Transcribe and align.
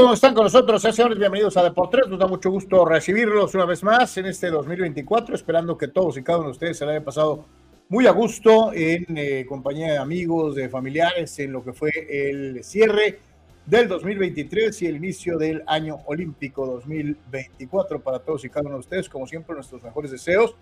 ¿Cómo 0.00 0.14
están 0.14 0.32
con 0.32 0.44
nosotros? 0.44 0.80
señores, 0.80 1.18
bienvenidos 1.18 1.56
a 1.56 1.64
Deportes. 1.64 2.06
Nos 2.06 2.20
da 2.20 2.28
mucho 2.28 2.52
gusto 2.52 2.84
recibirlos 2.84 3.52
una 3.56 3.64
vez 3.64 3.82
más 3.82 4.16
en 4.16 4.26
este 4.26 4.48
2024, 4.48 5.34
esperando 5.34 5.76
que 5.76 5.88
todos 5.88 6.16
y 6.16 6.22
cada 6.22 6.38
uno 6.38 6.46
de 6.46 6.52
ustedes 6.52 6.78
se 6.78 6.84
la 6.84 6.92
hayan 6.92 7.02
pasado 7.02 7.44
muy 7.88 8.06
a 8.06 8.12
gusto 8.12 8.72
en 8.72 9.04
eh, 9.16 9.44
compañía 9.48 9.90
de 9.90 9.98
amigos, 9.98 10.54
de 10.54 10.68
familiares, 10.68 11.36
en 11.40 11.50
lo 11.50 11.64
que 11.64 11.72
fue 11.72 11.90
el 12.08 12.62
cierre 12.62 13.18
del 13.66 13.88
2023 13.88 14.82
y 14.82 14.86
el 14.86 14.96
inicio 14.96 15.36
del 15.36 15.64
año 15.66 15.98
olímpico 16.06 16.64
2024 16.64 18.00
para 18.00 18.20
todos 18.20 18.44
y 18.44 18.50
cada 18.50 18.66
uno 18.66 18.76
de 18.76 18.80
ustedes. 18.80 19.08
Como 19.08 19.26
siempre, 19.26 19.56
nuestros 19.56 19.82
mejores 19.82 20.12
deseos, 20.12 20.54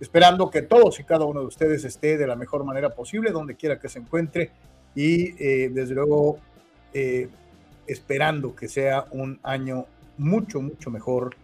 esperando 0.00 0.50
que 0.50 0.62
todos 0.62 0.98
y 0.98 1.04
cada 1.04 1.24
uno 1.24 1.38
de 1.38 1.46
ustedes 1.46 1.84
esté 1.84 2.18
de 2.18 2.26
la 2.26 2.34
mejor 2.34 2.64
manera 2.64 2.90
posible, 2.90 3.30
donde 3.30 3.54
quiera 3.54 3.78
que 3.78 3.88
se 3.88 4.00
encuentre 4.00 4.50
y 4.96 5.40
eh, 5.40 5.70
desde 5.72 5.94
luego 5.94 6.40
eh, 6.92 7.28
esperando 7.92 8.54
que 8.54 8.68
sea 8.68 9.06
un 9.10 9.38
año 9.42 9.86
mucho, 10.18 10.60
mucho 10.60 10.90
mejor 10.90 11.36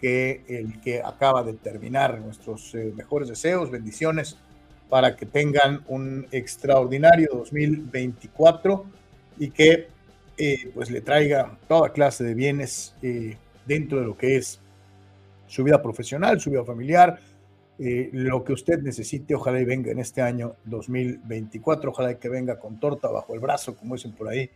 que 0.00 0.42
el 0.48 0.80
que 0.80 1.02
acaba 1.02 1.42
de 1.42 1.54
terminar. 1.54 2.20
Nuestros 2.20 2.74
eh, 2.74 2.92
mejores 2.94 3.28
deseos, 3.28 3.70
bendiciones 3.70 4.36
para 4.88 5.16
que 5.16 5.26
tengan 5.26 5.82
un 5.88 6.26
extraordinario 6.30 7.30
2024 7.32 8.84
y 9.38 9.50
que 9.50 9.88
eh, 10.38 10.70
pues 10.74 10.90
le 10.90 11.00
traiga 11.00 11.58
toda 11.66 11.92
clase 11.92 12.22
de 12.24 12.34
bienes 12.34 12.94
eh, 13.02 13.36
dentro 13.66 14.00
de 14.00 14.06
lo 14.06 14.16
que 14.16 14.36
es 14.36 14.60
su 15.46 15.64
vida 15.64 15.82
profesional, 15.82 16.40
su 16.40 16.50
vida 16.50 16.64
familiar, 16.64 17.18
lo 17.78 18.42
que 18.42 18.54
usted 18.54 18.80
necesite, 18.80 19.34
ojalá 19.34 19.60
y 19.60 19.64
venga 19.66 19.92
en 19.92 19.98
este 19.98 20.22
año 20.22 20.56
2024, 20.64 21.90
ojalá 21.90 22.12
y 22.12 22.16
que 22.16 22.30
venga 22.30 22.58
con 22.58 22.80
torta 22.80 23.08
bajo 23.08 23.34
el 23.34 23.40
brazo, 23.40 23.76
como 23.76 23.94
dicen 23.94 24.12
por 24.12 24.28
ahí, 24.28 24.50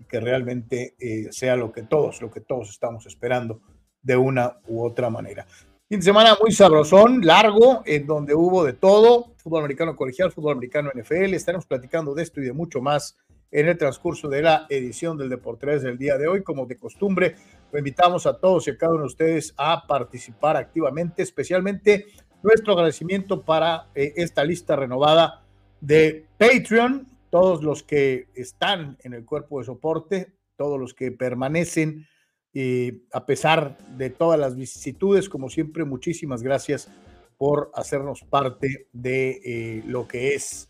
y 0.00 0.04
que 0.04 0.18
realmente 0.18 0.94
eh, 0.98 1.28
sea 1.30 1.54
lo 1.56 1.70
que 1.70 1.82
todos, 1.82 2.20
lo 2.22 2.30
que 2.30 2.40
todos 2.40 2.70
estamos 2.70 3.06
esperando 3.06 3.60
de 4.02 4.16
una 4.16 4.58
u 4.66 4.82
otra 4.82 5.10
manera. 5.10 5.46
Fin 5.88 5.98
de 5.98 6.04
semana 6.04 6.36
muy 6.40 6.52
sabrosón, 6.52 7.20
largo, 7.22 7.82
en 7.84 8.06
donde 8.06 8.34
hubo 8.34 8.64
de 8.64 8.72
todo, 8.72 9.34
fútbol 9.36 9.60
americano 9.60 9.96
colegial, 9.96 10.32
fútbol 10.32 10.52
americano 10.52 10.90
NFL, 10.94 11.34
estaremos 11.34 11.66
platicando 11.66 12.14
de 12.14 12.22
esto 12.22 12.40
y 12.40 12.44
de 12.44 12.52
mucho 12.52 12.80
más 12.80 13.18
en 13.50 13.68
el 13.68 13.76
transcurso 13.76 14.28
de 14.28 14.42
la 14.42 14.66
edición 14.68 15.18
del 15.18 15.28
Deportes 15.28 15.82
del 15.82 15.98
día 15.98 16.16
de 16.16 16.28
hoy. 16.28 16.42
Como 16.42 16.66
de 16.66 16.76
costumbre, 16.76 17.34
lo 17.72 17.78
invitamos 17.78 18.26
a 18.26 18.38
todos 18.38 18.68
y 18.68 18.70
a 18.70 18.78
cada 18.78 18.92
uno 18.92 19.02
de 19.02 19.08
ustedes 19.08 19.52
a 19.56 19.86
participar 19.86 20.56
activamente, 20.56 21.22
especialmente 21.22 22.06
nuestro 22.42 22.72
agradecimiento 22.72 23.42
para 23.42 23.88
eh, 23.94 24.12
esta 24.16 24.44
lista 24.44 24.76
renovada 24.76 25.42
de 25.80 26.26
Patreon, 26.38 27.06
todos 27.30 27.62
los 27.62 27.82
que 27.82 28.26
están 28.34 28.98
en 29.02 29.14
el 29.14 29.24
cuerpo 29.24 29.60
de 29.60 29.66
soporte, 29.66 30.34
todos 30.56 30.78
los 30.78 30.92
que 30.92 31.12
permanecen, 31.12 32.06
eh, 32.52 33.02
a 33.12 33.24
pesar 33.26 33.78
de 33.96 34.10
todas 34.10 34.38
las 34.38 34.56
vicisitudes, 34.56 35.28
como 35.28 35.48
siempre, 35.48 35.84
muchísimas 35.84 36.42
gracias 36.42 36.90
por 37.38 37.70
hacernos 37.74 38.22
parte 38.24 38.88
de 38.92 39.40
eh, 39.44 39.82
lo 39.86 40.06
que 40.08 40.34
es 40.34 40.68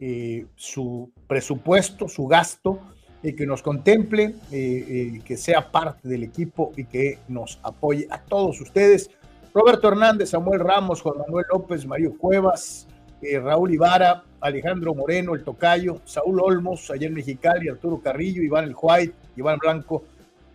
eh, 0.00 0.46
su 0.56 1.12
presupuesto, 1.28 2.08
su 2.08 2.26
gasto, 2.26 2.80
y 3.24 3.34
que 3.34 3.46
nos 3.46 3.62
contemple, 3.62 4.34
que 4.50 5.36
sea 5.36 5.70
parte 5.70 6.08
del 6.08 6.24
equipo 6.24 6.72
y 6.76 6.86
que 6.86 7.20
nos 7.28 7.60
apoye 7.62 8.08
a 8.10 8.20
todos 8.20 8.60
ustedes. 8.60 9.12
Roberto 9.54 9.86
Hernández, 9.86 10.30
Samuel 10.30 10.58
Ramos, 10.58 11.00
Juan 11.00 11.18
Manuel 11.18 11.46
López, 11.52 11.86
Mario 11.86 12.18
Cuevas, 12.18 12.88
Raúl 13.22 13.74
Ibarra, 13.74 14.24
Alejandro 14.42 14.94
Moreno, 14.94 15.34
el 15.34 15.44
Tocayo, 15.44 16.00
Saúl 16.04 16.40
Olmos, 16.40 16.90
ayer 16.90 17.10
Mexicali, 17.10 17.68
Arturo 17.68 18.00
Carrillo, 18.00 18.42
Iván 18.42 18.64
El 18.64 18.74
White, 18.80 19.14
Iván 19.36 19.58
Blanco, 19.58 20.04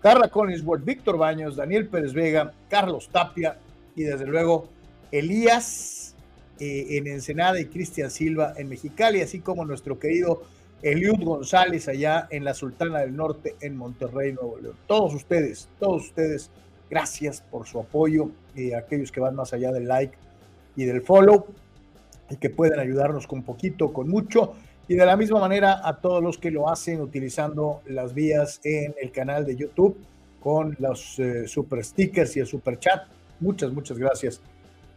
Carla 0.01 0.27
Collinsworth, 0.27 0.83
Víctor 0.83 1.17
Baños, 1.17 1.55
Daniel 1.55 1.87
Pérez 1.87 2.13
Vega, 2.13 2.53
Carlos 2.69 3.09
Tapia 3.09 3.57
y 3.95 4.03
desde 4.03 4.25
luego 4.25 4.67
Elías 5.11 6.15
eh, 6.59 6.97
en 6.97 7.07
Ensenada 7.07 7.59
y 7.59 7.65
Cristian 7.65 8.11
Silva 8.11 8.53
en 8.57 8.67
Mexicali, 8.67 9.21
así 9.21 9.39
como 9.39 9.65
nuestro 9.65 9.97
querido 9.97 10.43
Eliud 10.81 11.23
González 11.23 11.87
allá 11.87 12.27
en 12.29 12.43
la 12.43 12.53
Sultana 12.53 12.99
del 12.99 13.15
Norte 13.15 13.55
en 13.61 13.77
Monterrey, 13.77 14.33
Nuevo 14.33 14.59
León. 14.59 14.75
Todos 14.85 15.13
ustedes, 15.15 15.69
todos 15.79 16.07
ustedes, 16.07 16.51
gracias 16.89 17.41
por 17.41 17.65
su 17.65 17.79
apoyo, 17.79 18.31
y 18.53 18.73
aquellos 18.73 19.11
que 19.11 19.21
van 19.21 19.35
más 19.35 19.53
allá 19.53 19.71
del 19.71 19.87
like 19.87 20.17
y 20.75 20.83
del 20.83 21.01
follow 21.01 21.47
y 22.29 22.37
que 22.37 22.49
pueden 22.49 22.79
ayudarnos 22.79 23.27
con 23.27 23.43
poquito, 23.43 23.93
con 23.93 24.09
mucho. 24.09 24.53
Y 24.87 24.95
de 24.95 25.05
la 25.05 25.17
misma 25.17 25.39
manera 25.39 25.81
a 25.83 25.97
todos 25.97 26.23
los 26.23 26.37
que 26.37 26.51
lo 26.51 26.69
hacen 26.69 27.01
utilizando 27.01 27.81
las 27.87 28.13
vías 28.13 28.61
en 28.63 28.95
el 29.01 29.11
canal 29.11 29.45
de 29.45 29.55
YouTube 29.55 29.97
con 30.39 30.75
los 30.79 31.19
eh, 31.19 31.47
super 31.47 31.83
stickers 31.83 32.37
y 32.37 32.39
el 32.39 32.47
super 32.47 32.79
chat. 32.79 33.03
Muchas, 33.39 33.71
muchas 33.71 33.97
gracias 33.97 34.41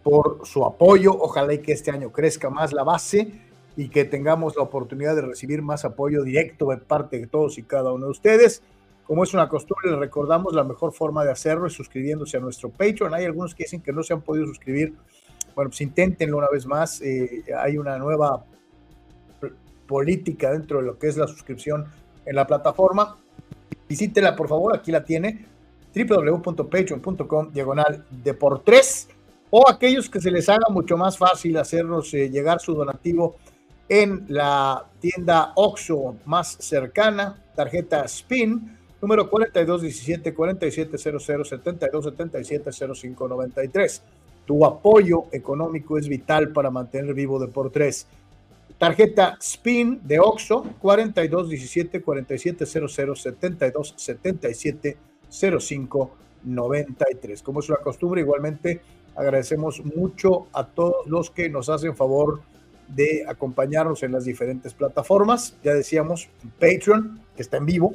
por 0.03 0.47
su 0.47 0.65
apoyo. 0.65 1.13
Ojalá 1.13 1.55
y 1.55 1.59
que 1.59 1.73
este 1.73 1.91
año 1.91 2.13
crezca 2.13 2.51
más 2.51 2.73
la 2.73 2.85
base 2.85 3.33
y 3.77 3.89
que 3.89 4.05
tengamos 4.05 4.57
la 4.57 4.63
oportunidad 4.63 5.15
de 5.17 5.23
recibir 5.23 5.63
más 5.63 5.85
apoyo 5.85 6.23
directo 6.23 6.71
de 6.71 6.77
parte 6.79 7.19
de 7.19 7.27
todos 7.27 7.59
y 7.59 7.63
cada 7.63 7.93
uno 7.93 8.07
de 8.07 8.13
ustedes. 8.13 8.63
Como 9.05 9.25
es 9.25 9.35
una 9.35 9.49
costumbre, 9.49 9.91
les 9.91 9.99
recordamos 9.99 10.53
la 10.53 10.63
mejor 10.63 10.93
forma 10.93 11.25
de 11.25 11.33
hacerlo 11.33 11.67
es 11.67 11.73
suscribiéndose 11.73 12.37
a 12.37 12.41
nuestro 12.41 12.71
Patreon. 12.71 13.13
Hay 13.13 13.25
algunos 13.25 13.55
que 13.55 13.65
dicen 13.65 13.81
que 13.81 13.93
no 13.93 14.05
se 14.05 14.13
han 14.13 14.21
podido 14.21 14.47
suscribir 14.47 14.95
bueno, 15.61 15.69
pues 15.69 15.83
inténtenlo 15.83 16.39
una 16.39 16.49
vez 16.49 16.65
más. 16.65 17.03
Eh, 17.03 17.45
hay 17.55 17.77
una 17.77 17.99
nueva 17.99 18.43
política 19.87 20.53
dentro 20.53 20.79
de 20.79 20.87
lo 20.87 20.99
que 20.99 21.09
es 21.09 21.19
la 21.19 21.27
suscripción 21.27 21.85
en 22.25 22.35
la 22.35 22.47
plataforma. 22.47 23.19
Visítela, 23.87 24.35
por 24.35 24.49
favor, 24.49 24.75
aquí 24.75 24.91
la 24.91 25.05
tiene, 25.05 25.45
www.patreon.com, 25.95 27.53
diagonal 27.53 28.07
de 28.09 28.33
por 28.33 28.65
tres. 28.65 29.09
o 29.51 29.69
aquellos 29.69 30.09
que 30.09 30.19
se 30.19 30.31
les 30.31 30.49
haga 30.49 30.71
mucho 30.71 30.97
más 30.97 31.19
fácil 31.19 31.59
hacernos 31.59 32.15
eh, 32.15 32.31
llegar 32.31 32.59
su 32.59 32.73
donativo 32.73 33.37
en 33.87 34.25
la 34.29 34.87
tienda 34.99 35.53
OXO 35.57 36.17
más 36.25 36.57
cercana, 36.59 37.37
tarjeta 37.55 38.09
SPIN, 38.09 38.79
número 39.03 39.29
4217 39.29 40.33
4700 40.33 41.49
7277 41.51 42.71
0593. 42.95 44.03
Tu 44.51 44.65
apoyo 44.65 45.27
económico 45.31 45.97
es 45.97 46.09
vital 46.09 46.51
para 46.51 46.73
mantener 46.73 47.15
vivo 47.15 47.39
de 47.39 47.47
por 47.47 47.71
tres. 47.71 48.09
Tarjeta 48.79 49.39
SPIN 49.41 50.01
de 50.03 50.19
OXO 50.19 50.65
4217 50.81 52.03
4700 52.03 52.93
7277 52.93 54.97
0593. 55.31 57.43
Como 57.45 57.61
es 57.61 57.69
una 57.69 57.79
costumbre, 57.79 58.23
igualmente 58.23 58.81
agradecemos 59.15 59.85
mucho 59.85 60.49
a 60.53 60.67
todos 60.67 61.07
los 61.07 61.31
que 61.31 61.49
nos 61.49 61.69
hacen 61.69 61.95
favor 61.95 62.41
de 62.89 63.25
acompañarnos 63.29 64.03
en 64.03 64.11
las 64.11 64.25
diferentes 64.25 64.75
plataformas. 64.75 65.57
Ya 65.63 65.75
decíamos, 65.75 66.29
Patreon, 66.59 67.21
que 67.37 67.43
está 67.43 67.59
en 67.59 67.67
vivo, 67.67 67.95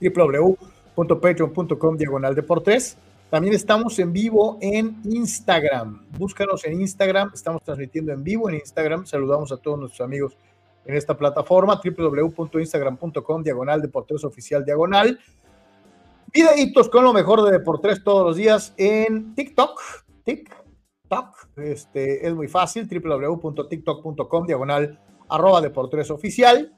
www.patreon.com 0.00 1.96
diagonal 1.96 2.34
de 2.34 2.42
por 2.42 2.60
tres. 2.60 2.96
También 3.30 3.54
estamos 3.54 3.96
en 4.00 4.12
vivo 4.12 4.58
en 4.60 5.00
Instagram. 5.04 6.04
Búscanos 6.18 6.64
en 6.64 6.80
Instagram. 6.80 7.30
Estamos 7.32 7.62
transmitiendo 7.62 8.12
en 8.12 8.24
vivo 8.24 8.48
en 8.48 8.56
Instagram. 8.56 9.06
Saludamos 9.06 9.52
a 9.52 9.56
todos 9.56 9.78
nuestros 9.78 10.04
amigos 10.04 10.36
en 10.84 10.96
esta 10.96 11.16
plataforma. 11.16 11.80
www.instagram.com 11.82 13.42
diagonal 13.44 13.80
de 13.80 13.88
por 13.88 14.04
tres 14.04 14.24
oficial 14.24 14.64
diagonal. 14.64 15.20
Videitos 16.32 16.88
con 16.88 17.04
lo 17.04 17.12
mejor 17.12 17.44
de 17.44 17.52
Deportes 17.52 18.02
todos 18.02 18.26
los 18.26 18.36
días 18.36 18.74
en 18.76 19.32
TikTok. 19.36 19.80
TikTok. 20.24 21.56
Este, 21.56 22.26
es 22.26 22.34
muy 22.34 22.48
fácil. 22.48 22.88
www.tiktok.com 22.88 24.46
diagonal 24.46 24.98
arroba 25.28 25.60
Deportes 25.60 26.10
oficial. 26.10 26.76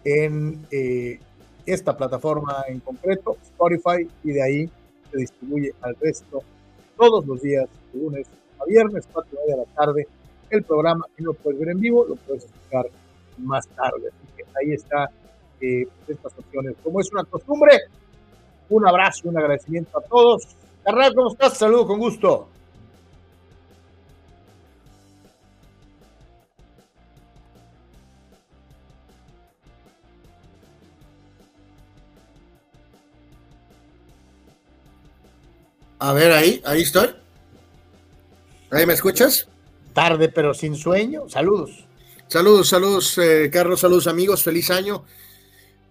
en 0.04 0.66
eh, 0.72 1.20
esta 1.66 1.96
plataforma 1.96 2.66
en 2.68 2.80
concreto, 2.80 3.38
Spotify, 3.44 4.10
y 4.24 4.32
de 4.32 4.44
ahí 4.44 4.70
se 5.12 5.18
distribuye 5.18 5.74
al 5.82 5.96
resto 6.02 6.42
todos 6.98 7.26
los 7.26 7.42
días, 7.42 7.68
de 7.94 8.00
lunes 8.00 8.28
a 8.60 8.66
viernes, 8.66 9.08
cuatro 9.12 9.32
y 9.34 9.42
media 9.42 9.56
de 9.56 9.68
la 9.68 9.76
tarde. 9.76 10.08
El 10.50 10.64
programa, 10.64 11.06
lo 11.18 11.34
puedes 11.34 11.60
ver 11.60 11.70
en 11.70 11.80
vivo, 11.80 12.06
lo 12.06 12.16
puedes 12.16 12.46
escuchar 12.46 12.88
más 13.38 13.68
tarde. 13.68 14.12
ahí 14.60 14.74
está 14.74 15.10
eh, 15.62 15.88
estas 16.08 16.34
opciones. 16.38 16.76
Como 16.84 17.00
es 17.00 17.12
una 17.12 17.24
costumbre, 17.24 17.80
un 18.70 18.88
abrazo, 18.88 19.30
un 19.30 19.38
agradecimiento 19.38 19.98
a 19.98 20.02
todos. 20.02 20.44
Carnal, 20.84 21.14
¿cómo 21.16 21.32
estás? 21.32 21.58
Saludo 21.58 21.88
con 21.88 22.00
gusto. 22.00 22.50
A 36.00 36.12
ver, 36.12 36.34
ahí, 36.34 36.62
ahí 36.66 36.82
estoy. 36.82 37.16
¿Ahí 38.70 38.86
me 38.86 38.94
escuchas? 38.94 39.48
Tarde, 39.94 40.28
pero 40.28 40.54
sin 40.54 40.76
sueño. 40.76 41.30
Saludos. 41.30 41.86
Saludos, 42.34 42.70
saludos, 42.70 43.16
eh, 43.20 43.52
Carlos, 43.54 43.82
saludos 43.82 44.08
amigos, 44.08 44.42
feliz 44.42 44.72
año. 44.72 45.04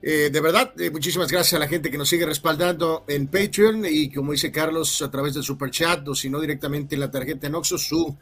Eh, 0.03 0.29
de 0.29 0.41
verdad, 0.41 0.73
eh, 0.77 0.91
muchísimas 0.91 1.31
gracias 1.31 1.55
a 1.55 1.61
la 1.61 1.69
gente 1.69 1.89
que 1.89 1.97
nos 1.97 2.09
sigue 2.09 2.27
respaldando 2.27 3.05
en 3.07 3.29
Patreon 3.29 3.85
y 3.89 4.11
como 4.11 4.33
dice 4.33 4.51
Carlos, 4.51 5.03
a 5.03 5.09
través 5.09 5.35
del 5.35 5.45
Super 5.45 5.71
Chat 5.71 6.09
o 6.09 6.17
si 6.17 6.29
no 6.29 6.41
directamente 6.41 6.97
en 6.97 7.01
la 7.01 7.13
tarjeta 7.13 7.47
en 7.47 7.63
su 7.63 8.19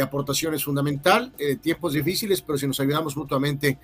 aportación 0.00 0.54
es 0.54 0.62
fundamental. 0.62 1.32
tiempos 1.60 1.94
difíciles, 1.94 2.40
pero 2.40 2.56
si 2.56 2.68
nos 2.68 2.78
ayudamos 2.78 3.16
mutuamente, 3.16 3.80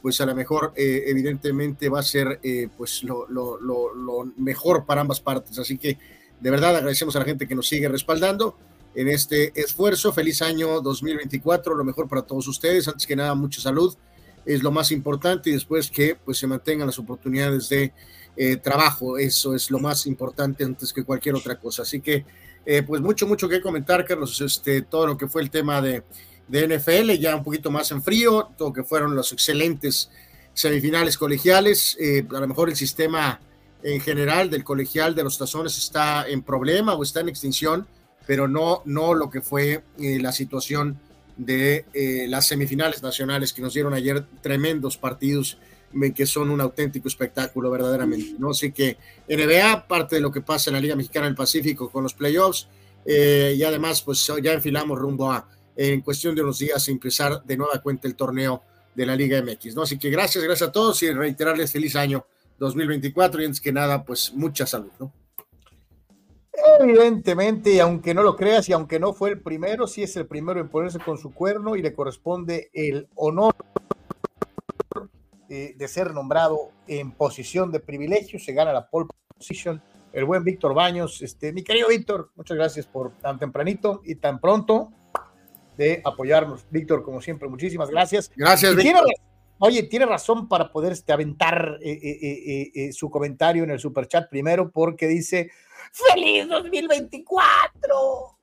pues 0.00 0.18
a 0.22 0.24
lo 0.24 0.34
mejor 0.34 0.72
evidentemente 0.74 1.90
va 1.90 2.00
a 2.00 2.02
ser 2.02 2.40
pues 2.74 3.02
lo, 3.02 3.28
lo, 3.28 3.58
lo 3.60 4.32
mejor 4.38 4.86
para 4.86 5.02
ambas 5.02 5.20
partes. 5.20 5.58
Así 5.58 5.76
que 5.76 5.98
de 6.40 6.50
verdad 6.50 6.74
agradecemos 6.74 7.14
a 7.16 7.18
la 7.18 7.26
gente 7.26 7.46
que 7.46 7.54
nos 7.54 7.68
sigue 7.68 7.86
respaldando 7.86 8.56
en 8.94 9.08
este 9.08 9.52
esfuerzo. 9.60 10.12
Feliz 10.12 10.42
año 10.42 10.80
2024, 10.80 11.74
lo 11.74 11.84
mejor 11.84 12.08
para 12.08 12.22
todos 12.22 12.48
ustedes. 12.48 12.88
Antes 12.88 13.06
que 13.06 13.16
nada, 13.16 13.34
mucha 13.34 13.60
salud 13.60 13.96
es 14.44 14.62
lo 14.62 14.70
más 14.70 14.90
importante 14.90 15.50
y 15.50 15.52
después 15.52 15.90
que 15.90 16.16
pues 16.16 16.38
se 16.38 16.46
mantengan 16.46 16.86
las 16.86 16.98
oportunidades 16.98 17.68
de 17.68 17.92
eh, 18.36 18.56
trabajo. 18.56 19.18
Eso 19.18 19.54
es 19.54 19.70
lo 19.70 19.78
más 19.78 20.06
importante 20.06 20.64
antes 20.64 20.92
que 20.92 21.04
cualquier 21.04 21.34
otra 21.34 21.58
cosa. 21.58 21.82
Así 21.82 22.00
que 22.00 22.24
eh, 22.66 22.82
pues 22.82 23.00
mucho, 23.00 23.26
mucho 23.26 23.48
que 23.48 23.60
comentar, 23.60 24.04
Carlos. 24.04 24.40
Este, 24.40 24.82
todo 24.82 25.06
lo 25.06 25.16
que 25.16 25.28
fue 25.28 25.42
el 25.42 25.50
tema 25.50 25.80
de, 25.80 26.02
de 26.48 26.78
NFL, 26.78 27.12
ya 27.20 27.36
un 27.36 27.44
poquito 27.44 27.70
más 27.70 27.90
en 27.90 28.02
frío, 28.02 28.50
todo 28.56 28.68
lo 28.68 28.74
que 28.74 28.84
fueron 28.84 29.14
los 29.14 29.32
excelentes 29.32 30.10
semifinales 30.52 31.16
colegiales. 31.16 31.96
Eh, 32.00 32.26
a 32.28 32.40
lo 32.40 32.48
mejor 32.48 32.68
el 32.68 32.76
sistema 32.76 33.40
en 33.82 34.00
general 34.00 34.50
del 34.50 34.62
colegial 34.62 35.14
de 35.14 35.24
los 35.24 35.38
tazones 35.38 35.78
está 35.78 36.28
en 36.28 36.42
problema 36.42 36.94
o 36.94 37.02
está 37.02 37.20
en 37.20 37.28
extinción 37.30 37.86
pero 38.30 38.46
no, 38.46 38.82
no 38.84 39.12
lo 39.12 39.28
que 39.28 39.40
fue 39.40 39.82
eh, 39.98 40.20
la 40.20 40.30
situación 40.30 41.00
de 41.36 41.84
eh, 41.92 42.26
las 42.28 42.46
semifinales 42.46 43.02
nacionales 43.02 43.52
que 43.52 43.60
nos 43.60 43.74
dieron 43.74 43.92
ayer 43.92 44.24
tremendos 44.40 44.96
partidos 44.96 45.58
que 46.14 46.26
son 46.26 46.50
un 46.50 46.60
auténtico 46.60 47.08
espectáculo 47.08 47.72
verdaderamente, 47.72 48.36
¿no? 48.38 48.50
Así 48.50 48.70
que 48.70 48.96
NBA, 49.28 49.88
parte 49.88 50.14
de 50.14 50.22
lo 50.22 50.30
que 50.30 50.42
pasa 50.42 50.70
en 50.70 50.74
la 50.74 50.80
Liga 50.80 50.94
Mexicana 50.94 51.26
del 51.26 51.34
Pacífico 51.34 51.90
con 51.90 52.04
los 52.04 52.14
playoffs, 52.14 52.68
eh, 53.04 53.56
y 53.56 53.64
además 53.64 54.00
pues 54.02 54.24
ya 54.40 54.52
enfilamos 54.52 54.96
rumbo 54.96 55.32
a, 55.32 55.48
en 55.74 56.00
cuestión 56.00 56.36
de 56.36 56.44
unos 56.44 56.60
días, 56.60 56.86
empezar 56.86 57.42
de 57.42 57.56
nueva 57.56 57.80
cuenta 57.82 58.06
el 58.06 58.14
torneo 58.14 58.62
de 58.94 59.06
la 59.06 59.16
Liga 59.16 59.42
MX, 59.42 59.74
¿no? 59.74 59.82
Así 59.82 59.98
que 59.98 60.08
gracias, 60.08 60.44
gracias 60.44 60.68
a 60.68 60.70
todos 60.70 61.02
y 61.02 61.10
reiterarles 61.10 61.72
feliz 61.72 61.96
año 61.96 62.24
2024 62.60 63.42
y 63.42 63.46
antes 63.46 63.60
que 63.60 63.72
nada, 63.72 64.04
pues 64.04 64.32
mucha 64.32 64.68
salud, 64.68 64.92
¿no? 65.00 65.12
Evidentemente, 66.80 67.72
y 67.72 67.80
aunque 67.80 68.14
no 68.14 68.22
lo 68.22 68.36
creas 68.36 68.68
y 68.68 68.72
aunque 68.72 68.98
no 68.98 69.12
fue 69.12 69.30
el 69.30 69.40
primero, 69.40 69.86
sí 69.86 70.02
es 70.02 70.16
el 70.16 70.26
primero 70.26 70.60
en 70.60 70.68
ponerse 70.68 70.98
con 70.98 71.16
su 71.18 71.32
cuerno 71.32 71.76
y 71.76 71.82
le 71.82 71.94
corresponde 71.94 72.70
el 72.72 73.08
honor 73.14 73.54
eh, 75.48 75.74
de 75.76 75.88
ser 75.88 76.12
nombrado 76.12 76.70
en 76.86 77.12
posición 77.12 77.70
de 77.72 77.80
privilegio. 77.80 78.38
Se 78.38 78.52
gana 78.52 78.72
la 78.72 78.88
pole 78.88 79.08
position 79.36 79.82
el 80.12 80.24
buen 80.24 80.44
Víctor 80.44 80.74
Baños. 80.74 81.22
Este, 81.22 81.52
mi 81.52 81.62
querido 81.62 81.88
Víctor, 81.88 82.30
muchas 82.34 82.56
gracias 82.56 82.86
por 82.86 83.12
tan 83.18 83.38
tempranito 83.38 84.02
y 84.04 84.16
tan 84.16 84.40
pronto 84.40 84.92
de 85.76 86.02
apoyarnos. 86.04 86.66
Víctor, 86.70 87.02
como 87.02 87.20
siempre, 87.20 87.48
muchísimas 87.48 87.90
gracias. 87.90 88.30
Gracias, 88.36 88.76
Víctor. 88.76 89.06
Oye, 89.62 89.82
tiene 89.84 90.06
razón 90.06 90.48
para 90.48 90.72
poder 90.72 90.92
este, 90.92 91.12
aventar 91.12 91.78
eh, 91.82 91.98
eh, 92.02 92.70
eh, 92.74 92.92
su 92.92 93.10
comentario 93.10 93.62
en 93.62 93.70
el 93.70 93.78
superchat 93.78 94.30
primero, 94.30 94.70
porque 94.70 95.06
dice: 95.06 95.50
¡Feliz 95.90 96.48
2024! 96.48 98.38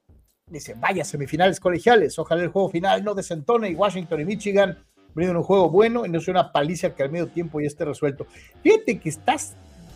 Dice: 0.47 0.75
Vaya 0.77 1.03
semifinales 1.03 1.59
colegiales. 1.59 2.17
Ojalá 2.19 2.43
el 2.43 2.49
juego 2.49 2.69
final 2.69 3.03
no 3.03 3.13
desentone 3.13 3.69
y 3.69 3.75
Washington 3.75 4.21
y 4.21 4.25
Michigan 4.25 4.77
brinden 5.13 5.37
un 5.37 5.43
juego 5.43 5.69
bueno 5.69 6.05
y 6.05 6.09
no 6.09 6.19
sea 6.19 6.33
una 6.33 6.51
paliza 6.51 6.93
que 6.93 7.03
al 7.03 7.11
medio 7.11 7.27
tiempo 7.27 7.59
ya 7.59 7.67
esté 7.67 7.85
resuelto. 7.85 8.27
Fíjate 8.61 8.99
que 8.99 9.09
estás 9.09 9.55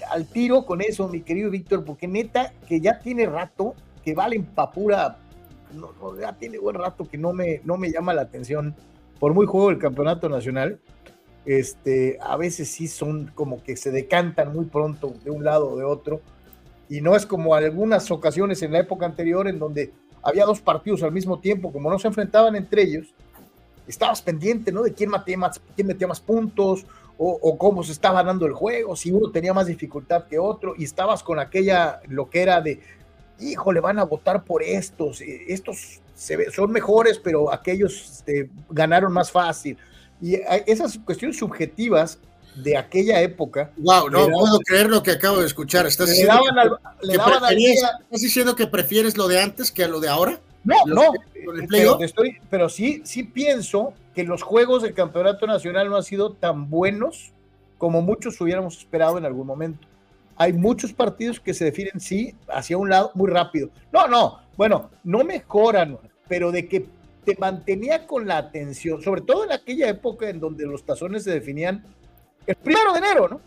al 0.09 0.25
tiro 0.25 0.65
con 0.65 0.81
eso, 0.81 1.07
mi 1.07 1.21
querido 1.21 1.51
Víctor, 1.51 1.85
porque 1.85 2.07
neta 2.07 2.53
que 2.67 2.81
ya 2.81 2.99
tiene 2.99 3.27
rato 3.27 3.75
que 4.03 4.15
valen 4.15 4.45
pa' 4.45 4.71
pura. 4.71 5.19
ya 6.19 6.33
tiene 6.33 6.57
buen 6.57 6.75
rato 6.75 7.07
que 7.07 7.17
no 7.17 7.33
me, 7.33 7.61
no 7.63 7.77
me 7.77 7.91
llama 7.91 8.13
la 8.13 8.23
atención 8.23 8.75
por 9.19 9.33
muy 9.33 9.45
juego 9.45 9.69
del 9.69 9.77
campeonato 9.77 10.27
nacional 10.27 10.79
este, 11.45 12.19
a 12.21 12.37
veces 12.37 12.69
sí 12.69 12.87
son 12.87 13.31
como 13.33 13.63
que 13.63 13.75
se 13.75 13.91
decantan 13.91 14.53
muy 14.53 14.65
pronto 14.65 15.13
de 15.23 15.31
un 15.31 15.43
lado 15.43 15.71
o 15.71 15.77
de 15.77 15.83
otro. 15.83 16.21
Y 16.91 16.99
no 16.99 17.15
es 17.15 17.25
como 17.25 17.55
algunas 17.55 18.11
ocasiones 18.11 18.61
en 18.63 18.73
la 18.73 18.79
época 18.79 19.05
anterior 19.05 19.47
en 19.47 19.57
donde 19.57 19.93
había 20.21 20.43
dos 20.43 20.59
partidos 20.59 21.01
al 21.03 21.13
mismo 21.13 21.39
tiempo, 21.39 21.71
como 21.71 21.89
no 21.89 21.97
se 21.97 22.09
enfrentaban 22.09 22.53
entre 22.57 22.81
ellos, 22.81 23.15
estabas 23.87 24.21
pendiente, 24.21 24.73
¿no? 24.73 24.83
De 24.83 24.93
quién 24.93 25.09
metía 25.09 25.37
más, 25.37 25.61
quién 25.73 25.87
metía 25.87 26.05
más 26.05 26.19
puntos 26.19 26.85
o, 27.17 27.57
cómo 27.57 27.81
se 27.83 27.93
estaba 27.93 28.21
dando 28.25 28.45
el 28.45 28.51
juego, 28.51 28.97
si 28.97 29.09
uno 29.09 29.31
tenía 29.31 29.53
más 29.53 29.67
dificultad 29.67 30.25
que 30.25 30.37
otro, 30.37 30.73
y 30.77 30.83
estabas 30.83 31.23
con 31.23 31.39
aquella 31.39 32.01
lo 32.09 32.29
que 32.29 32.41
era 32.41 32.59
de, 32.59 32.81
hijo, 33.39 33.71
le 33.71 33.79
van 33.79 33.97
a 33.97 34.03
votar 34.03 34.43
por 34.43 34.61
estos, 34.61 35.21
eh, 35.21 35.45
estos 35.47 36.01
son 36.53 36.71
mejores, 36.73 37.19
pero 37.19 37.53
aquellos 37.53 38.17
este, 38.17 38.49
ganaron 38.69 39.13
más 39.13 39.31
fácil. 39.31 39.77
Y 40.19 40.35
esas 40.65 40.97
cuestiones 40.97 41.37
subjetivas 41.37 42.19
de 42.55 42.77
aquella 42.77 43.21
época. 43.21 43.71
Wow, 43.77 44.09
no 44.09 44.27
puedo 44.27 44.59
creer 44.59 44.89
lo 44.89 45.01
que 45.01 45.11
acabo 45.11 45.39
de 45.39 45.47
escuchar. 45.47 45.85
¿Estás, 45.85 46.09
diciendo 46.09 46.41
que, 47.01 47.71
¿Estás 47.71 48.21
diciendo 48.21 48.55
que 48.55 48.67
prefieres 48.67 49.17
lo 49.17 49.27
de 49.27 49.41
antes 49.41 49.71
que 49.71 49.83
a 49.83 49.87
lo 49.87 49.99
de 49.99 50.09
ahora? 50.09 50.39
No, 50.63 50.75
no. 50.85 51.11
Pero, 51.69 51.99
estoy, 52.01 52.37
pero 52.49 52.69
sí, 52.69 53.01
sí 53.03 53.23
pienso 53.23 53.93
que 54.13 54.23
los 54.23 54.41
juegos 54.43 54.83
del 54.83 54.93
campeonato 54.93 55.47
nacional 55.47 55.89
no 55.89 55.95
han 55.95 56.03
sido 56.03 56.33
tan 56.33 56.69
buenos 56.69 57.31
como 57.77 58.01
muchos 58.01 58.39
hubiéramos 58.39 58.77
esperado 58.77 59.17
en 59.17 59.25
algún 59.25 59.47
momento. 59.47 59.87
Hay 60.35 60.53
muchos 60.53 60.93
partidos 60.93 61.39
que 61.39 61.53
se 61.53 61.65
definen, 61.65 61.99
sí, 61.99 62.35
hacia 62.47 62.77
un 62.77 62.89
lado 62.89 63.11
muy 63.15 63.29
rápido. 63.29 63.69
No, 63.91 64.07
no, 64.07 64.39
bueno, 64.55 64.91
no 65.03 65.23
mejoran, 65.23 65.97
pero 66.27 66.51
de 66.51 66.67
que 66.67 66.85
te 67.25 67.35
mantenía 67.39 68.05
con 68.05 68.27
la 68.27 68.37
atención, 68.37 69.01
sobre 69.01 69.21
todo 69.21 69.45
en 69.45 69.51
aquella 69.51 69.89
época 69.89 70.29
en 70.29 70.39
donde 70.39 70.65
los 70.65 70.83
tazones 70.83 71.23
se 71.23 71.31
definían 71.31 71.83
el 72.47 72.55
primero 72.55 72.93
de 72.93 72.99
enero, 72.99 73.27
¿no? 73.29 73.41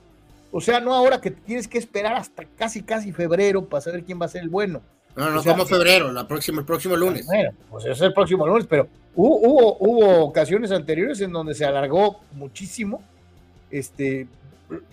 O 0.53 0.61
sea, 0.61 0.81
no 0.81 0.95
ahora 0.95 1.21
que 1.21 1.31
tienes 1.31 1.67
que 1.67 1.79
esperar 1.79 2.15
hasta 2.15 2.45
casi, 2.45 2.83
casi 2.83 3.13
febrero 3.13 3.65
para 3.65 3.81
saber 3.81 4.05
quién 4.05 4.21
va 4.21 4.27
a 4.27 4.29
ser 4.29 4.43
el 4.43 4.49
bueno. 4.49 4.83
No, 5.17 5.31
no, 5.31 5.43
como 5.43 5.65
febrero, 5.67 6.11
la 6.13 6.27
próxima, 6.27 6.61
el 6.61 6.67
próximo 6.67 6.97
lunes. 6.97 7.27
Bueno, 7.27 7.51
pues 7.71 7.85
es 7.87 8.01
el 8.01 8.13
próximo 8.13 8.47
lunes, 8.47 8.67
pero 8.69 8.89
hubo, 9.15 9.77
hubo, 9.79 10.25
ocasiones 10.25 10.73
anteriores 10.73 11.21
en 11.21 11.33
donde 11.33 11.55
se 11.55 11.65
alargó 11.65 12.21
muchísimo. 12.33 13.03
Este, 13.71 14.27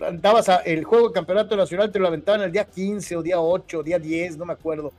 andabas 0.00 0.48
el 0.64 0.84
juego 0.84 1.08
de 1.08 1.14
campeonato 1.14 1.56
nacional, 1.56 1.90
te 1.90 1.98
lo 1.98 2.06
aventaban 2.06 2.42
el 2.42 2.52
día 2.52 2.64
15 2.64 3.16
o 3.16 3.22
día 3.22 3.40
8 3.40 3.78
o 3.78 3.82
día 3.82 3.98
10, 3.98 4.36
no 4.36 4.44
me 4.44 4.52
acuerdo. 4.52 4.92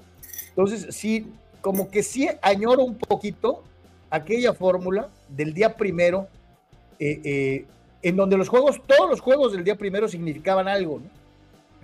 Entonces, 0.49 0.93
sí, 0.95 1.31
como 1.61 1.89
que 1.89 2.03
sí 2.03 2.29
añoro 2.41 2.83
un 2.83 2.97
poquito 2.97 3.63
aquella 4.09 4.53
fórmula 4.53 5.09
del 5.29 5.53
día 5.53 5.75
primero, 5.75 6.27
eh, 6.99 7.19
eh, 7.23 7.65
en 8.03 8.15
donde 8.15 8.37
los 8.37 8.49
juegos, 8.49 8.81
todos 8.85 9.09
los 9.09 9.21
juegos 9.21 9.53
del 9.53 9.63
día 9.63 9.77
primero 9.77 10.07
significaban 10.07 10.67
algo, 10.67 10.99
¿no? 10.99 11.09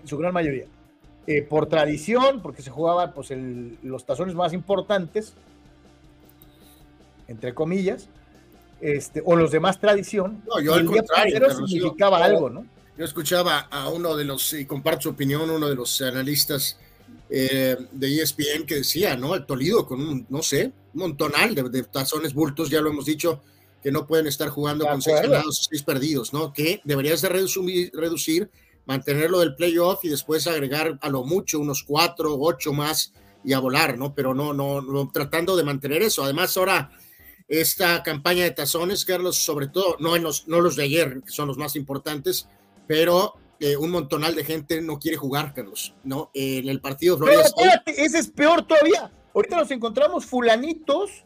en 0.01 0.07
su 0.07 0.17
gran 0.17 0.33
mayoría. 0.33 0.65
Eh, 1.27 1.41
por 1.43 1.67
tradición, 1.67 2.41
porque 2.41 2.61
se 2.61 2.71
jugaban 2.71 3.13
pues, 3.13 3.31
los 3.83 4.05
tazones 4.05 4.35
más 4.35 4.53
importantes, 4.53 5.33
entre 7.27 7.53
comillas, 7.53 8.07
este, 8.81 9.21
o 9.25 9.35
los 9.35 9.51
de 9.51 9.59
más 9.59 9.79
tradición. 9.79 10.41
No, 10.47 10.59
yo 10.61 10.73
al 10.73 10.85
contrario. 10.85 11.67
significaba 11.67 12.23
algo, 12.23 12.49
¿no? 12.49 12.65
Yo 12.97 13.05
escuchaba 13.05 13.59
a 13.69 13.89
uno 13.89 14.15
de 14.15 14.25
los, 14.25 14.53
y 14.53 14.65
comparto 14.65 15.03
su 15.03 15.09
opinión, 15.09 15.49
uno 15.49 15.69
de 15.69 15.75
los 15.75 16.01
analistas 16.01 16.77
eh, 17.29 17.77
de 17.91 18.21
ESPN 18.21 18.65
que 18.65 18.75
decía, 18.75 19.15
¿no? 19.15 19.35
El 19.35 19.45
Tolido 19.45 19.85
con 19.85 20.01
un, 20.01 20.25
no 20.29 20.41
sé, 20.41 20.71
un 20.93 21.01
montonal 21.01 21.53
de, 21.53 21.83
tazones 21.83 22.33
bultos, 22.33 22.69
ya 22.69 22.81
lo 22.81 22.89
hemos 22.89 23.05
dicho, 23.05 23.41
que 23.81 23.91
no 23.91 24.07
pueden 24.07 24.27
estar 24.27 24.49
jugando 24.49 24.85
con 24.85 25.01
seis 25.01 25.21
ganados 25.21 25.67
seis 25.69 25.83
perdidos, 25.83 26.33
¿no? 26.33 26.53
Que 26.53 26.81
deberías 26.83 27.21
de 27.21 27.29
reducir, 27.29 27.91
reducir 27.93 28.49
mantenerlo 28.85 29.39
del 29.39 29.55
playoff 29.55 30.03
y 30.03 30.09
después 30.09 30.47
agregar 30.47 30.97
a 31.01 31.09
lo 31.09 31.23
mucho 31.23 31.59
unos 31.59 31.83
cuatro, 31.83 32.37
ocho 32.39 32.73
más 32.73 33.13
y 33.43 33.53
a 33.53 33.59
volar, 33.59 33.97
¿no? 33.97 34.13
Pero 34.15 34.33
no, 34.33 34.53
no, 34.53 34.81
no 34.81 35.09
tratando 35.11 35.55
de 35.55 35.63
mantener 35.63 36.01
eso. 36.01 36.23
Además, 36.23 36.57
ahora 36.57 36.91
esta 37.47 38.03
campaña 38.03 38.43
de 38.43 38.51
tazones, 38.51 39.05
Carlos, 39.05 39.37
sobre 39.37 39.67
todo, 39.67 39.95
no, 39.99 40.15
en 40.15 40.23
los, 40.23 40.47
no 40.47 40.61
los 40.61 40.75
de 40.75 40.83
ayer, 40.83 41.21
que 41.23 41.31
son 41.31 41.47
los 41.47 41.57
más 41.57 41.75
importantes, 41.75 42.47
pero 42.87 43.35
eh, 43.59 43.75
un 43.75 43.91
montonal 43.91 44.35
de 44.35 44.43
gente 44.43 44.81
no 44.81 44.99
quiere 44.99 45.17
jugar, 45.17 45.53
Carlos, 45.53 45.93
¿no? 46.03 46.31
en 46.33 46.69
el 46.69 46.79
partido 46.79 47.17
Florida 47.17 47.43
Pero 47.43 47.47
espérate, 47.47 48.03
ese 48.03 48.19
es 48.19 48.27
peor 48.27 48.65
todavía. 48.65 49.11
Ahorita 49.33 49.57
nos 49.57 49.71
encontramos 49.71 50.25
fulanitos 50.25 51.25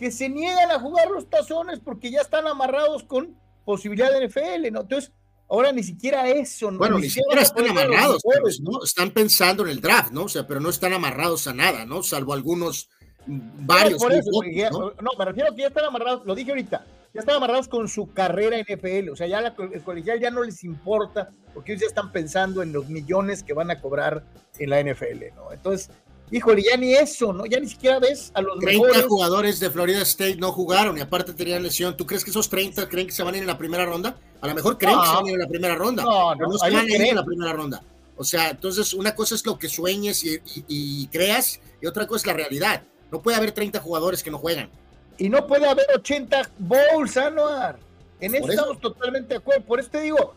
que 0.00 0.10
se 0.10 0.30
niegan 0.30 0.70
a 0.70 0.80
jugar 0.80 1.10
los 1.10 1.28
tazones 1.28 1.78
porque 1.78 2.10
ya 2.10 2.22
están 2.22 2.46
amarrados 2.46 3.04
con 3.04 3.36
posibilidad 3.66 4.10
de 4.10 4.28
NFL, 4.28 4.72
¿no? 4.72 4.80
Entonces, 4.80 5.12
Ahora 5.52 5.72
ni 5.72 5.82
siquiera 5.82 6.28
eso. 6.28 6.70
Bueno, 6.70 7.00
ni, 7.00 7.10
siquiera, 7.10 7.42
están 7.42 7.66
amarrados, 7.66 8.22
¿no? 8.62 8.84
Están 8.84 9.10
pensando 9.10 9.64
en 9.64 9.70
el 9.70 9.80
draft, 9.80 10.12
¿no? 10.12 10.26
O 10.26 10.28
sea, 10.28 10.46
pero 10.46 10.60
no 10.60 10.70
están 10.70 10.92
amarrados 10.92 11.48
a 11.48 11.52
nada, 11.52 11.84
¿no? 11.84 12.04
Salvo 12.04 12.34
algunos, 12.34 12.88
mm, 13.26 13.66
varios. 13.66 14.00
¿no? 14.00 15.10
me 15.18 15.24
refiero 15.24 15.50
a 15.50 15.54
que 15.56 15.62
ya 15.62 15.66
están 15.66 15.86
amarrados, 15.86 16.24
lo 16.24 16.36
dije 16.36 16.52
ahorita, 16.52 16.86
ya 17.12 17.20
están 17.20 17.34
amarrados 17.34 17.66
con 17.66 17.88
su 17.88 18.12
carrera 18.12 18.58
en 18.58 18.64
NFL. 18.64 19.10
O 19.10 19.16
sea, 19.16 19.26
ya 19.26 19.40
el 19.40 19.82
colegial 19.82 20.20
ya 20.20 20.30
no 20.30 20.44
les 20.44 20.62
importa 20.62 21.30
porque 21.52 21.72
ellos 21.72 21.82
ya 21.82 21.88
están 21.88 22.12
pensando 22.12 22.62
en 22.62 22.72
los 22.72 22.88
millones 22.88 23.42
que 23.42 23.52
van 23.52 23.72
a 23.72 23.80
cobrar 23.80 24.24
en 24.60 24.70
la 24.70 24.80
NFL, 24.80 25.34
¿no? 25.34 25.52
Entonces, 25.52 25.90
híjole, 26.30 26.62
ya 26.62 26.76
ni 26.76 26.94
eso, 26.94 27.32
¿no? 27.32 27.46
Ya 27.46 27.60
ni 27.60 27.68
siquiera 27.68 27.98
ves 27.98 28.30
a 28.34 28.40
los 28.40 28.58
30 28.58 29.02
jugadores 29.08 29.60
de 29.60 29.70
Florida 29.70 30.02
State 30.02 30.36
no 30.36 30.52
jugaron 30.52 30.96
y 30.98 31.00
aparte 31.00 31.32
tenían 31.32 31.62
lesión. 31.62 31.96
¿Tú 31.96 32.06
crees 32.06 32.24
que 32.24 32.30
esos 32.30 32.48
30 32.48 32.88
creen 32.88 33.06
que 33.06 33.12
se 33.12 33.22
van 33.22 33.34
a 33.34 33.36
ir 33.36 33.42
en 33.42 33.48
la 33.48 33.58
primera 33.58 33.84
ronda? 33.84 34.16
A 34.40 34.46
lo 34.46 34.54
mejor 34.54 34.78
creen 34.78 34.98
que 34.98 35.06
se 35.06 35.14
van 35.14 35.26
a 35.26 35.28
ir 35.28 35.34
en 35.34 35.40
la 35.40 35.48
primera 35.48 35.74
ronda, 35.74 36.02
no, 36.02 36.34
no, 36.34 36.46
no 36.46 36.58
se 36.58 36.70
van 36.70 36.86
a 36.86 36.88
ir 36.88 37.02
en 37.02 37.16
la 37.16 37.24
primera 37.24 37.52
ronda. 37.52 37.82
O 38.16 38.24
sea, 38.24 38.50
entonces 38.50 38.92
una 38.92 39.14
cosa 39.14 39.34
es 39.34 39.46
lo 39.46 39.58
que 39.58 39.68
sueñes 39.68 40.22
y, 40.68 41.08
creas 41.08 41.58
y 41.80 41.86
otra 41.86 42.06
cosa 42.06 42.22
es 42.22 42.26
la 42.26 42.32
realidad. 42.34 42.82
No 43.10 43.22
puede 43.22 43.38
haber 43.38 43.52
30 43.52 43.80
jugadores 43.80 44.22
que 44.22 44.30
no 44.30 44.36
juegan. 44.36 44.68
Y 45.16 45.30
no 45.30 45.46
puede 45.46 45.66
haber 45.66 45.86
80 45.94 46.50
bowls, 46.58 47.16
Anuar. 47.16 47.78
En 48.20 48.34
eso, 48.34 48.50
estamos 48.50 48.78
totalmente 48.78 49.28
de 49.28 49.36
acuerdo. 49.36 49.64
Por 49.64 49.80
eso 49.80 49.88
te 49.90 50.02
digo, 50.02 50.34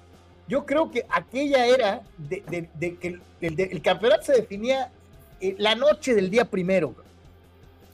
yo 0.48 0.66
creo 0.66 0.90
que 0.92 1.06
aquella 1.10 1.66
era 1.66 2.02
de, 2.18 2.42
que 3.02 3.20
el 3.42 3.82
campeonato 3.82 4.24
se 4.24 4.34
definía 4.34 4.90
eh, 5.44 5.56
la 5.58 5.76
noche 5.76 6.16
del 6.16 6.30
día 6.30 6.46
primero. 6.46 6.96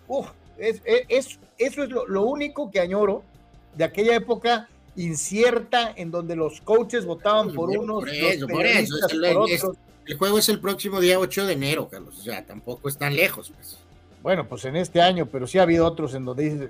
Uf, 0.07 0.27
es, 0.59 0.81
eso 1.57 1.83
es 1.83 1.89
lo, 1.89 2.23
único 2.23 2.69
que 2.69 2.79
añoro 2.79 3.23
de 3.75 3.85
aquella 3.85 4.15
época 4.15 4.69
incierta 4.95 5.91
en 5.95 6.11
donde 6.11 6.35
los 6.35 6.61
coaches 6.61 7.05
votaban 7.05 7.51
por 7.51 7.69
unos. 7.69 8.01
Por 8.01 8.09
eso, 8.09 8.47
por 8.47 8.65
eso. 8.65 9.75
el, 10.05 10.17
juego 10.17 10.37
es 10.37 10.49
el 10.49 10.59
próximo 10.59 10.99
día 10.99 11.17
8 11.17 11.47
de 11.47 11.53
enero, 11.53 11.89
Carlos. 11.89 12.19
O 12.19 12.21
sea, 12.21 12.45
tampoco 12.45 12.87
es 12.87 12.99
tan 12.99 13.15
lejos. 13.15 13.51
Pues. 13.55 13.79
Bueno, 14.21 14.47
pues 14.47 14.65
en 14.65 14.75
este 14.75 15.01
año, 15.01 15.25
pero 15.25 15.47
sí 15.47 15.57
ha 15.57 15.63
habido 15.63 15.87
otros 15.87 16.13
en 16.13 16.25
donde 16.25 16.43
dices. 16.43 16.69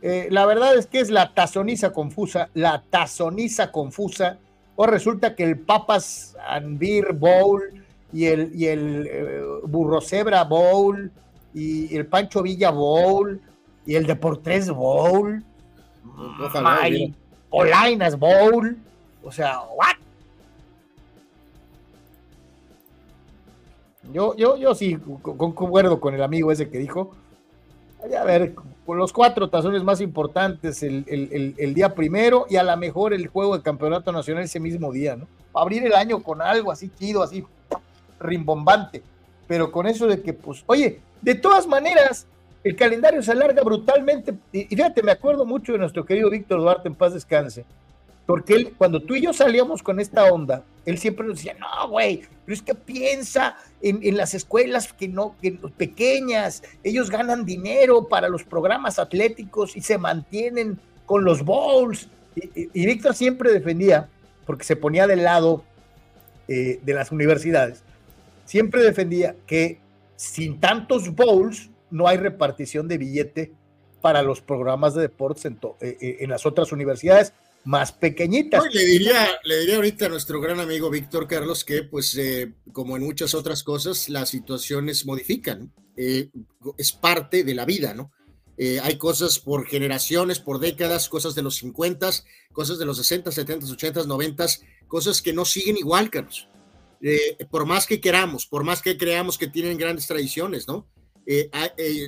Eh, 0.00 0.28
la 0.30 0.46
verdad 0.46 0.76
es 0.76 0.86
que 0.86 1.00
es 1.00 1.10
la 1.10 1.34
tazoniza 1.34 1.92
confusa, 1.92 2.48
la 2.54 2.84
tazoniza 2.88 3.72
confusa. 3.72 4.38
O 4.76 4.86
resulta 4.86 5.34
que 5.34 5.42
el 5.42 5.58
Papas 5.58 6.36
and 6.46 6.78
Beer 6.78 7.12
Bowl 7.12 7.78
y 8.12 8.26
el, 8.26 8.50
y 8.54 8.66
el 8.66 9.06
eh, 9.06 9.42
Burro 9.64 10.00
Cebra 10.00 10.44
Bowl, 10.44 11.10
y 11.54 11.94
el 11.96 12.06
Pancho 12.06 12.42
Villa 12.42 12.70
Bowl, 12.70 13.40
y 13.86 13.94
el 13.94 14.06
Deportes 14.06 14.70
Bowl, 14.70 15.42
y 16.90 17.14
Polainas 17.50 18.18
Bowl, 18.18 18.76
o 19.22 19.32
sea, 19.32 19.60
¿what? 19.60 19.96
Yo, 24.12 24.34
yo, 24.36 24.56
yo 24.56 24.74
sí 24.74 24.96
concuerdo 25.22 26.00
con 26.00 26.14
el 26.14 26.22
amigo 26.22 26.50
ese 26.50 26.70
que 26.70 26.78
dijo, 26.78 27.10
a 28.18 28.24
ver, 28.24 28.54
con 28.86 28.96
los 28.96 29.12
cuatro 29.12 29.50
tazones 29.50 29.82
más 29.82 30.00
importantes 30.00 30.82
el, 30.82 31.04
el, 31.08 31.54
el, 31.58 31.74
día 31.74 31.94
primero 31.94 32.46
y 32.48 32.56
a 32.56 32.62
lo 32.62 32.74
mejor 32.78 33.12
el 33.12 33.26
juego 33.26 33.56
de 33.56 33.62
campeonato 33.62 34.10
nacional 34.12 34.44
ese 34.44 34.60
mismo 34.60 34.92
día, 34.92 35.16
¿no? 35.16 35.26
Abrir 35.52 35.84
el 35.84 35.92
año 35.92 36.22
con 36.22 36.40
algo 36.40 36.72
así 36.72 36.90
chido, 36.98 37.22
así 37.22 37.44
rimbombante, 38.20 39.02
pero 39.46 39.70
con 39.72 39.86
eso 39.86 40.06
de 40.06 40.22
que, 40.22 40.32
pues, 40.32 40.62
oye, 40.66 41.00
de 41.22 41.34
todas 41.34 41.66
maneras, 41.66 42.26
el 42.64 42.76
calendario 42.76 43.22
se 43.22 43.32
alarga 43.32 43.62
brutalmente. 43.62 44.34
Y, 44.52 44.64
fíjate, 44.64 45.02
me 45.02 45.12
acuerdo 45.12 45.46
mucho 45.46 45.72
de 45.72 45.78
nuestro 45.78 46.04
querido 46.04 46.30
Víctor 46.30 46.60
Duarte, 46.60 46.88
en 46.88 46.94
paz 46.94 47.14
descanse, 47.14 47.64
porque 48.26 48.54
él, 48.54 48.74
cuando 48.76 49.00
tú 49.00 49.14
y 49.14 49.22
yo 49.22 49.32
salíamos 49.32 49.82
con 49.82 50.00
esta 50.00 50.24
onda, 50.30 50.62
él 50.84 50.98
siempre 50.98 51.26
nos 51.26 51.36
decía, 51.36 51.56
no, 51.58 51.88
güey, 51.88 52.22
pero 52.44 52.54
es 52.54 52.62
que 52.62 52.74
piensa 52.74 53.56
en, 53.80 54.16
las 54.16 54.34
escuelas 54.34 54.92
que 54.92 55.08
no, 55.08 55.34
que 55.40 55.52
pequeñas, 55.76 56.62
ellos 56.82 57.10
ganan 57.10 57.44
dinero 57.44 58.08
para 58.08 58.28
los 58.28 58.44
programas 58.44 58.98
atléticos 58.98 59.76
y 59.76 59.80
se 59.80 59.98
mantienen 59.98 60.78
con 61.06 61.24
los 61.24 61.44
bowls. 61.44 62.08
Y, 62.54 62.86
Víctor 62.86 63.14
siempre 63.14 63.52
defendía, 63.52 64.08
porque 64.46 64.64
se 64.64 64.76
ponía 64.76 65.06
del 65.06 65.24
lado 65.24 65.64
eh, 66.48 66.80
de 66.82 66.94
las 66.94 67.12
universidades, 67.12 67.82
siempre 68.48 68.82
defendía 68.82 69.36
que 69.46 69.78
sin 70.16 70.58
tantos 70.58 71.14
bowls 71.14 71.70
no 71.90 72.08
hay 72.08 72.16
repartición 72.16 72.88
de 72.88 72.96
billete 72.96 73.52
para 74.00 74.22
los 74.22 74.40
programas 74.40 74.94
de 74.94 75.02
deportes 75.02 75.44
en, 75.44 75.58
eh, 75.80 75.98
eh, 76.00 76.16
en 76.20 76.30
las 76.30 76.46
otras 76.46 76.72
universidades, 76.72 77.34
más 77.64 77.92
pequeñitas. 77.92 78.64
le, 78.72 78.84
diría, 78.86 79.28
le 79.44 79.60
diría 79.60 79.76
ahorita 79.76 80.06
a 80.06 80.08
nuestro 80.08 80.40
gran 80.40 80.58
amigo 80.58 80.88
Víctor 80.88 81.28
Carlos 81.28 81.66
que, 81.66 81.82
pues, 81.82 82.16
eh, 82.16 82.54
como 82.72 82.96
en 82.96 83.02
muchas 83.02 83.34
otras 83.34 83.62
cosas, 83.62 84.08
las 84.08 84.30
situaciones 84.30 85.04
modifican. 85.04 85.70
Eh, 85.94 86.30
es 86.78 86.92
parte 86.92 87.44
de 87.44 87.54
la 87.54 87.66
vida, 87.66 87.92
¿no? 87.92 88.10
Eh, 88.56 88.80
hay 88.82 88.96
cosas 88.96 89.38
por 89.38 89.66
generaciones, 89.66 90.40
por 90.40 90.58
décadas, 90.58 91.08
cosas 91.08 91.34
de 91.34 91.42
los 91.42 91.56
50, 91.56 92.10
cosas 92.52 92.78
de 92.78 92.86
los 92.86 92.96
60, 92.96 93.30
70, 93.30 93.66
80, 93.66 94.04
90, 94.04 94.46
cosas 94.88 95.22
que 95.22 95.32
no 95.32 95.44
siguen 95.44 95.76
igual, 95.76 96.10
Carlos. 96.10 96.48
Por 97.50 97.66
más 97.66 97.86
que 97.86 98.00
queramos, 98.00 98.46
por 98.46 98.64
más 98.64 98.82
que 98.82 98.96
creamos 98.96 99.38
que 99.38 99.46
tienen 99.46 99.78
grandes 99.78 100.06
tradiciones, 100.06 100.66
¿no? 100.66 100.88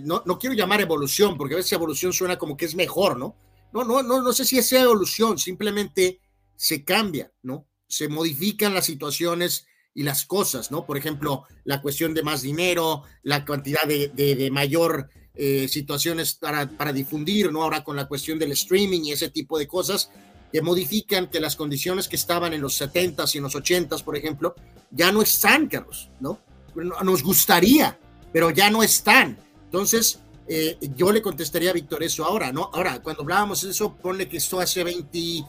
no, 0.03 0.23
no 0.25 0.39
quiero 0.39 0.55
llamar 0.55 0.81
evolución, 0.81 1.37
porque 1.37 1.55
a 1.55 1.59
veces 1.59 1.73
evolución 1.73 2.13
suena 2.13 2.39
como 2.39 2.57
que 2.57 2.65
es 2.65 2.75
mejor, 2.75 3.19
¿no? 3.19 3.37
No, 3.73 3.85
no, 3.85 4.03
no, 4.03 4.23
no 4.23 4.33
sé 4.33 4.45
si 4.45 4.59
es 4.59 4.73
evolución, 4.73 5.39
simplemente 5.39 6.21
se 6.57 6.85
cambia, 6.85 7.33
¿no? 7.43 7.69
Se 7.87 8.09
modifican 8.09 8.75
las 8.75 8.87
situaciones 8.87 9.67
y 9.95 10.03
las 10.03 10.25
cosas, 10.25 10.71
¿no? 10.71 10.87
Por 10.87 10.97
ejemplo, 10.97 11.45
la 11.65 11.81
cuestión 11.81 12.15
de 12.15 12.23
más 12.23 12.43
dinero, 12.43 13.03
la 13.23 13.45
cantidad 13.45 13.83
de, 13.87 14.49
mayor 14.53 15.09
eh, 15.35 15.69
situaciones 15.69 16.35
para, 16.35 16.69
para, 16.69 16.93
difundir, 16.93 17.53
¿no? 17.53 17.63
Ahora 17.63 17.85
con 17.85 17.97
la 17.97 18.09
cuestión 18.09 18.39
del 18.39 18.53
streaming 18.53 19.03
y 19.05 19.13
ese 19.13 19.31
tipo 19.31 19.59
de 19.59 19.67
cosas, 19.67 20.11
que 20.53 20.63
modifican 20.63 21.29
que 21.29 21.41
las 21.41 21.57
condiciones 21.57 22.09
que 22.09 22.17
estaban 22.17 22.53
en 22.53 22.61
los 22.61 22.81
70s 22.81 23.35
y 23.35 23.39
en 23.39 23.45
los 23.45 23.55
80s, 23.55 24.03
por 24.03 24.17
ejemplo, 24.17 24.55
ya 24.91 25.13
no 25.13 25.23
están, 25.23 25.69
Carlos, 25.69 26.11
¿no? 26.21 26.41
Nos 27.03 27.23
gustaría, 27.23 27.99
pero 28.33 28.51
ya 28.51 28.71
no 28.71 28.83
están. 28.83 29.39
Entonces, 29.65 30.21
eh, 30.49 30.79
yo 30.97 31.13
le 31.13 31.23
contestaría 31.23 31.71
a 31.71 31.73
Víctor 31.73 32.03
eso 32.03 32.25
ahora, 32.25 32.53
¿no? 32.53 32.71
Ahora, 32.73 33.01
cuando 33.01 33.23
hablábamos 33.23 33.63
de 33.63 33.71
eso, 33.71 33.95
ponle 33.95 34.29
que 34.29 34.39
esto 34.39 34.59
hace 34.59 34.83
20, 34.83 35.45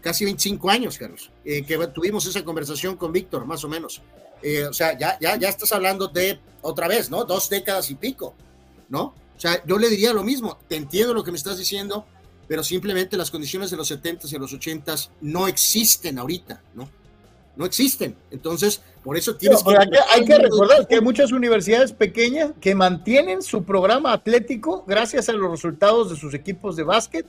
casi 0.00 0.24
25 0.24 0.68
años, 0.68 0.98
Carlos, 0.98 1.30
eh, 1.44 1.64
que 1.64 1.78
tuvimos 1.88 2.26
esa 2.26 2.44
conversación 2.44 2.96
con 2.96 3.12
Víctor, 3.12 3.46
más 3.46 3.64
o 3.64 3.68
menos. 3.68 4.02
Eh, 4.42 4.64
o 4.64 4.72
sea, 4.72 4.98
ya, 4.98 5.18
ya, 5.20 5.36
ya 5.36 5.48
estás 5.48 5.72
hablando 5.72 6.08
de 6.08 6.38
otra 6.60 6.88
vez, 6.88 7.08
¿no? 7.10 7.24
Dos 7.24 7.48
décadas 7.48 7.90
y 7.90 7.94
pico, 7.94 8.34
¿no? 8.88 9.14
O 9.36 9.40
sea, 9.40 9.64
yo 9.64 9.78
le 9.78 9.88
diría 9.88 10.12
lo 10.12 10.22
mismo, 10.22 10.58
te 10.68 10.76
entiendo 10.76 11.14
lo 11.14 11.24
que 11.24 11.30
me 11.30 11.38
estás 11.38 11.58
diciendo, 11.58 12.06
pero 12.52 12.62
simplemente 12.62 13.16
las 13.16 13.30
condiciones 13.30 13.70
de 13.70 13.78
los 13.78 13.90
70s 13.90 14.30
y 14.30 14.38
los 14.38 14.52
80s 14.52 15.08
no 15.22 15.48
existen 15.48 16.18
ahorita, 16.18 16.60
¿no? 16.74 16.86
no 17.56 17.64
existen. 17.64 18.14
Entonces, 18.30 18.82
por 19.02 19.16
eso 19.16 19.36
tienes 19.36 19.62
que... 19.62 19.74
Hay 20.10 20.22
que 20.26 20.36
recordar 20.36 20.86
que 20.86 20.96
hay 20.96 21.00
muchas 21.00 21.32
universidades 21.32 21.92
pequeñas 21.92 22.50
que 22.60 22.74
mantienen 22.74 23.40
su 23.40 23.64
programa 23.64 24.12
atlético 24.12 24.84
gracias 24.86 25.30
a 25.30 25.32
los 25.32 25.50
resultados 25.50 26.10
de 26.10 26.16
sus 26.16 26.34
equipos 26.34 26.76
de 26.76 26.82
básquet 26.82 27.26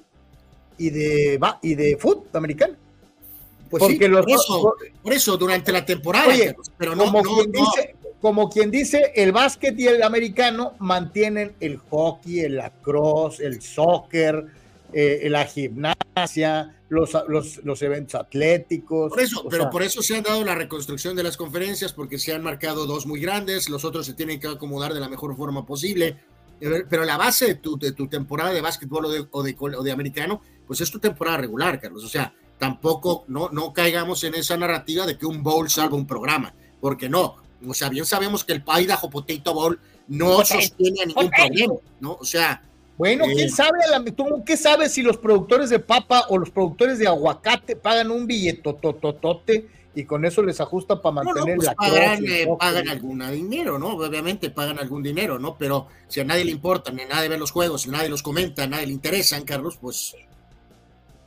y 0.78 0.90
de, 0.90 1.40
y 1.62 1.76
de 1.76 1.96
fútbol 1.96 2.28
americano. 2.34 2.76
Pues 3.70 3.82
Porque 3.82 4.10
los, 4.10 4.26
por, 5.02 5.14
eso, 5.14 5.38
durante 5.38 5.72
la 5.72 5.86
temporada, 5.86 6.34
pero 6.78 6.98
no, 6.98 7.06
como, 7.06 7.24
quien 7.24 7.50
Dice, 7.50 7.96
como 8.20 8.50
quien 8.50 8.72
dice, 8.72 9.14
el 9.16 9.32
básquet 9.32 9.80
y 9.80 9.88
el 9.88 10.04
americano 10.04 10.74
mantienen 10.80 11.56
el 11.62 11.78
hockey, 11.78 12.42
el 12.42 12.58
lacrosse, 12.58 13.40
el 13.40 13.62
soccer, 13.62 14.63
eh, 14.94 15.28
la 15.30 15.46
gimnasia, 15.46 16.76
los, 16.90 17.12
los, 17.28 17.64
los, 17.64 17.82
eventos 17.82 18.16
atléticos. 18.16 19.10
Por 19.10 19.20
eso, 19.22 19.46
pero 19.50 19.70
por 19.70 19.84
eso 19.84 20.02
se 20.02 20.16
han 20.16 20.24
dado 20.24 20.44
la 20.44 20.56
reconstrucción 20.56 21.16
de 21.16 21.24
las 21.24 21.38
conferencias, 21.38 21.94
porque 21.94 22.20
se 22.20 22.34
han 22.34 22.44
marcado 22.44 22.86
dos 22.86 23.06
muy 23.06 23.20
grandes, 23.20 23.70
los 23.70 23.84
otros 23.86 24.06
se 24.06 24.14
tienen 24.14 24.40
que 24.40 24.48
acomodar 24.48 24.94
de 24.94 25.00
la 25.00 25.10
mejor 25.10 25.36
forma 25.36 25.66
posible. 25.66 26.18
Eh, 26.62 26.86
pero 26.90 27.04
la 27.04 27.18
base 27.18 27.48
de 27.48 27.56
tu, 27.56 27.78
de 27.78 27.92
tu 27.92 28.08
temporada 28.08 28.54
de 28.54 28.62
básquetbol 28.62 29.06
o 29.06 29.10
de, 29.10 29.26
o 29.32 29.44
de, 29.44 29.56
o 29.60 29.84
de 29.84 29.92
americano, 29.92 30.42
pues 30.68 30.82
es 30.82 30.92
tu 30.92 31.00
temporada 31.00 31.38
regular, 31.38 31.80
Carlos. 31.80 32.04
O 32.04 32.10
sea, 32.10 32.34
tampoco 32.58 33.26
no, 33.28 33.50
no 33.50 33.74
caigamos 33.74 34.24
en 34.24 34.36
esa 34.36 34.56
narrativa 34.56 35.06
de 35.06 35.18
que 35.18 35.26
un 35.26 35.44
bowl 35.44 35.70
salva 35.70 35.98
un 35.98 36.08
programa, 36.08 36.54
porque 36.80 37.10
no. 37.10 37.36
O 37.68 37.74
sea, 37.74 37.90
bien 37.90 38.06
sabemos 38.06 38.44
que 38.44 38.54
el 38.54 38.64
Idaho 38.66 39.10
Potato 39.10 39.54
Bowl 39.54 39.80
no 40.08 40.44
sostiene 40.46 41.06
ningún 41.06 41.30
problema, 41.30 41.76
¿no? 42.00 42.18
O 42.20 42.26
sea, 42.26 42.62
bueno, 42.98 43.26
quién 43.26 43.50
sabe, 43.50 43.80
¿tú 44.16 44.44
qué 44.46 44.56
sabes 44.56 44.94
si 44.94 45.02
los 45.02 45.18
productores 45.18 45.70
de 45.70 45.80
papa 45.80 46.26
o 46.30 46.38
los 46.38 46.52
productores 46.52 47.00
de 47.00 47.08
aguacate 47.08 47.76
pagan 47.76 48.12
un 48.12 48.28
billetototote 48.28 49.68
y 49.96 50.06
con 50.06 50.26
eso 50.26 50.42
les 50.42 50.60
ajusta 50.60 51.02
para 51.02 51.24
mantener 51.24 51.58
pues 51.58 51.68
la 51.68 51.76
pagan, 51.76 52.24
eh, 52.26 52.48
pagan 52.60 52.90
algún 52.90 53.20
dinero, 53.32 53.78
¿no? 53.78 53.90
Obviamente 53.90 54.50
pagan 54.50 54.80
algún 54.80 55.04
dinero, 55.04 55.40
¿no? 55.40 55.56
Pero 55.58 55.88
si 56.08 56.20
a 56.20 56.24
nadie 56.24 56.46
le 56.46 56.52
importa, 56.52 56.92
ni 56.92 57.04
a 57.04 57.08
nadie 57.08 57.30
ve 57.30 57.38
los 57.38 57.52
juegos, 57.52 57.86
ni 57.88 57.94
nadie 57.94 58.10
los 58.10 58.24
comenta, 58.24 58.64
a 58.64 58.68
nadie 58.68 58.88
le 58.88 58.94
interesan, 58.94 59.44
Carlos, 59.44 59.78
pues. 59.80 60.16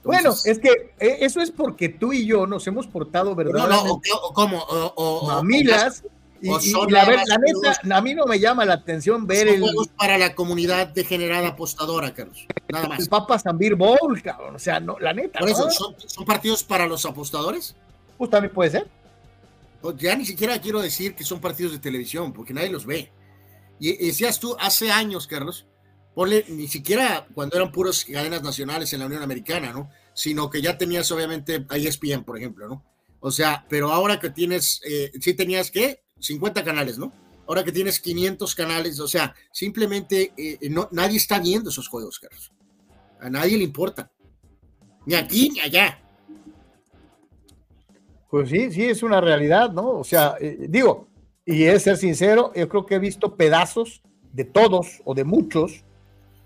Bueno, 0.03 0.33
es 0.45 0.59
que 0.61 0.95
eh, 1.01 1.19
eso 1.21 1.41
es 1.41 1.51
porque 1.51 1.89
tú 1.89 2.13
y 2.13 2.27
yo 2.27 2.47
nos 2.47 2.67
hemos 2.67 2.87
portado 2.87 3.35
verdad. 3.35 3.69
No, 3.69 3.85
no, 3.85 3.93
o, 3.93 4.33
¿cómo? 4.33 4.59
O, 4.69 5.27
mamilas 5.27 6.05
y, 6.41 6.49
la, 6.91 7.05
neta, 7.07 7.97
a 7.97 8.01
mí 8.01 8.15
no 8.15 8.27
me 8.27 8.39
llama 8.39 8.65
la 8.65 8.75
atención 8.75 9.27
ver 9.27 9.49
el. 9.49 9.61
juegos 9.61 9.89
para 9.89 10.19
la 10.19 10.35
comunidad 10.35 10.89
degenerada 10.89 11.49
apostadora, 11.49 12.13
Carlos. 12.15 12.47
Nada 12.69 12.89
más. 12.89 13.01
El 13.01 13.09
Papa 13.09 13.39
Zambir 13.39 13.75
Bowl, 13.75 14.21
cabrón. 14.23 14.57
O 14.57 14.59
sea, 14.59 14.81
no, 14.81 14.99
la 14.99 15.13
neta. 15.13 15.41
Por 15.41 15.49
eso, 15.49 15.71
¿son, 15.71 16.25
partidos 16.25 16.63
para 16.65 16.87
los 16.87 17.05
apostadores? 17.07 17.75
Pues 18.19 18.31
también 18.31 18.53
puede 18.53 18.71
ser. 18.71 18.87
Pues 19.81 19.97
ya 19.97 20.17
ni 20.17 20.27
siquiera 20.27 20.61
quiero 20.61 20.81
decir 20.81 21.15
que 21.15 21.25
son 21.25 21.41
partidos 21.41 21.73
de 21.73 21.79
televisión, 21.79 22.33
porque 22.33 22.55
nadie 22.55 22.71
los 22.71 22.87
ve. 22.87 23.11
Y, 23.79 24.07
decías 24.07 24.41
tú, 24.41 24.57
hace 24.59 24.91
años, 24.91 25.27
Carlos, 25.27 25.67
ponle, 26.15 26.45
ni 26.49 26.69
siquiera 26.69 27.27
cuando 27.35 27.57
eran 27.57 27.73
puros 27.73 28.05
cadenas 28.05 28.43
nacionales 28.43 28.93
en 28.93 29.01
la 29.01 29.07
Unión 29.07 29.23
Americana, 29.23 29.73
¿no? 29.73 29.91
Sino 30.15 30.51
que 30.51 30.63
ya 30.63 30.79
tenías, 30.79 31.11
obviamente, 31.13 31.65
ESPN, 31.71 32.25
por 32.25 32.39
ejemplo, 32.39 32.69
¿no? 32.69 32.85
O 33.21 33.31
sea, 33.31 33.67
pero 33.69 33.93
ahora 33.93 34.21
que 34.21 34.31
tienes, 34.31 34.81
eh, 34.85 35.11
sí 35.21 35.35
tenías 35.35 35.71
que 35.71 36.06
50 36.19 36.65
canales, 36.65 36.99
¿no? 36.99 37.13
Ahora 37.47 37.63
que 37.63 37.73
tienes 37.73 38.01
500 38.01 38.55
canales, 38.55 38.99
o 38.99 39.07
sea, 39.07 39.35
simplemente 39.53 40.33
eh, 40.37 40.59
eh, 40.61 40.69
no, 40.69 40.89
nadie 40.91 41.17
está 41.17 41.39
viendo 41.39 41.71
esos 41.71 41.89
juegos, 41.89 42.19
Carlos. 42.19 42.53
A 43.21 43.31
nadie 43.31 43.57
le 43.57 43.65
importa. 43.65 44.11
Ni 45.07 45.15
aquí 45.15 45.51
ni 45.51 45.61
allá. 45.61 46.03
Pues 48.29 48.51
sí, 48.51 48.71
sí, 48.73 48.85
es 48.85 49.03
una 49.03 49.21
realidad, 49.21 49.71
¿no? 49.71 49.91
O 49.91 50.05
sea, 50.05 50.37
eh, 50.41 50.67
digo, 50.69 51.09
y 51.45 51.65
es 51.65 51.85
ser 51.85 51.97
sincero, 51.97 52.53
yo 52.57 52.69
creo 52.69 52.85
que 52.85 52.97
he 52.97 52.99
visto 52.99 53.37
pedazos 53.37 54.03
de 54.33 54.45
todos 54.45 55.01
o 55.05 55.15
de 55.15 55.25
muchos, 55.25 55.85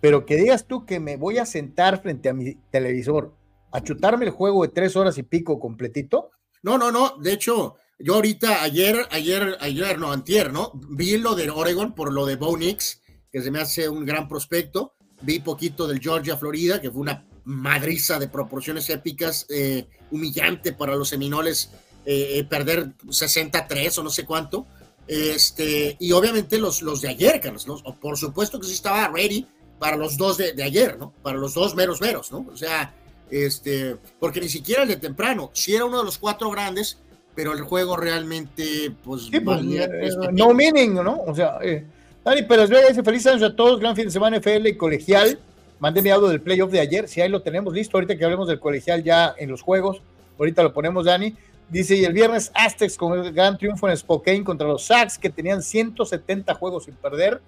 pero 0.00 0.26
que 0.26 0.36
digas 0.36 0.66
tú 0.66 0.84
que 0.84 1.00
me 1.00 1.16
voy 1.16 1.38
a 1.38 1.46
sentar 1.46 2.02
frente 2.02 2.28
a 2.28 2.34
mi 2.34 2.54
televisor 2.70 3.34
a 3.72 3.82
chutarme 3.82 4.26
el 4.26 4.30
juego 4.30 4.62
de 4.62 4.68
tres 4.68 4.96
horas 4.96 5.16
y 5.16 5.22
pico 5.22 5.58
completito. 5.58 6.30
No, 6.62 6.76
no, 6.76 6.92
no. 6.92 7.16
De 7.18 7.32
hecho, 7.32 7.76
yo 8.02 8.14
ahorita, 8.14 8.62
ayer, 8.62 9.06
ayer, 9.10 9.58
ayer, 9.60 9.98
no, 9.98 10.10
antier, 10.12 10.52
¿no? 10.52 10.72
Vi 10.74 11.18
lo 11.18 11.34
de 11.34 11.50
Oregon 11.50 11.94
por 11.94 12.12
lo 12.12 12.24
de 12.24 12.36
Bo 12.36 12.56
Nix, 12.56 13.02
que 13.30 13.42
se 13.42 13.50
me 13.50 13.60
hace 13.60 13.88
un 13.88 14.06
gran 14.06 14.28
prospecto. 14.28 14.94
Vi 15.20 15.40
poquito 15.40 15.86
del 15.86 16.00
Georgia, 16.00 16.36
Florida, 16.36 16.80
que 16.80 16.90
fue 16.90 17.02
una 17.02 17.26
madriza 17.44 18.18
de 18.18 18.28
proporciones 18.28 18.88
épicas, 18.88 19.46
eh, 19.50 19.86
humillante 20.10 20.72
para 20.72 20.96
los 20.96 21.10
seminoles, 21.10 21.70
eh, 22.06 22.38
eh, 22.38 22.44
perder 22.44 22.92
63 23.10 23.98
o 23.98 24.02
no 24.02 24.10
sé 24.10 24.24
cuánto. 24.24 24.66
Este, 25.06 25.96
y 25.98 26.12
obviamente 26.12 26.58
los, 26.58 26.82
los 26.82 27.02
de 27.02 27.08
ayer, 27.08 27.40
Carlos, 27.40 27.66
por 28.00 28.16
supuesto 28.16 28.58
que 28.60 28.66
sí 28.66 28.74
estaba 28.74 29.08
ready 29.08 29.46
para 29.78 29.96
los 29.96 30.16
dos 30.16 30.38
de, 30.38 30.52
de, 30.52 30.62
ayer, 30.62 30.98
¿no? 30.98 31.12
Para 31.22 31.36
los 31.36 31.54
dos 31.54 31.74
meros 31.74 32.00
meros, 32.00 32.30
¿no? 32.32 32.46
O 32.50 32.56
sea, 32.56 32.94
este, 33.30 33.96
porque 34.18 34.40
ni 34.40 34.48
siquiera 34.48 34.82
el 34.82 34.88
de 34.88 34.96
temprano, 34.96 35.50
si 35.52 35.74
era 35.74 35.84
uno 35.84 35.98
de 35.98 36.04
los 36.04 36.18
cuatro 36.18 36.50
grandes, 36.50 36.98
pero 37.34 37.52
el 37.52 37.62
juego 37.62 37.96
realmente, 37.96 38.92
pues, 39.04 39.30
pues 39.44 39.60
eh, 39.62 40.10
no 40.32 40.52
meaning, 40.52 40.94
¿no? 40.94 41.22
O 41.26 41.34
sea, 41.34 41.58
eh, 41.62 41.84
Dani 42.24 42.42
Pérez 42.42 42.68
Vega 42.68 42.88
dice 42.88 43.02
feliz 43.02 43.26
año 43.26 43.46
a 43.46 43.56
todos, 43.56 43.80
gran 43.80 43.96
fin 43.96 44.06
de 44.06 44.10
semana 44.10 44.38
FL 44.38 44.68
y 44.68 44.76
colegial. 44.76 45.38
Mandé 45.78 46.10
audio 46.10 46.28
del 46.28 46.42
playoff 46.42 46.70
de 46.70 46.80
ayer, 46.80 47.08
si 47.08 47.20
ahí 47.20 47.30
lo 47.30 47.40
tenemos 47.40 47.72
listo, 47.72 47.96
ahorita 47.96 48.16
que 48.16 48.24
hablemos 48.24 48.48
del 48.48 48.60
colegial 48.60 49.02
ya 49.02 49.34
en 49.38 49.50
los 49.50 49.62
juegos, 49.62 50.02
ahorita 50.38 50.62
lo 50.62 50.74
ponemos, 50.74 51.06
Dani. 51.06 51.34
Dice, 51.70 51.96
y 51.96 52.04
el 52.04 52.12
viernes 52.12 52.50
Aztecs 52.54 52.96
con 52.96 53.18
el 53.18 53.32
gran 53.32 53.56
triunfo 53.56 53.88
en 53.88 53.96
Spokane 53.96 54.44
contra 54.44 54.66
los 54.66 54.84
Sacks, 54.84 55.16
que 55.16 55.30
tenían 55.30 55.62
170 55.62 56.52
juegos 56.54 56.84
sin 56.84 56.94
perder 56.94 57.40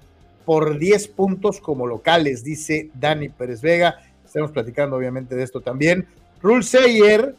por 0.44 0.78
10 0.78 1.08
puntos 1.08 1.60
como 1.60 1.86
locales, 1.86 2.42
dice 2.44 2.90
Dani 2.94 3.28
Pérez 3.28 3.60
Vega. 3.60 3.96
Estamos 4.24 4.52
platicando 4.52 4.96
obviamente 4.96 5.34
de 5.34 5.42
esto 5.42 5.60
también. 5.60 6.06
Rule 6.40 6.62
Sayer 6.62 7.36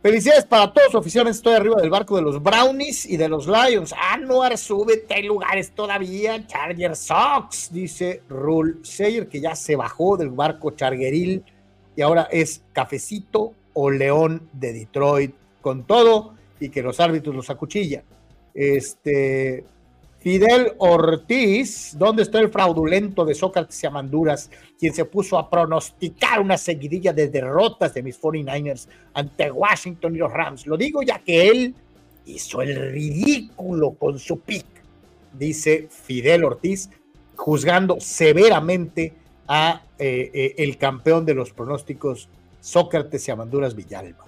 Felicidades 0.00 0.44
para 0.44 0.72
todos, 0.72 0.94
oficialmente 0.94 1.38
estoy 1.38 1.54
arriba 1.54 1.74
del 1.80 1.90
barco 1.90 2.14
de 2.14 2.22
los 2.22 2.40
Brownies 2.40 3.04
y 3.04 3.16
de 3.16 3.28
los 3.28 3.48
Lions. 3.48 3.92
Anuar, 4.12 4.56
súbete, 4.56 5.12
hay 5.12 5.24
lugares 5.24 5.72
todavía. 5.72 6.46
Charger 6.46 6.94
Sox, 6.94 7.72
dice 7.72 8.22
Rule 8.28 8.76
Sayer, 8.82 9.28
que 9.28 9.40
ya 9.40 9.56
se 9.56 9.74
bajó 9.74 10.16
del 10.16 10.30
barco 10.30 10.70
chargeril 10.70 11.42
y 11.96 12.02
ahora 12.02 12.28
es 12.30 12.62
cafecito 12.72 13.54
o 13.72 13.90
león 13.90 14.48
de 14.52 14.72
Detroit 14.72 15.34
con 15.60 15.84
todo 15.84 16.34
y 16.60 16.68
que 16.68 16.80
los 16.80 17.00
árbitros 17.00 17.34
los 17.34 17.50
acuchillan. 17.50 18.04
Este, 18.54 19.64
Fidel 20.20 20.72
Ortiz, 20.78 21.96
¿dónde 21.96 22.22
está 22.22 22.40
el 22.40 22.50
fraudulento 22.50 23.24
de 23.24 23.34
Sócrates 23.34 23.82
y 23.82 23.86
Amanduras, 23.86 24.50
quien 24.78 24.92
se 24.92 25.04
puso 25.04 25.38
a 25.38 25.48
pronosticar 25.48 26.40
una 26.40 26.58
seguidilla 26.58 27.12
de 27.12 27.28
derrotas 27.28 27.94
de 27.94 28.02
mis 28.02 28.20
49ers 28.20 28.88
ante 29.14 29.50
Washington 29.50 30.16
y 30.16 30.18
los 30.18 30.32
Rams? 30.32 30.66
Lo 30.66 30.76
digo 30.76 31.02
ya 31.02 31.20
que 31.20 31.48
él 31.48 31.74
hizo 32.26 32.62
el 32.62 32.92
ridículo 32.92 33.92
con 33.92 34.18
su 34.18 34.40
pick, 34.40 34.66
dice 35.32 35.88
Fidel 35.88 36.44
Ortiz, 36.44 36.90
juzgando 37.36 37.98
severamente 38.00 39.14
a 39.46 39.82
eh, 39.98 40.30
eh, 40.34 40.54
el 40.58 40.76
campeón 40.78 41.24
de 41.24 41.34
los 41.34 41.52
pronósticos, 41.52 42.28
Sócrates 42.60 43.26
y 43.28 43.30
Amanduras 43.30 43.74
Villalba. 43.74 44.26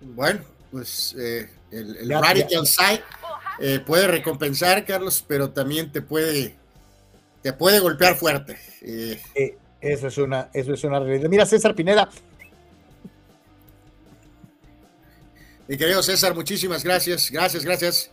Bueno, 0.00 0.40
pues 0.70 1.16
eh, 1.18 1.48
el, 1.70 2.08
Radical 2.08 2.66
Side 2.66 3.80
puede 3.84 4.06
recompensar, 4.08 4.84
Carlos, 4.84 5.24
pero 5.26 5.50
también 5.50 5.90
te 5.92 6.02
puede, 6.02 6.54
te 7.42 7.52
puede 7.52 7.80
golpear 7.80 8.16
fuerte. 8.16 8.58
eso 9.80 10.06
es 10.06 10.18
una, 10.18 10.48
eso 10.52 10.74
es 10.74 10.84
una 10.84 11.00
realidad. 11.00 11.28
Mira, 11.28 11.46
César 11.46 11.74
Pineda. 11.74 12.08
Mi 15.68 15.76
querido 15.76 16.02
César, 16.02 16.34
muchísimas 16.34 16.84
gracias, 16.84 17.30
gracias, 17.30 17.64
gracias 17.64 18.10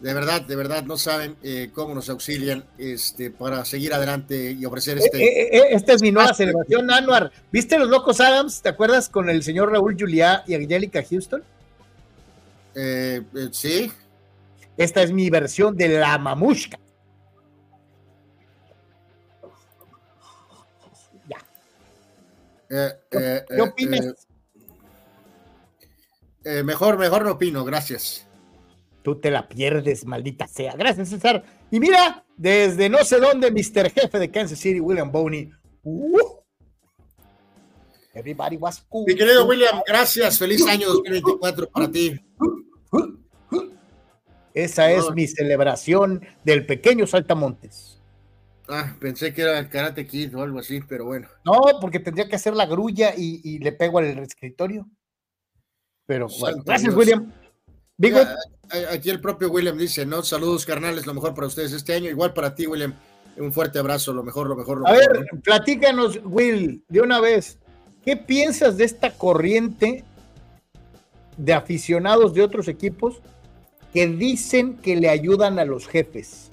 de 0.00 0.12
verdad, 0.12 0.42
de 0.42 0.56
verdad, 0.56 0.84
no 0.84 0.98
saben 0.98 1.36
eh, 1.42 1.70
cómo 1.72 1.94
nos 1.94 2.10
auxilian 2.10 2.64
este, 2.76 3.30
para 3.30 3.64
seguir 3.64 3.94
adelante 3.94 4.52
y 4.52 4.64
ofrecer 4.66 4.98
este. 4.98 5.22
Eh, 5.22 5.48
eh, 5.56 5.62
esta 5.70 5.94
es 5.94 6.02
mi 6.02 6.12
nueva 6.12 6.34
celebración, 6.34 6.90
Anuar. 6.90 7.32
¿Viste 7.50 7.78
los 7.78 7.88
Locos 7.88 8.20
Adams? 8.20 8.60
¿Te 8.60 8.68
acuerdas 8.68 9.08
con 9.08 9.30
el 9.30 9.42
señor 9.42 9.72
Raúl 9.72 9.96
Juliá 9.98 10.44
y 10.46 10.54
Angélica 10.54 11.02
Houston? 11.02 11.42
Sí. 13.52 13.90
Esta 14.76 15.02
es 15.02 15.12
mi 15.12 15.30
versión 15.30 15.76
de 15.76 15.88
la 15.88 16.18
mamushka. 16.18 16.78
Ya. 21.28 22.98
¿Qué 23.10 23.60
opinas? 23.60 24.26
mejor, 26.64 26.98
mejor 26.98 27.24
no 27.24 27.32
opino, 27.32 27.64
gracias. 27.64 28.26
Tú 29.02 29.20
te 29.20 29.30
la 29.30 29.48
pierdes, 29.48 30.04
maldita 30.04 30.48
sea. 30.48 30.74
Gracias, 30.74 31.10
César. 31.10 31.44
Y 31.70 31.78
mira, 31.78 32.24
desde 32.36 32.88
no 32.88 33.04
sé 33.04 33.18
dónde, 33.20 33.50
Mr. 33.50 33.90
Jefe 33.90 34.18
de 34.18 34.30
Kansas 34.30 34.58
City, 34.58 34.80
William 34.80 35.12
Boney. 35.12 35.50
Uh, 35.84 36.18
everybody 38.14 38.56
was 38.56 38.84
cool. 38.88 39.04
Mi 39.06 39.14
querido 39.14 39.46
William, 39.46 39.80
gracias. 39.86 40.38
Feliz 40.38 40.66
año 40.66 40.88
2024 40.88 41.68
para 41.68 41.88
ti. 41.88 42.20
Esa 44.54 44.90
es 44.90 45.10
mi 45.14 45.26
celebración 45.26 46.24
del 46.44 46.64
pequeño 46.64 47.06
Saltamontes. 47.06 48.00
Ah, 48.68 48.96
pensé 48.98 49.32
que 49.32 49.42
era 49.42 49.58
el 49.58 49.68
Karate 49.68 50.06
Kid 50.06 50.36
o 50.36 50.42
algo 50.42 50.58
así, 50.58 50.80
pero 50.88 51.04
bueno. 51.04 51.28
No, 51.44 51.60
porque 51.80 52.00
tendría 52.00 52.28
que 52.28 52.36
hacer 52.36 52.54
la 52.54 52.66
grulla 52.66 53.12
y, 53.16 53.58
le 53.58 53.72
pego 53.72 53.98
al 53.98 54.18
escritorio. 54.18 54.88
Pero 56.06 56.28
bueno, 56.40 56.62
gracias, 56.64 56.94
William. 56.94 57.32
Aquí 58.90 59.10
el 59.10 59.20
propio 59.20 59.50
William 59.50 59.76
dice, 59.76 60.04
¿no? 60.06 60.22
Saludos, 60.22 60.66
carnales, 60.66 61.06
lo 61.06 61.14
mejor 61.14 61.34
para 61.34 61.46
ustedes 61.46 61.72
este 61.72 61.94
año. 61.94 62.10
Igual 62.10 62.32
para 62.32 62.54
ti, 62.54 62.66
William. 62.66 62.94
Un 63.36 63.52
fuerte 63.52 63.78
abrazo, 63.78 64.12
lo 64.12 64.24
mejor, 64.24 64.48
lo 64.48 64.56
mejor. 64.56 64.78
Lo 64.78 64.88
a 64.88 64.92
ver, 64.92 65.26
platícanos, 65.44 66.20
Will, 66.24 66.82
de 66.88 67.00
una 67.02 67.20
vez. 67.20 67.58
¿Qué 68.04 68.16
piensas 68.16 68.76
de 68.78 68.84
esta 68.84 69.10
corriente 69.10 70.04
de 71.36 71.52
aficionados 71.52 72.34
de 72.34 72.42
otros 72.42 72.68
equipos 72.68 73.20
que 73.92 74.06
dicen 74.06 74.76
que 74.76 74.96
le 74.96 75.08
ayudan 75.08 75.58
a 75.58 75.64
los 75.64 75.86
jefes? 75.86 76.50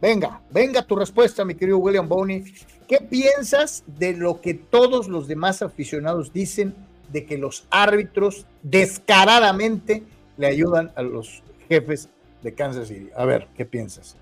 Venga, 0.00 0.40
venga 0.50 0.82
tu 0.82 0.96
respuesta, 0.96 1.44
mi 1.44 1.54
querido 1.54 1.78
William 1.78 2.08
Boney. 2.08 2.44
¿Qué 2.88 2.98
piensas 2.98 3.84
de 3.86 4.14
lo 4.14 4.40
que 4.40 4.54
todos 4.54 5.08
los 5.08 5.28
demás 5.28 5.62
aficionados 5.62 6.32
dicen 6.32 6.74
de 7.12 7.26
que 7.26 7.38
los 7.38 7.66
árbitros 7.70 8.46
descaradamente 8.62 10.02
le 10.36 10.46
ayudan 10.46 10.90
a 10.96 11.02
los 11.02 11.42
jefes 11.68 12.08
de 12.42 12.54
Kansas 12.54 12.88
City. 12.88 13.10
A 13.14 13.24
ver, 13.24 13.48
¿qué 13.56 13.64
piensas? 13.64 14.16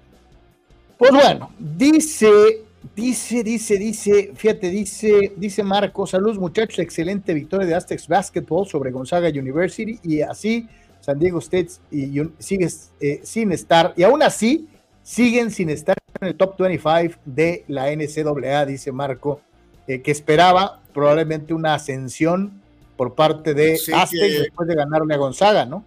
Pues 0.98 1.12
bueno, 1.12 1.52
dice, 1.58 2.64
dice, 2.94 3.42
dice, 3.42 3.78
dice, 3.78 4.32
fíjate, 4.34 4.70
dice, 4.70 5.32
dice 5.36 5.62
Marco, 5.62 6.06
saludos 6.06 6.38
muchachos, 6.38 6.78
excelente 6.78 7.34
victoria 7.34 7.66
de 7.66 7.74
Aztecs 7.74 8.08
Basketball 8.08 8.66
sobre 8.66 8.90
Gonzaga 8.90 9.28
University 9.28 9.98
y 10.02 10.20
así 10.20 10.68
San 11.00 11.18
Diego 11.18 11.38
State 11.38 11.70
y, 11.90 12.20
sigue 12.38 12.68
eh, 13.00 13.20
sin 13.22 13.52
estar, 13.52 13.94
y 13.96 14.02
aún 14.02 14.22
así 14.22 14.68
siguen 15.02 15.50
sin 15.50 15.70
estar 15.70 15.96
en 16.20 16.28
el 16.28 16.36
top 16.36 16.58
25 16.58 17.20
de 17.24 17.64
la 17.68 17.90
NCAA, 17.90 18.66
dice 18.66 18.92
Marco, 18.92 19.40
eh, 19.86 20.02
que 20.02 20.10
esperaba 20.10 20.82
probablemente 20.92 21.54
una 21.54 21.74
ascensión 21.74 22.60
por 22.96 23.14
parte 23.14 23.54
de 23.54 23.74
Aztecs 23.74 24.38
después 24.40 24.68
de 24.68 24.74
ganarle 24.74 25.14
a 25.14 25.16
Gonzaga, 25.16 25.64
¿no? 25.64 25.84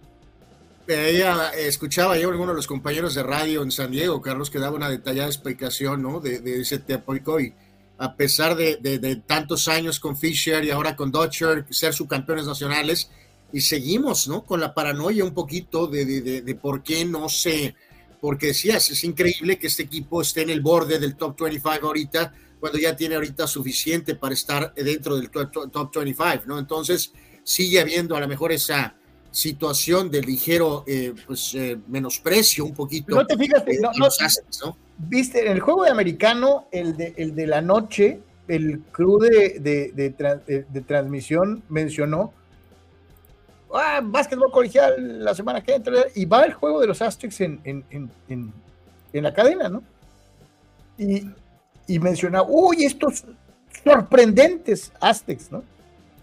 Ella 0.86 1.50
escuchaba 1.54 2.18
yo 2.18 2.28
a 2.28 2.32
alguno 2.32 2.52
de 2.52 2.56
los 2.56 2.66
compañeros 2.66 3.14
de 3.14 3.22
radio 3.22 3.62
en 3.62 3.70
San 3.70 3.90
Diego, 3.90 4.20
Carlos, 4.20 4.50
que 4.50 4.58
daba 4.58 4.76
una 4.76 4.90
detallada 4.90 5.28
explicación 5.28 6.02
¿no? 6.02 6.20
de, 6.20 6.60
ese 6.60 6.78
tiempo 6.78 7.14
y 7.40 7.54
a 7.98 8.16
pesar 8.16 8.56
de, 8.56 9.22
tantos 9.26 9.68
años 9.68 10.00
con 10.00 10.16
Fisher 10.16 10.64
y 10.64 10.70
ahora 10.70 10.96
con 10.96 11.12
Dutcher, 11.12 11.64
ser 11.70 11.94
subcampeones 11.94 12.46
nacionales, 12.46 13.10
y 13.52 13.60
seguimos 13.60 14.26
¿no? 14.28 14.44
con 14.44 14.60
la 14.60 14.74
paranoia 14.74 15.24
un 15.24 15.34
poquito 15.34 15.86
de, 15.86 16.58
por 16.60 16.82
qué 16.82 17.04
no 17.04 17.28
sé, 17.28 17.74
porque 18.20 18.48
decías, 18.48 18.90
es 18.90 19.04
increíble 19.04 19.58
que 19.58 19.66
este 19.66 19.84
equipo 19.84 20.22
esté 20.22 20.42
en 20.42 20.50
el 20.50 20.60
borde 20.60 20.98
del 20.98 21.16
top 21.16 21.40
25 21.42 21.86
ahorita, 21.86 22.34
cuando 22.58 22.78
ya 22.78 22.96
tiene 22.96 23.16
ahorita 23.16 23.46
suficiente 23.46 24.14
para 24.14 24.34
estar 24.34 24.72
dentro 24.74 25.16
del 25.16 25.30
top 25.30 25.94
25, 25.94 26.44
¿no? 26.46 26.58
Entonces 26.58 27.12
sigue 27.42 27.80
habiendo 27.80 28.16
a 28.16 28.20
lo 28.20 28.28
mejor 28.28 28.52
esa 28.52 28.96
situación 29.32 30.10
de 30.10 30.20
ligero 30.20 30.84
eh, 30.86 31.14
pues, 31.26 31.54
eh, 31.54 31.78
menosprecio 31.88 32.64
un 32.64 32.74
poquito. 32.74 33.16
No 33.16 33.26
te 33.26 33.36
fijas, 33.36 33.64
no, 34.62 34.76
viste, 34.98 35.44
en 35.46 35.52
el 35.52 35.60
juego 35.60 35.84
de 35.84 35.90
americano, 35.90 36.66
el 36.70 36.96
de, 36.96 37.14
el 37.16 37.34
de 37.34 37.46
la 37.46 37.62
noche, 37.62 38.20
el 38.46 38.80
crew 38.92 39.18
de, 39.18 39.58
de, 39.58 40.80
transmisión 40.82 41.62
mencionó 41.70 42.32
ah, 43.72 44.00
básquetbol 44.02 44.52
colegial 44.52 45.24
la 45.24 45.34
semana 45.34 45.62
que 45.62 45.74
entra 45.74 46.04
y 46.14 46.26
va 46.26 46.44
el 46.44 46.52
juego 46.52 46.80
de 46.80 46.88
los 46.88 47.00
Aztecs 47.00 47.40
en, 47.40 47.60
en, 47.64 48.10
en, 48.28 49.22
la 49.22 49.32
cadena, 49.32 49.68
¿no? 49.70 49.82
Y, 50.98 51.22
y 51.86 51.98
menciona, 51.98 52.42
uy, 52.42 52.84
estos 52.84 53.24
sorprendentes 53.82 54.92
Aztecs, 55.00 55.50
¿no? 55.50 55.64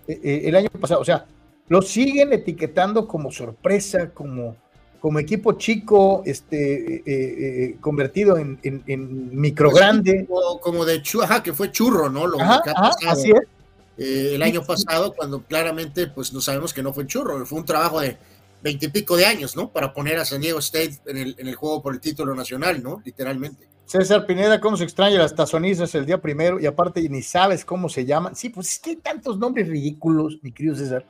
Eh, 0.08 0.44
el 0.46 0.56
año 0.56 0.70
pasado, 0.70 1.02
o 1.02 1.06
sea, 1.06 1.26
lo 1.70 1.82
siguen 1.82 2.34
etiquetando 2.34 3.08
como 3.08 3.32
sorpresa, 3.32 4.10
como, 4.10 4.56
como 5.00 5.20
equipo 5.20 5.54
chico, 5.54 6.24
este, 6.26 6.96
eh, 6.96 7.04
eh, 7.06 7.64
eh, 7.64 7.78
convertido 7.80 8.38
en, 8.38 8.60
en, 8.64 9.40
micro 9.40 9.70
pues 9.70 9.80
grande. 9.80 10.28
Como, 10.62 10.84
de 10.84 11.02
churro, 11.02 11.44
que 11.44 11.54
fue 11.54 11.72
churro, 11.72 12.10
¿no? 12.10 12.28
Lo 12.28 12.38
que 12.38 12.74
así 13.08 13.32
es. 13.32 14.34
el 14.34 14.42
año 14.42 14.64
pasado, 14.64 15.14
cuando 15.14 15.44
claramente, 15.44 16.08
pues 16.08 16.34
no 16.34 16.42
sabemos 16.42 16.74
que 16.74 16.82
no 16.82 16.92
fue 16.92 17.06
churro, 17.06 17.46
fue 17.46 17.60
un 17.60 17.66
trabajo 17.66 18.02
de 18.02 18.18
veintipico 18.62 19.16
de 19.16 19.26
años, 19.26 19.56
¿no? 19.56 19.72
Para 19.72 19.94
poner 19.94 20.18
a 20.18 20.26
San 20.26 20.42
Diego 20.42 20.60
State 20.60 21.00
en 21.06 21.18
el, 21.18 21.36
en 21.38 21.48
el 21.48 21.56
juego 21.56 21.84
por 21.84 21.94
el 21.94 22.02
título 22.02 22.34
nacional, 22.34 22.82
¿no? 22.82 23.02
Literalmente. 23.06 23.70
César 23.86 24.26
Pineda, 24.26 24.60
¿cómo 24.60 24.76
se 24.76 24.84
extraña 24.84 25.18
las 25.18 25.34
tazonizas 25.34 25.96
el 25.96 26.06
día 26.06 26.20
primero? 26.20 26.60
Y 26.60 26.66
aparte 26.66 27.08
ni 27.10 27.22
sabes 27.22 27.64
cómo 27.64 27.90
se 27.90 28.06
llaman. 28.06 28.36
Sí, 28.36 28.50
pues 28.50 28.70
es 28.70 28.80
que 28.80 28.92
hay 28.92 28.96
tantos 28.98 29.38
nombres 29.38 29.68
ridículos, 29.68 30.38
mi 30.42 30.52
querido 30.52 30.76
César. 30.76 31.06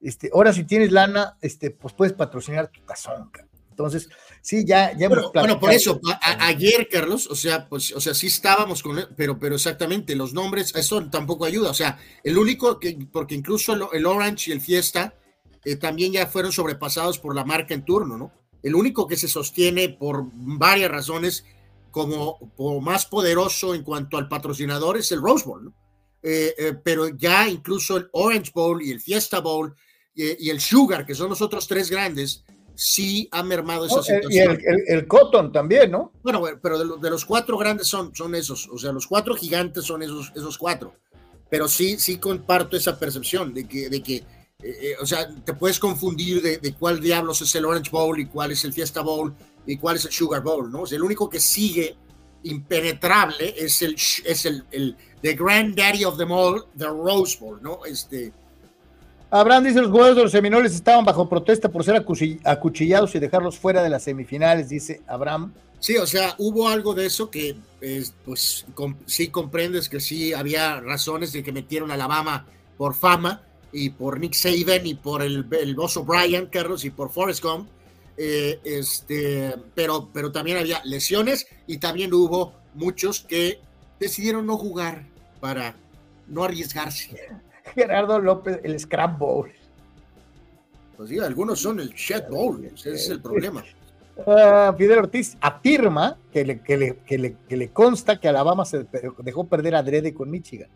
Este, 0.00 0.30
ahora 0.32 0.52
si 0.52 0.64
tienes 0.64 0.92
lana, 0.92 1.36
este, 1.40 1.70
pues 1.70 1.94
puedes 1.94 2.14
patrocinar 2.14 2.68
tu 2.68 2.80
tazón. 2.80 3.30
Entonces, 3.70 4.10
sí, 4.42 4.64
ya, 4.66 4.96
ya 4.96 5.08
bueno, 5.08 5.30
bueno, 5.32 5.58
por 5.58 5.70
eso, 5.70 6.00
ayer, 6.20 6.86
Carlos, 6.90 7.26
o 7.30 7.34
sea, 7.34 7.66
pues, 7.66 7.92
o 7.92 8.00
sea, 8.00 8.14
sí 8.14 8.26
estábamos 8.26 8.82
con, 8.82 9.08
pero, 9.16 9.38
pero 9.38 9.54
exactamente, 9.54 10.14
los 10.14 10.34
nombres, 10.34 10.74
eso 10.74 11.08
tampoco 11.08 11.46
ayuda. 11.46 11.70
O 11.70 11.74
sea, 11.74 11.98
el 12.22 12.36
único 12.36 12.78
que, 12.78 12.98
porque 13.10 13.34
incluso 13.34 13.90
el, 13.92 14.06
Orange 14.06 14.50
y 14.50 14.52
el 14.52 14.60
Fiesta 14.60 15.14
eh, 15.64 15.76
también 15.76 16.12
ya 16.12 16.26
fueron 16.26 16.52
sobrepasados 16.52 17.18
por 17.18 17.34
la 17.34 17.44
marca 17.44 17.72
en 17.72 17.84
turno, 17.84 18.18
¿no? 18.18 18.32
El 18.62 18.74
único 18.74 19.06
que 19.06 19.16
se 19.16 19.28
sostiene 19.28 19.88
por 19.88 20.24
varias 20.32 20.90
razones 20.90 21.46
como, 21.90 22.38
más 22.82 23.06
poderoso 23.06 23.74
en 23.74 23.82
cuanto 23.82 24.18
al 24.18 24.28
patrocinador 24.28 24.98
es 24.98 25.10
el 25.12 25.22
Rose 25.22 25.46
Bowl, 25.46 25.64
¿no? 25.64 25.74
Eh, 26.22 26.54
eh, 26.58 26.74
pero 26.84 27.08
ya 27.08 27.48
incluso 27.48 27.96
el 27.96 28.10
Orange 28.12 28.50
Bowl 28.54 28.82
y 28.82 28.90
el 28.90 29.00
Fiesta 29.00 29.40
Bowl 29.40 29.74
y, 30.14 30.50
el 30.50 30.60
Sugar, 30.60 31.06
que 31.06 31.14
son 31.14 31.30
los 31.30 31.40
otros 31.40 31.66
tres 31.66 31.90
grandes, 31.90 32.44
sí 32.74 33.28
ha 33.32 33.42
mermado 33.42 33.86
esa 33.86 34.02
situación. 34.02 34.58
Y 34.60 34.92
el, 34.92 35.06
Cotton 35.06 35.52
también, 35.52 35.90
¿no? 35.90 36.12
Bueno, 36.22 36.42
pero 36.62 36.98
de, 36.98 37.10
los 37.10 37.24
cuatro 37.24 37.56
grandes 37.56 37.86
son, 37.86 38.14
son 38.14 38.34
esos, 38.34 38.68
o 38.68 38.78
sea, 38.78 38.92
los 38.92 39.06
cuatro 39.06 39.34
gigantes 39.34 39.84
son 39.84 40.02
esos, 40.02 40.32
esos 40.34 40.58
cuatro. 40.58 40.94
Pero 41.48 41.68
sí, 41.68 41.98
sí 41.98 42.18
comparto 42.18 42.76
esa 42.76 42.98
percepción 42.98 43.52
de 43.52 43.66
que, 43.66 43.88
de 43.88 44.02
que 44.02 44.24
eh, 44.62 44.94
o 45.00 45.06
sea, 45.06 45.28
te 45.44 45.54
puedes 45.54 45.78
confundir 45.78 46.42
de, 46.42 46.74
cuál 46.74 47.00
diablos 47.00 47.40
es 47.40 47.54
el 47.54 47.64
Orange 47.64 47.90
Bowl 47.90 48.18
y 48.18 48.26
cuál 48.26 48.52
es 48.52 48.64
el 48.64 48.72
Fiesta 48.72 49.00
Bowl 49.00 49.34
y 49.66 49.76
cuál 49.76 49.96
es 49.96 50.04
el 50.04 50.12
Sugar 50.12 50.42
Bowl, 50.42 50.70
¿no? 50.70 50.82
O 50.82 50.86
sea, 50.86 50.96
el 50.96 51.02
único 51.02 51.30
que 51.30 51.40
sigue 51.40 51.96
impenetrable 52.42 53.54
es 53.56 53.82
el, 53.82 53.94
es 53.94 54.46
el, 54.46 54.64
el 54.70 54.96
the 55.22 55.34
granddaddy 55.34 56.04
of 56.04 56.18
them 56.18 56.30
all, 56.30 56.64
the 56.76 56.86
Rose 56.86 57.38
Bowl, 57.38 57.60
¿no? 57.62 57.84
Este. 57.84 58.32
Abraham 59.30 59.64
dice, 59.64 59.80
los 59.80 59.90
jugadores 59.90 60.16
de 60.16 60.22
los 60.24 60.32
Seminoles 60.32 60.74
estaban 60.74 61.04
bajo 61.04 61.28
protesta 61.28 61.68
por 61.68 61.84
ser 61.84 62.04
acuchillados 62.44 63.14
y 63.14 63.18
dejarlos 63.20 63.58
fuera 63.58 63.82
de 63.82 63.88
las 63.88 64.02
semifinales, 64.02 64.68
dice 64.68 65.02
Abraham. 65.06 65.52
Sí, 65.78 65.96
o 65.96 66.06
sea, 66.06 66.34
hubo 66.38 66.68
algo 66.68 66.94
de 66.94 67.06
eso 67.06 67.30
que, 67.30 67.56
pues, 68.24 68.66
sí 69.06 69.28
comprendes 69.28 69.88
que 69.88 70.00
sí 70.00 70.34
había 70.34 70.80
razones 70.80 71.32
de 71.32 71.42
que 71.42 71.52
metieron 71.52 71.90
a 71.90 71.94
Alabama 71.94 72.44
por 72.76 72.94
fama 72.94 73.42
y 73.72 73.90
por 73.90 74.18
Nick 74.18 74.34
Saban 74.34 74.84
y 74.84 74.94
por 74.94 75.22
el, 75.22 75.46
el 75.52 75.74
Boss 75.76 75.96
O'Brien, 75.96 76.46
Carlos, 76.46 76.84
y 76.84 76.90
por 76.90 77.10
Forrest 77.10 77.42
Gump. 77.42 77.68
Eh, 78.16 78.60
este, 78.64 79.54
pero, 79.74 80.10
pero 80.12 80.30
también 80.30 80.58
había 80.58 80.82
lesiones 80.84 81.46
y 81.66 81.78
también 81.78 82.12
hubo 82.12 82.52
muchos 82.74 83.20
que 83.20 83.60
decidieron 83.98 84.46
no 84.46 84.58
jugar 84.58 85.06
para 85.40 85.76
no 86.26 86.44
arriesgarse. 86.44 87.16
Gerardo 87.74 88.18
López, 88.18 88.60
el 88.62 88.78
Scrap 88.78 89.18
Bowl. 89.18 89.50
Pues 90.96 91.08
sí, 91.08 91.18
algunos 91.18 91.60
son 91.60 91.80
el 91.80 91.90
Shed 91.94 92.28
Bowl, 92.28 92.64
ese 92.64 92.92
es 92.92 93.08
el 93.08 93.20
problema. 93.20 93.64
Uh, 94.16 94.76
Fidel 94.76 94.98
Ortiz 94.98 95.36
afirma 95.40 96.18
que 96.30 96.44
le, 96.44 96.60
que, 96.60 96.76
le, 96.76 96.96
que, 96.98 97.16
le, 97.16 97.36
que 97.48 97.56
le 97.56 97.68
consta 97.70 98.20
que 98.20 98.28
Alabama 98.28 98.66
se 98.66 98.86
dejó 99.18 99.44
perder 99.44 99.76
a 99.76 99.82
Drede 99.82 100.12
con 100.12 100.30
Michigan. 100.30 100.68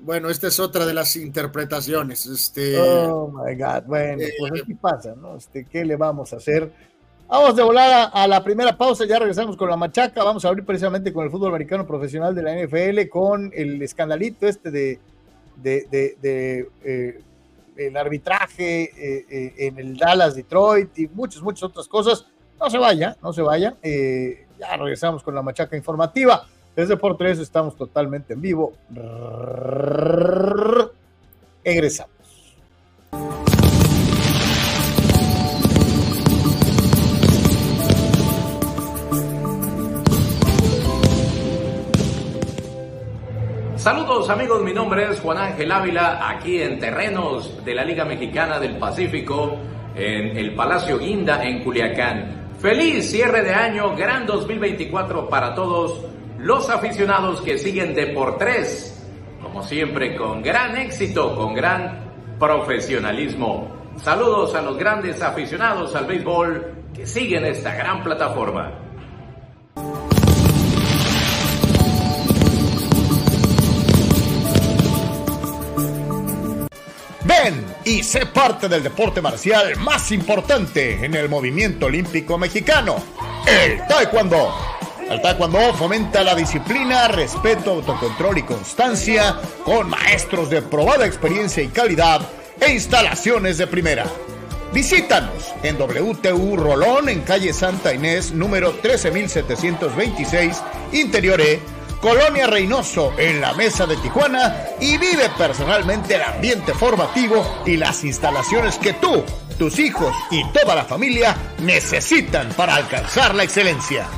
Bueno, 0.00 0.28
esta 0.30 0.48
es 0.48 0.58
otra 0.58 0.84
de 0.84 0.94
las 0.94 1.14
interpretaciones. 1.14 2.26
Este, 2.26 2.76
oh 2.80 3.28
my 3.28 3.54
God. 3.54 3.84
Bueno, 3.86 4.24
pues 4.38 4.52
eh, 4.52 4.62
así 4.64 4.74
pasa, 4.74 5.14
¿no? 5.14 5.36
Este, 5.36 5.64
¿Qué 5.64 5.84
le 5.84 5.94
vamos 5.94 6.32
a 6.32 6.36
hacer? 6.36 6.72
Vamos 7.32 7.56
de 7.56 7.62
volada 7.62 8.04
a 8.12 8.28
la 8.28 8.44
primera 8.44 8.76
pausa, 8.76 9.06
ya 9.06 9.18
regresamos 9.18 9.56
con 9.56 9.70
la 9.70 9.74
machaca. 9.74 10.22
Vamos 10.22 10.44
a 10.44 10.48
abrir 10.48 10.66
precisamente 10.66 11.14
con 11.14 11.24
el 11.24 11.30
fútbol 11.30 11.48
americano 11.48 11.86
profesional 11.86 12.34
de 12.34 12.42
la 12.42 12.54
NFL, 12.54 13.08
con 13.08 13.50
el 13.54 13.80
escandalito 13.80 14.46
este 14.46 14.70
de, 14.70 15.00
eh, 15.64 17.20
el 17.74 17.96
arbitraje 17.96 18.90
eh, 18.94 19.54
en 19.56 19.78
el 19.78 19.96
Dallas 19.96 20.34
Detroit 20.34 20.98
y 20.98 21.08
muchas, 21.08 21.40
muchas 21.40 21.62
otras 21.62 21.88
cosas. 21.88 22.26
No 22.60 22.68
se 22.68 22.76
vaya, 22.76 23.16
no 23.22 23.32
se 23.32 23.40
vaya. 23.40 23.76
ya 23.82 24.76
regresamos 24.76 25.22
con 25.22 25.34
la 25.34 25.40
machaca 25.40 25.74
informativa. 25.74 26.44
Desde 26.76 26.98
por 26.98 27.16
tres 27.16 27.38
estamos 27.38 27.74
totalmente 27.76 28.34
en 28.34 28.42
vivo. 28.42 28.74
Egresamos. 31.64 32.11
Saludos 43.82 44.30
amigos, 44.30 44.62
mi 44.62 44.72
nombre 44.72 45.10
es 45.10 45.18
Juan 45.18 45.38
Ángel 45.38 45.72
Ávila, 45.72 46.30
aquí 46.30 46.62
en 46.62 46.78
terrenos 46.78 47.64
de 47.64 47.74
la 47.74 47.84
Liga 47.84 48.04
Mexicana 48.04 48.60
del 48.60 48.76
Pacífico, 48.76 49.56
en 49.96 50.36
el 50.36 50.54
Palacio 50.54 51.00
Guinda, 51.00 51.42
en 51.42 51.64
Culiacán. 51.64 52.52
Feliz 52.60 53.10
cierre 53.10 53.42
de 53.42 53.52
año, 53.52 53.96
gran 53.96 54.24
2024 54.24 55.28
para 55.28 55.52
todos 55.56 56.00
los 56.38 56.70
aficionados 56.70 57.40
que 57.40 57.58
siguen 57.58 57.92
de 57.92 58.06
por 58.06 58.38
tres, 58.38 59.04
como 59.42 59.64
siempre 59.64 60.14
con 60.14 60.42
gran 60.42 60.76
éxito, 60.76 61.34
con 61.34 61.52
gran 61.52 62.04
profesionalismo. 62.38 63.66
Saludos 63.96 64.54
a 64.54 64.62
los 64.62 64.78
grandes 64.78 65.20
aficionados 65.20 65.96
al 65.96 66.06
béisbol 66.06 66.72
que 66.94 67.04
siguen 67.04 67.44
esta 67.46 67.74
gran 67.74 68.04
plataforma. 68.04 68.91
Y 77.84 78.02
sé 78.02 78.26
parte 78.26 78.68
del 78.68 78.82
deporte 78.82 79.20
marcial 79.20 79.76
más 79.78 80.12
importante 80.12 81.04
en 81.04 81.14
el 81.14 81.28
movimiento 81.28 81.86
olímpico 81.86 82.38
mexicano, 82.38 82.96
el 83.46 83.86
taekwondo. 83.86 84.54
El 85.10 85.20
taekwondo 85.20 85.74
fomenta 85.74 86.22
la 86.22 86.34
disciplina, 86.34 87.08
respeto, 87.08 87.72
autocontrol 87.72 88.38
y 88.38 88.42
constancia 88.42 89.36
con 89.64 89.88
maestros 89.88 90.48
de 90.48 90.62
probada 90.62 91.06
experiencia 91.06 91.62
y 91.62 91.68
calidad 91.68 92.20
e 92.60 92.72
instalaciones 92.72 93.58
de 93.58 93.66
primera. 93.66 94.06
Visítanos 94.72 95.52
en 95.62 95.76
WTU 95.76 96.56
Rolón 96.56 97.10
en 97.10 97.20
calle 97.20 97.52
Santa 97.52 97.92
Inés 97.92 98.32
número 98.32 98.72
13726 98.72 100.62
Interior 100.92 101.40
E, 101.42 101.60
Colonia 102.02 102.46
Reynoso 102.48 103.14
en 103.16 103.40
la 103.40 103.54
Mesa 103.54 103.86
de 103.86 103.96
Tijuana 103.96 104.66
y 104.80 104.98
vive 104.98 105.30
personalmente 105.38 106.16
el 106.16 106.22
ambiente 106.22 106.74
formativo 106.74 107.62
y 107.64 107.76
las 107.76 108.02
instalaciones 108.02 108.76
que 108.76 108.94
tú, 108.94 109.22
tus 109.56 109.78
hijos 109.78 110.12
y 110.32 110.42
toda 110.50 110.74
la 110.74 110.84
familia 110.84 111.36
necesitan 111.60 112.48
para 112.54 112.74
alcanzar 112.74 113.36
la 113.36 113.44
excelencia. 113.44 114.08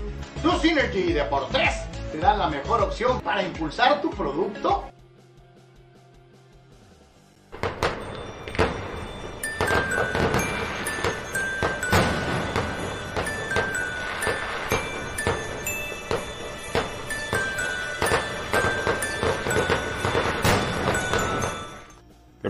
DoSynergy 0.43 1.13
Deportes 1.13 1.85
te 2.13 2.19
dan 2.19 2.39
la 2.39 2.49
mejor 2.49 2.83
opción 2.83 3.21
para 3.23 3.43
impulsar 3.43 4.03
tu 4.03 4.11
producto 4.11 4.94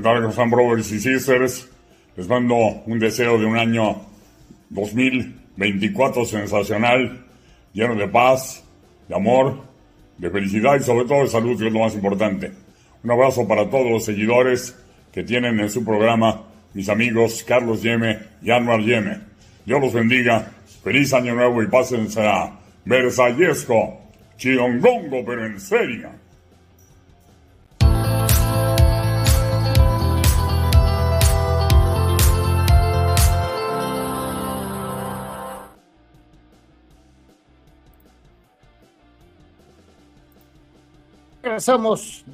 tal, 0.05 0.21
que 0.21 0.51
brothers 0.51 0.93
y 0.93 1.01
sisters? 1.01 1.69
Les 2.17 2.29
mando 2.29 2.83
un 2.85 2.99
deseo 2.99 3.39
de 3.39 3.47
un 3.47 3.57
año 3.57 4.03
2024 4.69 6.27
sensacional, 6.27 7.25
lleno 7.73 7.95
de 7.95 8.07
paz, 8.07 8.63
de 9.09 9.15
amor, 9.15 9.65
de 10.19 10.31
felicidad 10.31 10.77
y 10.79 10.85
sobre 10.85 11.07
todo 11.07 11.23
de 11.23 11.29
salud, 11.29 11.59
que 11.59 11.69
es 11.69 11.73
lo 11.73 11.81
más 11.81 11.95
importante. 11.95 12.53
Un 13.03 13.11
abrazo 13.11 13.49
para 13.49 13.69
todos 13.69 13.91
los 13.91 14.05
seguidores 14.05 14.77
que 15.11 15.25
tienen 15.25 15.59
en 15.59 15.71
su 15.71 15.83
programa 15.83 16.43
mis 16.75 16.89
amigos 16.91 17.43
Carlos 17.43 17.83
Yeme 17.83 18.19
y 18.43 18.51
Anwar 18.51 18.81
Yeme. 18.81 19.21
Dios 19.65 19.81
los 19.81 19.95
bendiga, 19.95 20.53
feliz 20.83 21.15
año 21.15 21.35
nuevo 21.35 21.63
y 21.63 21.67
pásense 21.69 22.21
a 22.21 22.53
Versallesco, 22.85 24.03
Chilongongo, 24.37 25.25
pero 25.25 25.47
en 25.47 25.59
serio. 25.59 26.24
Regresamos. 41.55 42.25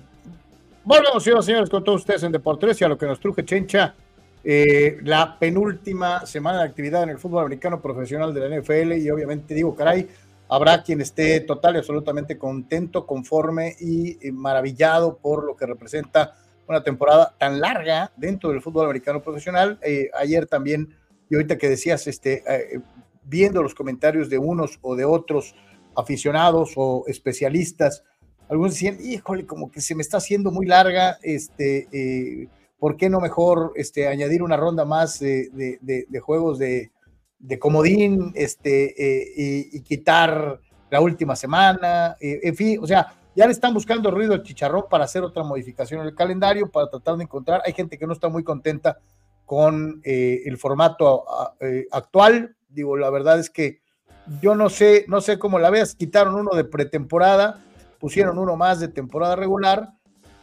Volvemos, 0.83 1.23
señores, 1.23 1.45
señores, 1.45 1.69
con 1.69 1.85
todos 1.85 2.01
ustedes 2.01 2.23
en 2.23 2.33
Deportes 2.33 2.81
y 2.81 2.85
a 2.85 2.89
lo 2.89 2.97
que 2.97 3.05
nos 3.05 3.21
truje 3.21 3.45
Chencha. 3.45 3.95
eh, 4.43 4.97
la 5.03 5.39
penúltima 5.39 6.25
semana 6.25 6.61
de 6.61 6.65
actividad 6.65 7.03
en 7.03 7.11
el 7.11 7.19
fútbol 7.19 7.43
americano 7.43 7.83
profesional 7.83 8.33
de 8.33 8.41
la 8.41 8.57
NFL 8.57 8.93
y 8.95 9.11
obviamente 9.11 9.53
digo, 9.53 9.75
caray, 9.75 10.09
habrá 10.49 10.83
quien 10.83 11.03
esté 11.03 11.41
total 11.41 11.75
y 11.75 11.79
absolutamente 11.81 12.39
contento, 12.39 13.05
conforme 13.05 13.77
y 13.79 14.17
maravillado 14.33 15.19
por 15.19 15.45
lo 15.45 15.55
que 15.55 15.67
representa 15.67 16.39
una 16.67 16.83
temporada 16.83 17.35
tan 17.37 17.61
larga 17.61 18.11
dentro 18.17 18.49
del 18.49 18.63
fútbol 18.63 18.87
americano 18.87 19.21
profesional. 19.21 19.79
Eh, 19.83 20.09
ayer 20.19 20.47
también, 20.47 20.97
y 21.29 21.35
ahorita 21.35 21.59
que 21.59 21.69
decías, 21.69 22.07
este, 22.07 22.43
eh, 22.49 22.81
viendo 23.25 23.63
los 23.63 23.75
comentarios 23.75 24.31
de 24.31 24.39
unos 24.39 24.79
o 24.81 24.97
de 24.97 25.05
otros 25.05 25.55
aficionados 25.95 26.73
o 26.77 27.05
especialistas, 27.07 28.03
algunos 28.51 28.73
decían, 28.73 28.99
híjole, 29.01 29.47
como 29.47 29.71
que 29.71 29.81
se 29.81 29.95
me 29.95 30.03
está 30.03 30.17
haciendo 30.17 30.51
muy 30.51 30.67
larga, 30.67 31.19
este, 31.23 31.89
eh, 31.93 32.49
¿por 32.81 32.97
qué 32.97 33.09
no 33.09 33.21
mejor 33.21 33.73
este, 33.77 34.09
añadir 34.09 34.43
una 34.43 34.57
ronda 34.57 34.85
más 34.85 35.21
de, 35.21 35.51
juegos 36.21 36.59
de, 36.59 36.91
de, 37.39 37.59
comodín 37.61 38.33
este, 38.35 38.91
eh, 39.01 39.69
y, 39.73 39.81
quitar 39.83 40.59
la 40.91 41.01
última 41.01 41.37
semana? 41.37 42.17
Eh, 42.21 42.41
en 42.43 42.57
fin, 42.57 42.81
o 42.83 42.89
sea, 42.89 43.15
ya 43.37 43.47
le 43.47 43.53
están 43.53 43.73
buscando 43.73 44.11
ruido 44.11 44.35
al 44.35 44.43
chicharrón 44.43 44.87
para 44.91 45.05
hacer 45.05 45.23
otra 45.23 45.45
modificación 45.45 46.01
en 46.01 46.09
el 46.09 46.17
calendario, 46.17 46.69
para 46.69 46.91
tratar 46.91 47.19
de 47.19 47.23
encontrar. 47.23 47.63
Hay 47.65 47.73
gente 47.73 47.99
que 47.99 48.07
no 48.09 48.15
está 48.15 48.29
muy 48.29 48.43
contenta 48.43 48.99
con 49.47 50.01
el 50.03 50.59
formato 50.59 51.25
actual. 51.93 52.57
Digo, 52.69 52.97
la 52.97 53.11
verdad 53.11 53.39
es 53.39 53.49
que 53.49 53.81
yo 54.41 54.57
no 54.57 54.69
sé, 54.69 55.05
no 55.07 55.21
sé 55.21 55.39
cómo 55.39 55.61
la 55.61 55.71
veas. 55.71 55.95
Quitaron 55.95 56.35
uno 56.35 56.57
de 56.57 56.65
pretemporada 56.65 57.65
pusieron 58.01 58.39
uno 58.39 58.57
más 58.57 58.81
de 58.81 58.89
temporada 58.89 59.37
regular. 59.37 59.91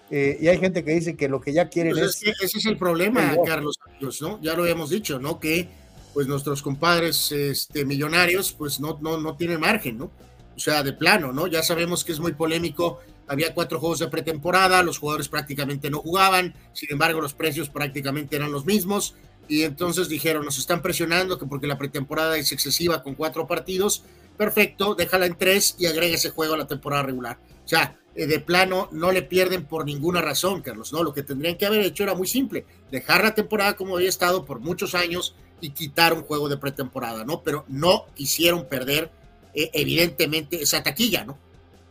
Eh, 0.09 0.37
y 0.39 0.47
hay 0.47 0.57
gente 0.57 0.85
que 0.85 0.91
dice 0.91 1.17
que 1.17 1.27
lo 1.27 1.41
que 1.41 1.51
ya 1.51 1.67
quieren 1.67 1.91
pues 1.91 2.21
es, 2.23 2.35
Ese 2.41 2.59
es 2.59 2.65
el 2.65 2.77
problema, 2.77 3.35
Carlos, 3.45 3.77
¿no? 4.21 4.39
Ya 4.41 4.53
lo 4.53 4.63
habíamos 4.63 4.89
dicho, 4.89 5.19
¿no? 5.19 5.37
Que 5.37 5.67
pues 6.13 6.27
nuestros 6.27 6.61
compadres 6.61 7.31
este, 7.33 7.83
millonarios 7.83 8.53
pues 8.53 8.79
no, 8.79 8.97
no, 9.01 9.17
no 9.17 9.35
tienen 9.35 9.59
margen, 9.59 9.97
¿no? 9.97 10.11
O 10.55 10.59
sea, 10.59 10.81
de 10.81 10.93
plano, 10.93 11.33
¿no? 11.33 11.47
Ya 11.47 11.61
sabemos 11.61 12.05
que 12.05 12.13
es 12.13 12.19
muy 12.19 12.31
polémico. 12.31 12.99
Había 13.27 13.53
cuatro 13.53 13.79
juegos 13.79 13.99
de 13.99 14.07
pretemporada, 14.07 14.81
los 14.81 14.97
jugadores 14.97 15.27
prácticamente 15.27 15.89
no 15.89 15.99
jugaban, 15.99 16.55
sin 16.71 16.89
embargo 16.91 17.19
los 17.19 17.33
precios 17.33 17.67
prácticamente 17.67 18.37
eran 18.37 18.53
los 18.53 18.65
mismos 18.65 19.15
y 19.47 19.63
entonces 19.63 20.09
dijeron, 20.09 20.45
nos 20.45 20.57
están 20.57 20.81
presionando 20.81 21.37
que 21.37 21.45
porque 21.45 21.67
la 21.67 21.77
pretemporada 21.77 22.37
es 22.37 22.51
excesiva 22.51 23.03
con 23.03 23.15
cuatro 23.15 23.47
partidos, 23.47 24.03
perfecto, 24.37 24.95
déjala 24.95 25.25
en 25.25 25.35
tres 25.35 25.75
y 25.79 25.87
agrega 25.87 26.15
ese 26.15 26.29
juego 26.29 26.53
a 26.53 26.57
la 26.57 26.67
temporada 26.67 27.03
regular. 27.03 27.39
O 27.65 27.67
sea, 27.67 27.97
eh, 28.15 28.25
de 28.25 28.39
plano 28.39 28.89
no 28.91 29.11
le 29.11 29.21
pierden 29.21 29.65
por 29.65 29.85
ninguna 29.85 30.21
razón, 30.21 30.61
Carlos, 30.61 30.91
¿no? 30.93 31.03
Lo 31.03 31.13
que 31.13 31.23
tendrían 31.23 31.55
que 31.55 31.65
haber 31.65 31.81
hecho 31.81 32.03
era 32.03 32.15
muy 32.15 32.27
simple, 32.27 32.65
dejar 32.89 33.23
la 33.23 33.35
temporada 33.35 33.75
como 33.75 33.95
había 33.95 34.09
estado 34.09 34.45
por 34.45 34.59
muchos 34.59 34.95
años 34.95 35.35
y 35.61 35.69
quitar 35.71 36.13
un 36.13 36.23
juego 36.23 36.49
de 36.49 36.57
pretemporada, 36.57 37.25
¿no? 37.25 37.43
Pero 37.43 37.65
no 37.67 38.05
quisieron 38.15 38.65
perder, 38.65 39.11
eh, 39.53 39.69
evidentemente, 39.73 40.61
esa 40.61 40.81
taquilla, 40.81 41.25
¿no? 41.25 41.37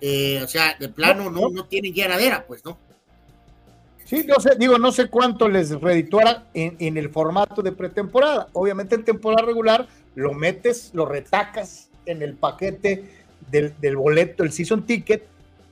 Eh, 0.00 0.40
o 0.42 0.48
sea, 0.48 0.76
de 0.78 0.88
plano 0.88 1.30
no, 1.30 1.48
no, 1.48 1.64
tienen 1.66 1.92
llenadera, 1.92 2.46
pues, 2.46 2.64
¿no? 2.64 2.78
Sí, 4.04 4.24
no 4.26 4.38
sé, 4.38 4.56
digo, 4.56 4.78
no 4.78 4.92
sé 4.92 5.08
cuánto 5.08 5.48
les 5.48 5.70
redituara 5.80 6.48
en, 6.54 6.76
en 6.78 6.96
el 6.96 7.10
formato 7.10 7.60
de 7.60 7.72
pretemporada. 7.72 8.48
Obviamente 8.52 8.94
en 8.94 9.04
temporada 9.04 9.44
regular 9.44 9.88
lo 10.14 10.32
metes, 10.32 10.90
lo 10.94 11.06
retacas 11.06 11.88
en 12.06 12.22
el 12.22 12.34
paquete 12.34 13.04
del, 13.50 13.96
boleto, 13.96 14.42
el 14.42 14.52
season 14.52 14.84
ticket, 14.84 15.24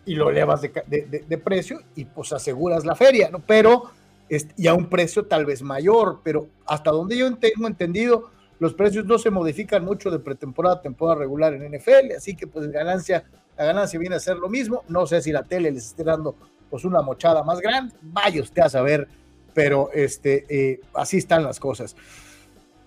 y 0.07 0.17
lo 0.17 0.31
elevas 0.31 0.61
de, 0.61 1.41
precio 1.43 1.81
y 1.97 2.05
pues 2.05 2.33
aseguras 2.33 2.85
la 2.85 2.95
feria, 2.95 3.31
¿no? 3.31 3.39
Pero, 3.39 3.91
y 4.29 4.67
a 4.67 4.75
un 4.75 4.91
precio 4.91 5.25
tal 5.25 5.47
vez 5.47 5.63
mayor, 5.63 6.21
pero 6.23 6.47
hasta 6.67 6.91
donde 6.91 7.17
yo 7.17 7.35
tengo 7.37 7.67
entendido, 7.67 8.31
los 8.59 8.75
precios 8.75 9.07
no 9.07 9.19
se 9.19 9.31
modifican 9.31 9.85
mucho 9.85 10.11
de 10.11 10.19
pretemporada 10.19 10.77
a 10.77 10.83
temporada 10.83 11.21
regular 11.21 11.55
en 11.55 11.75
NFL, 11.75 12.13
así 12.17 12.37
que 12.37 12.47
pues 12.47 12.71
ganancia, 12.71 13.25
la 13.57 13.65
ganancia 13.65 13.99
viene 13.99 14.17
a 14.17 14.21
ser 14.21 14.37
lo 14.37 14.49
mismo. 14.49 14.85
No 14.89 15.07
sé 15.07 15.23
si 15.23 15.33
la 15.33 15.43
tele 15.43 15.71
les 15.71 15.87
esté 15.87 16.05
dando 16.05 16.37
pues 16.71 16.85
una 16.85 17.03
mochada 17.03 17.43
más 17.43 17.61
grande, 17.61 17.95
vaya 18.03 18.43
usted 18.43 18.63
a 18.63 18.69
saber, 18.69 19.09
pero 19.55 19.91
este, 19.93 20.45
eh, 20.49 20.81
así 20.95 21.19
están 21.19 21.43
las 21.45 21.59
cosas. 21.59 21.97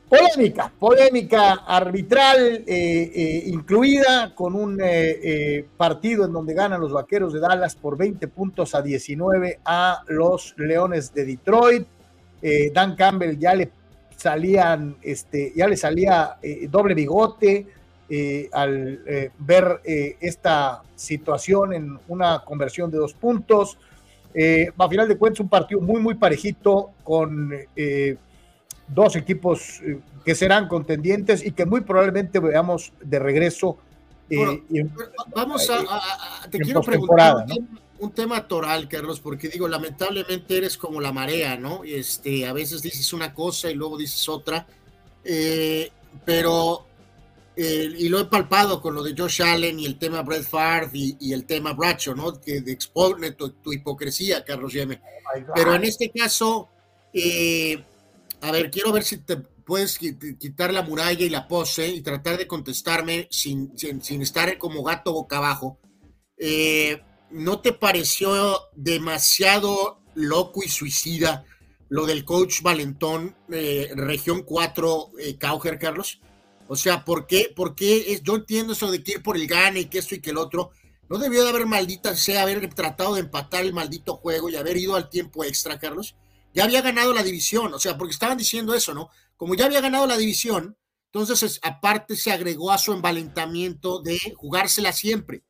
Polémica, 0.09 0.71
polémica 0.79 1.51
arbitral 1.67 2.63
eh, 2.65 2.65
eh, 2.65 3.43
incluida 3.47 4.33
con 4.33 4.55
un 4.55 4.79
eh, 4.81 5.65
partido 5.75 6.23
en 6.23 6.31
donde 6.31 6.53
ganan 6.53 6.79
los 6.79 6.93
Vaqueros 6.93 7.33
de 7.33 7.41
Dallas 7.41 7.75
por 7.75 7.97
20 7.97 8.25
puntos 8.29 8.73
a 8.73 8.81
19 8.81 9.59
a 9.65 10.03
los 10.07 10.55
Leones 10.57 11.13
de 11.13 11.25
Detroit. 11.25 11.87
Dan 12.73 12.95
Campbell 12.95 13.37
ya 13.37 13.55
le 13.55 13.71
salían, 14.15 14.95
este, 15.01 15.51
ya 15.55 15.67
le 15.67 15.75
salía 15.75 16.37
doble 16.69 16.93
bigote 16.93 17.65
al 18.53 19.31
ver 19.39 19.81
esta 20.21 20.83
situación 20.95 21.73
en 21.73 21.99
una 22.07 22.43
conversión 22.45 22.91
de 22.91 22.99
dos 22.99 23.13
puntos. 23.13 23.77
a 24.77 24.89
final 24.89 25.07
de 25.07 25.17
cuentas, 25.17 25.39
un 25.39 25.49
partido 25.49 25.81
muy, 25.81 25.99
muy 25.99 26.13
parejito 26.13 26.91
con 27.03 27.51
dos 28.87 29.15
equipos 29.15 29.81
eh, 29.81 29.99
que 30.25 30.35
serán 30.35 30.67
contendientes 30.67 31.45
y 31.45 31.51
que 31.51 31.65
muy 31.65 31.81
probablemente 31.81 32.39
veamos 32.39 32.93
de 33.01 33.19
regreso. 33.19 33.77
Eh, 34.29 34.61
vamos 35.33 35.69
a, 35.69 36.49
te 36.49 36.59
quiero 36.59 36.81
preguntar 36.81 37.45
un, 37.99 38.11
tema 38.11 38.45
toral, 38.47 38.87
Carlos, 38.87 39.19
porque 39.19 39.47
digo, 39.47 39.67
lamentablemente 39.67 40.57
eres 40.57 40.77
como 40.77 40.99
la 40.99 41.13
marea, 41.13 41.57
¿no? 41.57 41.83
Este, 41.85 42.45
a 42.45 42.53
veces 42.53 42.81
dices 42.81 43.13
una 43.13 43.33
cosa 43.33 43.71
y 43.71 43.73
luego 43.73 43.97
dices 43.97 44.27
otra, 44.27 44.67
eh, 45.23 45.89
pero 46.25 46.85
y 47.59 48.07
lo 48.07 48.19
he 48.19 48.25
palpado 48.25 48.79
con 48.79 48.93
lo 48.93 49.01
de 49.01 49.15
Josh 49.17 49.41
Allen 49.41 49.79
y 49.79 49.87
el 49.87 49.97
tema 49.97 50.21
Brett 50.21 50.43
Favre 50.43 50.89
y, 50.93 51.33
el 51.33 51.45
tema 51.45 51.73
Bracho, 51.73 52.13
¿no? 52.13 52.39
Que 52.39 52.57
expone 52.57 53.31
tu, 53.31 53.51
hipocresía, 53.73 54.45
Carlos 54.45 54.73
Yeme. 54.73 55.01
Oh 55.03 55.53
pero 55.55 55.73
en 55.73 55.83
este 55.83 56.11
caso, 56.11 56.69
eh, 57.11 57.83
a 58.41 58.51
ver, 58.51 58.69
quiero 58.71 58.91
ver 58.91 59.03
si 59.03 59.17
te 59.17 59.37
puedes 59.37 59.97
quitar 59.97 60.73
la 60.73 60.81
muralla 60.81 61.25
y 61.25 61.29
la 61.29 61.47
pose 61.47 61.89
y 61.89 62.01
tratar 62.01 62.37
de 62.37 62.47
contestarme 62.47 63.27
sin, 63.29 63.77
sin, 63.77 64.21
estar 64.21 64.57
como 64.57 64.83
gato 64.83 65.11
boca 65.11 65.37
abajo. 65.37 65.79
Eh, 66.37 67.01
¿No 67.31 67.59
te 67.59 67.73
pareció 67.73 68.61
demasiado 68.75 70.01
loco 70.15 70.63
y 70.63 70.69
suicida 70.69 71.43
lo 71.89 72.05
del 72.05 72.23
coach 72.23 72.61
Valentón, 72.61 73.35
eh, 73.51 73.91
región 73.93 74.43
4, 74.43 75.11
eh, 75.19 75.37
Cauger, 75.37 75.77
Carlos? 75.79 76.21
O 76.69 76.77
sea, 76.77 77.03
¿por 77.03 77.27
qué? 77.27 77.51
¿Por 77.53 77.75
qué? 77.75 78.21
yo 78.23 78.35
entiendo 78.35 78.73
eso 78.73 78.89
de 78.89 79.03
que 79.03 79.13
ir 79.13 79.23
por 79.23 79.35
el 79.35 79.47
gane 79.47 79.81
y 79.81 79.85
que 79.85 79.99
esto 79.99 80.15
y 80.15 80.21
que 80.21 80.29
el 80.29 80.37
otro. 80.37 80.71
No 81.09 81.17
debió 81.17 81.43
de 81.43 81.49
haber 81.49 81.65
maldita 81.65 82.15
sea 82.15 82.43
haber 82.43 82.73
tratado 82.73 83.15
de 83.15 83.21
empatar 83.21 83.63
el 83.63 83.73
maldito 83.73 84.15
juego 84.15 84.49
y 84.49 84.55
haber 84.55 84.77
ido 84.77 84.95
al 84.95 85.09
tiempo 85.09 85.43
extra, 85.43 85.79
Carlos 85.79 86.15
ya 86.57 86.63
había 86.63 86.81
ganado 86.81 87.13
la 87.13 87.21
división, 87.21 87.71
o 87.71 87.77
sea, 87.77 87.99
porque 87.99 88.13
estaban 88.13 88.35
diciendo 88.35 88.73
eso, 88.73 88.91
¿no? 88.91 89.11
Como 89.35 89.53
ya 89.53 89.65
había 89.65 89.79
ganado 89.79 90.07
la 90.07 90.17
división, 90.17 90.75
entonces 91.13 91.59
aparte 91.61 92.15
se 92.15 92.31
agregó 92.31 92.71
a 92.71 92.79
su 92.79 92.93
envalentamiento 92.93 94.01
de 94.01 94.17
jugársela 94.35 94.91
siempre, 94.91 95.43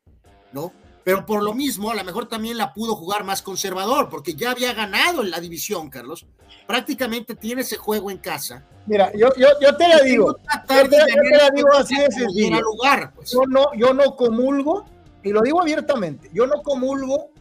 ¿no? 0.52 0.74
Pero 1.06 1.26
por 1.26 1.44
lo 1.44 1.54
mismo, 1.54 1.92
a 1.92 1.96
lo 1.96 2.04
mejor 2.04 2.28
también 2.28 2.58
la 2.58 2.74
pudo 2.74 2.94
jugar 2.98 3.24
más 3.24 3.42
conservador, 3.42 4.10
porque 4.10 4.36
ya 4.36 4.52
había 4.52 4.74
ganado 4.74 5.24
en 5.24 5.32
la 5.32 5.40
división, 5.40 5.90
Carlos. 5.90 6.26
Prácticamente 6.68 7.36
tiene 7.36 7.62
ese 7.62 7.78
juego 7.78 8.12
en 8.12 8.18
casa. 8.18 8.68
Mira, 8.86 9.10
yo, 9.14 9.30
yo, 9.38 9.48
yo 9.62 9.78
te 9.78 9.88
la 9.88 10.02
digo. 10.02 10.38
Yo 10.70 10.90
te, 10.90 10.98
la 10.98 11.50
digo 11.56 11.74
así 11.74 11.96
de 11.96 12.12
sencillo. 12.12 12.60
Lugar, 12.60 13.14
pues. 13.16 13.32
yo, 13.32 13.44
no, 13.48 13.74
yo 13.78 13.94
no 13.94 14.18
comulgo, 14.18 14.86
y 15.24 15.30
lo 15.30 15.40
digo 15.42 15.62
abiertamente, 15.62 16.30
yo 16.34 16.46
no 16.46 16.62
comulgo 16.62 17.32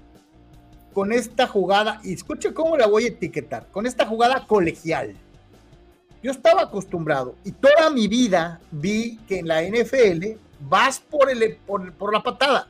con 0.97 1.13
esta 1.13 1.47
jugada, 1.47 2.01
y 2.05 2.15
escuche 2.15 2.55
cómo 2.55 2.75
la 2.75 2.87
voy 2.87 3.05
a 3.05 3.09
etiquetar, 3.09 3.67
con 3.71 3.85
esta 3.85 4.07
jugada 4.07 4.47
colegial. 4.47 5.15
Yo 6.23 6.31
estaba 6.31 6.63
acostumbrado 6.63 7.35
y 7.45 7.53
toda 7.53 7.91
mi 7.91 8.09
vida 8.09 8.63
vi 8.71 9.19
que 9.29 9.41
en 9.41 9.49
la 9.49 9.63
NFL 9.63 10.39
vas 10.59 10.99
por, 10.99 11.29
el, 11.31 11.59
por, 11.67 12.15
la 12.15 12.23
patada. 12.23 12.69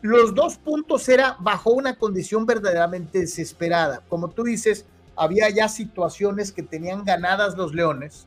Los 0.00 0.34
dos 0.34 0.58
puntos 0.58 1.08
era 1.08 1.36
bajo 1.38 1.70
una 1.70 1.94
condición 1.94 2.46
verdaderamente 2.46 3.20
desesperada. 3.20 4.02
Como 4.08 4.30
tú 4.30 4.42
dices, 4.42 4.84
había 5.14 5.48
ya 5.48 5.68
situaciones 5.68 6.50
que 6.50 6.64
tenían 6.64 7.04
ganadas 7.04 7.56
los 7.56 7.72
Leones, 7.72 8.26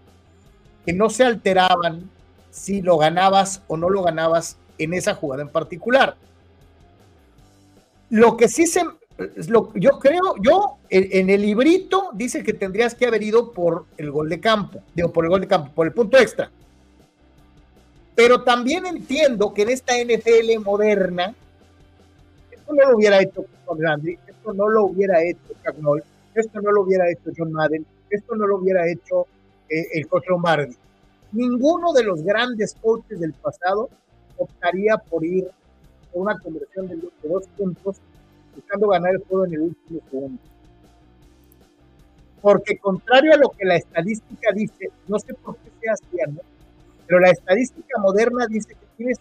que 0.85 0.93
no 0.93 1.09
se 1.09 1.25
alteraban 1.25 2.09
si 2.51 2.81
lo 2.81 2.97
ganabas 2.97 3.63
o 3.67 3.75
no 3.75 3.89
lo 3.89 4.01
ganabas 4.01 4.55
en 4.77 4.93
esa 4.93 5.13
jugada 5.13 5.41
en 5.41 5.49
particular. 5.49 6.15
Lo 8.09 8.37
que 8.37 8.47
sí 8.47 8.65
se, 8.65 8.81
yo 9.75 9.99
creo, 9.99 10.35
yo 10.41 10.77
en, 10.89 11.29
el 11.29 11.41
librito 11.41 12.09
dice 12.13 12.43
que 12.43 12.53
tendrías 12.53 12.95
que 12.95 13.05
haber 13.05 13.23
ido 13.23 13.51
por 13.51 13.85
el 13.97 14.11
gol 14.11 14.29
de 14.29 14.39
campo, 14.39 14.81
digo, 14.93 15.11
por 15.11 15.25
el 15.25 15.29
gol 15.29 15.41
de 15.41 15.47
campo, 15.47 15.71
por 15.73 15.87
el 15.87 15.93
punto 15.93 16.17
extra. 16.17 16.51
Pero 18.13 18.43
también 18.43 18.85
entiendo 18.85 19.53
que 19.53 19.63
en 19.63 19.69
esta 19.69 19.93
NFL 19.97 20.63
moderna, 20.63 21.33
esto 22.51 22.73
no 22.73 22.89
lo 22.89 22.97
hubiera 22.97 23.21
hecho 23.21 23.45
Landry, 23.77 24.19
esto 24.27 24.53
no 24.53 24.69
lo 24.69 24.85
hubiera 24.85 25.23
hecho 25.23 25.53
Cagnol, 25.63 26.03
esto 26.33 26.61
no 26.61 26.71
lo 26.71 26.81
hubiera 26.81 27.09
hecho 27.09 27.31
John 27.35 27.51
Madden, 27.51 27.85
esto 28.09 28.35
no 28.35 28.47
lo 28.47 28.57
hubiera 28.57 28.87
hecho 28.89 29.27
eh, 29.69 29.87
el 29.93 30.07
coach 30.07 30.27
Lombardi. 30.27 30.75
Ninguno 31.31 31.91
de 31.93 32.03
los 32.03 32.21
grandes 32.21 32.75
coaches 32.81 33.19
del 33.19 33.33
pasado 33.33 33.89
optaría 34.37 34.97
por 34.97 35.25
ir 35.25 35.49
por 36.11 36.21
una 36.21 36.37
conversión 36.39 36.87
de, 36.87 36.97
dos 37.23 37.47
puntos 37.57 37.97
buscando 38.55 38.87
ganar 38.87 39.13
el 39.13 39.23
juego 39.23 39.45
en 39.45 39.53
el 39.53 39.61
último 39.61 39.99
segundo. 40.09 40.41
Porque 42.41 42.77
contrario 42.77 43.33
a 43.33 43.37
lo 43.37 43.49
que 43.49 43.65
la 43.65 43.75
estadística 43.75 44.51
dice, 44.53 44.91
no 45.07 45.19
sé 45.19 45.33
por 45.33 45.57
qué 45.57 45.71
sea 45.81 46.27
¿no? 46.27 46.41
pero 47.07 47.19
la 47.19 47.29
estadística 47.29 47.99
moderna 47.99 48.47
dice 48.47 48.69
que 48.69 48.85
tienes 48.97 49.17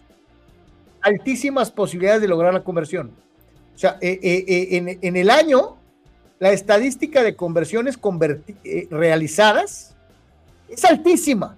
altísimas 1.01 1.71
posibilidades 1.71 2.21
de 2.21 2.27
lograr 2.27 2.53
la 2.53 2.63
conversión. 2.63 3.11
O 3.75 3.77
sea, 3.77 3.97
eh, 4.01 4.19
eh, 4.23 4.45
eh, 4.47 4.99
en, 5.01 5.15
el 5.15 5.29
año, 5.29 5.77
la 6.39 6.51
estadística 6.51 7.23
de 7.23 7.35
conversiones 7.35 7.99
realizadas 8.89 9.95
es 10.69 10.83
altísima. 10.85 11.57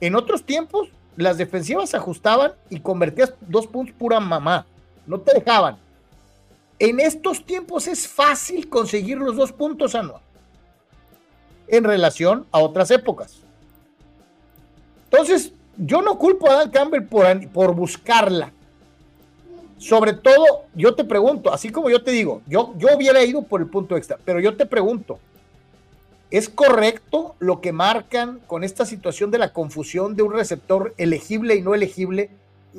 En 0.00 0.14
otros 0.14 0.44
tiempos, 0.44 0.88
las 1.16 1.38
defensivas 1.38 1.90
se 1.90 1.96
ajustaban 1.96 2.52
y 2.68 2.80
convertías 2.80 3.34
dos 3.40 3.66
puntos 3.66 3.94
pura 3.96 4.20
mamá. 4.20 4.66
No 5.06 5.20
te 5.20 5.34
dejaban. 5.34 5.78
En 6.78 7.00
estos 7.00 7.44
tiempos 7.44 7.86
es 7.86 8.06
fácil 8.06 8.68
conseguir 8.68 9.18
los 9.18 9.36
dos 9.36 9.52
puntos 9.52 9.94
anual 9.94 10.20
en 11.68 11.84
relación 11.84 12.46
a 12.52 12.58
otras 12.58 12.90
épocas. 12.90 13.38
Entonces, 15.04 15.52
yo 15.76 16.02
no 16.02 16.18
culpo 16.18 16.50
a 16.50 16.54
Dan 16.54 16.70
Campbell 16.70 17.04
por, 17.04 17.48
por 17.48 17.74
buscarla. 17.74 18.52
Sobre 19.78 20.14
todo, 20.14 20.64
yo 20.74 20.94
te 20.94 21.04
pregunto, 21.04 21.52
así 21.52 21.70
como 21.70 21.90
yo 21.90 22.02
te 22.02 22.10
digo, 22.10 22.42
yo, 22.46 22.74
yo 22.78 22.88
hubiera 22.96 23.22
ido 23.22 23.42
por 23.42 23.60
el 23.60 23.68
punto 23.68 23.96
extra, 23.96 24.18
pero 24.24 24.40
yo 24.40 24.56
te 24.56 24.64
pregunto, 24.64 25.18
¿es 26.30 26.48
correcto 26.48 27.34
lo 27.40 27.60
que 27.60 27.72
marcan 27.72 28.40
con 28.46 28.64
esta 28.64 28.86
situación 28.86 29.30
de 29.30 29.38
la 29.38 29.52
confusión 29.52 30.16
de 30.16 30.22
un 30.22 30.32
receptor 30.32 30.94
elegible 30.96 31.56
y 31.56 31.62
no 31.62 31.74
elegible 31.74 32.30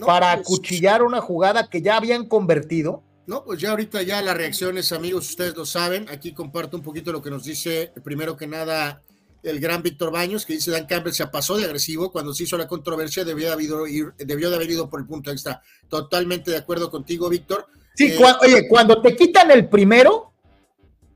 para 0.05 0.35
pues, 0.35 0.47
acuchillar 0.47 1.03
una 1.03 1.21
jugada 1.21 1.69
que 1.69 1.81
ya 1.81 1.97
habían 1.97 2.25
convertido? 2.25 3.03
No, 3.25 3.43
pues 3.43 3.59
ya 3.59 3.71
ahorita 3.71 4.01
ya 4.03 4.21
las 4.21 4.37
reacciones, 4.37 4.91
amigos, 4.91 5.29
ustedes 5.29 5.55
lo 5.55 5.65
saben. 5.65 6.07
Aquí 6.09 6.33
comparto 6.33 6.77
un 6.77 6.83
poquito 6.83 7.11
lo 7.11 7.21
que 7.21 7.29
nos 7.29 7.43
dice, 7.43 7.91
primero 8.03 8.37
que 8.37 8.47
nada, 8.47 9.01
el 9.43 9.59
gran 9.59 9.83
Víctor 9.83 10.11
Baños, 10.11 10.45
que 10.45 10.53
dice 10.53 10.71
Dan 10.71 10.85
Campbell 10.85 11.13
se 11.13 11.27
pasó 11.27 11.57
de 11.57 11.65
agresivo 11.65 12.11
cuando 12.11 12.33
se 12.33 12.43
hizo 12.43 12.57
la 12.57 12.67
controversia, 12.67 13.25
debió 13.25 13.47
de 13.47 13.53
haber 13.53 13.65
ido, 13.65 13.83
debió 14.17 14.49
de 14.49 14.55
haber 14.55 14.71
ido 14.71 14.89
por 14.89 15.01
el 15.01 15.05
punto 15.05 15.31
extra. 15.31 15.61
Totalmente 15.89 16.51
de 16.51 16.57
acuerdo 16.57 16.89
contigo, 16.89 17.29
Víctor. 17.29 17.67
Sí, 17.95 18.13
eh, 18.13 18.19
oye, 18.41 18.67
cuando 18.69 19.01
te 19.01 19.15
quitan 19.15 19.51
el 19.51 19.67
primero, 19.67 20.31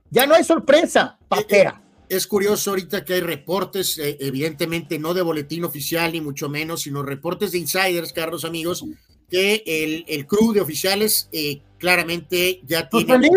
ya 0.09 0.25
no 0.25 0.35
hay 0.35 0.43
sorpresa, 0.43 1.17
eh, 1.19 1.25
patera. 1.27 1.81
Eh, 1.81 1.90
es 2.15 2.27
curioso 2.27 2.71
ahorita 2.71 3.05
que 3.05 3.13
hay 3.13 3.21
reportes, 3.21 3.97
evidentemente 3.97 4.99
no 4.99 5.13
de 5.13 5.21
boletín 5.21 5.63
oficial 5.63 6.11
ni 6.11 6.21
mucho 6.21 6.49
menos, 6.49 6.81
sino 6.81 7.03
reportes 7.03 7.51
de 7.51 7.59
insiders, 7.59 8.13
Carlos 8.13 8.43
amigos, 8.43 8.83
que 9.29 9.63
el, 9.65 10.03
el 10.07 10.27
crew 10.27 10.51
de 10.51 10.61
oficiales 10.61 11.29
claramente 11.77 12.61
ya 12.65 12.89
tiene... 12.89 13.29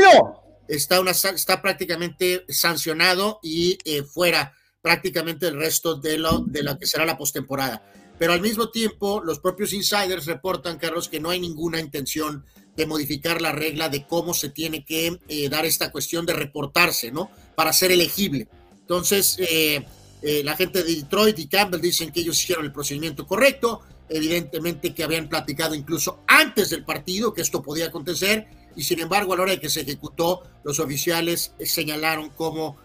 Está, 0.67 1.01
una, 1.01 1.11
está 1.11 1.61
prácticamente 1.61 2.45
sancionado 2.49 3.39
y 3.43 3.79
fuera 4.13 4.55
prácticamente 4.83 5.47
el 5.47 5.57
resto 5.57 5.95
de 5.95 6.19
lo, 6.19 6.41
de 6.41 6.63
la 6.63 6.79
que 6.79 6.87
será 6.87 7.07
la 7.07 7.17
postemporada. 7.17 7.83
Pero 8.19 8.33
al 8.33 8.41
mismo 8.41 8.71
tiempo, 8.71 9.23
los 9.25 9.41
propios 9.41 9.73
insiders 9.73 10.27
reportan, 10.27 10.79
Carlos, 10.79 11.09
que 11.09 11.21
no 11.21 11.31
hay 11.31 11.41
ninguna 11.41 11.81
intención 11.81 12.45
de 12.77 12.87
modificar 12.87 13.41
la 13.41 13.53
regla 13.53 13.89
de 13.89 14.07
cómo 14.07 14.35
se 14.35 14.51
tiene 14.51 14.85
que 14.85 15.19
eh, 15.29 15.49
dar 15.49 15.65
esta 15.65 15.91
cuestión 15.91 16.27
de 16.27 16.35
reportarse, 16.35 17.11
¿no? 17.11 17.31
Para 17.55 17.73
ser 17.73 17.93
elegible. 17.93 18.49
Entonces, 18.85 19.37
eh, 19.39 19.85
eh, 20.23 20.43
la 20.45 20.57
gente 20.57 20.83
de 20.83 20.95
Detroit 20.95 21.39
y 21.39 21.47
Campbell 21.47 21.81
dicen 21.81 22.13
que 22.13 22.21
ellos 22.21 22.41
hicieron 22.43 22.65
el 22.65 22.73
procedimiento 22.73 23.27
correcto, 23.27 23.81
evidentemente 24.09 24.95
que 24.95 25.03
habían 25.03 25.29
platicado 25.29 25.75
incluso 25.75 26.21
antes 26.27 26.71
del 26.71 26.85
partido 26.85 27.33
que 27.33 27.43
esto 27.43 27.63
podía 27.63 27.87
acontecer, 27.87 28.47
y 28.77 28.83
sin 28.83 29.01
embargo, 29.01 29.33
a 29.33 29.37
la 29.37 29.43
hora 29.43 29.53
de 29.53 29.61
que 29.61 29.71
se 29.71 29.83
ejecutó, 29.83 30.43
los 30.65 30.81
oficiales 30.81 31.53
señalaron 31.61 32.31
como 32.31 32.77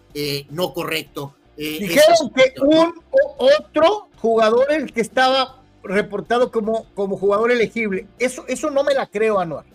no 0.50 0.72
correcto 0.72 1.34
eh, 1.62 1.78
Dijeron 1.78 2.32
que 2.34 2.54
un 2.62 2.94
otro 3.36 4.08
jugador 4.16 4.72
el 4.72 4.94
que 4.94 5.02
estaba 5.02 5.62
reportado 5.82 6.50
como, 6.50 6.86
como 6.94 7.18
jugador 7.18 7.50
elegible. 7.50 8.06
Eso, 8.18 8.46
eso 8.48 8.70
no 8.70 8.82
me 8.82 8.94
la 8.94 9.06
creo, 9.06 9.38
Anuar. 9.38 9.66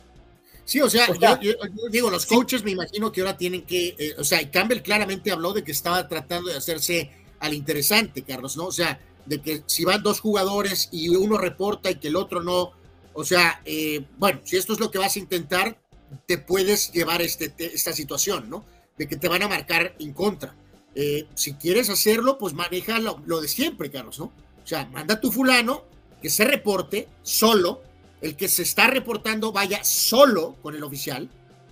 Sí, 0.65 0.81
o 0.81 0.89
sea, 0.89 1.07
yo, 1.39 1.53
digo, 1.91 2.09
los 2.09 2.25
coaches 2.25 2.63
me 2.63 2.71
imagino 2.71 3.11
que 3.11 3.21
ahora 3.21 3.37
tienen 3.37 3.63
que, 3.63 3.95
eh, 3.99 4.15
o 4.17 4.23
sea, 4.23 4.49
Campbell 4.49 4.81
claramente 4.81 5.31
habló 5.31 5.53
de 5.53 5.63
que 5.63 5.71
estaba 5.71 6.07
tratando 6.07 6.49
de 6.49 6.57
hacerse 6.57 7.11
al 7.39 7.53
interesante, 7.53 8.23
Carlos, 8.23 8.57
¿no? 8.57 8.65
O 8.65 8.71
sea, 8.71 8.99
de 9.25 9.41
que 9.41 9.63
si 9.67 9.85
van 9.85 10.01
dos 10.01 10.19
jugadores 10.19 10.89
y 10.91 11.09
uno 11.09 11.37
reporta 11.37 11.91
y 11.91 11.95
que 11.95 12.07
el 12.07 12.15
otro 12.15 12.41
no, 12.41 12.71
o 13.13 13.23
sea, 13.23 13.61
eh, 13.63 14.05
bueno, 14.17 14.41
si 14.43 14.57
esto 14.57 14.73
es 14.73 14.79
lo 14.79 14.91
que 14.91 14.97
vas 14.97 15.15
a 15.15 15.19
intentar, 15.19 15.79
te 16.25 16.37
puedes 16.37 16.91
llevar 16.91 17.21
este, 17.21 17.53
esta 17.59 17.93
situación, 17.93 18.49
¿no? 18.49 18.65
De 18.97 19.07
que 19.07 19.17
te 19.17 19.27
van 19.27 19.43
a 19.43 19.47
marcar 19.47 19.95
en 19.99 20.13
contra. 20.13 20.55
Eh, 20.95 21.27
si 21.35 21.53
quieres 21.53 21.89
hacerlo, 21.89 22.37
pues 22.37 22.53
maneja 22.53 22.99
lo, 22.99 23.41
de 23.41 23.47
siempre, 23.47 23.91
Carlos, 23.91 24.17
¿no? 24.19 24.25
O 24.25 24.67
sea, 24.67 24.85
manda 24.87 25.15
a 25.15 25.21
tu 25.21 25.31
fulano 25.31 25.83
que 26.21 26.29
se 26.29 26.45
reporte 26.45 27.07
solo, 27.21 27.83
el 28.21 28.35
que 28.35 28.47
se 28.47 28.63
está 28.63 28.87
reportando 28.87 29.51
vaya 29.51 29.83
solo 29.83 30.55
con 30.61 30.75
el 30.75 30.83
oficial, 30.83 31.29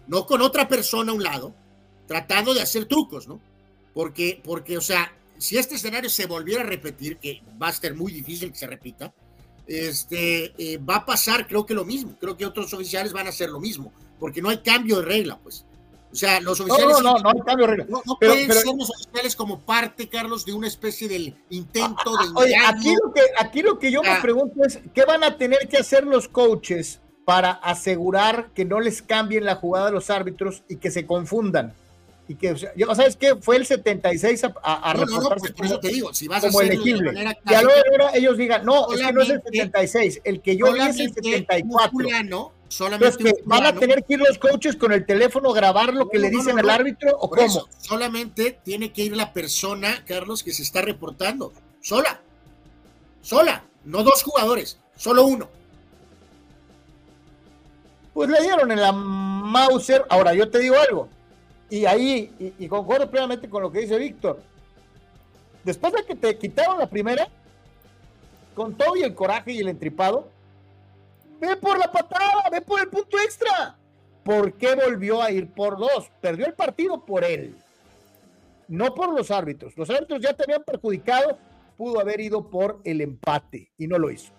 no 0.07 0.25
con 0.25 0.41
otra 0.41 0.67
persona 0.67 1.11
a 1.11 1.15
un 1.15 1.23
lado, 1.23 1.53
tratando 2.07 2.53
de 2.53 2.61
hacer 2.61 2.85
trucos, 2.85 3.27
¿no? 3.27 3.39
Porque, 3.93 4.41
porque, 4.43 4.77
o 4.77 4.81
sea, 4.81 5.13
si 5.37 5.57
este 5.57 5.75
escenario 5.75 6.09
se 6.09 6.25
volviera 6.25 6.61
a 6.61 6.65
repetir, 6.65 7.17
que 7.17 7.41
va 7.61 7.67
a 7.67 7.73
ser 7.73 7.95
muy 7.95 8.11
difícil 8.11 8.51
que 8.51 8.57
se 8.57 8.67
repita, 8.67 9.13
este, 9.67 10.53
eh, 10.57 10.77
va 10.77 10.97
a 10.97 11.05
pasar 11.05 11.47
creo 11.47 11.65
que 11.65 11.73
lo 11.73 11.85
mismo, 11.85 12.17
creo 12.19 12.35
que 12.35 12.45
otros 12.45 12.73
oficiales 12.73 13.13
van 13.13 13.27
a 13.27 13.29
hacer 13.29 13.49
lo 13.49 13.59
mismo, 13.59 13.93
porque 14.19 14.41
no 14.41 14.49
hay 14.49 14.57
cambio 14.57 14.99
de 14.99 15.05
regla, 15.05 15.39
pues. 15.41 15.65
O 16.13 16.15
sea, 16.15 16.39
los 16.39 16.59
oficiales. 16.59 16.99
No, 16.99 17.01
no, 17.01 17.17
no, 17.17 17.33
no 17.33 17.43
cambio 17.43 17.65
regla. 17.65 17.87
No, 17.89 18.01
pueden 18.19 18.51
ser 18.51 18.65
los 18.77 18.91
oficiales 18.91 19.35
como 19.35 19.59
parte, 19.61 20.07
Carlos, 20.07 20.45
de 20.45 20.53
una 20.53 20.67
especie 20.67 21.07
del 21.07 21.35
intento 21.49 22.15
de. 22.17 22.27
Oye, 22.35 22.55
aquí 22.55 22.93
lo 23.03 23.11
que, 23.11 23.21
aquí 23.39 23.61
lo 23.63 23.79
que 23.79 23.91
yo 23.91 24.03
me 24.03 24.21
pregunto 24.21 24.63
es: 24.63 24.79
¿qué 24.93 25.05
van 25.05 25.23
a 25.23 25.37
tener 25.37 25.67
que 25.67 25.77
hacer 25.77 26.05
los 26.05 26.27
coaches 26.27 26.99
para 27.25 27.51
asegurar 27.51 28.51
que 28.53 28.63
no 28.63 28.79
les 28.79 29.01
cambien 29.01 29.45
la 29.45 29.55
jugada 29.55 29.87
a 29.87 29.91
los 29.91 30.11
árbitros 30.11 30.61
y 30.69 30.75
que 30.75 30.91
se 30.91 31.07
confundan? 31.07 31.73
Y 32.27 32.35
que, 32.35 32.51
o 32.51 32.57
sea, 32.57 32.71
¿sabes 32.95 33.17
qué? 33.17 33.35
Fue 33.35 33.57
el 33.57 33.65
76 33.65 34.45
a, 34.45 34.53
a, 34.63 34.93
no, 34.93 35.05
no, 35.05 35.29
pues 35.37 35.51
por 35.51 35.65
eso 35.65 35.79
te 35.79 35.89
digo, 35.89 36.13
si 36.13 36.27
vas 36.27 36.41
como 36.41 36.59
a 36.59 36.63
elegible. 36.63 37.11
y 37.49 37.53
ahora 37.53 38.11
ellos 38.13 38.37
digan, 38.37 38.65
no, 38.65 38.93
es 38.93 39.01
que 39.01 39.11
no 39.11 39.21
es 39.21 39.29
el 39.29 39.41
76, 39.43 40.21
el 40.23 40.41
que 40.41 40.55
yo 40.55 40.71
vi 40.71 40.79
es 40.79 40.99
el 40.99 41.13
74. 41.13 42.53
Solamente 42.69 43.35
van 43.45 43.65
a 43.67 43.75
tener 43.75 44.03
que 44.03 44.13
ir 44.15 44.19
los 44.19 44.39
coaches 44.39 44.75
con 44.75 44.93
el 44.93 45.05
teléfono 45.05 45.51
grabar 45.51 45.93
lo 45.93 46.09
que 46.09 46.17
le 46.17 46.31
dicen 46.31 46.57
al 46.57 46.69
árbitro 46.69 47.15
o 47.19 47.29
cómo. 47.29 47.67
solamente 47.77 48.59
tiene 48.63 48.91
que 48.91 49.03
ir 49.03 49.15
la 49.15 49.31
persona, 49.31 50.03
Carlos, 50.07 50.41
que 50.41 50.53
se 50.53 50.63
está 50.63 50.81
reportando. 50.81 51.53
Sola. 51.81 52.21
Sola. 53.21 53.63
No 53.83 54.01
dos 54.01 54.23
jugadores, 54.23 54.79
solo 54.95 55.25
uno. 55.25 55.49
Pues 58.13 58.29
le 58.29 58.41
dieron 58.41 58.71
en 58.71 58.81
la 58.81 58.91
Mauser. 58.91 60.05
Ahora, 60.09 60.33
yo 60.33 60.49
te 60.49 60.59
digo 60.59 60.75
algo. 60.79 61.09
Y 61.73 61.85
ahí, 61.85 62.31
y, 62.39 62.65
y 62.65 62.67
concuerdo 62.67 63.09
plenamente 63.09 63.49
con 63.49 63.63
lo 63.63 63.71
que 63.71 63.79
dice 63.79 63.97
Víctor. 63.97 64.41
Después 65.63 65.93
de 65.93 66.05
que 66.05 66.15
te 66.15 66.37
quitaron 66.37 66.77
la 66.77 66.87
primera, 66.87 67.27
con 68.53 68.75
todo 68.75 68.95
y 68.95 69.01
el 69.01 69.15
coraje 69.15 69.53
y 69.53 69.59
el 69.59 69.69
entripado, 69.69 70.29
Ve 71.43 71.57
por 71.57 71.77
la 71.77 71.91
patada, 71.91 72.49
ve 72.49 72.61
por 72.61 72.79
el 72.79 72.87
punto 72.87 73.19
extra. 73.19 73.77
¿Por 74.23 74.53
qué 74.53 74.75
volvió 74.75 75.21
a 75.21 75.29
ir 75.29 75.51
por 75.51 75.77
dos? 75.77 76.09
Perdió 76.21 76.45
el 76.45 76.53
partido 76.53 77.03
por 77.03 77.25
él, 77.25 77.57
no 78.69 78.95
por 78.95 79.13
los 79.13 79.29
árbitros. 79.29 79.75
Los 79.75 79.89
árbitros 79.89 80.21
ya 80.21 80.33
te 80.33 80.43
habían 80.43 80.63
perjudicado, 80.63 81.37
pudo 81.75 81.99
haber 81.99 82.21
ido 82.21 82.49
por 82.49 82.79
el 82.85 83.01
empate 83.01 83.73
y 83.77 83.87
no 83.87 83.99
lo 83.99 84.09
hizo. 84.09 84.31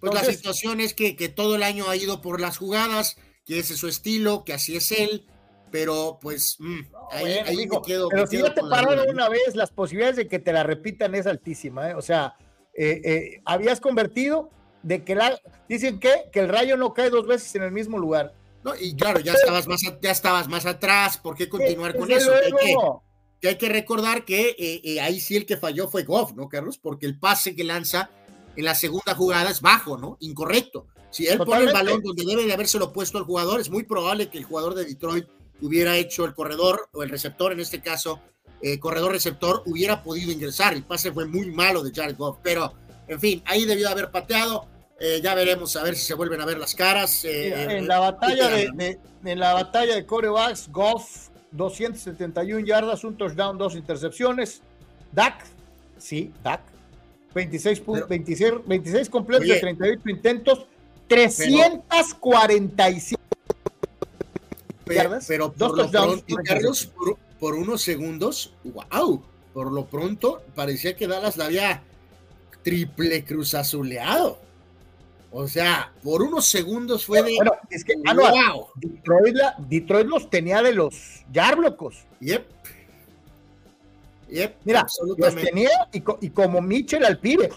Pues 0.00 0.14
la 0.14 0.24
situación 0.24 0.80
es 0.80 0.94
que, 0.94 1.14
que 1.14 1.28
todo 1.28 1.56
el 1.56 1.62
año 1.62 1.90
ha 1.90 1.96
ido 1.96 2.22
por 2.22 2.40
las 2.40 2.56
jugadas, 2.56 3.18
que 3.44 3.58
ese 3.58 3.74
es 3.74 3.80
su 3.80 3.88
estilo, 3.88 4.44
que 4.44 4.54
así 4.54 4.76
es 4.76 4.92
él, 4.92 5.26
pero 5.70 6.18
pues 6.20 6.56
mm, 6.58 6.80
ahí, 7.10 7.68
quedo, 7.84 8.08
Pero 8.08 8.26
si 8.26 8.38
ya 8.38 8.54
te 8.54 8.62
pararon 8.62 9.08
una 9.08 9.28
vez, 9.28 9.54
las 9.54 9.70
posibilidades 9.70 10.16
de 10.16 10.28
que 10.28 10.38
te 10.38 10.52
la 10.52 10.62
repitan 10.62 11.14
es 11.14 11.26
altísima, 11.26 11.90
¿eh? 11.90 11.94
o 11.94 12.02
sea, 12.02 12.36
eh, 12.74 13.00
eh, 13.04 13.42
habías 13.44 13.80
convertido, 13.80 14.50
de 14.82 15.02
que 15.02 15.14
la, 15.14 15.38
dicen 15.68 15.98
que, 15.98 16.30
que 16.32 16.40
el 16.40 16.48
rayo 16.48 16.76
no 16.76 16.94
cae 16.94 17.10
dos 17.10 17.26
veces 17.26 17.54
en 17.56 17.62
el 17.62 17.72
mismo 17.72 17.98
lugar. 17.98 18.34
No, 18.62 18.74
y 18.78 18.94
claro, 18.94 19.20
ya 19.20 19.32
estabas 19.32 19.66
más, 19.66 19.80
ya 20.00 20.10
estabas 20.10 20.48
más 20.48 20.66
atrás, 20.66 21.18
¿por 21.18 21.36
qué 21.36 21.48
continuar 21.48 21.96
con 21.96 22.10
eso? 22.10 22.32
Que 23.40 23.48
hay 23.48 23.58
que, 23.58 23.68
recordar 23.68 24.24
que 24.24 24.56
eh, 24.58 25.00
ahí 25.00 25.20
sí 25.20 25.36
el 25.36 25.46
que 25.46 25.56
falló 25.56 25.88
fue 25.88 26.04
Goff, 26.04 26.32
¿no, 26.32 26.48
Carlos? 26.48 26.78
Porque 26.78 27.06
el 27.06 27.18
pase 27.18 27.54
que 27.54 27.64
lanza 27.64 28.10
en 28.56 28.64
la 28.64 28.74
segunda 28.74 29.14
jugada 29.14 29.50
es 29.50 29.60
bajo, 29.60 29.98
¿no? 29.98 30.16
Incorrecto. 30.20 30.86
Si 31.10 31.26
él 31.26 31.38
pone 31.38 31.64
el 31.64 31.72
balón 31.72 32.02
donde 32.02 32.24
debe 32.24 32.44
de 32.44 32.52
habérselo 32.52 32.92
puesto 32.92 33.18
al 33.18 33.24
jugador, 33.24 33.60
es 33.60 33.70
muy 33.70 33.84
probable 33.84 34.28
que 34.28 34.38
el 34.38 34.44
jugador 34.44 34.74
de 34.74 34.84
Detroit 34.84 35.26
hubiera 35.60 35.96
hecho 35.96 36.24
el 36.24 36.34
corredor 36.34 36.88
o 36.92 37.02
el 37.02 37.08
receptor, 37.08 37.52
en 37.52 37.60
este 37.60 37.80
caso, 37.80 38.20
eh, 38.62 38.78
corredor 38.78 39.12
receptor 39.12 39.62
hubiera 39.66 40.02
podido 40.02 40.32
ingresar. 40.32 40.74
El 40.74 40.82
pase 40.82 41.12
fue 41.12 41.26
muy 41.26 41.50
malo 41.50 41.82
de 41.82 41.92
Jared 41.94 42.16
Goff, 42.16 42.38
pero 42.42 42.72
en 43.06 43.20
fin, 43.20 43.42
ahí 43.46 43.64
debió 43.64 43.88
haber 43.88 44.10
pateado. 44.10 44.66
Eh, 44.98 45.20
ya 45.22 45.34
veremos 45.34 45.76
a 45.76 45.82
ver 45.82 45.94
si 45.94 46.06
se 46.06 46.14
vuelven 46.14 46.40
a 46.40 46.46
ver 46.46 46.58
las 46.58 46.74
caras. 46.74 47.24
Eh, 47.24 47.76
en 47.76 47.86
la 47.86 47.98
batalla 47.98 48.48
de, 48.48 48.98
en 49.24 49.38
la 49.38 49.52
batalla 49.52 49.94
de 49.94 50.06
corebacks, 50.06 50.70
Goff 50.70 51.28
271 51.52 52.66
yardas, 52.66 53.04
un 53.04 53.16
touchdown, 53.16 53.58
dos 53.58 53.74
intercepciones. 53.74 54.62
Dak, 55.12 55.44
sí, 55.98 56.32
Dak, 56.42 56.62
26, 57.34 57.82
26, 58.66 59.10
completos 59.10 59.46
de 59.46 59.60
38 59.60 60.08
intentos, 60.08 60.66
347 61.08 63.15
yardas, 64.86 65.26
pero 65.26 65.52
por 65.52 65.76
lo 65.76 65.90
pronto, 65.90 66.36
Carlos, 66.44 66.92
por, 67.38 67.54
unos 67.54 67.82
segundos, 67.82 68.54
wow, 68.64 69.22
por 69.52 69.72
lo 69.72 69.86
pronto 69.86 70.42
parecía 70.54 70.96
que 70.96 71.06
Dallas 71.06 71.36
la 71.36 71.46
había 71.46 71.82
triple 72.62 73.24
cruz 73.24 73.54
azuleado. 73.54 74.38
O 75.30 75.46
sea, 75.48 75.92
por 76.02 76.22
unos 76.22 76.46
segundos 76.46 77.04
fue 77.04 77.22
de. 77.22 77.34
Bueno, 77.36 77.52
es 77.68 77.84
que 77.84 77.94
ah, 78.06 78.14
wow. 78.14 78.68
Detroit, 78.76 79.36
Detroit, 79.68 80.06
los 80.06 80.30
tenía 80.30 80.62
de 80.62 80.72
los 80.72 81.24
Yarblocos. 81.32 82.04
Yep. 82.20 82.46
Yep. 84.30 84.56
Mira, 84.64 84.86
los 85.18 85.34
tenía 85.34 85.70
y, 85.92 86.30
como 86.30 86.60
Mitchell 86.60 87.04
al 87.04 87.18
pibe. 87.18 87.50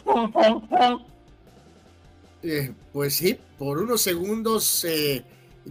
Eh, 2.42 2.72
pues 2.94 3.16
sí, 3.16 3.38
por 3.58 3.80
unos 3.80 4.02
segundos 4.02 4.86
eh, 4.86 5.26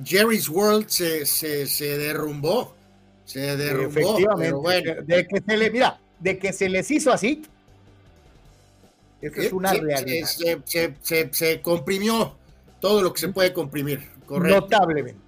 Jerry's 0.04 0.48
World 0.48 0.88
se, 0.88 1.26
se, 1.26 1.98
derrumbó. 1.98 2.74
Se 3.24 3.56
derrumbó. 3.56 3.90
Efectivamente. 3.90 4.52
bueno. 4.52 4.94
de, 5.02 5.26
que 5.26 5.40
se 5.40 5.56
le, 5.56 5.70
mira, 5.70 5.98
de 6.18 6.38
que 6.38 6.52
se 6.52 6.68
les 6.68 6.90
hizo 6.90 7.12
así, 7.12 7.42
esa 9.20 9.42
es 9.42 9.52
una 9.52 9.72
realidad. 9.72 10.26
Se, 10.26 11.60
comprimió 11.62 12.36
todo 12.80 13.02
lo 13.02 13.12
que 13.12 13.20
se 13.20 13.28
puede 13.28 13.52
comprimir, 13.52 14.08
correcto. 14.26 14.60
Notablemente. 14.60 15.20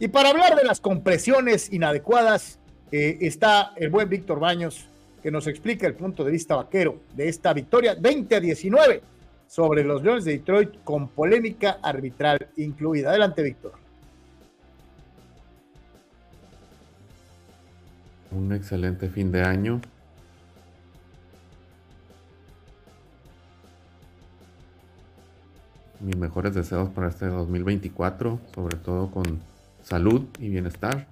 Y 0.00 0.08
para 0.08 0.30
hablar 0.30 0.56
de 0.56 0.64
las 0.64 0.80
compresiones 0.80 1.72
inadecuadas, 1.72 2.58
eh, 2.90 3.18
está 3.20 3.72
el 3.76 3.90
buen 3.90 4.08
Víctor 4.08 4.40
Baños, 4.40 4.86
que 5.22 5.30
nos 5.30 5.46
explica 5.46 5.86
el 5.86 5.94
punto 5.94 6.24
de 6.24 6.32
vista 6.32 6.56
vaquero 6.56 6.98
de 7.14 7.28
esta 7.28 7.52
victoria 7.52 7.94
20 7.94 8.34
a 8.34 8.40
19 8.40 9.02
sobre 9.46 9.84
los 9.84 10.02
Leones 10.02 10.24
de 10.24 10.32
Detroit 10.32 10.82
con 10.82 11.08
polémica 11.08 11.78
arbitral 11.82 12.48
incluida. 12.56 13.10
Adelante, 13.10 13.42
Víctor. 13.42 13.81
Un 18.34 18.52
excelente 18.52 19.08
fin 19.08 19.30
de 19.30 19.42
año 19.42 19.80
mis 26.02 26.16
mejores 26.16 26.54
deseos 26.54 26.90
para 26.90 27.08
este 27.08 27.26
2024, 27.26 28.40
sobre 28.54 28.76
todo 28.76 29.10
con 29.10 29.40
salud 29.82 30.26
y 30.38 30.48
bienestar. 30.48 31.06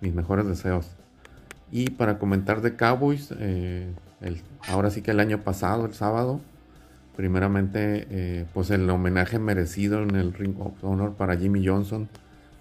Mis 0.00 0.14
mejores 0.14 0.46
deseos. 0.46 0.90
Y 1.70 1.90
para 1.90 2.18
comentar 2.18 2.60
de 2.60 2.76
Cowboys, 2.76 3.34
eh, 3.38 3.92
ahora 4.68 4.90
sí 4.90 5.02
que 5.02 5.10
el 5.10 5.20
año 5.20 5.40
pasado, 5.42 5.86
el 5.86 5.94
sábado, 5.94 6.40
primeramente, 7.16 8.06
eh, 8.10 8.46
pues 8.54 8.70
el 8.70 8.88
homenaje 8.88 9.38
merecido 9.38 10.02
en 10.02 10.14
el 10.14 10.32
Ring 10.32 10.60
of 10.60 10.72
Honor 10.82 11.14
para 11.14 11.36
Jimmy 11.36 11.66
Johnson. 11.66 12.08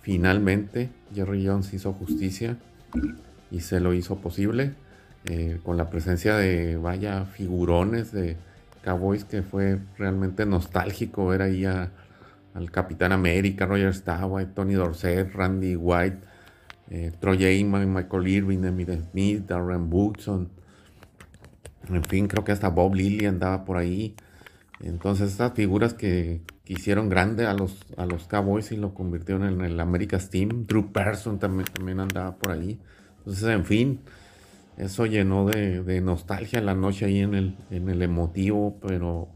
Finalmente, 0.02 0.90
Jerry 1.14 1.46
Jones 1.46 1.74
hizo 1.74 1.94
justicia 1.94 2.58
y 3.54 3.60
se 3.60 3.80
lo 3.80 3.94
hizo 3.94 4.18
posible 4.18 4.74
eh, 5.26 5.60
con 5.64 5.78
la 5.78 5.90
presencia 5.90 6.36
de, 6.36 6.76
vaya, 6.76 7.26
figurones 7.26 8.12
de 8.12 8.36
Cowboys 8.84 9.24
que 9.24 9.44
fue 9.44 9.80
realmente 9.98 10.46
nostálgico 10.46 11.28
ver 11.28 11.44
ahí 11.44 11.64
al 11.64 12.72
Capitán 12.72 13.12
América, 13.12 13.68
Roger 13.68 13.94
Staubach, 13.94 14.54
Tony 14.54 14.74
Dorsett, 14.74 15.34
Randy 15.34 15.76
White, 15.76 16.18
eh, 16.90 17.12
Troy 17.20 17.46
Aikman, 17.46 17.94
Michael 17.94 18.28
Irving, 18.28 18.64
Emmitt 18.66 18.90
Smith, 19.12 19.46
Darren 19.48 19.88
Woodson. 19.90 20.50
En 21.90 22.04
fin, 22.04 22.28
creo 22.28 22.44
que 22.44 22.52
hasta 22.52 22.70
Bob 22.70 22.96
Lilly 22.96 23.26
andaba 23.26 23.66
por 23.66 23.78
ahí. 23.78 24.16
Entonces, 24.82 25.32
estas 25.32 25.54
figuras 25.54 25.94
que, 25.94 26.42
hicieron 26.66 27.10
grande 27.10 27.46
a 27.46 27.54
los, 27.54 27.86
a 27.98 28.06
los 28.06 28.26
Cowboys 28.28 28.72
y 28.72 28.78
lo 28.78 28.94
convirtieron 28.94 29.44
en 29.48 29.62
el 29.62 29.80
America's 29.80 30.30
Team. 30.30 30.66
Drew 30.66 30.92
Person 30.92 31.38
también, 31.38 31.68
también 31.72 32.00
andaba 32.00 32.36
por 32.38 32.52
ahí. 32.52 32.80
Entonces, 33.26 33.50
en 33.50 33.66
fin, 33.66 34.00
eso 34.78 35.06
llenó 35.06 35.46
de, 35.46 36.02
nostalgia 36.02 36.60
la 36.60 36.76
noche 36.76 37.06
ahí 37.06 37.20
en 37.20 37.34
el, 37.36 38.02
emotivo, 38.02 38.80
pero 38.82 39.30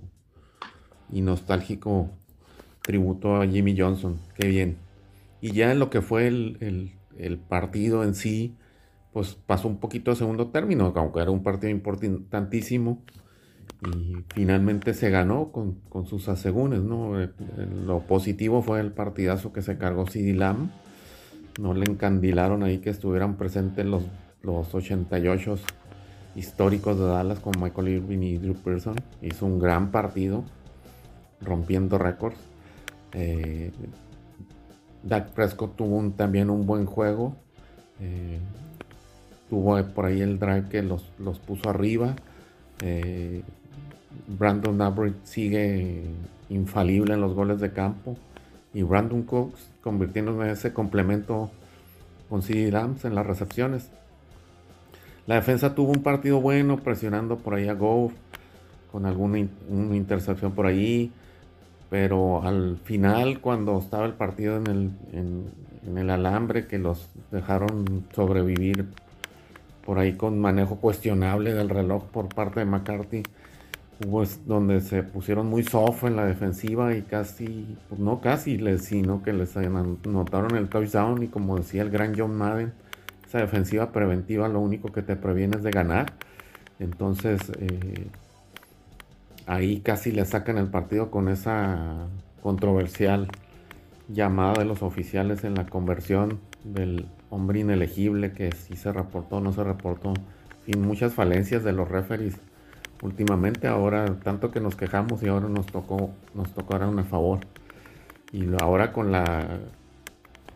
y 1.09 1.21
nostálgico 1.21 2.09
tributo 2.81 3.37
a 3.37 3.47
Jimmy 3.47 3.77
Johnson. 3.77 4.19
Qué 4.35 4.47
bien. 4.47 4.77
Y 5.39 5.51
ya 5.51 5.71
en 5.71 5.79
lo 5.79 5.89
que 5.89 6.01
fue 6.01 6.27
el, 6.27 7.39
partido 7.47 8.03
en 8.03 8.13
sí, 8.13 8.55
pues 9.13 9.35
pasó 9.35 9.69
un 9.69 9.77
poquito 9.77 10.11
a 10.11 10.15
segundo 10.15 10.47
término, 10.47 10.91
aunque 10.95 11.21
era 11.21 11.31
un 11.31 11.43
partido 11.43 11.69
importantísimo. 11.69 13.03
Y 13.85 14.17
finalmente 14.33 14.93
se 14.93 15.11
ganó 15.11 15.51
con, 15.51 16.07
sus 16.07 16.27
asegúnes, 16.27 16.81
¿no? 16.81 17.13
Lo 17.85 17.99
positivo 18.01 18.63
fue 18.63 18.81
el 18.81 18.91
partidazo 18.91 19.53
que 19.53 19.61
se 19.61 19.77
cargó 19.77 20.07
CD 20.07 20.33
Lamb. 20.33 20.71
No 21.57 21.73
le 21.73 21.85
encandilaron 21.89 22.63
ahí 22.63 22.79
que 22.79 22.89
estuvieran 22.89 23.35
presentes 23.35 23.85
los 23.85 24.03
los 24.47 24.73
88 24.73 25.57
históricos 26.35 26.97
de 26.97 27.05
Dallas 27.05 27.39
con 27.39 27.53
Michael 27.61 27.89
Irving 27.89 28.19
y 28.19 28.37
Drew 28.37 28.55
Pearson. 28.55 28.95
Hizo 29.21 29.45
un 29.45 29.59
gran 29.59 29.91
partido, 29.91 30.43
rompiendo 31.41 31.97
récords. 31.97 32.37
Eh, 33.13 33.71
Dak 35.03 35.31
Prescott 35.31 35.75
tuvo 35.75 36.09
también 36.11 36.49
un 36.49 36.65
buen 36.65 36.85
juego. 36.85 37.35
Eh, 37.99 38.39
tuvo 39.49 39.83
por 39.87 40.05
ahí 40.05 40.21
el 40.21 40.39
drive 40.39 40.69
que 40.69 40.81
los, 40.81 41.03
puso 41.45 41.69
arriba. 41.69 42.15
Eh, 42.81 43.43
Brandon 44.27 44.81
Abbott 44.81 45.25
sigue 45.25 46.03
infalible 46.49 47.13
en 47.15 47.21
los 47.21 47.33
goles 47.33 47.59
de 47.59 47.71
campo. 47.71 48.15
Y 48.73 48.83
Brandon 48.83 49.23
Cooks 49.23 49.71
convirtiéndose 49.87 50.41
en 50.41 50.49
ese 50.49 50.73
complemento 50.73 51.49
con 52.29 52.41
CD 52.41 52.69
Rams 52.71 53.05
en 53.05 53.15
las 53.15 53.25
recepciones. 53.25 53.89
La 55.27 55.35
defensa 55.35 55.75
tuvo 55.75 55.93
un 55.93 56.03
partido 56.03 56.41
bueno, 56.41 56.75
presionando 56.75 57.37
por 57.37 57.53
ahí 57.53 57.69
a 57.69 57.73
Goff, 57.73 58.11
con 58.91 59.05
alguna 59.05 59.39
intercepción 59.39 60.51
por 60.51 60.65
ahí. 60.65 61.09
Pero 61.89 62.43
al 62.43 62.77
final, 62.83 63.39
cuando 63.39 63.79
estaba 63.79 64.05
el 64.05 64.11
partido 64.11 64.57
en 64.57 64.67
el, 64.67 64.91
en, 65.13 65.97
el 65.97 66.09
alambre, 66.09 66.67
que 66.67 66.79
los 66.79 67.07
dejaron 67.31 68.07
sobrevivir 68.13 68.87
por 69.85 69.99
ahí 69.99 70.17
con 70.17 70.37
manejo 70.37 70.75
cuestionable 70.81 71.53
del 71.53 71.69
reloj 71.69 72.03
por 72.07 72.27
parte 72.27 72.59
de 72.59 72.65
McCarthy, 72.65 73.23
hubo 74.05 74.23
donde 74.45 74.81
se 74.81 75.03
pusieron 75.03 75.47
muy 75.47 75.63
soft 75.63 76.03
en 76.03 76.15
la 76.15 76.25
defensiva 76.25 76.95
y 76.95 77.01
casi, 77.01 77.77
pues 77.89 77.99
no 77.99 78.21
casi, 78.21 78.59
sino 78.77 79.23
que 79.23 79.33
les 79.33 79.55
anotaron 79.57 80.55
el 80.55 80.69
touchdown 80.69 81.23
y 81.23 81.27
como 81.27 81.57
decía 81.57 81.81
el 81.81 81.89
gran 81.89 82.13
John 82.17 82.35
Madden, 82.35 82.73
esa 83.25 83.39
defensiva 83.39 83.91
preventiva 83.91 84.47
lo 84.47 84.59
único 84.59 84.91
que 84.91 85.01
te 85.01 85.15
previene 85.15 85.57
es 85.57 85.63
de 85.63 85.71
ganar. 85.71 86.13
Entonces, 86.79 87.41
eh, 87.59 88.07
ahí 89.47 89.79
casi 89.79 90.11
le 90.11 90.25
sacan 90.25 90.57
el 90.57 90.67
partido 90.67 91.09
con 91.09 91.27
esa 91.27 92.07
controversial 92.41 93.27
llamada 94.07 94.53
de 94.59 94.65
los 94.65 94.83
oficiales 94.83 95.43
en 95.43 95.55
la 95.55 95.65
conversión 95.65 96.39
del 96.63 97.07
hombre 97.29 97.59
inelegible 97.59 98.31
que 98.31 98.51
si 98.51 98.75
se 98.75 98.93
reportó 98.93 99.37
o 99.37 99.41
no 99.41 99.51
se 99.51 99.63
reportó. 99.63 100.13
Y 100.65 100.77
muchas 100.77 101.13
falencias 101.13 101.63
de 101.63 101.71
los 101.73 101.89
referees 101.89 102.39
últimamente. 103.01 103.67
Ahora, 103.67 104.05
tanto 104.23 104.51
que 104.51 104.59
nos 104.59 104.75
quejamos 104.75 105.23
y 105.23 105.27
ahora 105.27 105.47
nos 105.47 105.65
tocó, 105.67 106.11
nos 106.33 106.53
tocaron 106.53 106.99
a 106.99 107.03
favor. 107.03 107.39
Y 108.31 108.45
ahora 108.61 108.91
con 108.91 109.11
la 109.11 109.59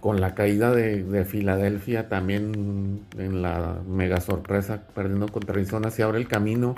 con 0.01 0.19
la 0.19 0.33
caída 0.33 0.71
de, 0.71 1.25
Filadelfia 1.25 2.09
también 2.09 3.05
en 3.17 3.41
la 3.43 3.77
mega 3.87 4.19
sorpresa, 4.19 4.81
perdiendo 4.95 5.27
contra 5.27 5.53
Arizona, 5.53 5.91
se 5.91 6.01
abre 6.01 6.17
el 6.17 6.27
camino 6.27 6.75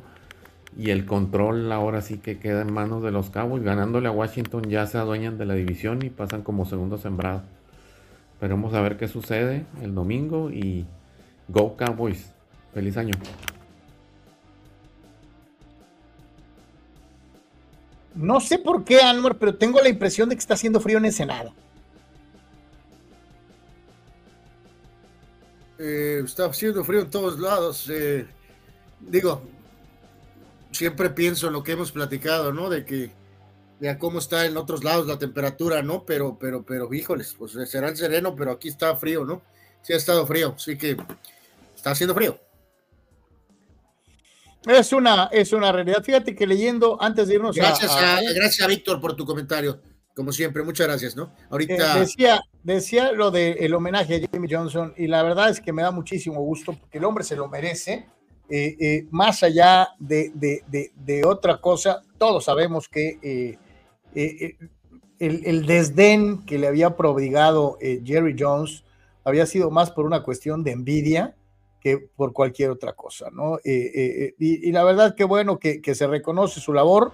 y 0.77 0.89
el 0.89 1.05
control 1.05 1.71
ahora 1.71 2.01
sí 2.01 2.17
que 2.17 2.37
queda 2.37 2.61
en 2.61 2.73
manos 2.73 3.01
de 3.01 3.11
los 3.11 3.29
Cowboys. 3.29 3.63
Ganándole 3.63 4.09
a 4.09 4.11
Washington 4.11 4.63
ya 4.69 4.85
se 4.87 4.97
adueñan 4.97 5.37
de 5.37 5.45
la 5.45 5.53
división 5.53 6.03
y 6.03 6.09
pasan 6.09 6.43
como 6.43 6.65
segundo 6.65 6.97
sembrado. 6.97 7.43
Esperemos 8.33 8.73
a 8.73 8.81
ver 8.81 8.97
qué 8.97 9.07
sucede 9.07 9.65
el 9.81 9.95
domingo 9.95 10.51
y 10.51 10.85
Go 11.47 11.77
Cowboys. 11.77 12.33
Feliz 12.73 12.97
año. 12.97 13.13
No 18.15 18.39
sé 18.39 18.59
por 18.59 18.83
qué, 18.83 19.01
Anwar, 19.01 19.37
pero 19.37 19.55
tengo 19.55 19.81
la 19.81 19.89
impresión 19.89 20.29
de 20.29 20.35
que 20.35 20.39
está 20.39 20.53
haciendo 20.53 20.79
frío 20.79 20.97
en 20.97 21.05
Ensenada. 21.05 21.53
Eh, 25.79 26.21
está 26.23 26.45
haciendo 26.45 26.83
frío 26.83 27.01
en 27.01 27.09
todos 27.09 27.39
lados. 27.39 27.89
Eh, 27.89 28.27
digo, 28.99 29.41
siempre 30.71 31.09
pienso 31.09 31.47
en 31.47 31.53
lo 31.53 31.63
que 31.63 31.73
hemos 31.73 31.91
platicado, 31.91 32.53
¿no? 32.53 32.69
De 32.69 32.85
que 32.85 33.11
de 33.79 33.97
cómo 33.97 34.19
está 34.19 34.45
en 34.45 34.55
otros 34.55 34.83
lados 34.83 35.07
la 35.07 35.19
temperatura, 35.19 35.81
¿no? 35.81 36.05
Pero, 36.05 36.37
pero, 36.39 36.63
pero, 36.63 36.93
híjoles, 36.93 37.35
pues 37.37 37.51
será 37.69 37.89
el 37.89 37.97
sereno, 37.97 38.35
pero 38.35 38.51
aquí 38.51 38.69
está 38.69 38.95
frío, 38.95 39.25
¿no? 39.25 39.41
Sí 39.81 39.91
ha 39.91 39.97
estado 39.97 40.25
frío, 40.25 40.53
así 40.55 40.77
que 40.77 40.95
está 41.75 41.91
haciendo 41.91 42.15
frío. 42.15 42.39
Es 44.65 44.93
una, 44.93 45.29
es 45.31 45.51
una 45.53 45.71
realidad. 45.71 46.03
Fíjate 46.03 46.35
que 46.35 46.47
leyendo 46.47 47.01
antes 47.01 47.27
de 47.27 47.35
irnos 47.35 47.55
gracias 47.55 47.91
a, 47.91 48.21
Gracias 48.21 48.61
a 48.61 48.67
Víctor 48.67 48.99
por 49.01 49.15
tu 49.15 49.25
comentario. 49.25 49.79
Como 50.15 50.31
siempre, 50.31 50.61
muchas 50.63 50.87
gracias, 50.87 51.15
¿no? 51.15 51.33
Ahorita. 51.49 51.97
Eh, 51.97 51.99
decía, 52.01 52.41
decía 52.61 53.11
lo 53.11 53.31
del 53.31 53.73
homenaje 53.73 54.15
a 54.15 54.27
Jimmy 54.31 54.47
Johnson, 54.49 54.93
y 54.95 55.07
la 55.07 55.23
verdad 55.23 55.49
es 55.49 55.59
que 55.59 55.73
me 55.73 55.81
da 55.81 55.91
muchísimo 55.91 56.41
gusto 56.41 56.73
porque 56.73 56.99
el 56.99 57.05
hombre 57.05 57.23
se 57.23 57.35
lo 57.35 57.47
merece. 57.47 58.07
Eh, 58.49 58.75
eh, 58.79 59.07
más 59.09 59.41
allá 59.41 59.89
de, 59.97 60.31
de, 60.35 61.25
otra 61.25 61.59
cosa, 61.59 62.03
todos 62.19 62.45
sabemos 62.45 62.87
que 62.87 63.57
el, 64.13 64.47
el, 65.19 65.65
desdén 65.65 66.45
que 66.45 66.59
le 66.59 66.67
había 66.67 66.95
prodigado 66.95 67.79
Jerry 67.81 68.35
Jones 68.37 68.83
había 69.23 69.47
sido 69.47 69.71
más 69.71 69.89
por 69.89 70.05
una 70.05 70.21
cuestión 70.21 70.63
de 70.63 70.71
envidia 70.71 71.35
que 71.83 71.97
por 71.97 72.31
cualquier 72.31 72.69
otra 72.69 72.93
cosa, 72.93 73.29
¿no? 73.29 73.57
Eh, 73.57 73.61
eh, 73.65 73.91
eh, 73.93 74.35
y, 74.39 74.71
la 74.71 74.85
verdad 74.85 75.15
que 75.15 75.25
bueno 75.25 75.59
que, 75.59 75.81
se 75.93 76.07
reconoce 76.07 76.61
su 76.61 76.71
labor, 76.71 77.11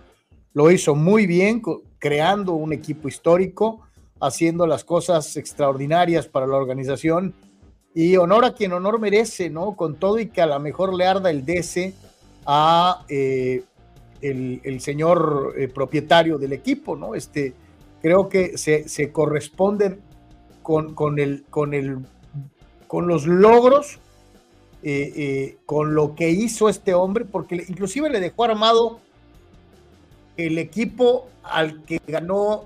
lo 0.53 0.69
hizo 0.69 0.93
muy 0.93 1.25
bien, 1.25 1.63
creando 1.97 2.53
un 2.53 2.71
equipo 2.71 3.07
histórico, 3.07 3.81
haciendo 4.21 4.67
las 4.67 4.83
cosas 4.83 5.35
extraordinarias 5.37 6.27
para 6.27 6.45
la 6.45 6.57
organización 6.57 7.33
y 7.95 8.15
honor 8.17 8.45
a 8.45 8.53
quien 8.53 8.73
honor 8.73 8.99
merece, 8.99 9.49
¿no? 9.49 9.75
Con 9.75 9.95
todo 9.95 10.19
y 10.19 10.27
que 10.27 10.41
a 10.41 10.45
lo 10.45 10.59
mejor 10.59 10.93
le 10.93 11.07
arda 11.07 11.31
el 11.31 11.43
DC 11.43 11.95
a 12.45 13.05
el, 13.09 14.81
señor 14.81 15.55
propietario 15.73 16.37
del 16.37 16.53
equipo, 16.53 16.95
¿no? 16.95 17.15
Este, 17.15 17.55
creo 18.03 18.29
que 18.29 18.55
se, 18.55 18.87
se 18.87 19.11
corresponden 19.11 19.99
con, 20.61 20.93
con, 20.93 21.17
el, 21.17 21.45
con, 21.49 21.73
el, 21.73 22.05
con 22.85 23.07
los 23.07 23.25
logros 23.25 23.99
eh, 24.81 25.11
eh, 25.15 25.57
con 25.65 25.93
lo 25.93 26.15
que 26.15 26.29
hizo 26.29 26.69
este 26.69 26.93
hombre, 26.93 27.25
porque 27.25 27.65
inclusive 27.67 28.09
le 28.09 28.21
dejó 28.21 28.45
armado 28.45 29.01
el 30.37 30.57
equipo 30.57 31.27
al 31.43 31.83
que 31.83 31.99
ganó 32.07 32.63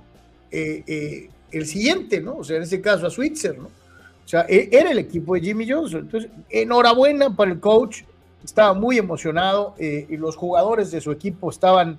eh, 0.51 1.28
el 1.51 1.66
siguiente, 1.66 2.22
¿no? 2.22 2.38
O 2.38 2.43
sea, 2.43 2.57
en 2.57 2.64
este 2.64 2.82
caso 2.82 3.07
a 3.07 3.09
Switzer, 3.09 3.57
¿no? 3.57 3.66
O 3.66 4.28
sea, 4.28 4.45
e, 4.47 4.70
era 4.72 4.91
el 4.91 4.99
equipo 4.99 5.34
de 5.34 5.41
Jimmy 5.41 5.68
Johnson. 5.68 6.01
Entonces, 6.01 6.30
enhorabuena 6.51 7.36
para 7.36 7.51
el 7.51 7.59
coach, 7.59 8.03
estaba 8.43 8.76
muy 8.76 8.99
emocionado 8.99 9.74
y 9.80 10.18
los 10.18 10.36
jugadores 10.36 10.91
de 10.91 10.99
su 10.99 11.11
equipo 11.11 11.49
estaban 11.49 11.97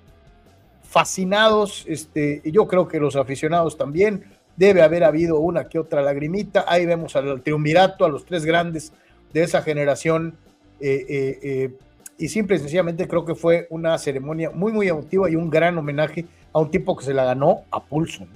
fascinados, 0.83 1.85
este, 1.89 2.41
y 2.45 2.53
yo 2.53 2.69
creo 2.69 2.87
que 2.87 3.01
los 3.01 3.17
aficionados 3.17 3.77
también. 3.77 4.27
Debe 4.57 4.83
haber 4.83 5.03
habido 5.03 5.41
una 5.41 5.69
que 5.69 5.81
otra 5.81 6.03
lagrimita. 6.03 6.67
Ahí 6.69 6.87
vemos 6.87 7.17
al 7.17 7.43
triunvirato, 7.43 8.05
a 8.05 8.09
los 8.09 8.25
tres 8.25 8.45
grandes 8.45 8.93
de 9.35 9.43
esa 9.43 9.61
generación. 9.61 10.39
Eh, 10.81 11.05
eh, 11.09 11.39
eh, 11.43 11.75
y 12.17 12.29
simple 12.29 12.57
y 12.57 12.61
sencillamente 12.61 13.09
creo 13.09 13.25
que 13.25 13.35
fue 13.35 13.67
una 13.71 13.99
ceremonia 13.99 14.51
muy, 14.51 14.73
muy 14.73 14.89
emotiva 14.89 15.29
y 15.29 15.35
un 15.35 15.51
gran 15.51 15.77
homenaje 15.77 16.25
a 16.53 16.61
un 16.61 16.71
tipo 16.71 16.97
que 16.97 17.05
se 17.05 17.13
la 17.13 17.25
ganó 17.25 17.65
a 17.71 17.85
pulso. 17.85 18.27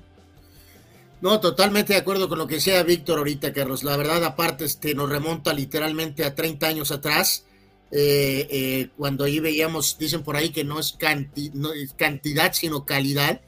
No, 1.21 1.41
totalmente 1.41 1.93
de 1.93 2.01
acuerdo 2.01 2.29
con 2.29 2.39
lo 2.39 2.47
que 2.47 2.57
decía 2.57 2.83
Víctor 2.83 3.19
ahorita, 3.19 3.53
Carlos. 3.53 3.85
La 3.85 3.97
verdad, 3.97 4.23
aparte, 4.25 4.65
este, 4.65 4.95
nos 4.95 5.09
remonta 5.09 5.53
literalmente 5.53 6.25
a 6.25 6.35
30 6.35 6.67
años 6.67 6.91
atrás, 6.91 7.45
cuando 8.97 9.25
ahí 9.25 9.41
veíamos, 9.41 9.97
dicen 9.99 10.23
por 10.23 10.37
ahí 10.37 10.51
que 10.51 10.65
no 10.65 10.79
es, 10.79 10.97
cantidad, 11.97 12.53
sino 12.53 12.85
calidad, 12.85 13.41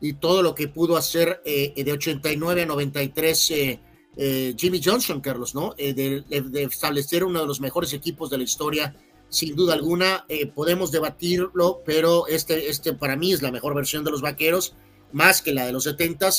y 0.00 0.14
todo 0.14 0.42
lo 0.42 0.54
que 0.54 0.68
pudo 0.68 0.96
hacer 0.96 1.40
de 1.44 1.92
89 1.92 2.62
a 2.62 2.66
93 2.66 3.78
eh, 4.16 4.54
Jimmy 4.56 4.80
Johnson, 4.82 5.20
Carlos, 5.20 5.54
¿no? 5.54 5.74
Eh, 5.76 5.92
de, 5.92 6.62
establecer 6.62 7.22
uno 7.24 7.40
de 7.40 7.46
los 7.46 7.60
mejores 7.60 7.92
equipos 7.92 8.30
de 8.30 8.38
la 8.38 8.44
historia, 8.44 8.96
sin 9.28 9.54
duda 9.54 9.74
alguna. 9.74 10.24
Eh, 10.28 10.46
podemos 10.46 10.90
debatirlo, 10.90 11.82
pero 11.84 12.26
este, 12.26 12.68
este 12.68 12.94
para 12.94 13.16
mí 13.16 13.32
es 13.32 13.42
la 13.42 13.52
mejor 13.52 13.74
versión 13.74 14.04
de 14.04 14.10
los 14.10 14.22
vaqueros, 14.22 14.74
más 15.12 15.42
que 15.42 15.52
la 15.52 15.66
de 15.66 15.72
los 15.72 15.84
70 15.84 16.30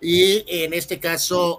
Y 0.00 0.44
en 0.46 0.72
este 0.74 1.00
caso, 1.00 1.58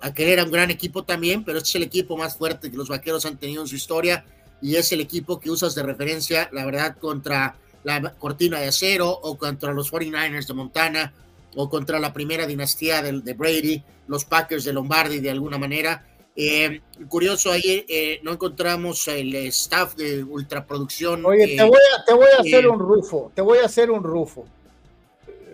aquel 0.00 0.28
era 0.28 0.44
un 0.44 0.50
gran 0.50 0.70
equipo 0.70 1.04
también, 1.04 1.44
pero 1.44 1.58
este 1.58 1.70
es 1.70 1.74
el 1.76 1.82
equipo 1.82 2.16
más 2.16 2.36
fuerte 2.36 2.70
que 2.70 2.76
los 2.76 2.88
vaqueros 2.88 3.26
han 3.26 3.38
tenido 3.38 3.62
en 3.62 3.68
su 3.68 3.76
historia 3.76 4.24
y 4.62 4.76
es 4.76 4.92
el 4.92 5.00
equipo 5.00 5.38
que 5.40 5.50
usas 5.50 5.74
de 5.74 5.82
referencia, 5.82 6.48
la 6.52 6.64
verdad, 6.64 6.96
contra 6.98 7.56
la 7.84 8.14
cortina 8.14 8.58
de 8.58 8.68
acero 8.68 9.10
o 9.10 9.38
contra 9.38 9.72
los 9.72 9.92
49ers 9.92 10.46
de 10.46 10.54
Montana 10.54 11.14
o 11.56 11.68
contra 11.68 11.98
la 11.98 12.12
primera 12.12 12.46
dinastía 12.46 13.02
de, 13.02 13.20
de 13.20 13.34
Brady 13.34 13.82
los 14.06 14.24
Packers 14.24 14.64
de 14.64 14.72
Lombardi 14.72 15.20
de 15.20 15.30
alguna 15.30 15.58
manera. 15.58 16.06
Eh, 16.38 16.82
curioso, 17.08 17.50
ahí 17.50 17.86
eh, 17.88 18.20
no 18.22 18.32
encontramos 18.32 19.08
el 19.08 19.34
staff 19.46 19.94
de 19.96 20.22
ultraproducción. 20.22 21.24
Oye, 21.24 21.56
te, 21.56 21.62
voy 21.64 21.78
a, 21.98 22.04
te 22.04 22.12
voy 22.12 22.26
a 22.36 22.40
hacer 22.40 22.68
un 22.68 22.78
rufo, 22.78 23.32
te 23.34 23.40
voy 23.40 23.58
a 23.58 23.64
hacer 23.64 23.90
un 23.90 24.04
rufo. 24.04 24.46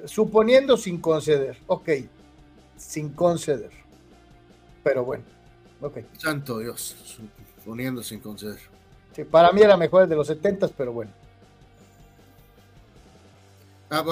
Suponiendo 0.04 0.76
sin 0.76 1.00
conceder, 1.00 1.56
ok, 1.68 1.88
sin 2.76 3.10
conceder. 3.10 3.70
Pero 4.82 5.04
bueno, 5.04 5.22
ok. 5.80 5.98
Santo 6.18 6.58
Dios, 6.58 6.96
suponiendo 7.56 8.02
sin 8.02 8.18
conceder. 8.18 8.58
Sí, 9.14 9.22
para 9.22 9.52
mí 9.52 9.62
era 9.62 9.76
mejor 9.76 10.02
el 10.02 10.08
de 10.08 10.16
los 10.16 10.26
70, 10.26 10.66
pero 10.76 10.92
bueno. 10.92 11.12
Ah, 13.94 14.04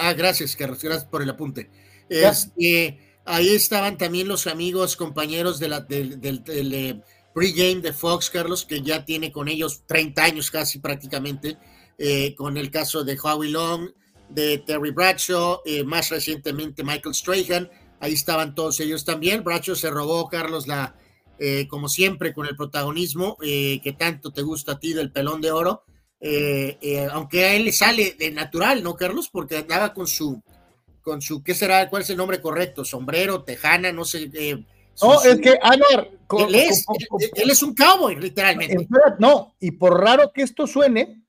ah, 0.00 0.12
gracias, 0.12 0.54
Carlos, 0.54 0.80
gracias 0.80 1.04
por 1.06 1.20
el 1.20 1.30
apunte. 1.30 1.68
Este, 2.08 2.98
Ahí 3.26 3.48
estaban 3.48 3.96
también 3.96 4.28
los 4.28 4.46
amigos, 4.46 4.96
compañeros 4.96 5.58
de 5.58 5.68
la, 5.68 5.80
del, 5.80 6.20
del, 6.20 6.42
eh, 6.74 7.00
pregame 7.32 7.80
de 7.80 7.92
Fox, 7.94 8.28
Carlos, 8.28 8.66
que 8.66 8.82
ya 8.82 9.04
tiene 9.04 9.32
con 9.32 9.48
ellos 9.48 9.82
30 9.86 10.22
años 10.22 10.50
casi 10.50 10.78
prácticamente, 10.78 11.56
eh, 11.96 12.34
con 12.34 12.58
el 12.58 12.70
caso 12.70 13.02
de 13.02 13.18
Howie 13.18 13.50
Long, 13.50 13.90
de 14.28 14.58
Terry 14.58 14.90
Bradshaw, 14.90 15.60
eh, 15.64 15.84
más 15.84 16.10
recientemente 16.10 16.84
Michael 16.84 17.14
Strahan. 17.14 17.70
Ahí 18.00 18.12
estaban 18.12 18.54
todos 18.54 18.78
ellos 18.80 19.06
también. 19.06 19.42
Bradshaw 19.42 19.74
se 19.74 19.88
robó, 19.88 20.28
Carlos, 20.28 20.66
la, 20.66 20.94
como 21.68 21.88
siempre, 21.88 22.34
con 22.34 22.46
el 22.46 22.56
protagonismo 22.56 23.36
que 23.38 23.96
tanto 23.98 24.30
te 24.30 24.42
gusta 24.42 24.72
a 24.72 24.78
ti 24.78 24.92
del 24.92 25.10
pelón 25.10 25.40
de 25.40 25.52
oro. 25.52 25.84
Aunque 27.10 27.44
a 27.44 27.54
él 27.54 27.64
le 27.64 27.72
sale 27.72 28.16
de 28.18 28.30
natural, 28.30 28.82
¿no, 28.82 28.94
Carlos? 28.94 29.28
Porque 29.30 29.58
andaba 29.58 29.92
con 29.92 30.06
su 30.06 30.42
con 31.04 31.20
su, 31.20 31.44
¿qué 31.44 31.54
será? 31.54 31.88
¿Cuál 31.90 32.02
es 32.02 32.10
el 32.10 32.16
nombre 32.16 32.40
correcto? 32.40 32.84
Sombrero, 32.84 33.44
tejana, 33.44 33.92
no 33.92 34.04
sé. 34.04 34.30
Eh, 34.32 34.64
no, 35.02 35.22
es 35.22 35.38
que, 35.38 35.58
ah, 35.62 35.74
él, 35.74 36.54
es, 36.54 36.86
él, 37.34 37.50
es 37.50 37.62
un 37.62 37.74
cowboy, 37.74 38.16
literalmente. 38.16 38.88
no, 39.18 39.54
y 39.60 39.72
por 39.72 40.00
raro 40.00 40.32
que 40.32 40.42
esto 40.42 40.66
suene, 40.66 41.22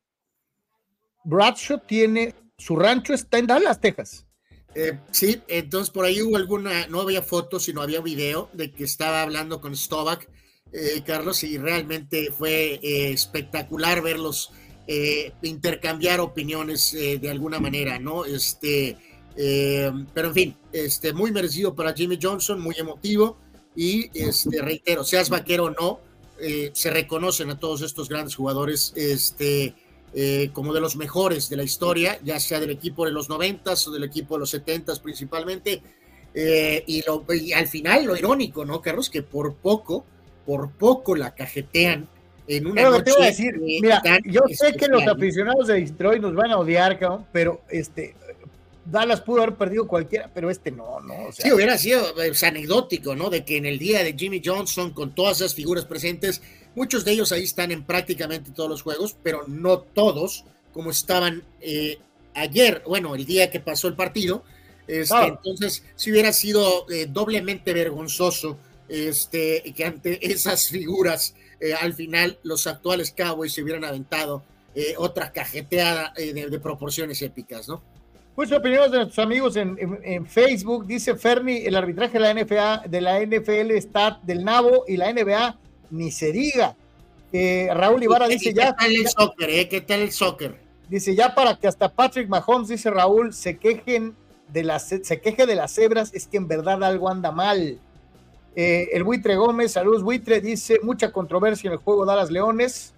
Bradshaw 1.26 1.82
tiene, 1.86 2.34
su 2.58 2.78
rancho 2.78 3.14
está 3.14 3.38
en 3.38 3.48
Dallas, 3.48 3.82
Texas. 3.82 4.26
Eh, 4.76 4.98
sí, 5.12 5.42
entonces 5.48 5.90
por 5.90 6.06
ahí 6.06 6.22
hubo 6.22 6.38
alguna, 6.38 6.88
no 6.88 7.02
había 7.02 7.22
fotos, 7.22 7.64
sino 7.64 7.82
había 7.82 8.02
video 8.02 8.50
de 8.54 8.72
que 8.72 8.86
estaba 8.86 9.24
hablando 9.24 9.60
con 9.60 9.76
Stovak, 9.76 10.30
eh, 10.72 11.02
Carlos, 11.06 11.44
y 11.44 11.58
realmente 11.58 12.32
fue 12.32 12.80
espectacular 12.82 14.02
verlos 14.02 14.54
intercambiar 15.42 16.20
opiniones 16.20 16.92
de 16.92 17.30
alguna 17.30 17.60
manera, 17.60 17.98
¿no? 18.00 18.26
Este, 18.26 18.98
eh, 19.38 19.92
pero 20.14 20.30
en 20.30 20.34
fin, 20.34 20.56
este, 20.72 21.14
muy 21.14 21.32
merecido 21.32 21.76
para 21.76 21.94
Jimmy 21.94 22.18
Johnson, 22.22 22.60
muy 22.60 22.76
emotivo. 22.78 23.38
Y 23.76 24.10
este, 24.18 24.62
reitero, 24.62 25.04
seas 25.04 25.30
vaquero 25.30 25.66
o 25.66 25.70
no, 25.70 26.00
eh, 26.40 26.72
se 26.74 26.90
reconocen 26.92 27.50
a 27.50 27.60
todos 27.60 27.82
estos 27.82 28.08
grandes 28.08 28.36
jugadores 28.36 28.94
este, 28.96 29.74
eh, 30.14 30.50
como 30.54 30.74
de 30.74 30.80
los 30.80 30.96
mejores 30.96 31.50
de 31.50 31.58
la 31.58 31.64
historia, 31.64 32.18
ya 32.24 32.40
sea 32.40 32.62
del 32.62 32.70
equipo 32.70 33.06
de 33.06 33.12
los 33.12 33.28
noventas 33.28 33.86
o 33.88 33.92
del 33.92 34.06
equipo 34.06 34.36
de 34.36 34.40
los 34.42 34.50
setentas 34.50 35.00
principalmente. 35.00 35.82
y, 36.34 37.02
lo, 37.04 37.26
al 37.56 37.68
final, 37.68 38.06
lo 38.06 38.16
irónico, 38.18 38.66
¿no, 38.66 38.82
Carlos? 38.82 39.10
Que 39.10 39.24
por 39.24 39.56
poco, 39.56 40.06
por 40.46 40.72
poco 40.72 41.16
la 41.16 41.34
cajetean 41.34 42.10
en 42.48 42.68
una 42.68 42.84
noche. 42.84 43.12
Te 43.18 43.26
decir, 43.26 43.58
mira, 43.60 44.02
yo 44.26 44.42
sé 44.52 44.74
que 44.74 44.88
los 44.88 45.06
aficionados 45.08 45.68
de 45.68 45.82
Detroit 45.82 46.22
nos 46.22 46.36
van 46.36 46.52
a 46.52 46.58
odiar, 46.58 47.00
pero 47.32 47.62
este, 47.70 48.16
Dallas 48.86 49.22
pudo 49.22 49.42
haber 49.42 49.56
perdido 49.56 49.88
cualquiera, 49.88 50.30
pero 50.34 50.50
este 50.50 50.72
no, 50.72 51.00
¿no? 51.02 51.32
sí, 51.32 51.52
hubiera 51.52 51.78
sido 51.78 52.14
pues, 52.14 52.44
anecdótico, 52.44 53.16
¿no? 53.16 53.30
De 53.30 53.44
que 53.44 53.58
en 53.58 53.66
el 53.66 53.80
día 53.80 54.04
de 54.04 54.14
Jimmy 54.14 54.42
Johnson, 54.44 54.92
con 54.92 55.16
todas 55.16 55.42
esas 55.42 55.56
figuras 55.56 55.86
presentes, 55.86 56.42
muchos 56.76 57.04
de 57.04 57.12
ellos 57.12 57.32
ahí 57.32 57.44
están 57.44 57.72
en 57.72 57.84
prácticamente 57.84 58.52
todos 58.52 58.70
los 58.70 58.84
juegos, 58.84 59.16
pero 59.24 59.44
no 59.48 59.80
todos, 59.80 60.46
como 60.72 60.92
estaban 60.92 61.44
eh, 61.62 61.98
ayer, 62.36 62.84
bueno, 62.86 63.16
el 63.16 63.26
día 63.26 63.50
que 63.50 63.60
pasó 63.60 63.88
el 63.88 63.96
partido. 63.96 64.44
Este, 64.88 65.26
entonces, 65.26 65.84
si 65.96 66.12
hubiera 66.12 66.32
sido 66.32 66.86
eh, 66.92 67.08
doblemente 67.10 67.74
vergonzoso 67.74 68.60
este, 68.88 69.64
que 69.76 69.84
ante 69.84 70.32
esas 70.32 70.70
figuras, 70.70 71.34
eh, 71.60 71.74
al 71.74 71.94
final 71.94 72.38
los 72.44 72.68
actuales 72.68 73.14
Cowboys 73.16 73.54
se 73.54 73.64
hubieran 73.64 73.86
aventado 73.86 74.44
eh, 74.74 74.96
otra 74.98 75.32
cajeteada 75.32 76.14
eh, 76.18 76.34
de, 76.34 76.60
proporciones 76.60 77.22
épicas, 77.22 77.68
¿no? 77.68 77.82
Pues 78.36 78.52
opiniones 78.52 78.92
de 78.92 78.98
nuestros 78.98 79.26
amigos 79.26 79.56
en, 79.56 80.26
Facebook. 80.28 80.86
Dice 80.86 81.16
Ferni, 81.16 81.66
el 81.66 81.76
arbitraje 81.76 82.14
de 82.14 82.20
la, 82.20 82.34
NFA, 82.34 82.84
de 82.86 83.00
la 83.00 83.22
NFL 83.22 83.72
está 83.72 84.20
del 84.24 84.44
nabo 84.44 84.84
y 84.88 84.98
la 84.98 85.14
NBA 85.14 85.58
ni 85.92 86.12
se 86.12 86.34
diga. 86.34 86.76
Raúl 87.32 88.04
Ibarra 88.04 88.28
dice 88.28 88.54
ya. 88.54 88.76
¿Qué 88.76 88.84
tal 88.84 88.96
el 88.96 89.08
soccer? 89.08 89.50
Eh? 89.50 89.70
¿Qué 89.70 89.82
tal 89.82 90.00
el 90.02 90.12
soccer? 90.12 90.56
Dice 90.90 91.16
ya 91.16 91.34
para 91.34 91.56
que 91.56 91.68
hasta 91.68 91.88
Patrick 91.88 92.28
Mahomes, 92.28 92.68
dice 92.68 92.92
Raúl, 92.92 93.34
se 93.34 93.58
quejen 93.58 94.14
de 94.50 94.64
las, 94.64 94.90
se 94.90 95.22
queje 95.22 95.46
de 95.46 95.56
las 95.56 95.74
cebras, 95.74 96.14
es 96.14 96.28
que 96.28 96.38
en 96.38 96.50
verdad 96.50 96.84
algo 96.84 97.10
anda 97.10 97.32
mal. 97.32 97.80
Eh, 98.56 98.90
el 98.94 99.04
Buitre 99.04 99.36
Gómez, 99.36 99.74
saludos 99.74 100.02
Buitre, 100.02 100.40
dice 100.40 100.80
mucha 100.82 101.12
controversia 101.12 101.68
en 101.68 101.74
el 101.74 101.80
juego 101.80 102.06
Dallas 102.06 102.32
Leones. 102.32 102.94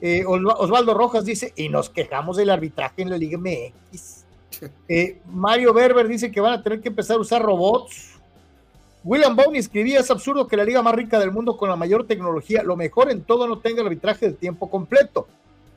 Eh, 0.00 0.24
Osvaldo 0.26 0.94
Rojas 0.94 1.24
dice, 1.24 1.52
y 1.56 1.68
nos 1.68 1.88
quejamos 1.88 2.36
del 2.36 2.50
arbitraje 2.50 3.02
en 3.02 3.10
la 3.10 3.16
Liga 3.16 3.38
MX. 3.38 4.20
Eh, 4.88 5.18
Mario 5.26 5.72
Berber 5.72 6.06
dice 6.06 6.30
que 6.30 6.40
van 6.40 6.52
a 6.52 6.62
tener 6.62 6.80
que 6.80 6.88
empezar 6.88 7.16
a 7.16 7.20
usar 7.20 7.42
robots. 7.42 8.12
William 9.02 9.34
Bownie 9.34 9.58
escribía, 9.58 9.98
es 9.98 10.08
absurdo 10.08 10.46
que 10.46 10.56
la 10.56 10.62
liga 10.62 10.82
más 10.82 10.94
rica 10.94 11.18
del 11.18 11.32
mundo 11.32 11.56
con 11.56 11.68
la 11.68 11.74
mayor 11.74 12.06
tecnología, 12.06 12.62
lo 12.62 12.76
mejor 12.76 13.10
en 13.10 13.24
todo 13.24 13.48
no 13.48 13.58
tenga 13.58 13.82
arbitraje 13.82 14.26
de 14.26 14.34
tiempo 14.34 14.70
completo. 14.70 15.26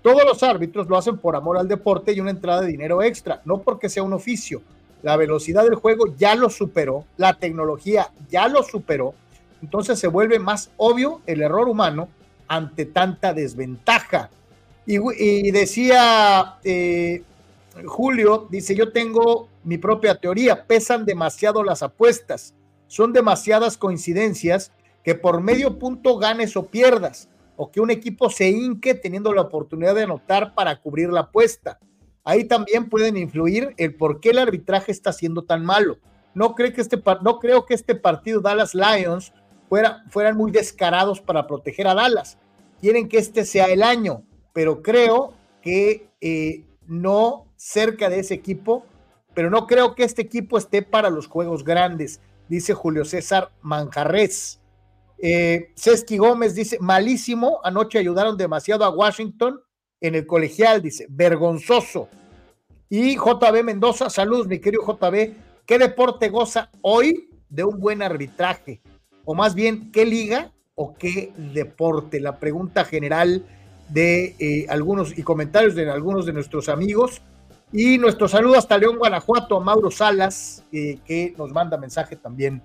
Todos 0.04 0.24
los 0.24 0.44
árbitros 0.44 0.88
lo 0.88 0.98
hacen 0.98 1.18
por 1.18 1.36
amor 1.36 1.58
al 1.58 1.68
deporte 1.68 2.14
y 2.14 2.20
una 2.20 2.30
entrada 2.30 2.62
de 2.62 2.68
dinero 2.68 3.02
extra, 3.02 3.42
no 3.44 3.62
porque 3.62 3.90
sea 3.90 4.04
un 4.04 4.14
oficio. 4.14 4.62
La 5.06 5.18
velocidad 5.18 5.66
del 5.66 5.76
juego 5.76 6.16
ya 6.18 6.34
lo 6.34 6.50
superó, 6.50 7.06
la 7.18 7.36
tecnología 7.36 8.10
ya 8.28 8.48
lo 8.48 8.64
superó, 8.64 9.14
entonces 9.62 10.00
se 10.00 10.08
vuelve 10.08 10.40
más 10.40 10.72
obvio 10.78 11.22
el 11.28 11.44
error 11.44 11.70
humano 11.70 12.10
ante 12.48 12.88
tanta 12.88 13.32
desventaja. 13.32 14.32
Y, 14.88 15.52
decía 15.52 16.56
eh, 16.64 17.22
Julio, 17.86 18.48
dice, 18.50 18.74
yo 18.74 18.92
tengo 18.92 19.48
mi 19.64 19.78
propia 19.78 20.16
teoría, 20.16 20.66
pesan 20.66 21.06
demasiado 21.06 21.64
las 21.64 21.84
apuestas, 21.84 22.56
son 22.88 23.14
demasiadas 23.14 23.78
coincidencias 23.78 24.72
que 25.04 25.14
por 25.14 25.40
medio 25.40 25.78
punto 25.78 26.18
ganes 26.18 26.58
o 26.58 26.66
pierdas 26.66 27.30
o 27.58 27.70
que 27.70 27.80
un 27.80 27.92
equipo 27.92 28.32
se 28.32 28.50
hinque 28.50 28.96
teniendo 28.96 29.32
la 29.36 29.44
oportunidad 29.44 29.94
de 29.94 30.02
anotar 30.02 30.56
para 30.56 30.76
cubrir 30.82 31.10
la 31.10 31.20
apuesta. 31.20 31.78
Ahí 32.26 32.44
también 32.46 32.90
pueden 32.90 33.18
influir 33.18 33.76
el 33.78 33.96
por 33.96 34.20
qué 34.20 34.32
el 34.32 34.40
arbitraje 34.40 34.92
está 34.92 35.14
siendo 35.14 35.44
tan 35.44 35.64
malo. 35.64 36.00
No, 36.34 36.56
creo 36.56 36.74
que 36.74 36.82
este, 36.82 37.02
no 37.22 37.40
creo 37.40 37.66
que 37.66 37.76
este 37.76 37.94
partido 37.94 38.42
Dallas 38.42 38.74
Lions 38.74 39.32
fuera, 39.70 40.04
fueran 40.10 40.36
muy 40.36 40.52
descarados 40.52 41.22
para 41.22 41.46
proteger 41.46 41.88
a 41.88 41.94
Dallas. 41.94 42.40
Quieren 42.82 43.08
que 43.08 43.20
este 43.20 43.46
sea 43.46 43.66
el 43.66 43.84
año, 43.84 44.24
pero 44.54 44.82
creo 44.82 45.34
que 45.62 46.10
eh, 46.20 46.66
no 46.88 47.46
cerca 47.56 48.10
de 48.10 48.20
ese 48.20 48.34
equipo, 48.34 48.86
pero 49.36 49.52
no 49.52 49.68
creo 49.68 49.94
que 49.94 50.04
este 50.04 50.24
equipo 50.24 50.58
esté 50.58 50.82
para 50.82 51.12
los 51.12 51.28
juegos 51.28 51.64
grandes, 51.64 52.22
dice 52.50 52.74
Julio 52.74 53.06
César 53.06 53.52
Manjarres. 53.62 54.60
Eh, 55.20 55.72
Sesky 55.76 56.18
Gómez 56.18 56.56
dice, 56.56 56.78
malísimo, 56.82 57.60
anoche 57.64 58.00
ayudaron 58.00 58.36
demasiado 58.36 58.84
a 58.84 58.90
Washington 58.90 59.62
en 60.02 60.16
el 60.16 60.26
colegial, 60.26 60.82
dice, 60.82 61.06
vergonzoso. 61.10 62.10
Y 62.90 63.16
JB 63.16 63.64
Mendoza, 63.64 64.10
saludos, 64.10 64.48
mi 64.48 64.60
querido 64.60 64.84
JB, 64.86 65.34
¿qué 65.66 65.80
deporte 65.80 66.30
goza 66.30 66.70
hoy 66.82 67.30
de 67.50 67.64
un 67.64 67.80
buen 67.80 68.02
arbitraje? 68.02 68.82
O 69.26 69.34
más 69.34 69.56
bien, 69.56 69.92
¿qué 69.92 70.06
liga 70.06 70.52
o 70.76 70.94
qué 70.94 71.32
deporte? 71.54 72.20
La 72.20 72.40
pregunta 72.40 72.86
general 72.86 73.44
de 73.90 74.36
eh, 74.40 74.66
algunos 74.70 75.18
y 75.18 75.24
comentarios 75.24 75.76
de 75.76 75.90
algunos 75.90 76.26
de 76.26 76.34
nuestros 76.34 76.70
amigos. 76.70 77.22
Y 77.72 77.98
nuestro 77.98 78.28
saludo 78.28 78.58
hasta 78.58 78.78
León, 78.78 78.98
Guanajuato, 78.98 79.58
a 79.58 79.60
Mauro 79.60 79.92
Salas, 79.92 80.64
eh, 80.72 81.00
que 81.06 81.34
nos 81.38 81.52
manda 81.52 81.78
mensaje 81.78 82.16
también 82.16 82.62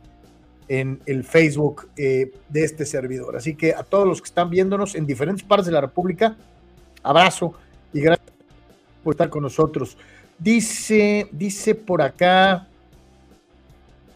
en 0.68 1.00
el 1.06 1.24
Facebook 1.24 1.88
eh, 1.96 2.30
de 2.48 2.64
este 2.64 2.86
servidor. 2.86 3.36
Así 3.36 3.56
que 3.56 3.74
a 3.74 3.82
todos 3.82 4.06
los 4.06 4.20
que 4.20 4.26
están 4.26 4.50
viéndonos 4.50 4.94
en 4.94 5.06
diferentes 5.06 5.44
partes 5.44 5.66
de 5.66 5.72
la 5.72 5.80
República, 5.80 6.36
abrazo 7.02 7.54
y 7.92 8.00
gracias 8.00 8.28
por 9.02 9.14
estar 9.14 9.30
con 9.30 9.42
nosotros. 9.42 9.96
Dice, 10.38 11.28
dice 11.32 11.74
por 11.74 12.02
acá, 12.02 12.66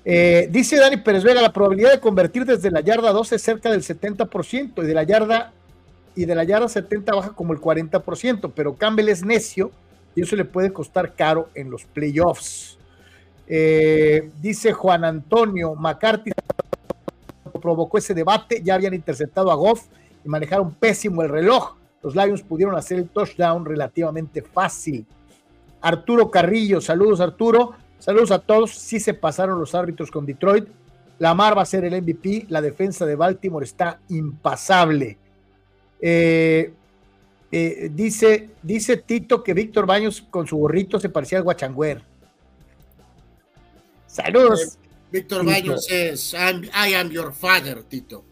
eh, 0.04 0.48
dice 0.50 0.78
Dani 0.78 0.98
Pérez 0.98 1.22
Vega, 1.22 1.40
la 1.40 1.52
probabilidad 1.52 1.92
de 1.92 2.00
convertir 2.00 2.44
desde 2.44 2.70
la 2.70 2.80
yarda 2.80 3.12
12 3.12 3.36
es 3.36 3.42
cerca 3.42 3.70
del 3.70 3.82
70% 3.82 4.82
y 4.82 4.86
de 4.86 4.94
la 4.94 5.02
yarda 5.02 5.52
y 6.14 6.24
de 6.26 6.34
la 6.34 6.44
yarda 6.44 6.68
70 6.68 7.14
baja 7.14 7.30
como 7.30 7.52
el 7.52 7.60
40%, 7.60 8.52
pero 8.54 8.76
Campbell 8.76 9.08
es 9.08 9.24
necio 9.24 9.70
y 10.14 10.22
eso 10.22 10.36
le 10.36 10.44
puede 10.44 10.72
costar 10.72 11.14
caro 11.14 11.48
en 11.54 11.70
los 11.70 11.84
playoffs. 11.84 12.78
Eh, 13.46 14.30
dice 14.40 14.72
Juan 14.72 15.04
Antonio 15.04 15.74
McCarthy 15.74 16.30
provocó 17.60 17.98
ese 17.98 18.14
debate, 18.14 18.60
ya 18.62 18.74
habían 18.74 18.92
interceptado 18.94 19.50
a 19.50 19.54
Goff 19.54 19.86
y 20.22 20.28
manejaron 20.28 20.74
pésimo 20.74 21.22
el 21.22 21.30
reloj. 21.30 21.76
Los 22.04 22.14
Lions 22.14 22.42
pudieron 22.42 22.76
hacer 22.76 22.98
el 22.98 23.08
touchdown 23.08 23.64
relativamente 23.64 24.42
fácil. 24.42 25.06
Arturo 25.80 26.30
Carrillo, 26.30 26.82
saludos 26.82 27.20
Arturo, 27.20 27.72
saludos 27.98 28.30
a 28.30 28.38
todos. 28.38 28.72
Sí 28.72 29.00
se 29.00 29.14
pasaron 29.14 29.58
los 29.58 29.74
árbitros 29.74 30.10
con 30.10 30.26
Detroit. 30.26 30.68
Lamar 31.18 31.56
va 31.56 31.62
a 31.62 31.66
ser 31.66 31.82
el 31.86 32.02
MVP. 32.02 32.44
La 32.50 32.60
defensa 32.60 33.06
de 33.06 33.16
Baltimore 33.16 33.64
está 33.64 34.00
impasable. 34.10 35.16
Eh, 35.98 36.74
eh, 37.50 37.90
dice, 37.90 38.50
dice 38.62 38.98
Tito 38.98 39.42
que 39.42 39.54
Víctor 39.54 39.86
Baños 39.86 40.26
con 40.28 40.46
su 40.46 40.58
gorrito 40.58 41.00
se 41.00 41.08
parecía 41.08 41.38
al 41.38 41.44
Guachangüer. 41.44 42.02
Saludos. 44.06 44.60
Eh, 44.60 44.88
Víctor 45.10 45.46
Baños 45.46 45.90
es 45.90 46.34
I 46.34 46.94
am 46.94 47.08
your 47.08 47.32
father, 47.32 47.82
Tito. 47.84 48.24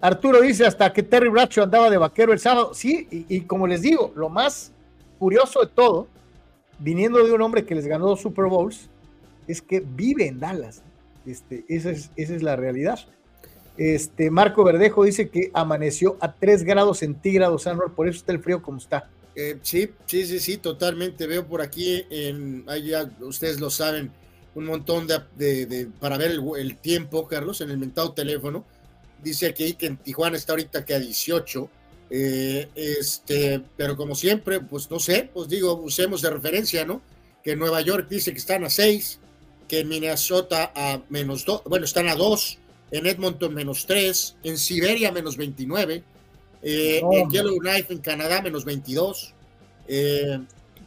Arturo 0.00 0.40
dice 0.40 0.66
hasta 0.66 0.92
que 0.92 1.02
Terry 1.02 1.28
Bradshaw 1.28 1.64
andaba 1.64 1.90
de 1.90 1.98
vaquero 1.98 2.32
el 2.32 2.38
sábado. 2.38 2.72
Sí, 2.74 3.06
y, 3.10 3.42
como 3.42 3.66
les 3.66 3.82
digo, 3.82 4.12
lo 4.16 4.28
más 4.28 4.72
curioso 5.18 5.60
de 5.60 5.66
todo, 5.66 6.08
viniendo 6.78 7.22
de 7.24 7.32
un 7.32 7.42
hombre 7.42 7.64
que 7.64 7.74
les 7.74 7.86
ganó 7.86 8.06
dos 8.06 8.20
Super 8.20 8.46
Bowls, 8.46 8.88
es 9.46 9.60
que 9.60 9.80
vive 9.80 10.26
en 10.26 10.40
Dallas. 10.40 10.82
Este, 11.26 11.64
esa, 11.68 11.90
es, 11.90 12.10
esa 12.16 12.34
es 12.34 12.42
la 12.42 12.56
realidad. 12.56 13.00
Este, 13.76 14.30
Marco 14.30 14.64
Verdejo 14.64 15.04
dice 15.04 15.28
que 15.28 15.50
amaneció 15.54 16.16
a 16.20 16.32
3 16.32 16.64
grados 16.64 16.98
centígrados, 16.98 17.66
anual, 17.66 17.92
por 17.92 18.08
eso 18.08 18.18
está 18.18 18.32
el 18.32 18.40
frío 18.40 18.62
como 18.62 18.78
está. 18.78 19.08
Eh, 19.34 19.58
sí, 19.62 19.90
sí, 20.06 20.26
sí, 20.26 20.40
sí, 20.40 20.56
totalmente. 20.56 21.26
Veo 21.26 21.46
por 21.46 21.62
aquí, 21.62 22.04
en, 22.10 22.66
ya 22.84 23.10
ustedes 23.20 23.60
lo 23.60 23.70
saben, 23.70 24.10
un 24.54 24.64
montón 24.66 25.06
de, 25.06 25.88
para 26.00 26.18
ver 26.18 26.32
el, 26.58 26.76
tiempo, 26.76 27.26
Carlos, 27.26 27.60
en 27.60 27.70
el 27.70 27.78
mentado 27.78 28.12
teléfono. 28.12 28.64
Dice 29.22 29.46
aquí 29.46 29.74
que 29.74 29.86
en 29.86 29.96
Tijuana 29.96 30.36
está 30.36 30.52
ahorita 30.52 30.84
que 30.84 30.94
a 30.94 30.98
18. 30.98 31.70
Eh, 32.12 32.68
este, 32.74 33.62
pero 33.76 33.96
como 33.96 34.14
siempre, 34.14 34.60
pues 34.60 34.90
no 34.90 34.98
sé, 34.98 35.30
pues 35.32 35.48
digo, 35.48 35.74
usemos 35.74 36.22
de 36.22 36.30
referencia, 36.30 36.84
¿no? 36.84 37.00
Que 37.44 37.54
Nueva 37.54 37.80
York 37.80 38.08
dice 38.08 38.32
que 38.32 38.38
están 38.38 38.64
a 38.64 38.70
6, 38.70 39.20
que 39.68 39.80
en 39.80 39.88
Minnesota 39.88 40.72
a 40.74 41.00
menos 41.08 41.44
2, 41.44 41.62
bueno, 41.66 41.84
están 41.84 42.08
a 42.08 42.16
2, 42.16 42.58
en 42.90 43.06
Edmonton 43.06 43.54
menos 43.54 43.86
3, 43.86 44.36
en 44.42 44.58
Siberia 44.58 45.12
menos 45.12 45.36
29, 45.36 46.02
eh, 46.62 47.00
en 47.12 47.30
Yellowknife 47.30 47.92
en 47.92 48.00
Canadá 48.00 48.42
menos 48.42 48.64
22. 48.64 49.32
Eh, 49.88 50.40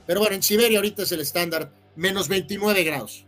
pero 0.05 0.19
bueno, 0.19 0.36
en 0.36 0.43
Siberia 0.43 0.79
ahorita 0.79 1.03
es 1.03 1.11
el 1.11 1.21
estándar 1.21 1.71
menos 1.95 2.27
29 2.27 2.84
grados. 2.84 3.25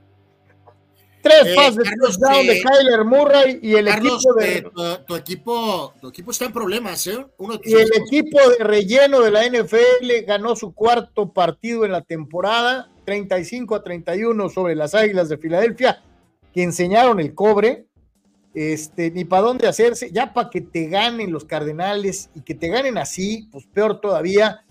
Tres 1.25 1.47
eh, 1.47 1.55
pases 1.55 1.77
de 1.77 2.53
de 2.53 2.61
Kyler 2.61 3.03
Murray 3.03 3.59
y 3.59 3.73
el 3.73 3.87
equipo 3.87 4.33
de. 4.35 4.57
Eh, 4.57 4.97
tu, 5.07 5.15
equipo, 5.15 5.91
tu 5.99 6.09
equipo 6.09 6.29
está 6.29 6.45
en 6.45 6.53
problemas, 6.53 7.07
¿eh? 7.07 7.25
y 7.63 7.73
el 7.73 7.89
equipo 7.95 8.37
de 8.51 8.63
relleno 8.63 9.21
de 9.21 9.31
la 9.31 9.43
NFL 9.43 10.23
ganó 10.27 10.55
su 10.55 10.75
cuarto 10.75 11.33
partido 11.33 11.83
en 11.83 11.93
la 11.93 12.01
temporada, 12.01 12.91
35 13.05 13.73
a 13.73 13.81
31 13.81 14.49
sobre 14.49 14.75
las 14.75 14.93
Águilas 14.93 15.27
de 15.27 15.39
Filadelfia, 15.39 16.03
que 16.53 16.61
enseñaron 16.61 17.19
el 17.19 17.33
cobre. 17.33 17.87
Este, 18.53 19.09
ni 19.09 19.25
para 19.25 19.41
dónde 19.41 19.67
hacerse, 19.67 20.11
ya 20.13 20.31
para 20.31 20.49
que 20.51 20.61
te 20.61 20.87
ganen 20.87 21.33
los 21.33 21.43
Cardenales 21.43 22.29
y 22.35 22.41
que 22.41 22.53
te 22.53 22.69
ganen 22.69 22.99
así, 22.99 23.49
pues 23.51 23.65
peor 23.65 23.99
todavía. 23.99 24.61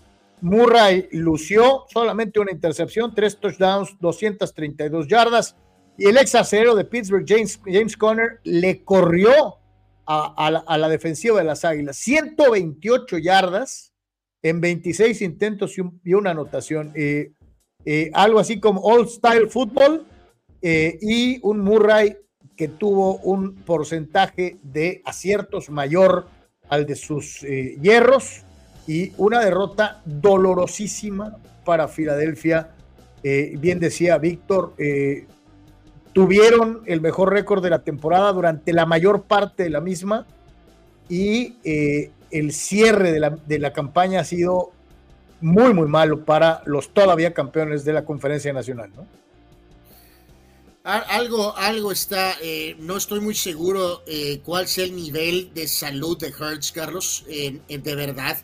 Murray 0.41 1.07
lució 1.11 1.85
solamente 1.91 2.39
una 2.39 2.51
intercepción, 2.51 3.13
tres 3.13 3.37
touchdowns, 3.39 3.95
232 3.99 5.07
yardas 5.07 5.55
y 5.97 6.07
el 6.07 6.17
ex 6.17 6.35
acero 6.35 6.75
de 6.75 6.85
Pittsburgh, 6.85 7.25
James, 7.27 7.59
James 7.65 7.95
Conner, 7.95 8.39
le 8.43 8.83
corrió 8.83 9.59
a, 10.05 10.77
la, 10.77 10.89
defensiva 10.89 11.39
de 11.39 11.45
las 11.45 11.65
Águilas. 11.65 11.97
128 11.97 13.17
yardas 13.17 13.93
en 14.43 14.61
26 14.61 15.21
intentos 15.21 15.75
y, 15.77 16.13
una 16.13 16.31
anotación. 16.31 16.91
Eh, 16.95 17.31
eh, 17.85 18.11
algo 18.13 18.39
así 18.39 18.59
como 18.59 18.81
All 18.81 19.07
Style 19.07 19.47
Football 19.47 20.05
eh, 20.61 20.97
y 21.01 21.39
un 21.41 21.59
Murray 21.59 22.17
que 22.55 22.67
tuvo 22.67 23.17
un 23.17 23.55
porcentaje 23.55 24.57
de 24.63 25.01
aciertos 25.05 25.69
mayor 25.69 26.27
al 26.69 26.85
de 26.85 26.95
sus 26.95 27.41
hierros 27.41 28.43
y 28.87 29.11
una 29.17 29.41
derrota 29.41 30.01
dolorosísima 30.05 31.37
para 31.63 31.87
Filadelfia. 31.87 32.71
Bien 33.23 33.79
decía 33.79 34.17
Víctor, 34.19 34.73
tuvieron 36.15 36.81
el 36.85 37.01
mejor 37.01 37.33
récord 37.33 37.61
de 37.61 37.69
la 37.69 37.83
temporada 37.83 38.31
durante 38.31 38.71
la 38.71 38.85
mayor 38.85 39.23
parte 39.23 39.63
de 39.63 39.69
la 39.69 39.81
misma 39.81 40.25
y 41.09 41.55
el 42.31 42.53
cierre 42.53 43.11
de 43.11 43.19
la, 43.19 43.31
de 43.31 43.59
la 43.59 43.73
campaña 43.73 44.21
ha 44.21 44.23
sido 44.23 44.71
muy, 45.41 45.73
muy 45.73 45.87
malo 45.87 46.23
para 46.23 46.63
los 46.65 46.89
todavía 46.89 47.33
campeones 47.33 47.83
de 47.83 47.91
la 47.93 48.05
conferencia 48.05 48.53
nacional, 48.53 48.91
¿no? 48.95 49.05
Algo, 50.85 51.57
algo 51.57 51.91
está, 51.91 52.35
eh, 52.43 52.75
no 52.77 52.95
estoy 52.95 53.19
muy 53.19 53.33
seguro 53.33 54.03
eh, 54.05 54.39
cuál 54.45 54.67
sea 54.67 54.85
el 54.85 54.95
nivel 54.95 55.51
de 55.55 55.67
salud 55.67 56.15
de 56.15 56.27
Hertz, 56.27 56.71
Carlos, 56.71 57.25
de 57.27 57.95
verdad. 57.95 58.37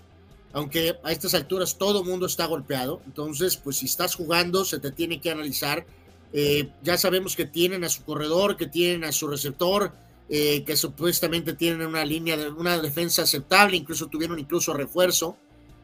Aunque 0.51 0.97
a 1.03 1.11
estas 1.11 1.35
alturas 1.35 1.77
todo 1.77 2.03
mundo 2.03 2.25
está 2.25 2.47
golpeado. 2.47 3.01
Entonces, 3.05 3.57
pues 3.57 3.77
si 3.77 3.85
estás 3.85 4.15
jugando, 4.15 4.65
se 4.65 4.79
te 4.79 4.91
tiene 4.91 5.21
que 5.21 5.29
analizar. 5.29 5.85
Eh, 6.33 6.69
ya 6.81 6.97
sabemos 6.97 7.35
que 7.35 7.45
tienen 7.45 7.83
a 7.83 7.89
su 7.89 8.03
corredor, 8.03 8.57
que 8.57 8.67
tienen 8.67 9.03
a 9.03 9.11
su 9.11 9.27
receptor, 9.27 9.91
que 10.29 10.77
supuestamente 10.77 11.55
tienen 11.55 11.85
una 11.85 12.05
línea 12.05 12.37
de 12.37 12.49
una 12.49 12.81
defensa 12.81 13.23
aceptable, 13.23 13.75
incluso 13.75 14.07
tuvieron 14.07 14.39
incluso 14.39 14.73
refuerzo. 14.73 15.35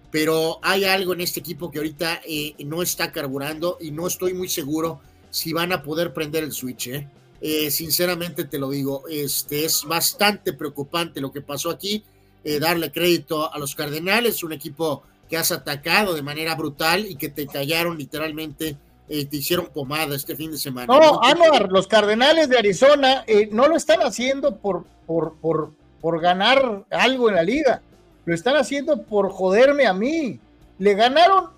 Pero 0.09 0.59
hay 0.61 0.85
algo 0.85 1.11
en 1.11 1.19
este 1.19 1.41
equipo 1.41 1.69
que 1.69 1.79
ahorita 1.79 2.21
no 2.63 2.81
está 2.81 3.11
carburando 3.11 3.77
y 3.81 3.91
no 3.91 4.07
estoy 4.07 4.33
muy 4.33 4.47
seguro 4.47 5.01
si 5.29 5.53
van 5.53 5.71
a 5.71 5.83
poder 5.83 6.13
prender 6.13 6.43
el 6.43 6.51
switch. 6.51 6.87
¿eh? 6.87 7.07
Eh, 7.41 7.71
sinceramente 7.71 8.45
te 8.45 8.57
lo 8.57 8.69
digo, 8.69 9.03
este 9.09 9.65
es 9.65 9.83
bastante 9.83 10.53
preocupante 10.53 11.21
lo 11.21 11.31
que 11.31 11.41
pasó 11.41 11.69
aquí. 11.69 12.03
Eh, 12.43 12.59
darle 12.59 12.91
crédito 12.91 13.51
a 13.51 13.59
los 13.59 13.75
Cardenales, 13.75 14.43
un 14.43 14.53
equipo 14.53 15.03
que 15.29 15.37
has 15.37 15.51
atacado 15.51 16.13
de 16.13 16.21
manera 16.21 16.55
brutal 16.55 17.05
y 17.05 17.15
que 17.15 17.29
te 17.29 17.45
callaron 17.45 17.97
literalmente, 17.97 18.77
te 19.07 19.37
hicieron 19.37 19.67
pomada 19.67 20.15
este 20.15 20.35
fin 20.35 20.51
de 20.51 20.57
semana. 20.57 20.87
No, 20.87 21.23
Anuar, 21.23 21.71
los 21.71 21.87
Cardenales 21.87 22.49
de 22.49 22.57
Arizona 22.57 23.25
no 23.51 23.67
lo 23.67 23.75
están 23.75 24.01
haciendo 24.01 24.57
por, 24.57 24.85
por, 25.05 25.35
por, 25.37 25.71
por 26.01 26.19
ganar 26.19 26.83
algo 26.91 27.29
en 27.29 27.35
la 27.35 27.43
liga, 27.43 27.81
lo 28.25 28.33
están 28.33 28.57
haciendo 28.57 29.03
por 29.03 29.29
joderme 29.31 29.87
a 29.87 29.93
mí. 29.93 30.39
Le 30.79 30.93
ganaron 30.93 31.57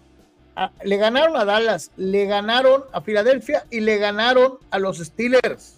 le 0.84 0.98
ganaron 0.98 1.38
a 1.38 1.46
Dallas, 1.46 1.92
le 1.96 2.26
ganaron 2.26 2.84
a 2.92 3.02
Filadelfia 3.02 3.66
y 3.70 3.80
le 3.80 3.98
ganaron 3.98 4.58
a 4.72 4.80
los 4.80 4.98
Steelers 4.98 5.76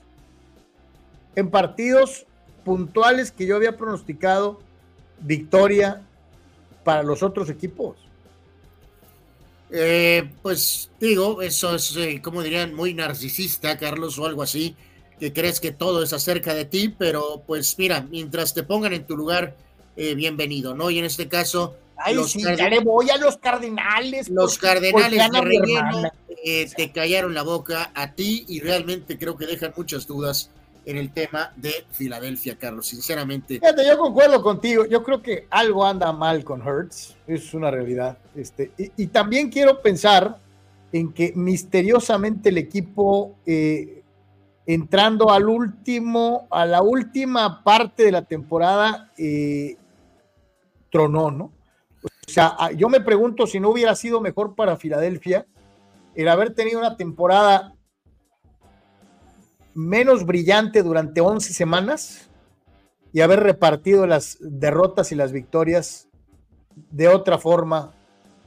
en 1.35 1.49
partidos 1.49 2.25
puntuales 2.63 3.31
que 3.31 3.45
yo 3.45 3.55
había 3.55 3.77
pronosticado 3.77 4.59
victoria 5.19 6.01
para 6.83 7.03
los 7.03 7.21
otros 7.21 7.49
equipos. 7.49 7.97
Eh, 9.71 10.29
pues 10.41 10.89
digo, 10.99 11.41
eso 11.41 11.75
es, 11.75 11.95
eh, 11.95 12.21
como 12.21 12.43
dirían, 12.43 12.73
muy 12.73 12.93
narcisista, 12.93 13.77
Carlos, 13.77 14.19
o 14.19 14.25
algo 14.25 14.43
así, 14.43 14.75
que 15.19 15.31
crees 15.31 15.59
que 15.59 15.71
todo 15.71 16.03
es 16.03 16.13
acerca 16.13 16.53
de 16.53 16.65
ti, 16.65 16.93
pero 16.97 17.43
pues 17.47 17.77
mira, 17.77 18.01
mientras 18.09 18.53
te 18.53 18.63
pongan 18.63 18.93
en 18.93 19.05
tu 19.05 19.15
lugar, 19.15 19.55
eh, 19.95 20.15
bienvenido, 20.15 20.73
¿no? 20.73 20.89
Y 20.89 20.99
en 20.99 21.05
este 21.05 21.27
caso, 21.27 21.75
Ay, 22.03 22.17
sí, 22.25 22.41
ya 22.41 22.69
le 22.69 22.79
voy 22.79 23.09
a 23.09 23.17
los 23.17 23.37
cardenales. 23.37 24.29
Los 24.29 24.57
cardenales 24.57 25.29
de 25.31 26.11
eh, 26.43 26.69
te 26.75 26.91
callaron 26.91 27.33
la 27.33 27.43
boca 27.43 27.91
a 27.93 28.13
ti 28.13 28.45
y 28.47 28.59
realmente 28.61 29.19
creo 29.19 29.37
que 29.37 29.45
dejan 29.45 29.73
muchas 29.77 30.07
dudas 30.07 30.49
en 30.85 30.97
el 30.97 31.11
tema 31.11 31.53
de 31.55 31.85
Filadelfia, 31.91 32.57
Carlos, 32.57 32.87
sinceramente. 32.87 33.59
Fíjate, 33.59 33.85
yo 33.85 33.97
concuerdo 33.97 34.41
contigo, 34.41 34.85
yo 34.85 35.03
creo 35.03 35.21
que 35.21 35.47
algo 35.49 35.85
anda 35.85 36.11
mal 36.11 36.43
con 36.43 36.61
Hertz, 36.61 37.15
es 37.27 37.53
una 37.53 37.69
realidad. 37.69 38.17
Este, 38.35 38.71
y, 38.77 39.07
también 39.07 39.49
quiero 39.49 39.81
pensar 39.81 40.37
en 40.91 41.13
que 41.13 41.33
misteriosamente 41.35 42.49
el 42.49 42.57
equipo, 42.57 43.35
eh, 43.45 44.03
entrando 44.65 45.31
al 45.31 45.47
último, 45.47 46.47
a 46.49 46.65
la 46.65 46.81
última 46.81 47.63
parte 47.63 48.03
de 48.03 48.11
la 48.11 48.23
temporada, 48.23 49.11
eh, 49.17 49.77
tronó, 50.89 51.31
¿no? 51.31 51.51
O 52.03 52.31
sea, 52.31 52.55
ah, 52.57 52.71
yo 52.71 52.89
me 52.89 53.01
pregunto 53.01 53.45
si 53.45 53.59
no 53.59 53.69
hubiera 53.69 53.95
sido 53.95 54.21
mejor 54.21 54.55
para 54.55 54.77
Filadelfia 54.77 55.45
el 56.15 56.27
haber 56.27 56.53
tenido 56.53 56.79
una 56.79 56.97
temporada 56.97 57.73
menos 59.73 60.25
brillante 60.25 60.83
durante 60.83 61.21
11 61.21 61.53
semanas 61.53 62.29
y 63.13 63.21
haber 63.21 63.41
repartido 63.41 64.07
las 64.07 64.37
derrotas 64.39 65.11
y 65.11 65.15
las 65.15 65.31
victorias 65.31 66.07
de 66.75 67.07
otra 67.07 67.37
forma, 67.37 67.93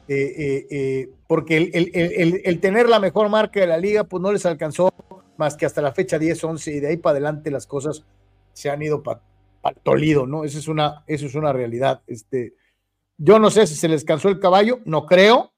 eh, 0.08 0.34
eh, 0.36 0.66
eh, 0.70 1.10
porque 1.26 1.56
el, 1.56 2.60
tener 2.60 2.88
la 2.88 2.98
mejor 2.98 3.28
marca 3.28 3.60
de 3.60 3.66
la 3.66 3.78
liga, 3.78 4.04
pues 4.04 4.22
no 4.22 4.32
les 4.32 4.46
alcanzó 4.46 4.92
más 5.36 5.56
que 5.56 5.66
hasta 5.66 5.82
la 5.82 5.92
fecha 5.92 6.18
10, 6.18 6.44
11 6.44 6.72
y 6.72 6.80
de 6.80 6.88
ahí 6.88 6.96
para 6.96 7.12
adelante 7.12 7.50
las 7.50 7.66
cosas 7.66 8.04
se 8.52 8.70
han 8.70 8.82
ido 8.82 9.02
para 9.02 9.20
tolido, 9.82 10.26
¿no? 10.26 10.44
Eso 10.44 10.58
es 10.58 10.68
una, 10.68 11.04
eso 11.06 11.26
es 11.26 11.34
una 11.34 11.52
realidad. 11.52 12.02
Este, 12.06 12.54
yo 13.16 13.38
no 13.38 13.50
sé 13.50 13.66
si 13.66 13.74
se 13.74 13.88
les 13.88 14.04
cansó 14.04 14.28
el 14.28 14.40
caballo, 14.40 14.80
no 14.84 15.06
creo. 15.06 15.52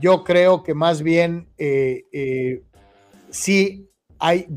Yo 0.00 0.24
creo 0.24 0.64
que 0.64 0.74
más 0.74 1.02
bien 1.02 1.48
sí 3.30 3.88
hay 4.18 4.48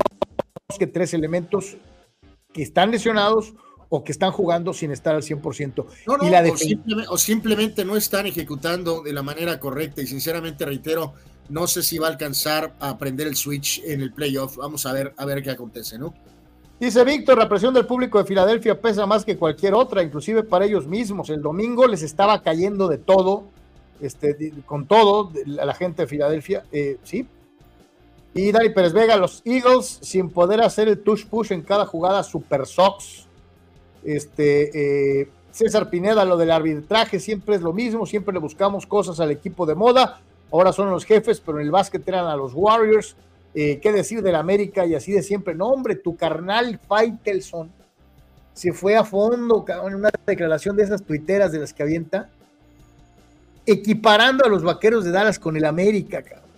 que 0.78 0.86
tres 0.86 1.14
elementos 1.14 1.76
que 2.52 2.62
están 2.62 2.90
lesionados 2.90 3.54
o 3.88 4.04
que 4.04 4.12
están 4.12 4.30
jugando 4.30 4.72
sin 4.72 4.92
estar 4.92 5.14
al 5.14 5.22
100%. 5.22 5.84
No, 6.06 6.16
no, 6.16 6.26
y 6.26 6.30
la 6.30 6.42
o, 6.42 6.56
simplemente, 6.56 7.08
o, 7.10 7.18
simplemente, 7.18 7.84
no 7.84 7.96
están 7.96 8.26
ejecutando 8.26 9.02
de 9.02 9.12
la 9.12 9.22
manera 9.22 9.58
correcta 9.58 10.00
y 10.00 10.06
sinceramente 10.06 10.64
reitero, 10.64 11.14
no 11.48 11.66
sé 11.66 11.82
si 11.82 11.98
va 11.98 12.06
a 12.06 12.10
alcanzar 12.10 12.74
a 12.78 12.90
aprender 12.90 13.26
el 13.26 13.34
switch 13.34 13.82
en 13.84 14.00
el 14.00 14.12
playoff. 14.12 14.56
Vamos 14.56 14.86
a 14.86 14.92
ver, 14.92 15.12
a 15.16 15.24
ver 15.24 15.42
qué 15.42 15.50
acontece, 15.50 15.98
¿no? 15.98 16.14
Dice 16.78 17.04
Víctor, 17.04 17.36
la 17.36 17.48
presión 17.48 17.74
del 17.74 17.84
público 17.84 18.18
de 18.18 18.24
Filadelfia 18.24 18.80
pesa 18.80 19.04
más 19.04 19.24
que 19.24 19.36
cualquier 19.36 19.74
otra, 19.74 20.02
inclusive 20.02 20.44
para 20.44 20.64
ellos 20.64 20.86
mismos. 20.86 21.28
El 21.28 21.42
domingo 21.42 21.86
les 21.86 22.02
estaba 22.02 22.42
cayendo 22.42 22.88
de 22.88 22.96
todo, 22.96 23.44
este, 24.00 24.54
con 24.64 24.86
todo, 24.86 25.30
a 25.60 25.64
la 25.66 25.74
gente 25.74 26.02
de 26.02 26.08
Filadelfia, 26.08 26.64
eh, 26.72 26.96
sí. 27.02 27.26
Y 28.32 28.52
Dani 28.52 28.70
Pérez 28.70 28.92
Vega, 28.92 29.16
los 29.16 29.42
Eagles, 29.44 29.98
sin 30.02 30.30
poder 30.30 30.60
hacer 30.60 30.88
el 30.88 31.00
touch 31.00 31.26
push 31.26 31.52
en 31.52 31.62
cada 31.62 31.86
jugada, 31.86 32.22
Super 32.22 32.66
Sox. 32.66 33.26
Este, 34.04 35.20
eh, 35.22 35.28
César 35.50 35.90
Pineda, 35.90 36.24
lo 36.24 36.36
del 36.36 36.50
arbitraje 36.50 37.18
siempre 37.18 37.56
es 37.56 37.62
lo 37.62 37.72
mismo, 37.72 38.06
siempre 38.06 38.32
le 38.32 38.38
buscamos 38.38 38.86
cosas 38.86 39.18
al 39.20 39.30
equipo 39.30 39.66
de 39.66 39.74
moda. 39.74 40.20
Ahora 40.52 40.72
son 40.72 40.90
los 40.90 41.04
jefes, 41.04 41.40
pero 41.40 41.58
en 41.58 41.66
el 41.66 41.70
básquet 41.70 42.06
eran 42.06 42.26
a 42.26 42.36
los 42.36 42.52
Warriors. 42.54 43.16
Eh, 43.52 43.80
qué 43.82 43.92
decir 43.92 44.22
del 44.22 44.36
América 44.36 44.86
y 44.86 44.94
así 44.94 45.12
de 45.12 45.22
siempre. 45.22 45.54
No, 45.54 45.68
hombre, 45.68 45.96
tu 45.96 46.16
carnal 46.16 46.78
Faitelson 46.86 47.70
se 48.52 48.72
fue 48.72 48.96
a 48.96 49.04
fondo 49.04 49.64
en 49.86 49.94
una 49.94 50.10
declaración 50.26 50.76
de 50.76 50.84
esas 50.84 51.02
tuiteras 51.02 51.50
de 51.50 51.60
las 51.60 51.72
que 51.72 51.82
avienta, 51.82 52.28
equiparando 53.66 54.44
a 54.44 54.48
los 54.48 54.62
vaqueros 54.62 55.04
de 55.04 55.10
Dallas 55.10 55.38
con 55.38 55.56
el 55.56 55.64
América, 55.64 56.22
cabrón. 56.22 56.49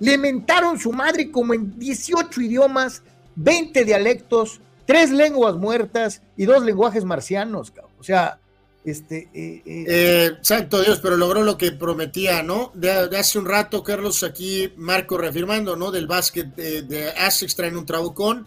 Le 0.00 0.18
mentaron 0.18 0.78
su 0.78 0.92
madre 0.92 1.30
como 1.30 1.54
en 1.54 1.78
18 1.78 2.40
idiomas, 2.40 3.02
20 3.36 3.84
dialectos, 3.84 4.60
tres 4.86 5.10
lenguas 5.10 5.56
muertas 5.56 6.22
y 6.36 6.44
dos 6.44 6.62
lenguajes 6.64 7.04
marcianos. 7.04 7.72
O 7.98 8.04
sea, 8.04 8.38
este, 8.84 9.28
eh, 9.34 9.62
eh, 9.66 9.84
eh, 9.86 10.30
santo 10.40 10.80
Dios, 10.80 11.00
pero 11.02 11.16
logró 11.16 11.42
lo 11.42 11.58
que 11.58 11.72
prometía, 11.72 12.42
¿no? 12.42 12.72
De, 12.74 12.90
hace 12.90 13.38
un 13.38 13.44
rato, 13.44 13.82
Carlos, 13.82 14.22
aquí 14.22 14.72
Marco 14.76 15.18
reafirmando, 15.18 15.76
¿no? 15.76 15.90
Del 15.90 16.06
básquet 16.06 16.54
de, 16.54 16.82
de 16.82 17.10
Essex 17.10 17.54
traen 17.54 17.76
un 17.76 17.84
trabucón. 17.84 18.46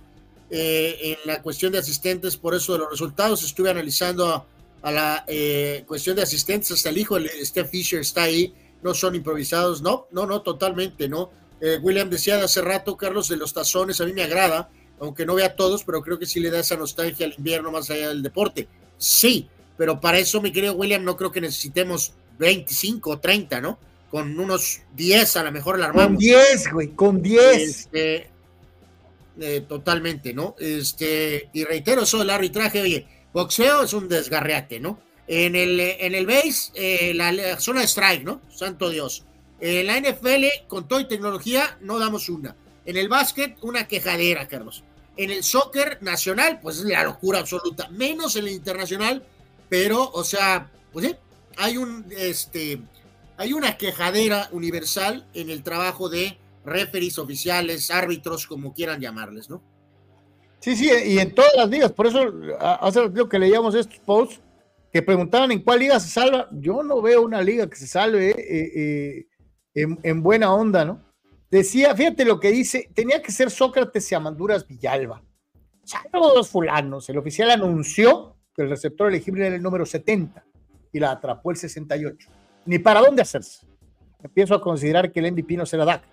en 0.49 1.18
la 1.26 1.41
cuestión 1.41 1.72
de 1.72 1.78
asistentes, 1.78 2.38
por 2.38 2.56
eso 2.56 2.74
de 2.74 2.80
los 2.80 2.89
resultados, 2.89 3.43
estuve 3.43 3.70
analizando 3.70 4.45
a, 4.82 4.91
la 4.91 5.26
cuestión 5.86 6.16
de 6.16 6.24
asistentes, 6.24 6.72
hasta 6.72 6.89
el 6.89 6.97
hijo 6.97 7.20
de 7.20 7.30
Steph 7.45 7.70
Fisher 7.70 7.99
está 7.99 8.24
ahí, 8.24 8.54
no 8.82 8.93
son 8.93 9.16
improvisados, 9.16 9.82
no, 9.82 10.08
no, 10.12 10.26
no, 10.26 10.41
totalmente, 10.41 11.08
¿no? 11.08 11.30
William 11.82 12.09
decía 12.09 12.38
de 12.38 12.43
hace 12.43 12.62
rato, 12.62 12.97
Carlos, 12.97 13.28
de 13.30 13.38
los 13.38 13.53
tazones, 13.53 14.01
a 14.01 14.05
mí 14.05 14.14
me 14.14 14.24
agrada, 14.24 14.70
aunque 14.99 15.26
no 15.26 15.36
vea 15.36 15.55
todos, 15.55 15.84
pero 15.84 16.01
creo 16.01 16.18
que 16.18 16.26
sí 16.26 16.39
le 16.39 16.49
da 16.49 16.59
esa 16.59 16.76
nostalgia 16.76 17.26
al 17.26 17.34
invierno 17.38 17.72
más 17.72 17.89
allá 17.89 18.09
del 18.09 18.24
deporte. 18.24 18.68
Sí, 18.97 19.47
pero 19.78 19.99
para 19.99 20.20
eso, 20.20 20.41
mi 20.41 20.51
querido 20.51 20.74
William, 20.74 21.03
no 21.03 21.18
creo 21.18 21.32
que 21.32 21.41
necesitemos 21.41 22.14
25 22.38 23.09
o 23.09 23.20
30, 23.20 23.62
¿no? 23.62 23.80
Con 24.09 24.39
unos 24.39 24.82
10 24.95 25.38
a 25.38 25.43
lo 25.43 25.51
mejor 25.51 25.80
la 25.80 25.88
armamos. 25.88 26.07
Con 26.07 26.18
10, 26.18 26.72
güey, 26.72 26.88
con 26.89 27.22
10. 27.22 27.55
Este, 27.55 28.30
eh, 29.39 29.66
totalmente, 29.68 30.34
¿no? 30.34 30.55
Este, 30.59 31.49
y 31.53 31.64
reitero 31.64 32.03
eso 32.03 32.20
del 32.20 32.30
arbitraje, 32.30 32.82
oye, 32.82 33.07
boxeo 33.34 33.84
es 33.84 33.93
un 33.93 34.07
desgarreate, 34.07 34.80
¿no? 34.80 34.99
En 35.28 35.55
el, 35.55 35.80
en 35.80 36.14
el 36.14 36.28
base, 36.28 36.72
eh, 36.76 37.14
la, 37.16 37.59
zona 37.59 37.82
de 37.82 37.88
strike, 37.88 38.24
¿no? 38.24 38.41
Santo 38.53 38.89
Dios. 38.89 39.24
En 39.62 39.88
la 39.88 39.99
NFL, 39.99 40.68
con 40.68 40.88
toda 40.88 41.01
y 41.01 41.07
tecnología, 41.07 41.78
no 41.82 41.99
damos 41.99 42.28
una. 42.30 42.55
En 42.84 42.97
el 42.97 43.07
básquet, 43.07 43.57
una 43.62 43.88
quejadera, 43.88 44.47
Carlos. 44.47 44.84
en 45.18 45.30
el 45.30 45.43
soccer 45.43 45.99
nacional, 46.01 46.59
pues 46.62 46.78
es 46.78 46.86
la 46.86 47.03
locura 47.03 47.39
absoluta, 47.39 47.89
menos 47.89 48.36
en 48.38 48.47
el 48.47 48.53
internacional, 48.53 49.24
pero, 49.70 50.09
o 50.09 50.24
sea, 50.24 50.72
pues 50.91 51.05
sí, 51.05 51.16
hay 51.57 51.78
un, 51.78 52.05
este, 52.18 52.82
hay 53.38 53.53
una 53.53 53.78
quejadera 53.78 54.49
universal 54.51 55.28
en 55.34 55.49
el 55.49 55.62
trabajo 55.62 56.09
de 56.09 56.38
referees, 56.66 57.20
oficiales, 57.20 57.91
árbitros, 57.91 58.47
como 58.47 58.74
quieran 58.74 58.99
llamarles, 58.99 59.49
¿no? 59.49 59.62
Sí, 60.59 60.76
sí, 60.76 60.89
y 61.05 61.20
en 61.20 61.34
todas 61.34 61.51
las 61.55 61.70
ligas, 61.70 61.91
por 61.91 62.07
eso 62.07 62.20
hace 62.59 63.01
rato 63.01 63.28
que 63.28 63.39
leíamos 63.39 63.74
estos 63.76 63.99
posts 63.99 64.39
que 64.93 65.01
preguntaban 65.01 65.51
en 65.51 65.62
cuál 65.64 65.80
liga 65.80 65.99
se 65.99 66.09
salva. 66.09 66.47
Yo 66.51 66.84
no 66.84 67.01
veo 67.01 67.22
una 67.22 67.41
liga 67.41 67.68
que 67.68 67.76
se 67.78 67.88
salve 67.88 68.30
eh, 68.30 68.72
eh, 68.76 69.26
en, 69.74 69.99
en, 70.03 70.24
buena 70.24 70.53
onda, 70.53 70.86
¿no? 70.86 71.01
Decía, 71.49 71.95
fíjate 71.95 72.26
lo 72.26 72.39
que 72.39 72.51
dice, 72.51 72.89
tenía 72.93 73.22
que 73.22 73.32
ser 73.32 73.51
Sócrates 73.51 74.11
y 74.11 74.15
Amanduras 74.15 74.67
Villalba. 74.67 75.22
Saludos 75.84 76.49
fulanos. 76.49 77.09
El 77.09 77.17
oficial 77.17 77.51
anunció 77.51 78.38
que 78.55 78.61
el 78.63 78.69
receptor 78.69 79.09
elegible 79.09 79.47
era 79.47 79.55
el 79.55 79.61
número 79.61 79.86
70 79.86 80.43
y 80.93 80.99
la 80.99 81.11
atrapó 81.11 81.51
el 81.51 81.57
68. 81.57 82.30
Ni 82.65 82.80
para 82.80 83.01
dónde 83.01 83.22
hacerse. 83.22 83.65
Empiezo 84.24 84.55
a 84.55 84.61
considerar 84.61 85.11
que 85.11 85.19
el 85.19 85.32
MVP 85.32 85.57
no 85.57 85.65
será 85.65 85.86
Dak, 85.86 86.03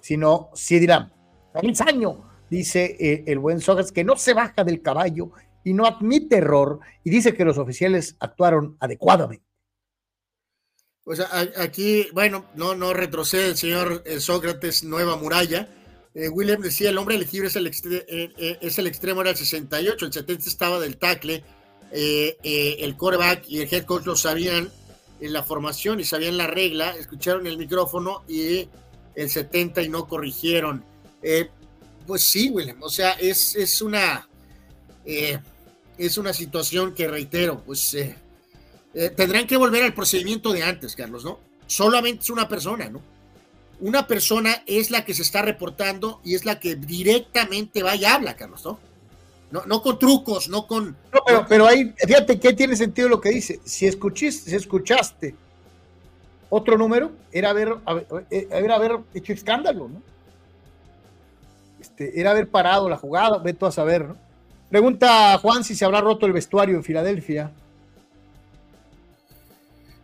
sino 0.00 0.50
dirán, 0.68 1.12
¡Feliz 1.52 1.80
año! 1.80 2.24
dice 2.48 2.96
eh, 2.98 3.24
el 3.26 3.38
buen 3.38 3.60
Sócrates, 3.60 3.92
que 3.92 4.04
no 4.04 4.16
se 4.16 4.32
baja 4.32 4.64
del 4.64 4.80
caballo 4.80 5.32
y 5.64 5.74
no 5.74 5.84
admite 5.84 6.38
error 6.38 6.80
y 7.04 7.10
dice 7.10 7.34
que 7.34 7.44
los 7.44 7.58
oficiales 7.58 8.16
actuaron 8.20 8.76
adecuadamente. 8.80 9.44
Pues 11.08 11.20
aquí, 11.56 12.08
bueno, 12.12 12.44
no, 12.54 12.74
no 12.74 12.92
retrocede 12.92 13.46
el 13.46 13.56
señor 13.56 14.02
eh, 14.04 14.20
Sócrates, 14.20 14.84
nueva 14.84 15.16
muralla. 15.16 15.66
Eh, 16.14 16.28
William 16.28 16.60
decía, 16.60 16.90
el 16.90 16.98
hombre 16.98 17.14
elegible 17.14 17.48
es 17.48 17.56
el, 17.56 17.66
es 17.66 18.78
el 18.78 18.86
extremo, 18.86 19.22
era 19.22 19.30
el 19.30 19.36
68, 19.38 20.04
el 20.04 20.12
70 20.12 20.44
estaba 20.46 20.78
del 20.78 20.98
tackle, 20.98 21.42
el 21.90 22.96
coreback 22.98 23.48
y 23.48 23.60
el 23.62 23.72
head 23.72 23.86
coach 23.86 24.04
lo 24.04 24.16
sabían 24.16 24.70
en 25.18 25.32
la 25.32 25.42
formación 25.42 25.98
y 25.98 26.04
sabían 26.04 26.36
la 26.36 26.46
regla, 26.46 26.94
escucharon 26.94 27.46
el 27.46 27.56
micrófono 27.56 28.22
y 28.28 28.68
el 29.14 29.30
70 29.30 29.80
y 29.80 29.88
no 29.88 30.06
corrigieron. 30.06 30.84
Pues 32.06 32.22
sí, 32.22 32.50
William, 32.50 32.82
o 32.82 32.90
sea, 32.90 33.12
es, 33.12 33.56
es 33.56 33.80
una 33.80 34.28
eh, 35.06 35.38
es 35.96 36.18
una 36.18 36.34
situación 36.34 36.92
que 36.92 37.08
reitero, 37.08 37.62
pues 37.64 37.96
eh, 38.98 39.04
eh, 39.04 39.10
tendrán 39.10 39.46
que 39.46 39.56
volver 39.56 39.84
al 39.84 39.94
procedimiento 39.94 40.52
de 40.52 40.64
antes, 40.64 40.96
Carlos, 40.96 41.24
¿no? 41.24 41.38
Solamente 41.66 42.24
es 42.24 42.30
una 42.30 42.48
persona, 42.48 42.88
¿no? 42.88 43.00
Una 43.80 44.08
persona 44.08 44.64
es 44.66 44.90
la 44.90 45.04
que 45.04 45.14
se 45.14 45.22
está 45.22 45.42
reportando 45.42 46.20
y 46.24 46.34
es 46.34 46.44
la 46.44 46.58
que 46.58 46.74
directamente 46.74 47.84
va 47.84 47.94
y 47.94 48.04
habla, 48.04 48.34
Carlos, 48.34 48.64
¿no? 48.64 48.78
No, 49.66 49.82
con 49.82 49.98
trucos, 49.98 50.48
no 50.48 50.66
con. 50.66 50.96
No, 51.12 51.20
pero, 51.24 51.46
pero 51.48 51.66
ahí, 51.66 51.94
fíjate 51.96 52.38
que 52.38 52.52
tiene 52.52 52.76
sentido 52.76 53.08
lo 53.08 53.20
que 53.20 53.30
dice. 53.30 53.60
Si 53.64 53.86
escuchaste, 53.86 54.50
si 54.50 54.56
escuchaste 54.56 55.34
otro 56.50 56.76
número, 56.76 57.12
era 57.32 57.50
haber, 57.50 57.76
era 58.30 58.74
haber 58.74 58.98
hecho 59.14 59.32
escándalo, 59.32 59.88
¿no? 59.88 60.02
Este, 61.80 62.20
era 62.20 62.32
haber 62.32 62.48
parado 62.48 62.88
la 62.88 62.96
jugada, 62.96 63.38
ve 63.38 63.54
tú 63.54 63.64
a 63.64 63.72
saber, 63.72 64.08
¿no? 64.08 64.16
Pregunta 64.68 65.38
Juan 65.38 65.64
si 65.64 65.74
se 65.74 65.84
habrá 65.84 66.00
roto 66.00 66.26
el 66.26 66.32
vestuario 66.32 66.76
en 66.76 66.84
Filadelfia. 66.84 67.52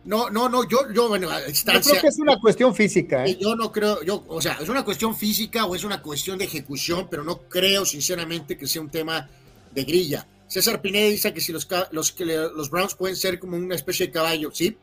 No, 0.05 0.29
no, 0.29 0.47
no, 0.47 0.63
yo, 0.69 0.91
yo, 0.93 1.07
bueno, 1.07 1.29
a 1.31 1.41
distancia. 1.41 1.81
Yo 1.81 1.89
creo 1.89 2.01
que 2.03 2.07
es 2.09 2.19
una 2.19 2.39
cuestión 2.39 2.75
física. 2.75 3.25
¿eh? 3.25 3.37
Yo 3.39 3.55
no 3.55 3.71
creo, 3.71 4.03
yo, 4.03 4.23
o 4.27 4.39
sea, 4.39 4.57
es 4.61 4.69
una 4.69 4.85
cuestión 4.85 5.15
física 5.15 5.65
o 5.65 5.75
es 5.75 5.83
una 5.83 6.01
cuestión 6.01 6.37
de 6.37 6.45
ejecución, 6.45 7.07
pero 7.09 7.23
no 7.23 7.39
creo, 7.49 7.85
sinceramente, 7.85 8.55
que 8.55 8.67
sea 8.67 8.83
un 8.83 8.89
tema 8.89 9.27
de 9.73 9.83
grilla. 9.83 10.27
César 10.47 10.79
Pineda 10.79 11.09
dice 11.09 11.33
que 11.33 11.41
si 11.41 11.51
los, 11.51 11.67
los, 11.91 12.11
que 12.11 12.23
los 12.23 12.69
Browns 12.69 12.93
pueden 12.93 13.15
ser 13.15 13.39
como 13.39 13.57
una 13.57 13.73
especie 13.73 14.05
de 14.05 14.11
caballo, 14.11 14.51
¿sí? 14.53 14.77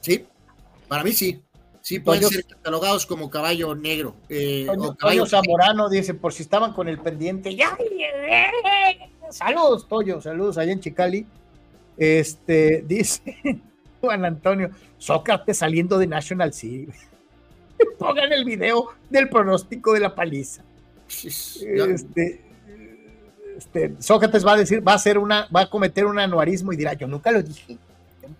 Sí, 0.00 0.24
para 0.88 1.04
mí 1.04 1.12
sí. 1.12 1.40
Sí, 1.80 2.00
pueden 2.00 2.28
ser 2.28 2.44
catalogados 2.44 3.06
como 3.06 3.30
caballo 3.30 3.76
negro. 3.76 4.16
Eh, 4.28 4.66
Toño, 4.98 5.24
Zamorano 5.26 5.88
dice, 5.88 6.14
por 6.14 6.32
si 6.32 6.42
estaban 6.42 6.72
con 6.72 6.88
el 6.88 6.98
pendiente. 6.98 7.54
¡Ya! 7.54 7.78
Saludos, 9.30 9.86
Toyo, 9.86 10.20
saludos 10.20 10.58
allá 10.58 10.72
en 10.72 10.80
Chicali. 10.80 11.24
Este, 11.96 12.82
dice 12.84 13.22
Juan 14.06 14.24
Antonio, 14.24 14.70
Sócrates 14.98 15.58
saliendo 15.58 15.98
de 15.98 16.06
National 16.06 16.52
City. 16.52 16.88
Pongan 17.98 18.32
el 18.32 18.44
video 18.44 18.92
del 19.10 19.28
pronóstico 19.28 19.92
de 19.92 20.00
la 20.00 20.14
paliza. 20.14 20.62
Este, 21.08 22.40
este, 23.56 23.94
Sócrates 23.98 24.44
va 24.44 24.54
a 24.54 24.56
decir, 24.56 24.86
va 24.86 24.92
a 24.92 24.96
hacer 24.96 25.18
una, 25.18 25.48
va 25.54 25.62
a 25.62 25.70
cometer 25.70 26.06
un 26.06 26.18
anuarismo 26.18 26.72
y 26.72 26.76
dirá, 26.76 26.94
yo 26.94 27.06
nunca 27.06 27.30
lo 27.30 27.42
dije. 27.42 27.78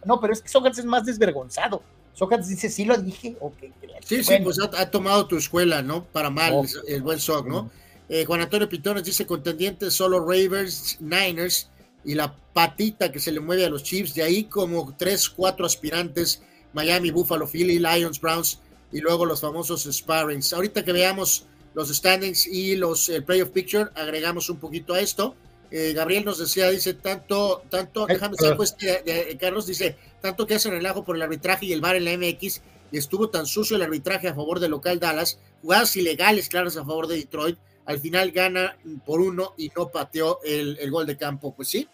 No, 0.05 0.21
pero 0.21 0.33
es 0.33 0.43
que 0.43 0.49
Sócrates 0.49 0.81
es 0.81 0.85
más 0.85 1.05
desvergonzado. 1.05 1.83
Sócrates 2.13 2.49
dice, 2.49 2.71
sí 2.71 2.85
lo 2.85 2.97
dije. 2.97 3.37
Okay, 3.41 3.73
sí, 4.05 4.25
sí, 4.25 4.35
pues 4.43 4.59
ha, 4.61 4.91
tomado 4.91 5.27
tu 5.27 5.37
escuela, 5.37 5.83
¿no? 5.83 6.05
Para 6.05 6.31
mal, 6.31 6.67
el 6.89 7.03
buen 7.03 7.21
Soc, 7.21 7.47
¿no? 7.47 7.71
Eh, 8.09 8.25
Juan 8.25 8.41
Antonio 8.41 8.69
Pitones 8.69 9.05
dice, 9.05 9.27
contendientes 9.27 9.93
solo 9.93 10.21
Ravens, 10.21 10.97
Niners 11.01 11.69
y 12.07 12.15
la 12.15 12.35
patita 12.55 13.13
que 13.13 13.21
se 13.21 13.33
le 13.33 13.41
mueve 13.41 13.67
a 13.67 13.69
los 13.69 13.83
Chiefs. 13.83 14.15
De 14.15 14.23
ahí 14.23 14.45
como 14.45 14.95
tres, 14.97 15.29
cuatro 15.29 15.67
aspirantes, 15.67 16.41
Miami, 16.73 17.11
Buffalo, 17.11 17.47
Philly, 17.47 17.79
Lions, 17.79 18.21
Browns 18.21 18.61
y 18.93 19.01
luego 19.01 19.27
los 19.27 19.41
famosos 19.41 19.89
Sparrings. 19.91 20.53
Ahorita 20.53 20.85
que 20.85 20.93
veamos 20.93 21.47
los 21.75 21.95
standings 21.95 22.47
y 22.47 22.77
los 22.77 23.09
el 23.11 23.25
playoff 23.25 23.51
picture, 23.51 23.91
agregamos 23.95 24.49
un 24.49 24.59
poquito 24.59 24.95
a 24.95 25.01
esto. 25.01 25.35
Eh, 25.71 25.93
Gabriel 25.95 26.25
nos 26.25 26.39
decía, 26.39 26.71
dice, 26.71 26.95
tanto, 26.95 27.65
tanto, 27.69 28.07
déjame 28.07 28.37
saco 28.37 28.63
este, 28.63 29.37
Carlos, 29.39 29.67
dice, 29.67 29.97
tanto 30.23 30.47
que 30.47 30.55
hace 30.55 30.71
relajo 30.71 31.05
por 31.05 31.17
el 31.17 31.23
arbitraje 31.23 31.67
y 31.67 31.73
el 31.73 31.81
VAR 31.81 31.97
en 31.97 32.05
la 32.05 32.17
MX, 32.17 32.63
y 32.93 32.99
estuvo 32.99 33.29
tan 33.31 33.47
sucio 33.47 33.77
el 33.77 33.83
arbitraje 33.83 34.29
a 34.29 34.35
favor 34.35 34.61
del 34.61 34.71
local 34.71 35.01
Dallas, 35.01 35.41
jugadas 35.63 35.97
ilegales 35.97 36.49
claras 36.49 36.77
a 36.77 36.85
favor 36.85 37.09
de 37.09 37.17
Detroit, 37.17 37.59
al 37.87 38.01
final 38.01 38.33
gana 38.33 38.77
por 39.05 39.21
uno 39.21 39.55
y 39.57 39.71
no 39.77 39.89
pateó 39.89 40.41
el, 40.45 40.91
gol 40.91 41.07
de 41.07 41.17
campo, 41.17 41.55
pues 41.55 41.69
sí. 41.69 41.89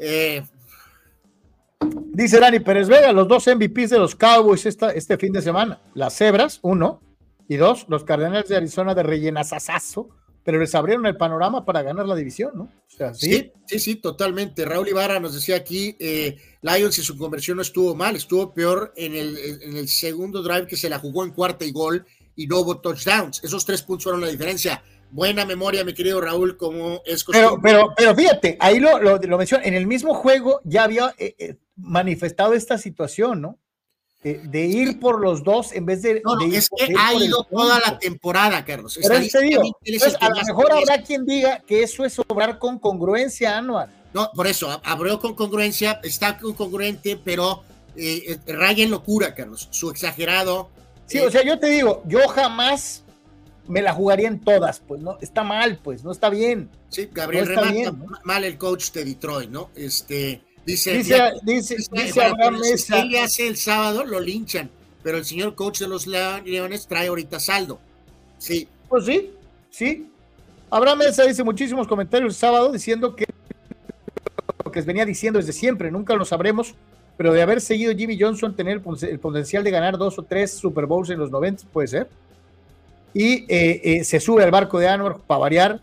Eh, 0.00 0.42
dice 2.06 2.40
Dani 2.40 2.60
Pérez 2.60 2.88
Vega, 2.88 3.12
los 3.12 3.28
dos 3.28 3.46
MVPs 3.46 3.90
de 3.90 3.98
los 3.98 4.14
Cowboys 4.16 4.64
esta, 4.66 4.90
este 4.90 5.18
fin 5.18 5.32
de 5.32 5.42
semana, 5.42 5.80
las 5.94 6.16
Cebras, 6.16 6.58
uno, 6.62 7.02
y 7.50 7.56
dos, 7.56 7.84
los 7.88 8.04
Cardenales 8.04 8.48
de 8.48 8.56
Arizona 8.56 8.94
de 8.94 9.02
Rellenazazazo, 9.02 10.08
pero 10.44 10.58
les 10.58 10.72
abrieron 10.74 11.04
el 11.06 11.16
panorama 11.16 11.64
para 11.64 11.82
ganar 11.82 12.06
la 12.06 12.14
división, 12.14 12.52
¿no? 12.54 12.72
¿sí? 13.12 13.52
sí, 13.66 13.78
sí, 13.80 13.96
totalmente. 13.96 14.64
Raúl 14.64 14.88
Ibarra 14.88 15.18
nos 15.18 15.34
decía 15.34 15.56
aquí, 15.56 15.96
eh, 15.98 16.36
Lions 16.62 16.98
y 16.98 17.02
su 17.02 17.18
conversión 17.18 17.56
no 17.56 17.62
estuvo 17.62 17.94
mal, 17.96 18.14
estuvo 18.14 18.54
peor 18.54 18.92
en 18.96 19.16
el, 19.16 19.36
en 19.36 19.76
el 19.76 19.88
segundo 19.88 20.42
drive 20.42 20.68
que 20.68 20.76
se 20.76 20.88
la 20.88 21.00
jugó 21.00 21.24
en 21.24 21.32
cuarta 21.32 21.64
y 21.64 21.72
gol 21.72 22.06
y 22.36 22.46
no 22.46 22.60
hubo 22.60 22.80
touchdowns. 22.80 23.42
Esos 23.42 23.66
tres 23.66 23.82
puntos 23.82 24.04
fueron 24.04 24.20
la 24.20 24.28
diferencia. 24.28 24.82
Buena 25.10 25.44
memoria, 25.44 25.84
mi 25.84 25.92
querido 25.92 26.20
Raúl, 26.20 26.56
como 26.56 27.02
es 27.04 27.24
Pero, 27.24 27.58
pero, 27.62 27.92
pero 27.96 28.14
fíjate, 28.14 28.56
ahí 28.60 28.78
lo, 28.78 29.00
lo, 29.00 29.18
lo 29.18 29.40
en 29.40 29.74
el 29.74 29.86
mismo 29.86 30.14
juego 30.14 30.60
ya 30.64 30.84
había 30.84 31.14
eh, 31.18 31.34
eh, 31.38 31.56
manifestado 31.76 32.54
esta 32.54 32.78
situación, 32.78 33.40
¿no? 33.40 33.58
de, 34.22 34.66
ir 34.66 35.00
por 35.00 35.20
los 35.20 35.42
dos 35.42 35.72
en 35.72 35.86
vez 35.86 36.02
de. 36.02 36.20
No, 36.24 36.36
no 36.36 36.44
es 36.44 36.68
que 36.68 36.94
ha 36.98 37.14
ido 37.14 37.44
toda 37.44 37.80
la 37.80 37.98
temporada, 37.98 38.64
Carlos. 38.64 38.98
Pero 39.00 39.14
pues, 39.18 40.16
a 40.20 40.28
lo 40.28 40.42
mejor 40.46 40.72
habrá 40.72 41.02
quien 41.02 41.24
diga 41.24 41.60
que 41.60 41.82
eso 41.82 42.04
es 42.04 42.18
obrar 42.18 42.58
con 42.58 42.78
congruencia, 42.78 43.56
anual. 43.56 43.90
No, 44.12 44.30
por 44.34 44.46
eso, 44.46 44.80
abrió 44.84 45.18
con 45.20 45.34
congruencia, 45.34 46.00
está 46.02 46.36
congruente, 46.36 47.18
pero 47.22 47.62
eh, 47.96 48.36
eh, 48.46 48.52
raya 48.52 48.84
en 48.84 48.90
locura, 48.90 49.34
Carlos. 49.34 49.68
Su 49.70 49.90
exagerado. 49.90 50.68
Sí, 51.06 51.18
o 51.20 51.30
sea, 51.30 51.42
yo 51.42 51.58
te 51.58 51.68
digo, 51.68 52.02
yo 52.06 52.28
jamás 52.28 53.04
me 53.68 53.82
la 53.82 53.92
jugaría 53.92 54.28
en 54.28 54.40
todas, 54.40 54.80
pues 54.80 55.00
no, 55.00 55.18
está 55.20 55.44
mal, 55.44 55.78
pues, 55.82 56.04
no 56.04 56.10
está 56.12 56.30
bien. 56.30 56.68
Sí, 56.88 57.08
Gabriel 57.12 57.46
remata 57.46 57.94
mal 58.24 58.44
el 58.44 58.58
coach 58.58 58.90
de 58.92 59.04
Detroit, 59.04 59.50
¿no? 59.50 59.70
Este 59.74 60.42
Dice, 60.64 60.98
dice, 60.98 61.32
dice, 61.42 61.76
dice 61.90 62.22
Abraham 62.22 62.60
Mesa. 62.60 63.00
Él 63.00 63.16
hace 63.16 63.48
el 63.48 63.56
sábado, 63.56 64.04
lo 64.04 64.20
linchan, 64.20 64.70
pero 65.02 65.16
el 65.18 65.24
señor 65.24 65.54
coach 65.54 65.80
de 65.80 65.88
los 65.88 66.06
Leones 66.06 66.86
trae 66.86 67.08
ahorita 67.08 67.40
saldo. 67.40 67.80
Sí. 68.38 68.68
Pues 68.88 69.06
sí, 69.06 69.30
sí. 69.70 70.10
Abraham 70.70 70.98
Mesa 70.98 71.24
dice 71.24 71.42
muchísimos 71.42 71.88
comentarios 71.88 72.34
el 72.34 72.38
sábado 72.38 72.72
diciendo 72.72 73.16
que 73.16 73.26
lo 74.64 74.70
que 74.70 74.82
venía 74.82 75.04
diciendo 75.04 75.38
desde 75.38 75.52
siempre, 75.52 75.90
nunca 75.90 76.14
lo 76.14 76.24
sabremos, 76.24 76.74
pero 77.16 77.32
de 77.32 77.42
haber 77.42 77.60
seguido 77.60 77.94
Jimmy 77.94 78.18
Johnson, 78.20 78.54
tener 78.54 78.82
el 79.02 79.18
potencial 79.18 79.64
de 79.64 79.70
ganar 79.70 79.96
dos 79.96 80.18
o 80.18 80.22
tres 80.22 80.52
Super 80.52 80.86
Bowls 80.86 81.10
en 81.10 81.18
los 81.18 81.30
90, 81.30 81.64
puede 81.72 81.88
ser. 81.88 82.08
Y 83.12 83.44
eh, 83.48 83.80
eh, 83.82 84.04
se 84.04 84.20
sube 84.20 84.44
al 84.44 84.50
barco 84.50 84.78
de 84.78 84.88
Anwar 84.88 85.18
para 85.26 85.40
variar 85.40 85.80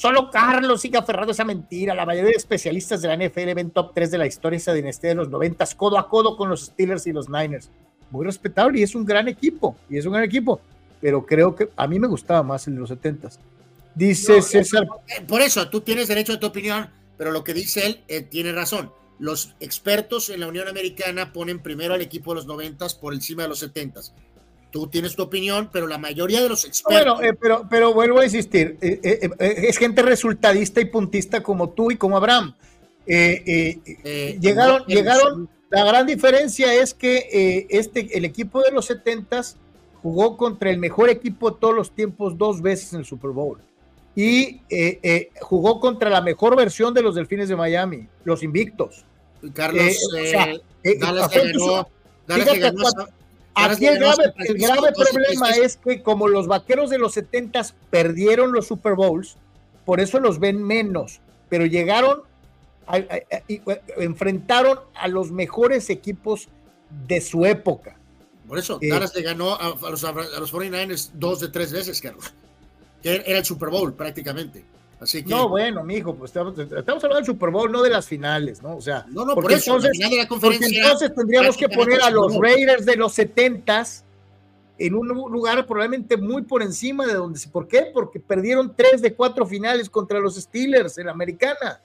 Solo 0.00 0.30
Carlos 0.30 0.80
sigue 0.80 0.96
aferrado 0.96 1.28
a 1.28 1.32
esa 1.32 1.44
mentira. 1.44 1.94
La 1.94 2.06
mayoría 2.06 2.30
de 2.30 2.36
especialistas 2.36 3.02
de 3.02 3.08
la 3.08 3.16
NFL 3.16 3.52
ven 3.54 3.70
top 3.70 3.92
3 3.94 4.10
de 4.10 4.16
la 4.16 4.26
historia 4.26 4.56
esa 4.56 4.72
dinastía 4.72 5.10
de 5.10 5.16
los 5.16 5.28
90, 5.28 5.66
codo 5.76 5.98
a 5.98 6.08
codo 6.08 6.38
con 6.38 6.48
los 6.48 6.66
Steelers 6.66 7.06
y 7.06 7.12
los 7.12 7.28
Niners. 7.28 7.70
Muy 8.10 8.24
respetable 8.24 8.80
y 8.80 8.82
es 8.82 8.94
un 8.94 9.04
gran 9.04 9.28
equipo. 9.28 9.76
Y 9.90 9.98
es 9.98 10.06
un 10.06 10.12
gran 10.12 10.24
equipo. 10.24 10.60
Pero 11.02 11.26
creo 11.26 11.54
que 11.54 11.68
a 11.76 11.86
mí 11.86 11.98
me 11.98 12.06
gustaba 12.06 12.42
más 12.42 12.66
el 12.66 12.74
de 12.74 12.80
los 12.80 12.88
70 12.88 13.28
Dice 13.94 14.40
César. 14.40 14.86
Eh, 15.08 15.22
por 15.26 15.42
eso, 15.42 15.68
tú 15.68 15.80
tienes 15.80 16.08
derecho 16.08 16.32
a 16.32 16.40
tu 16.40 16.46
opinión, 16.46 16.88
pero 17.18 17.32
lo 17.32 17.44
que 17.44 17.52
dice 17.52 17.86
él 17.86 18.00
eh, 18.08 18.22
tiene 18.22 18.52
razón. 18.52 18.92
Los 19.18 19.54
expertos 19.60 20.30
en 20.30 20.40
la 20.40 20.46
Unión 20.46 20.66
Americana 20.66 21.32
ponen 21.32 21.58
primero 21.58 21.92
al 21.92 22.00
equipo 22.00 22.30
de 22.30 22.36
los 22.36 22.46
noventas 22.46 22.94
por 22.94 23.12
encima 23.12 23.42
de 23.42 23.50
los 23.50 23.58
setentas. 23.58 24.14
Tú 24.70 24.86
tienes 24.86 25.16
tu 25.16 25.22
opinión, 25.22 25.68
pero 25.72 25.86
la 25.86 25.98
mayoría 25.98 26.42
de 26.42 26.48
los 26.48 26.64
expertos. 26.64 27.18
Bueno, 27.18 27.36
pero, 27.40 27.66
pero 27.68 27.92
vuelvo 27.92 28.20
a 28.20 28.24
insistir, 28.24 28.78
es 28.80 29.76
gente 29.78 30.02
resultadista 30.02 30.80
y 30.80 30.84
puntista 30.84 31.42
como 31.42 31.70
tú 31.70 31.90
y 31.90 31.96
como 31.96 32.16
Abraham. 32.16 32.54
llegaron, 33.06 34.84
llegaron, 34.86 35.48
la 35.70 35.84
gran 35.84 36.06
diferencia 36.06 36.72
es 36.72 36.94
que 36.94 37.66
este, 37.68 38.16
el 38.16 38.24
equipo 38.24 38.62
de 38.62 38.70
los 38.70 38.86
setentas 38.86 39.56
jugó 40.02 40.36
contra 40.36 40.70
el 40.70 40.78
mejor 40.78 41.10
equipo 41.10 41.50
de 41.50 41.58
todos 41.60 41.74
los 41.74 41.90
tiempos 41.90 42.36
dos 42.38 42.62
veces 42.62 42.92
en 42.92 43.00
el 43.00 43.04
Super 43.04 43.30
Bowl. 43.30 43.58
Y 44.14 44.60
eh, 44.70 44.98
eh, 45.02 45.30
jugó 45.40 45.80
contra 45.80 46.10
la 46.10 46.20
mejor 46.20 46.56
versión 46.56 46.92
de 46.94 47.02
los 47.02 47.14
Delfines 47.14 47.48
de 47.48 47.56
Miami, 47.56 48.06
los 48.24 48.42
invictos. 48.42 49.04
Carlos, 49.54 49.96
Aquí 53.54 53.86
el 53.86 53.98
grave, 53.98 54.32
el 54.38 54.58
grave 54.58 54.92
problema 54.92 55.50
es 55.50 55.76
que 55.76 56.02
como 56.02 56.28
los 56.28 56.46
vaqueros 56.46 56.90
de 56.90 56.98
los 56.98 57.14
70 57.14 57.66
perdieron 57.90 58.52
los 58.52 58.66
Super 58.66 58.94
Bowls, 58.94 59.36
por 59.84 60.00
eso 60.00 60.20
los 60.20 60.38
ven 60.38 60.62
menos, 60.62 61.20
pero 61.48 61.66
llegaron, 61.66 62.22
enfrentaron 63.96 64.78
a 64.94 65.08
los 65.08 65.32
mejores 65.32 65.90
equipos 65.90 66.48
de 67.06 67.20
su 67.20 67.44
época. 67.44 67.96
Por 68.46 68.58
eso, 68.58 68.80
Dallas 68.82 69.14
le 69.14 69.22
ganó 69.22 69.54
a, 69.54 69.76
los, 69.90 70.02
a, 70.02 70.12
los, 70.12 70.52
49ers 70.52 71.10
dos 71.14 71.38
de 71.40 71.48
tres 71.48 71.72
veces, 71.72 72.00
Carlos. 72.00 72.32
Que 73.02 73.22
era 73.24 73.38
el 73.38 73.44
Super 73.44 73.68
Bowl 73.68 73.94
prácticamente. 73.94 74.64
Así 75.00 75.22
que, 75.22 75.30
no, 75.30 75.48
bueno, 75.48 75.82
mijo, 75.82 76.14
pues 76.14 76.28
estamos, 76.28 76.58
hablando 76.58 77.16
del 77.16 77.24
Super 77.24 77.48
Bowl, 77.48 77.72
no 77.72 77.82
de 77.82 77.88
las 77.88 78.06
finales, 78.06 78.62
¿no? 78.62 78.76
O 78.76 78.82
sea, 78.82 79.06
no, 79.08 79.24
no, 79.24 79.34
por 79.34 79.50
eso, 79.50 79.76
entonces, 79.76 79.98
la 79.98 80.26
porque 80.28 80.66
entonces 80.66 81.14
tendríamos 81.14 81.56
que 81.56 81.70
poner 81.70 82.02
a 82.02 82.10
los 82.10 82.36
Raiders 82.36 82.84
de 82.84 82.96
los 82.96 83.18
70s 83.18 84.02
en 84.76 84.94
un 84.94 85.08
lugar 85.08 85.66
probablemente 85.66 86.18
muy 86.18 86.42
por 86.42 86.62
encima 86.62 87.06
de 87.06 87.14
donde. 87.14 87.40
¿Por 87.50 87.66
qué? 87.66 87.90
Porque 87.92 88.20
perdieron 88.20 88.74
tres 88.76 89.00
de 89.00 89.14
cuatro 89.14 89.46
finales 89.46 89.88
contra 89.88 90.20
los 90.20 90.36
Steelers 90.36 90.98
en 90.98 91.06
la 91.06 91.12
americana. 91.12 91.80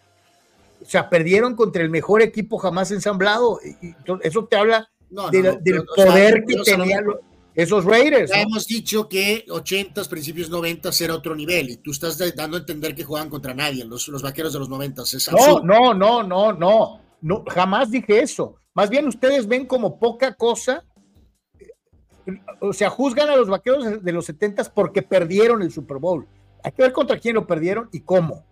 O 0.82 0.86
sea, 0.86 1.10
perdieron 1.10 1.56
contra 1.56 1.84
el 1.84 1.90
mejor 1.90 2.22
equipo 2.22 2.58
jamás 2.58 2.92
ensamblado. 2.92 3.60
Y, 3.82 3.88
y 3.88 3.96
eso 4.24 4.46
te 4.46 4.58
habla 4.58 4.90
del 5.32 5.86
poder 5.96 6.44
que 6.46 6.56
tenían 6.64 7.06
esos 7.56 7.86
Raiders. 7.86 8.32
Ya 8.32 8.42
hemos 8.42 8.68
dicho 8.68 9.08
que 9.08 9.46
80s, 9.48 10.08
principios 10.10 10.50
90 10.50 10.90
era 11.00 11.16
otro 11.16 11.36
nivel 11.36 11.70
y 11.70 11.78
tú 11.78 11.92
estás 11.92 12.18
dando 12.36 12.58
a 12.58 12.60
entender 12.60 12.94
que 12.94 13.04
juegan 13.04 13.30
contra 13.30 13.54
nadie, 13.54 13.86
los, 13.86 14.08
los 14.10 14.22
vaqueros 14.22 14.54
de 14.54 14.60
los 14.60 14.70
90 14.70 15.04
No, 15.32 15.62
no, 15.62 15.94
no, 15.94 16.24
no, 16.24 16.54
no, 16.54 17.02
no, 17.22 17.44
jamás 17.48 17.90
dije 17.90 18.20
eso. 18.20 18.58
Más 18.74 18.90
bien 18.90 19.08
ustedes 19.08 19.48
ven 19.48 19.66
como 19.66 19.98
poca 19.98 20.34
cosa, 20.36 20.84
o 22.60 22.74
sea, 22.74 22.90
juzgan 22.90 23.30
a 23.30 23.36
los 23.38 23.48
vaqueros 23.48 24.04
de 24.04 24.12
los 24.12 24.26
70 24.26 24.74
porque 24.74 25.02
perdieron 25.02 25.62
el 25.62 25.72
Super 25.72 25.98
Bowl. 25.98 26.28
Hay 26.62 26.74
que 26.74 26.82
ver 26.82 26.92
contra 26.92 27.18
quién 27.20 27.36
lo 27.36 27.48
perdieron 27.48 27.90
y 27.94 28.02
cómo. 28.02 28.44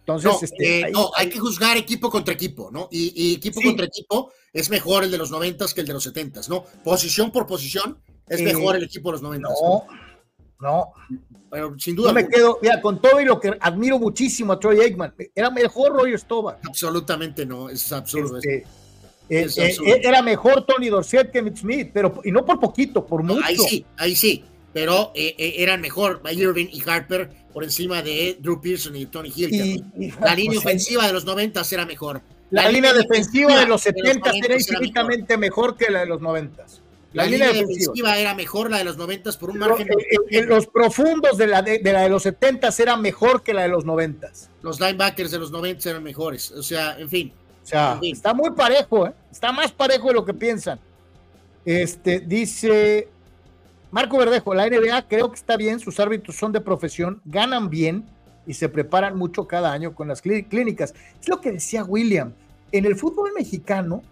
Entonces, 0.00 0.30
no, 0.32 0.40
este, 0.42 0.80
eh, 0.80 0.92
hay 1.16 1.28
que 1.28 1.38
juzgar 1.38 1.76
equipo 1.76 2.10
contra 2.10 2.32
equipo, 2.32 2.70
¿no? 2.72 2.88
Y, 2.90 3.34
equipo 3.34 3.60
contra 3.60 3.84
equipo 3.84 4.32
es 4.52 4.70
mejor 4.70 5.04
el 5.04 5.10
de 5.10 5.18
los 5.18 5.30
noventas 5.30 5.74
que 5.74 5.82
el 5.82 5.86
de 5.86 5.92
los 5.92 6.02
setentas, 6.02 6.48
¿no? 6.48 6.64
Posición 6.82 7.30
por 7.30 7.46
posición 7.46 8.00
es 8.30 8.42
mejor 8.42 8.76
el 8.76 8.84
equipo 8.84 9.10
de 9.10 9.12
los 9.12 9.22
noventas. 9.22 9.52
No, 9.60 9.86
no. 10.60 10.92
Pero 11.50 11.76
sin 11.78 11.96
duda. 11.96 12.08
No 12.08 12.14
me 12.14 12.28
quedo, 12.28 12.58
mira, 12.62 12.80
con 12.80 13.00
todo 13.02 13.20
y 13.20 13.24
lo 13.24 13.40
que 13.40 13.56
admiro 13.60 13.98
muchísimo 13.98 14.52
a 14.52 14.60
Troy 14.60 14.80
Aikman, 14.80 15.12
era 15.34 15.50
mejor 15.50 15.92
Roger 15.92 16.18
Staubach. 16.18 16.58
Absolutamente 16.64 17.44
no, 17.44 17.68
es 17.68 17.90
absurdo. 17.92 18.38
Este, 18.38 18.64
eh, 19.28 19.46
eh, 19.58 20.00
era 20.02 20.22
mejor 20.22 20.64
Tony 20.64 20.88
Dorsett 20.88 21.30
que 21.30 21.42
Mitch 21.42 21.58
Smith, 21.58 21.90
pero 21.92 22.20
y 22.24 22.30
no 22.30 22.44
por 22.44 22.60
poquito, 22.60 23.04
por 23.04 23.22
mucho. 23.22 23.44
ahí 23.44 23.56
sí, 23.56 23.84
ahí 23.96 24.14
sí, 24.14 24.44
pero 24.72 25.12
eran 25.14 25.80
mejor 25.80 26.22
Irving 26.32 26.68
y 26.70 26.88
Harper 26.88 27.30
por 27.52 27.64
encima 27.64 28.02
de 28.02 28.38
Drew 28.40 28.60
Pearson 28.60 28.94
y 28.94 29.06
Tony 29.06 29.32
Hill. 29.34 29.84
la 30.20 30.34
línea 30.34 30.58
ofensiva 30.58 31.06
de 31.06 31.12
los 31.12 31.24
90 31.24 31.62
era 31.72 31.84
mejor. 31.84 32.22
La, 32.50 32.68
línea, 32.68 32.92
defensiva 32.92 33.58
de 33.60 33.66
los 33.66 33.82
70 33.82 34.30
era 34.44 34.54
infinitamente 34.54 35.36
mejor. 35.36 35.76
que 35.76 35.90
la 35.90 36.00
de 36.00 36.06
los 36.06 36.20
90. 36.20 36.66
La, 37.12 37.26
línea, 37.26 37.52
defensiva. 37.52 38.16
era 38.18 38.34
mejor 38.34 38.70
la 38.70 38.78
de 38.78 38.84
los 38.84 38.96
90 38.96 39.32
por 39.32 39.50
un 39.50 39.58
margen. 39.58 39.88
En, 40.30 40.48
los 40.48 40.68
profundos 40.68 41.36
de 41.36 41.48
la 41.48 41.60
de, 41.60 41.80
la 41.82 42.02
de 42.02 42.08
los 42.08 42.22
70 42.22 42.68
era 42.78 42.96
mejor 42.96 43.42
que 43.42 43.52
la 43.52 43.62
de 43.62 43.68
los 43.68 43.84
90. 43.84 44.30
Los 44.62 44.78
linebackers 44.78 45.32
de 45.32 45.38
los 45.38 45.50
90 45.50 45.90
eran 45.90 46.02
mejores. 46.04 46.52
O 46.52 46.62
sea, 46.62 46.96
en 46.98 47.08
fin. 47.08 47.32
O 47.64 47.66
sea, 47.66 47.98
está 48.02 48.32
muy 48.32 48.50
parejo, 48.52 49.08
¿eh? 49.08 49.12
está 49.30 49.52
más 49.52 49.72
parejo 49.72 50.08
de 50.08 50.14
lo 50.14 50.24
que 50.24 50.34
piensan. 50.34 50.78
Este 51.64 52.20
dice 52.20 53.08
Marco 53.90 54.16
Verdejo, 54.18 54.54
la 54.54 54.68
NBA 54.68 55.08
creo 55.08 55.30
que 55.30 55.36
está 55.36 55.56
bien, 55.56 55.80
sus 55.80 55.98
árbitros 55.98 56.36
son 56.36 56.52
de 56.52 56.60
profesión, 56.60 57.20
ganan 57.24 57.68
bien 57.68 58.04
y 58.46 58.54
se 58.54 58.68
preparan 58.68 59.16
mucho 59.16 59.46
cada 59.46 59.72
año 59.72 59.94
con 59.94 60.08
las 60.08 60.22
clínicas. 60.22 60.94
Es 61.20 61.28
lo 61.28 61.40
que 61.40 61.52
decía 61.52 61.84
William. 61.84 62.32
En 62.72 62.84
el 62.84 62.94
fútbol 62.94 63.32
mexicano 63.36 64.02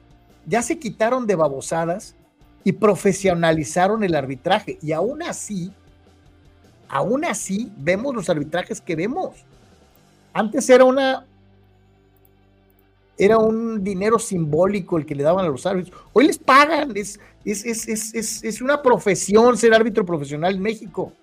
ya 0.46 0.62
se 0.62 0.78
quitaron 0.78 1.26
de 1.26 1.36
babosadas 1.36 2.16
y 2.68 2.72
profesionalizaron 2.72 4.04
el 4.04 4.14
arbitraje. 4.14 4.78
Y 4.82 4.92
aún 4.92 5.22
así, 5.22 5.72
aún 6.86 7.24
así 7.24 7.72
vemos 7.78 8.14
los 8.14 8.28
arbitrajes 8.28 8.82
que 8.82 8.94
vemos. 8.94 9.36
Antes 10.34 10.68
era 10.68 10.84
una 10.84 11.24
era 13.16 13.38
un 13.38 13.82
dinero 13.82 14.18
simbólico 14.18 14.98
el 14.98 15.06
que 15.06 15.14
le 15.14 15.22
daban 15.22 15.46
a 15.46 15.48
los 15.48 15.64
árbitros. 15.64 15.98
Hoy 16.12 16.26
les 16.26 16.38
pagan, 16.38 16.92
es, 16.94 17.18
es, 17.46 18.60
una 18.60 18.82
profesión 18.82 19.56
ser 19.56 19.72
árbitro 19.72 20.04
profesional 20.04 20.56
en 20.56 20.60
México. 20.60 21.14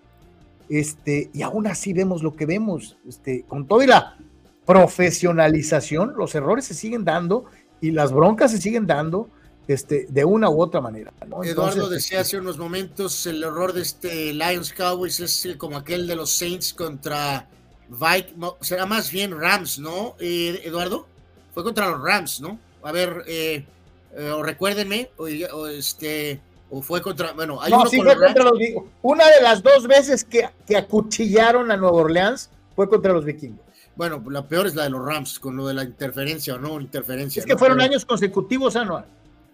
Este, 0.68 1.30
y 1.32 1.44
aún 1.44 1.68
así 1.68 1.94
vemos 1.94 2.24
lo 2.24 2.36
que 2.36 2.48
vemos. 2.48 2.98
Este, 3.08 3.44
con 3.44 3.68
toda 3.68 3.86
la 3.86 4.18
profesionalización, 4.66 6.16
los 6.18 6.34
errores 6.34 6.66
se 6.66 6.74
siguen 6.74 7.06
dando 7.06 7.46
y 7.82 7.92
las 7.92 8.12
broncas 8.12 8.50
se 8.50 8.60
siguen 8.60 8.88
dando 8.88 9.30
este, 9.68 10.06
de 10.10 10.26
una 10.26 10.50
u 10.50 10.62
otra 10.62 10.82
manera. 10.82 11.14
Eduardo 11.44 11.90
decía 11.90 12.22
hace 12.22 12.38
unos 12.38 12.58
momentos, 12.58 13.26
el 13.26 13.44
error 13.44 13.74
de 13.74 13.82
este 13.82 14.34
Lions 14.34 14.74
Cowboys 14.74 15.20
es 15.20 15.48
como 15.58 15.78
aquel 15.78 16.08
de 16.08 16.16
los 16.16 16.32
Saints 16.32 16.74
contra 16.74 17.48
Vikings, 17.90 18.54
será 18.62 18.86
más 18.86 19.12
bien 19.12 19.40
Rams, 19.40 19.80
¿no, 19.80 20.16
eh, 20.20 20.62
Eduardo? 20.64 21.08
fue 21.56 21.64
contra 21.64 21.90
los 21.90 22.02
Rams, 22.02 22.42
¿no? 22.42 22.60
A 22.84 22.92
ver, 22.92 23.24
eh, 23.28 23.66
eh, 24.14 24.30
o 24.30 24.44
recuérdenme, 24.44 25.10
o, 25.16 25.68
este, 25.68 26.42
o 26.70 26.82
fue 26.82 27.02
contra, 27.02 27.32
bueno, 27.32 27.62
hay 27.62 27.72
no, 27.72 27.86
sí 27.86 28.02
fue 28.02 28.14
contra 28.14 28.44
los 28.44 28.60
Una 29.02 29.26
de 29.30 29.42
las 29.42 29.64
dos 29.64 29.88
veces 29.88 30.26
que, 30.26 30.50
que 30.68 30.76
acuchillaron 30.76 31.72
a 31.72 31.78
Nueva 31.78 31.96
Orleans 31.96 32.50
fue 32.76 32.90
contra 32.90 33.14
los 33.14 33.24
vikingos. 33.24 33.66
Bueno, 33.96 34.22
la 34.30 34.46
peor 34.46 34.68
es 34.68 34.76
la 34.76 34.84
de 34.84 34.90
los 34.90 35.06
Rams, 35.06 35.40
con 35.40 35.56
lo 35.56 35.66
de 35.66 35.74
la 35.74 35.86
interferencia 35.86 36.56
o 36.56 36.58
no 36.58 36.82
interferencia. 36.82 37.40
Es 37.40 37.46
que 37.46 37.58
fueron 37.58 37.80
años 37.80 38.04
consecutivos, 38.04 38.76
anual. 38.76 39.06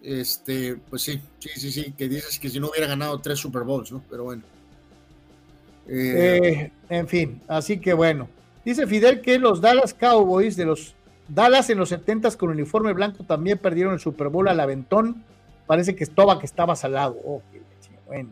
Este, 0.02 0.76
pues 0.90 1.02
sí, 1.02 1.20
sí, 1.38 1.48
sí, 1.54 1.70
sí, 1.70 1.94
que 1.96 2.08
dices 2.08 2.38
que 2.38 2.48
si 2.48 2.58
no 2.58 2.68
hubiera 2.70 2.88
ganado 2.88 3.18
tres 3.20 3.38
Super 3.38 3.62
Bowls, 3.62 3.92
¿no? 3.92 4.02
Pero 4.10 4.24
bueno. 4.24 4.42
Eh, 5.88 6.70
en 6.88 7.08
fin, 7.08 7.40
así 7.48 7.78
que 7.78 7.92
bueno. 7.92 8.28
Dice 8.64 8.86
Fidel 8.86 9.20
que 9.20 9.38
los 9.38 9.60
Dallas 9.60 9.94
Cowboys 9.94 10.56
de 10.56 10.64
los 10.64 10.94
Dallas 11.28 11.70
en 11.70 11.78
los 11.78 11.88
70 11.88 12.30
con 12.32 12.50
uniforme 12.50 12.92
blanco 12.92 13.24
también 13.24 13.58
perdieron 13.58 13.94
el 13.94 14.00
Super 14.00 14.28
Bowl 14.28 14.48
al 14.48 14.60
Aventón. 14.60 15.24
Parece 15.66 15.94
que 15.94 16.04
estaba 16.04 16.38
que 16.38 16.46
estaba 16.46 16.76
salado. 16.76 17.16
Oh, 17.24 17.42
bueno. 18.06 18.30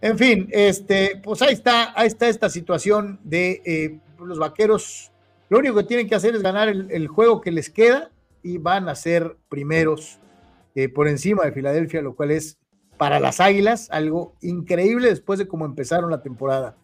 En 0.00 0.18
fin, 0.18 0.48
este, 0.50 1.20
pues 1.22 1.40
ahí 1.42 1.52
está, 1.52 1.92
ahí 1.98 2.08
está 2.08 2.28
esta 2.28 2.50
situación 2.50 3.20
de 3.22 3.62
eh, 3.64 3.98
los 4.18 4.38
vaqueros. 4.38 5.12
Lo 5.48 5.58
único 5.58 5.76
que 5.76 5.84
tienen 5.84 6.08
que 6.08 6.16
hacer 6.16 6.34
es 6.34 6.42
ganar 6.42 6.68
el, 6.68 7.06
juego 7.06 7.40
que 7.40 7.52
les 7.52 7.70
queda 7.70 8.10
y 8.42 8.58
van 8.58 8.88
a 8.88 8.96
ser 8.96 9.36
primeros 9.48 10.18
eh, 10.74 10.88
por 10.88 11.08
encima 11.08 11.44
de 11.44 11.52
Filadelfia, 11.52 12.02
lo 12.02 12.14
cual 12.14 12.30
es 12.30 12.58
para 12.96 13.20
las 13.20 13.40
Águilas 13.40 13.88
algo 13.90 14.34
increíble 14.40 15.08
después 15.08 15.38
de 15.38 15.48
cómo 15.48 15.64
empezaron 15.64 16.10
la 16.10 16.22
temporada. 16.22 16.76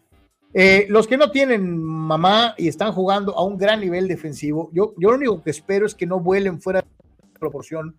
Eh, 0.54 0.86
los 0.88 1.06
que 1.06 1.16
no 1.16 1.30
tienen 1.30 1.78
mamá 1.82 2.54
y 2.56 2.68
están 2.68 2.92
jugando 2.92 3.36
a 3.36 3.44
un 3.44 3.58
gran 3.58 3.80
nivel 3.80 4.08
defensivo, 4.08 4.70
yo, 4.72 4.94
yo 4.98 5.10
lo 5.10 5.16
único 5.16 5.42
que 5.42 5.50
espero 5.50 5.86
es 5.86 5.94
que 5.94 6.06
no 6.06 6.20
vuelen 6.20 6.60
fuera 6.60 6.80
de 6.80 7.38
proporción 7.38 7.96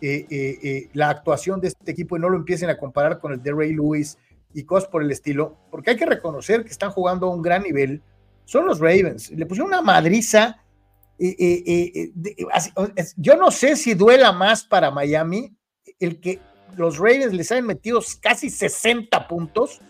eh, 0.00 0.88
la 0.92 1.10
actuación 1.10 1.60
de 1.60 1.68
este 1.68 1.90
equipo 1.90 2.16
y 2.16 2.20
no 2.20 2.28
lo 2.28 2.36
empiecen 2.36 2.70
a 2.70 2.78
comparar 2.78 3.18
con 3.18 3.32
el 3.32 3.42
de 3.42 3.52
Ray 3.52 3.72
Lewis 3.72 4.16
y 4.54 4.62
cosas 4.64 4.88
por 4.88 5.02
el 5.02 5.10
estilo, 5.10 5.56
porque 5.70 5.90
hay 5.90 5.96
que 5.96 6.06
reconocer 6.06 6.64
que 6.64 6.70
están 6.70 6.90
jugando 6.90 7.26
a 7.26 7.34
un 7.34 7.42
gran 7.42 7.62
nivel. 7.62 8.00
Son 8.44 8.64
los 8.64 8.80
Ravens. 8.80 9.30
Le 9.30 9.44
pusieron 9.44 9.68
una 9.68 9.82
madriza. 9.82 10.62
Yo 13.16 13.36
no 13.36 13.50
sé 13.50 13.76
si 13.76 13.94
duela 13.94 14.32
más 14.32 14.64
para 14.64 14.90
Miami 14.90 15.56
el 15.98 16.20
que 16.20 16.38
los 16.76 16.98
Ravens 16.98 17.32
les 17.32 17.50
hayan 17.50 17.66
metido 17.66 18.00
casi 18.20 18.50
60 18.50 19.26
puntos 19.26 19.80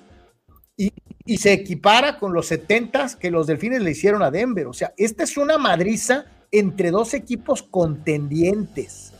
y 1.29 1.37
se 1.37 1.53
equipara 1.53 2.19
con 2.19 2.33
los 2.33 2.47
70 2.47 3.19
que 3.19 3.31
los 3.31 3.47
delfines 3.47 3.83
le 3.83 3.91
hicieron 3.91 4.23
a 4.23 4.31
Denver. 4.31 4.67
O 4.67 4.73
sea, 4.73 4.95
esta 4.97 5.25
es 5.25 5.37
una 5.37 5.59
madriza 5.59 6.25
entre 6.51 6.91
dos 6.91 7.13
equipos 7.13 7.63
contendientes. 7.63 9.13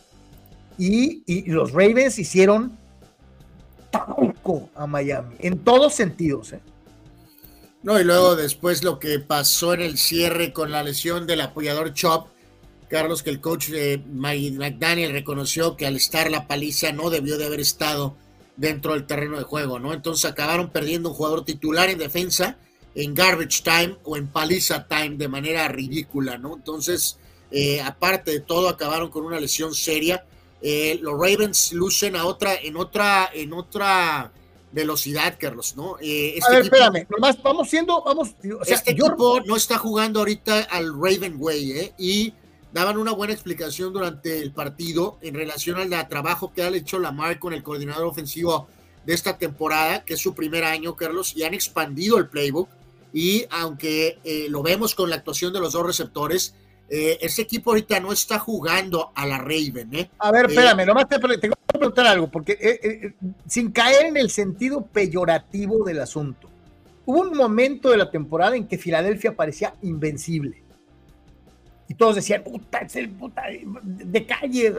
Y, 0.79 1.23
y 1.27 1.43
los 1.51 1.71
Ravens 1.71 2.17
hicieron 2.17 2.79
talco 3.91 4.69
a 4.73 4.87
Miami, 4.87 5.35
en 5.39 5.59
todos 5.59 5.93
sentidos. 5.93 6.53
¿eh? 6.53 6.61
No, 7.81 7.99
y 7.99 8.03
luego 8.03 8.35
después 8.35 8.83
lo 8.83 8.99
que 8.99 9.19
pasó 9.19 9.73
en 9.73 9.81
el 9.81 9.97
cierre 9.97 10.51
con 10.51 10.71
la 10.71 10.83
lesión 10.83 11.25
del 11.25 11.41
apoyador 11.41 11.93
Chop, 11.93 12.27
Carlos, 12.89 13.23
que 13.23 13.29
el 13.29 13.39
coach 13.39 13.67
de 13.69 14.03
McDaniel 14.11 15.11
reconoció 15.11 15.77
que 15.77 15.85
al 15.85 15.95
estar 15.95 16.29
la 16.29 16.47
paliza 16.47 16.91
no 16.91 17.09
debió 17.09 17.37
de 17.37 17.45
haber 17.45 17.59
estado 17.59 18.15
dentro 18.57 18.93
del 18.93 19.05
terreno 19.05 19.37
de 19.37 19.43
juego, 19.43 19.79
¿no? 19.79 19.93
Entonces 19.93 20.29
acabaron 20.29 20.69
perdiendo 20.69 21.09
un 21.09 21.15
jugador 21.15 21.45
titular 21.45 21.89
en 21.89 21.99
defensa 21.99 22.57
en 22.95 23.13
garbage 23.13 23.63
time 23.63 23.95
o 24.03 24.17
en 24.17 24.27
paliza 24.27 24.87
time 24.87 25.11
de 25.11 25.27
manera 25.27 25.67
ridícula, 25.67 26.37
¿no? 26.37 26.55
Entonces, 26.55 27.17
eh, 27.51 27.81
aparte 27.81 28.31
de 28.31 28.39
todo, 28.41 28.67
acabaron 28.67 29.09
con 29.09 29.25
una 29.25 29.39
lesión 29.39 29.73
seria. 29.73 30.25
Eh, 30.61 30.99
los 31.01 31.13
Ravens 31.13 31.71
lucen 31.71 32.15
a 32.15 32.25
otra, 32.25 32.55
en 32.55 32.75
otra, 32.75 33.29
en 33.33 33.53
otra 33.53 34.31
velocidad, 34.71 35.37
Carlos, 35.39 35.75
¿no? 35.75 35.97
Eh, 35.99 36.35
este 36.37 36.47
a 36.47 36.55
ver, 36.55 36.63
espérame, 36.63 37.07
nomás 37.09 37.41
vamos 37.41 37.69
siendo, 37.69 38.03
vamos, 38.03 38.35
o 38.59 38.65
sea, 38.65 38.75
este 38.75 38.91
equipo 38.91 39.39
no 39.41 39.55
está 39.55 39.77
jugando 39.77 40.19
ahorita 40.19 40.61
al 40.69 40.93
Raven 40.93 41.35
Way, 41.37 41.71
¿eh? 41.71 41.93
Y 41.97 42.33
daban 42.71 42.97
una 42.97 43.11
buena 43.11 43.33
explicación 43.33 43.93
durante 43.93 44.39
el 44.39 44.51
partido 44.51 45.17
en 45.21 45.33
relación 45.33 45.77
al 45.77 46.07
trabajo 46.07 46.53
que 46.53 46.61
ha 46.61 46.69
hecho 46.69 46.99
Lamar 46.99 47.39
con 47.39 47.53
el 47.53 47.63
coordinador 47.63 48.05
ofensivo 48.05 48.67
de 49.05 49.13
esta 49.13 49.37
temporada, 49.37 50.03
que 50.05 50.13
es 50.13 50.21
su 50.21 50.35
primer 50.35 50.63
año, 50.63 50.95
Carlos, 50.95 51.35
y 51.35 51.43
han 51.43 51.53
expandido 51.53 52.17
el 52.17 52.27
playbook. 52.27 52.69
Y 53.11 53.45
aunque 53.49 54.19
eh, 54.23 54.45
lo 54.49 54.61
vemos 54.61 54.93
con 54.93 55.09
la 55.09 55.15
actuación 55.15 55.51
de 55.51 55.59
los 55.59 55.73
dos 55.73 55.85
receptores, 55.85 56.53
eh, 56.89 57.17
ese 57.21 57.43
equipo 57.43 57.71
ahorita 57.71 57.99
no 57.99 58.11
está 58.11 58.39
jugando 58.39 59.11
a 59.15 59.25
la 59.25 59.37
Raven. 59.37 59.93
¿eh? 59.93 60.09
A 60.19 60.31
ver, 60.31 60.47
espérame, 60.47 60.85
nomás 60.85 61.07
te, 61.07 61.19
tengo 61.19 61.55
que 61.55 61.77
preguntar 61.77 62.07
algo, 62.07 62.27
porque 62.29 63.13
sin 63.47 63.71
caer 63.71 64.07
en 64.07 64.17
el 64.17 64.29
sentido 64.29 64.85
peyorativo 64.85 65.83
del 65.83 66.01
asunto, 66.01 66.49
hubo 67.05 67.21
un 67.21 67.37
momento 67.37 67.89
de 67.89 67.97
la 67.97 68.09
temporada 68.09 68.55
en 68.55 68.67
que 68.67 68.77
Filadelfia 68.77 69.35
parecía 69.35 69.73
invencible 69.81 70.63
y 71.89 71.95
todos 71.95 72.15
decían, 72.15 72.43
puta, 72.43 72.77
es 72.77 72.95
el 72.95 73.09
puta 73.09 73.43
de 73.73 74.25
calle. 74.25 74.75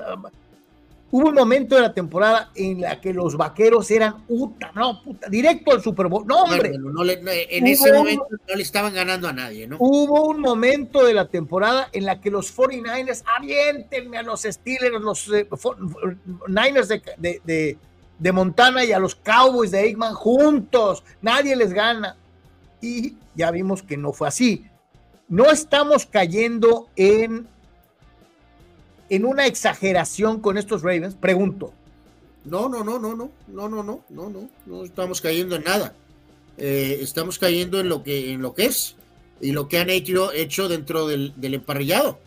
Hubo 1.10 1.28
un 1.28 1.34
momento 1.34 1.74
de 1.76 1.82
la 1.82 1.92
temporada 1.92 2.50
en 2.54 2.80
la 2.80 3.00
que 3.00 3.12
los 3.12 3.36
vaqueros 3.36 3.90
eran 3.90 4.26
puta, 4.26 4.70
no, 4.74 5.02
puta, 5.02 5.28
directo 5.28 5.72
al 5.72 5.82
Super 5.82 6.06
Bowl. 6.06 6.26
No, 6.26 6.44
hombre. 6.44 6.72
en 6.74 7.66
ese 7.66 7.92
momento 7.92 8.26
no 8.30 8.54
le 8.54 8.62
estaban 8.62 8.94
ganando 8.94 9.28
a 9.28 9.32
nadie, 9.32 9.66
¿no? 9.66 9.76
Hubo 9.80 10.28
un 10.28 10.40
momento 10.40 11.04
de 11.04 11.14
la 11.14 11.26
temporada 11.26 11.88
en 11.92 12.04
la 12.04 12.20
que 12.20 12.30
los 12.30 12.56
49ers, 12.56 13.24
aviéntenme 13.36 14.18
a 14.18 14.22
los 14.22 14.42
Steelers, 14.42 15.00
los 15.00 15.32
eh, 15.32 15.48
Niners 16.46 16.88
de, 16.88 17.76
de, 18.18 18.32
Montana 18.32 18.84
y 18.84 18.92
a 18.92 18.98
los 18.98 19.14
Cowboys 19.14 19.70
de 19.70 19.86
Eggman 19.86 20.14
juntos. 20.14 21.02
Nadie 21.22 21.56
les 21.56 21.72
gana. 21.72 22.16
Y 22.80 23.16
ya 23.34 23.50
vimos 23.50 23.82
que 23.82 23.96
no 23.96 24.12
fue 24.12 24.28
así 24.28 24.64
no 25.30 25.48
estamos 25.48 26.06
cayendo 26.06 26.88
en, 26.96 27.46
en 29.10 29.24
una 29.24 29.46
exageración 29.46 30.40
con 30.40 30.56
estos 30.56 30.82
Ravens, 30.82 31.14
pregunto. 31.14 31.74
No, 32.44 32.68
no, 32.68 32.82
no, 32.82 32.98
no, 32.98 33.14
no, 33.14 33.30
no, 33.48 33.68
no, 33.68 33.82
no, 33.82 34.04
no, 34.08 34.30
no, 34.30 34.50
no 34.64 34.84
estamos 34.84 35.20
cayendo 35.20 35.56
en 35.56 35.64
nada. 35.64 35.94
Eh, 36.56 36.98
estamos 37.02 37.38
cayendo 37.38 37.80
en 37.80 37.88
lo 37.88 38.02
que 38.02 38.32
en 38.32 38.40
lo 38.40 38.54
que 38.54 38.66
es 38.66 38.94
y 39.40 39.52
lo 39.52 39.68
que 39.68 39.78
han 39.78 39.90
hecho, 39.90 40.32
hecho 40.32 40.68
dentro 40.68 41.06
del, 41.06 41.34
emparrillado, 41.40 42.18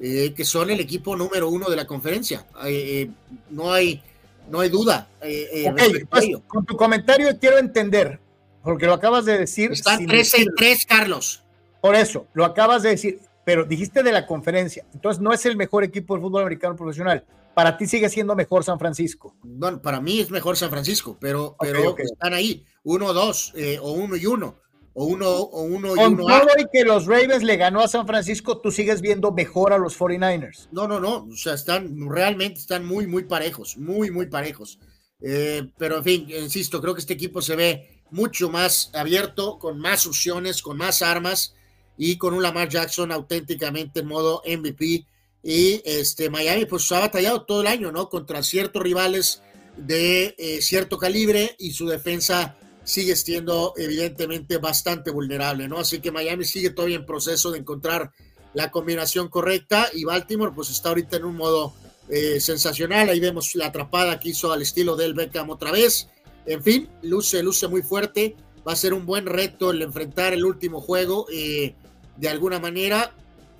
eh, 0.00 0.34
que 0.36 0.44
son 0.44 0.70
el 0.70 0.80
equipo 0.80 1.16
número 1.16 1.48
uno 1.48 1.68
de 1.70 1.76
la 1.76 1.86
conferencia. 1.86 2.46
Eh, 2.66 3.10
no 3.50 3.72
hay 3.72 4.02
no 4.50 4.60
hay 4.60 4.68
duda. 4.68 5.08
Okay, 5.20 6.34
con 6.46 6.64
tu 6.66 6.76
comentario 6.76 7.36
quiero 7.38 7.58
entender, 7.58 8.20
porque 8.62 8.86
lo 8.86 8.94
acabas 8.94 9.24
de 9.24 9.38
decir. 9.38 9.72
Están 9.72 10.06
13 10.06 10.42
y 10.42 10.46
3, 10.56 10.86
Carlos. 10.86 11.42
Por 11.80 11.94
eso, 11.94 12.26
lo 12.34 12.44
acabas 12.44 12.82
de 12.82 12.90
decir, 12.90 13.20
pero 13.48 13.64
dijiste 13.64 14.02
de 14.02 14.12
la 14.12 14.26
conferencia. 14.26 14.84
Entonces, 14.92 15.22
no 15.22 15.32
es 15.32 15.46
el 15.46 15.56
mejor 15.56 15.82
equipo 15.82 16.12
del 16.12 16.22
fútbol 16.22 16.42
americano 16.42 16.76
profesional. 16.76 17.24
Para 17.54 17.78
ti 17.78 17.86
sigue 17.86 18.10
siendo 18.10 18.36
mejor 18.36 18.62
San 18.62 18.78
Francisco. 18.78 19.34
Bueno, 19.42 19.80
para 19.80 20.02
mí 20.02 20.20
es 20.20 20.30
mejor 20.30 20.58
San 20.58 20.68
Francisco, 20.68 21.16
pero, 21.18 21.56
pero 21.58 21.96
están 21.96 22.34
ahí, 22.34 22.66
uno, 22.82 23.14
dos, 23.14 23.54
eh, 23.56 23.78
o 23.80 23.92
uno 23.92 24.16
y 24.16 24.26
uno, 24.26 24.58
o 24.92 25.06
uno, 25.06 25.30
o 25.30 25.62
uno 25.62 25.96
y 25.96 25.98
uno. 25.98 26.26
Todo 26.26 26.46
y 26.58 26.66
que 26.70 26.84
los 26.84 27.06
Ravens 27.06 27.42
le 27.42 27.56
ganó 27.56 27.80
a 27.80 27.88
San 27.88 28.06
Francisco, 28.06 28.58
tú 28.60 28.70
sigues 28.70 29.00
viendo 29.00 29.32
mejor 29.32 29.72
a 29.72 29.78
los 29.78 29.98
49ers. 29.98 30.68
No, 30.70 30.86
no, 30.86 31.00
no, 31.00 31.24
o 31.24 31.34
sea, 31.34 31.54
están, 31.54 31.96
realmente 32.06 32.60
están 32.60 32.84
muy, 32.84 33.06
muy 33.06 33.24
parejos, 33.24 33.78
muy, 33.78 34.10
muy 34.10 34.26
parejos. 34.26 34.78
Eh, 35.22 35.66
pero 35.78 35.96
en 35.96 36.04
fin, 36.04 36.26
insisto, 36.28 36.82
creo 36.82 36.92
que 36.92 37.00
este 37.00 37.14
equipo 37.14 37.40
se 37.40 37.56
ve 37.56 38.02
mucho 38.10 38.50
más 38.50 38.90
abierto, 38.92 39.58
con 39.58 39.78
más 39.78 40.06
opciones, 40.06 40.60
con 40.60 40.76
más 40.76 41.00
armas 41.00 41.54
y 41.98 42.16
con 42.16 42.32
un 42.32 42.42
Lamar 42.42 42.68
Jackson 42.68 43.12
auténticamente 43.12 44.00
en 44.00 44.06
modo 44.06 44.42
MVP. 44.46 45.04
Y 45.42 45.82
este 45.84 46.30
Miami 46.30 46.64
pues 46.64 46.90
ha 46.92 47.00
batallado 47.00 47.42
todo 47.42 47.60
el 47.60 47.66
año, 47.66 47.92
¿no? 47.92 48.08
Contra 48.08 48.42
ciertos 48.42 48.82
rivales 48.82 49.42
de 49.76 50.34
eh, 50.38 50.62
cierto 50.62 50.98
calibre 50.98 51.54
y 51.58 51.72
su 51.72 51.86
defensa 51.86 52.56
sigue 52.84 53.16
siendo 53.16 53.74
evidentemente 53.76 54.56
bastante 54.58 55.10
vulnerable, 55.10 55.68
¿no? 55.68 55.78
Así 55.78 56.00
que 56.00 56.10
Miami 56.10 56.44
sigue 56.44 56.70
todavía 56.70 56.96
en 56.96 57.06
proceso 57.06 57.50
de 57.50 57.58
encontrar 57.58 58.12
la 58.54 58.70
combinación 58.70 59.28
correcta 59.28 59.88
y 59.92 60.04
Baltimore 60.04 60.52
pues 60.54 60.70
está 60.70 60.88
ahorita 60.88 61.18
en 61.18 61.24
un 61.24 61.36
modo 61.36 61.74
eh, 62.08 62.40
sensacional. 62.40 63.08
Ahí 63.10 63.20
vemos 63.20 63.54
la 63.54 63.66
atrapada 63.66 64.18
que 64.18 64.30
hizo 64.30 64.52
al 64.52 64.62
estilo 64.62 64.96
del 64.96 65.14
Beckham 65.14 65.50
otra 65.50 65.70
vez. 65.70 66.08
En 66.46 66.62
fin, 66.62 66.88
luce, 67.02 67.42
luce 67.42 67.68
muy 67.68 67.82
fuerte. 67.82 68.36
Va 68.66 68.72
a 68.72 68.76
ser 68.76 68.94
un 68.94 69.04
buen 69.04 69.26
reto 69.26 69.70
el 69.70 69.82
enfrentar 69.82 70.32
el 70.32 70.44
último 70.44 70.80
juego. 70.80 71.26
Eh, 71.30 71.74
de 72.18 72.28
alguna 72.28 72.58
manera, 72.58 73.12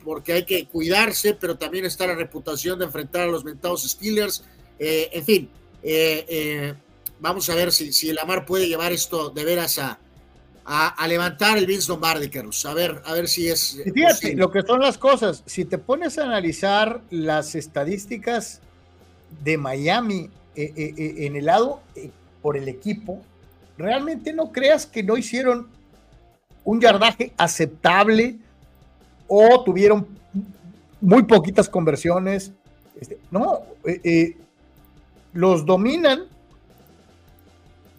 porque 0.05 0.33
hay 0.33 0.45
que 0.45 0.67
cuidarse, 0.67 1.35
pero 1.35 1.57
también 1.57 1.85
está 1.85 2.07
la 2.07 2.15
reputación 2.15 2.79
de 2.79 2.87
enfrentar 2.87 3.23
a 3.23 3.27
los 3.27 3.45
mentados 3.45 3.89
Steelers. 3.89 4.45
Eh, 4.79 5.11
en 5.13 5.25
fin, 5.25 5.51
eh, 5.83 6.25
eh, 6.29 6.75
vamos 7.21 7.49
a 7.49 7.55
ver 7.55 7.73
si, 7.73 7.93
si 7.93 8.11
el 8.11 8.19
Amar 8.19 8.45
puede 8.45 8.69
llevar 8.69 8.93
esto 8.93 9.31
de 9.31 9.45
veras 9.45 9.79
a, 9.79 9.99
a, 10.65 11.07
levantar 11.09 11.57
el 11.57 11.67
Vince 11.67 11.89
Lombardi, 11.89 12.29
Carlos. 12.29 12.65
A 12.67 12.75
ver, 12.75 13.01
a 13.05 13.13
ver 13.13 13.29
si 13.29 13.49
es. 13.49 13.81
fíjate, 13.95 14.35
lo 14.35 14.51
que 14.51 14.63
son 14.63 14.81
las 14.81 14.99
cosas, 14.99 15.43
si 15.47 15.65
te 15.65 15.79
pones 15.79 16.19
a 16.19 16.25
analizar 16.25 17.01
las 17.11 17.55
estadísticas 17.55 18.61
de 19.43 19.57
Miami 19.57 20.31
en 20.57 21.37
el 21.37 21.45
lado 21.45 21.81
por 22.43 22.57
el 22.57 22.69
equipo, 22.69 23.23
realmente 23.77 24.33
no 24.33 24.51
creas 24.51 24.87
que 24.87 25.05
no 25.05 25.17
hicieron 25.17 25.69
un 26.65 26.81
yardaje 26.81 27.33
aceptable 27.39 28.39
o 29.29 29.63
tuvieron 29.63 30.07
muy 31.01 31.23
poquitas 31.23 31.69
conversiones. 31.69 32.53
Este, 33.01 33.19
no, 33.31 33.61
eh, 33.85 34.01
eh, 34.03 34.37
los 35.33 35.65
dominan 35.65 36.25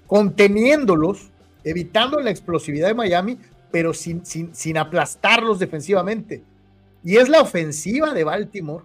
conteniéndolos, 0.07 1.29
evitando 1.63 2.19
la 2.19 2.31
explosividad 2.31 2.87
de 2.87 2.95
Miami, 2.95 3.37
pero 3.71 3.93
sin, 3.93 4.25
sin, 4.25 4.77
aplastarlos 4.77 5.59
defensivamente. 5.59 6.41
Y 7.03 7.17
es 7.17 7.29
la 7.29 7.41
ofensiva 7.41 8.13
de 8.13 8.23
Baltimore 8.23 8.83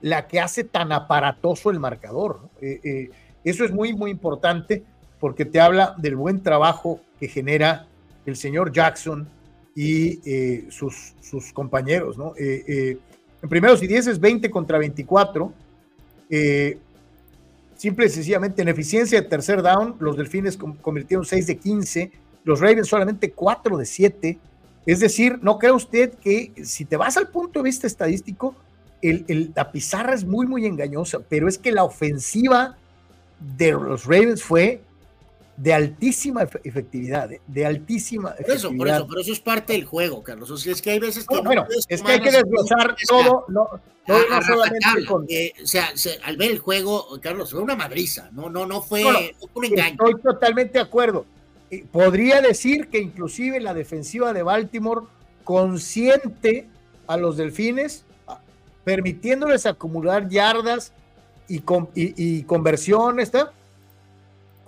la 0.00 0.26
que 0.26 0.40
hace 0.40 0.64
tan 0.64 0.90
aparatoso 0.92 1.70
el 1.70 1.78
marcador. 1.78 2.40
Eh, 2.60 3.10
eso 3.44 3.64
es 3.64 3.72
muy, 3.72 3.94
muy 3.94 4.10
importante 4.10 4.82
porque 5.20 5.44
te 5.44 5.60
habla 5.60 5.94
del 5.98 6.16
buen 6.16 6.42
trabajo 6.42 7.00
que 7.20 7.28
genera 7.28 7.86
el 8.26 8.36
señor 8.36 8.72
Jackson 8.72 9.28
y 9.74 10.20
eh, 10.24 10.66
sus, 10.70 11.14
sus, 11.20 11.52
compañeros, 11.52 12.16
¿no? 12.16 12.34
Eh, 12.36 12.64
eh, 12.66 12.98
en 13.42 13.48
primeros 13.48 13.82
y 13.82 13.86
diez 13.86 14.06
es 14.06 14.20
20 14.20 14.50
contra 14.50 14.78
24. 14.78 15.52
simple 17.76 18.06
y 18.06 18.08
sencillamente 18.08 18.62
en 18.62 18.68
eficiencia 18.68 19.20
de 19.20 19.28
tercer 19.28 19.62
down, 19.62 19.96
los 19.98 20.16
Delfines 20.16 20.56
convirtieron 20.56 21.24
6 21.24 21.46
de 21.46 21.56
15, 21.56 22.12
los 22.44 22.60
Ravens 22.60 22.88
solamente 22.88 23.32
4 23.32 23.76
de 23.76 23.84
7. 23.84 24.38
Es 24.86 25.00
decir, 25.00 25.38
¿no 25.42 25.58
cree 25.58 25.72
usted 25.72 26.14
que 26.14 26.52
si 26.62 26.84
te 26.84 26.96
vas 26.96 27.16
al 27.16 27.28
punto 27.28 27.58
de 27.58 27.64
vista 27.64 27.86
estadístico, 27.86 28.54
el, 29.02 29.52
la 29.54 29.70
pizarra 29.70 30.14
es 30.14 30.24
muy, 30.24 30.46
muy 30.46 30.64
engañosa, 30.64 31.20
pero 31.28 31.48
es 31.48 31.58
que 31.58 31.72
la 31.72 31.84
ofensiva 31.84 32.76
de 33.58 33.72
los 33.72 34.04
Ravens 34.04 34.42
fue 34.42 34.80
de 35.56 35.72
altísima 35.72 36.42
efectividad, 36.42 37.30
de 37.46 37.66
altísima 37.66 38.30
efectividad. 38.30 38.56
Eso, 38.56 38.76
por 38.76 38.88
eso, 38.88 39.06
pero 39.08 39.20
eso 39.20 39.32
es 39.32 39.40
parte 39.40 39.72
del 39.72 39.84
juego, 39.84 40.22
Carlos. 40.22 40.50
O 40.50 40.56
sea, 40.56 40.72
es 40.72 40.82
que 40.82 40.90
hay 40.90 40.98
veces 40.98 41.26
que. 41.26 41.40
bueno, 41.40 41.66
es 41.88 42.02
que 42.02 42.12
hay 42.12 42.20
que 42.20 42.30
desglosar 42.30 42.96
todo, 43.06 43.44
no, 43.48 43.68
no, 44.06 44.42
solamente 44.42 45.06
con... 45.06 45.26
eh, 45.28 45.52
o 45.62 45.66
sea, 45.66 45.90
al 46.24 46.36
ver 46.36 46.50
el 46.50 46.58
juego, 46.58 47.06
Carlos, 47.20 47.52
fue 47.52 47.60
una 47.60 47.76
madriza, 47.76 48.30
no, 48.32 48.50
no, 48.50 48.66
no 48.66 48.82
fue 48.82 49.04
un 49.54 49.64
engaño. 49.64 49.96
Estoy 50.06 50.20
totalmente 50.20 50.74
de 50.74 50.80
acuerdo. 50.80 51.24
podría 51.92 52.40
decir 52.40 52.88
que 52.88 52.98
inclusive 52.98 53.60
la 53.60 53.74
defensiva 53.74 54.32
de 54.32 54.42
Baltimore 54.42 55.02
consciente 55.44 56.68
a 57.06 57.16
los 57.16 57.36
delfines, 57.36 58.04
permitiéndoles 58.82 59.66
acumular 59.66 60.28
yardas 60.28 60.92
y, 61.48 61.62
y, 61.94 62.42
conversiones, 62.44 63.30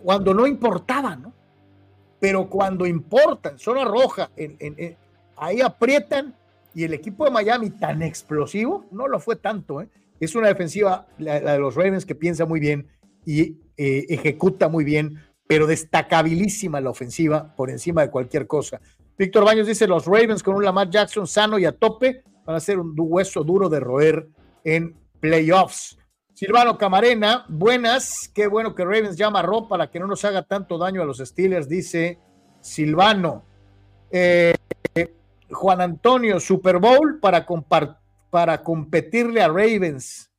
cuando 0.07 0.33
no 0.33 0.47
importaba, 0.47 1.17
¿no? 1.17 1.33
Pero 2.21 2.49
cuando 2.49 2.87
importan, 2.87 3.59
zona 3.59 3.85
roja, 3.85 4.31
ahí 5.37 5.61
aprietan 5.61 6.33
y 6.73 6.85
el 6.85 6.95
equipo 6.95 7.25
de 7.25 7.33
Miami 7.33 7.71
tan 7.71 8.03
explosivo, 8.03 8.85
no 8.93 9.09
lo 9.09 9.19
fue 9.19 9.35
tanto, 9.35 9.83
¿eh? 9.83 9.89
Es 10.21 10.37
una 10.37 10.47
defensiva, 10.47 11.09
la, 11.19 11.41
de 11.41 11.59
los 11.59 11.75
Ravens, 11.75 12.07
que 12.07 12.15
piensa 12.15 12.47
muy 12.47 12.61
bien 12.61 12.87
y 13.25 13.59
eh, 13.77 14.07
ejecuta 14.09 14.69
muy 14.69 14.85
bien, 14.85 15.25
pero 15.49 15.67
destacabilísima 15.67 16.81
la 16.81 16.91
ofensiva 16.91 17.53
por 17.57 17.69
encima 17.69 18.03
de 18.03 18.11
cualquier 18.13 18.47
cosa. 18.47 18.81
Víctor 19.19 19.45
Baños 19.45 19.67
dice, 19.67 19.89
los 19.89 20.07
Ravens 20.07 20.45
con 20.45 20.55
un 20.55 20.63
Lamar 20.63 20.89
Jackson 20.89 21.27
sano 21.27 21.59
y 21.59 21.65
a 21.65 21.73
tope 21.73 22.23
van 22.45 22.55
a 22.55 22.61
ser 22.61 22.79
un 22.79 22.95
hueso 22.97 23.43
duro 23.43 23.69
de 23.69 23.81
roer 23.81 24.29
en 24.63 24.95
playoffs. 25.19 25.99
Silvano 26.37 26.77
Camarena, 26.77 27.47
buenas, 27.49 28.31
qué 28.35 28.47
bueno 28.47 28.75
que 28.75 28.85
Ravens 28.85 29.17
llama 29.17 29.41
a 29.41 29.69
para 29.69 29.91
que 29.91 29.99
no 29.99 30.07
nos 30.07 30.23
haga 30.23 30.43
tanto 30.43 30.77
daño 30.77 31.01
a 31.01 31.07
los 31.07 31.17
Steelers, 31.17 31.67
dice 31.67 32.19
Silvano. 32.61 33.43
Eh, 34.11 34.53
Juan 35.51 35.81
Antonio, 35.81 36.39
Super 36.39 36.77
Bowl 36.77 37.21
para, 37.21 37.47
para 38.29 38.63
competirle 38.63 39.41
a 39.41 39.49
Ravens, 39.49 40.31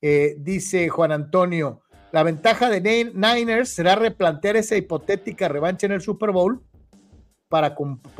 eh, 0.00 0.36
dice 0.38 0.88
Juan 0.88 1.10
Antonio. 1.10 1.82
La 2.12 2.22
ventaja 2.22 2.70
de 2.70 3.10
Niners 3.12 3.70
será 3.70 3.96
replantear 3.96 4.54
esa 4.54 4.76
hipotética 4.76 5.48
revancha 5.48 5.86
en 5.86 5.94
el 5.94 6.00
Super 6.00 6.30
Bowl 6.30 6.62
para, 7.48 7.74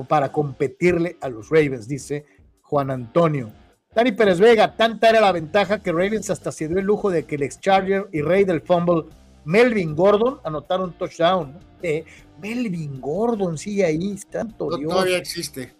para 0.08 0.32
competirle 0.32 1.16
a 1.20 1.28
los 1.28 1.48
Ravens, 1.48 1.86
dice 1.86 2.26
Juan 2.62 2.90
Antonio. 2.90 3.52
Dani 3.94 4.12
Pérez 4.12 4.40
Vega, 4.40 4.74
tanta 4.74 5.08
era 5.08 5.20
la 5.20 5.30
ventaja 5.30 5.78
que 5.78 5.92
Ravens 5.92 6.28
hasta 6.30 6.50
se 6.50 6.68
dio 6.68 6.78
el 6.78 6.84
lujo 6.84 7.10
de 7.10 7.24
que 7.24 7.36
el 7.36 7.44
ex 7.44 7.60
Charger 7.60 8.08
y 8.12 8.22
rey 8.22 8.44
del 8.44 8.60
fumble, 8.60 9.04
Melvin 9.44 9.94
Gordon, 9.94 10.40
anotaron 10.42 10.92
touchdown. 10.94 11.56
Eh, 11.82 12.04
Melvin 12.40 13.00
Gordon 13.00 13.56
sigue 13.56 13.84
ahí, 13.84 14.18
tanto 14.30 14.68
Todavía 14.68 15.18
existe. 15.18 15.72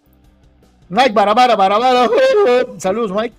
Mike 0.87 1.13
Barabara, 1.13 1.55
Barabara. 1.55 2.09
Saludos, 2.77 3.11
Mike. 3.11 3.35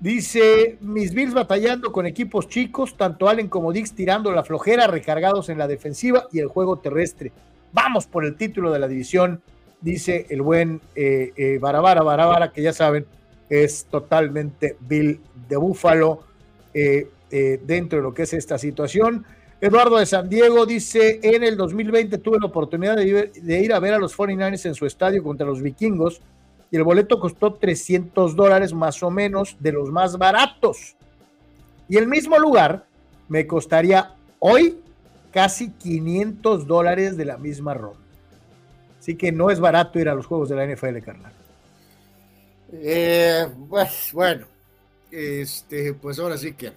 Dice, 0.00 0.78
mis 0.80 1.14
Bills 1.14 1.32
batallando 1.32 1.92
con 1.92 2.06
equipos 2.06 2.48
chicos, 2.48 2.96
tanto 2.96 3.28
Allen 3.28 3.48
como 3.48 3.72
Dix 3.72 3.94
tirando 3.94 4.32
la 4.32 4.42
flojera, 4.42 4.88
recargados 4.88 5.48
en 5.48 5.58
la 5.58 5.68
defensiva 5.68 6.26
y 6.32 6.40
el 6.40 6.48
juego 6.48 6.80
terrestre. 6.80 7.30
Vamos 7.72 8.06
por 8.06 8.24
el 8.24 8.36
título 8.36 8.72
de 8.72 8.80
la 8.80 8.88
división, 8.88 9.40
dice 9.80 10.26
el 10.28 10.42
buen 10.42 10.80
eh, 10.96 11.32
eh, 11.36 11.58
Barabara, 11.60 12.02
Barabara, 12.02 12.50
que 12.50 12.62
ya 12.62 12.72
saben, 12.72 13.06
es 13.52 13.84
totalmente 13.84 14.76
Bill 14.80 15.20
de 15.46 15.56
Búfalo 15.56 16.20
eh, 16.72 17.08
dentro 17.64 17.98
de 17.98 18.02
lo 18.02 18.14
que 18.14 18.22
es 18.22 18.32
esta 18.32 18.56
situación. 18.56 19.26
Eduardo 19.60 19.98
de 19.98 20.06
San 20.06 20.28
Diego 20.28 20.64
dice, 20.64 21.20
en 21.22 21.44
el 21.44 21.58
2020 21.58 22.16
tuve 22.18 22.38
la 22.40 22.46
oportunidad 22.46 22.96
de, 22.96 23.30
de 23.34 23.60
ir 23.60 23.74
a 23.74 23.78
ver 23.78 23.92
a 23.92 23.98
los 23.98 24.16
49ers 24.16 24.66
en 24.66 24.74
su 24.74 24.86
estadio 24.86 25.22
contra 25.22 25.46
los 25.46 25.60
vikingos 25.60 26.22
y 26.70 26.76
el 26.76 26.82
boleto 26.82 27.20
costó 27.20 27.52
300 27.52 28.34
dólares 28.34 28.72
más 28.72 29.02
o 29.02 29.10
menos 29.10 29.56
de 29.60 29.72
los 29.72 29.90
más 29.90 30.16
baratos. 30.16 30.96
Y 31.90 31.98
el 31.98 32.08
mismo 32.08 32.38
lugar 32.38 32.86
me 33.28 33.46
costaría 33.46 34.14
hoy 34.38 34.80
casi 35.30 35.72
500 35.72 36.66
dólares 36.66 37.18
de 37.18 37.26
la 37.26 37.36
misma 37.36 37.74
ronda. 37.74 38.00
Así 38.98 39.14
que 39.14 39.30
no 39.30 39.50
es 39.50 39.60
barato 39.60 39.98
ir 39.98 40.08
a 40.08 40.14
los 40.14 40.24
juegos 40.24 40.48
de 40.48 40.56
la 40.56 40.66
NFL, 40.66 40.98
carnal. 41.04 41.41
Eh, 42.72 43.46
pues 43.68 44.10
bueno, 44.12 44.46
este, 45.10 45.94
pues 45.94 46.18
ahora 46.18 46.38
sí 46.38 46.54
que, 46.54 46.72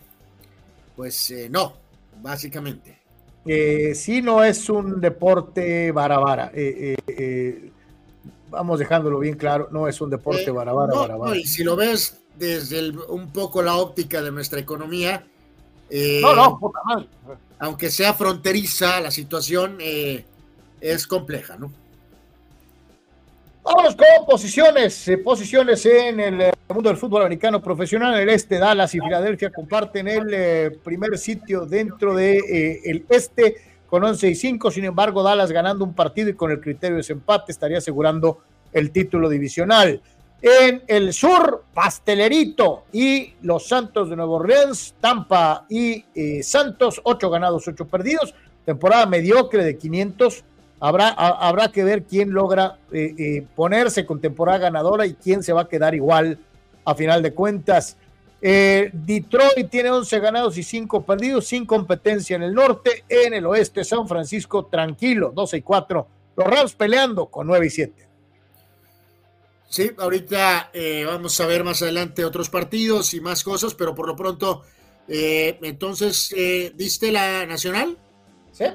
pues 0.95 1.31
eh, 1.31 1.47
no, 1.49 1.73
básicamente. 2.21 2.99
Eh, 3.45 3.93
sí, 3.95 4.21
no 4.21 4.43
es 4.43 4.69
un 4.69 4.99
deporte 4.99 5.91
vara 5.91 6.17
vara. 6.17 6.51
Eh, 6.53 7.71
vamos 8.49 8.79
dejándolo 8.79 9.19
bien 9.19 9.35
claro, 9.35 9.67
no 9.71 9.87
es 9.87 9.99
un 10.01 10.09
deporte 10.09 10.49
barabara, 10.51 10.93
eh, 10.93 10.97
barabara. 10.97 11.37
y 11.37 11.45
si 11.45 11.63
lo 11.63 11.75
ves 11.75 12.21
desde 12.37 12.89
un 12.89 13.31
poco 13.31 13.61
la 13.61 13.75
óptica 13.75 14.21
de 14.21 14.31
nuestra 14.31 14.59
economía, 14.59 15.25
eh, 15.89 16.21
no, 16.21 16.35
no, 16.35 16.59
aunque 17.59 17.89
sea 17.89 18.13
fronteriza 18.13 18.99
la 18.99 19.11
situación, 19.11 19.77
eh, 19.79 20.25
es 20.81 21.07
compleja, 21.07 21.57
¿no? 21.57 21.71
Vámonos 23.65 23.95
con 23.95 24.27
posiciones, 24.27 25.11
posiciones 25.23 25.83
en 25.87 26.19
el 26.19 26.51
mundo 26.69 26.87
del 26.87 26.97
fútbol 26.97 27.23
americano 27.23 27.59
profesional. 27.63 28.13
El 28.19 28.29
este, 28.29 28.59
Dallas 28.59 28.93
y 28.93 28.99
Filadelfia 28.99 29.49
comparten 29.49 30.07
el 30.07 30.77
primer 30.83 31.17
sitio 31.17 31.65
dentro 31.65 32.13
del 32.13 32.41
de, 32.41 32.81
el 32.85 33.05
este 33.09 33.55
con 33.87 34.03
11 34.03 34.29
y 34.29 34.35
5. 34.35 34.69
Sin 34.69 34.85
embargo, 34.85 35.23
Dallas 35.23 35.51
ganando 35.51 35.83
un 35.83 35.95
partido 35.95 36.29
y 36.29 36.35
con 36.35 36.51
el 36.51 36.61
criterio 36.61 36.97
de 36.97 36.97
desempate 36.97 37.51
estaría 37.51 37.79
asegurando 37.79 38.41
el 38.71 38.91
título 38.91 39.29
divisional. 39.29 39.99
En 40.43 40.83
el 40.85 41.11
sur, 41.11 41.63
Pastelerito 41.73 42.83
y 42.93 43.33
los 43.41 43.67
Santos 43.67 44.11
de 44.11 44.15
Nuevo 44.15 44.35
Orleans, 44.35 44.93
Tampa 45.01 45.65
y 45.67 46.05
eh, 46.13 46.43
Santos, 46.43 47.01
8 47.03 47.31
ganados, 47.31 47.67
8 47.67 47.87
perdidos. 47.87 48.35
Temporada 48.63 49.07
mediocre 49.07 49.63
de 49.63 49.75
500. 49.75 50.43
Habrá, 50.79 51.09
habrá 51.09 51.71
que 51.71 51.83
ver 51.83 52.03
quién 52.03 52.31
logra 52.31 52.77
eh, 52.91 53.15
eh, 53.17 53.47
ponerse 53.55 54.05
con 54.05 54.19
temporada 54.19 54.57
ganadora 54.57 55.05
y 55.05 55.13
quién 55.13 55.41
se 55.41 55.53
va 55.53 55.61
a 55.61 55.69
quedar 55.69 55.95
igual 55.95 56.37
a 56.83 56.95
final 56.95 57.21
de 57.23 57.33
cuentas. 57.33 57.97
Eh, 58.41 58.91
Detroit 58.93 59.69
tiene 59.71 59.89
11 59.89 60.19
ganados 60.19 60.57
y 60.57 60.63
5 60.63 61.03
perdidos, 61.03 61.47
sin 61.47 61.65
competencia 61.65 62.35
en 62.35 62.43
el 62.43 62.53
norte. 62.53 63.03
En 63.09 63.33
el 63.33 63.45
oeste, 63.45 63.83
San 63.83 64.07
Francisco 64.07 64.65
tranquilo, 64.65 65.31
12 65.33 65.57
y 65.57 65.61
4. 65.61 66.07
Los 66.35 66.47
Rams 66.47 66.75
peleando 66.75 67.27
con 67.27 67.47
9 67.47 67.65
y 67.65 67.69
7. 67.69 68.07
Sí, 69.67 69.91
ahorita 69.97 70.69
eh, 70.73 71.05
vamos 71.07 71.39
a 71.41 71.47
ver 71.47 71.63
más 71.63 71.81
adelante 71.81 72.23
otros 72.23 72.49
partidos 72.49 73.13
y 73.13 73.19
más 73.19 73.43
cosas, 73.43 73.73
pero 73.73 73.95
por 73.95 74.07
lo 74.07 74.15
pronto, 74.15 74.61
eh, 75.07 75.57
entonces, 75.63 76.33
¿viste 76.75 77.11
la 77.11 77.45
nacional? 77.45 77.97
Sí. 78.51 78.65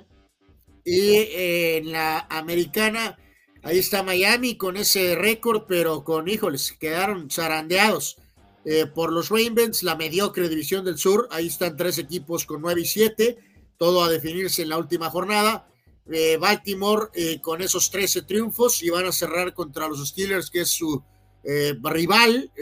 Y 0.85 1.17
en 1.17 1.93
la 1.93 2.27
americana, 2.31 3.19
ahí 3.63 3.79
está 3.79 4.03
Miami 4.03 4.57
con 4.57 4.77
ese 4.77 5.15
récord, 5.15 5.65
pero 5.69 6.05
con, 6.05 6.29
híjoles, 6.29 6.73
quedaron 6.73 7.31
zarandeados 7.31 8.17
eh, 8.65 8.87
por 8.87 9.13
los 9.13 9.31
Ravens, 9.31 9.83
la 9.83 9.97
mediocre 9.97 10.49
división 10.49 10.85
del 10.85 10.99
sur. 10.99 11.29
Ahí 11.31 11.47
están 11.47 11.77
tres 11.77 11.99
equipos 11.99 12.45
con 12.45 12.61
9 12.61 12.83
y 12.83 12.87
7, 12.87 13.39
todo 13.79 14.05
a 14.05 14.11
definirse 14.11 14.63
en 14.63 14.69
la 14.69 14.79
última 14.79 15.11
jornada. 15.11 15.67
Eh, 16.11 16.37
Baltimore 16.39 17.09
eh, 17.15 17.41
con 17.41 17.63
esos 17.63 17.91
13 17.91 18.23
triunfos 18.23 18.83
y 18.83 18.91
van 18.91 19.07
a 19.07 19.13
cerrar 19.13 19.55
contra 19.55 19.89
los 19.89 20.07
Steelers, 20.09 20.51
que 20.51 20.63
es 20.63 20.71
su 20.71 21.03
rival, 21.83 22.53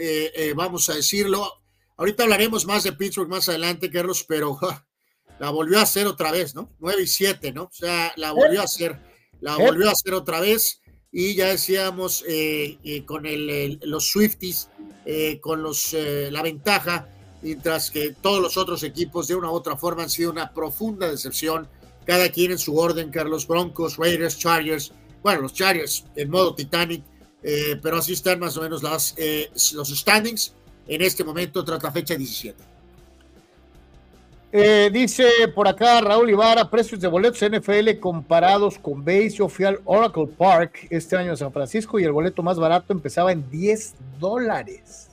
vamos 0.55 0.89
a 0.89 0.93
decirlo. 0.95 1.51
Ahorita 1.97 2.23
hablaremos 2.23 2.65
más 2.65 2.83
de 2.83 2.93
Pittsburgh 2.93 3.27
más 3.27 3.49
adelante, 3.49 3.91
Carlos, 3.91 4.23
pero 4.25 4.57
la 5.39 5.49
volvió 5.49 5.79
a 5.79 5.83
hacer 5.83 6.07
otra 6.07 6.31
vez, 6.31 6.55
¿no? 6.55 6.69
9 6.79 7.03
y 7.03 7.07
7, 7.07 7.51
¿no? 7.53 7.63
O 7.63 7.71
sea, 7.71 8.13
la 8.17 8.31
volvió 8.31 8.61
a 8.61 8.65
hacer, 8.65 8.99
la 9.41 9.55
volvió 9.57 9.89
a 9.89 9.91
hacer 9.91 10.13
otra 10.13 10.39
vez 10.39 10.81
y 11.11 11.35
ya 11.35 11.47
decíamos 11.47 12.23
con 13.05 13.23
los 13.81 14.09
Swifties 14.09 14.69
eh, 15.11 15.39
con 15.39 15.63
los, 15.63 15.95
eh, 15.95 16.29
la 16.29 16.43
ventaja, 16.43 17.07
mientras 17.41 17.89
que 17.89 18.13
todos 18.21 18.39
los 18.43 18.57
otros 18.57 18.83
equipos 18.83 19.27
de 19.27 19.33
una 19.33 19.49
u 19.49 19.55
otra 19.55 19.75
forma 19.75 20.03
han 20.03 20.09
sido 20.11 20.29
una 20.29 20.53
profunda 20.53 21.09
decepción, 21.09 21.67
cada 22.05 22.29
quien 22.29 22.51
en 22.51 22.59
su 22.59 22.77
orden, 22.77 23.09
Carlos 23.09 23.47
Broncos, 23.47 23.97
Raiders, 23.97 24.37
Chargers, 24.37 24.91
bueno, 25.23 25.41
los 25.41 25.53
Chargers 25.53 26.05
en 26.15 26.29
modo 26.29 26.53
Titanic, 26.53 27.03
eh, 27.41 27.79
pero 27.81 27.97
así 27.97 28.13
están 28.13 28.39
más 28.39 28.55
o 28.57 28.61
menos 28.61 28.83
las, 28.83 29.15
los 29.73 29.89
standings 29.89 30.53
en 30.87 31.01
este 31.01 31.23
momento 31.23 31.65
tras 31.65 31.81
la 31.81 31.91
fecha 31.91 32.15
17. 32.15 32.63
Dice 34.51 35.27
por 35.53 35.67
acá 35.67 36.01
Raúl 36.01 36.29
Ibarra, 36.29 36.69
precios 36.69 36.99
de 36.99 37.07
boletos 37.07 37.39
NFL 37.41 37.99
comparados 37.99 38.79
con 38.79 39.05
Base. 39.05 39.37
Fui 39.47 39.65
al 39.65 39.79
Oracle 39.85 40.27
Park 40.27 40.87
este 40.89 41.15
año 41.17 41.31
en 41.31 41.37
San 41.37 41.53
Francisco 41.53 41.99
y 41.99 42.03
el 42.03 42.11
boleto 42.11 42.41
más 42.41 42.57
barato 42.57 42.93
empezaba 42.93 43.31
en 43.31 43.49
10 43.49 43.93
dólares. 44.19 45.09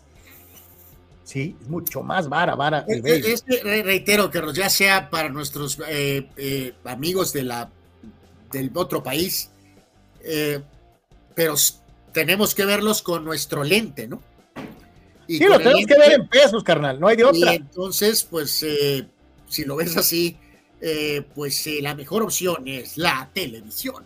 Sí, 1.26 1.56
es 1.60 1.68
mucho 1.68 2.04
más 2.04 2.28
vara, 2.28 2.54
vara 2.54 2.84
el 2.86 3.04
es, 3.04 3.44
reitero, 3.64 4.30
que 4.30 4.40
ya 4.54 4.70
sea 4.70 5.10
para 5.10 5.28
nuestros 5.28 5.76
eh, 5.88 6.28
eh, 6.36 6.72
amigos 6.84 7.32
de 7.32 7.42
la, 7.42 7.68
del 8.52 8.70
otro 8.72 9.02
país, 9.02 9.50
eh, 10.22 10.60
pero 11.34 11.56
tenemos 12.12 12.54
que 12.54 12.64
verlos 12.64 13.02
con 13.02 13.24
nuestro 13.24 13.64
lente, 13.64 14.06
¿no? 14.06 14.22
Y 15.26 15.38
sí, 15.38 15.44
lo 15.46 15.58
tenemos 15.58 15.84
que 15.84 15.98
ver 15.98 16.12
en 16.12 16.28
pesos, 16.28 16.62
carnal, 16.62 17.00
no 17.00 17.08
hay 17.08 17.16
de 17.16 17.24
otra. 17.24 17.54
Y 17.54 17.56
entonces, 17.56 18.22
pues, 18.22 18.64
si 19.48 19.64
lo 19.64 19.77
ves 19.77 19.97
así, 19.97 20.36
pues 21.35 21.66
la 21.81 21.94
mejor 21.94 22.23
opción 22.23 22.66
es 22.66 22.97
la 22.98 23.28
televisión. 23.32 24.05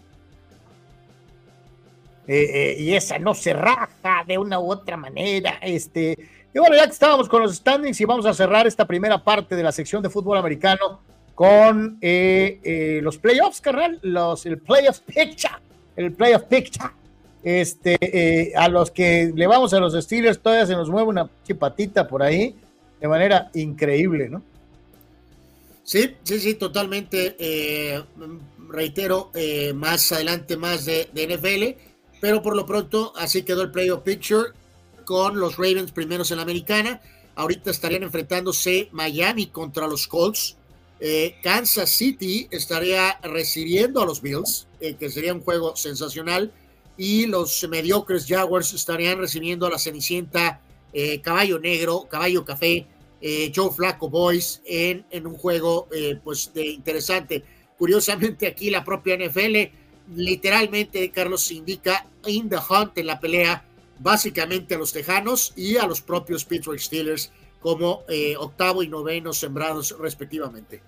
eh, 2.33 2.77
y 2.79 2.95
esa 2.95 3.19
no 3.19 3.35
se 3.35 3.53
raja 3.53 4.25
de 4.27 4.39
una 4.39 4.61
u 4.61 4.71
otra 4.71 4.97
manera. 4.97 5.59
Este, 5.63 6.17
y 6.55 6.59
bueno, 6.59 6.77
ya 6.77 6.85
que 6.85 6.93
estábamos 6.93 7.29
con 7.29 7.43
los 7.43 7.57
standings 7.57 8.01
y 8.01 8.05
vamos 8.05 8.25
a 8.27 8.35
cerrar 8.35 8.67
esta 8.67 8.87
primera 8.87 9.23
parte 9.23 9.57
de 9.57 9.63
la 9.63 9.73
sección 9.73 10.03
de 10.03 10.11
fútbol 10.11 10.39
americano 10.39 11.01
con 11.35 11.99
los 12.01 13.19
playoffs, 13.19 13.61
carnal, 13.61 13.99
los, 14.03 14.47
el 14.47 14.59
playoff 14.59 15.01
picture, 15.01 15.55
el 15.97 16.13
playoff 16.13 16.43
picture. 16.45 16.91
Este, 17.43 18.53
a 18.55 18.69
los 18.69 18.91
que 18.91 19.33
le 19.35 19.47
vamos 19.47 19.73
a 19.73 19.81
los 19.81 19.95
Steelers, 19.95 20.39
todavía 20.39 20.67
se 20.67 20.75
nos 20.75 20.91
mueve 20.91 21.09
una 21.09 21.31
chipatita 21.45 22.07
por 22.07 22.23
ahí 22.23 22.55
de 23.01 23.09
manera 23.09 23.51
increíble, 23.55 24.29
¿no? 24.29 24.43
Sí, 25.91 26.17
sí, 26.23 26.39
sí, 26.39 26.55
totalmente. 26.55 27.37
reitero, 28.69 29.33
más 29.75 30.13
adelante 30.13 30.57
más 30.57 30.85
de, 30.85 31.09
NFL 31.13 31.91
pero 32.21 32.43
por 32.43 32.55
lo 32.55 32.67
pronto 32.67 33.13
así 33.17 33.43
quedó 33.43 33.63
el 33.63 33.71
playoff 33.71 34.03
picture 34.03 34.51
con 35.05 35.41
los 35.41 35.57
Ravens 35.57 35.91
primeros 35.91 36.31
en 36.31 36.37
la 36.37 36.43
americana. 36.43 37.01
Ahorita 37.35 37.71
estarían 37.71 38.03
enfrentándose 38.03 38.89
Miami 38.93 39.47
contra 39.47 39.89
los 39.89 40.07
Colts. 40.07 40.57
Eh, 41.01 41.37
Kansas 41.43 41.91
City 41.91 42.47
estaría 42.51 43.19
recibiendo 43.23 44.03
a 44.03 44.07
los 44.07 44.21
Bills, 44.21 44.69
eh, 44.79 44.95
que 44.95 45.11
sería 45.11 45.33
un 45.33 45.41
juego 45.41 45.75
sensacional. 45.75 46.53
Y 46.99 47.27
los 47.27 47.67
mediocres 47.69 48.27
Jaguars 48.29 48.75
estarían 48.75 49.19
recibiendo 49.19 49.67
a 49.67 49.71
la 49.71 49.79
Cenicienta 49.79 50.61
eh, 50.93 51.23
Caballo 51.23 51.59
Negro, 51.59 52.07
Caballo 52.11 52.45
Café, 52.45 52.87
Joe 53.55 53.71
Flaco 53.71 54.09
Boys 54.09 54.63
en, 54.65 55.05
un 55.27 55.35
juego 55.37 55.89
pues 56.25 56.53
de 56.55 56.67
interesante. 56.67 57.45
Curiosamente 57.77 58.47
aquí 58.47 58.71
la 58.71 58.85
propia 58.85 59.17
NFL 59.17 59.57
literalmente 60.17 61.11
Carlos 61.11 61.51
indica 61.51 62.07
in 62.27 62.49
the 62.49 62.57
hunt 62.57 62.97
en 62.99 63.07
la 63.07 63.21
pelea 63.21 63.65
básicamente 63.99 64.75
a 64.75 64.79
los 64.79 64.93
Tejanos 64.93 65.53
y 65.57 65.77
a 65.77 65.87
los 65.87 66.01
propios 66.01 66.45
Pittsburgh 66.45 66.81
Steelers 66.81 67.31
como 67.61 68.03
eh, 68.09 68.35
octavo 68.39 68.83
y 68.83 68.89
noveno 68.89 69.33
sembrados 69.33 69.97
respectivamente. 69.99 70.83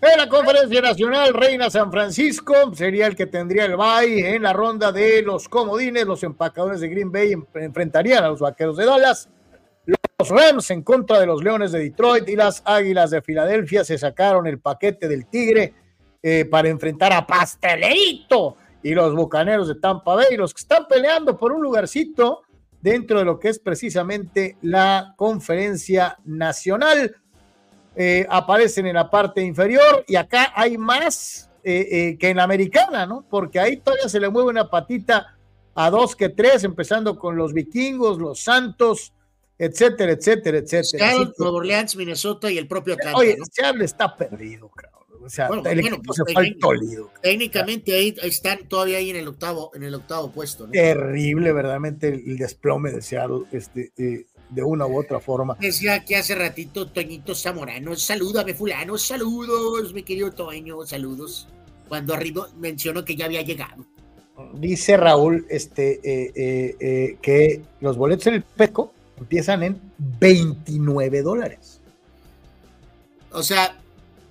En 0.00 0.16
la 0.16 0.28
conferencia 0.28 0.80
nacional, 0.80 1.34
Reina 1.34 1.70
San 1.70 1.90
Francisco 1.90 2.54
sería 2.74 3.06
el 3.06 3.16
que 3.16 3.26
tendría 3.26 3.64
el 3.64 3.76
bye 3.76 4.34
en 4.34 4.42
la 4.42 4.52
ronda 4.52 4.92
de 4.92 5.22
los 5.22 5.48
comodines. 5.48 6.06
Los 6.06 6.22
empacadores 6.22 6.80
de 6.80 6.88
Green 6.88 7.10
Bay 7.10 7.34
enfrentarían 7.54 8.22
a 8.22 8.28
los 8.28 8.38
vaqueros 8.38 8.76
de 8.76 8.86
Dallas. 8.86 9.28
Los 10.20 10.30
Rams 10.30 10.68
en 10.72 10.82
contra 10.82 11.20
de 11.20 11.26
los 11.26 11.44
Leones 11.44 11.70
de 11.70 11.78
Detroit 11.78 12.28
y 12.28 12.34
las 12.34 12.60
Águilas 12.64 13.12
de 13.12 13.22
Filadelfia 13.22 13.84
se 13.84 13.96
sacaron 13.96 14.48
el 14.48 14.58
paquete 14.58 15.06
del 15.06 15.26
Tigre 15.26 15.74
eh, 16.20 16.44
para 16.44 16.68
enfrentar 16.68 17.12
a 17.12 17.24
Pastelito 17.24 18.56
y 18.82 18.94
los 18.94 19.14
Bucaneros 19.14 19.68
de 19.68 19.76
Tampa 19.76 20.16
Bay, 20.16 20.36
los 20.36 20.52
que 20.52 20.62
están 20.62 20.88
peleando 20.88 21.38
por 21.38 21.52
un 21.52 21.62
lugarcito 21.62 22.42
dentro 22.80 23.20
de 23.20 23.26
lo 23.26 23.38
que 23.38 23.50
es 23.50 23.60
precisamente 23.60 24.56
la 24.60 25.14
conferencia 25.16 26.18
nacional. 26.24 27.14
Eh, 27.94 28.26
aparecen 28.28 28.88
en 28.88 28.96
la 28.96 29.08
parte 29.08 29.40
inferior 29.40 30.04
y 30.08 30.16
acá 30.16 30.52
hay 30.56 30.76
más 30.78 31.48
eh, 31.62 32.16
que 32.18 32.30
en 32.30 32.38
la 32.38 32.42
americana, 32.42 33.06
¿no? 33.06 33.24
Porque 33.30 33.60
ahí 33.60 33.76
todavía 33.76 34.08
se 34.08 34.18
le 34.18 34.28
mueve 34.28 34.50
una 34.50 34.68
patita 34.68 35.36
a 35.76 35.90
dos 35.90 36.16
que 36.16 36.28
tres, 36.28 36.64
empezando 36.64 37.16
con 37.20 37.36
los 37.36 37.52
vikingos, 37.52 38.18
los 38.18 38.40
santos, 38.40 39.12
etcétera, 39.58 40.12
etcétera, 40.12 40.58
etcétera. 40.58 41.10
Seattle, 41.10 41.34
Nueva 41.38 41.56
Orleans, 41.56 41.96
Minnesota 41.96 42.50
y 42.50 42.58
el 42.58 42.68
propio 42.68 42.94
Atlanta. 42.94 43.18
Oye, 43.18 43.36
Seattle 43.50 43.84
está 43.84 44.16
perdido, 44.16 44.68
creo. 44.68 44.98
O 45.20 45.28
sea, 45.28 45.48
el 45.48 45.80
equipo 45.80 46.12
se 46.12 46.22
fue 46.32 46.56
Técnicamente 47.20 47.92
ahí 47.92 48.14
están 48.22 48.66
todavía 48.68 48.98
ahí 48.98 49.10
en 49.10 49.16
el 49.16 49.28
octavo, 49.28 49.70
en 49.74 49.82
el 49.82 49.94
octavo 49.94 50.30
puesto. 50.30 50.68
Terrible, 50.70 51.52
verdaderamente, 51.52 52.08
el 52.08 52.38
desplome 52.38 52.92
de 52.92 53.02
Seattle, 53.02 53.42
este, 53.52 53.92
eh, 53.98 54.26
de 54.48 54.62
una 54.62 54.86
u 54.86 54.98
otra 54.98 55.20
forma. 55.20 55.56
Decía 55.60 56.04
que 56.04 56.16
hace 56.16 56.34
ratito 56.34 56.90
Toñito 56.90 57.34
Zamorano, 57.34 57.94
salúdame 57.96 58.54
fulano, 58.54 58.96
saludos, 58.96 59.92
mi 59.92 60.02
querido 60.02 60.32
Toño, 60.32 60.86
saludos. 60.86 61.48
Cuando 61.88 62.14
arriba 62.14 62.48
mencionó 62.56 63.04
que 63.04 63.16
ya 63.16 63.26
había 63.26 63.42
llegado. 63.42 63.84
Dice 64.54 64.96
Raúl 64.96 65.46
este, 65.50 66.00
eh, 66.04 66.76
eh, 66.78 67.18
que 67.20 67.62
los 67.80 67.96
boletos 67.96 68.28
en 68.28 68.34
el 68.34 68.42
PECO 68.42 68.92
empiezan 69.18 69.62
en 69.62 69.80
29 69.98 71.22
dólares. 71.22 71.80
O 73.30 73.42
sea, 73.42 73.76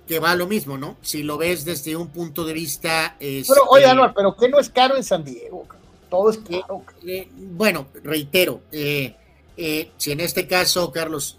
que 0.08 0.18
va 0.18 0.32
a 0.32 0.36
lo 0.36 0.46
mismo, 0.46 0.78
¿no? 0.78 0.96
Si 1.02 1.22
lo 1.22 1.36
ves 1.36 1.64
desde 1.64 1.94
un 1.94 2.08
punto 2.08 2.44
de 2.44 2.54
vista... 2.54 3.16
pero, 3.18 3.62
oye, 3.68 3.94
no, 3.94 4.12
pero 4.14 4.34
¿qué 4.36 4.48
no 4.48 4.58
es 4.58 4.70
caro 4.70 4.96
en 4.96 5.04
San 5.04 5.22
Diego? 5.22 5.66
Todo 6.08 6.30
es 6.30 6.38
caro. 6.38 6.82
Eh, 7.06 7.28
bueno, 7.36 7.88
reitero, 8.02 8.62
eh, 8.72 9.14
eh, 9.56 9.90
si 9.98 10.12
en 10.12 10.20
este 10.20 10.46
caso, 10.46 10.90
Carlos, 10.90 11.38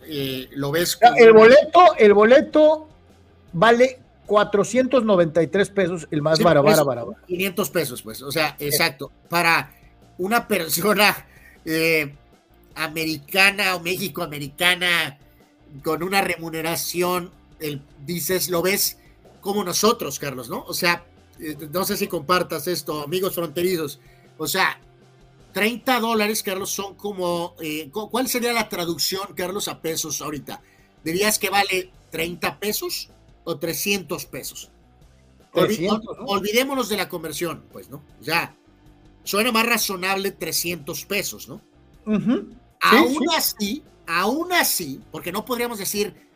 lo 0.51 0.71
ves... 0.71 0.99
El 1.17 1.33
boleto, 1.33 1.95
el 1.97 2.13
boleto 2.13 2.87
vale 3.51 3.99
493 4.27 5.69
pesos, 5.71 6.07
el 6.11 6.21
más 6.21 6.39
barato, 6.39 6.85
barato. 6.85 7.15
500 7.25 7.69
pesos, 7.71 8.01
pues, 8.03 8.21
o 8.21 8.31
sea, 8.31 8.55
exacto. 8.59 9.11
Para 9.27 9.73
una 10.19 10.47
persona 10.47 11.25
americana 12.83 13.75
o 13.75 13.79
México-americana 13.79 15.17
con 15.83 16.03
una 16.03 16.21
remuneración 16.21 17.31
el, 17.59 17.81
dices, 18.05 18.49
lo 18.49 18.61
ves 18.61 18.97
como 19.41 19.63
nosotros, 19.63 20.19
Carlos, 20.19 20.49
¿no? 20.49 20.63
O 20.65 20.73
sea, 20.73 21.05
eh, 21.39 21.55
no 21.71 21.85
sé 21.85 21.97
si 21.97 22.07
compartas 22.07 22.67
esto, 22.67 23.03
amigos 23.03 23.35
fronterizos. 23.35 23.99
O 24.37 24.47
sea, 24.47 24.79
30 25.53 25.99
dólares, 25.99 26.43
Carlos, 26.43 26.71
son 26.71 26.95
como, 26.95 27.55
eh, 27.61 27.89
¿cuál 27.91 28.27
sería 28.27 28.53
la 28.53 28.69
traducción, 28.69 29.33
Carlos, 29.35 29.67
a 29.67 29.81
pesos 29.81 30.21
ahorita? 30.21 30.61
¿Dirías 31.03 31.39
que 31.39 31.49
vale 31.49 31.91
30 32.11 32.59
pesos 32.59 33.09
o 33.43 33.57
300 33.57 34.25
pesos? 34.25 34.69
Olvidémonos 36.25 36.89
de 36.89 36.97
la 36.97 37.09
conversión, 37.09 37.63
pues, 37.71 37.89
¿no? 37.89 38.03
Ya, 38.21 38.55
suena 39.23 39.51
más 39.51 39.65
razonable 39.65 40.31
300 40.31 41.05
pesos, 41.05 41.47
¿no? 41.47 41.61
Aún 42.81 43.25
así, 43.35 43.83
aún 44.07 44.53
así, 44.53 45.01
porque 45.11 45.31
no 45.31 45.45
podríamos 45.45 45.77
decir 45.79 46.29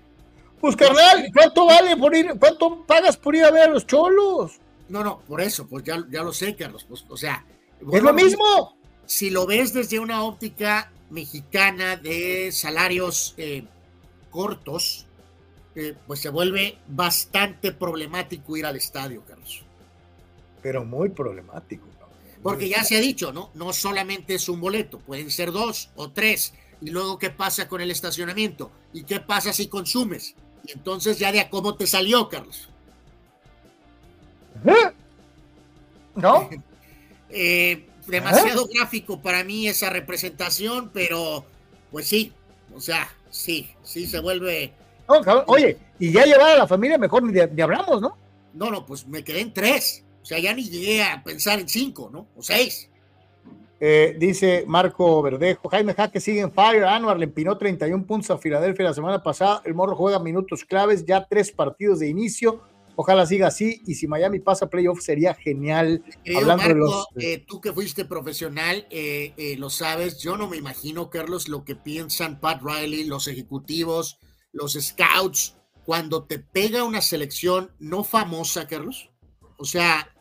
pues 0.63 0.77
carnal, 0.77 1.29
¿cuánto 1.33 1.65
vale 1.65 1.97
por 1.97 2.15
ir, 2.15 2.35
cuánto 2.39 2.85
pagas 2.85 3.17
por 3.17 3.35
ir 3.35 3.43
a 3.43 3.51
ver 3.51 3.63
a 3.63 3.73
los 3.73 3.85
cholos? 3.85 4.61
No, 4.87 5.03
no, 5.03 5.19
por 5.19 5.41
eso, 5.41 5.67
pues 5.67 5.83
ya, 5.83 6.01
ya 6.09 6.23
lo 6.23 6.31
sé, 6.31 6.55
Carlos. 6.55 6.85
Pues, 6.87 7.03
o 7.09 7.17
sea, 7.17 7.45
es 7.91 8.01
lo 8.01 8.13
mismo. 8.13 8.77
Si 9.05 9.29
lo 9.29 9.45
ves 9.45 9.73
desde 9.73 9.99
una 9.99 10.23
óptica 10.23 10.89
mexicana 11.09 11.97
de 11.97 12.49
salarios 12.53 13.33
eh, 13.35 13.65
cortos, 14.31 15.05
eh, 15.75 15.95
pues 16.07 16.21
se 16.21 16.29
vuelve 16.29 16.77
bastante 16.87 17.73
problemático 17.73 18.55
ir 18.55 18.65
al 18.65 18.77
estadio, 18.77 19.21
Carlos. 19.27 19.65
Pero 20.61 20.85
muy 20.85 21.09
problemático. 21.09 21.87
Porque 22.43 22.67
ya 22.67 22.83
se 22.83 22.97
ha 22.97 22.99
dicho, 22.99 23.31
¿no? 23.31 23.49
No 23.53 23.71
solamente 23.71 24.35
es 24.35 24.49
un 24.49 24.59
boleto, 24.59 24.99
pueden 24.99 25.31
ser 25.31 25.51
dos 25.51 25.89
o 25.95 26.11
tres. 26.11 26.53
Y 26.81 26.89
luego, 26.89 27.17
¿qué 27.17 27.29
pasa 27.29 27.69
con 27.69 27.79
el 27.79 27.89
estacionamiento? 27.89 28.69
¿Y 28.91 29.03
qué 29.03 29.21
pasa 29.21 29.53
si 29.53 29.67
consumes? 29.67 30.35
Y 30.65 30.73
entonces 30.73 31.17
ya 31.17 31.31
de 31.31 31.39
a 31.39 31.49
cómo 31.49 31.75
te 31.75 31.87
salió, 31.87 32.29
Carlos. 32.29 32.69
¿No? 36.15 36.49
Eh, 37.35 37.87
demasiado 38.05 38.67
gráfico 38.67 39.19
para 39.19 39.43
mí 39.43 39.67
esa 39.67 39.89
representación, 39.89 40.91
pero 40.93 41.43
pues 41.89 42.07
sí, 42.07 42.31
o 42.75 42.79
sea, 42.79 43.09
sí, 43.31 43.73
sí 43.81 44.05
se 44.05 44.19
vuelve. 44.19 44.71
oye, 45.47 45.79
y 45.97 46.11
ya 46.11 46.25
llevar 46.25 46.51
a 46.51 46.57
la 46.57 46.67
familia 46.67 46.99
mejor 46.99 47.23
ni, 47.23 47.31
ni, 47.31 47.61
hablamos, 47.63 48.01
¿no? 48.01 48.15
No, 48.53 48.69
no, 48.69 48.85
pues 48.85 49.07
me 49.07 49.23
quedé 49.23 49.41
en 49.41 49.51
tres. 49.51 50.02
O 50.23 50.25
sea, 50.25 50.39
ya 50.39 50.53
ni 50.53 50.63
llegué 50.63 51.03
a 51.03 51.21
pensar 51.21 51.59
en 51.59 51.67
cinco, 51.67 52.09
¿no? 52.11 52.29
O 52.35 52.41
seis. 52.41 52.89
Eh, 53.85 54.15
dice 54.17 54.63
Marco 54.65 55.21
Verdejo, 55.21 55.67
Jaime 55.67 55.93
Jaque 55.93 56.21
sigue 56.21 56.39
en 56.39 56.53
fire, 56.53 56.85
Anuar 56.85 57.19
le 57.19 57.25
empinó 57.25 57.57
31 57.57 58.05
puntos 58.05 58.31
a 58.31 58.37
Filadelfia 58.37 58.85
la 58.85 58.93
semana 58.93 59.21
pasada, 59.21 59.61
el 59.65 59.73
Morro 59.73 59.97
juega 59.97 60.19
minutos 60.19 60.63
claves, 60.63 61.05
ya 61.05 61.27
tres 61.29 61.51
partidos 61.51 61.99
de 61.99 62.07
inicio, 62.07 62.61
ojalá 62.95 63.25
siga 63.25 63.47
así, 63.47 63.81
y 63.85 63.95
si 63.95 64.07
Miami 64.07 64.39
pasa 64.39 64.69
playoff 64.69 65.01
sería 65.01 65.33
genial. 65.33 66.01
Hablando 66.33 66.63
de 66.69 66.75
los... 66.75 67.07
Eh, 67.19 67.43
tú 67.45 67.59
que 67.59 67.73
fuiste 67.73 68.05
profesional, 68.05 68.87
eh, 68.89 69.55
lo 69.59 69.69
sabes, 69.69 70.17
yo 70.19 70.37
no 70.37 70.47
me 70.47 70.55
imagino, 70.55 71.09
Carlos, 71.09 71.49
lo 71.49 71.65
que 71.65 71.75
piensan 71.75 72.39
Pat 72.39 72.61
Riley, 72.63 73.03
los 73.03 73.27
ejecutivos, 73.27 74.17
los 74.53 74.77
scouts, 74.79 75.57
cuando 75.83 76.23
te 76.23 76.39
pega 76.39 76.85
una 76.85 77.01
selección 77.01 77.71
no 77.79 78.05
famosa, 78.05 78.65
Carlos. 78.65 79.09
O 79.57 79.65
sea, 79.65 80.12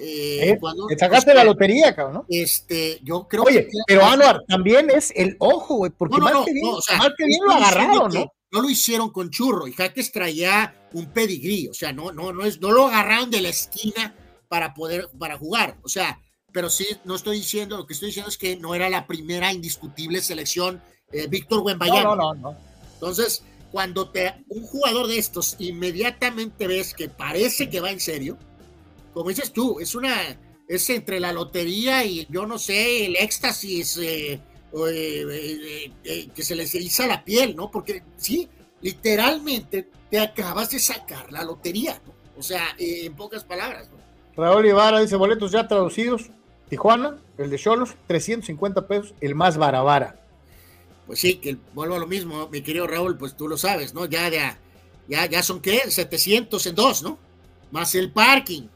eh, 0.00 0.58
te 0.88 0.98
sacaste 0.98 1.34
la 1.34 1.44
lotería, 1.44 1.94
cabrón, 1.94 2.14
¿no? 2.14 2.26
Este, 2.28 3.00
yo 3.02 3.28
creo 3.28 3.42
Oye, 3.42 3.68
pero 3.86 4.04
Anuar, 4.04 4.42
también 4.48 4.88
es 4.90 5.12
el 5.14 5.36
ojo, 5.38 5.76
güey, 5.76 5.90
porque 5.90 6.18
no, 6.18 6.30
no, 6.30 6.44
que 6.44 6.52
bien, 6.52 6.66
o 6.66 6.80
sea, 6.80 6.98
que 7.16 7.24
bien 7.24 7.40
lo 7.44 7.52
agarraron, 7.52 8.12
¿no? 8.12 8.32
No 8.52 8.62
lo 8.62 8.70
hicieron 8.70 9.10
con 9.10 9.30
churro, 9.30 9.68
y 9.68 9.72
Jaques 9.72 10.10
traía 10.10 10.88
un 10.92 11.06
pedigrí, 11.12 11.68
o 11.68 11.74
sea, 11.74 11.92
no, 11.92 12.10
no, 12.10 12.32
no, 12.32 12.44
es, 12.44 12.60
no 12.60 12.72
lo 12.72 12.86
agarraron 12.86 13.30
de 13.30 13.42
la 13.42 13.48
esquina 13.50 14.14
para 14.48 14.74
poder, 14.74 15.08
para 15.18 15.38
jugar, 15.38 15.76
o 15.82 15.88
sea, 15.88 16.18
pero 16.52 16.68
sí, 16.68 16.86
no 17.04 17.14
estoy 17.14 17.36
diciendo, 17.36 17.76
lo 17.76 17.86
que 17.86 17.94
estoy 17.94 18.08
diciendo 18.08 18.28
es 18.28 18.38
que 18.38 18.56
no 18.56 18.74
era 18.74 18.88
la 18.88 19.06
primera 19.06 19.52
indiscutible 19.52 20.20
selección 20.20 20.82
eh, 21.12 21.26
Víctor 21.28 21.60
Wembanyama. 21.60 22.16
No, 22.16 22.16
no, 22.16 22.34
no, 22.34 22.56
Entonces, 22.94 23.44
cuando 23.70 24.10
te, 24.10 24.34
un 24.48 24.62
jugador 24.66 25.06
de 25.06 25.18
estos 25.18 25.56
inmediatamente 25.58 26.66
ves 26.66 26.94
que 26.94 27.08
parece 27.08 27.70
que 27.70 27.80
va 27.80 27.90
en 27.90 28.00
serio, 28.00 28.38
como 29.12 29.28
dices 29.28 29.52
tú, 29.52 29.80
es 29.80 29.94
una, 29.94 30.16
es 30.68 30.90
entre 30.90 31.20
la 31.20 31.32
lotería 31.32 32.04
y 32.04 32.26
yo 32.30 32.46
no 32.46 32.58
sé, 32.58 33.06
el 33.06 33.16
éxtasis 33.16 33.98
eh, 33.98 34.40
eh, 34.72 36.28
que 36.34 36.42
se 36.42 36.54
les 36.54 36.74
eriza 36.74 37.06
la 37.06 37.24
piel, 37.24 37.56
¿no? 37.56 37.70
Porque 37.70 38.02
sí, 38.16 38.48
literalmente 38.80 39.88
te 40.10 40.18
acabas 40.18 40.70
de 40.70 40.78
sacar 40.78 41.30
la 41.32 41.44
lotería, 41.44 42.00
¿no? 42.06 42.14
O 42.38 42.42
sea, 42.42 42.62
en 42.78 43.14
pocas 43.14 43.44
palabras, 43.44 43.90
¿no? 43.90 44.00
Raúl 44.36 44.66
Ibarra 44.66 45.00
dice 45.00 45.16
boletos 45.16 45.52
ya 45.52 45.68
traducidos. 45.68 46.30
Tijuana, 46.70 47.18
el 47.36 47.50
de 47.50 47.58
Cholos, 47.58 47.96
350 48.06 48.86
pesos, 48.86 49.12
el 49.20 49.34
más 49.34 49.56
barabara. 49.56 50.24
Pues 51.06 51.18
sí, 51.18 51.34
que 51.34 51.56
vuelvo 51.74 51.96
a 51.96 51.98
lo 51.98 52.06
mismo, 52.06 52.48
mi 52.48 52.62
querido 52.62 52.86
Raúl, 52.86 53.18
pues 53.18 53.36
tú 53.36 53.48
lo 53.48 53.58
sabes, 53.58 53.92
¿no? 53.92 54.06
Ya, 54.06 54.28
ya, 54.28 54.56
ya, 55.08 55.26
ya 55.26 55.42
son 55.42 55.60
qué, 55.60 55.90
700 55.90 56.64
en 56.66 56.74
dos, 56.76 57.02
¿no? 57.02 57.18
Más 57.72 57.94
el 57.96 58.12
parking. 58.12 58.68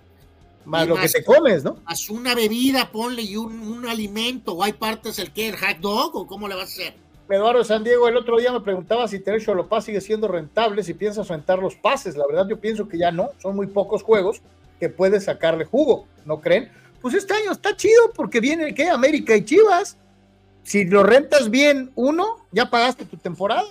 Más 0.65 0.89
lo 0.89 0.97
que 0.97 1.09
te 1.09 1.24
comes, 1.24 1.62
¿no? 1.62 1.78
Más 1.85 2.09
una 2.11 2.35
bebida, 2.35 2.91
ponle 2.91 3.23
y 3.23 3.36
un, 3.36 3.86
alimento, 3.86 4.53
o 4.53 4.62
hay 4.62 4.73
partes 4.73 5.19
el 5.19 5.32
que, 5.32 5.49
el 5.49 5.57
hot 5.57 5.78
dog, 5.78 6.16
o 6.16 6.27
cómo 6.27 6.49
le 6.49 6.55
vas 6.55 6.65
a 6.65 6.73
hacer. 6.73 6.95
Eduardo 7.28 7.65
San 7.65 7.85
Diego, 7.85 8.07
el 8.09 8.16
otro 8.16 8.39
día 8.39 8.53
me 8.53 8.61
preguntaba 8.61 9.09
si 9.09 9.19
tener 9.19 9.43
Cholopaz 9.43 9.85
sigue 9.85 10.01
siendo 10.01 10.28
rentable, 10.28 10.82
si 10.82 10.95
piensas 10.95 11.28
rentar 11.28 11.59
los 11.59 11.74
pases. 11.74 12.16
La 12.16 12.27
verdad, 12.27 12.47
yo 12.49 12.61
pienso 12.61 12.86
que 12.86 12.99
ya 12.99 13.11
no, 13.11 13.31
son 13.39 13.57
muy 13.57 13.66
pocos 13.66 14.03
juegos 14.03 14.43
que 14.78 14.89
puedes 14.89 15.24
sacarle 15.24 15.65
jugo, 15.65 16.07
¿no 16.24 16.41
creen? 16.41 16.70
Pues 17.01 17.15
este 17.15 17.35
año 17.35 17.53
está 17.53 17.77
chido 17.77 18.12
porque 18.15 18.41
viene 18.41 18.74
¿qué? 18.74 18.89
América 18.89 19.36
y 19.36 19.45
Chivas. 19.45 19.97
Si 20.62 20.85
lo 20.85 21.03
rentas 21.03 21.51
bien 21.51 21.93
uno, 21.95 22.47
ya 22.51 22.70
pagaste 22.70 23.05
tu 23.05 23.16
temporada. 23.19 23.69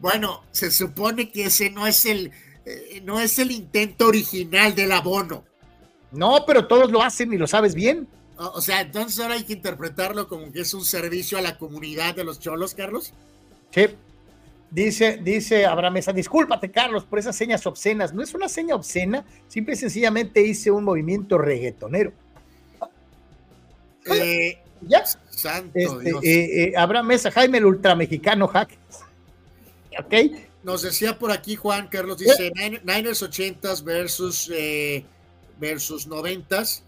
Bueno, 0.00 0.42
se 0.50 0.70
supone 0.70 1.30
que 1.30 1.46
ese 1.46 1.70
no 1.70 1.86
es 1.86 2.04
el 2.04 2.32
eh, 2.64 3.00
no 3.04 3.20
es 3.20 3.38
el 3.38 3.52
intento 3.52 4.08
original 4.08 4.74
del 4.74 4.90
abono. 4.90 5.44
No, 6.12 6.44
pero 6.46 6.66
todos 6.66 6.90
lo 6.90 7.02
hacen 7.02 7.32
y 7.32 7.36
lo 7.36 7.46
sabes 7.46 7.74
bien. 7.74 8.08
O, 8.38 8.60
sea, 8.60 8.82
entonces 8.82 9.18
ahora 9.18 9.34
hay 9.34 9.44
que 9.44 9.54
interpretarlo 9.54 10.28
como 10.28 10.52
que 10.52 10.60
es 10.60 10.74
un 10.74 10.84
servicio 10.84 11.38
a 11.38 11.40
la 11.40 11.56
comunidad 11.56 12.14
de 12.14 12.24
los 12.24 12.38
cholos, 12.38 12.74
Carlos. 12.74 13.12
Sí. 13.70 13.86
Dice, 14.70 15.20
dice 15.22 15.64
Abraham 15.64 15.94
Mesa, 15.94 16.12
discúlpate, 16.12 16.70
Carlos, 16.70 17.04
por 17.04 17.18
esas 17.18 17.34
señas 17.34 17.66
obscenas. 17.66 18.12
No 18.12 18.22
es 18.22 18.34
una 18.34 18.48
seña 18.48 18.74
obscena, 18.74 19.24
simple 19.48 19.74
y 19.74 19.76
sencillamente 19.76 20.42
hice 20.42 20.70
un 20.70 20.84
movimiento 20.84 21.38
reggaetonero. 21.38 22.12
Eh, 24.06 24.58
ya. 24.82 25.04
Santo 25.06 25.70
este, 25.74 26.10
eh, 26.10 26.64
eh, 26.64 26.72
Abraham 26.76 27.06
Mesa, 27.06 27.30
Jaime 27.30 27.58
el 27.58 27.64
ultramexicano 27.64 28.48
hack. 28.48 28.76
Ok. 29.98 30.14
Nos 30.62 30.82
decía 30.82 31.18
por 31.18 31.30
aquí 31.30 31.56
Juan 31.56 31.88
Carlos, 31.88 32.18
dice 32.18 32.52
Niners 32.84 33.22
80s 33.22 33.84
versus, 33.84 34.50
versus 35.58 36.08
90s. 36.08 36.82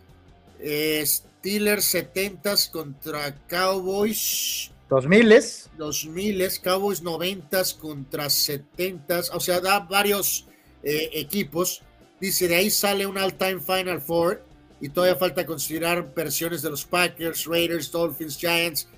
Steelers 1.38 1.94
70s 1.94 2.70
contra 2.70 3.34
Cowboys. 3.46 4.70
2000 4.90 5.70
2000 5.76 6.60
Cowboys 6.62 7.02
90 7.02 7.62
contra 7.78 8.30
70 8.30 9.20
o 9.34 9.40
sea, 9.40 9.60
da 9.60 9.80
varios 9.80 10.46
eh, 10.82 11.10
equipos. 11.12 11.82
Dice, 12.20 12.48
de 12.48 12.56
ahí 12.56 12.70
sale 12.70 13.06
un 13.06 13.18
all-time 13.18 13.60
Final 13.60 14.00
Four 14.00 14.42
y 14.80 14.88
todavía 14.88 15.16
falta 15.16 15.46
considerar 15.46 16.12
versiones 16.14 16.62
de 16.62 16.70
los 16.70 16.84
Packers, 16.84 17.46
Raiders, 17.46 17.92
Dolphins, 17.92 18.36
Giants. 18.36 18.88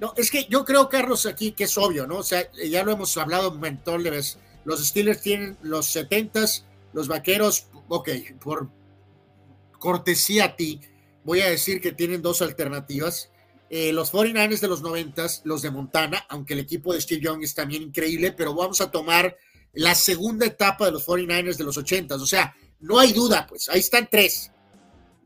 No, 0.00 0.12
es 0.16 0.30
que 0.30 0.46
yo 0.48 0.64
creo, 0.64 0.88
Carlos, 0.88 1.26
aquí 1.26 1.52
que 1.52 1.64
es 1.64 1.78
obvio, 1.78 2.06
¿no? 2.06 2.18
O 2.18 2.22
sea, 2.22 2.50
ya 2.52 2.82
lo 2.84 2.92
hemos 2.92 3.16
hablado 3.16 3.50
un 3.50 3.60
montón 3.60 4.02
de 4.02 4.10
veces. 4.10 4.38
Los 4.64 4.86
Steelers 4.86 5.22
tienen 5.22 5.56
los 5.62 5.86
70 5.86 6.46
los 6.92 7.06
Vaqueros, 7.06 7.66
ok, 7.88 8.08
por 8.42 8.68
cortesía 9.80 10.44
a 10.44 10.56
ti, 10.56 10.80
voy 11.24 11.40
a 11.40 11.50
decir 11.50 11.80
que 11.80 11.90
tienen 11.90 12.22
dos 12.22 12.42
alternativas. 12.42 13.32
Eh, 13.68 13.92
los 13.92 14.12
49ers 14.12 14.60
de 14.60 14.68
los 14.68 14.82
90, 14.82 15.26
los 15.44 15.62
de 15.62 15.70
Montana, 15.70 16.24
aunque 16.28 16.54
el 16.54 16.60
equipo 16.60 16.92
de 16.92 17.00
Steve 17.00 17.22
Young 17.22 17.42
es 17.42 17.54
también 17.54 17.82
increíble, 17.82 18.30
pero 18.30 18.54
vamos 18.54 18.80
a 18.80 18.90
tomar 18.90 19.36
la 19.72 19.94
segunda 19.94 20.46
etapa 20.46 20.86
de 20.86 20.92
los 20.92 21.06
49ers 21.06 21.56
de 21.56 21.64
los 21.64 21.76
80. 21.76 22.14
O 22.14 22.26
sea, 22.26 22.54
no 22.80 22.98
hay 22.98 23.12
duda, 23.12 23.46
pues 23.48 23.68
ahí 23.68 23.80
están 23.80 24.08
tres. 24.10 24.52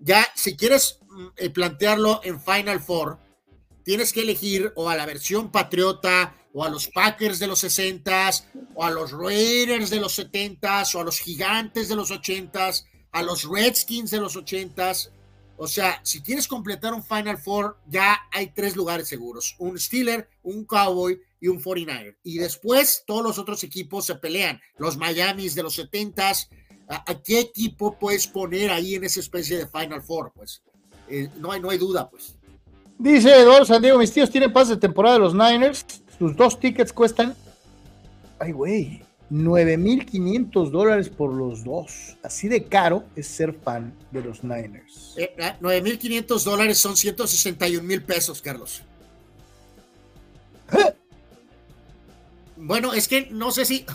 Ya, 0.00 0.26
si 0.34 0.56
quieres 0.56 0.98
mm, 1.08 1.26
eh, 1.36 1.50
plantearlo 1.50 2.20
en 2.24 2.40
Final 2.40 2.80
Four, 2.80 3.18
tienes 3.82 4.12
que 4.12 4.22
elegir 4.22 4.72
o 4.76 4.88
a 4.88 4.96
la 4.96 5.06
versión 5.06 5.50
patriota, 5.50 6.34
o 6.52 6.64
a 6.64 6.68
los 6.68 6.88
Packers 6.88 7.40
de 7.40 7.48
los 7.48 7.58
60, 7.58 8.30
o 8.74 8.84
a 8.84 8.90
los 8.90 9.10
Raiders 9.10 9.90
de 9.90 10.00
los 10.00 10.12
70, 10.14 10.84
o 10.94 11.00
a 11.00 11.04
los 11.04 11.18
Gigantes 11.18 11.88
de 11.88 11.96
los 11.96 12.12
80, 12.12 12.70
a 13.14 13.22
los 13.22 13.48
Redskins 13.48 14.10
de 14.10 14.20
los 14.20 14.36
80 14.36 14.92
o 15.56 15.68
sea, 15.68 16.00
si 16.02 16.20
quieres 16.20 16.48
completar 16.48 16.94
un 16.94 17.02
Final 17.02 17.38
Four, 17.38 17.76
ya 17.86 18.18
hay 18.32 18.48
tres 18.48 18.74
lugares 18.74 19.06
seguros: 19.08 19.54
un 19.58 19.78
Steeler, 19.78 20.28
un 20.42 20.64
Cowboy 20.64 21.20
y 21.40 21.48
un 21.48 21.62
49er. 21.62 22.16
Y 22.24 22.38
después 22.38 23.04
todos 23.06 23.22
los 23.22 23.38
otros 23.38 23.62
equipos 23.62 24.04
se 24.04 24.16
pelean. 24.16 24.60
Los 24.78 24.96
Miamis 24.96 25.54
de 25.54 25.62
los 25.62 25.78
70s. 25.78 26.48
¿A, 26.86 27.14
qué 27.22 27.40
equipo 27.40 27.98
puedes 27.98 28.26
poner 28.26 28.70
ahí 28.70 28.96
en 28.96 29.04
esa 29.04 29.20
especie 29.20 29.56
de 29.56 29.66
Final 29.66 30.02
Four? 30.02 30.32
Pues 30.34 30.62
eh, 31.08 31.30
no, 31.38 31.52
hay, 31.52 31.60
no 31.60 31.70
hay 31.70 31.78
duda, 31.78 32.10
pues. 32.10 32.34
Dice 32.98 33.30
Eduardo 33.30 33.64
San 33.64 33.80
Diego: 33.80 33.98
mis 33.98 34.12
tíos 34.12 34.30
tienen 34.30 34.52
paz 34.52 34.68
de 34.68 34.76
temporada 34.76 35.14
de 35.14 35.20
los 35.20 35.34
Niners. 35.34 35.86
Sus 36.18 36.36
dos 36.36 36.58
tickets 36.58 36.92
cuestan. 36.92 37.34
Ay, 38.40 38.52
güey. 38.52 39.03
9.500 39.30 40.70
dólares 40.70 41.08
por 41.08 41.32
los 41.32 41.64
dos. 41.64 42.16
Así 42.22 42.48
de 42.48 42.64
caro 42.64 43.04
es 43.16 43.26
ser 43.26 43.54
fan 43.54 43.94
de 44.10 44.22
los 44.22 44.44
Niners. 44.44 45.16
9.500 45.16 46.40
eh, 46.40 46.44
dólares 46.44 46.78
son 46.78 46.96
161 46.96 47.82
mil 47.82 48.02
pesos, 48.02 48.42
Carlos. 48.42 48.82
Bueno, 52.56 52.92
es 52.92 53.08
que 53.08 53.28
no 53.30 53.50
sé 53.50 53.64
si... 53.64 53.86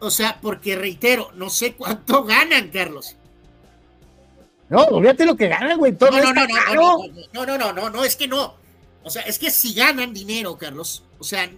O 0.00 0.10
sea, 0.10 0.38
porque 0.40 0.76
reitero, 0.76 1.30
no 1.34 1.48
sé 1.48 1.74
cuánto 1.74 2.24
ganan, 2.26 2.68
Carlos. 2.70 3.16
No, 4.68 4.82
olvídate 4.84 5.24
lo 5.24 5.36
que 5.36 5.48
ganan, 5.48 5.78
güey. 5.78 5.96
no, 5.98 6.10
no, 6.10 6.20
no, 6.20 6.32
no, 6.32 6.46
no, 6.74 6.98
no, 7.32 7.46
no, 7.46 7.58
no, 7.58 7.72
no, 7.72 7.90
no, 7.90 8.04
es 8.04 8.16
que 8.16 8.26
no. 8.26 8.54
O 9.02 9.10
sea, 9.10 9.22
es 9.22 9.38
que 9.38 9.50
si 9.50 9.74
ganan 9.74 10.12
dinero, 10.14 10.56
Carlos, 10.56 11.04
o 11.18 11.24
sea, 11.24 11.50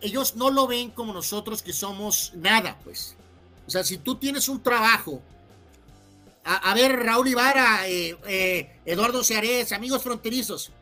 ellos 0.00 0.36
no 0.36 0.50
lo 0.50 0.66
ven 0.66 0.90
como 0.90 1.12
nosotros 1.12 1.62
que 1.62 1.72
somos 1.72 2.32
nada, 2.34 2.78
pues. 2.84 3.16
O 3.66 3.70
sea, 3.70 3.84
si 3.84 3.98
tú 3.98 4.16
tienes 4.16 4.48
un 4.48 4.62
trabajo, 4.62 5.22
a, 6.44 6.74
ver, 6.74 6.98
Raúl 6.98 7.28
Ibarra, 7.28 7.88
eh, 7.88 8.16
eh, 8.26 8.80
Eduardo 8.84 9.22
Seares, 9.22 9.72
amigos 9.72 10.02
fronterizos, 10.02 10.72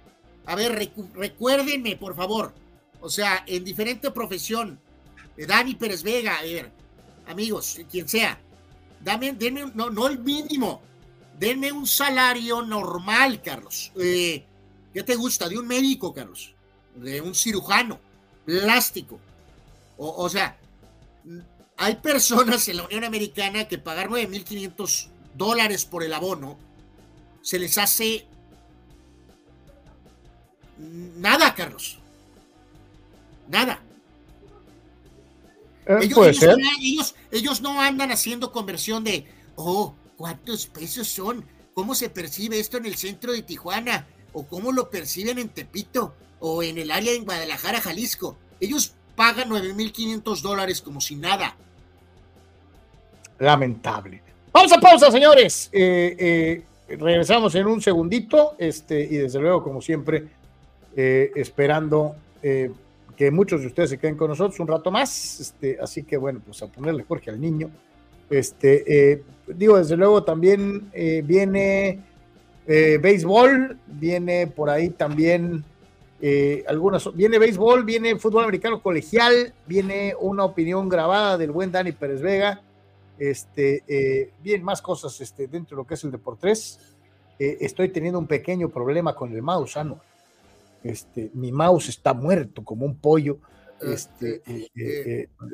a 0.47 0.55
ver, 0.55 0.91
recuérdenme, 1.15 1.97
por 1.97 2.17
favor, 2.17 2.55
o 3.01 3.11
sea, 3.11 3.45
en 3.47 3.63
diferente 3.63 4.11
profesión, 4.11 4.81
eh, 5.37 5.47
Dani 5.47 5.75
Pérez 5.75 6.03
Vega, 6.03 6.39
a 6.39 6.43
ver, 6.43 6.73
amigos, 7.27 7.79
quien 7.91 8.09
sea, 8.09 8.41
dame, 9.01 9.33
denme, 9.33 9.71
no, 9.75 9.91
no 9.91 10.09
el 10.09 10.19
mínimo, 10.19 10.81
denme 11.39 11.71
un 11.71 11.87
salario 11.87 12.63
normal, 12.63 13.43
Carlos. 13.43 13.93
¿Qué 13.95 15.05
te 15.05 15.15
gusta? 15.15 15.49
De 15.49 15.59
un 15.59 15.69
médico, 15.69 16.13
Carlos, 16.13 16.55
de 16.97 17.21
un 17.21 17.35
cirujano 17.35 18.10
plástico. 18.59 19.21
O, 19.97 20.29
sea, 20.29 20.57
hay 21.77 21.97
personas 21.97 22.67
en 22.69 22.79
la 22.79 22.85
Unión 22.85 23.05
Americana 23.05 23.69
que 23.69 23.77
pagar 23.79 24.09
9.500 24.09 25.09
dólares 25.35 25.85
por 25.85 26.03
el 26.03 26.13
abono 26.15 26.59
se 27.43 27.59
les 27.59 27.77
hace 27.79 28.27
nada, 30.79 31.55
Carlos. 31.55 31.99
Nada. 33.49 33.83
Eh, 35.87 35.99
ellos, 36.03 36.43
ellos, 36.81 37.15
ellos, 37.31 37.61
no 37.61 37.81
andan 37.81 38.11
haciendo 38.11 38.53
conversión 38.53 39.05
de, 39.05 39.27
oh, 39.57 39.95
¿cuántos 40.17 40.67
pesos 40.67 41.09
son? 41.09 41.45
¿Cómo 41.75 41.95
se 41.95 42.11
percibe 42.11 42.61
esto 42.61 42.77
en 42.77 42.87
el 42.87 42.97
centro 42.97 43.33
de 43.33 43.43
Tijuana? 43.43 44.07
¿O 44.33 44.47
cómo 44.47 44.73
lo 44.73 44.89
perciben 44.91 45.39
en 45.39 45.49
Tepito? 45.49 46.15
O 46.41 46.63
en 46.63 46.79
el 46.79 46.91
área 46.91 47.13
en 47.13 47.25
Guadalajara, 47.25 47.81
Jalisco. 47.81 48.37
Ellos 48.59 48.95
pagan 49.15 49.51
9.500 49.51 50.41
dólares 50.41 50.81
como 50.81 51.01
si 51.01 51.17
nada. 51.17 51.57
Lamentable. 53.39 54.23
Vamos 54.53 54.73
a 54.73 54.81
pausa, 54.81 55.11
señores. 55.11 55.71
Eh, 55.73 56.17
eh, 56.89 56.97
regresamos 56.97 57.55
en 57.55 57.67
un 57.67 57.81
segundito 57.81 58.55
este, 58.59 59.01
y 59.01 59.17
desde 59.17 59.39
luego, 59.39 59.63
como 59.63 59.81
siempre, 59.81 60.25
eh, 60.97 61.31
esperando 61.37 62.17
que 62.43 63.31
muchos 63.31 63.61
de 63.61 63.67
ustedes 63.67 63.91
se 63.91 63.99
queden 63.99 64.17
con 64.17 64.29
nosotros 64.29 64.59
un 64.61 64.67
rato 64.67 64.91
más. 64.91 65.41
Este, 65.41 65.79
así 65.81 66.03
que 66.03 66.17
bueno, 66.17 66.41
pues 66.45 66.63
a 66.63 66.67
ponerle 66.67 67.05
Jorge 67.05 67.31
al 67.31 67.41
niño. 67.41 67.71
Este, 68.31 69.23
digo, 69.47 69.77
desde 69.77 69.97
luego 69.97 70.23
también 70.25 70.91
viene 71.25 72.01
Eh, 72.73 72.99
béisbol, 73.03 73.79
viene 73.87 74.47
por 74.47 74.71
ahí 74.71 74.91
también 74.91 75.65
eh, 76.23 76.65
algunas, 76.69 77.15
viene 77.15 77.39
béisbol, 77.39 77.85
viene 77.85 78.17
fútbol 78.17 78.45
americano 78.45 78.83
colegial, 78.83 79.55
viene 79.67 80.15
una 80.21 80.45
opinión 80.45 80.89
grabada 80.89 81.39
del 81.39 81.51
buen 81.51 81.73
Dani 81.73 81.93
Pérez 81.93 82.21
Vega, 82.21 82.61
este, 83.19 83.85
eh, 83.89 84.31
bien, 84.43 84.63
más 84.63 84.83
cosas 84.83 85.19
este, 85.21 85.47
dentro 85.47 85.77
de 85.77 85.83
lo 85.83 85.87
que 85.87 85.95
es 85.95 86.05
el 86.05 86.11
Deportes. 86.11 86.79
Eh, 87.39 87.59
estoy 87.61 87.89
teniendo 87.89 88.19
un 88.19 88.27
pequeño 88.27 88.69
problema 88.69 89.15
con 89.15 89.33
el 89.33 89.41
mouse, 89.41 89.79
ah, 89.79 89.95
Este, 90.83 91.31
mi 91.33 91.53
mouse 91.53 91.89
está 91.89 92.13
muerto 92.13 92.65
como 92.65 92.85
un 92.85 92.97
pollo. 92.97 93.39
Este, 93.81 94.43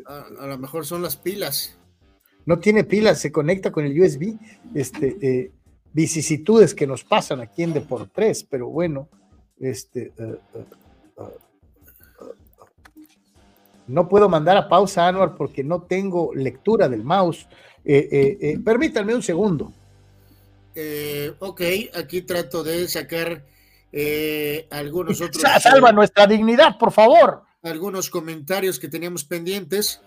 a, 0.05 0.47
lo 0.47 0.59
mejor 0.59 0.85
son 0.85 1.01
las 1.01 1.17
pilas. 1.17 1.79
No 2.45 2.59
tiene 2.59 2.83
pilas, 2.83 3.21
se 3.21 3.31
conecta 3.31 3.71
con 3.71 3.85
el 3.85 4.01
USB. 4.01 4.37
Este, 4.75 5.53
vicisitudes 5.93 6.75
que 6.75 6.89
nos 6.89 7.05
pasan 7.05 7.41
aquí 7.41 7.63
en 7.63 7.73
Deportes, 7.73 8.45
pero 8.45 8.69
bueno, 8.69 9.09
este, 9.59 10.13
eh, 10.19 10.39
eh, 10.55 10.65
eh, 11.19 11.23
no 13.89 14.09
puedo 14.09 14.29
mandar 14.29 14.57
a 14.57 14.69
pausa 14.69 15.07
Anuar 15.07 15.35
porque 15.37 15.63
no 15.65 15.83
tengo 15.83 16.35
lectura 16.35 16.89
del 16.89 17.05
mouse. 17.05 17.47
permítanme 18.65 19.15
un 19.15 19.23
segundo. 19.23 19.73
ok, 21.39 21.61
aquí 21.95 22.23
trato 22.23 22.65
de 22.65 22.89
sacar 22.89 23.45
algunos 24.71 25.21
otros. 25.21 25.43
Salva 25.63 25.93
nuestra 25.93 26.27
dignidad, 26.27 26.79
por 26.79 26.91
favor. 26.91 27.43
Algunos 27.63 28.11
comentarios 28.11 28.79
que 28.79 28.89
teníamos 28.89 29.25
pendientes. 29.25 30.01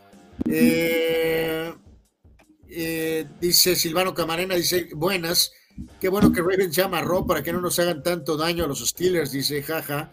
dice 3.39 3.75
Silvano 3.75 4.13
Camarena, 4.13 4.55
dice, 4.55 4.89
buenas. 4.93 5.53
Qué 5.99 6.09
bueno 6.09 6.31
que 6.31 6.41
Ravens 6.41 6.75
ya 6.75 6.85
amarró 6.85 7.25
para 7.25 7.43
que 7.43 7.53
no 7.53 7.61
nos 7.61 7.77
hagan 7.79 8.03
tanto 8.03 8.37
daño 8.37 8.65
a 8.65 8.67
los 8.67 8.87
Steelers, 8.87 9.31
dice 9.31 9.61
jaja. 9.63 10.11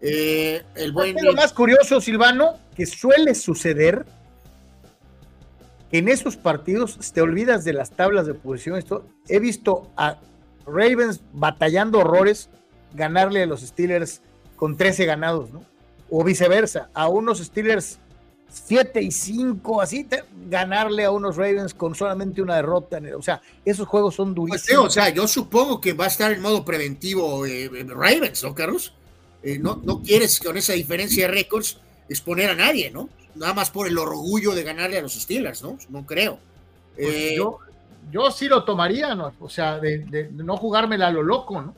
Eh, 0.00 0.62
el 0.74 0.92
buen... 0.92 1.16
Lo 1.22 1.34
más 1.34 1.52
curioso, 1.52 2.00
Silvano, 2.00 2.58
que 2.74 2.86
suele 2.86 3.34
suceder 3.34 4.04
en 5.92 6.08
esos 6.08 6.36
partidos 6.36 6.98
te 7.12 7.20
olvidas 7.20 7.64
de 7.64 7.74
las 7.74 7.90
tablas 7.90 8.26
de 8.26 8.34
posición. 8.34 8.78
Esto, 8.78 9.06
he 9.28 9.38
visto 9.38 9.90
a 9.96 10.18
Ravens 10.66 11.20
batallando 11.32 11.98
horrores, 11.98 12.48
ganarle 12.94 13.42
a 13.42 13.46
los 13.46 13.60
Steelers 13.60 14.22
con 14.56 14.76
13 14.76 15.04
ganados, 15.04 15.52
¿no? 15.52 15.64
O 16.08 16.24
viceversa, 16.24 16.88
a 16.94 17.08
unos 17.08 17.38
Steelers 17.38 17.98
7 18.52 19.00
y 19.02 19.10
5, 19.10 19.80
así 19.80 20.06
ganarle 20.48 21.04
a 21.04 21.10
unos 21.10 21.36
Ravens 21.36 21.72
con 21.72 21.94
solamente 21.94 22.42
una 22.42 22.56
derrota. 22.56 23.00
O 23.16 23.22
sea, 23.22 23.40
esos 23.64 23.88
juegos 23.88 24.14
son 24.14 24.34
pues 24.34 24.50
durísimos. 24.50 24.86
o 24.86 24.90
sea, 24.90 25.08
yo 25.08 25.26
supongo 25.26 25.80
que 25.80 25.94
va 25.94 26.04
a 26.04 26.08
estar 26.08 26.30
en 26.32 26.42
modo 26.42 26.64
preventivo 26.64 27.46
eh, 27.46 27.64
eh, 27.64 27.86
Ravens, 27.88 28.42
¿no, 28.42 28.54
Carlos? 28.54 28.92
Eh, 29.42 29.58
no, 29.58 29.80
no 29.82 30.02
quieres 30.02 30.38
con 30.38 30.56
esa 30.56 30.74
diferencia 30.74 31.26
de 31.26 31.32
récords 31.32 31.78
exponer 32.08 32.50
a 32.50 32.54
nadie, 32.54 32.90
¿no? 32.90 33.08
Nada 33.34 33.54
más 33.54 33.70
por 33.70 33.88
el 33.88 33.96
orgullo 33.96 34.54
de 34.54 34.62
ganarle 34.62 34.98
a 34.98 35.02
los 35.02 35.14
Steelers, 35.14 35.62
¿no? 35.62 35.78
No 35.88 36.04
creo. 36.04 36.38
Pues 36.94 37.34
yo, 37.34 37.58
yo 38.10 38.30
sí 38.30 38.48
lo 38.48 38.64
tomaría, 38.64 39.14
¿no? 39.14 39.32
O 39.40 39.48
sea, 39.48 39.78
de, 39.78 40.28
no 40.32 40.58
jugármela 40.58 41.08
a 41.08 41.10
lo 41.10 41.22
loco, 41.22 41.60
¿no? 41.60 41.74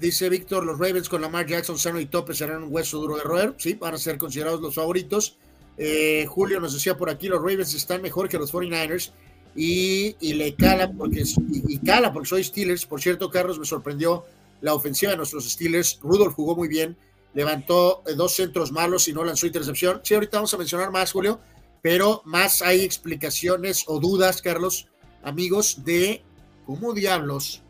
dice 0.00 0.28
Víctor, 0.28 0.64
los 0.64 0.80
Ravens 0.80 1.08
con 1.08 1.22
Lamar 1.22 1.46
Jackson, 1.46 1.78
Sano 1.78 2.00
y 2.00 2.06
Tope 2.06 2.34
serán 2.34 2.64
un 2.64 2.74
hueso 2.74 2.98
duro 2.98 3.18
de 3.18 3.22
roer, 3.22 3.54
sí, 3.56 3.74
van 3.74 3.94
a 3.94 3.98
ser 3.98 4.18
considerados 4.18 4.60
los 4.60 4.74
favoritos. 4.74 5.36
Eh, 5.76 6.26
Julio 6.28 6.60
nos 6.60 6.74
decía 6.74 6.96
por 6.96 7.10
aquí, 7.10 7.28
los 7.28 7.40
Ravens 7.40 7.74
están 7.74 8.02
mejor 8.02 8.28
que 8.28 8.38
los 8.38 8.52
49ers 8.52 9.12
y, 9.56 10.16
le 10.34 10.54
cala 10.54 10.90
porque, 10.90 11.24
y, 11.68 11.78
cala 11.78 12.12
porque 12.12 12.28
soy 12.28 12.44
Steelers. 12.44 12.86
Por 12.86 13.00
cierto, 13.00 13.30
Carlos, 13.30 13.58
me 13.58 13.64
sorprendió 13.64 14.24
la 14.60 14.74
ofensiva 14.74 15.12
de 15.12 15.16
nuestros 15.16 15.50
Steelers. 15.50 15.98
Rudolph 16.02 16.34
jugó 16.34 16.56
muy 16.56 16.68
bien, 16.68 16.96
levantó 17.34 18.02
eh, 18.06 18.14
dos 18.14 18.34
centros 18.34 18.72
malos 18.72 19.08
y 19.08 19.12
no 19.12 19.24
lanzó 19.24 19.46
intercepción. 19.46 20.00
Sí, 20.02 20.14
ahorita 20.14 20.38
vamos 20.38 20.54
a 20.54 20.58
mencionar 20.58 20.90
más, 20.90 21.12
Julio, 21.12 21.40
pero 21.82 22.22
más 22.24 22.62
hay 22.62 22.82
explicaciones 22.82 23.84
o 23.86 24.00
dudas, 24.00 24.42
Carlos, 24.42 24.88
amigos, 25.22 25.84
de 25.84 26.22
cómo 26.66 26.92
diablos, 26.92 27.62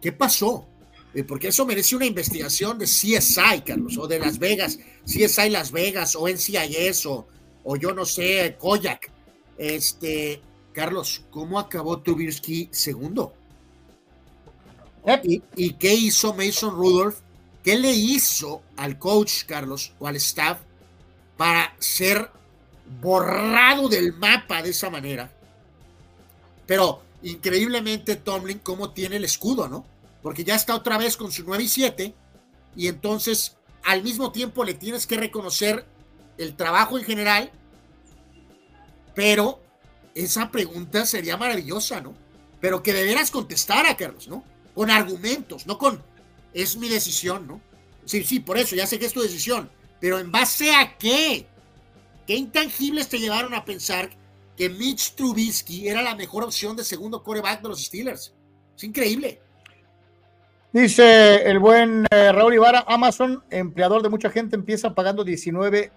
qué 0.00 0.12
pasó. 0.12 0.66
Eh, 1.14 1.24
porque 1.24 1.48
eso 1.48 1.64
merece 1.64 1.96
una 1.96 2.04
investigación 2.04 2.78
de 2.78 2.84
CSI, 2.84 3.62
Carlos, 3.64 3.96
o 3.98 4.06
de 4.06 4.18
Las 4.18 4.38
Vegas, 4.38 4.78
CSI 5.04 5.48
Las 5.50 5.72
Vegas, 5.72 6.14
o 6.14 6.28
NCIS, 6.28 7.06
o, 7.06 7.26
o 7.64 7.76
yo 7.76 7.92
no 7.92 8.04
sé, 8.04 8.56
Koyak. 8.58 9.10
Este, 9.56 10.40
Carlos, 10.72 11.22
¿cómo 11.30 11.58
acabó 11.58 12.00
Trubisky 12.00 12.68
segundo? 12.70 13.32
¿Y, 15.56 15.72
qué 15.74 15.94
hizo 15.94 16.34
Mason 16.34 16.74
Rudolph? 16.74 17.16
¿Qué 17.62 17.78
le 17.78 17.92
hizo 17.92 18.62
al 18.76 18.98
coach, 18.98 19.44
Carlos, 19.46 19.92
o 19.98 20.06
al 20.06 20.16
staff 20.16 20.60
para 21.36 21.74
ser 21.78 22.30
borrado 23.00 23.88
del 23.88 24.12
mapa 24.12 24.62
de 24.62 24.70
esa 24.70 24.90
manera? 24.90 25.32
Pero 26.66 27.02
increíblemente 27.22 28.16
Tomlin, 28.16 28.58
¿cómo 28.58 28.90
tiene 28.90 29.16
el 29.16 29.24
escudo, 29.24 29.68
no? 29.68 29.84
Porque 30.22 30.44
ya 30.44 30.54
está 30.54 30.74
otra 30.74 30.98
vez 30.98 31.16
con 31.16 31.32
su 31.32 31.44
9 31.44 31.64
y 31.64 31.68
7, 31.68 32.14
y 32.76 32.86
entonces 32.86 33.56
al 33.84 34.02
mismo 34.02 34.30
tiempo 34.32 34.64
le 34.64 34.74
tienes 34.74 35.06
que 35.06 35.16
reconocer 35.16 35.86
el 36.38 36.54
trabajo 36.54 36.98
en 36.98 37.04
general 37.04 37.52
pero 39.18 39.60
esa 40.14 40.48
pregunta 40.48 41.04
sería 41.04 41.36
maravillosa, 41.36 42.00
¿no? 42.00 42.14
Pero 42.60 42.84
que 42.84 42.92
deberás 42.92 43.32
contestar 43.32 43.84
a 43.84 43.96
Carlos, 43.96 44.28
¿no? 44.28 44.44
Con 44.76 44.92
argumentos, 44.92 45.66
no 45.66 45.76
con 45.76 46.00
es 46.54 46.76
mi 46.76 46.88
decisión, 46.88 47.48
¿no? 47.48 47.60
Sí, 48.04 48.22
sí, 48.22 48.38
por 48.38 48.58
eso, 48.58 48.76
ya 48.76 48.86
sé 48.86 48.96
que 48.96 49.06
es 49.06 49.12
tu 49.12 49.20
decisión, 49.20 49.68
pero 50.00 50.20
¿en 50.20 50.30
base 50.30 50.72
a 50.72 50.96
qué? 50.96 51.46
¿Qué 52.28 52.36
intangibles 52.36 53.08
te 53.08 53.18
llevaron 53.18 53.54
a 53.54 53.64
pensar 53.64 54.08
que 54.56 54.70
Mitch 54.70 55.16
Trubisky 55.16 55.88
era 55.88 56.00
la 56.00 56.14
mejor 56.14 56.44
opción 56.44 56.76
de 56.76 56.84
segundo 56.84 57.24
coreback 57.24 57.60
de 57.60 57.70
los 57.70 57.84
Steelers? 57.86 58.32
Es 58.76 58.84
increíble. 58.84 59.40
Dice 60.72 61.42
el 61.42 61.58
buen 61.58 62.06
eh, 62.12 62.30
Raúl 62.30 62.54
Ibarra, 62.54 62.84
Amazon, 62.86 63.42
empleador 63.50 64.00
de 64.00 64.10
mucha 64.10 64.30
gente, 64.30 64.54
empieza 64.54 64.94
pagando 64.94 65.24
19 65.24 65.90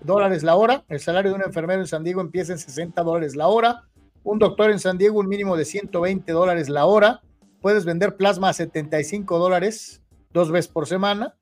dólares 0.00 0.42
la 0.42 0.56
hora. 0.56 0.84
El 0.88 1.00
salario 1.00 1.30
de 1.30 1.36
un 1.36 1.42
enfermero 1.42 1.80
en 1.80 1.86
San 1.86 2.04
Diego 2.04 2.20
empieza 2.20 2.52
en 2.52 2.58
60 2.58 3.02
dólares 3.02 3.36
la 3.36 3.48
hora. 3.48 3.88
Un 4.24 4.38
doctor 4.38 4.70
en 4.70 4.78
San 4.78 4.98
Diego, 4.98 5.18
un 5.20 5.28
mínimo 5.28 5.56
de 5.56 5.64
120 5.64 6.32
dólares 6.32 6.68
la 6.68 6.86
hora. 6.86 7.22
Puedes 7.60 7.84
vender 7.84 8.16
plasma 8.16 8.50
a 8.50 8.52
75 8.52 9.38
dólares 9.38 10.02
dos 10.32 10.50
veces 10.50 10.70
por 10.70 10.86
semana. 10.86 11.34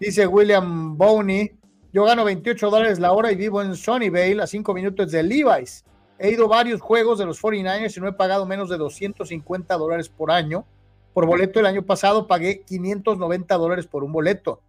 Dice 0.00 0.26
William 0.26 0.96
Bowney, 0.96 1.58
yo 1.92 2.04
gano 2.04 2.24
28 2.24 2.70
dólares 2.70 2.98
la 2.98 3.12
hora 3.12 3.32
y 3.32 3.36
vivo 3.36 3.62
en 3.62 3.74
Sunnyvale 3.74 4.42
a 4.42 4.46
5 4.46 4.74
minutos 4.74 5.10
de 5.10 5.22
Levi's. 5.22 5.84
He 6.18 6.30
ido 6.30 6.48
varios 6.48 6.80
juegos 6.80 7.18
de 7.18 7.26
los 7.26 7.40
49ers 7.42 7.96
y 7.96 8.00
no 8.00 8.08
he 8.08 8.12
pagado 8.12 8.44
menos 8.44 8.68
de 8.68 8.76
250 8.76 9.74
dólares 9.76 10.08
por 10.08 10.30
año. 10.30 10.66
Por 11.14 11.26
boleto 11.26 11.60
el 11.60 11.66
año 11.66 11.82
pasado 11.84 12.26
pagué 12.26 12.62
590 12.62 13.54
dólares 13.56 13.86
por 13.86 14.04
un 14.04 14.12
boleto. 14.12 14.60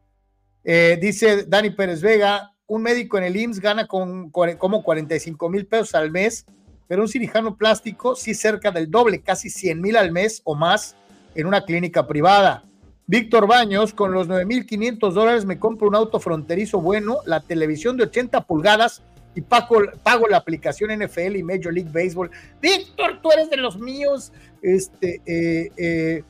Eh, 0.63 0.97
dice 1.01 1.45
Dani 1.45 1.71
Pérez 1.71 2.01
Vega, 2.01 2.53
un 2.69 2.83
médico 2.83 3.17
en 3.17 3.25
el 3.25 3.35
IMSS 3.35 3.59
gana 3.59 3.87
con, 3.87 4.29
como 4.29 4.83
45 4.83 5.49
mil 5.49 5.65
pesos 5.65 5.95
al 5.95 6.11
mes, 6.11 6.45
pero 6.87 7.01
un 7.01 7.07
cirujano 7.07 7.57
plástico 7.57 8.15
sí 8.15 8.33
cerca 8.33 8.71
del 8.71 8.89
doble, 8.89 9.21
casi 9.21 9.49
100 9.49 9.81
mil 9.81 9.97
al 9.97 10.11
mes 10.11 10.41
o 10.45 10.55
más 10.55 10.95
en 11.35 11.47
una 11.47 11.65
clínica 11.65 12.07
privada. 12.07 12.63
Víctor 13.07 13.47
Baños, 13.47 13.91
con 13.91 14.11
los 14.11 14.27
9.500 14.29 15.11
dólares 15.11 15.45
me 15.45 15.57
compro 15.57 15.87
un 15.87 15.95
auto 15.95 16.19
fronterizo 16.19 16.79
bueno, 16.79 17.17
la 17.25 17.39
televisión 17.39 17.97
de 17.97 18.03
80 18.03 18.45
pulgadas 18.45 19.01
y 19.33 19.41
pago, 19.41 19.81
pago 20.03 20.27
la 20.27 20.37
aplicación 20.37 20.91
NFL 20.91 21.37
y 21.37 21.43
Major 21.43 21.73
League 21.73 21.89
Baseball. 21.91 22.29
Víctor, 22.61 23.19
tú 23.21 23.31
eres 23.31 23.49
de 23.49 23.57
los 23.57 23.79
míos. 23.79 24.31
Este, 24.61 25.21
eh, 25.25 25.71
eh, 25.77 26.23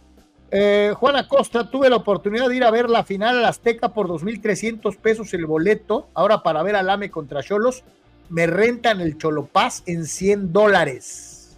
eh, 0.52 0.94
Juan 0.96 1.16
Acosta, 1.16 1.70
tuve 1.70 1.90
la 1.90 1.98
oportunidad 1.98 2.50
de 2.50 2.56
ir 2.56 2.64
a 2.64 2.72
ver 2.72 2.90
la 2.90 3.04
final 3.04 3.38
a 3.38 3.42
la 3.42 3.50
Azteca 3.50 3.94
por 3.94 4.08
2.300 4.08 4.98
pesos 4.98 5.34
el 5.34 5.46
boleto. 5.46 6.10
Ahora 6.14 6.42
para 6.42 6.64
ver 6.64 6.76
al 6.76 6.90
AME 6.90 7.12
contra 7.12 7.44
Cholos, 7.44 7.84
me 8.30 8.48
rentan 8.48 9.02
el 9.02 9.18
Cholopaz 9.18 9.84
en 9.86 10.06
100 10.06 10.52
dólares. 10.52 11.58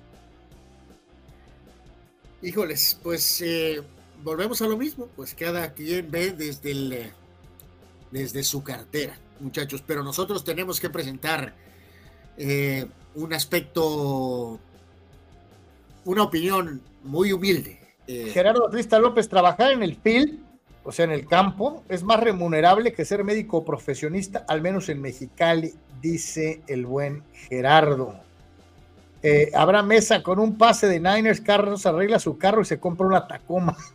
Híjoles, 2.41 2.99
pues 3.01 3.41
eh, 3.41 3.81
volvemos 4.23 4.61
a 4.61 4.67
lo 4.67 4.77
mismo. 4.77 5.07
Pues 5.15 5.35
cada 5.35 5.73
quien 5.73 6.11
ve 6.11 6.31
desde, 6.31 6.71
eh, 6.71 7.11
desde 8.11 8.43
su 8.43 8.63
cartera, 8.63 9.17
muchachos. 9.39 9.83
Pero 9.85 10.03
nosotros 10.03 10.43
tenemos 10.43 10.79
que 10.79 10.89
presentar 10.89 11.53
un 13.13 13.33
aspecto, 13.33 14.57
una 16.05 16.23
opinión 16.23 16.81
muy 17.03 17.31
humilde 17.31 17.80
eh, 18.07 18.29
Gerardo 18.33 18.69
Trista 18.69 18.99
López, 18.99 19.29
trabajar 19.29 19.71
en 19.71 19.83
el 19.83 19.95
field, 19.95 20.39
o 20.83 20.91
sea, 20.91 21.05
en 21.05 21.11
el 21.11 21.27
campo, 21.27 21.83
es 21.89 22.03
más 22.03 22.19
remunerable 22.19 22.93
que 22.93 23.05
ser 23.05 23.23
médico 23.23 23.63
profesionista, 23.63 24.45
al 24.47 24.61
menos 24.61 24.89
en 24.89 25.01
Mexicali, 25.01 25.73
dice 26.01 26.61
el 26.67 26.85
buen 26.85 27.23
Gerardo. 27.33 28.15
Eh, 29.23 29.51
habrá 29.53 29.83
mesa 29.83 30.23
con 30.23 30.39
un 30.39 30.57
pase 30.57 30.87
de 30.87 30.99
Niners, 30.99 31.41
Carlos 31.41 31.85
arregla 31.85 32.17
su 32.17 32.37
carro 32.37 32.61
y 32.61 32.65
se 32.65 32.79
compra 32.79 33.07
una 33.07 33.27
Tacoma. 33.27 33.77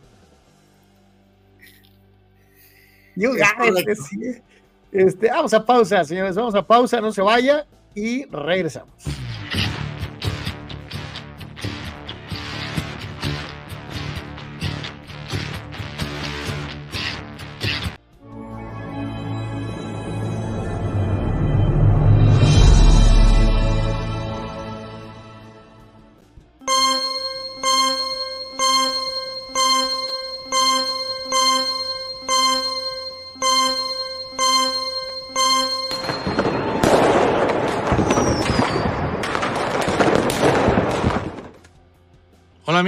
Pues. 3.17 3.99
Este, 4.91 5.29
vamos 5.31 5.51
a 5.51 5.65
pausa, 5.65 6.03
señores, 6.03 6.35
vamos 6.35 6.53
a 6.53 6.61
pausa, 6.61 7.01
no 7.01 7.11
se 7.11 7.23
vaya 7.23 7.65
y 7.95 8.25
regresamos. 8.25 8.93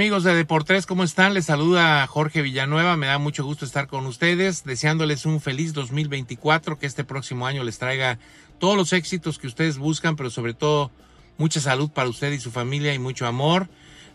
Amigos 0.00 0.24
de 0.24 0.34
Deportes, 0.34 0.86
¿cómo 0.86 1.04
están? 1.04 1.34
Les 1.34 1.44
saluda 1.44 2.06
Jorge 2.06 2.40
Villanueva, 2.40 2.96
me 2.96 3.06
da 3.06 3.18
mucho 3.18 3.44
gusto 3.44 3.66
estar 3.66 3.86
con 3.86 4.06
ustedes, 4.06 4.64
deseándoles 4.64 5.26
un 5.26 5.42
feliz 5.42 5.74
2024, 5.74 6.78
que 6.78 6.86
este 6.86 7.04
próximo 7.04 7.46
año 7.46 7.64
les 7.64 7.78
traiga 7.78 8.18
todos 8.58 8.78
los 8.78 8.94
éxitos 8.94 9.38
que 9.38 9.46
ustedes 9.46 9.76
buscan, 9.76 10.16
pero 10.16 10.30
sobre 10.30 10.54
todo 10.54 10.90
mucha 11.36 11.60
salud 11.60 11.90
para 11.90 12.08
usted 12.08 12.32
y 12.32 12.40
su 12.40 12.50
familia 12.50 12.94
y 12.94 12.98
mucho 12.98 13.26
amor. 13.26 13.68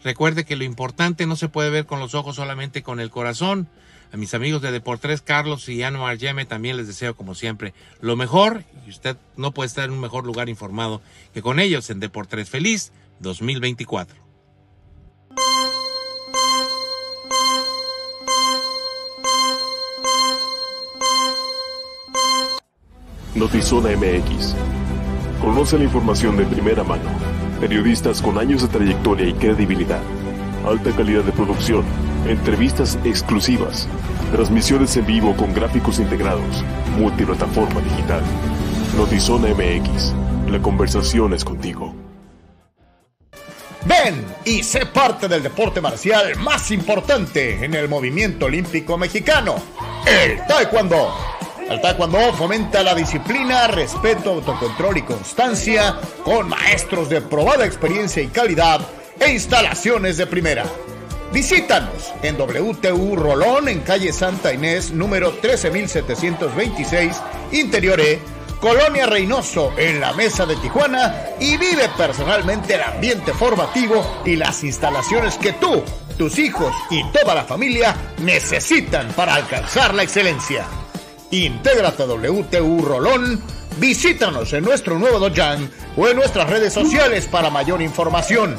Recuerde 0.04 0.44
que 0.44 0.56
lo 0.56 0.64
importante 0.64 1.28
no 1.28 1.36
se 1.36 1.50
puede 1.50 1.70
ver 1.70 1.86
con 1.86 2.00
los 2.00 2.16
ojos, 2.16 2.38
solamente 2.38 2.82
con 2.82 3.00
el 3.00 3.12
corazón. 3.12 3.70
A 4.12 4.18
mis 4.18 4.34
amigos 4.34 4.64
de 4.64 4.72
Deportes, 4.72 5.22
Carlos 5.22 5.70
y 5.70 5.84
Anuar 5.84 6.18
Yeme, 6.18 6.46
también 6.46 6.78
les 6.78 6.88
deseo, 6.88 7.16
como 7.16 7.36
siempre, 7.36 7.76
lo 8.02 8.16
mejor. 8.16 8.64
Y 8.88 8.90
usted 8.90 9.18
no 9.38 9.52
puede 9.52 9.68
estar 9.68 9.86
en 9.86 9.92
un 9.92 10.02
mejor 10.02 10.26
lugar 10.26 10.50
informado 10.50 11.04
que 11.32 11.44
con 11.44 11.60
ellos 11.60 11.92
en 11.92 12.00
Deportes. 12.00 12.50
Feliz 12.50 12.92
2024. 13.20 14.25
Notizona 23.36 23.90
MX. 23.90 24.56
Conoce 25.42 25.78
la 25.78 25.84
información 25.84 26.38
de 26.38 26.46
primera 26.46 26.86
mano. 26.86 27.10
Periodistas 27.60 28.22
con 28.22 28.38
años 28.38 28.62
de 28.62 28.70
trayectoria 28.70 29.28
y 29.28 29.34
credibilidad. 29.34 30.00
Alta 30.66 30.92
calidad 30.96 31.24
de 31.24 31.34
producción. 31.34 31.84
Entrevistas 32.28 32.98
exclusivas. 33.04 33.90
Transmisiones 34.32 34.96
en 34.96 35.06
vivo 35.06 35.36
con 35.36 35.54
gráficos 35.54 36.00
integrados. 36.00 36.64
Multiplataforma 36.98 37.82
digital. 37.82 38.22
Notizona 38.96 39.50
MX. 39.50 40.14
La 40.50 40.62
conversación 40.62 41.34
es 41.34 41.44
contigo. 41.44 41.94
Ven 43.84 44.26
y 44.46 44.64
sé 44.64 44.86
parte 44.86 45.28
del 45.28 45.44
deporte 45.44 45.82
marcial 45.82 46.38
más 46.38 46.72
importante 46.72 47.66
en 47.66 47.74
el 47.74 47.90
movimiento 47.90 48.46
olímpico 48.46 48.98
mexicano, 48.98 49.56
el 50.08 50.38
Taekwondo. 50.48 51.35
El 51.70 51.82
taekwondo 51.82 52.32
fomenta 52.34 52.84
la 52.84 52.94
disciplina, 52.94 53.66
respeto, 53.68 54.34
autocontrol 54.34 54.98
y 54.98 55.02
constancia 55.02 55.96
con 56.24 56.48
maestros 56.48 57.10
de 57.10 57.22
probada 57.22 57.66
experiencia 57.66 58.22
y 58.22 58.28
calidad 58.28 58.82
e 59.20 59.32
instalaciones 59.32 60.18
de 60.18 60.28
primera. 60.28 60.64
Visítanos 61.34 62.14
en 62.22 62.40
WTU 62.40 63.16
Rolón 63.16 63.68
en 63.68 63.80
calle 63.80 64.14
Santa 64.14 64.54
Inés 64.54 64.92
número 64.92 65.32
13726 65.42 67.20
Interior 67.52 68.00
E, 68.00 68.20
Colonia 68.62 69.08
Reynoso 69.08 69.74
en 69.76 70.00
la 70.00 70.14
Mesa 70.14 70.46
de 70.46 70.56
Tijuana 70.58 71.16
y 71.40 71.58
vive 71.58 71.90
personalmente 71.98 72.76
el 72.76 72.84
ambiente 72.84 73.34
formativo 73.34 74.22
y 74.24 74.36
las 74.36 74.64
instalaciones 74.64 75.36
que 75.40 75.54
tú, 75.54 75.84
tus 76.16 76.38
hijos 76.38 76.72
y 76.92 77.04
toda 77.10 77.34
la 77.34 77.44
familia 77.44 77.96
necesitan 78.20 79.08
para 79.14 79.34
alcanzar 79.34 79.96
la 79.96 80.04
excelencia. 80.04 80.68
Intégrate 81.44 82.04
a 82.04 82.06
WTU 82.06 82.82
Rolón, 82.82 83.44
visítanos 83.78 84.54
en 84.54 84.64
nuestro 84.64 84.98
nuevo 84.98 85.20
Dojang 85.20 85.70
o 85.98 86.08
en 86.08 86.16
nuestras 86.16 86.50
redes 86.50 86.72
sociales 86.72 87.28
para 87.28 87.50
mayor 87.50 87.82
información. 87.82 88.56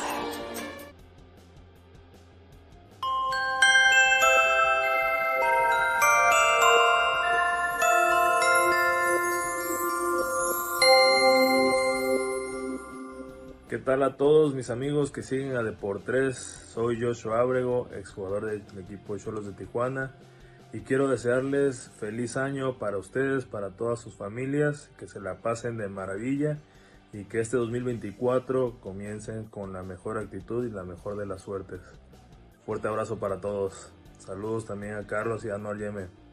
Tal 13.91 14.05
a 14.05 14.17
todos 14.17 14.55
mis 14.55 14.71
amigos 14.71 15.11
que 15.11 15.25
siguen 15.25 15.57
a 15.57 15.65
Deportes? 15.65 16.37
Soy 16.37 17.03
Joshua 17.03 17.41
Abrego, 17.41 17.89
exjugador 17.93 18.47
del 18.47 18.63
equipo 18.79 19.19
Cholos 19.19 19.45
de 19.47 19.53
Tijuana 19.53 20.13
y 20.73 20.83
quiero 20.83 21.09
desearles 21.09 21.91
feliz 21.99 22.37
año 22.37 22.79
para 22.79 22.99
ustedes, 22.99 23.47
para 23.47 23.71
todas 23.71 23.99
sus 23.99 24.15
familias, 24.15 24.93
que 24.97 25.09
se 25.09 25.19
la 25.19 25.39
pasen 25.39 25.77
de 25.77 25.89
maravilla 25.89 26.59
y 27.13 27.25
que 27.25 27.41
este 27.41 27.57
2024 27.57 28.79
comiencen 28.79 29.47
con 29.47 29.73
la 29.73 29.83
mejor 29.83 30.19
actitud 30.19 30.65
y 30.65 30.71
la 30.71 30.85
mejor 30.85 31.17
de 31.17 31.27
las 31.27 31.43
suertes. 31.43 31.81
Fuerte 32.65 32.87
abrazo 32.87 33.19
para 33.19 33.41
todos. 33.41 33.93
Saludos 34.21 34.67
también 34.67 34.95
a 34.95 35.09
Carlos 35.09 35.45
y 35.45 35.51
a 35.51 35.59
Noel 35.59 35.81
Yeme. 35.81 36.30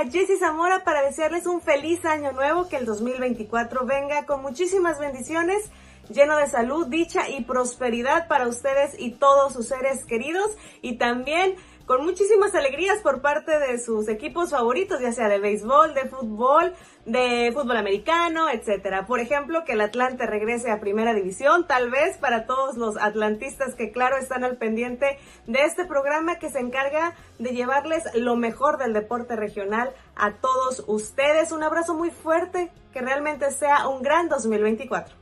Amiga 0.00 0.12
Jessie 0.12 0.38
Zamora 0.38 0.84
para 0.84 1.02
desearles 1.02 1.46
un 1.46 1.60
feliz 1.60 2.04
año 2.04 2.32
nuevo, 2.32 2.68
que 2.68 2.76
el 2.76 2.86
2024 2.86 3.84
venga 3.84 4.24
con 4.24 4.42
muchísimas 4.42 4.98
bendiciones, 4.98 5.70
lleno 6.08 6.36
de 6.36 6.46
salud, 6.46 6.86
dicha 6.86 7.28
y 7.28 7.42
prosperidad 7.44 8.26
para 8.28 8.48
ustedes 8.48 8.98
y 8.98 9.12
todos 9.12 9.52
sus 9.52 9.68
seres 9.68 10.04
queridos. 10.04 10.50
Y 10.82 10.96
también 10.96 11.54
con 11.90 12.04
muchísimas 12.04 12.54
alegrías 12.54 12.98
por 12.98 13.20
parte 13.20 13.58
de 13.58 13.80
sus 13.80 14.06
equipos 14.08 14.50
favoritos, 14.50 15.00
ya 15.00 15.10
sea 15.10 15.28
de 15.28 15.40
béisbol, 15.40 15.92
de 15.92 16.08
fútbol, 16.08 16.72
de 17.04 17.50
fútbol 17.52 17.76
americano, 17.76 18.48
etcétera. 18.48 19.06
Por 19.06 19.18
ejemplo, 19.18 19.64
que 19.64 19.72
el 19.72 19.80
Atlante 19.80 20.24
regrese 20.24 20.70
a 20.70 20.78
Primera 20.78 21.14
División, 21.14 21.66
tal 21.66 21.90
vez 21.90 22.16
para 22.16 22.46
todos 22.46 22.76
los 22.76 22.96
atlantistas 22.96 23.74
que 23.74 23.90
claro 23.90 24.18
están 24.18 24.44
al 24.44 24.56
pendiente 24.56 25.18
de 25.48 25.64
este 25.64 25.84
programa 25.84 26.38
que 26.38 26.48
se 26.48 26.60
encarga 26.60 27.16
de 27.40 27.50
llevarles 27.50 28.04
lo 28.14 28.36
mejor 28.36 28.78
del 28.78 28.92
deporte 28.92 29.34
regional 29.34 29.92
a 30.14 30.34
todos 30.34 30.84
ustedes. 30.86 31.50
Un 31.50 31.64
abrazo 31.64 31.94
muy 31.94 32.12
fuerte, 32.12 32.70
que 32.92 33.00
realmente 33.00 33.50
sea 33.50 33.88
un 33.88 34.00
gran 34.02 34.28
2024. 34.28 35.16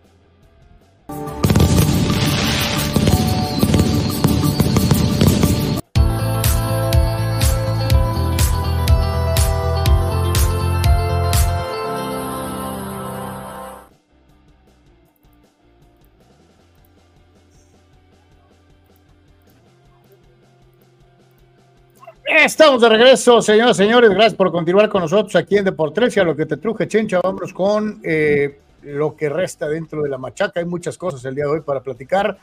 Estamos 22.31 22.83
de 22.83 22.91
regreso, 22.91 23.41
señoras 23.41 23.81
y 23.81 23.85
señores. 23.85 24.11
Gracias 24.11 24.35
por 24.35 24.53
continuar 24.53 24.91
con 24.91 25.01
nosotros 25.01 25.35
aquí 25.35 25.57
en 25.57 25.65
Deportes 25.65 26.15
y 26.15 26.21
a 26.21 26.25
lo 26.25 26.37
que 26.37 26.45
te 26.45 26.59
truje, 26.59 26.87
Chencha. 26.87 27.21
Vámonos 27.23 27.55
con 27.55 28.03
eh, 28.05 28.59
lo 28.83 29.17
que 29.17 29.31
resta 29.31 29.67
dentro 29.67 30.03
de 30.03 30.11
la 30.11 30.19
machaca. 30.19 30.61
Hay 30.61 30.67
muchas 30.67 30.99
cosas 30.99 31.25
el 31.25 31.35
día 31.35 31.45
de 31.45 31.53
hoy 31.53 31.61
para 31.63 31.83
platicar. 31.83 32.37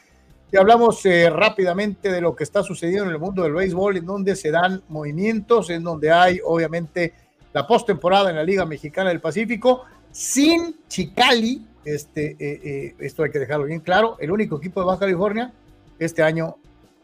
Y 0.51 0.57
hablamos 0.57 1.05
eh, 1.05 1.29
rápidamente 1.29 2.11
de 2.11 2.19
lo 2.19 2.35
que 2.35 2.43
está 2.43 2.63
sucediendo 2.63 3.03
en 3.03 3.11
el 3.11 3.19
mundo 3.19 3.43
del 3.43 3.53
béisbol, 3.53 3.97
en 3.97 4.07
donde 4.07 4.35
se 4.35 4.49
dan 4.49 4.81
movimientos, 4.89 5.69
en 5.69 5.83
donde 5.83 6.11
hay, 6.11 6.39
obviamente, 6.43 7.13
la 7.53 7.67
postemporada 7.67 8.31
en 8.31 8.37
la 8.37 8.43
Liga 8.43 8.65
Mexicana 8.65 9.09
del 9.09 9.21
Pacífico, 9.21 9.83
sin 10.11 10.77
Chicali. 10.87 11.63
Este, 11.85 12.35
eh, 12.39 12.95
esto 12.97 13.21
hay 13.21 13.29
que 13.29 13.37
dejarlo 13.37 13.65
bien 13.65 13.81
claro. 13.81 14.17
El 14.19 14.31
único 14.31 14.57
equipo 14.57 14.79
de 14.79 14.87
Baja 14.87 15.01
California 15.01 15.53
este 15.99 16.23
año 16.23 16.55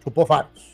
chupó 0.04 0.26
faros. 0.26 0.71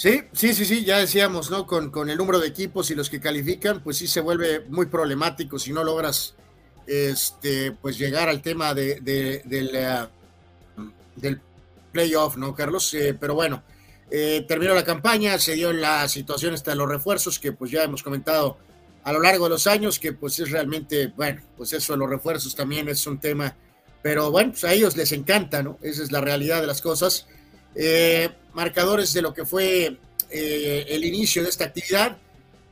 Sí, 0.00 0.22
sí, 0.32 0.54
sí, 0.54 0.64
sí, 0.64 0.82
ya 0.82 0.96
decíamos, 0.96 1.50
¿no? 1.50 1.66
Con, 1.66 1.90
con, 1.90 2.08
el 2.08 2.16
número 2.16 2.40
de 2.40 2.48
equipos 2.48 2.90
y 2.90 2.94
los 2.94 3.10
que 3.10 3.20
califican, 3.20 3.82
pues 3.82 3.98
sí 3.98 4.06
se 4.06 4.22
vuelve 4.22 4.60
muy 4.60 4.86
problemático 4.86 5.58
si 5.58 5.74
no 5.74 5.84
logras, 5.84 6.36
este, 6.86 7.72
pues 7.72 7.98
llegar 7.98 8.30
al 8.30 8.40
tema 8.40 8.72
de, 8.72 8.98
de, 9.02 9.42
del 11.16 11.40
playoff, 11.92 12.38
¿no, 12.38 12.54
Carlos? 12.54 12.94
Eh, 12.94 13.14
pero 13.20 13.34
bueno, 13.34 13.62
eh, 14.10 14.42
terminó 14.48 14.72
la 14.72 14.84
campaña, 14.84 15.38
se 15.38 15.52
dio 15.52 15.70
la 15.70 16.08
situación 16.08 16.54
hasta 16.54 16.74
los 16.74 16.88
refuerzos, 16.88 17.38
que 17.38 17.52
pues 17.52 17.70
ya 17.70 17.82
hemos 17.84 18.02
comentado 18.02 18.56
a 19.04 19.12
lo 19.12 19.20
largo 19.20 19.44
de 19.44 19.50
los 19.50 19.66
años, 19.66 19.98
que 19.98 20.14
pues 20.14 20.38
es 20.38 20.50
realmente, 20.50 21.08
bueno, 21.08 21.42
pues 21.58 21.74
eso 21.74 21.92
de 21.92 21.98
los 21.98 22.08
refuerzos 22.08 22.56
también 22.56 22.88
es 22.88 23.06
un 23.06 23.20
tema, 23.20 23.54
pero 24.00 24.30
bueno, 24.30 24.52
pues 24.52 24.64
a 24.64 24.72
ellos 24.72 24.96
les 24.96 25.12
encanta, 25.12 25.62
¿no? 25.62 25.76
Esa 25.82 26.02
es 26.02 26.10
la 26.10 26.22
realidad 26.22 26.62
de 26.62 26.68
las 26.68 26.80
cosas. 26.80 27.26
Eh, 27.74 28.28
marcadores 28.54 29.12
de 29.12 29.22
lo 29.22 29.32
que 29.32 29.44
fue 29.44 29.96
eh, 30.30 30.86
el 30.88 31.04
inicio 31.04 31.42
de 31.42 31.48
esta 31.48 31.66
actividad, 31.66 32.16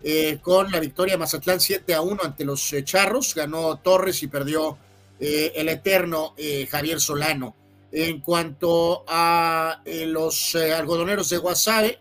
eh, 0.03 0.39
con 0.43 0.71
la 0.71 0.81
victoria 0.81 1.15
de 1.15 1.19
Mazatlán 1.19 1.61
7 1.61 1.95
a 1.95 2.01
1 2.01 2.23
ante 2.23 2.45
los 2.45 2.75
Charros, 2.85 3.35
ganó 3.35 3.77
Torres 3.79 4.23
y 4.23 4.29
perdió 4.29 4.79
el 5.21 5.69
eterno 5.69 6.37
Javier 6.71 7.01
Solano. 7.01 7.57
En 7.91 8.21
cuanto 8.21 9.05
a 9.09 9.83
los 9.85 10.55
algodoneros 10.55 11.29
de 11.31 11.39
Guasave, 11.39 11.99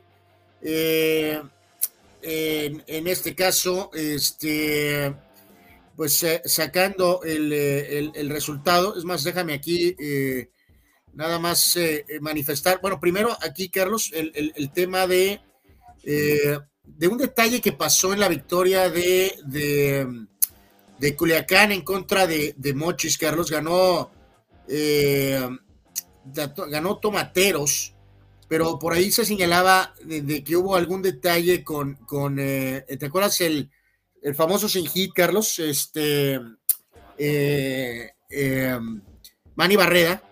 en, 0.61 1.49
este 3.07 3.33
caso, 3.33 3.89
este, 3.95 5.15
pues 5.95 6.23
sacando 6.45 7.23
el, 7.23 7.51
el, 7.51 8.29
resultado, 8.29 8.95
es 8.95 9.03
más, 9.03 9.23
déjame 9.23 9.55
aquí 9.55 9.95
nada 11.18 11.39
más 11.39 11.76
eh, 11.76 12.06
eh, 12.07 12.19
manifestar. 12.22 12.80
Bueno, 12.80 12.99
primero 12.99 13.35
aquí, 13.41 13.69
Carlos, 13.69 14.11
el, 14.14 14.72
tema 14.72 15.07
de, 15.07 15.41
eh, 16.03 16.60
de 16.84 17.07
un 17.07 17.18
detalle 17.18 17.60
que 17.60 17.72
pasó 17.73 18.14
en 18.14 18.19
la 18.19 18.30
victoria 18.30 18.89
de, 18.89 19.35
de, 20.99 21.15
Culiacán 21.15 21.72
en 21.72 21.81
contra 21.81 22.27
de, 22.27 22.73
Mochis, 22.76 23.18
Carlos, 23.18 23.49
ganó, 23.49 24.11
ganó 26.69 26.98
Tomateros, 26.99 27.95
pero 28.48 28.77
por 28.77 28.94
ahí 28.94 29.11
se 29.11 29.26
señalaba 29.26 29.95
de, 30.03 30.44
que 30.44 30.56
hubo 30.56 30.76
algún 30.76 31.02
detalle 31.02 31.64
con, 31.64 31.95
con 32.06 32.35
¿te 32.35 33.06
acuerdas 33.06 33.41
el, 33.41 33.72
el 34.22 34.35
famoso 34.35 34.69
sin 34.69 34.85
hit, 34.85 35.14
Carlos? 35.15 35.57
Este, 35.57 36.39
Manny 39.56 39.76
Barreda 39.76 40.26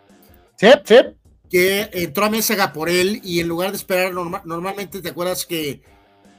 Sí, 0.55 0.67
sí. 0.83 0.95
Que 1.49 1.89
entró 1.93 2.25
a 2.25 2.29
Mésaga 2.29 2.73
por 2.73 2.89
él 2.89 3.21
y 3.23 3.39
en 3.39 3.47
lugar 3.47 3.71
de 3.71 3.77
esperar, 3.77 4.13
normalmente 4.13 5.01
te 5.01 5.09
acuerdas 5.09 5.45
que, 5.45 5.81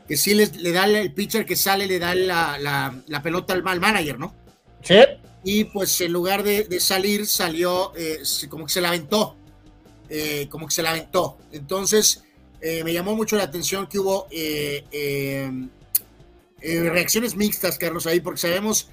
que 0.06 0.16
sí 0.16 0.34
le, 0.34 0.46
le 0.46 0.72
da 0.72 0.84
el 0.84 1.12
pitcher 1.12 1.46
que 1.46 1.56
sale, 1.56 1.86
le 1.86 1.98
da 1.98 2.14
la, 2.14 3.22
pelota 3.22 3.54
al, 3.54 3.62
mal 3.62 3.80
manager, 3.80 4.18
¿no? 4.18 4.34
Sí. 4.82 4.98
Y 5.44 5.64
pues 5.64 6.00
en 6.00 6.12
lugar 6.12 6.42
de, 6.42 6.80
salir, 6.80 7.26
salió 7.26 7.92
eh, 7.96 8.20
como 8.48 8.66
que 8.66 8.72
se 8.72 8.80
la 8.80 8.88
aventó. 8.88 9.36
Eh, 10.08 10.48
como 10.50 10.66
que 10.66 10.74
se 10.74 10.82
la 10.82 10.90
aventó. 10.90 11.38
Entonces, 11.52 12.22
eh, 12.60 12.84
me 12.84 12.92
llamó 12.92 13.16
mucho 13.16 13.36
la 13.36 13.44
atención 13.44 13.86
que 13.86 13.98
hubo 13.98 14.28
reacciones 16.60 17.36
mixtas, 17.36 17.78
Carlos, 17.78 18.06
ahí, 18.06 18.20
porque 18.20 18.38
sabemos 18.40 18.88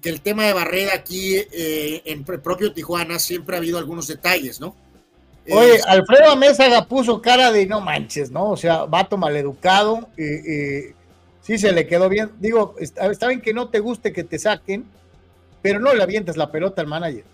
que 0.00 0.08
el 0.08 0.20
tema 0.20 0.44
de 0.44 0.52
Barreda 0.52 0.94
aquí 0.94 1.36
eh, 1.36 2.02
en 2.04 2.24
propio 2.24 2.72
Tijuana 2.72 3.18
siempre 3.18 3.56
ha 3.56 3.58
habido 3.58 3.78
algunos 3.78 4.06
detalles, 4.06 4.60
¿no? 4.60 4.74
Oye, 5.50 5.78
Alfredo 5.86 6.30
Amézaga 6.30 6.86
puso 6.86 7.20
cara 7.20 7.52
de 7.52 7.66
no 7.66 7.80
manches, 7.82 8.30
¿no? 8.30 8.50
O 8.50 8.56
sea, 8.56 8.84
vato 8.86 9.18
maleducado, 9.18 10.08
eh, 10.16 10.94
sí 11.42 11.58
se 11.58 11.70
le 11.70 11.86
quedó 11.86 12.08
bien. 12.08 12.30
Digo, 12.40 12.74
está, 12.78 13.28
bien 13.28 13.42
que 13.42 13.52
no 13.52 13.68
te 13.68 13.78
guste 13.80 14.12
que 14.12 14.24
te 14.24 14.38
saquen, 14.38 14.86
pero 15.60 15.80
no 15.80 15.92
le 15.92 16.02
avientes 16.02 16.38
la 16.38 16.50
pelota 16.50 16.80
al 16.80 16.88
manager. 16.88 17.24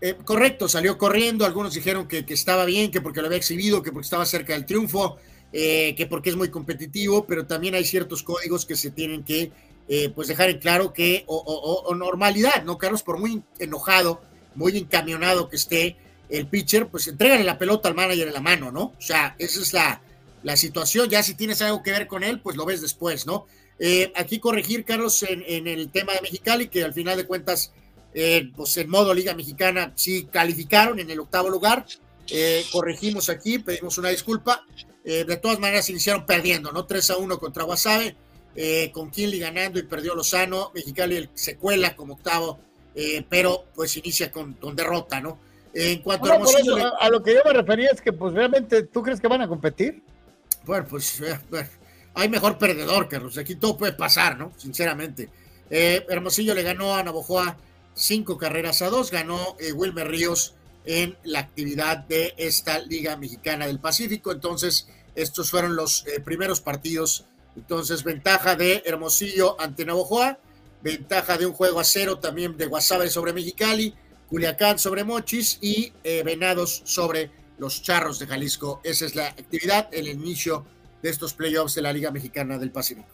Eh, 0.00 0.16
correcto, 0.24 0.68
salió 0.68 0.98
corriendo, 0.98 1.44
algunos 1.44 1.74
dijeron 1.74 2.08
que, 2.08 2.26
que, 2.26 2.34
estaba 2.34 2.64
bien, 2.64 2.90
que 2.90 3.00
porque 3.00 3.20
lo 3.20 3.26
había 3.26 3.38
exhibido, 3.38 3.82
que 3.82 3.92
porque 3.92 4.06
estaba 4.06 4.26
cerca 4.26 4.54
del 4.54 4.66
triunfo, 4.66 5.18
que 5.52 6.06
porque 6.10 6.30
es 6.30 6.36
muy 6.36 6.48
competitivo, 6.48 7.24
pero 7.24 7.46
también 7.46 7.74
hay 7.76 7.84
ciertos 7.84 8.24
códigos 8.24 8.66
que 8.66 8.74
se 8.74 8.90
tienen 8.90 9.22
que 9.22 9.52
eh, 9.88 10.08
pues 10.14 10.28
dejar 10.28 10.50
en 10.50 10.58
claro 10.58 10.92
que, 10.92 11.24
o, 11.26 11.92
normalidad, 11.96 12.62
¿no, 12.62 12.78
Carlos? 12.78 13.02
Por 13.02 13.18
muy 13.18 13.42
enojado, 13.58 14.20
muy 14.54 14.76
encamionado 14.76 15.48
que 15.48 15.56
esté 15.56 15.96
el 16.28 16.46
pitcher, 16.46 16.86
pues 16.86 17.08
entregale 17.08 17.42
la 17.42 17.58
pelota 17.58 17.88
al 17.88 17.96
manager 17.96 18.28
en 18.28 18.34
la 18.34 18.40
mano, 18.40 18.70
¿no? 18.70 18.82
O 18.96 19.00
sea, 19.00 19.34
esa 19.38 19.60
es 19.60 19.72
la, 19.72 20.00
la 20.44 20.56
situación. 20.56 21.08
Ya 21.10 21.24
si 21.24 21.34
tienes 21.34 21.60
algo 21.62 21.82
que 21.82 21.90
ver 21.90 22.06
con 22.06 22.22
él, 22.22 22.40
pues 22.40 22.56
lo 22.56 22.64
ves 22.64 22.80
después, 22.80 23.26
¿no? 23.26 23.46
Eh, 23.80 24.12
aquí 24.14 24.38
corregir, 24.38 24.84
Carlos, 24.84 25.24
en, 25.24 25.66
el 25.66 25.90
tema 25.90 26.12
de 26.12 26.20
Mexicali, 26.20 26.68
que 26.68 26.84
al 26.84 26.94
final 26.94 27.16
de 27.16 27.26
cuentas, 27.26 27.72
eh, 28.14 28.48
pues 28.54 28.76
en 28.76 28.88
modo 28.90 29.12
Liga 29.12 29.34
Mexicana 29.34 29.92
sí 29.96 30.28
calificaron 30.30 31.00
en 31.00 31.10
el 31.10 31.18
octavo 31.18 31.48
lugar. 31.48 31.84
corregimos 32.70 33.28
aquí, 33.28 33.58
pedimos 33.58 33.98
una 33.98 34.10
disculpa. 34.10 34.64
de 35.02 35.36
todas 35.38 35.58
maneras, 35.58 35.90
iniciaron 35.90 36.26
perdiendo, 36.26 36.70
¿no? 36.70 36.84
3 36.84 37.10
a 37.10 37.16
1 37.16 37.38
contra 37.40 37.64
Guasave 37.64 38.14
eh, 38.62 38.90
con 38.92 39.10
Kinley 39.10 39.38
ganando 39.38 39.78
y 39.78 39.84
perdió 39.84 40.14
Lozano, 40.14 40.70
Mexicali 40.74 41.30
se 41.32 41.56
cuela 41.56 41.96
como 41.96 42.12
octavo, 42.12 42.60
eh, 42.94 43.24
pero 43.26 43.64
pues 43.74 43.96
inicia 43.96 44.30
con, 44.30 44.54
derrota, 44.76 45.18
¿no? 45.18 45.38
En 45.72 46.02
cuanto 46.02 46.30
a, 46.30 46.36
a, 47.00 47.08
lo 47.08 47.22
que 47.22 47.32
yo 47.32 47.40
me 47.42 47.54
refería 47.54 47.88
es 47.90 48.02
que 48.02 48.12
pues 48.12 48.34
realmente, 48.34 48.82
¿tú 48.82 49.02
crees 49.02 49.18
que 49.18 49.28
van 49.28 49.40
a 49.40 49.48
competir? 49.48 50.02
Bueno, 50.66 50.86
pues 50.90 51.22
eh, 51.22 51.38
hay 52.12 52.28
mejor 52.28 52.58
perdedor, 52.58 53.08
Carlos, 53.08 53.38
aquí 53.38 53.54
todo 53.54 53.78
puede 53.78 53.94
pasar, 53.94 54.36
¿no? 54.36 54.52
Sinceramente. 54.58 55.30
Hermosillo 55.70 56.54
le 56.54 56.62
ganó 56.62 56.94
a 56.94 57.02
Navojoa 57.02 57.56
cinco 57.94 58.36
carreras 58.36 58.82
a 58.82 58.90
dos, 58.90 59.10
ganó 59.10 59.56
Wilmer 59.74 60.06
Ríos 60.06 60.54
en 60.84 61.16
la 61.24 61.38
actividad 61.38 61.96
de 61.96 62.34
esta 62.36 62.78
Liga 62.80 63.16
Mexicana 63.16 63.66
del 63.66 63.80
Pacífico, 63.80 64.32
entonces 64.32 64.86
estos 65.14 65.50
fueron 65.50 65.76
los 65.76 66.04
primeros 66.26 66.60
partidos 66.60 67.24
entonces, 67.56 68.04
ventaja 68.04 68.56
de 68.56 68.82
Hermosillo 68.84 69.60
ante 69.60 69.84
Navojoa, 69.84 70.38
ventaja 70.82 71.36
de 71.36 71.46
un 71.46 71.52
juego 71.52 71.80
a 71.80 71.84
cero 71.84 72.18
también 72.18 72.56
de 72.56 72.66
Guasave 72.66 73.10
sobre 73.10 73.32
Mexicali, 73.32 73.94
Culiacán 74.28 74.78
sobre 74.78 75.04
Mochis 75.04 75.58
y 75.60 75.92
eh, 76.04 76.22
Venados 76.22 76.82
sobre 76.84 77.30
los 77.58 77.82
Charros 77.82 78.18
de 78.18 78.26
Jalisco. 78.26 78.80
Esa 78.84 79.04
es 79.04 79.14
la 79.14 79.26
actividad, 79.26 79.88
el 79.92 80.08
inicio 80.08 80.64
de 81.02 81.10
estos 81.10 81.34
playoffs 81.34 81.74
de 81.74 81.82
la 81.82 81.92
Liga 81.92 82.10
Mexicana 82.10 82.58
del 82.58 82.70
Pacífico. 82.70 83.08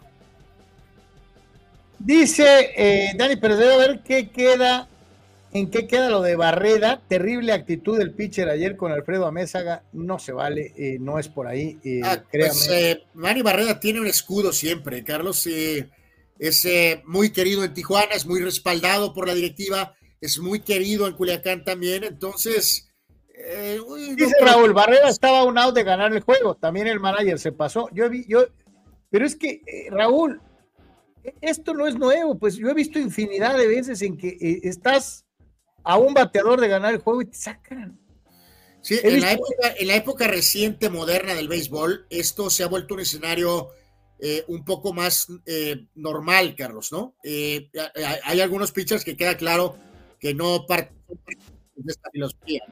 Dice 1.98 2.72
eh, 2.76 3.14
Dani 3.16 3.36
pero 3.36 3.56
debe 3.56 3.78
ver 3.78 4.02
qué 4.02 4.28
queda, 4.30 4.88
en 5.58 5.70
qué 5.70 5.86
queda 5.86 6.08
lo 6.08 6.22
de 6.22 6.36
Barreda. 6.36 7.02
Terrible 7.08 7.52
actitud 7.52 7.98
del 7.98 8.12
pitcher 8.12 8.48
ayer 8.48 8.76
con 8.76 8.92
Alfredo 8.92 9.26
Amézaga. 9.26 9.84
No 9.92 10.18
se 10.18 10.32
vale, 10.32 10.72
eh, 10.76 10.98
no 11.00 11.18
es 11.18 11.28
por 11.28 11.46
ahí. 11.46 11.78
Eh, 11.84 12.00
ah, 12.04 12.22
pues, 12.30 12.68
Manny 13.14 13.42
Barreda 13.42 13.80
tiene 13.80 14.00
un 14.00 14.06
escudo 14.06 14.52
siempre, 14.52 15.04
Carlos. 15.04 15.46
es 15.46 16.68
muy 17.04 17.30
querido 17.30 17.64
en 17.64 17.74
Tijuana, 17.74 18.12
es 18.14 18.26
muy 18.26 18.40
respaldado 18.40 19.14
por 19.14 19.26
la 19.26 19.34
directiva, 19.34 19.94
es 20.20 20.38
muy 20.38 20.60
querido 20.60 21.06
en 21.06 21.14
Culiacán 21.14 21.64
también. 21.64 22.04
Entonces, 22.04 22.90
dice 24.16 24.34
Raúl, 24.40 24.72
Barreda 24.72 25.08
estaba 25.08 25.40
a 25.40 25.44
un 25.44 25.58
out 25.58 25.74
de 25.74 25.84
ganar 25.84 26.12
el 26.12 26.20
juego. 26.20 26.54
También 26.54 26.86
el 26.86 27.00
manager 27.00 27.38
se 27.38 27.52
pasó. 27.52 27.88
Yo 27.92 28.08
vi, 28.10 28.24
yo, 28.28 28.46
pero 29.10 29.26
es 29.26 29.36
que 29.36 29.62
Raúl, 29.90 30.40
esto 31.40 31.74
no 31.74 31.86
es 31.86 31.96
nuevo, 31.96 32.38
pues 32.38 32.56
yo 32.56 32.68
he 32.68 32.74
visto 32.74 32.98
infinidad 32.98 33.56
de 33.56 33.66
veces 33.66 34.02
en 34.02 34.16
que 34.16 34.28
eh, 34.28 34.60
estás 34.64 35.25
a 35.86 35.96
un 35.98 36.14
bateador 36.14 36.60
de 36.60 36.66
ganar 36.66 36.92
el 36.92 37.00
juego 37.00 37.22
y 37.22 37.26
te 37.26 37.36
sacan. 37.36 37.96
Sí, 38.80 38.98
en 39.02 39.20
la, 39.20 39.96
época, 39.96 40.26
reciente, 40.26 40.90
moderna 40.90 41.34
del 41.34 41.48
béisbol, 41.48 42.06
esto 42.10 42.50
se 42.50 42.64
ha 42.64 42.68
vuelto 42.68 42.94
un 42.94 43.00
escenario 43.00 43.68
eh, 44.18 44.44
un 44.48 44.64
poco 44.64 44.92
más 44.92 45.28
eh, 45.46 45.86
normal, 45.94 46.54
Carlos, 46.56 46.92
¿no? 46.92 47.16
hay 47.24 48.40
algunos 48.40 48.72
pitchers 48.72 49.04
que 49.04 49.16
queda 49.16 49.36
claro 49.36 49.76
que 50.20 50.34
no 50.34 50.66
parten 50.66 50.96
de 51.76 51.92
esta 51.92 52.10
filosofía, 52.10 52.62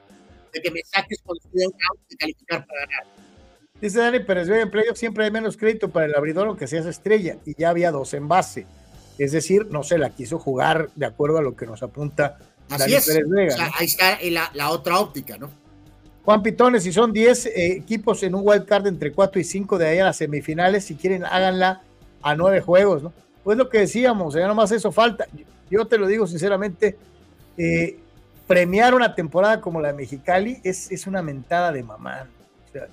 de 0.53 0.61
que 0.61 0.71
me 0.71 0.81
saques 0.85 1.21
con 1.25 1.37
un 1.53 1.63
out 1.63 2.01
y 2.09 2.17
calificar 2.17 2.67
para 2.67 2.81
ganar. 2.81 3.07
Dice 3.81 3.99
Dani 3.99 4.21
Pérez, 4.21 4.49
en 4.49 4.71
playoff 4.71 4.97
siempre 4.97 5.25
hay 5.25 5.31
menos 5.31 5.57
crédito 5.57 5.89
para 5.89 6.07
el 6.07 6.15
abridor 6.15 6.47
aunque 6.47 6.67
seas 6.67 6.87
estrella 6.87 7.39
y 7.45 7.55
ya 7.57 7.71
había 7.71 7.91
dos 7.91 8.15
en 8.15 8.29
base. 8.29 8.67
Es 9.19 9.33
decir, 9.33 9.67
no 9.67 9.83
se 9.83 9.99
la 9.99 10.11
quiso 10.11 10.39
jugar 10.39 10.91
de 10.95 11.07
acuerdo 11.07 11.39
a 11.39 11.43
lo 11.43 11.55
que 11.55 11.67
nos 11.67 11.83
apunta 11.83 12.39
Así 12.71 12.93
Dani 12.93 13.05
Pérez 13.05 13.29
Vega. 13.29 13.71
ahí 13.79 13.87
está 13.87 14.19
la, 14.55 14.71
otra 14.71 14.99
óptica, 14.99 15.37
¿no? 15.39 15.51
Juan 16.25 16.43
Pitones, 16.43 16.83
si 16.83 16.93
son 16.93 17.13
10 17.13 17.47
eh, 17.47 17.73
equipos 17.73 18.23
en 18.23 18.35
un 18.35 18.41
wild 18.45 18.65
card 18.65 18.87
entre 18.87 19.13
4 19.13 19.41
y 19.41 19.45
5 19.45 19.77
de 19.77 19.87
ahí 19.87 19.99
a 19.99 20.05
las 20.05 20.17
semifinales, 20.17 20.85
si 20.85 20.95
quieren 20.95 21.25
háganla 21.25 21.83
a 22.23 22.35
nueve 22.35 22.63
juegos, 22.63 23.03
¿no? 23.03 23.13
Pues 23.45 23.59
lo 23.59 23.69
que 23.69 23.81
decíamos, 23.81 24.35
ya 24.35 24.47
nomás 24.49 24.73
eso 24.73 24.91
falta. 24.91 25.27
Yo 25.71 25.85
te 25.87 25.99
lo 25.99 26.07
digo 26.07 26.27
sinceramente, 26.27 26.97
eh, 27.59 27.99
premiar 28.47 28.95
una 28.95 29.15
temporada 29.15 29.61
como 29.61 29.81
la 29.81 29.89
de 29.89 29.95
Mexicali 29.95 30.61
es, 30.65 30.91
es 30.91 31.07
una 31.07 31.23
mentada 31.23 31.71
de 31.71 31.83
mamá. 31.83 32.27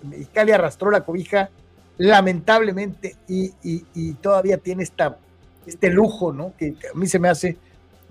Mexicali 0.03 0.52
arrastró 0.52 0.91
la 0.91 1.02
cobija 1.02 1.49
lamentablemente 1.98 3.15
y, 3.27 4.14
todavía 4.22 4.57
tiene 4.57 4.84
esta, 4.84 5.18
este 5.65 5.89
lujo, 5.89 6.34
¿no? 6.34 6.53
Que 6.57 6.76
a 6.93 6.98
mí 6.98 7.07
se 7.07 7.19
me 7.19 7.30
hace 7.30 7.57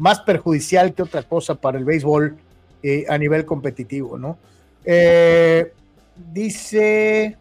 más 0.00 0.20
perjudicial 0.20 0.94
que 0.94 1.02
otra 1.02 1.22
cosa 1.22 1.54
para 1.54 1.78
el 1.78 1.84
béisbol 1.84 2.36
eh, 2.82 3.04
a 3.08 3.18
nivel 3.18 3.44
competitivo, 3.44 4.18
¿no? 4.18 4.38
Eh, 4.84 5.72
dice 6.32 7.36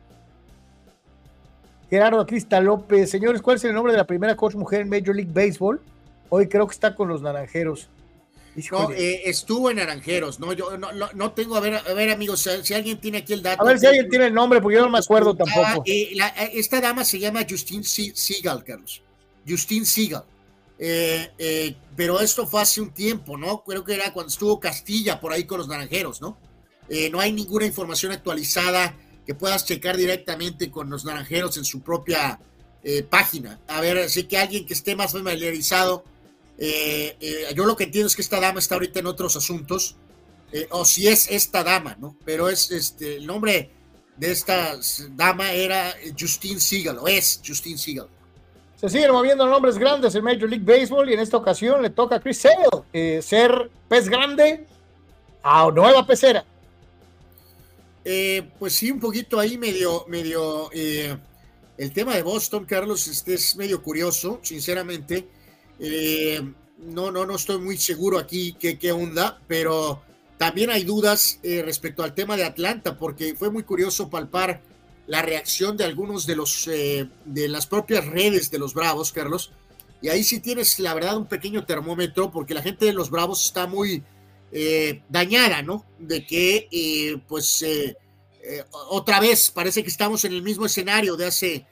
Gerardo 1.89 2.25
Crista 2.25 2.59
López, 2.59 3.09
señores, 3.09 3.41
¿cuál 3.41 3.55
es 3.55 3.63
el 3.63 3.73
nombre 3.73 3.93
de 3.93 3.97
la 3.97 4.05
primera 4.05 4.35
coach 4.35 4.55
mujer 4.55 4.81
en 4.81 4.89
Major 4.89 5.15
League 5.15 5.31
Baseball? 5.33 5.81
Hoy 6.29 6.47
creo 6.47 6.67
que 6.67 6.73
está 6.73 6.93
con 6.93 7.07
los 7.07 7.21
naranjeros. 7.21 7.89
No, 8.71 8.91
eh, 8.91 9.21
estuvo 9.25 9.69
en 9.69 9.77
Naranjeros, 9.77 10.39
¿no? 10.39 10.51
Yo 10.53 10.77
no, 10.77 11.31
tengo, 11.31 11.55
a 11.55 11.59
ver, 11.59 11.75
a 11.75 11.93
ver, 11.93 12.09
amigos, 12.09 12.47
si 12.63 12.73
alguien 12.73 12.99
tiene 12.99 13.19
aquí 13.19 13.33
el 13.33 13.41
dato. 13.41 13.61
A 13.61 13.65
ver 13.65 13.79
si 13.79 13.85
alguien 13.85 14.09
tiene 14.09 14.25
el 14.25 14.33
nombre, 14.33 14.59
porque 14.59 14.75
yo 14.75 14.83
no 14.83 14.89
me 14.89 14.97
acuerdo 14.97 15.35
tampoco. 15.35 15.83
Eh, 15.85 16.11
eh, 16.13 16.51
esta 16.53 16.81
dama 16.81 17.05
se 17.05 17.19
llama 17.19 17.45
Justine 17.47 17.83
Seagal, 17.83 18.63
Carlos. 18.63 19.01
Justine 19.47 19.85
Seagal. 20.79 21.77
pero 21.95 22.19
esto 22.21 22.47
fue 22.47 22.61
hace 22.61 22.81
un 22.81 22.91
tiempo, 22.91 23.37
¿no? 23.37 23.63
Creo 23.63 23.83
que 23.83 23.95
era 23.95 24.13
cuando 24.13 24.29
estuvo 24.29 24.59
Castilla 24.59 25.19
por 25.19 25.33
ahí 25.33 25.43
con 25.43 25.57
los 25.57 25.67
Naranjeros, 25.67 26.21
¿no? 26.21 26.37
no 27.11 27.19
hay 27.19 27.31
ninguna 27.31 27.67
información 27.67 28.11
actualizada 28.11 28.95
que 29.23 29.35
puedas 29.35 29.63
checar 29.65 29.95
directamente 29.95 30.71
con 30.71 30.89
los 30.89 31.05
Naranjeros 31.05 31.57
en 31.57 31.65
su 31.65 31.81
propia 31.81 32.39
página. 33.09 33.59
A 33.67 33.81
ver, 33.81 34.09
sé 34.09 34.27
que 34.27 34.37
alguien 34.37 34.65
que 34.65 34.73
esté 34.73 34.95
más 34.95 35.11
familiarizado 35.11 36.03
eh, 36.61 37.15
eh, 37.21 37.53
yo 37.55 37.65
lo 37.65 37.77
que 37.77 37.85
entiendo 37.85 38.07
es 38.07 38.15
que 38.15 38.21
esta 38.21 38.41
dama 38.41 38.59
está 38.59 38.75
ahorita 38.75 38.99
en 38.99 39.07
otros 39.07 39.37
asuntos, 39.37 39.95
eh, 40.51 40.67
o 40.71 40.83
si 40.83 41.07
es 41.07 41.31
esta 41.31 41.63
dama, 41.63 41.95
¿no? 41.99 42.17
Pero 42.25 42.49
es 42.49 42.69
este, 42.71 43.15
el 43.15 43.25
nombre 43.25 43.71
de 44.17 44.31
esta 44.31 44.77
dama 45.11 45.53
era 45.53 45.95
Justine 46.19 46.59
Seagal, 46.59 46.97
o 46.99 47.07
es 47.07 47.39
Justine 47.45 47.77
Seagal. 47.77 48.09
Se 48.79 48.87
siguen 48.87 49.11
moviendo 49.11 49.45
nombres 49.45 49.77
grandes 49.77 50.15
en 50.15 50.23
Major 50.23 50.49
League 50.49 50.63
Baseball 50.63 51.09
y 51.09 51.13
en 51.13 51.19
esta 51.19 51.37
ocasión 51.37 51.81
le 51.81 51.89
toca 51.89 52.15
a 52.15 52.19
Chris 52.19 52.39
Sale 52.39 53.21
ser 53.21 53.69
pez 53.87 54.07
grande 54.07 54.65
a 55.43 55.69
nueva 55.69 56.05
pecera. 56.05 56.45
pues 58.03 58.73
sí, 58.73 58.91
un 58.91 58.99
poquito 58.99 59.39
ahí 59.39 59.57
medio, 59.57 60.05
medio, 60.07 60.69
el 60.71 61.93
tema 61.93 62.15
de 62.15 62.23
Boston, 62.23 62.65
Carlos, 62.65 63.07
este 63.07 63.33
es 63.33 63.55
medio 63.55 63.81
curioso, 63.81 64.39
sinceramente 64.43 65.27
eh, 65.79 66.41
no, 66.77 67.09
no, 67.09 67.25
no 67.25 67.35
estoy 67.35 67.57
muy 67.57 67.77
seguro 67.77 68.17
aquí 68.17 68.55
qué, 68.59 68.77
qué 68.77 68.91
onda, 68.91 69.39
pero 69.47 70.01
también 70.37 70.69
hay 70.69 70.83
dudas 70.83 71.39
eh, 71.41 71.61
respecto 71.63 72.03
al 72.03 72.13
tema 72.13 72.35
de 72.35 72.43
Atlanta, 72.43 72.97
porque 72.97 73.35
fue 73.35 73.49
muy 73.49 73.63
curioso 73.63 74.09
palpar 74.09 74.61
la 75.09 75.21
reacción 75.21 75.75
de 75.75 75.83
algunos 75.83 76.25
de 76.25 76.37
los 76.37 76.65
eh, 76.67 77.09
de 77.25 77.49
las 77.49 77.67
propias 77.67 78.05
redes 78.05 78.49
de 78.49 78.59
los 78.59 78.73
Bravos, 78.73 79.11
Carlos. 79.11 79.51
Y 80.01 80.07
ahí 80.07 80.23
sí 80.23 80.39
tienes, 80.39 80.79
la 80.79 80.93
verdad, 80.93 81.17
un 81.17 81.27
pequeño 81.27 81.65
termómetro, 81.65 82.31
porque 82.31 82.53
la 82.53 82.61
gente 82.61 82.85
de 82.85 82.93
los 82.93 83.09
Bravos 83.09 83.45
está 83.45 83.67
muy 83.67 84.01
dañada, 85.09 85.61
¿no? 85.61 85.85
De 85.99 86.25
que, 86.25 87.21
pues, 87.27 87.65
otra 88.71 89.19
vez 89.19 89.51
parece 89.51 89.83
que 89.83 89.89
estamos 89.89 90.23
en 90.23 90.31
el 90.31 90.41
mismo 90.41 90.65
escenario 90.65 91.17
de 91.17 91.25
hace 91.25 91.67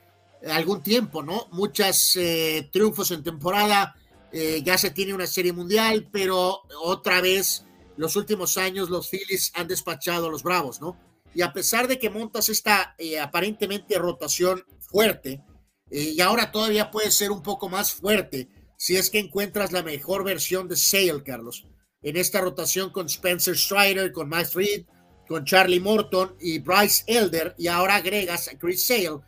algún 0.45 0.81
tiempo, 0.81 1.23
¿no? 1.23 1.47
Muchos 1.51 2.15
eh, 2.15 2.69
triunfos 2.71 3.11
en 3.11 3.23
temporada, 3.23 3.95
eh, 4.31 4.61
ya 4.63 4.77
se 4.77 4.91
tiene 4.91 5.13
una 5.13 5.27
serie 5.27 5.53
mundial, 5.53 6.07
pero 6.11 6.61
otra 6.83 7.21
vez 7.21 7.65
los 7.97 8.15
últimos 8.15 8.57
años 8.57 8.89
los 8.89 9.09
Phillies 9.09 9.51
han 9.55 9.67
despachado 9.67 10.27
a 10.27 10.31
los 10.31 10.43
Bravos, 10.43 10.79
¿no? 10.81 10.97
Y 11.37 11.43
a 11.43 11.53
pesar 11.53 11.87
de 11.87 11.99
que 11.99 12.09
montas 12.09 12.49
esta 12.49 12.95
eh, 12.97 13.19
aparentemente 13.19 13.99
rotación 13.99 14.65
fuerte, 14.79 15.43
y 15.91 16.19
ahora 16.19 16.51
todavía 16.51 16.89
puede 16.89 17.11
ser 17.11 17.29
un 17.29 17.43
poco 17.43 17.69
más 17.69 17.93
fuerte 17.93 18.49
si 18.75 18.97
es 18.97 19.11
que 19.11 19.19
encuentras 19.19 19.71
la 19.71 19.83
mejor 19.83 20.23
versión 20.23 20.67
de 20.67 20.75
Sale, 20.75 21.21
Carlos, 21.23 21.67
en 22.01 22.17
esta 22.17 22.41
rotación 22.41 22.89
con 22.89 23.05
Spencer 23.05 23.55
Strider, 23.55 24.11
con 24.11 24.29
Mike 24.29 24.49
Reed, 24.55 24.85
con 25.27 25.45
Charlie 25.45 25.79
Morton 25.79 26.35
y 26.39 26.57
Bryce 26.57 27.03
Elder, 27.05 27.53
y 27.59 27.67
ahora 27.67 27.97
agregas 27.97 28.47
a 28.47 28.57
Chris 28.57 28.87
Sale, 28.87 29.19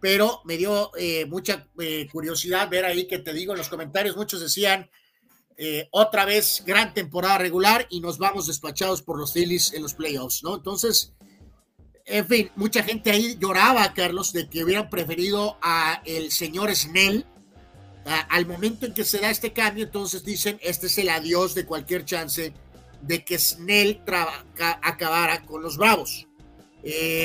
pero 0.00 0.40
me 0.46 0.56
dio 0.56 0.92
eh, 0.96 1.26
mucha 1.26 1.68
eh, 1.78 2.08
curiosidad 2.10 2.70
ver 2.70 2.86
ahí 2.86 3.06
que 3.06 3.18
te 3.18 3.34
digo 3.34 3.52
en 3.52 3.58
los 3.58 3.68
comentarios, 3.68 4.16
muchos 4.16 4.40
decían 4.40 4.88
eh, 5.58 5.88
otra 5.90 6.24
vez 6.24 6.62
gran 6.64 6.94
temporada 6.94 7.36
regular 7.36 7.86
y 7.90 8.00
nos 8.00 8.16
vamos 8.16 8.46
despachados 8.46 9.02
por 9.02 9.18
los 9.18 9.34
Phillies 9.34 9.74
en 9.74 9.82
los 9.82 9.92
playoffs, 9.92 10.42
¿no? 10.42 10.56
Entonces, 10.56 11.12
en 12.06 12.26
fin, 12.26 12.50
mucha 12.56 12.82
gente 12.82 13.10
ahí 13.10 13.36
lloraba, 13.38 13.92
Carlos, 13.94 14.32
de 14.32 14.48
que 14.48 14.64
hubieran 14.64 14.90
preferido 14.90 15.58
a 15.62 16.02
el 16.04 16.30
señor 16.30 16.74
Snell. 16.74 17.24
al 18.04 18.46
momento 18.46 18.86
en 18.86 18.94
que 18.94 19.04
se 19.04 19.18
da 19.18 19.30
este 19.30 19.52
cambio, 19.52 19.84
entonces 19.84 20.24
dicen, 20.24 20.58
este 20.62 20.86
es 20.86 20.98
el 20.98 21.10
adiós 21.10 21.54
de 21.54 21.66
cualquier 21.66 22.04
chance 22.04 22.52
de 23.02 23.24
que 23.24 23.38
Snell 23.38 24.02
acabara 24.82 25.42
con 25.42 25.62
los 25.62 25.76
Bravos. 25.76 26.26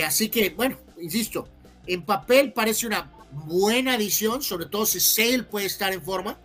así 0.06 0.30
que, 0.30 0.49
bueno, 0.52 0.77
insisto, 0.99 1.47
en 1.88 2.03
papel 2.03 2.53
parece 2.53 2.88
una 2.88 3.11
buena 3.31 3.93
adición, 3.93 4.41
sobre 4.41 4.65
todo 4.65 4.85
si 4.85 4.99
Sale 4.99 5.43
puede 5.43 5.65
estar 5.65 5.93
en 5.93 6.02
forma, 6.02 6.38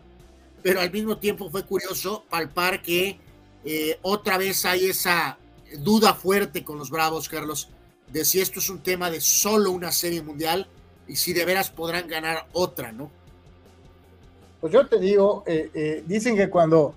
pero 0.63 0.81
al 0.81 0.91
mismo 0.91 1.19
tiempo 1.19 1.51
fue 1.51 1.65
curioso 1.65 2.25
palpar 2.29 2.83
que 2.83 3.19
eh, 3.65 3.99
otra 4.03 4.39
vez 4.39 4.65
hay 4.65 4.87
esa 4.87 5.39
duda 5.79 6.15
fuerte 6.15 6.65
con 6.65 6.79
los 6.79 6.91
Bravos, 6.91 7.29
Carlos, 7.29 7.69
de 8.13 8.25
si 8.25 8.41
esto 8.41 8.59
es 8.59 8.71
un 8.71 8.81
tema 8.81 9.11
de 9.11 9.21
solo 9.21 9.71
una 9.71 9.93
serie 9.93 10.23
mundial 10.23 10.69
y 11.07 11.17
si 11.17 11.33
de 11.33 11.45
veras 11.45 11.71
podrán 11.71 12.09
ganar 12.09 12.47
otra, 12.53 12.93
¿no? 12.93 13.11
Pues 14.61 14.73
yo 14.73 14.87
te 14.87 14.99
digo, 14.99 15.43
eh, 15.47 15.71
eh, 15.75 16.05
dicen 16.07 16.37
que 16.37 16.51
cuando, 16.51 16.95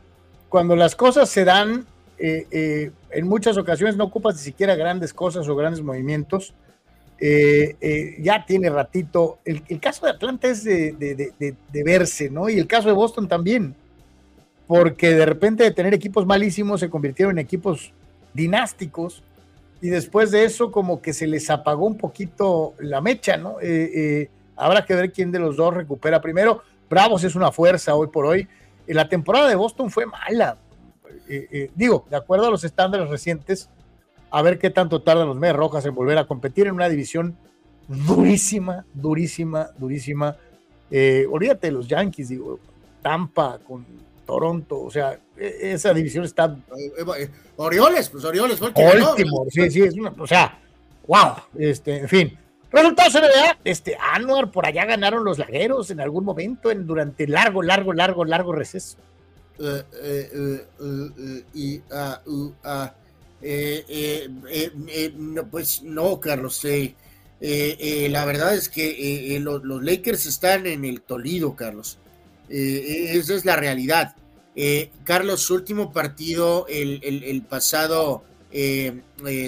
cuando 0.49 0.76
las 0.76 0.95
cosas 0.95 1.30
se 1.30 1.45
dan, 1.45 1.85
en 2.19 3.27
muchas 3.27 3.57
ocasiones 3.57 3.98
no 3.98 4.06
ocupas 4.06 4.35
ni 4.35 4.41
siquiera 4.41 4.76
grandes 4.76 5.14
cosas 5.14 5.45
o 5.49 5.56
grandes 5.57 5.81
movimientos, 5.81 6.53
eh, 7.26 7.77
eh, 7.80 8.18
ya 8.19 8.45
tiene 8.45 8.69
ratito. 8.69 9.40
El, 9.45 9.80
caso 9.80 10.06
de 10.06 10.11
Atlanta 10.11 10.49
es 10.49 10.65
de, 10.65 11.56
verse, 11.72 12.30
¿no? 12.30 12.49
Y 12.49 12.60
el 12.60 12.68
caso 12.68 12.90
de 12.90 12.94
Boston 12.94 13.30
también, 13.30 13.76
porque 14.68 15.11
de 15.11 15.26
repente 15.26 15.64
de 15.64 15.72
tener 15.72 15.94
equipos 15.94 16.26
malísimos 16.26 16.81
se 16.81 16.90
convirtieron 16.90 17.40
en 17.40 17.45
equipos 17.45 17.94
dinásticos 18.34 19.23
y 19.84 19.89
después 19.89 20.31
de 20.31 20.45
eso 20.45 20.72
como 20.72 21.01
que 21.01 21.14
se 21.14 21.27
les 21.27 21.51
apagó 21.51 21.85
un 21.85 21.97
poquito 21.97 22.73
la 22.80 23.01
mecha, 23.01 23.38
¿no? 23.38 23.57
Eh, 23.61 24.30
Habrá 24.55 24.85
que 24.85 24.95
ver 24.95 25.11
quién 25.11 25.31
de 25.31 25.39
los 25.39 25.57
dos 25.57 25.73
recupera 25.73 26.22
primero. 26.22 26.61
Bravos 26.89 27.23
es 27.23 27.35
una 27.35 27.51
fuerza 27.51 27.95
hoy 27.95 28.07
por 28.07 28.26
hoy. 28.26 28.47
La 28.88 29.10
temporada 29.10 29.47
de 29.47 29.55
Boston 29.55 29.89
fue 29.89 30.05
mala. 30.05 30.57
Eh, 31.27 31.47
eh, 31.51 31.72
digo, 31.76 32.05
de 32.10 32.18
acuerdo 32.18 32.47
a 32.47 32.51
los 32.51 32.64
estándares 32.64 33.10
recientes, 33.10 33.69
a 34.30 34.41
ver 34.41 34.60
qué 34.60 34.69
tanto 34.69 35.01
tardan 35.01 35.27
los 35.27 35.38
Medias 35.38 35.57
Rojas 35.57 35.85
en 35.85 35.95
volver 35.95 36.18
a 36.18 36.27
competir 36.27 36.68
en 36.68 36.73
una 36.73 36.89
división 36.89 37.38
durísima, 37.88 38.85
durísima, 38.93 39.69
durísima. 39.77 40.38
Eh, 40.91 41.26
olvídate 41.31 41.68
de 41.68 41.73
los 41.73 41.88
Yankees, 41.88 42.30
digo, 42.30 42.60
Tampa 43.01 43.60
con 43.60 43.85
Toronto, 44.26 44.82
o 44.82 44.91
sea, 44.91 45.20
e, 45.38 45.74
esa 45.74 45.94
división 45.94 46.24
está. 46.26 46.56
Orioles, 47.58 48.10
pues 48.10 48.24
Orioles 48.24 48.60
fue 48.60 48.72
sí, 49.50 49.70
sí, 49.70 49.82
es 49.82 49.94
una, 49.95 50.14
o 50.18 50.28
sea, 50.28 50.60
wow, 51.08 51.36
este, 51.58 51.98
en 51.98 52.10
fin. 52.10 52.38
Resultados 52.72 53.14
NBA, 53.14 53.60
este, 53.66 53.95
Anuar, 54.00 54.50
por 54.50 54.66
allá 54.66 54.86
ganaron 54.86 55.24
los 55.24 55.38
lagueros 55.38 55.91
en 55.91 56.00
algún 56.00 56.26
momento, 56.26 56.72
en, 56.72 56.88
durante 56.88 57.28
largo, 57.28 57.62
largo, 57.62 57.94
largo, 57.94 58.26
largo 58.26 58.52
receso. 58.52 58.98
pues 65.52 65.84
no, 65.84 66.20
Carlos, 66.20 66.64
la 66.64 68.26
verdad 68.26 68.56
es 68.56 68.70
que 68.70 69.38
los, 69.40 69.64
los, 69.64 69.84
Lakers 69.84 70.26
están 70.26 70.66
en 70.66 70.84
el 70.84 71.02
Tolido, 71.02 71.56
Carlos. 71.56 72.00
Esa 72.53 73.34
es 73.34 73.45
la 73.45 73.55
realidad. 73.55 74.15
Carlos, 75.03 75.41
su 75.41 75.55
último 75.55 75.91
partido 75.91 76.67
el, 76.69 77.01
el 77.03 77.41
pasado 77.41 78.23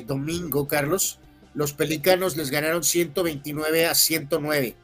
domingo, 0.06 0.68
Carlos, 0.68 1.20
los 1.56 1.74
Pelicanos 1.74 2.36
les 2.38 2.52
ganaron 2.52 2.84
129 2.84 3.86
a 3.86 3.96
109. 3.96 4.76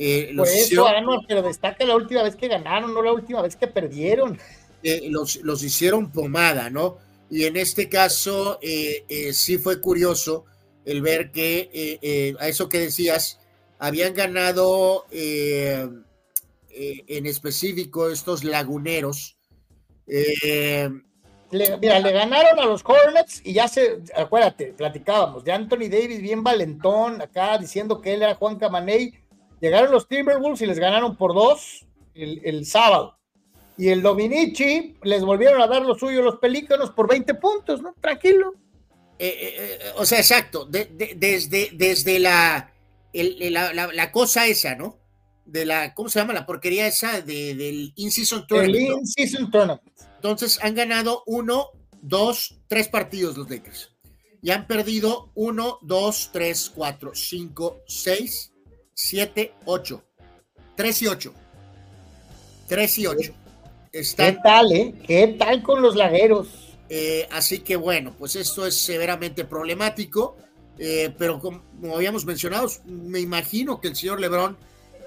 Eh, 0.00 0.30
los 0.32 0.48
pues 0.48 0.70
eso, 0.72 0.86
pero 1.26 1.42
destaca 1.42 1.84
la 1.84 1.96
última 1.96 2.22
vez 2.22 2.36
que 2.36 2.46
ganaron, 2.46 2.94
no 2.94 3.02
la 3.02 3.12
última 3.12 3.42
vez 3.42 3.56
que 3.56 3.66
perdieron. 3.66 4.38
Eh, 4.84 5.08
los, 5.10 5.62
hicieron 5.64 6.12
pomada, 6.12 6.70
¿no? 6.70 6.98
Y 7.28 7.44
en 7.44 7.56
este 7.56 7.88
caso 7.88 8.60
eh, 8.62 9.04
eh, 9.08 9.32
sí 9.32 9.58
fue 9.58 9.80
curioso 9.80 10.44
el 10.84 11.02
ver 11.02 11.32
que, 11.32 12.36
a 12.38 12.48
eso 12.48 12.68
que 12.68 12.78
decías, 12.78 13.40
habían 13.80 14.14
ganado 14.14 15.04
en 17.06 17.26
específico 17.26 18.08
estos 18.08 18.44
laguneros 18.44 19.36
mira, 21.50 22.00
le 22.00 22.12
ganaron 22.12 22.58
a 22.58 22.66
los 22.66 22.82
Hornets 22.84 23.40
y 23.44 23.54
ya 23.54 23.68
se, 23.68 24.02
acuérdate, 24.14 24.72
platicábamos 24.72 25.44
de 25.44 25.52
Anthony 25.52 25.88
Davis 25.90 26.20
bien 26.20 26.42
valentón, 26.42 27.22
acá 27.22 27.58
diciendo 27.58 28.00
que 28.00 28.14
él 28.14 28.22
era 28.22 28.34
Juan 28.34 28.58
Camaney. 28.58 29.14
Llegaron 29.60 29.90
los 29.90 30.06
Timberwolves 30.06 30.62
y 30.62 30.66
les 30.66 30.78
ganaron 30.78 31.16
por 31.16 31.34
dos 31.34 31.86
el, 32.14 32.64
sábado. 32.64 33.18
Y 33.76 33.88
el 33.88 34.02
Dominici 34.02 34.96
les 35.02 35.24
volvieron 35.24 35.60
a 35.60 35.66
dar 35.66 35.82
lo 35.82 35.96
suyo 35.96 36.22
los 36.22 36.36
Pelícanos 36.36 36.90
por 36.90 37.08
20 37.08 37.34
puntos, 37.34 37.82
¿no? 37.82 37.94
Tranquilo. 38.00 38.54
Eh, 39.18 39.26
eh, 39.28 39.54
eh, 39.58 39.78
o 39.96 40.06
sea, 40.06 40.18
exacto, 40.18 40.64
desde, 40.64 41.70
desde 41.72 42.18
la, 42.20 42.72
la, 43.12 44.12
cosa 44.12 44.46
esa, 44.46 44.76
¿no? 44.76 44.97
De 45.48 45.64
la, 45.64 45.94
¿cómo 45.94 46.10
se 46.10 46.18
llama? 46.18 46.34
La 46.34 46.44
porquería 46.44 46.86
esa 46.86 47.22
del 47.22 47.92
In-Season 47.96 48.46
Tournament. 48.46 48.76
El 48.76 48.98
In-Season 48.98 49.50
Tournament. 49.50 49.82
Entonces 50.16 50.58
han 50.62 50.74
ganado 50.74 51.22
uno, 51.26 51.70
dos, 52.02 52.60
tres 52.66 52.88
partidos 52.88 53.36
los 53.38 53.48
Lakers. 53.48 53.94
Y 54.42 54.50
han 54.50 54.66
perdido 54.66 55.32
uno, 55.34 55.78
dos, 55.80 56.28
tres, 56.32 56.70
cuatro, 56.74 57.12
cinco, 57.14 57.80
seis, 57.86 58.52
siete, 58.92 59.54
ocho. 59.64 60.04
Tres 60.76 61.00
y 61.00 61.06
ocho. 61.06 61.32
Tres 62.68 62.98
y 62.98 63.06
ocho. 63.06 63.32
¿Qué 63.90 64.38
tal, 64.42 64.70
eh? 64.72 64.94
¿Qué 65.06 65.36
tal 65.38 65.62
con 65.62 65.80
los 65.80 65.96
lagueros? 65.96 66.76
Eh, 66.90 67.26
así 67.30 67.60
que 67.60 67.76
bueno, 67.76 68.14
pues 68.18 68.36
esto 68.36 68.66
es 68.66 68.76
severamente 68.76 69.46
problemático. 69.46 70.36
Eh, 70.78 71.12
pero 71.18 71.40
como, 71.40 71.62
habíamos 71.94 72.26
mencionado, 72.26 72.70
me 72.84 73.20
imagino 73.20 73.80
que 73.80 73.88
el 73.88 73.96
señor 73.96 74.20
Lebrón 74.20 74.58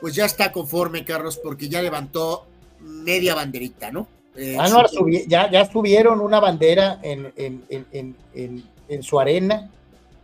pues 0.02 0.16
ya 0.16 0.26
está 0.26 0.52
conforme, 0.52 1.06
Carlos, 1.06 1.38
porque 1.38 1.70
ya 1.70 1.82
levantó 1.82 2.48
media 2.82 3.36
banderita, 3.36 3.92
¿no? 3.92 4.08
Eh, 4.36 4.58
ya, 5.28 5.52
ya 5.52 5.62
estuvieron 5.62 6.22
una 6.22 6.40
bandera 6.40 7.00
en, 7.04 7.32
en, 7.36 9.04
su 9.04 9.20
arena 9.20 9.70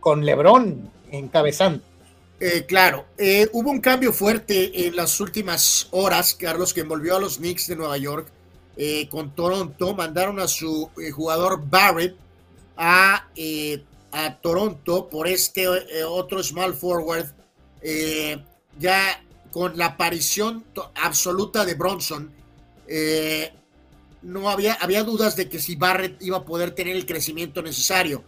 con 0.00 0.24
Lebrón 0.24 0.90
encabezando. 1.10 1.82
Eh, 2.40 2.64
claro, 2.66 3.06
eh, 3.18 3.48
hubo 3.52 3.70
un 3.70 3.80
cambio 3.80 4.12
fuerte 4.12 4.86
en 4.86 4.96
las 4.96 5.20
últimas 5.20 5.88
horas, 5.90 6.34
Carlos, 6.34 6.72
que 6.72 6.80
envolvió 6.80 7.16
a 7.16 7.20
los 7.20 7.38
Knicks 7.38 7.68
de 7.68 7.76
Nueva 7.76 7.96
York 7.98 8.30
con 9.10 9.34
Toronto. 9.34 9.94
Mandaron 9.94 10.38
a 10.38 10.46
su 10.46 10.90
jugador 11.12 11.68
Barrett 11.68 12.16
a, 12.76 13.26
a, 14.12 14.34
Toronto 14.40 15.08
por 15.08 15.26
este 15.26 15.66
otro 16.04 16.42
small 16.42 16.74
forward, 16.74 17.26
ya 18.78 19.20
con 19.50 19.76
la 19.76 19.86
aparición 19.86 20.64
absoluta 20.94 21.64
de 21.64 21.74
Bronson. 21.74 22.30
Eh, 22.86 23.52
no 24.22 24.50
había, 24.50 24.74
había 24.74 25.04
dudas 25.04 25.36
de 25.36 25.48
que 25.48 25.58
si 25.58 25.76
Barrett 25.76 26.20
iba 26.22 26.38
a 26.38 26.44
poder 26.44 26.72
tener 26.72 26.96
el 26.96 27.06
crecimiento 27.06 27.62
necesario. 27.62 28.24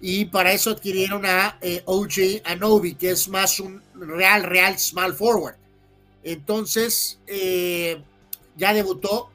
Y 0.00 0.26
para 0.26 0.52
eso 0.52 0.70
adquirieron 0.70 1.26
a 1.26 1.58
eh, 1.60 1.82
OJ 1.84 2.42
Anobi, 2.44 2.94
que 2.94 3.10
es 3.10 3.28
más 3.28 3.60
un 3.60 3.82
real, 3.94 4.44
real 4.44 4.78
small 4.78 5.14
forward. 5.14 5.56
Entonces, 6.22 7.18
eh, 7.26 8.02
ya 8.56 8.72
debutó 8.72 9.30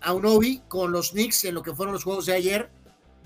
Anobi 0.00 0.62
con 0.68 0.90
los 0.90 1.10
Knicks 1.10 1.44
en 1.44 1.54
lo 1.54 1.62
que 1.62 1.74
fueron 1.74 1.92
los 1.92 2.04
juegos 2.04 2.26
de 2.26 2.34
ayer. 2.34 2.70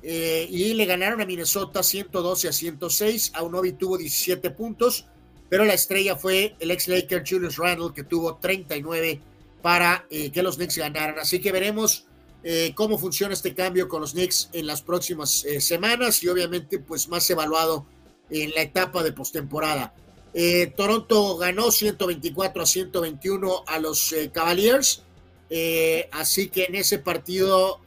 Y 0.02 0.74
le 0.74 0.84
ganaron 0.84 1.20
a 1.20 1.26
Minnesota 1.26 1.82
112 1.82 2.48
a 2.48 2.52
106. 2.52 3.32
Anobi 3.34 3.72
tuvo 3.72 3.98
17 3.98 4.50
puntos, 4.50 5.06
pero 5.48 5.64
la 5.64 5.74
estrella 5.74 6.16
fue 6.16 6.54
el 6.58 6.70
ex 6.70 6.88
Laker 6.88 7.24
Julius 7.26 7.56
Randle, 7.56 7.92
que 7.94 8.04
tuvo 8.04 8.36
39 8.36 9.20
para 9.62 10.06
eh, 10.10 10.30
que 10.30 10.42
los 10.42 10.56
Knicks 10.56 10.78
ganaran. 10.78 11.18
Así 11.18 11.40
que 11.40 11.52
veremos 11.52 12.06
eh, 12.44 12.72
cómo 12.74 12.98
funciona 12.98 13.34
este 13.34 13.54
cambio 13.54 13.88
con 13.88 14.00
los 14.00 14.12
Knicks 14.12 14.50
en 14.52 14.66
las 14.66 14.82
próximas 14.82 15.44
eh, 15.44 15.60
semanas 15.60 16.22
y 16.22 16.28
obviamente 16.28 16.78
pues 16.78 17.08
más 17.08 17.28
evaluado 17.30 17.86
en 18.30 18.50
la 18.50 18.62
etapa 18.62 19.02
de 19.02 19.12
postemporada. 19.12 19.94
Toronto 20.76 21.36
ganó 21.36 21.72
124 21.72 22.62
a 22.62 22.66
121 22.66 23.64
a 23.66 23.80
los 23.80 24.14
Cavaliers, 24.32 25.02
así 26.12 26.48
que 26.48 26.64
en 26.64 26.76
ese 26.76 26.98
partido 26.98 27.80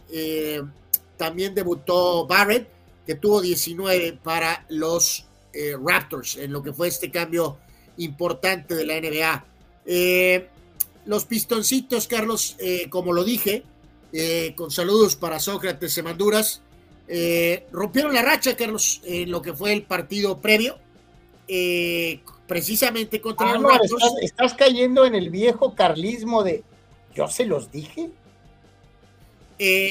también 1.16 1.56
debutó 1.56 2.26
Barrett, 2.26 2.68
que 3.06 3.16
tuvo 3.16 3.40
19 3.40 4.20
para 4.22 4.66
los 4.68 5.28
Raptors, 5.84 6.38
en 6.38 6.52
lo 6.52 6.64
que 6.64 6.74
fue 6.74 6.88
este 6.88 7.12
cambio 7.12 7.58
importante 7.98 8.76
de 8.76 8.86
la 8.86 9.00
NBA. 9.00 9.46
Los 11.06 11.26
pistoncitos, 11.26 12.08
Carlos, 12.08 12.56
eh, 12.60 12.88
como 12.90 13.14
lo 13.14 13.24
dije, 13.24 13.64
eh, 14.14 14.54
con 14.56 14.70
saludos 14.70 15.16
para 15.16 15.40
Sócrates 15.40 15.94
Semanduras, 15.94 16.62
eh, 17.08 17.66
rompieron 17.72 18.14
la 18.14 18.22
racha, 18.22 18.56
Carlos, 18.56 19.02
en 19.04 19.32
lo 19.32 19.42
que 19.42 19.54
fue 19.54 19.74
el 19.74 19.84
partido 19.84 20.40
previo, 20.40 20.78
precisamente 22.48 23.20
contra 23.20 23.52
ah, 23.52 23.58
los 23.58 23.92
estás, 23.92 24.14
estás, 24.22 24.54
cayendo 24.54 25.06
en 25.06 25.16
el 25.16 25.30
viejo 25.30 25.76
carlismo 25.76 26.44
de 26.44 26.64
yo 27.14 27.28
se 27.28 27.46
los 27.46 27.70
dije. 27.72 28.10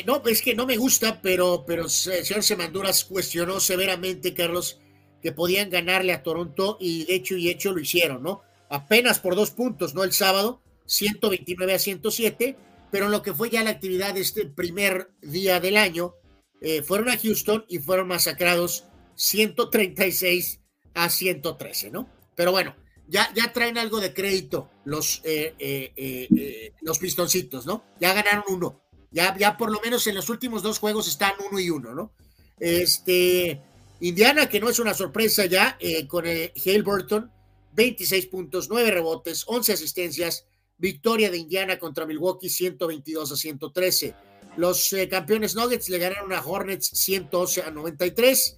no, 0.06 0.22
es 0.24 0.40
que 0.40 0.54
no 0.54 0.64
me 0.64 0.78
gusta, 0.78 1.20
pero, 1.20 1.64
pero 1.66 1.84
el 1.84 1.90
señor 1.90 2.42
Semanduras 2.42 3.04
cuestionó 3.04 3.60
severamente, 3.60 4.32
Carlos, 4.32 4.78
que 5.22 5.32
podían 5.32 5.70
ganarle 5.70 6.12
a 6.12 6.22
Toronto 6.22 6.76
y 6.80 7.04
de 7.04 7.14
hecho 7.14 7.36
y 7.36 7.48
hecho 7.48 7.72
lo 7.72 7.80
hicieron, 7.80 8.22
¿no? 8.22 8.42
Apenas 8.68 9.18
por 9.18 9.34
dos 9.34 9.50
puntos, 9.50 9.94
¿no? 9.94 10.04
El 10.04 10.12
sábado, 10.12 10.62
129 10.86 11.74
a 11.74 11.78
107, 11.78 12.56
pero 12.90 13.06
en 13.06 13.12
lo 13.12 13.22
que 13.22 13.34
fue 13.34 13.50
ya 13.50 13.62
la 13.62 13.70
actividad 13.70 14.14
de 14.14 14.20
este 14.20 14.46
primer 14.46 15.10
día 15.20 15.60
del 15.60 15.76
año, 15.76 16.14
eh, 16.60 16.82
fueron 16.82 17.08
a 17.08 17.18
Houston 17.18 17.64
y 17.68 17.78
fueron 17.78 18.08
masacrados 18.08 18.84
136 19.14 20.60
a 20.94 21.08
113, 21.08 21.90
¿no? 21.90 22.08
Pero 22.34 22.52
bueno, 22.52 22.76
ya, 23.08 23.32
ya 23.34 23.52
traen 23.52 23.78
algo 23.78 24.00
de 24.00 24.14
crédito 24.14 24.70
los, 24.84 25.20
eh, 25.24 25.54
eh, 25.58 26.72
los 26.80 26.98
pistoncitos, 26.98 27.66
¿no? 27.66 27.84
Ya 28.00 28.12
ganaron 28.12 28.44
uno. 28.48 28.82
Ya, 29.10 29.36
ya 29.36 29.56
por 29.56 29.72
lo 29.72 29.80
menos 29.80 30.06
en 30.06 30.14
los 30.14 30.28
últimos 30.28 30.62
dos 30.62 30.78
juegos 30.78 31.08
están 31.08 31.32
uno 31.50 31.58
y 31.58 31.70
uno, 31.70 31.94
¿no? 31.94 32.12
Este, 32.60 33.60
Indiana, 34.00 34.48
que 34.48 34.60
no 34.60 34.68
es 34.68 34.78
una 34.78 34.94
sorpresa 34.94 35.46
ya, 35.46 35.78
con 36.08 36.24
Hale 36.26 36.82
Burton, 36.82 37.30
26 37.72 38.26
puntos, 38.26 38.68
9 38.68 38.90
rebotes, 38.90 39.44
11 39.46 39.74
asistencias, 39.74 40.46
Victoria 40.80 41.30
de 41.30 41.36
Indiana 41.36 41.78
contra 41.78 42.06
Milwaukee 42.06 42.48
122 42.48 43.32
a 43.32 43.36
113. 43.36 44.14
Los 44.56 44.92
eh, 44.94 45.08
campeones 45.08 45.54
Nuggets 45.54 45.90
le 45.90 45.98
ganaron 45.98 46.32
a 46.32 46.40
Hornets 46.44 46.90
111 46.94 47.62
a 47.62 47.70
93. 47.70 48.56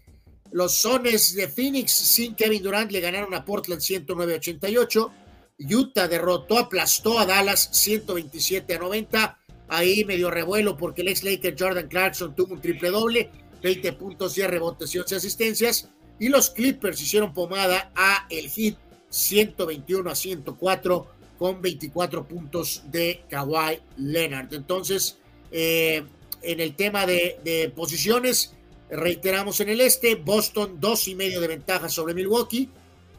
Los 0.52 0.77
Sones 0.77 1.35
de 1.35 1.48
Phoenix 1.48 1.93
sin 1.93 2.35
Kevin 2.35 2.62
Durant 2.62 2.93
le 2.93 3.01
ganaron 3.01 3.35
a 3.35 3.44
Portland 3.44 3.82
109 3.82 4.35
a 4.35 4.36
88. 4.36 5.12
Utah 5.59 6.09
derrotó, 6.09 6.59
aplastó 6.59 7.19
a 7.19 7.27
Dallas 7.27 7.69
127 7.73 8.74
a 8.74 8.78
90. 8.78 9.39
Ahí 9.69 10.05
medio 10.05 10.31
revuelo 10.31 10.77
porque 10.77 11.02
el 11.02 11.09
ex 11.09 11.24
Laker 11.24 11.56
Jordan 11.59 11.89
Clarkson 11.89 12.35
tuvo 12.35 12.55
un 12.55 12.60
triple 12.60 12.90
doble, 12.90 13.31
20 13.63 13.93
puntos, 13.95 14.35
10 14.35 14.51
rebotes 14.51 14.95
y 14.95 14.99
11 14.99 15.17
asistencias. 15.17 15.89
Y 16.19 16.29
los 16.29 16.51
Clippers 16.51 17.01
hicieron 17.01 17.33
pomada 17.33 17.93
a 17.95 18.27
el 18.31 18.49
Heat 18.51 18.77
121 19.09 20.11
a 20.11 20.15
104 20.15 21.07
con 21.39 21.61
24 21.61 22.27
puntos 22.27 22.83
de 22.91 23.25
Kawhi 23.29 23.81
Leonard. 23.97 24.53
Entonces, 24.55 25.19
eh, 25.51 26.05
en 26.43 26.61
el 26.61 26.75
tema 26.75 27.07
de, 27.07 27.73
posiciones, 27.75 28.55
reiteramos 28.91 29.61
en 29.61 29.71
el 29.71 29.81
este, 29.81 30.17
Boston 30.17 30.79
dos 30.81 31.09
y 31.09 31.15
medio 31.15 31.41
de 31.41 31.49
ventaja 31.49 31.89
sobre 31.89 32.15
Milwaukee. 32.15 32.69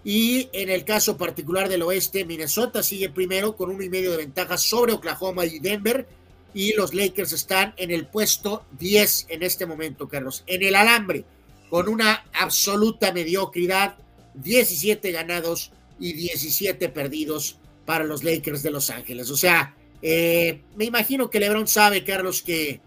Y 0.05 0.49
en 0.51 0.69
el 0.69 0.83
caso 0.83 1.17
particular 1.17 1.69
del 1.69 1.81
oeste, 1.81 2.25
Minnesota 2.25 2.83
sigue 2.83 3.09
primero 3.09 3.55
con 3.55 3.69
uno 3.69 3.83
y 3.83 3.89
medio 3.89 4.11
de 4.11 4.17
ventaja 4.17 4.57
sobre 4.57 4.91
Oklahoma 4.91 5.45
y 5.45 5.59
Denver 5.59 6.05
y 6.53 6.73
los 6.73 6.93
Lakers 6.93 7.33
están 7.33 7.73
en 7.77 7.91
el 7.91 8.05
puesto 8.05 8.65
10 8.79 9.27
en 9.29 9.43
este 9.43 9.65
momento, 9.65 10.07
Carlos, 10.07 10.43
en 10.47 10.63
el 10.63 10.75
alambre, 10.75 11.25
con 11.69 11.89
una 11.89 12.25
absoluta 12.33 13.11
mediocridad, 13.11 13.95
17 14.35 15.11
ganados 15.11 15.71
y 15.99 16.13
17 16.13 16.89
perdidos 16.89 17.57
para 17.85 18.03
los 18.03 18.23
Lakers 18.23 18.63
de 18.63 18.71
Los 18.71 18.89
Ángeles. 18.89 19.29
O 19.29 19.37
sea, 19.37 19.75
eh, 20.01 20.61
me 20.75 20.85
imagino 20.85 21.29
que 21.29 21.39
LeBron 21.39 21.67
sabe, 21.67 22.03
Carlos, 22.03 22.41
que 22.41 22.79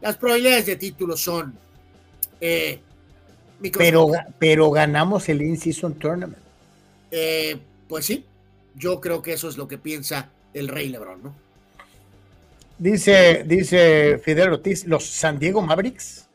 las 0.00 0.16
probabilidades 0.16 0.66
de 0.66 0.76
título 0.76 1.16
son... 1.16 1.56
Eh, 2.40 2.80
pero, 3.78 4.10
pero 4.38 4.70
ganamos 4.70 5.28
el 5.28 5.40
In-Season 5.40 5.94
Tournament. 5.94 6.42
Eh, 7.10 7.56
pues 7.88 8.06
sí, 8.06 8.24
yo 8.74 9.00
creo 9.00 9.22
que 9.22 9.34
eso 9.34 9.48
es 9.48 9.56
lo 9.56 9.68
que 9.68 9.78
piensa 9.78 10.30
el 10.52 10.68
Rey 10.68 10.88
LeBron, 10.88 11.22
¿no? 11.22 11.43
Dice, 12.84 13.44
dice 13.46 14.18
Fidel 14.18 14.52
Ortiz, 14.52 14.84
los 14.84 15.06
San 15.06 15.38
Diego 15.38 15.62
Mavericks. 15.62 16.26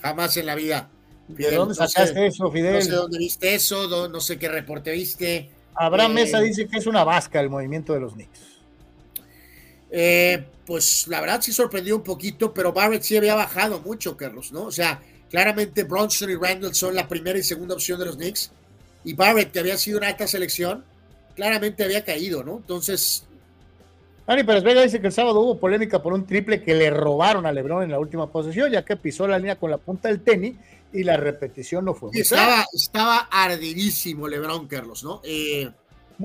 Jamás 0.00 0.34
en 0.38 0.46
la 0.46 0.54
vida. 0.54 0.88
¿De 1.28 1.50
dónde 1.50 1.74
sacaste 1.74 2.28
eso, 2.28 2.50
Fidel? 2.50 2.76
No 2.76 2.80
sé 2.80 2.90
dónde 2.92 3.18
viste 3.18 3.54
eso, 3.54 4.08
no, 4.08 4.20
sé 4.22 4.38
qué 4.38 4.48
reporte 4.48 4.90
viste. 4.92 5.50
Abraham 5.74 6.14
Mesa 6.14 6.40
eh, 6.40 6.44
dice 6.44 6.66
que 6.66 6.78
es 6.78 6.86
una 6.86 7.04
vasca 7.04 7.40
el 7.40 7.50
movimiento 7.50 7.92
de 7.92 8.00
los 8.00 8.14
Knicks. 8.14 8.40
Eh, 9.90 10.42
pues 10.64 11.08
la 11.08 11.20
verdad 11.20 11.42
sí 11.42 11.52
sorprendió 11.52 11.96
un 11.96 12.02
poquito, 12.02 12.54
pero 12.54 12.72
Barrett 12.72 13.02
sí 13.02 13.18
había 13.18 13.34
bajado 13.34 13.80
mucho, 13.80 14.16
Carlos, 14.16 14.50
¿no? 14.50 14.62
O 14.62 14.72
sea, 14.72 15.02
claramente 15.28 15.84
Bronson 15.84 16.30
y 16.30 16.36
Randall 16.36 16.74
son 16.74 16.94
la 16.94 17.06
primera 17.06 17.38
y 17.38 17.42
segunda 17.42 17.74
opción 17.74 17.98
de 17.98 18.06
los 18.06 18.16
Knicks. 18.16 18.50
Y 19.04 19.12
Barrett, 19.12 19.52
que 19.52 19.58
había 19.58 19.76
sido 19.76 19.98
una 19.98 20.08
alta 20.08 20.26
selección, 20.26 20.86
claramente 21.36 21.84
había 21.84 22.02
caído, 22.02 22.42
¿no? 22.42 22.56
Entonces, 22.56 23.26
Dani 24.26 24.44
Pérez 24.44 24.62
Vega 24.62 24.82
dice 24.82 25.00
que 25.00 25.08
el 25.08 25.12
sábado 25.12 25.40
hubo 25.40 25.58
polémica 25.58 26.00
por 26.00 26.12
un 26.12 26.26
triple 26.26 26.62
que 26.62 26.74
le 26.74 26.90
robaron 26.90 27.44
a 27.44 27.52
Lebron 27.52 27.82
en 27.82 27.90
la 27.90 27.98
última 27.98 28.30
posesión, 28.30 28.70
ya 28.70 28.84
que 28.84 28.96
pisó 28.96 29.26
la 29.26 29.38
línea 29.38 29.56
con 29.56 29.70
la 29.70 29.78
punta 29.78 30.08
del 30.08 30.20
tenis 30.22 30.56
y 30.92 31.02
la 31.02 31.16
repetición 31.16 31.84
no 31.84 31.94
fue 31.94 32.10
muy 32.10 32.20
estaba, 32.20 32.64
estaba 32.72 33.28
ardidísimo 33.30 34.28
Lebron, 34.28 34.68
Carlos, 34.68 35.02
¿no? 35.02 35.20
Eh, 35.24 35.68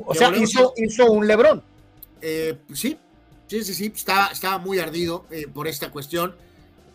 o 0.06 0.14
sea, 0.14 0.36
hizo, 0.36 0.74
hizo, 0.78 1.12
un 1.12 1.26
Lebron. 1.26 1.64
Eh, 2.22 2.58
sí, 2.74 2.98
sí, 3.48 3.64
sí, 3.64 3.74
sí, 3.74 3.92
estaba, 3.96 4.28
estaba 4.28 4.60
muy 4.60 4.78
ardido 4.78 5.26
eh, 5.32 5.48
por 5.52 5.68
esta 5.68 5.90
cuestión. 5.90 6.36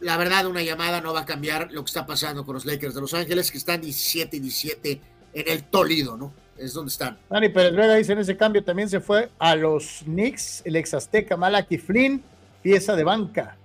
La 0.01 0.17
verdad, 0.17 0.47
una 0.47 0.63
llamada 0.63 1.01
no 1.01 1.13
va 1.13 1.21
a 1.21 1.27
cambiar 1.27 1.73
lo 1.73 1.83
que 1.85 1.89
está 1.89 2.07
pasando 2.07 2.45
con 2.45 2.55
los 2.55 2.65
Lakers 2.65 2.95
de 2.95 3.01
Los 3.01 3.15
Ángeles, 3.15 3.51
que 3.51 3.59
están 3.59 3.81
17 3.81 4.37
y 4.37 4.41
17 4.41 5.01
en 5.35 5.49
el 5.49 5.65
Tolido, 5.65 6.17
¿no? 6.17 6.33
Es 6.57 6.73
donde 6.75 6.91
están. 6.91 7.19
Dani 7.29 7.49
Pérez 7.49 7.75
Vega 7.75 7.95
dice, 7.95 8.13
en 8.13 8.19
ese 8.19 8.37
cambio 8.37 8.63
también 8.63 8.89
se 8.89 9.01
fue 9.01 9.31
a 9.39 9.55
los 9.57 10.03
Knicks, 10.05 10.63
el 10.65 10.77
ex 10.77 10.95
Azteca 10.95 11.37
Malaki 11.37 11.79
Flynn, 11.79 12.23
pieza 12.63 12.95
de 12.97 13.05
banca. 13.05 13.57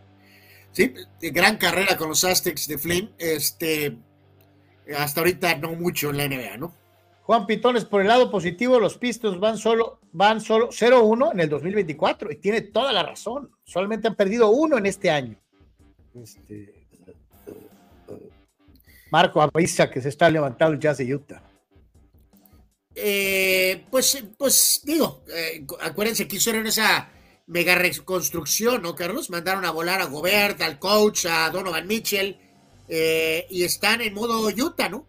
Sí, 0.71 0.93
gran 1.21 1.57
carrera 1.57 1.97
con 1.97 2.09
los 2.09 2.23
Aztecs 2.23 2.67
de 2.67 2.77
Flynn, 2.77 3.11
este, 3.17 3.97
hasta 4.97 5.21
ahorita 5.21 5.55
no 5.57 5.73
mucho 5.73 6.09
en 6.09 6.17
la 6.17 6.27
NBA, 6.27 6.57
¿no? 6.57 6.73
Juan 7.23 7.45
Pitones, 7.45 7.83
por 7.83 8.01
el 8.01 8.07
lado 8.07 8.31
positivo, 8.31 8.79
los 8.79 8.97
Pistons 8.97 9.39
van 9.39 9.57
solo, 9.57 9.99
van 10.13 10.39
solo 10.39 10.69
0-1 10.69 11.33
en 11.33 11.39
el 11.41 11.49
2024 11.49 12.31
y 12.31 12.37
tiene 12.37 12.61
toda 12.61 12.93
la 12.93 13.03
razón. 13.03 13.51
Solamente 13.65 14.07
han 14.07 14.15
perdido 14.15 14.49
uno 14.49 14.77
en 14.77 14.85
este 14.85 15.09
año. 15.09 15.37
Este, 16.15 16.87
Marco 19.11 19.41
avisa 19.41 19.89
que 19.89 20.01
se 20.01 20.09
está 20.09 20.29
levantando 20.29 20.73
el 20.73 20.79
Jazz 20.79 20.99
de 20.99 21.13
Utah. 21.13 21.41
Eh, 22.99 23.85
pues, 23.91 24.23
pues 24.39 24.81
digo, 24.83 25.23
eh, 25.31 25.63
acuérdense 25.81 26.27
que 26.27 26.37
hicieron 26.37 26.65
esa 26.65 27.11
mega 27.45 27.75
reconstrucción, 27.75 28.81
¿no, 28.81 28.95
Carlos? 28.95 29.29
Mandaron 29.29 29.65
a 29.65 29.71
volar 29.71 30.01
a 30.01 30.05
Gobert, 30.05 30.59
al 30.61 30.79
coach, 30.79 31.27
a 31.27 31.51
Donovan 31.51 31.85
Mitchell, 31.85 32.39
eh, 32.89 33.45
y 33.51 33.63
están 33.63 34.01
en 34.01 34.15
modo 34.15 34.47
Utah, 34.47 34.89
¿no? 34.89 35.05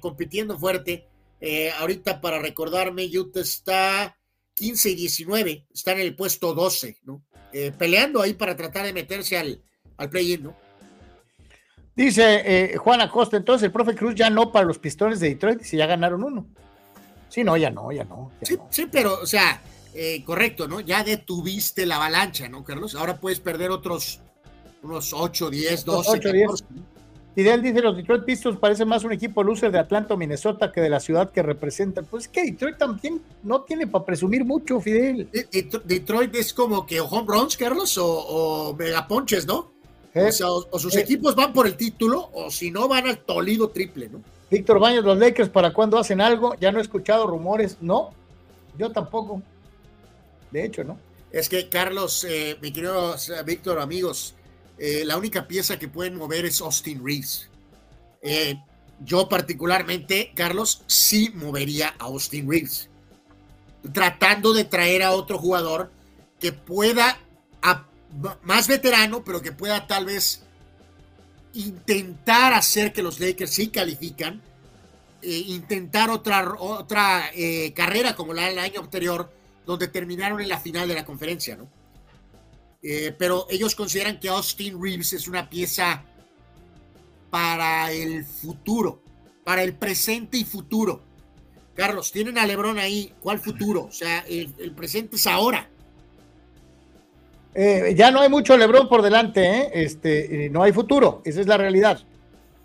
compitiendo 0.00 0.58
fuerte. 0.58 1.06
ahorita, 1.78 2.20
para 2.20 2.38
recordarme, 2.38 3.06
Utah 3.06 3.40
está 3.40 4.16
15 4.54 4.90
y 4.90 4.94
19, 4.96 5.66
está 5.72 5.92
en 5.92 6.00
el 6.00 6.16
puesto 6.16 6.54
12, 6.54 6.98
¿no? 7.04 7.22
peleando 7.78 8.22
ahí 8.22 8.34
para 8.34 8.56
tratar 8.56 8.86
de 8.86 8.92
meterse 8.92 9.36
al, 9.36 9.62
al 9.98 10.08
play-in, 10.08 10.44
¿no? 10.44 10.56
Dice 11.94 12.74
Juan 12.78 13.02
Acosta, 13.02 13.36
entonces 13.36 13.66
el 13.66 13.72
profe 13.72 13.94
Cruz 13.94 14.14
ya 14.14 14.30
no 14.30 14.50
para 14.50 14.64
los 14.64 14.78
pistones 14.78 15.20
de 15.20 15.28
Detroit, 15.28 15.60
si 15.60 15.76
ya 15.76 15.86
ganaron 15.86 16.24
uno. 16.24 16.48
Sí, 17.30 17.42
no, 17.42 17.56
ya 17.56 17.70
no, 17.70 17.90
ya 17.92 18.04
no. 18.04 18.30
sí, 18.42 18.58
sí, 18.68 18.86
pero, 18.90 19.20
o 19.22 19.26
sea, 19.26 19.62
eh, 19.94 20.22
correcto, 20.24 20.68
¿no? 20.68 20.80
Ya 20.80 21.02
detuviste 21.02 21.86
la 21.86 21.96
avalancha, 21.96 22.48
¿no, 22.48 22.62
Carlos? 22.62 22.94
Ahora 22.94 23.18
puedes 23.18 23.40
perder 23.40 23.70
otros 23.70 24.20
unos 24.82 25.12
8, 25.12 25.50
10, 25.50 25.84
12, 25.84 26.10
8, 26.10 26.22
14. 26.22 26.64
Fidel 27.34 27.62
dice, 27.62 27.80
los 27.80 27.96
Detroit 27.96 28.24
Pistons 28.24 28.58
parece 28.58 28.84
más 28.84 29.04
un 29.04 29.12
equipo 29.12 29.42
loser 29.42 29.70
de 29.70 29.78
Atlanta 29.78 30.14
o 30.14 30.16
Minnesota 30.16 30.72
que 30.72 30.80
de 30.80 30.90
la 30.90 30.98
ciudad 30.98 31.30
que 31.30 31.42
representan. 31.42 32.04
Pues 32.04 32.24
es 32.24 32.28
que 32.28 32.44
Detroit 32.44 32.76
también 32.76 33.22
no 33.44 33.62
tiene 33.62 33.86
para 33.86 34.04
presumir 34.04 34.44
mucho, 34.44 34.80
Fidel. 34.80 35.28
Detroit 35.84 36.34
es 36.34 36.52
como 36.52 36.84
que 36.84 37.00
home 37.00 37.26
runs, 37.26 37.56
Carlos, 37.56 37.96
o, 37.98 38.06
o 38.06 38.74
megaponches, 38.74 39.46
¿no? 39.46 39.70
O, 40.12 40.32
sea, 40.32 40.50
o, 40.50 40.78
sus 40.78 40.96
eh. 40.96 41.00
equipos 41.00 41.36
van 41.36 41.52
por 41.52 41.66
el 41.66 41.76
título, 41.76 42.30
o 42.32 42.50
si 42.50 42.70
no, 42.70 42.88
van 42.88 43.06
al 43.06 43.18
Tolido 43.18 43.68
triple, 43.68 44.08
¿no? 44.08 44.22
Víctor 44.50 44.80
Baños, 44.80 45.04
los 45.04 45.16
Lakers, 45.16 45.48
¿para 45.48 45.72
cuándo 45.72 45.98
hacen 45.98 46.20
algo? 46.20 46.56
Ya 46.56 46.72
no 46.72 46.78
he 46.78 46.82
escuchado 46.82 47.26
rumores. 47.26 47.76
No, 47.80 48.12
yo 48.76 48.90
tampoco. 48.90 49.42
De 50.50 50.64
hecho, 50.64 50.82
¿no? 50.82 50.98
Es 51.30 51.48
que, 51.48 51.68
Carlos, 51.68 52.24
eh, 52.28 52.58
mi 52.60 52.72
querido 52.72 53.14
Víctor, 53.46 53.78
amigos, 53.78 54.34
eh, 54.78 55.04
la 55.04 55.16
única 55.16 55.46
pieza 55.46 55.78
que 55.78 55.86
pueden 55.86 56.16
mover 56.16 56.44
es 56.44 56.60
Austin 56.60 57.04
Reeves. 57.04 57.48
Eh, 58.22 58.56
yo 59.04 59.28
particularmente, 59.28 60.32
Carlos, 60.34 60.82
sí 60.88 61.30
movería 61.34 61.94
a 62.00 62.06
Austin 62.06 62.50
Reeves. 62.50 62.88
Tratando 63.92 64.52
de 64.52 64.64
traer 64.64 65.04
a 65.04 65.12
otro 65.12 65.38
jugador 65.38 65.92
que 66.40 66.52
pueda, 66.52 67.18
más 68.42 68.66
veterano, 68.66 69.22
pero 69.24 69.40
que 69.40 69.52
pueda 69.52 69.86
tal 69.86 70.06
vez 70.06 70.42
intentar 71.54 72.52
hacer 72.52 72.92
que 72.92 73.02
los 73.02 73.20
Lakers 73.20 73.50
sí 73.50 73.68
califican, 73.68 74.40
eh, 75.22 75.44
intentar 75.48 76.10
otra, 76.10 76.54
otra 76.58 77.30
eh, 77.34 77.72
carrera 77.74 78.14
como 78.14 78.32
la 78.32 78.46
del 78.46 78.58
año 78.58 78.80
anterior, 78.80 79.32
donde 79.66 79.88
terminaron 79.88 80.40
en 80.40 80.48
la 80.48 80.58
final 80.58 80.88
de 80.88 80.94
la 80.94 81.04
conferencia, 81.04 81.56
¿no? 81.56 81.68
Eh, 82.82 83.14
pero 83.18 83.46
ellos 83.50 83.74
consideran 83.74 84.18
que 84.18 84.28
Austin 84.28 84.82
Reeves 84.82 85.12
es 85.12 85.28
una 85.28 85.50
pieza 85.50 86.02
para 87.28 87.92
el 87.92 88.24
futuro, 88.24 89.02
para 89.44 89.62
el 89.62 89.74
presente 89.74 90.38
y 90.38 90.44
futuro. 90.44 91.02
Carlos, 91.74 92.10
tienen 92.10 92.38
a 92.38 92.46
Lebron 92.46 92.78
ahí, 92.78 93.12
¿cuál 93.20 93.38
futuro? 93.38 93.84
O 93.84 93.92
sea, 93.92 94.20
el 94.20 94.72
presente 94.74 95.16
es 95.16 95.26
ahora. 95.26 95.68
Eh, 97.54 97.94
ya 97.96 98.10
no 98.12 98.20
hay 98.20 98.28
mucho 98.28 98.56
Lebrón 98.56 98.88
por 98.88 99.02
delante, 99.02 99.42
¿eh? 99.42 99.70
este, 99.72 100.48
no 100.52 100.62
hay 100.62 100.72
futuro, 100.72 101.20
esa 101.24 101.40
es 101.40 101.48
la 101.48 101.56
realidad. 101.56 101.98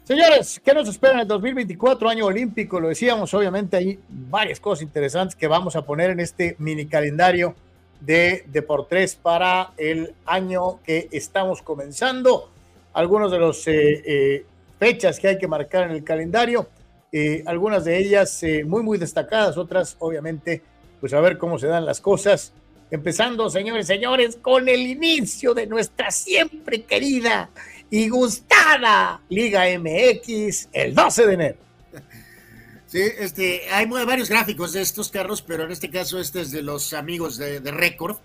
Señores, 0.03 0.62
¿qué 0.64 0.76
nos 0.76 0.88
espera 0.88 1.14
en 1.14 1.20
el 1.22 1.28
2024, 1.28 2.07
año 2.07 2.28
olímpico? 2.28 2.80
Lo 2.80 2.90
decíamos, 2.90 3.34
obviamente 3.34 3.78
hay 3.78 3.99
varias 4.07 4.60
cosas 4.60 4.84
interesantes 4.84 5.36
que 5.36 5.48
vamos 5.48 5.76
a 5.76 5.84
poner 5.84 6.12
en 6.12 6.20
este 6.20 6.56
mini 6.60 6.86
calendario 6.86 7.56
de 7.99 8.44
Deportes 8.45 9.16
para 9.16 9.72
el 9.78 10.14
año 10.28 10.80
que 10.84 11.10
estamos 11.12 11.64
comenzando. 11.64 12.52
Algunos 12.94 13.32
de 13.32 13.40
los 13.40 13.64
eh, 13.68 14.45
fechas 14.78 15.20
que 15.20 15.30
hay 15.30 15.38
que 15.40 15.48
marcar 15.48 15.90
en 15.90 15.95
el 15.95 16.03
calendario, 16.03 16.70
algunas 17.45 17.86
de 17.86 17.98
ellas 17.98 18.44
muy, 18.66 18.84
muy 18.84 18.98
destacadas, 18.98 19.57
otras 19.57 19.95
obviamente, 19.99 20.62
pues 20.99 21.14
a 21.14 21.22
ver 21.22 21.38
cómo 21.38 21.57
se 21.57 21.66
dan 21.66 21.86
las 21.86 22.02
cosas. 22.02 22.53
Empezando, 22.91 23.49
señores, 23.49 23.88
señores, 23.88 24.38
con 24.41 24.70
el 24.70 24.82
inicio 24.82 25.53
de 25.53 25.66
nuestra 25.66 26.12
siempre 26.12 26.84
querida 26.84 27.49
y 27.90 28.10
gustada 28.10 29.22
Liga 29.30 29.66
MX 29.80 30.70
el 30.72 30.94
12 30.94 31.26
de 31.26 31.34
enero. 31.34 31.57
Sí, 32.88 33.02
este, 33.20 33.68
hay 33.72 33.88
varios 33.88 34.30
gráficos 34.30 34.72
de 34.74 34.82
estos 34.82 35.10
carros, 35.10 35.41
pero 35.41 35.64
en 35.64 35.72
este 35.72 35.90
caso 35.90 36.20
este 36.20 36.41
es 36.41 36.52
de 36.52 36.62
los 36.62 36.94
amigos 36.94 37.38
de, 37.38 37.60
de 37.60 37.72
Record. 37.72 38.18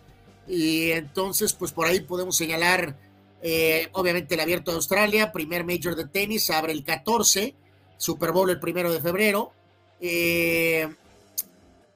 Y 0.46 0.90
entonces, 0.90 1.52
pues 1.54 1.72
por 1.72 1.86
ahí 1.86 2.00
podemos 2.00 2.36
señalar, 2.36 2.96
eh, 3.42 3.88
obviamente, 3.92 4.34
el 4.34 4.40
Abierto 4.40 4.70
de 4.70 4.76
Australia, 4.76 5.32
primer 5.32 5.64
Major 5.64 5.96
de 5.96 6.06
tenis, 6.06 6.50
abre 6.50 6.72
el 6.72 6.84
14, 6.84 7.54
Super 7.96 8.32
Bowl 8.32 8.50
el 8.50 8.60
primero 8.60 8.92
de 8.92 9.00
febrero. 9.00 9.52
Eh, 10.00 10.88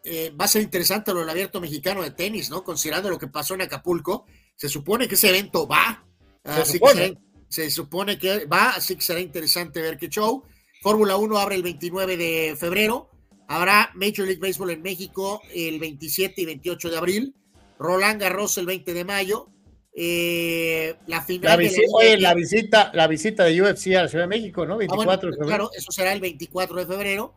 eh, 0.06 0.30
va 0.38 0.44
a 0.44 0.48
ser 0.48 0.60
interesante 0.60 1.14
lo 1.14 1.20
del 1.20 1.30
Abierto 1.30 1.62
Mexicano 1.62 2.02
de 2.02 2.10
tenis, 2.10 2.50
¿no? 2.50 2.62
Considerando 2.62 3.08
lo 3.08 3.18
que 3.18 3.26
pasó 3.26 3.54
en 3.54 3.62
Acapulco. 3.62 4.26
Se 4.54 4.68
supone 4.68 5.08
que 5.08 5.14
ese 5.14 5.30
evento 5.30 5.66
va. 5.66 6.04
así 6.44 6.78
Que 6.78 7.16
se 7.48 7.70
supone 7.70 8.18
que 8.18 8.44
va, 8.44 8.70
así 8.70 8.96
que 8.96 9.00
será 9.00 9.20
interesante 9.20 9.80
ver 9.80 9.96
qué 9.96 10.08
show. 10.08 10.44
Fórmula 10.82 11.16
1 11.16 11.38
abre 11.38 11.54
el 11.54 11.62
29 11.62 12.18
de 12.18 12.56
febrero. 12.58 13.08
Habrá 13.48 13.90
Major 13.94 14.26
League 14.26 14.40
Baseball 14.40 14.70
en 14.70 14.82
México 14.82 15.40
el 15.54 15.78
27 15.78 16.42
y 16.42 16.44
28 16.44 16.90
de 16.90 16.96
abril. 16.98 17.34
Roland 17.78 18.20
Garros 18.20 18.58
el 18.58 18.66
20 18.66 18.92
de 18.92 19.04
mayo. 19.04 19.48
Eh, 19.94 20.96
la 21.06 21.22
final. 21.22 21.52
La, 21.52 21.56
visita, 21.56 21.86
la, 22.18 22.34
visita, 22.34 22.90
la 22.92 23.06
visita 23.06 23.44
de 23.44 23.62
UFC 23.62 23.94
a 23.94 24.02
la 24.02 24.08
Ciudad 24.08 24.24
de 24.24 24.28
México, 24.28 24.66
¿no? 24.66 24.76
24 24.76 25.10
ah, 25.12 25.16
de 25.16 25.20
febrero. 25.20 25.46
Claro, 25.46 25.70
eso 25.74 25.92
será 25.92 26.12
el 26.12 26.20
24 26.20 26.76
de 26.76 26.86
febrero. 26.86 27.34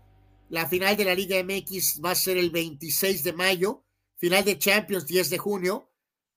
La 0.49 0.67
final 0.67 0.95
de 0.95 1.05
la 1.05 1.15
Liga 1.15 1.41
MX 1.43 2.01
va 2.03 2.11
a 2.11 2.15
ser 2.15 2.37
el 2.37 2.49
26 2.49 3.23
de 3.23 3.33
mayo. 3.33 3.83
Final 4.17 4.45
de 4.45 4.57
Champions 4.57 5.05
10 5.05 5.29
de 5.29 5.37
junio. 5.37 5.91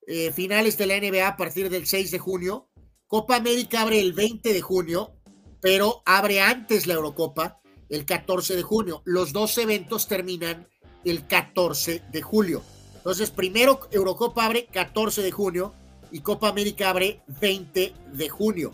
Eh, 0.06 0.32
finales 0.32 0.76
de 0.76 0.86
la 0.86 0.98
NBA 0.98 1.26
a 1.26 1.36
partir 1.36 1.70
del 1.70 1.86
6 1.86 2.10
de 2.10 2.18
junio. 2.18 2.70
Copa 3.06 3.36
América 3.36 3.82
abre 3.82 4.00
el 4.00 4.12
20 4.12 4.52
de 4.52 4.60
junio 4.60 5.20
pero 5.60 6.02
abre 6.04 6.40
antes 6.40 6.86
la 6.86 6.94
Eurocopa 6.94 7.60
el 7.88 8.04
14 8.04 8.56
de 8.56 8.62
junio. 8.62 9.02
Los 9.04 9.32
dos 9.32 9.56
eventos 9.58 10.06
terminan 10.06 10.68
el 11.04 11.26
14 11.26 12.02
de 12.10 12.22
julio. 12.22 12.62
Entonces, 12.96 13.30
primero 13.30 13.80
Eurocopa 13.90 14.44
abre 14.44 14.66
14 14.66 15.22
de 15.22 15.30
junio 15.30 15.74
y 16.12 16.20
Copa 16.20 16.48
América 16.48 16.90
abre 16.90 17.22
20 17.40 17.94
de 18.12 18.28
junio. 18.28 18.72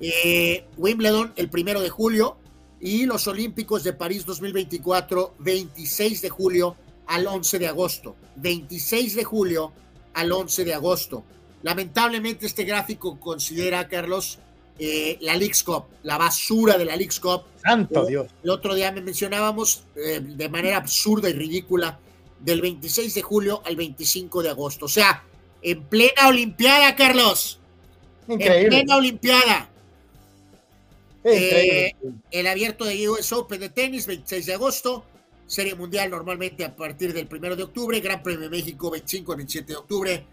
Eh, 0.00 0.66
Wimbledon 0.76 1.32
el 1.36 1.48
primero 1.48 1.80
de 1.80 1.88
julio 1.88 2.36
y 2.80 3.06
los 3.06 3.26
Olímpicos 3.26 3.82
de 3.84 3.92
París 3.92 4.24
2024 4.26 5.34
26 5.38 6.22
de 6.22 6.28
julio 6.28 6.76
al 7.06 7.26
11 7.26 7.58
de 7.58 7.68
agosto. 7.68 8.16
26 8.36 9.14
de 9.16 9.24
julio 9.24 9.72
al 10.14 10.32
11 10.32 10.64
de 10.64 10.74
agosto. 10.74 11.24
Lamentablemente 11.62 12.46
este 12.46 12.64
gráfico 12.64 13.18
considera, 13.18 13.88
Carlos, 13.88 14.38
eh, 14.78 15.18
la 15.22 15.36
Leagues 15.36 15.62
Cup, 15.62 15.84
la 16.02 16.18
basura 16.18 16.76
de 16.76 16.84
la 16.84 16.96
Leagues 16.96 17.18
Cup. 17.18 17.42
Santo 17.62 18.04
Dios. 18.06 18.28
El 18.42 18.50
otro 18.50 18.74
día 18.74 18.92
me 18.92 19.00
mencionábamos 19.00 19.84
eh, 19.96 20.20
de 20.20 20.48
manera 20.48 20.76
absurda 20.76 21.30
y 21.30 21.32
ridícula 21.32 21.98
del 22.40 22.60
26 22.60 23.14
de 23.14 23.22
julio 23.22 23.62
al 23.64 23.76
25 23.76 24.42
de 24.42 24.50
agosto. 24.50 24.84
O 24.84 24.88
sea, 24.88 25.24
en 25.62 25.82
plena 25.84 26.28
Olimpiada, 26.28 26.94
Carlos. 26.94 27.58
Increíble. 28.28 28.62
En 28.62 28.68
plena 28.68 28.96
Olimpiada. 28.96 29.70
Eh, 31.28 31.92
el 32.30 32.46
abierto 32.46 32.84
de 32.84 33.08
US 33.08 33.32
Open 33.32 33.60
de 33.60 33.70
tenis, 33.70 34.06
26 34.06 34.46
de 34.46 34.54
agosto. 34.54 35.04
Serie 35.46 35.74
Mundial 35.74 36.10
normalmente 36.10 36.64
a 36.64 36.74
partir 36.74 37.12
del 37.12 37.28
1 37.30 37.56
de 37.56 37.62
octubre. 37.64 38.00
Gran 38.00 38.22
Premio 38.22 38.48
México, 38.48 38.90
25 38.90 39.32
al 39.32 39.38
27 39.38 39.72
de 39.72 39.76
octubre. 39.76 40.26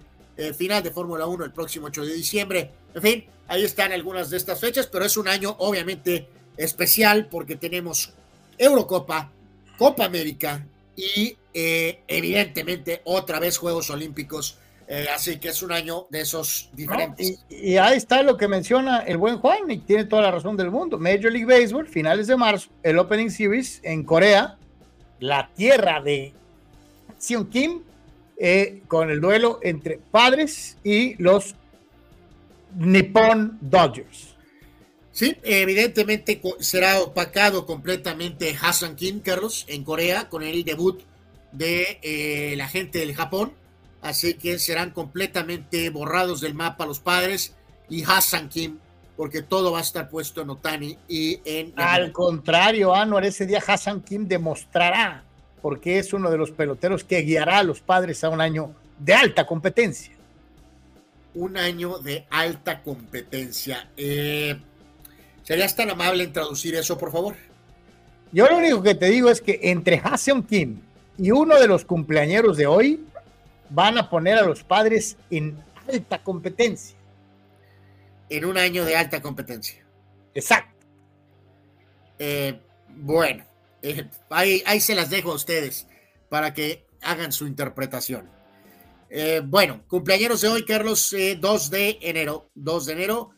final 0.58 0.84
de 0.84 0.92
Fórmula 0.92 1.28
1 1.28 1.46
el 1.46 1.52
próximo 1.52 1.88
8 1.88 2.06
de 2.06 2.14
diciembre. 2.14 2.72
En 2.94 3.02
fin, 3.02 3.26
Ahí 3.48 3.64
están 3.64 3.92
algunas 3.92 4.30
de 4.30 4.38
estas 4.38 4.60
fechas, 4.60 4.88
pero 4.88 5.06
es 5.06 5.18
un 5.18 5.28
año 5.28 5.56
obviamente 5.60 6.28
especial 6.58 7.28
porque 7.30 7.56
tenemos 7.56 8.14
Eurocopa, 8.58 9.32
Copa 9.78 10.06
América 10.06 10.66
y 10.96 11.38
eh, 11.54 12.02
evidentemente 12.08 13.02
otra 13.04 13.40
vez 13.40 13.58
Juegos 13.58 13.90
Olímpicos. 13.90 14.58
Eh, 14.88 15.08
así 15.14 15.40
que 15.40 15.50
es 15.50 15.62
un 15.62 15.72
año 15.72 16.08
de 16.10 16.22
esos 16.22 16.70
diferentes. 16.74 17.44
y, 17.50 17.78
ahí 17.78 17.98
está 17.98 18.22
lo 18.22 18.38
que 18.38 18.48
menciona 18.48 19.00
el 19.00 19.18
buen 19.18 19.38
Juan 19.38 19.70
y 19.72 19.78
tiene 19.78 20.06
toda 20.06 20.24
la 20.24 20.32
razón 20.32 20.58
del 20.58 20.72
mundo. 20.72 20.98
Major 20.98 21.32
League 21.32 21.46
Baseball, 21.46 21.88
finales 21.88 22.28
de 22.28 22.36
marzo, 22.36 22.70
el 22.84 23.00
Opening 23.00 23.30
Series 23.30 23.80
en 23.84 24.04
Corea, 24.04 24.58
la 25.20 25.50
tierra 25.56 26.02
de 26.02 26.34
Seon 27.18 27.50
Kim, 27.50 27.82
eh, 28.38 28.82
con 28.88 29.10
el 29.10 29.22
duelo 29.22 29.60
entre 29.64 30.00
padres 30.12 30.78
y 30.84 31.16
los 31.22 31.56
Nippon 32.76 33.58
Dodgers. 33.62 34.36
Sí, 35.14 35.38
evidentemente 35.44 36.42
será 36.60 37.00
opacado 37.00 37.68
completamente 37.68 38.58
Hassan 38.60 38.96
Kim, 38.96 39.20
Carlos, 39.20 39.64
en 39.68 39.84
Corea, 39.84 40.28
con 40.28 40.42
el 40.42 40.64
debut 40.64 41.02
de 41.52 42.00
eh, 42.02 42.56
la 42.58 42.68
gente 42.68 42.98
del 43.00 43.16
Japón. 43.16 43.54
Así 44.04 44.36
que 44.36 44.60
serán 44.60 44.92
completamente 44.92 45.90
borrados 45.90 46.42
del 46.42 46.54
mapa 46.54 46.86
los 46.86 47.00
padres 47.00 47.56
y 47.90 48.04
Hassan 48.04 48.50
Kim, 48.50 48.78
porque 49.18 49.42
todo 49.42 49.72
va 49.72 49.80
a 49.80 49.82
estar 49.82 50.10
puesto 50.10 50.42
en 50.42 50.52
Otani 50.52 50.98
y 51.08 51.40
en. 51.46 51.74
Al 51.76 52.12
contrario, 52.12 52.94
Anuar, 52.94 53.26
ese 53.26 53.48
día 53.48 53.64
Hassan 53.66 54.02
Kim 54.02 54.28
demostrará 54.28 55.24
porque 55.64 55.98
es 55.98 56.14
uno 56.14 56.30
de 56.30 56.38
los 56.38 56.52
peloteros 56.52 57.04
que 57.04 57.22
guiará 57.22 57.60
a 57.60 57.64
los 57.64 57.80
padres 57.80 58.24
a 58.24 58.30
un 58.30 58.42
año 58.42 58.76
de 59.00 59.16
alta 59.16 59.48
competencia 59.48 60.14
un 61.36 61.58
año 61.58 62.00
de 62.00 62.26
alta 62.30 62.82
competencia. 62.82 63.90
Eh, 63.98 64.56
¿Serías 65.44 65.76
tan 65.76 65.90
amable 65.90 66.24
en 66.24 66.34
traducir 66.34 66.76
eso, 66.76 66.98
por 66.98 67.12
favor? 67.12 67.36
Yo 68.32 68.48
lo 68.48 68.58
único 68.58 68.82
que 68.82 68.96
te 68.96 69.08
digo 69.08 69.30
es 69.30 69.42
que 69.42 69.60
entre 69.64 70.02
Haseon 70.04 70.44
Kim 70.44 70.80
y 71.18 71.32
uno 71.32 71.60
de 71.60 71.68
los 71.68 71.86
cumpleañeros 71.86 72.58
de 72.58 72.66
hoy 72.66 73.06
van 73.74 73.98
a 73.98 74.10
poner 74.10 74.38
a 74.38 74.44
los 74.44 74.64
padres 74.64 75.18
en 75.30 75.62
alta 75.92 76.24
competencia. 76.24 76.96
En 78.30 78.46
un 78.46 78.58
año 78.58 78.86
de 78.86 78.96
alta 78.96 79.22
competencia. 79.22 79.86
Exacto. 80.34 80.86
Eh, 82.20 82.60
bueno, 82.90 83.44
eh, 83.82 84.08
ahí, 84.30 84.64
ahí 84.66 84.80
se 84.80 84.96
las 84.96 85.10
dejo 85.10 85.32
a 85.32 85.36
ustedes 85.36 85.88
para 86.30 86.54
que 86.54 86.86
hagan 87.02 87.34
su 87.34 87.48
interpretación. 87.48 88.30
Eh, 89.10 89.42
bueno, 89.44 89.84
cumpleaños 89.88 90.42
de 90.42 90.48
hoy, 90.48 90.66
Carlos, 90.66 91.10
2 91.12 91.14
eh, 91.20 91.70
de 91.76 92.00
enero. 92.02 92.52
2 92.56 92.86
de 92.86 92.94
enero. 92.94 93.32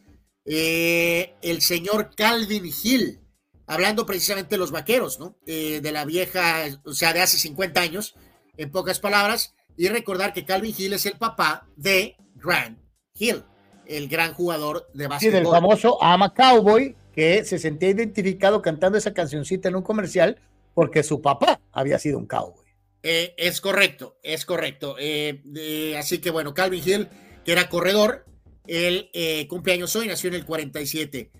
El 0.45 1.61
señor 1.61 2.13
Calvin 2.15 2.65
Hill, 2.65 3.21
hablando 3.65 4.05
precisamente 4.05 4.51
de 4.51 4.59
los 4.59 4.69
vaqueros, 4.69 5.19
¿no? 5.19 5.37
de 5.45 5.91
la 5.91 6.05
vieja, 6.05 6.65
o 6.83 6.93
sea, 6.93 7.13
de 7.13 7.21
hace 7.21 7.39
50 7.39 7.81
años, 7.81 8.15
en 8.55 8.69
pocas 8.69 8.99
palabras. 8.99 9.54
Y 9.77 9.87
recordar 9.87 10.33
que 10.33 10.45
Calvin 10.45 10.73
Hill 10.77 10.93
es 10.93 11.05
el 11.05 11.17
papá 11.17 11.67
de 11.75 12.15
Grant 12.35 12.79
Hill, 13.17 13.43
el 13.85 14.07
gran 14.07 14.33
jugador 14.33 14.87
de 14.93 15.07
básquetbol. 15.07 15.39
Sí, 15.39 15.43
del 15.43 15.47
famoso 15.47 16.01
Ama 16.03 16.33
Cowboy, 16.33 16.95
que 17.13 17.43
se 17.45 17.59
sentía 17.59 17.89
identificado 17.89 18.61
cantando 18.61 18.97
esa 18.97 19.13
cancioncita 19.13 19.69
en 19.69 19.75
un 19.75 19.83
comercial 19.83 20.39
porque 20.73 21.01
su 21.01 21.21
papá 21.21 21.59
había 21.71 21.97
sido 21.97 22.19
un 22.19 22.27
cowboy. 22.27 22.65
Eh, 23.01 23.33
es 23.37 23.61
correcto, 23.61 24.17
es 24.21 24.45
correcto. 24.45 24.95
Eh, 24.99 25.95
así 25.97 26.19
que 26.19 26.29
bueno, 26.29 26.53
Calvin 26.53 26.83
Hill, 26.85 27.07
que 27.43 27.53
era 27.53 27.69
corredor, 27.69 28.25
el 28.67 29.09
eh, 29.13 29.47
cumpleaños 29.47 29.95
hoy, 29.95 30.07
nació 30.07 30.29
en 30.29 30.35
el 30.35 30.45
47. 30.45 31.31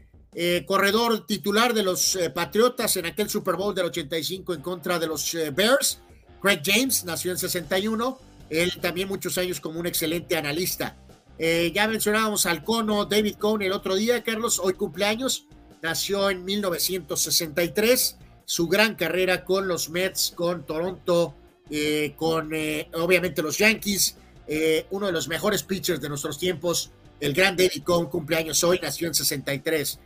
corredor 0.66 1.26
titular 1.26 1.74
de 1.74 1.84
los 1.84 2.18
Patriotas 2.34 2.96
en 2.98 3.08
aquel 3.08 3.30
Super 3.30 3.56
Bowl 3.56 3.76
del 3.76 3.86
85 3.86 4.54
en 4.54 4.62
contra 4.62 5.00
de 5.00 5.08
los 5.08 5.36
Bears. 5.54 6.02
Craig 6.46 6.62
James 6.64 7.04
nació 7.06 7.32
en 7.32 7.40
61. 7.40 8.20
Él 8.52 8.80
también 8.80 9.08
muchos 9.08 9.40
años 9.40 9.60
como 9.60 9.80
un 9.80 9.88
excelente 9.88 10.38
analista. 10.38 10.96
ya 11.40 11.88
mencionábamos 11.88 12.46
al 12.46 12.64
cono 12.64 13.06
David 13.06 13.38
Cohn 13.40 13.64
el 13.64 13.72
otro 13.72 13.96
día, 13.96 14.24
Carlos, 14.24 14.60
hoy 14.60 14.74
cumpleaños. 14.74 15.48
Nació 15.82 16.30
en 16.30 16.46
1963. 16.46 18.18
Su 18.46 18.68
gran 18.68 18.94
carrera 18.94 19.44
con 19.44 19.68
los 19.68 19.90
Mets, 19.90 20.34
con 20.36 20.68
Toronto, 20.68 21.34
eh, 21.72 22.14
con 22.16 22.54
eh, 22.54 22.92
obviamente 22.94 23.42
los 23.42 23.58
Yankees, 23.58 24.16
eh, 24.48 24.86
uno 24.92 25.08
de 25.08 25.14
los 25.14 25.28
mejores 25.28 25.64
pitchers 25.64 26.00
de 26.00 26.10
nuestros 26.10 26.38
tiempos, 26.38 26.92
el 27.20 27.34
gran 27.34 27.58
David 27.58 27.82
Cohn, 27.84 28.06
cumpleaños 28.06 28.64
hoy, 28.64 28.80
nació 28.80 29.08
en 29.08 29.16
63. 29.16 30.00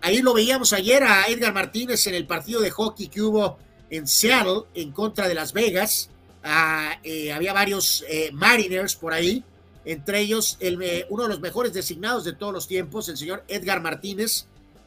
ahí 0.00 0.22
lo 0.22 0.32
veíamos 0.32 0.72
ayer 0.72 1.02
a 1.02 1.24
Edgar 1.26 1.52
Martínez 1.52 2.06
en 2.06 2.14
el 2.14 2.28
partido 2.28 2.60
de 2.60 2.70
hockey 2.70 3.08
que 3.08 3.20
hubo 3.20 3.58
en 3.90 4.06
Seattle 4.06 4.62
en 4.74 4.92
contra 4.92 5.28
de 5.28 5.34
Las 5.34 5.52
Vegas. 5.52 6.10
Ah, 6.42 6.98
había 7.34 7.52
varios 7.52 8.04
Mariners 8.32 8.94
por 8.96 9.12
ahí, 9.12 9.44
entre 9.84 10.20
ellos 10.20 10.56
el, 10.60 11.04
uno 11.10 11.24
de 11.24 11.28
los 11.28 11.40
mejores 11.40 11.74
designados 11.74 12.24
de 12.24 12.32
todos 12.32 12.52
los 12.52 12.66
tiempos, 12.66 13.08
el 13.08 13.16
señor 13.16 13.44
Edgar 13.48 13.82
Martínez. 13.82 14.46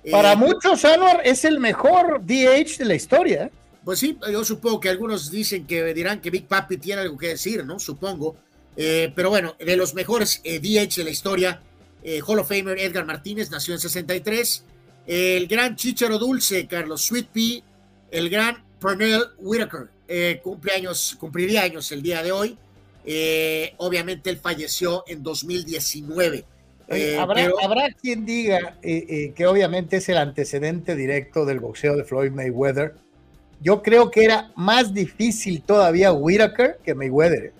Para 0.10 0.36
muchos, 0.36 0.84
Anwar 0.84 1.22
es 1.24 1.46
el 1.46 1.60
mejor 1.60 2.22
DH 2.26 2.78
de 2.80 2.86
la 2.86 2.96
historia. 2.96 3.52
Pues 3.84 4.00
sí, 4.00 4.18
yo 4.32 4.44
supongo 4.46 4.80
que 4.80 4.90
algunos 4.90 5.30
dicen 5.30 5.68
que 5.68 5.94
dirán 5.94 6.22
que 6.22 6.30
Big 6.30 6.48
Papi 6.48 6.78
tiene 6.78 7.02
algo 7.02 7.18
que 7.18 7.30
decir, 7.30 7.66
¿no? 7.66 7.80
Supongo. 7.80 8.36
Eh, 8.78 9.12
pero 9.16 9.30
bueno, 9.30 9.56
de 9.60 9.76
los 9.76 9.94
mejores 9.94 10.42
eh, 10.44 10.60
DH 10.60 10.96
de 10.96 11.04
la 11.04 11.10
historia, 11.10 11.62
eh, 12.02 12.22
Hall 12.26 12.40
of 12.40 12.48
Famer 12.48 12.80
Edgar 12.80 13.06
Martínez 13.06 13.52
nació 13.52 13.74
en 13.74 13.80
63. 13.80 14.64
El 15.06 15.48
gran 15.48 15.76
Chicharo 15.76 16.18
Dulce, 16.18 16.66
Carlos 16.66 17.02
Sweet 17.02 17.28
Pea, 17.28 17.62
el 18.10 18.30
gran 18.30 18.63
Pernell 18.84 19.24
Whitaker, 19.38 19.88
eh, 20.10 20.42
cumpleaños, 20.44 21.16
cumpliría 21.18 21.64
años 21.64 21.90
el 21.94 22.02
día 22.02 22.22
de 22.22 22.34
hoy. 22.34 22.58
Eh, 23.06 23.74
obviamente 23.78 24.30
él 24.30 24.38
falleció 24.38 25.06
en 25.08 25.24
2019. 25.24 26.44
Eh, 26.90 27.18
¿habrá, 27.18 27.50
habrá, 27.64 27.94
quien 27.94 28.26
diga 28.26 28.78
que 28.82 29.48
obviamente 29.48 29.98
es 29.98 30.10
el 30.10 30.18
antecedente 30.18 30.98
directo 30.98 31.46
del 31.46 31.62
boxeo 31.62 31.96
de 31.96 32.04
Floyd 32.04 32.32
Mayweather. 32.32 32.96
Yo 33.62 33.82
creo 33.82 34.12
que 34.12 34.26
era 34.26 34.52
más 34.58 34.94
difícil 34.94 35.62
todavía 35.62 36.12
Whitaker 36.12 36.80
que 36.84 36.94
Mayweather. 36.94 37.54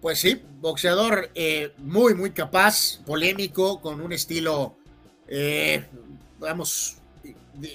Pues 0.00 0.20
sí, 0.20 0.40
boxeador 0.60 1.30
muy, 1.76 2.14
muy 2.14 2.30
capaz, 2.30 3.02
polémico, 3.04 3.82
con 3.82 4.00
un 4.00 4.14
estilo, 4.14 4.76
vamos, 6.40 6.96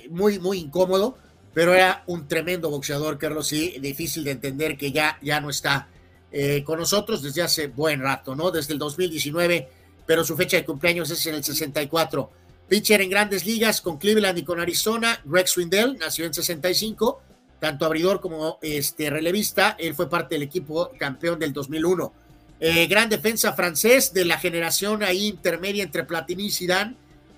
muy, 0.09 0.39
muy 0.39 0.57
incómodo 0.57 1.17
pero 1.53 1.73
era 1.73 2.03
un 2.07 2.27
tremendo 2.27 2.69
boxeador, 2.69 3.17
Carlos, 3.17 3.47
sí, 3.47 3.75
difícil 3.79 4.23
de 4.23 4.31
entender 4.31 4.77
que 4.77 4.91
ya, 4.91 5.17
ya 5.21 5.41
no 5.41 5.49
está 5.49 5.89
eh, 6.31 6.63
con 6.63 6.79
nosotros 6.79 7.21
desde 7.21 7.41
hace 7.41 7.67
buen 7.67 8.01
rato, 8.01 8.35
¿no? 8.35 8.51
Desde 8.51 8.73
el 8.73 8.79
2019, 8.79 9.67
pero 10.05 10.23
su 10.23 10.37
fecha 10.37 10.57
de 10.57 10.63
cumpleaños 10.63 11.09
es 11.09 11.25
en 11.25 11.35
el 11.35 11.43
64. 11.43 12.31
Pitcher 12.69 13.01
en 13.01 13.09
grandes 13.09 13.45
ligas 13.45 13.81
con 13.81 13.97
Cleveland 13.97 14.37
y 14.37 14.43
con 14.43 14.61
Arizona, 14.61 15.21
Greg 15.25 15.47
Swindell, 15.49 15.97
nació 15.97 16.25
en 16.25 16.33
65, 16.33 17.21
tanto 17.59 17.85
abridor 17.85 18.21
como 18.21 18.59
este, 18.61 19.09
relevista, 19.09 19.75
él 19.77 19.93
fue 19.93 20.09
parte 20.09 20.35
del 20.35 20.43
equipo 20.43 20.89
campeón 20.97 21.37
del 21.37 21.51
2001. 21.51 22.13
Eh, 22.61 22.87
gran 22.87 23.09
defensa 23.09 23.53
francés 23.53 24.13
de 24.13 24.23
la 24.23 24.37
generación 24.37 25.03
ahí 25.03 25.27
intermedia 25.27 25.83
entre 25.83 26.05
Platini 26.05 26.45
y 26.45 26.51
Zidane, 26.51 26.95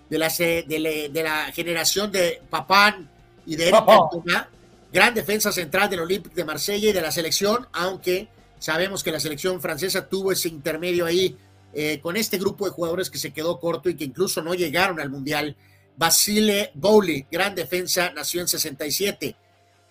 de 0.07 0.19
la, 0.19 0.29
de, 0.29 1.09
de 1.11 1.23
la 1.23 1.51
generación 1.51 2.11
de 2.11 2.41
Papán, 2.49 3.09
y 3.45 3.55
de 3.55 3.69
Eric 3.69 3.85
Cantona, 3.85 4.49
gran 4.91 5.13
defensa 5.13 5.51
central 5.51 5.89
del 5.89 6.01
Olympique 6.01 6.35
de 6.35 6.45
Marsella 6.45 6.89
y 6.89 6.93
de 6.93 7.01
la 7.01 7.11
selección, 7.11 7.67
aunque 7.73 8.27
sabemos 8.59 9.03
que 9.03 9.11
la 9.11 9.19
selección 9.19 9.61
francesa 9.61 10.07
tuvo 10.07 10.31
ese 10.31 10.49
intermedio 10.49 11.05
ahí 11.05 11.37
eh, 11.73 11.99
con 12.01 12.15
este 12.15 12.37
grupo 12.37 12.65
de 12.65 12.71
jugadores 12.71 13.09
que 13.09 13.17
se 13.17 13.33
quedó 13.33 13.59
corto 13.59 13.89
y 13.89 13.95
que 13.95 14.03
incluso 14.03 14.41
no 14.41 14.53
llegaron 14.53 14.99
al 14.99 15.09
Mundial. 15.09 15.55
Basile 15.95 16.71
Bowley, 16.75 17.25
gran 17.31 17.55
defensa, 17.55 18.11
nació 18.13 18.41
en 18.41 18.47
67. 18.47 19.35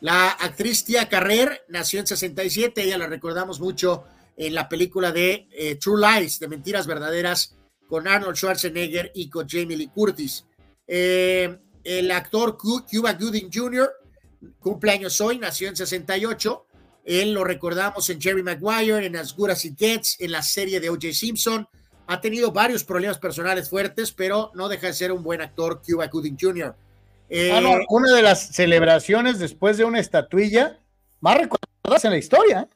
La 0.01 0.31
actriz 0.31 0.85
Tia 0.85 1.09
Carrer 1.09 1.65
nació 1.69 2.01
en 2.01 2.07
67, 2.07 2.83
ella 2.83 2.99
la 2.99 3.07
recordamos 3.07 3.61
mucho 3.61 4.05
en 4.37 4.55
la 4.55 4.69
película 4.69 5.13
de 5.13 5.49
eh, 5.53 5.77
True 5.77 6.01
Lies, 6.01 6.41
de 6.41 6.49
Mentiras 6.49 6.87
Verdaderas, 6.87 7.57
con 7.89 8.09
Arnold 8.09 8.37
Schwarzenegger 8.37 9.13
y 9.15 9.29
con 9.29 9.49
Jamie 9.49 9.77
Lee 9.77 9.91
Curtis. 9.95 10.45
Eh, 10.87 11.59
el 11.85 12.11
actor 12.11 12.57
Cuba 12.59 13.15
Gooding 13.15 13.51
Jr. 13.53 13.91
cumpleaños 14.59 15.21
hoy, 15.21 15.39
nació 15.39 15.69
en 15.69 15.77
68. 15.77 16.67
Él 17.05 17.33
lo 17.33 17.45
recordamos 17.45 18.09
en 18.11 18.21
Jerry 18.21 18.43
Maguire, 18.43 19.05
en 19.05 19.17
As 19.17 19.35
Good 19.35 19.51
As 19.51 19.65
It 19.65 19.79
Gets, 19.79 20.17
en 20.21 20.33
la 20.33 20.43
serie 20.43 20.81
de 20.81 20.91
O.J. 20.91 21.13
Simpson. 21.13 21.67
Ha 22.07 22.21
tenido 22.21 22.53
varios 22.53 22.85
problemas 22.85 23.19
personales 23.19 23.69
fuertes, 23.69 24.13
pero 24.13 24.51
no 24.55 24.69
deja 24.69 24.89
de 24.89 24.93
ser 24.93 25.13
un 25.13 25.23
buen 25.23 25.41
actor, 25.41 25.83
Cuba 25.85 26.07
Gooding 26.07 26.37
Jr. 26.41 26.75
Eh, 27.29 27.51
ah, 27.51 27.81
una 27.89 28.15
de 28.15 28.23
las 28.23 28.49
celebraciones 28.49 29.39
después 29.39 29.79
de 29.79 29.85
una 29.85 29.99
estatuilla 29.99 30.79
más 31.21 31.39
recordadas 31.39 32.05
en 32.05 32.11
la 32.11 32.19
historia. 32.19 32.61
¿eh? 32.61 32.75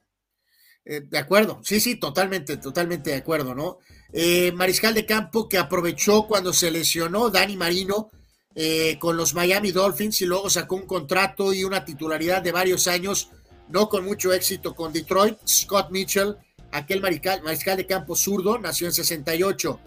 Eh, 0.86 1.00
de 1.00 1.18
acuerdo, 1.18 1.60
sí, 1.62 1.78
sí, 1.78 1.96
totalmente, 1.96 2.56
totalmente 2.56 3.10
de 3.10 3.16
acuerdo, 3.16 3.54
¿no? 3.54 3.78
Mariscal 4.54 4.94
de 4.94 5.04
campo 5.04 5.48
que 5.48 5.58
aprovechó 5.58 6.26
cuando 6.26 6.52
se 6.52 6.70
lesionó 6.70 7.28
Dani 7.28 7.56
Marino 7.56 8.10
eh, 8.58 8.96
con 8.98 9.18
los 9.18 9.34
Miami 9.34 9.70
Dolphins 9.70 10.22
y 10.22 10.24
luego 10.24 10.48
sacó 10.48 10.76
un 10.76 10.86
contrato 10.86 11.52
y 11.52 11.62
una 11.62 11.84
titularidad 11.84 12.40
de 12.40 12.52
varios 12.52 12.86
años, 12.88 13.28
no 13.68 13.90
con 13.90 14.02
mucho 14.02 14.32
éxito 14.32 14.74
con 14.74 14.94
Detroit. 14.94 15.36
Scott 15.46 15.90
Mitchell, 15.90 16.36
aquel 16.72 17.02
mariscal, 17.02 17.76
de 17.76 17.86
campo 17.86 18.16
zurdo, 18.16 18.58
nació 18.58 18.86
en 18.86 18.94
68. 18.94 19.78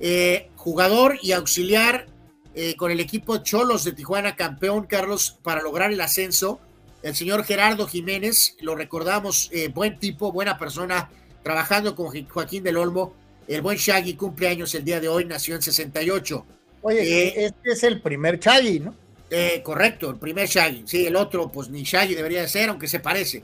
Eh, 0.00 0.50
jugador 0.56 1.18
y 1.22 1.32
auxiliar 1.32 2.06
eh, 2.54 2.76
con 2.76 2.90
el 2.90 3.00
equipo 3.00 3.38
Cholos 3.38 3.84
de 3.84 3.92
Tijuana, 3.92 4.36
campeón 4.36 4.84
Carlos, 4.84 5.38
para 5.42 5.62
lograr 5.62 5.90
el 5.90 6.00
ascenso. 6.02 6.60
El 7.02 7.16
señor 7.16 7.44
Gerardo 7.44 7.86
Jiménez, 7.86 8.56
lo 8.60 8.76
recordamos, 8.76 9.50
buen 9.72 9.98
tipo, 9.98 10.32
buena 10.32 10.58
persona, 10.58 11.10
trabajando 11.42 11.94
con 11.94 12.08
Joaquín 12.28 12.62
del 12.62 12.76
Olmo. 12.76 13.14
El 13.46 13.62
buen 13.62 13.78
Shaggy 13.78 14.16
cumpleaños 14.16 14.74
el 14.74 14.84
día 14.84 15.00
de 15.00 15.08
hoy, 15.08 15.24
nació 15.24 15.54
en 15.54 15.62
68. 15.62 16.44
Oye, 16.82 17.00
eh, 17.02 17.44
este 17.46 17.72
es 17.72 17.82
el 17.82 18.00
primer 18.00 18.38
Shaggy, 18.38 18.80
¿no? 18.80 18.94
Eh, 19.30 19.60
correcto, 19.62 20.10
el 20.10 20.16
primer 20.16 20.48
Shaggy. 20.48 20.84
Sí, 20.86 21.06
el 21.06 21.16
otro, 21.16 21.50
pues 21.50 21.68
ni 21.68 21.82
Shaggy 21.82 22.14
debería 22.14 22.42
de 22.42 22.48
ser, 22.48 22.68
aunque 22.68 22.88
se 22.88 23.00
parece. 23.00 23.42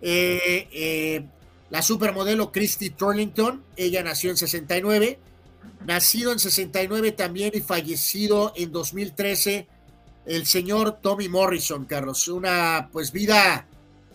Eh, 0.00 1.24
la 1.70 1.82
supermodelo 1.82 2.52
Christy 2.52 2.90
Turlington, 2.90 3.62
ella 3.76 4.02
nació 4.02 4.30
en 4.30 4.36
69, 4.36 5.18
nacido 5.84 6.32
en 6.32 6.38
69 6.38 7.12
también 7.12 7.50
y 7.54 7.60
fallecido 7.60 8.52
en 8.56 8.70
2013, 8.70 9.66
el 10.26 10.46
señor 10.46 11.00
Tommy 11.00 11.28
Morrison, 11.28 11.84
Carlos. 11.86 12.28
Una 12.28 12.88
pues 12.92 13.10
vida 13.10 13.66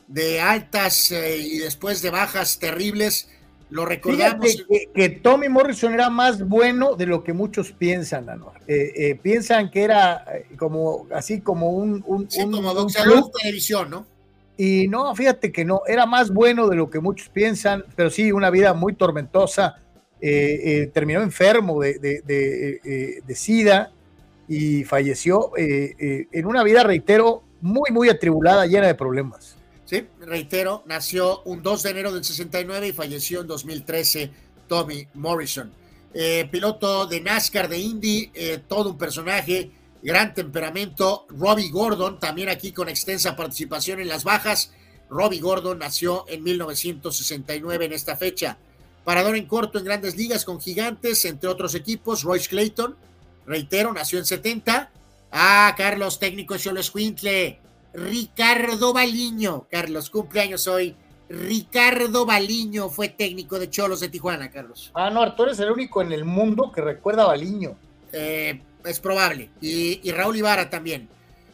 de 0.07 0.39
altas 0.39 1.11
y 1.11 1.60
después 1.60 2.02
de 2.02 2.10
bajas 2.10 2.57
terribles 2.60 3.27
lo 3.72 3.85
recordamos. 3.85 4.65
Que, 4.93 5.10
Tommy 5.10 5.48
Morrison 5.48 5.93
era 5.93 6.10
más 6.10 6.48
bueno 6.48 6.95
de 6.95 7.06
lo 7.06 7.23
que 7.23 7.34
muchos 7.34 7.72
piensan, 7.72 8.30
Anuar. 8.30 8.61
Eh, 8.68 8.91
eh, 8.95 9.15
piensan 9.15 9.72
que 9.72 9.84
era 9.84 10.26
eh, 10.34 10.56
como 10.57 11.07
así 11.14 11.39
como 11.39 11.72
un. 11.72 12.03
un, 12.06 12.30
sí, 12.30 12.41
como 12.43 12.73
boxeador 12.73 13.26
de 13.26 13.31
televisión, 13.41 13.89
¿no? 13.89 14.06
Y 14.57 14.89
no, 14.89 15.15
fíjate 15.15 15.52
que 15.52 15.64
no, 15.64 15.81
era 15.88 16.06
más 16.06 16.31
bueno 16.31 16.68
de 16.68 16.76
lo 16.76 16.89
que 16.89 16.99
muchos 16.99 17.30
piensan, 17.30 17.85
pero 17.95 18.10
sí, 18.10 18.31
una 18.31 18.49
vida 18.49 18.73
muy 18.73 18.93
tormentosa. 18.93 19.77
terminó 20.19 21.22
enfermo 21.22 21.81
de, 21.81 21.98
de, 21.98 22.22
de, 22.22 23.23
de 23.26 23.35
SIDA 23.35 23.91
y 24.48 24.84
falleció 24.84 25.53
en 25.57 26.45
una 26.45 26.64
vida, 26.64 26.84
reitero, 26.84 27.41
muy, 27.61 27.89
muy 27.89 28.10
atribulada, 28.10 28.68
llena 28.68 28.85
de 28.85 28.93
problemas. 28.93 29.56
Sí, 29.91 30.07
reitero, 30.22 30.84
nació 30.85 31.41
un 31.43 31.61
2 31.61 31.84
de 31.84 31.89
enero 31.89 32.13
del 32.13 32.23
69 32.23 32.88
y 32.88 32.93
falleció 32.93 33.41
en 33.41 33.47
2013 33.47 34.31
Tommy 34.69 35.05
Morrison. 35.15 35.69
Eh, 36.13 36.47
piloto 36.49 37.07
de 37.07 37.19
NASCAR 37.19 37.68
de 37.68 37.77
Indy, 37.77 38.31
eh, 38.34 38.63
todo 38.65 38.91
un 38.91 38.97
personaje, 38.97 39.69
gran 40.01 40.34
temperamento. 40.34 41.26
Robbie 41.27 41.72
Gordon, 41.72 42.22
también 42.22 42.47
aquí 42.47 42.72
con 42.72 42.88
extensa 42.88 43.35
participación 43.35 43.99
en 43.99 44.07
las 44.07 44.23
bajas. 44.23 44.72
Robbie 45.09 45.41
Gordon 45.41 45.80
nació 45.80 46.23
en 46.30 46.41
1969 46.41 47.84
en 47.84 47.91
esta 47.91 48.15
fecha. 48.15 48.57
Parador 49.03 49.35
en 49.35 49.45
corto 49.45 49.77
en 49.77 49.84
grandes 49.84 50.15
ligas 50.15 50.45
con 50.45 50.61
gigantes, 50.61 51.26
entre 51.26 51.49
otros 51.49 51.76
equipos. 51.76 52.23
Royce 52.23 52.47
Clayton, 52.47 52.95
reitero, 53.45 53.91
nació 53.91 54.19
en 54.19 54.26
70. 54.26 54.89
Ah, 55.34 55.76
Carlos, 55.77 56.18
técnico 56.18 56.55
Cholo 56.55 56.80
Escuintle 56.80 57.59
Ricardo 57.93 58.93
Baliño. 58.93 59.68
Carlos, 59.69 60.09
cumpleaños 60.09 60.68
hoy. 60.68 60.95
Ricardo 61.30 62.26
Baliño 62.26 62.89
fue 62.89 63.09
técnico 63.09 63.57
de 63.57 63.69
Cholos 63.69 64.01
de 64.01 64.09
Tijuana, 64.09 64.51
Carlos. 64.51 64.91
Ah, 64.93 65.09
no, 65.09 65.22
Arturo 65.22 65.51
es 65.51 65.59
el 65.59 65.72
único 65.72 66.01
en 66.01 66.11
el 66.11 66.26
mundo 66.26 66.72
que 66.72 66.81
recuerda 66.81 67.23
a 67.23 67.27
Baliño. 67.27 67.77
Eh, 68.11 68.61
es 68.85 68.99
probable. 68.99 69.49
Y, 69.61 70.11
Raúl 70.11 70.38
Ibarra 70.38 70.69
también. 70.69 71.07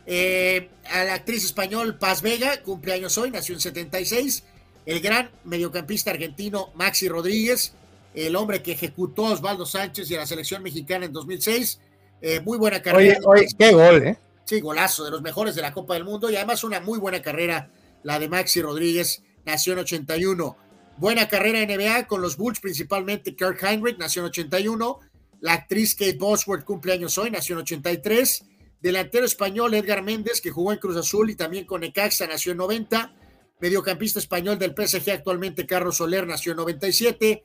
Eh, 0.05 0.69
a 0.91 1.03
la 1.03 1.15
actriz 1.15 1.43
español 1.43 1.95
Paz 1.95 2.21
Vega, 2.21 2.61
cumpleaños 2.63 3.17
hoy, 3.17 3.29
nació 3.29 3.53
en 3.53 3.61
76. 3.61 4.43
El 4.85 5.01
gran 5.01 5.29
mediocampista 5.43 6.11
argentino 6.11 6.71
Maxi 6.75 7.09
Rodríguez, 7.09 7.73
el 8.15 8.35
hombre 8.35 8.63
que 8.63 8.71
ejecutó 8.71 9.27
a 9.27 9.33
Osvaldo 9.33 9.65
Sánchez 9.65 10.09
y 10.09 10.15
a 10.15 10.19
la 10.19 10.25
selección 10.25 10.63
mexicana 10.63 11.05
en 11.05 11.13
2006. 11.13 11.79
Eh, 12.21 12.39
muy 12.39 12.57
buena 12.57 12.81
carrera. 12.81 13.19
Oye, 13.25 13.41
oye, 13.41 13.47
qué 13.57 13.71
gol, 13.73 14.01
¿eh? 14.01 14.17
Sí, 14.47 14.61
golazo, 14.61 15.03
de 15.03 15.11
los 15.11 15.21
mejores 15.21 15.55
de 15.55 15.61
la 15.61 15.73
Copa 15.73 15.95
del 15.95 16.05
Mundo 16.05 16.29
y 16.29 16.37
además 16.37 16.63
una 16.63 16.79
muy 16.79 16.99
buena 16.99 17.21
carrera, 17.21 17.69
la 18.03 18.17
de 18.17 18.29
Maxi 18.29 18.61
Rodríguez, 18.61 19.21
nació 19.45 19.73
en 19.73 19.79
81. 19.79 20.57
Buena 20.95 21.27
carrera 21.27 21.59
en 21.59 21.69
NBA 21.69 22.07
con 22.07 22.21
los 22.21 22.37
Bulls, 22.37 22.61
principalmente 22.61 23.35
Kirk 23.35 23.61
Heinrich, 23.61 23.97
nació 23.97 24.21
en 24.21 24.27
81. 24.27 24.99
La 25.41 25.51
actriz 25.51 25.95
Kate 25.95 26.15
Bosworth, 26.17 26.63
cumpleaños 26.63 27.17
hoy, 27.17 27.29
nació 27.29 27.55
en 27.55 27.63
83. 27.63 28.45
Delantero 28.79 29.25
español 29.25 29.73
Edgar 29.73 30.01
Méndez, 30.01 30.39
que 30.39 30.49
jugó 30.49 30.71
en 30.71 30.79
Cruz 30.79 30.95
Azul 30.95 31.29
y 31.29 31.35
también 31.35 31.65
con 31.65 31.81
Necaxa, 31.81 32.25
nació 32.25 32.53
en 32.53 32.59
90. 32.59 33.13
Mediocampista 33.59 34.19
español 34.19 34.57
del 34.57 34.73
PSG, 34.73 35.11
actualmente 35.11 35.65
Carlos 35.65 35.97
Soler, 35.97 36.25
nació 36.25 36.53
en 36.53 36.59
97. 36.59 37.43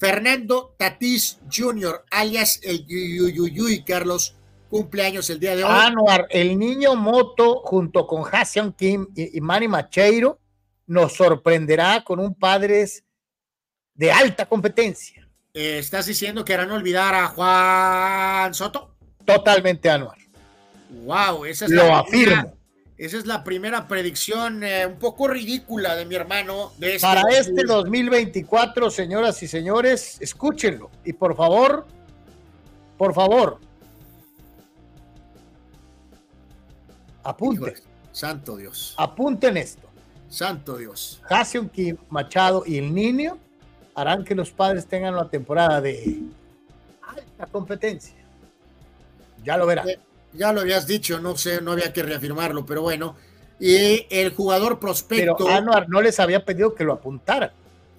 Fernando 0.00 0.74
Tatís 0.76 1.38
Jr., 1.48 2.06
alias 2.10 2.58
el 2.64 2.84
Yuyuyuy, 2.86 3.84
Carlos, 3.84 4.34
cumpleaños 4.70 5.28
el 5.28 5.40
día 5.40 5.56
de 5.56 5.64
hoy. 5.64 5.70
Anuar, 5.70 6.26
el 6.30 6.58
niño 6.58 6.94
Moto 6.94 7.60
junto 7.64 8.06
con 8.06 8.24
Hassan 8.32 8.72
Kim 8.72 9.08
y, 9.14 9.40
Manny 9.40 9.68
Macheiro 9.68 10.38
nos 10.86 11.12
sorprenderá 11.14 12.02
con 12.02 12.20
un 12.20 12.34
padre 12.34 12.86
de 13.94 14.12
alta 14.12 14.46
competencia. 14.46 15.28
¿Estás 15.52 16.06
diciendo 16.06 16.44
que 16.44 16.54
harán 16.54 16.70
olvidar 16.70 17.14
a 17.14 17.26
Juan 17.28 18.54
Soto? 18.54 18.94
Totalmente, 19.24 19.90
Anuar. 19.90 20.16
Wow, 21.04 21.44
esa 21.44 21.66
es 21.66 21.70
Lo 21.72 21.94
afirmo. 21.94 22.54
Esa 22.96 23.16
es 23.16 23.26
la 23.26 23.42
primera 23.42 23.88
predicción 23.88 24.62
eh, 24.62 24.84
un 24.84 24.98
poco 24.98 25.26
ridícula 25.26 25.96
de 25.96 26.04
mi 26.04 26.16
hermano. 26.16 26.72
De 26.76 26.96
este 26.96 27.06
Para 27.06 27.22
este 27.30 27.64
2024, 27.64 28.90
señoras 28.90 29.42
y 29.42 29.48
señores, 29.48 30.18
escúchenlo. 30.20 30.90
Y 31.02 31.14
por 31.14 31.34
favor, 31.34 31.86
por 32.98 33.14
favor, 33.14 33.58
apunten. 37.22 37.74
santo 38.12 38.56
Dios. 38.56 38.94
Apunten 38.98 39.56
esto. 39.56 39.88
Santo 40.28 40.76
Dios. 40.76 41.20
Hassan 41.28 41.70
Machado 42.08 42.62
y 42.66 42.78
el 42.78 42.94
niño 42.94 43.38
harán 43.94 44.24
que 44.24 44.34
los 44.34 44.50
padres 44.50 44.86
tengan 44.86 45.14
una 45.14 45.28
temporada 45.28 45.80
de 45.80 46.22
alta 47.02 47.46
competencia. 47.46 48.14
Ya 49.44 49.56
lo 49.56 49.66
verán. 49.66 49.88
Eh, 49.88 49.98
ya 50.32 50.52
lo 50.52 50.60
habías 50.60 50.86
dicho, 50.86 51.20
no 51.20 51.36
sé, 51.36 51.60
no 51.60 51.72
había 51.72 51.92
que 51.92 52.02
reafirmarlo, 52.02 52.64
pero 52.64 52.82
bueno. 52.82 53.16
Y 53.58 54.06
el 54.10 54.32
jugador 54.34 54.78
prospecto. 54.78 55.36
Pero 55.36 55.50
Anuar 55.50 55.88
no 55.88 56.00
les 56.00 56.18
había 56.20 56.44
pedido 56.44 56.74
que 56.74 56.84
lo 56.84 56.92
apuntaran. 56.92 57.50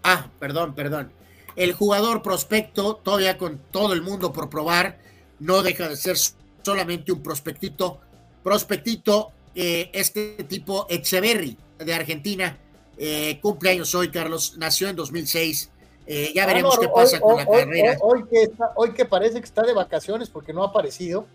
Ah, 0.04 0.28
perdón, 0.40 0.74
perdón. 0.74 1.12
El 1.56 1.74
jugador 1.74 2.22
prospecto, 2.22 2.96
todavía 2.96 3.38
con 3.38 3.60
todo 3.72 3.94
el 3.94 4.02
mundo 4.02 4.32
por 4.32 4.50
probar, 4.50 4.98
no 5.40 5.62
deja 5.62 5.90
de 5.90 5.98
ser 5.98 6.18
solamente 6.64 7.12
un 7.12 7.22
prospectito. 7.22 8.00
Prospectito, 8.44 9.32
eh, 9.56 9.90
este 9.94 10.44
tipo 10.48 10.88
Echeverry 10.90 11.58
de 11.78 11.94
Argentina, 11.94 12.58
eh, 12.98 13.40
cumpleaños 13.42 13.94
hoy, 13.96 14.10
Carlos, 14.10 14.56
nació 14.58 14.90
en 14.90 14.96
2006. 14.96 15.72
Eh, 16.14 16.34
ya 16.36 16.46
veremos 16.46 16.78
qué 16.78 16.90
pasa 16.90 17.20
con 17.20 17.38
la 17.38 17.46
carrera. 17.46 17.98
Hoy, 18.02 18.26
que 18.30 18.52
hoy 18.76 18.94
que 18.94 19.06
parece 19.06 19.40
que 19.40 19.46
está 19.46 19.62
de 19.62 19.74
vacaciones 19.74 20.30
porque 20.30 20.52
no 20.52 20.64
ha 20.64 20.68
aparecido, 20.68 21.26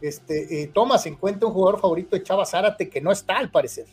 este, 0.00 0.62
eh, 0.62 0.70
tomas 0.72 1.04
en 1.06 1.16
cuenta 1.16 1.46
un 1.46 1.52
jugador 1.52 1.80
favorito 1.80 2.16
de 2.16 2.22
Chava 2.22 2.46
Zárate 2.46 2.88
que 2.88 3.00
no 3.00 3.12
está 3.12 3.38
al 3.38 3.50
parecer. 3.50 3.86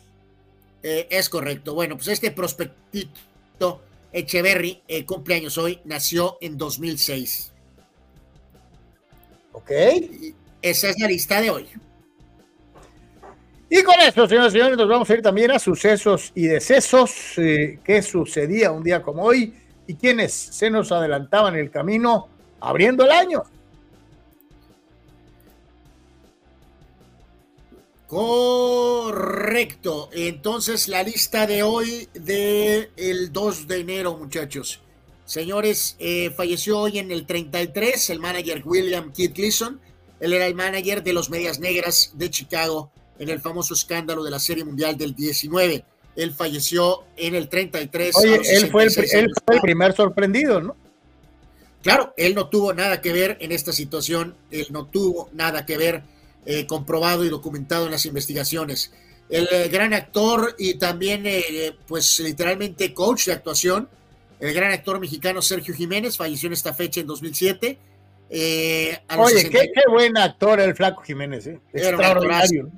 Eh, 0.82 1.08
es 1.10 1.28
correcto. 1.28 1.74
Bueno, 1.74 1.96
pues 1.96 2.08
este 2.08 2.30
prospectito 2.30 3.80
Echeverry, 4.12 4.82
cumpleaños 5.06 5.58
hoy, 5.58 5.80
nació 5.84 6.38
en 6.40 6.56
2006. 6.56 7.52
Ok. 9.52 9.70
esa 10.62 10.88
es 10.88 10.98
la 10.98 11.08
lista 11.08 11.40
de 11.40 11.50
hoy. 11.50 11.68
Y 13.70 13.82
con 13.82 14.00
esto, 14.00 14.26
señores 14.26 14.54
y 14.54 14.58
señores, 14.58 14.78
nos 14.78 14.88
vamos 14.88 15.10
a 15.10 15.14
ir 15.14 15.22
también 15.22 15.50
a 15.50 15.58
sucesos 15.58 16.32
y 16.34 16.46
decesos. 16.46 17.10
¿Qué 17.36 18.02
sucedía 18.02 18.72
un 18.72 18.82
día 18.82 19.02
como 19.02 19.24
hoy? 19.24 19.54
¿Y 19.86 19.94
quiénes 19.94 20.32
se 20.32 20.70
nos 20.70 20.90
adelantaban 20.90 21.54
el 21.54 21.70
camino 21.70 22.28
abriendo 22.60 23.04
el 23.04 23.10
año? 23.10 23.42
Correcto. 28.06 30.08
Entonces 30.12 30.88
la 30.88 31.02
lista 31.02 31.46
de 31.46 31.62
hoy 31.62 32.08
de 32.14 32.90
el 32.96 33.32
2 33.32 33.68
de 33.68 33.80
enero, 33.80 34.16
muchachos. 34.16 34.80
Señores, 35.26 35.94
eh, 35.98 36.30
falleció 36.34 36.78
hoy 36.78 37.00
en 37.00 37.12
el 37.12 37.26
33 37.26 38.08
el 38.08 38.18
manager 38.18 38.62
William 38.64 39.12
Keith 39.12 39.36
Gleason. 39.36 39.78
Él 40.20 40.32
era 40.32 40.46
el 40.46 40.54
manager 40.54 41.02
de 41.02 41.12
los 41.12 41.28
Medias 41.28 41.60
Negras 41.60 42.12
de 42.14 42.30
Chicago 42.30 42.90
en 43.18 43.28
el 43.28 43.40
famoso 43.40 43.74
escándalo 43.74 44.22
de 44.22 44.30
la 44.30 44.38
Serie 44.38 44.64
Mundial 44.64 44.96
del 44.96 45.14
19. 45.14 45.84
Él 46.16 46.32
falleció 46.32 47.04
en 47.16 47.34
el 47.34 47.48
33. 47.48 48.16
Oye, 48.16 48.40
él 48.56 48.70
fue, 48.70 48.84
el, 48.84 48.92
él 49.12 49.30
fue 49.44 49.54
el 49.56 49.60
primer 49.60 49.94
sorprendido, 49.94 50.60
¿no? 50.60 50.76
Claro, 51.82 52.12
él 52.16 52.34
no 52.34 52.48
tuvo 52.48 52.74
nada 52.74 53.00
que 53.00 53.12
ver 53.12 53.36
en 53.40 53.52
esta 53.52 53.72
situación. 53.72 54.34
Él 54.50 54.66
no 54.70 54.86
tuvo 54.86 55.30
nada 55.32 55.64
que 55.64 55.76
ver 55.76 56.02
eh, 56.44 56.66
comprobado 56.66 57.24
y 57.24 57.28
documentado 57.28 57.86
en 57.86 57.92
las 57.92 58.06
investigaciones. 58.06 58.92
El 59.28 59.48
eh, 59.52 59.68
gran 59.68 59.94
actor 59.94 60.54
y 60.58 60.74
también, 60.74 61.22
eh, 61.26 61.76
pues 61.86 62.18
literalmente 62.20 62.94
coach 62.94 63.26
de 63.26 63.32
actuación, 63.32 63.88
el 64.40 64.54
gran 64.54 64.72
actor 64.72 64.98
mexicano 64.98 65.42
Sergio 65.42 65.74
Jiménez, 65.74 66.16
falleció 66.16 66.46
en 66.46 66.54
esta 66.54 66.72
fecha 66.72 67.00
en 67.00 67.06
2007. 67.06 67.78
Oye, 69.18 69.50
qué, 69.50 69.70
buen 69.90 70.16
actor 70.16 70.60
el 70.60 70.74
Flaco 70.74 71.02
Jiménez, 71.02 71.46
extraordinario. 71.72 72.70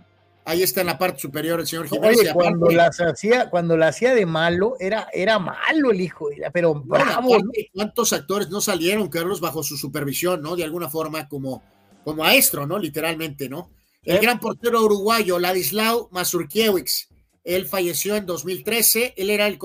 Ahí 0.51 0.63
está 0.63 0.81
en 0.81 0.89
la 0.89 0.99
parte 0.99 1.21
superior 1.21 1.61
el 1.61 1.67
señor 1.67 1.89
Jiménez. 1.89 2.19
Oye, 2.21 2.33
cuando, 2.33 2.71
las 2.71 3.01
hacía, 3.01 3.51
cuando 3.51 3.77
la 3.77 3.89
hacía 3.89 4.15
de 4.15 4.27
malo, 4.27 4.77
era, 4.81 5.09
era 5.13 5.39
malo 5.39 5.91
el 5.91 6.01
hijo, 6.01 6.29
pero 6.53 6.75
bravo. 6.75 7.37
¿Cuántos 7.73 8.13
actores 8.13 8.51
no 8.51 8.61
salieron, 8.61 9.09
Carlos, 9.09 9.41
bajo 9.41 9.63
su 9.63 9.77
supervisión, 9.77 10.43
¿no? 10.43 10.57
De 10.57 10.65
alguna 10.65 10.91
forma, 10.91 11.29
como 11.29 11.63
como 12.05 12.23
maestro, 12.23 12.67
¿no? 12.67 12.79
Literalmente, 12.79 13.49
¿no? 13.49 13.71
El 14.03 14.19
gran 14.19 14.41
portero 14.41 14.83
uruguayo 14.83 15.39
Ladislao 15.39 16.09
Mazurkiewicz, 16.11 17.09
él 17.45 17.67
falleció 17.67 18.17
en 18.17 18.25
2013, 18.25 19.15
él 19.17 19.31
era 19.31 19.47
el, 19.47 19.59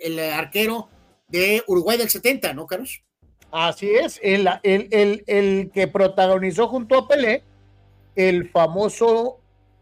el, 0.00 0.18
arquero 0.20 0.88
de 1.26 1.62
Uruguay 1.66 1.98
del 1.98 2.08
70, 2.08 2.54
¿no, 2.54 2.66
Carlos? 2.66 3.02
Así 3.50 3.90
es, 3.90 4.20
el, 4.22 4.48
el, 4.62 5.24
el 5.26 5.70
que 5.72 5.88
protagonizó 5.88 6.68
junto 6.68 6.98
a 6.98 7.08
Pelé 7.08 7.42
el 8.14 8.48
famoso 8.50 9.40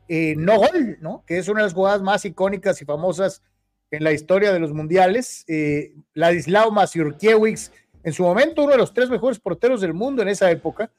eh, 0.08 0.34
no 0.36 0.58
gol, 0.58 0.98
¿no? 1.00 1.24
Que 1.26 1.38
es 1.38 1.48
una 1.48 1.60
de 1.60 1.66
las 1.66 1.74
jugadas 1.74 2.02
más 2.02 2.24
icónicas 2.24 2.80
y 2.80 2.84
famosas 2.84 3.42
en 3.90 4.04
la 4.04 4.12
historia 4.12 4.52
de 4.52 4.60
los 4.60 4.72
mundiales. 4.72 5.44
Eh, 5.48 5.94
Ladislao 6.14 6.70
Mazurkiewicz, 6.70 7.70
en 8.04 8.12
su 8.12 8.22
momento 8.22 8.62
uno 8.62 8.72
de 8.72 8.78
los 8.78 8.94
tres 8.94 9.10
mejores 9.10 9.38
porteros 9.38 9.80
del 9.80 9.94
mundo 9.94 10.22
en 10.22 10.28
esa 10.28 10.50
época, 10.50 10.90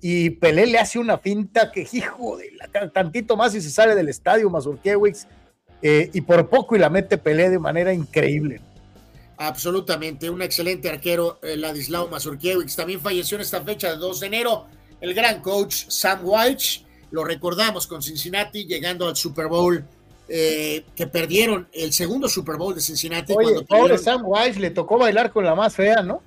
y 0.00 0.30
Pelé 0.30 0.66
le 0.66 0.78
hace 0.78 0.98
una 0.98 1.18
finta 1.18 1.72
que, 1.72 1.86
hijo 1.92 2.36
de 2.36 2.52
la, 2.52 2.90
tantito 2.90 3.36
más 3.36 3.54
y 3.54 3.60
se 3.60 3.70
sale 3.70 3.94
del 3.94 4.08
estadio 4.08 4.48
Mazurkiewicz 4.48 5.26
eh, 5.82 6.10
y 6.12 6.20
por 6.20 6.48
poco 6.48 6.76
y 6.76 6.78
la 6.78 6.88
mete 6.88 7.18
Pelé 7.18 7.50
de 7.50 7.58
manera 7.58 7.92
increíble. 7.92 8.60
Absolutamente, 9.36 10.30
un 10.30 10.42
excelente 10.42 10.88
arquero, 10.88 11.38
Ladislao 11.42 12.08
Mazurkiewicz. 12.08 12.74
También 12.74 13.00
falleció 13.00 13.36
en 13.36 13.42
esta 13.42 13.62
fecha 13.62 13.90
de 13.90 13.96
2 13.96 14.20
de 14.20 14.26
enero 14.26 14.66
el 15.00 15.14
gran 15.14 15.40
coach 15.40 15.84
Sam 15.88 16.20
White. 16.22 16.87
Lo 17.10 17.24
recordamos 17.24 17.86
con 17.86 18.02
Cincinnati 18.02 18.66
llegando 18.66 19.08
al 19.08 19.16
Super 19.16 19.46
Bowl 19.46 19.84
eh, 20.30 20.84
que 20.94 21.06
perdieron 21.06 21.68
el 21.72 21.92
segundo 21.94 22.28
Super 22.28 22.56
Bowl 22.56 22.74
de 22.74 22.82
Cincinnati. 22.82 23.32
Oye, 23.34 23.64
pobre 23.66 23.96
Sam 23.96 24.22
White, 24.24 24.60
le 24.60 24.70
tocó 24.70 24.98
bailar 24.98 25.32
con 25.32 25.44
la 25.44 25.54
más 25.54 25.74
fea, 25.74 26.02
¿no? 26.02 26.22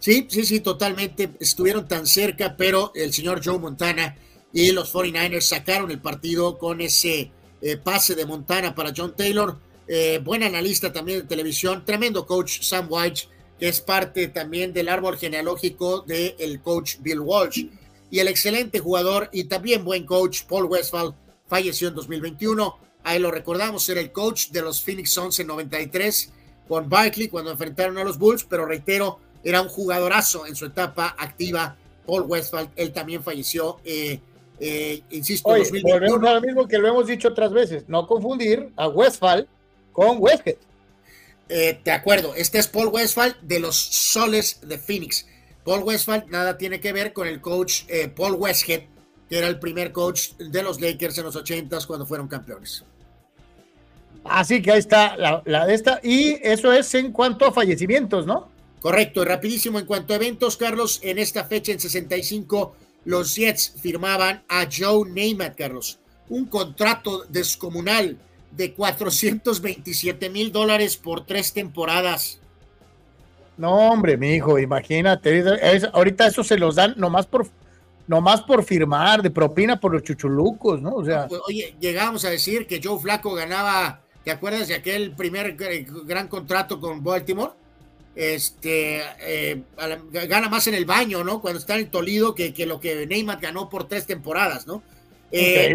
Sí, 0.00 0.26
sí, 0.28 0.44
sí, 0.44 0.60
totalmente. 0.60 1.30
Estuvieron 1.38 1.86
tan 1.86 2.06
cerca, 2.06 2.56
pero 2.56 2.90
el 2.94 3.12
señor 3.12 3.40
Joe 3.44 3.58
Montana 3.58 4.16
y 4.52 4.72
los 4.72 4.92
49ers 4.92 5.42
sacaron 5.42 5.90
el 5.90 6.00
partido 6.00 6.58
con 6.58 6.80
ese 6.80 7.30
eh, 7.60 7.76
pase 7.76 8.14
de 8.14 8.26
Montana 8.26 8.74
para 8.74 8.92
John 8.96 9.14
Taylor. 9.16 9.56
Eh, 9.86 10.20
buen 10.22 10.42
analista 10.42 10.92
también 10.92 11.20
de 11.20 11.26
televisión, 11.26 11.84
tremendo 11.84 12.26
coach 12.26 12.60
Sam 12.62 12.86
White, 12.90 13.22
que 13.58 13.68
es 13.68 13.80
parte 13.80 14.28
también 14.28 14.72
del 14.72 14.88
árbol 14.88 15.16
genealógico 15.16 16.02
del 16.02 16.60
coach 16.60 16.96
Bill 17.00 17.20
Walsh. 17.20 17.66
Y 18.10 18.20
el 18.20 18.28
excelente 18.28 18.78
jugador 18.78 19.28
y 19.32 19.44
también 19.44 19.84
buen 19.84 20.06
coach 20.06 20.42
Paul 20.48 20.64
Westphal 20.66 21.14
falleció 21.46 21.88
en 21.88 21.94
2021. 21.94 22.78
Ahí 23.04 23.18
lo 23.18 23.30
recordamos, 23.30 23.88
era 23.88 24.00
el 24.00 24.12
coach 24.12 24.48
de 24.48 24.62
los 24.62 24.82
Phoenix 24.82 25.10
Suns 25.10 25.38
en 25.40 25.46
93 25.46 26.32
con 26.68 26.88
Barkley 26.88 27.28
cuando 27.28 27.50
enfrentaron 27.50 27.96
a 27.98 28.04
los 28.04 28.18
Bulls, 28.18 28.44
pero 28.44 28.66
reitero, 28.66 29.18
era 29.42 29.62
un 29.62 29.68
jugadorazo 29.68 30.46
en 30.46 30.54
su 30.54 30.66
etapa 30.66 31.16
activa. 31.18 31.76
Paul 32.06 32.22
Westphal, 32.22 32.70
él 32.76 32.92
también 32.92 33.22
falleció, 33.22 33.80
eh, 33.84 34.20
eh, 34.60 35.02
insisto, 35.10 35.50
Oye, 35.50 35.64
Volvemos 35.82 36.22
a 36.28 36.34
lo 36.34 36.40
mismo 36.40 36.66
que 36.66 36.78
lo 36.78 36.88
hemos 36.88 37.06
dicho 37.06 37.28
otras 37.28 37.52
veces, 37.52 37.84
no 37.86 38.06
confundir 38.06 38.70
a 38.76 38.88
Westphal 38.88 39.46
con 39.92 40.16
Westhead. 40.18 40.56
Eh, 41.50 41.80
de 41.82 41.90
acuerdo, 41.90 42.34
este 42.34 42.58
es 42.58 42.66
Paul 42.66 42.88
Westphal 42.88 43.36
de 43.42 43.60
los 43.60 43.76
Soles 43.76 44.60
de 44.62 44.78
Phoenix. 44.78 45.26
Paul 45.68 45.82
Westphal 45.82 46.24
nada 46.30 46.56
tiene 46.56 46.80
que 46.80 46.94
ver 46.94 47.12
con 47.12 47.28
el 47.28 47.42
coach 47.42 47.82
Paul 48.16 48.36
Westhead, 48.36 48.84
que 49.28 49.36
era 49.36 49.48
el 49.48 49.58
primer 49.58 49.92
coach 49.92 50.30
de 50.38 50.62
los 50.62 50.80
Lakers 50.80 51.18
en 51.18 51.24
los 51.24 51.36
80 51.36 51.78
cuando 51.86 52.06
fueron 52.06 52.26
campeones. 52.26 52.84
Así 54.24 54.62
que 54.62 54.72
ahí 54.72 54.78
está 54.78 55.14
la, 55.18 55.42
la 55.44 55.66
de 55.66 55.74
esta. 55.74 56.00
Y 56.02 56.38
eso 56.42 56.72
es 56.72 56.94
en 56.94 57.12
cuanto 57.12 57.44
a 57.44 57.52
fallecimientos, 57.52 58.24
¿no? 58.24 58.48
Correcto, 58.80 59.26
rapidísimo 59.26 59.78
en 59.78 59.84
cuanto 59.84 60.14
a 60.14 60.16
eventos, 60.16 60.56
Carlos, 60.56 61.00
en 61.02 61.18
esta 61.18 61.44
fecha 61.44 61.70
en 61.70 61.80
65 61.80 62.74
los 63.04 63.36
Jets 63.36 63.74
firmaban 63.78 64.44
a 64.48 64.66
Joe 64.74 65.06
Namath, 65.06 65.54
Carlos, 65.54 65.98
un 66.30 66.46
contrato 66.46 67.26
descomunal 67.28 68.16
de 68.52 68.72
427 68.72 70.30
mil 70.30 70.50
dólares 70.50 70.96
por 70.96 71.26
tres 71.26 71.52
temporadas. 71.52 72.40
No, 73.58 73.90
hombre, 73.90 74.16
mi 74.16 74.34
hijo, 74.34 74.58
imagínate, 74.58 75.42
ahorita 75.92 76.28
eso 76.28 76.42
se 76.42 76.56
los 76.56 76.76
dan 76.76 76.94
nomás 76.96 77.26
por, 77.26 77.46
nomás 78.06 78.40
por 78.40 78.64
firmar, 78.64 79.20
de 79.20 79.30
propina 79.30 79.78
por 79.78 79.92
los 79.92 80.02
chuchulucos, 80.02 80.80
¿no? 80.80 80.94
O 80.94 81.04
sea, 81.04 81.26
pues, 81.26 81.40
oye, 81.46 81.74
llegamos 81.80 82.24
a 82.24 82.30
decir 82.30 82.66
que 82.66 82.80
Joe 82.82 82.98
Flaco 82.98 83.34
ganaba, 83.34 84.00
¿te 84.24 84.30
acuerdas 84.30 84.68
de 84.68 84.74
aquel 84.74 85.10
primer 85.12 85.56
gran 85.56 86.28
contrato 86.28 86.80
con 86.80 87.02
Baltimore? 87.02 87.52
este, 88.18 89.00
eh, 89.20 89.62
gana 90.10 90.48
más 90.48 90.66
en 90.66 90.74
el 90.74 90.84
baño, 90.84 91.22
¿no? 91.22 91.40
Cuando 91.40 91.60
está 91.60 91.74
en 91.74 91.82
el 91.82 91.90
Tolido 91.90 92.34
que, 92.34 92.52
que 92.52 92.66
lo 92.66 92.80
que 92.80 93.06
Neymar 93.06 93.38
ganó 93.40 93.70
por 93.70 93.86
tres 93.86 94.06
temporadas, 94.06 94.66
¿no? 94.66 94.82
Eh, 95.30 95.72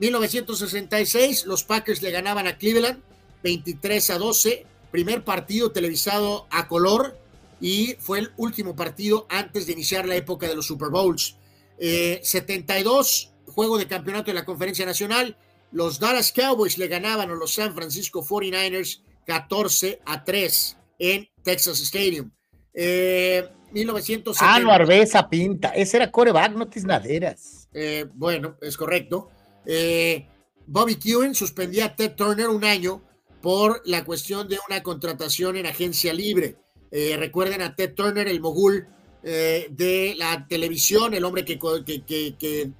1966, 0.00 1.46
los 1.46 1.62
Packers 1.62 2.02
le 2.02 2.10
ganaban 2.10 2.48
a 2.48 2.58
Cleveland 2.58 3.00
23 3.44 4.10
a 4.10 4.18
12, 4.18 4.66
primer 4.90 5.22
partido 5.22 5.70
televisado 5.70 6.48
a 6.50 6.66
color 6.66 7.16
y 7.64 7.96
fue 7.98 8.18
el 8.18 8.30
último 8.36 8.76
partido 8.76 9.26
antes 9.30 9.64
de 9.66 9.72
iniciar 9.72 10.06
la 10.06 10.16
época 10.16 10.46
de 10.46 10.54
los 10.54 10.66
Super 10.66 10.90
Bowls. 10.90 11.38
72, 11.78 13.32
eh, 13.32 13.50
juego 13.50 13.78
de 13.78 13.86
campeonato 13.86 14.30
de 14.30 14.34
la 14.34 14.44
Conferencia 14.44 14.84
Nacional, 14.84 15.38
los 15.72 15.98
Dallas 15.98 16.30
Cowboys 16.30 16.76
le 16.76 16.88
ganaban 16.88 17.30
a 17.30 17.34
los 17.34 17.54
San 17.54 17.74
Francisco 17.74 18.22
49ers 18.22 19.00
14 19.24 20.02
a 20.04 20.22
3 20.22 20.76
en 20.98 21.26
Texas 21.42 21.80
Stadium. 21.80 22.30
Eh, 22.74 23.48
1970. 23.72 24.54
Ah, 24.54 24.60
no, 24.60 24.70
Arbeza 24.70 25.26
pinta. 25.30 25.70
Ese 25.70 25.96
era 25.96 26.10
coreback, 26.10 26.52
no 26.52 26.68
tisnaderas. 26.68 27.70
Eh, 27.72 28.04
bueno, 28.12 28.58
es 28.60 28.76
correcto. 28.76 29.30
Eh, 29.64 30.28
Bobby 30.66 30.96
Kewen 30.96 31.34
suspendía 31.34 31.86
a 31.86 31.96
Ted 31.96 32.12
Turner 32.14 32.50
un 32.50 32.62
año 32.62 33.02
por 33.40 33.80
la 33.86 34.04
cuestión 34.04 34.48
de 34.48 34.58
una 34.68 34.82
contratación 34.82 35.56
en 35.56 35.64
agencia 35.64 36.12
libre. 36.12 36.58
Eh, 36.96 37.16
recuerden 37.16 37.60
a 37.60 37.74
Ted 37.74 37.92
Turner, 37.92 38.28
el 38.28 38.40
mogul 38.40 38.86
eh, 39.24 39.66
de 39.68 40.14
la 40.16 40.46
televisión, 40.46 41.12
el 41.12 41.24
hombre 41.24 41.44
que, 41.44 41.58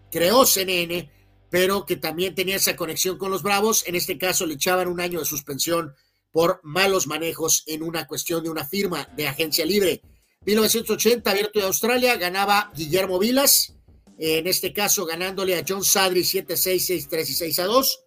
creó 0.08 0.46
CNN, 0.46 1.10
pero 1.50 1.84
que 1.84 1.96
también 1.96 2.32
tenía 2.32 2.54
esa 2.54 2.76
conexión 2.76 3.18
con 3.18 3.32
los 3.32 3.42
Bravos. 3.42 3.82
En 3.88 3.96
este 3.96 4.16
caso 4.16 4.46
le 4.46 4.54
echaban 4.54 4.86
un 4.86 5.00
año 5.00 5.18
de 5.18 5.24
suspensión 5.24 5.96
por 6.30 6.60
malos 6.62 7.08
manejos 7.08 7.64
en 7.66 7.82
una 7.82 8.06
cuestión 8.06 8.44
de 8.44 8.50
una 8.50 8.64
firma 8.64 9.08
de 9.16 9.26
agencia 9.26 9.66
libre. 9.66 10.00
1980, 10.46 11.28
abierto 11.28 11.58
de 11.58 11.66
Australia, 11.66 12.14
ganaba 12.14 12.70
Guillermo 12.76 13.18
Vilas, 13.18 13.74
en 14.16 14.46
este 14.46 14.72
caso 14.72 15.06
ganándole 15.06 15.58
a 15.58 15.64
John 15.66 15.82
Sadri 15.82 16.20
7-6, 16.20 17.08
6-3 17.08 17.28
y 17.28 17.52
6-2. 17.52 17.98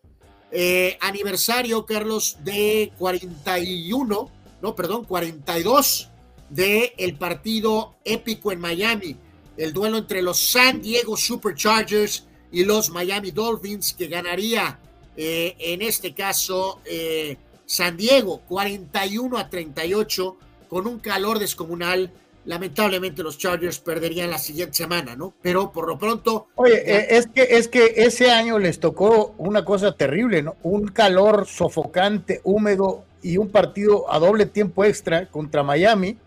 Eh, 0.52 0.98
aniversario, 1.02 1.86
Carlos, 1.86 2.38
de 2.46 2.94
41 2.98 4.37
no, 4.62 4.76
perdón, 4.76 5.06
42 5.06 6.10
de 6.50 6.94
el 6.98 7.16
partido 7.16 7.96
épico 8.04 8.52
en 8.52 8.60
Miami, 8.60 9.16
el 9.58 9.74
duelo 9.74 9.98
entre 9.98 10.22
los 10.22 10.40
San 10.40 10.82
Diego 10.82 11.18
Superchargers 11.18 12.26
y 12.52 12.64
los 12.64 12.90
Miami 12.90 13.32
Dolphins, 13.32 13.94
que 13.94 14.08
ganaría 14.08 14.80
eh, 15.16 15.56
en 15.60 15.82
este 15.82 16.14
caso 16.14 16.80
eh, 16.86 17.38
San 17.66 17.98
Diego 17.98 18.42
41 18.48 19.38
a 19.38 19.50
38 19.50 20.38
con 20.70 20.88
un 20.88 21.00
calor 21.00 21.40
descomunal. 21.40 22.12
Lamentablemente 22.46 23.24
los 23.24 23.38
Chargers 23.38 23.80
perderían 23.80 24.30
la 24.30 24.38
siguiente 24.38 24.76
semana, 24.76 25.18
¿no? 25.18 25.34
Pero 25.42 25.74
por 25.74 25.86
lo 25.86 25.98
pronto. 25.98 26.48
Oye, 26.56 26.82
eh, 26.86 27.08
es 27.10 27.28
que 27.28 27.42
es 27.42 27.68
que 27.68 27.94
ese 27.98 28.32
año 28.32 28.58
les 28.58 28.80
tocó 28.80 29.36
una 29.38 29.66
cosa 29.66 29.92
terrible, 29.92 30.42
¿no? 30.44 30.56
Un 30.64 30.88
calor 30.88 31.46
sofocante, 31.46 32.40
húmedo, 32.46 33.04
y 33.22 33.38
un 33.38 33.50
partido 33.50 34.12
a 34.12 34.20
doble 34.20 34.46
tiempo 34.46 34.84
extra 34.84 35.26
contra 35.26 35.64
Miami 35.64 36.18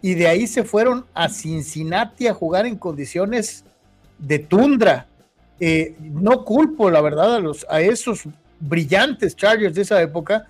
y 0.00 0.14
de 0.14 0.26
ahí 0.26 0.46
se 0.46 0.64
fueron 0.64 1.06
a 1.14 1.28
Cincinnati 1.28 2.26
a 2.26 2.34
jugar 2.34 2.66
en 2.66 2.76
condiciones 2.76 3.64
de 4.18 4.40
tundra. 4.40 5.06
Eh, 5.60 5.94
no 6.00 6.44
culpo, 6.44 6.90
la 6.90 7.00
verdad, 7.00 7.36
a, 7.36 7.38
los, 7.38 7.64
a 7.70 7.80
esos 7.80 8.24
brillantes 8.58 9.36
Chargers 9.36 9.74
de 9.74 9.82
esa 9.82 10.02
época 10.02 10.48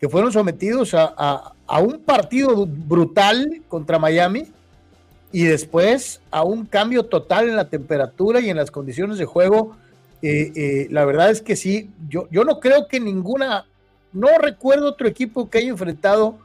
que 0.00 0.08
fueron 0.08 0.32
sometidos 0.32 0.94
a, 0.94 1.52
un 1.80 2.00
partido 2.00 2.66
brutal 2.66 3.62
contra 3.68 3.98
Miami 3.98 4.46
y 5.32 5.44
después 5.44 6.20
a 6.30 6.42
un 6.42 6.64
cambio 6.66 7.04
total 7.04 7.48
en 7.48 7.56
la 7.56 7.68
temperatura 7.68 8.40
y 8.40 8.48
en 8.48 8.56
las 8.56 8.70
condiciones 8.70 9.18
de 9.18 9.26
juego. 9.26 9.76
Eh, 10.22 10.52
eh, 10.54 10.86
la 10.90 11.04
verdad 11.04 11.30
es 11.30 11.42
que 11.42 11.56
sí, 11.56 11.90
yo, 12.08 12.28
yo 12.30 12.44
no 12.44 12.58
creo 12.58 12.88
que 12.88 12.98
ninguna 12.98 13.66
no 14.12 14.38
recuerdo 14.38 14.88
otro 14.88 15.06
equipo 15.06 15.50
que 15.50 15.58
haya 15.58 15.70
enfrentado 15.70 16.38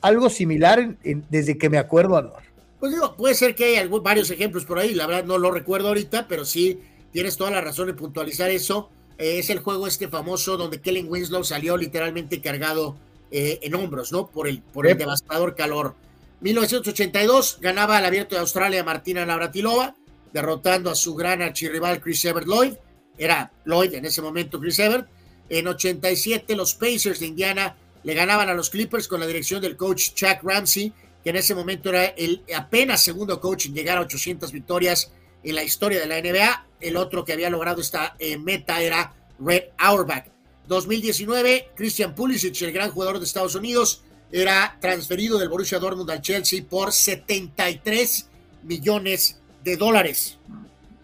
algo 0.00 0.28
similar 0.30 0.96
desde 1.30 1.56
que 1.56 1.70
me 1.70 1.78
acuerdo, 1.78 2.16
Anor. 2.16 2.42
Pues 2.80 2.92
digo, 2.92 3.14
puede 3.16 3.34
ser 3.34 3.54
que 3.54 3.78
hay 3.78 3.88
varios 3.88 4.30
ejemplos 4.30 4.64
por 4.64 4.78
ahí, 4.78 4.92
la 4.94 5.06
verdad 5.06 5.24
no 5.24 5.38
lo 5.38 5.52
recuerdo 5.52 5.88
ahorita, 5.88 6.26
pero 6.26 6.44
sí 6.44 6.80
tienes 7.12 7.36
toda 7.36 7.52
la 7.52 7.60
razón 7.60 7.88
en 7.88 7.96
puntualizar 7.96 8.50
eso. 8.50 8.90
Eh, 9.18 9.38
es 9.38 9.50
el 9.50 9.60
juego 9.60 9.86
este 9.86 10.08
famoso 10.08 10.56
donde 10.56 10.80
Kellen 10.80 11.06
Winslow 11.08 11.44
salió 11.44 11.76
literalmente 11.76 12.40
cargado 12.40 12.96
eh, 13.30 13.60
en 13.62 13.74
hombros, 13.76 14.10
¿no? 14.10 14.26
Por 14.26 14.48
el, 14.48 14.60
por 14.60 14.86
el 14.86 14.98
devastador 14.98 15.54
calor. 15.54 15.94
1982 16.40 17.58
ganaba 17.60 17.98
el 18.00 18.04
abierto 18.04 18.34
de 18.34 18.40
Australia 18.40 18.82
Martina 18.82 19.24
Navratilova, 19.24 19.94
derrotando 20.32 20.90
a 20.90 20.96
su 20.96 21.14
gran 21.14 21.40
archirrival 21.40 22.00
Chris 22.00 22.24
Evert 22.24 22.48
Lloyd. 22.48 22.74
Era 23.16 23.52
Lloyd 23.64 23.94
en 23.94 24.06
ese 24.06 24.22
momento 24.22 24.58
Chris 24.58 24.80
Evert. 24.80 25.08
En 25.52 25.68
87 25.68 26.56
los 26.56 26.72
Pacers 26.72 27.20
de 27.20 27.26
Indiana 27.26 27.76
le 28.04 28.14
ganaban 28.14 28.48
a 28.48 28.54
los 28.54 28.70
Clippers 28.70 29.06
con 29.06 29.20
la 29.20 29.26
dirección 29.26 29.60
del 29.60 29.76
coach 29.76 30.14
Chuck 30.14 30.38
Ramsey, 30.42 30.94
que 31.22 31.28
en 31.28 31.36
ese 31.36 31.54
momento 31.54 31.90
era 31.90 32.06
el 32.06 32.42
apenas 32.56 33.04
segundo 33.04 33.38
coach 33.38 33.66
en 33.66 33.74
llegar 33.74 33.98
a 33.98 34.00
800 34.00 34.50
victorias 34.50 35.12
en 35.44 35.54
la 35.54 35.62
historia 35.62 36.00
de 36.00 36.06
la 36.06 36.22
NBA. 36.22 36.66
El 36.80 36.96
otro 36.96 37.22
que 37.22 37.34
había 37.34 37.50
logrado 37.50 37.82
esta 37.82 38.16
eh, 38.18 38.38
meta 38.38 38.80
era 38.80 39.12
Red 39.38 39.64
Auerbach. 39.76 40.24
2019, 40.68 41.72
Christian 41.74 42.14
Pulisic, 42.14 42.62
el 42.62 42.72
gran 42.72 42.90
jugador 42.90 43.18
de 43.18 43.26
Estados 43.26 43.54
Unidos, 43.54 44.04
era 44.32 44.78
transferido 44.80 45.38
del 45.38 45.50
Borussia 45.50 45.78
Dortmund 45.78 46.10
al 46.10 46.22
Chelsea 46.22 46.64
por 46.64 46.92
73 46.92 48.26
millones 48.62 49.38
de 49.62 49.76
dólares. 49.76 50.38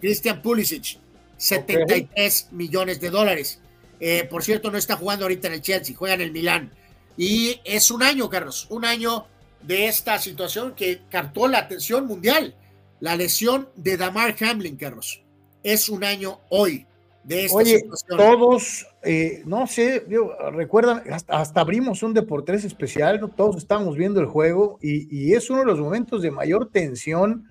Christian 0.01 0.41
Pulisic, 0.41 0.97
73 1.36 2.49
millones 2.52 2.99
de 2.99 3.10
dólares. 3.10 3.60
Eh, 4.01 4.27
por 4.31 4.43
cierto, 4.43 4.70
no 4.70 4.78
está 4.78 4.97
jugando 4.97 5.25
ahorita 5.25 5.49
en 5.49 5.55
el 5.55 5.62
Chelsea, 5.62 5.97
juega 5.97 6.15
en 6.15 6.20
el 6.20 6.33
Milán. 6.33 6.73
Y 7.17 7.60
es 7.65 7.91
un 7.91 8.02
año, 8.02 8.28
Carlos, 8.31 8.67
un 8.70 8.85
año 8.85 9.27
de 9.62 9.86
esta 9.86 10.18
situación 10.18 10.75
que 10.75 11.02
captó 11.10 11.49
la 11.49 11.59
atención 11.59 12.07
mundial. 12.07 12.55
La 13.01 13.17
lesión 13.17 13.68
de 13.77 13.97
Damar 13.97 14.35
Hamlin, 14.41 14.77
Carlos. 14.77 15.23
Es 15.62 15.89
un 15.89 16.05
año 16.05 16.41
hoy 16.49 16.86
de 17.25 17.44
esta 17.44 17.59
Oye, 17.59 17.85
todos, 18.09 18.86
eh, 19.02 19.43
no 19.44 19.67
sé, 19.67 20.05
recuerdan, 20.52 21.02
hasta, 21.28 21.60
abrimos 21.60 22.02
un 22.02 22.15
Deportes 22.15 22.65
especial, 22.65 23.20
¿no? 23.20 23.28
todos 23.28 23.57
estábamos 23.57 23.97
viendo 23.97 24.20
el 24.20 24.27
juego 24.27 24.78
y, 24.81 25.33
es 25.35 25.51
uno 25.51 25.60
de 25.60 25.67
los 25.67 25.78
momentos 25.78 26.23
de 26.23 26.31
mayor 26.31 26.70
tensión. 26.70 27.47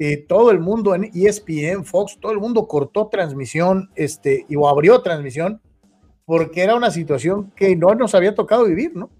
Eh, 0.00 0.24
todo 0.28 0.52
el 0.52 0.60
mundo 0.60 0.94
en 0.94 1.10
ESPN, 1.12 1.84
Fox, 1.84 2.18
todo 2.20 2.30
el 2.32 2.38
mundo 2.38 2.68
cortó 2.68 3.08
transmisión, 3.08 3.90
este, 3.96 4.46
y 4.48 4.54
o 4.54 4.68
abrió 4.68 5.02
transmisión 5.02 5.60
porque 6.28 6.60
era 6.60 6.74
una 6.74 6.90
situación 6.90 7.50
que 7.56 7.74
no 7.74 7.94
nos 7.94 8.14
había 8.14 8.34
tocado 8.34 8.66
vivir, 8.66 8.94
¿no? 8.94 9.10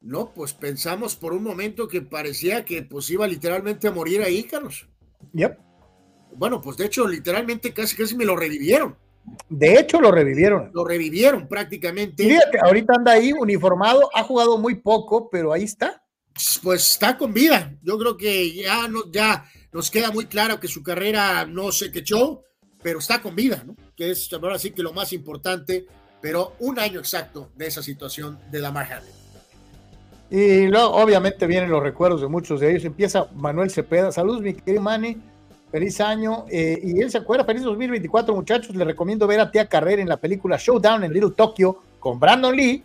No, 0.00 0.34
pues 0.34 0.52
pensamos 0.52 1.14
por 1.14 1.32
un 1.32 1.44
momento 1.44 1.86
que 1.86 2.02
parecía 2.02 2.64
que 2.64 2.82
pues 2.82 3.08
iba 3.10 3.28
literalmente 3.28 3.86
a 3.86 3.92
morir 3.92 4.22
ahí, 4.22 4.42
Carlos. 4.42 4.88
Yep. 5.34 5.56
Bueno, 6.34 6.60
pues 6.60 6.76
de 6.78 6.86
hecho, 6.86 7.06
literalmente 7.06 7.72
casi 7.72 7.94
casi 7.94 8.16
me 8.16 8.24
lo 8.24 8.34
revivieron. 8.34 8.96
De 9.48 9.78
hecho, 9.78 10.00
lo 10.00 10.10
revivieron. 10.10 10.72
Lo 10.74 10.84
revivieron 10.84 11.46
prácticamente. 11.46 12.24
Fíjate, 12.24 12.58
ahorita 12.58 12.94
anda 12.96 13.12
ahí 13.12 13.32
uniformado, 13.32 14.10
ha 14.12 14.24
jugado 14.24 14.58
muy 14.58 14.74
poco, 14.74 15.30
pero 15.30 15.52
ahí 15.52 15.62
está. 15.62 16.02
Pues 16.64 16.90
está 16.90 17.16
con 17.16 17.32
vida. 17.32 17.72
Yo 17.82 17.96
creo 17.98 18.16
que 18.16 18.52
ya, 18.52 18.88
no, 18.88 19.08
ya 19.12 19.44
nos 19.70 19.92
queda 19.92 20.10
muy 20.10 20.26
claro 20.26 20.58
que 20.58 20.66
su 20.66 20.82
carrera 20.82 21.46
no 21.46 21.70
se 21.70 21.92
quechó, 21.92 22.42
pero 22.82 22.98
está 22.98 23.22
con 23.22 23.36
vida, 23.36 23.62
¿no? 23.64 23.76
Que 23.94 24.10
es 24.10 24.28
ahora 24.32 24.58
sí 24.58 24.72
que 24.72 24.82
lo 24.82 24.92
más 24.92 25.12
importante 25.12 25.86
pero 26.22 26.54
un 26.60 26.78
año 26.78 27.00
exacto 27.00 27.50
de 27.56 27.66
esa 27.66 27.82
situación 27.82 28.38
de 28.50 28.60
Lamar 28.60 28.90
Hamlin. 28.92 29.22
Y 30.30 30.66
luego, 30.68 30.92
obviamente, 30.92 31.46
vienen 31.46 31.70
los 31.70 31.82
recuerdos 31.82 32.22
de 32.22 32.28
muchos 32.28 32.60
de 32.60 32.70
ellos. 32.70 32.84
Empieza 32.86 33.26
Manuel 33.34 33.70
Cepeda. 33.70 34.10
Saludos, 34.12 34.40
mi 34.40 34.54
querido 34.54 34.80
Manny. 34.80 35.18
Feliz 35.70 36.00
año. 36.00 36.46
Eh, 36.50 36.80
y 36.82 37.00
él 37.02 37.10
se 37.10 37.18
acuerda, 37.18 37.44
feliz 37.44 37.62
2024, 37.64 38.34
muchachos. 38.34 38.74
Les 38.74 38.86
recomiendo 38.86 39.26
ver 39.26 39.40
a 39.40 39.50
Tía 39.50 39.66
Carrera 39.68 40.00
en 40.00 40.08
la 40.08 40.16
película 40.16 40.56
Showdown 40.56 41.04
en 41.04 41.12
Little 41.12 41.32
Tokyo 41.36 41.82
con 42.00 42.18
Brandon 42.18 42.56
Lee 42.56 42.82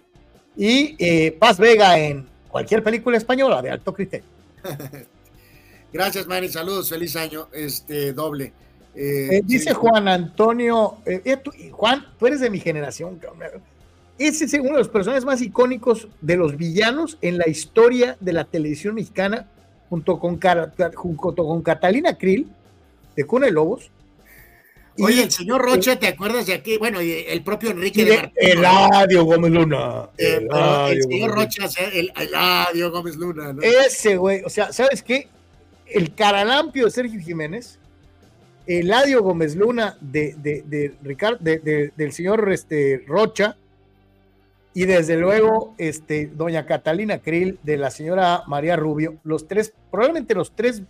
y 0.58 0.96
eh, 1.00 1.32
Paz 1.40 1.58
Vega 1.58 1.98
en 1.98 2.28
cualquier 2.50 2.84
película 2.84 3.16
española 3.16 3.62
de 3.62 3.70
alto 3.70 3.94
criterio. 3.94 4.28
Gracias, 5.94 6.28
Manny. 6.28 6.50
Saludos, 6.50 6.90
feliz 6.90 7.16
año. 7.16 7.48
Este 7.54 8.12
doble. 8.12 8.52
Eh, 8.98 9.28
eh, 9.32 9.42
dice 9.46 9.76
Juan 9.76 10.08
Antonio, 10.08 10.98
eh, 11.06 11.38
Juan, 11.72 12.04
tú 12.18 12.26
eres 12.26 12.40
de 12.40 12.50
mi 12.50 12.60
generación, 12.60 13.20
ese 14.18 14.46
es 14.46 14.54
uno 14.56 14.72
de 14.72 14.80
los 14.80 14.90
personajes 14.90 15.24
más 15.24 15.40
icónicos 15.40 16.08
de 16.20 16.36
los 16.36 16.58
villanos 16.58 17.20
en 17.22 17.38
la 17.38 17.48
historia 17.48 18.18
de 18.20 18.34
la 18.34 18.46
televisión 18.46 18.96
mexicana, 18.96 19.46
junto 19.92 20.20
con, 20.20 20.40
junto 20.96 21.46
con 21.46 21.62
Catalina 21.62 22.18
Krill, 22.18 22.48
de 23.16 23.24
Cuna 23.24 23.46
de 23.46 23.52
Lobos. 23.52 23.92
Oye, 25.00 25.22
el 25.22 25.32
señor 25.32 25.62
Rocha, 25.62 26.00
¿te 26.00 26.08
acuerdas 26.08 26.48
de 26.48 26.56
aquí? 26.56 26.80
Bueno, 26.80 27.00
el 27.00 27.44
propio 27.44 27.70
Enrique 27.70 28.04
de, 28.04 28.32
de 28.34 28.52
Eladio 28.52 29.26
Gómez 29.26 29.52
Luna. 29.52 30.10
el 30.18 31.04
señor 31.04 31.36
Rocha, 31.36 31.70
el 31.94 32.12
Eladio 32.20 32.90
Gómez 32.90 33.16
Luna. 33.16 33.56
Ese 33.62 34.18
güey, 34.18 34.42
o 34.44 34.50
sea, 34.50 34.74
¿sabes 34.74 35.04
qué? 35.04 35.28
El 35.86 36.16
caralampio 36.16 36.86
de 36.86 36.92
Sergio 36.92 37.20
Jiménez 37.22 37.78
Eladio 38.68 39.24
Gómez 39.24 39.56
Luna 39.56 39.98
de, 40.02 40.36
de, 40.38 40.64
de 40.64 40.96
Ricardo, 41.02 41.38
de, 41.40 41.92
del 41.96 42.12
señor 42.12 42.52
este, 42.52 43.04
Rocha, 43.08 43.58
y 44.74 44.86
desde 44.86 45.18
luego 45.18 45.74
este, 45.80 46.28
doña 46.28 46.66
Catalina 46.66 47.20
Krill 47.20 47.58
de 47.64 47.78
la 47.78 47.90
señora 47.90 48.44
María 48.46 48.76
Rubio, 48.76 49.18
los 49.24 49.48
tres, 49.48 49.74
probablemente 49.90 50.36
los 50.36 50.56
tres, 50.56 50.84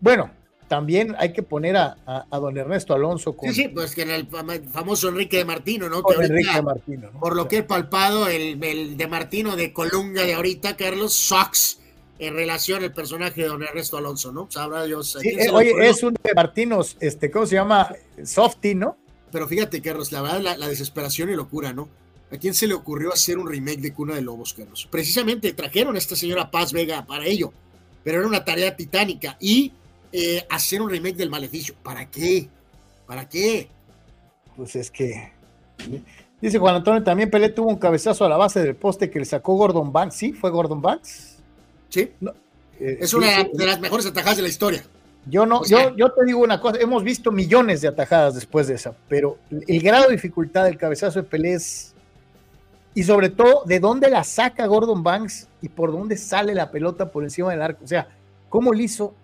bueno, 0.00 0.30
también 0.68 1.14
hay 1.18 1.32
que 1.32 1.42
poner 1.42 1.76
a, 1.76 1.96
a, 2.06 2.38
don 2.38 2.56
Ernesto 2.56 2.94
Alonso. 2.94 3.36
Con, 3.36 3.52
sí, 3.52 3.62
sí, 3.62 3.68
pues 3.68 3.94
que 3.94 4.02
el 4.02 4.28
famoso 4.72 5.08
Enrique 5.08 5.38
de 5.38 5.44
Martino, 5.44 5.88
¿no? 5.88 6.02
Que 6.02 6.24
Enrique 6.24 6.54
de 6.54 6.62
Martino. 6.62 7.10
¿no? 7.12 7.20
Por 7.20 7.36
lo 7.36 7.48
que 7.48 7.58
he 7.58 7.62
palpado, 7.62 8.28
el, 8.28 8.62
el, 8.62 8.96
de 8.96 9.06
Martino 9.06 9.56
de 9.56 9.72
Colunga 9.72 10.22
de 10.22 10.34
ahorita, 10.34 10.76
Carlos 10.76 11.14
Sox, 11.14 11.80
en 12.18 12.34
relación 12.34 12.82
al 12.82 12.92
personaje 12.92 13.42
de 13.42 13.48
don 13.48 13.62
Ernesto 13.62 13.96
Alonso, 13.96 14.32
¿no? 14.32 14.48
Sabrá 14.50 14.84
Dios. 14.84 15.16
Sí, 15.20 15.28
eh, 15.28 15.50
oye, 15.50 15.72
es 15.88 16.02
un 16.02 16.14
de 16.14 16.34
Martinos, 16.34 16.96
este, 17.00 17.30
¿cómo 17.30 17.46
se 17.46 17.56
llama? 17.56 17.94
Softy, 18.24 18.74
¿no? 18.74 18.96
Pero 19.32 19.48
fíjate, 19.48 19.82
Carlos, 19.82 20.12
la 20.12 20.22
verdad, 20.22 20.40
la, 20.40 20.56
la 20.56 20.68
desesperación 20.68 21.30
y 21.30 21.34
locura, 21.34 21.72
¿no? 21.72 21.88
¿A 22.30 22.36
quién 22.36 22.54
se 22.54 22.66
le 22.66 22.74
ocurrió 22.74 23.12
hacer 23.12 23.38
un 23.38 23.48
remake 23.48 23.80
de 23.80 23.92
Cuna 23.92 24.14
de 24.14 24.22
Lobos, 24.22 24.54
Carlos? 24.54 24.88
Precisamente 24.90 25.52
trajeron 25.52 25.94
a 25.94 25.98
esta 25.98 26.16
señora 26.16 26.50
Paz 26.50 26.72
Vega 26.72 27.04
para 27.06 27.26
ello, 27.26 27.52
pero 28.02 28.18
era 28.18 28.26
una 28.26 28.44
tarea 28.44 28.74
titánica. 28.74 29.36
Y 29.40 29.72
eh, 30.12 30.44
hacer 30.50 30.80
un 30.80 30.90
remake 30.90 31.16
del 31.16 31.30
Maleficio, 31.30 31.74
¿para 31.82 32.10
qué? 32.10 32.48
¿Para 33.06 33.28
qué? 33.28 33.68
Pues 34.56 34.74
es 34.76 34.90
que. 34.90 35.32
Dice 36.40 36.58
Juan 36.58 36.76
Antonio, 36.76 37.02
también 37.02 37.30
Pelé 37.30 37.48
tuvo 37.50 37.68
un 37.68 37.76
cabezazo 37.76 38.24
a 38.24 38.28
la 38.28 38.36
base 38.36 38.62
del 38.62 38.76
poste 38.76 39.10
que 39.10 39.18
le 39.18 39.24
sacó 39.24 39.54
Gordon 39.54 39.92
Banks. 39.92 40.16
¿Sí? 40.16 40.32
¿Fue 40.32 40.50
Gordon 40.50 40.80
Banks? 40.80 41.33
Sí. 41.94 42.10
Eh, 42.80 42.98
es 43.00 43.14
una 43.14 43.44
de 43.44 43.66
las 43.66 43.78
mejores 43.78 44.04
atajadas 44.04 44.38
de 44.38 44.42
la 44.42 44.48
historia. 44.48 44.84
Yo 45.26 45.46
no, 45.46 45.64
yo, 45.64 45.94
yo 45.96 46.10
te 46.10 46.24
digo 46.24 46.40
una 46.40 46.60
cosa, 46.60 46.80
hemos 46.80 47.04
visto 47.04 47.30
millones 47.30 47.80
de 47.82 47.88
atajadas 47.88 48.34
después 48.34 48.66
de 48.66 48.74
esa, 48.74 48.96
pero 49.08 49.38
el 49.50 49.80
grado 49.80 50.08
de 50.08 50.14
dificultad 50.14 50.64
del 50.64 50.76
cabezazo 50.76 51.22
de 51.22 51.28
Pelé 51.28 51.54
es 51.54 51.94
y 52.94 53.04
sobre 53.04 53.30
todo 53.30 53.62
de 53.64 53.78
dónde 53.78 54.10
la 54.10 54.24
saca 54.24 54.66
Gordon 54.66 55.04
Banks 55.04 55.46
y 55.62 55.68
por 55.68 55.92
dónde 55.92 56.16
sale 56.16 56.52
la 56.52 56.72
pelota 56.72 57.12
por 57.12 57.22
encima 57.22 57.52
del 57.52 57.62
arco. 57.62 57.84
O 57.84 57.88
sea, 57.88 58.08
¿cómo 58.48 58.72
lo 58.72 58.80
hizo? 58.80 59.14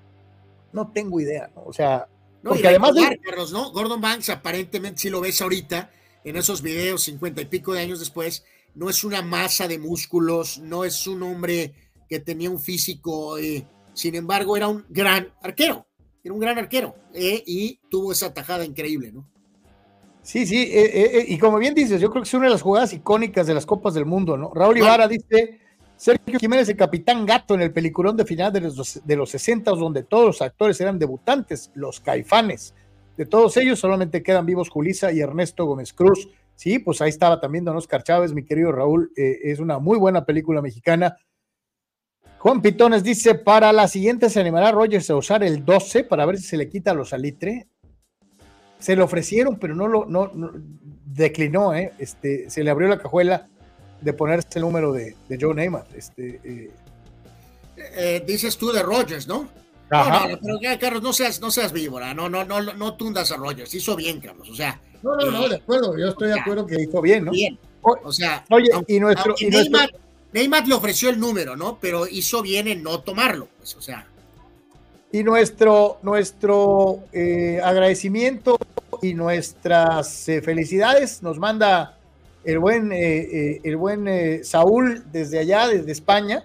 No 0.73 0.93
tengo 0.93 1.21
idea. 1.21 1.51
O 1.57 1.73
sea, 1.73 2.07
porque 2.43 2.69
además 2.69 2.95
de... 2.95 3.21
¿no? 3.53 3.73
Gordon 3.73 4.01
Banks 4.01 4.31
aparentemente, 4.31 5.01
si 5.01 5.11
lo 5.11 5.21
ves 5.21 5.43
ahorita, 5.43 5.91
en 6.23 6.37
esos 6.37 6.63
videos 6.63 7.03
cincuenta 7.03 7.43
y 7.43 7.47
pico 7.47 7.73
de 7.73 7.81
años 7.81 7.99
después, 7.99 8.45
no 8.77 8.89
es 8.89 9.03
una 9.03 9.23
masa 9.23 9.67
de 9.67 9.79
músculos, 9.79 10.59
no 10.59 10.85
es 10.85 11.09
un 11.09 11.25
hombre 11.25 11.75
que 12.11 12.19
tenía 12.19 12.51
un 12.51 12.61
físico, 12.61 13.39
eh, 13.39 13.65
sin 13.95 14.17
embargo, 14.17 14.57
era 14.57 14.67
un 14.67 14.85
gran 14.89 15.29
arquero, 15.43 15.87
era 16.25 16.35
un 16.35 16.41
gran 16.41 16.59
arquero 16.59 16.97
eh, 17.15 17.43
y 17.47 17.79
tuvo 17.89 18.13
esa 18.13 18.35
tajada 18.35 18.65
increíble, 18.65 19.13
¿no? 19.13 19.29
Sí, 20.23 20.45
sí, 20.45 20.63
eh, 20.63 21.19
eh, 21.19 21.25
y 21.29 21.39
como 21.39 21.59
bien 21.59 21.75
dices, 21.75 22.01
yo 22.01 22.11
creo 22.11 22.23
que 22.23 22.29
es 22.29 22.35
una 22.35 22.47
de 22.47 22.53
las 22.53 22.63
jugadas 22.63 22.93
icónicas 22.93 23.47
de 23.47 23.55
las 23.55 23.65
Copas 23.65 23.95
del 23.95 24.05
Mundo, 24.05 24.37
¿no? 24.37 24.53
Raúl 24.53 24.77
Ibarra 24.77 25.09
dice, 25.09 25.61
Sergio 25.97 26.39
Jiménez, 26.39 26.69
el 26.69 26.77
capitán 26.77 27.25
gato 27.25 27.55
en 27.55 27.63
el 27.63 27.73
peliculón 27.73 28.17
de 28.17 28.27
final 28.27 28.53
de 28.53 28.61
los, 28.61 29.01
de 29.05 29.17
los 29.17 29.31
60, 29.31 29.71
donde 29.71 30.03
todos 30.03 30.27
los 30.27 30.43
actores 30.43 30.81
eran 30.81 30.99
debutantes, 30.99 31.71
los 31.75 32.01
caifanes. 32.01 32.75
De 33.17 33.25
todos 33.25 33.57
ellos 33.57 33.79
solamente 33.79 34.23
quedan 34.23 34.47
vivos 34.47 34.69
Julisa 34.69 35.13
y 35.13 35.21
Ernesto 35.21 35.65
Gómez 35.65 35.93
Cruz. 35.93 36.29
Sí, 36.55 36.79
pues 36.79 37.01
ahí 37.01 37.09
estaba 37.09 37.41
también 37.41 37.65
Don 37.65 37.77
Oscar 37.77 38.03
Chávez, 38.03 38.35
mi 38.35 38.45
querido 38.45 38.73
Raúl. 38.73 39.11
es 39.17 39.59
una 39.61 39.79
muy 39.79 39.99
buena 39.99 40.27
película 40.27 40.61
mexicana. 40.61 41.17
Juan 42.41 42.63
Pitones 42.63 43.03
dice, 43.03 43.35
para 43.35 43.73
la 43.73 43.87
siguiente 43.87 44.31
se 44.31 44.41
animará 44.41 44.73
Rogers 44.73 45.09
a 45.11 45.17
usar 45.17 45.45
el 45.45 45.65
12 45.65 46.05
para 46.05 46.27
ver 46.27 46.39
si 46.39 46.45
se 46.45 46.57
le 46.57 46.69
quita 46.69 46.95
los 46.95 47.11
salitre 47.11 47.69
se 48.81 48.97
le 48.97 49.03
ofrecieron, 49.03 49.59
pero 49.59 49.75
no 49.75 49.87
lo 49.87 50.07
no, 50.07 50.31
declinó, 51.05 51.75
¿eh? 51.75 51.93
este, 51.99 52.49
se 52.51 52.65
le 52.65 52.71
abrió 52.71 52.89
la 52.89 52.99
cajuela 52.99 53.47
de 54.01 54.13
ponerse 54.15 54.49
el 54.55 54.63
número 54.63 54.93
de, 54.93 55.15
de 55.29 55.39
Joe 55.39 55.55
Neymar. 55.55 55.87
Este, 55.95 56.41
eh. 56.43 56.71
Eh, 57.77 58.25
dices 58.27 58.57
tú 58.57 58.73
de 58.73 58.83
Rogers, 58.83 59.29
¿no? 59.29 59.49
No, 59.91 60.29
no, 60.29 60.39
pero 60.41 60.79
Carlos, 60.81 61.03
no 61.03 61.13
seas, 61.13 61.41
no 61.41 61.51
seas 61.51 61.73
víbora, 61.73 62.15
no, 62.15 62.29
no, 62.29 62.45
no, 62.45 62.61
no 62.63 62.95
tundas 62.95 63.33
a 63.33 63.37
Rogers, 63.37 63.75
hizo 63.75 63.97
bien, 63.97 64.21
Carlos, 64.21 64.49
o 64.49 64.55
sea. 64.55 64.81
No, 65.03 65.17
no, 65.17 65.31
no, 65.31 65.49
de 65.49 65.57
acuerdo, 65.57 65.99
yo 65.99 66.09
estoy 66.09 66.29
de 66.29 66.41
acuerdo 66.41 66.67
que 66.67 66.81
hizo 66.81 67.03
bien, 67.03 67.25
¿no? 67.25 67.33
Bien, 67.33 67.59
o 67.83 68.13
sea, 68.13 68.45
oye, 68.51 68.71
y 68.87 69.01
nuestro, 69.01 69.35
y 69.39 69.47
Neymar, 69.47 69.91
Neymar, 70.33 70.67
le 70.67 70.75
ofreció 70.75 71.11
el 71.11 71.19
número, 71.19 71.57
¿no? 71.57 71.79
Pero 71.81 72.07
hizo 72.07 72.43
bien 72.43 72.69
en 72.69 72.83
no 72.83 73.01
tomarlo, 73.01 73.49
pues, 73.59 73.75
o 73.77 73.83
sea. 73.83 74.07
Y 75.13 75.25
nuestro, 75.25 75.99
nuestro 76.03 77.03
agradecimiento 77.63 78.57
y 79.03 79.15
nuestras 79.15 80.29
eh, 80.29 80.43
felicidades 80.43 81.23
nos 81.23 81.39
manda 81.39 81.99
el 82.45 82.59
buen, 82.59 82.93
eh, 82.93 82.99
eh, 82.99 83.61
el 83.65 83.77
buen 83.77 84.45
Saúl 84.45 85.05
desde 85.13 85.39
allá, 85.39 85.69
desde 85.69 85.93
España. 85.93 86.45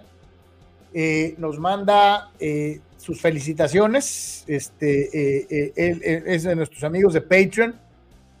nos 1.38 1.58
manda 1.58 2.30
sus 2.96 3.20
felicitaciones. 3.20 4.44
Este, 4.46 5.72
él, 5.76 6.22
es 6.26 6.44
de 6.44 6.56
nuestros 6.56 6.84
amigos 6.84 7.12
de 7.14 7.20
Patreon. 7.20 7.78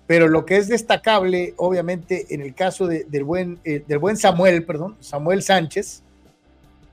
Pero 0.06 0.28
lo 0.28 0.46
que 0.46 0.56
es 0.56 0.68
destacable, 0.68 1.54
obviamente, 1.56 2.26
en 2.30 2.40
el 2.40 2.54
caso 2.54 2.86
del, 2.86 3.24
buen, 3.24 3.58
del 3.64 3.98
buen 3.98 4.16
Samuel, 4.16 4.64
perdón, 4.64 4.96
Samuel 5.00 5.42
Sánchez, 5.42 6.02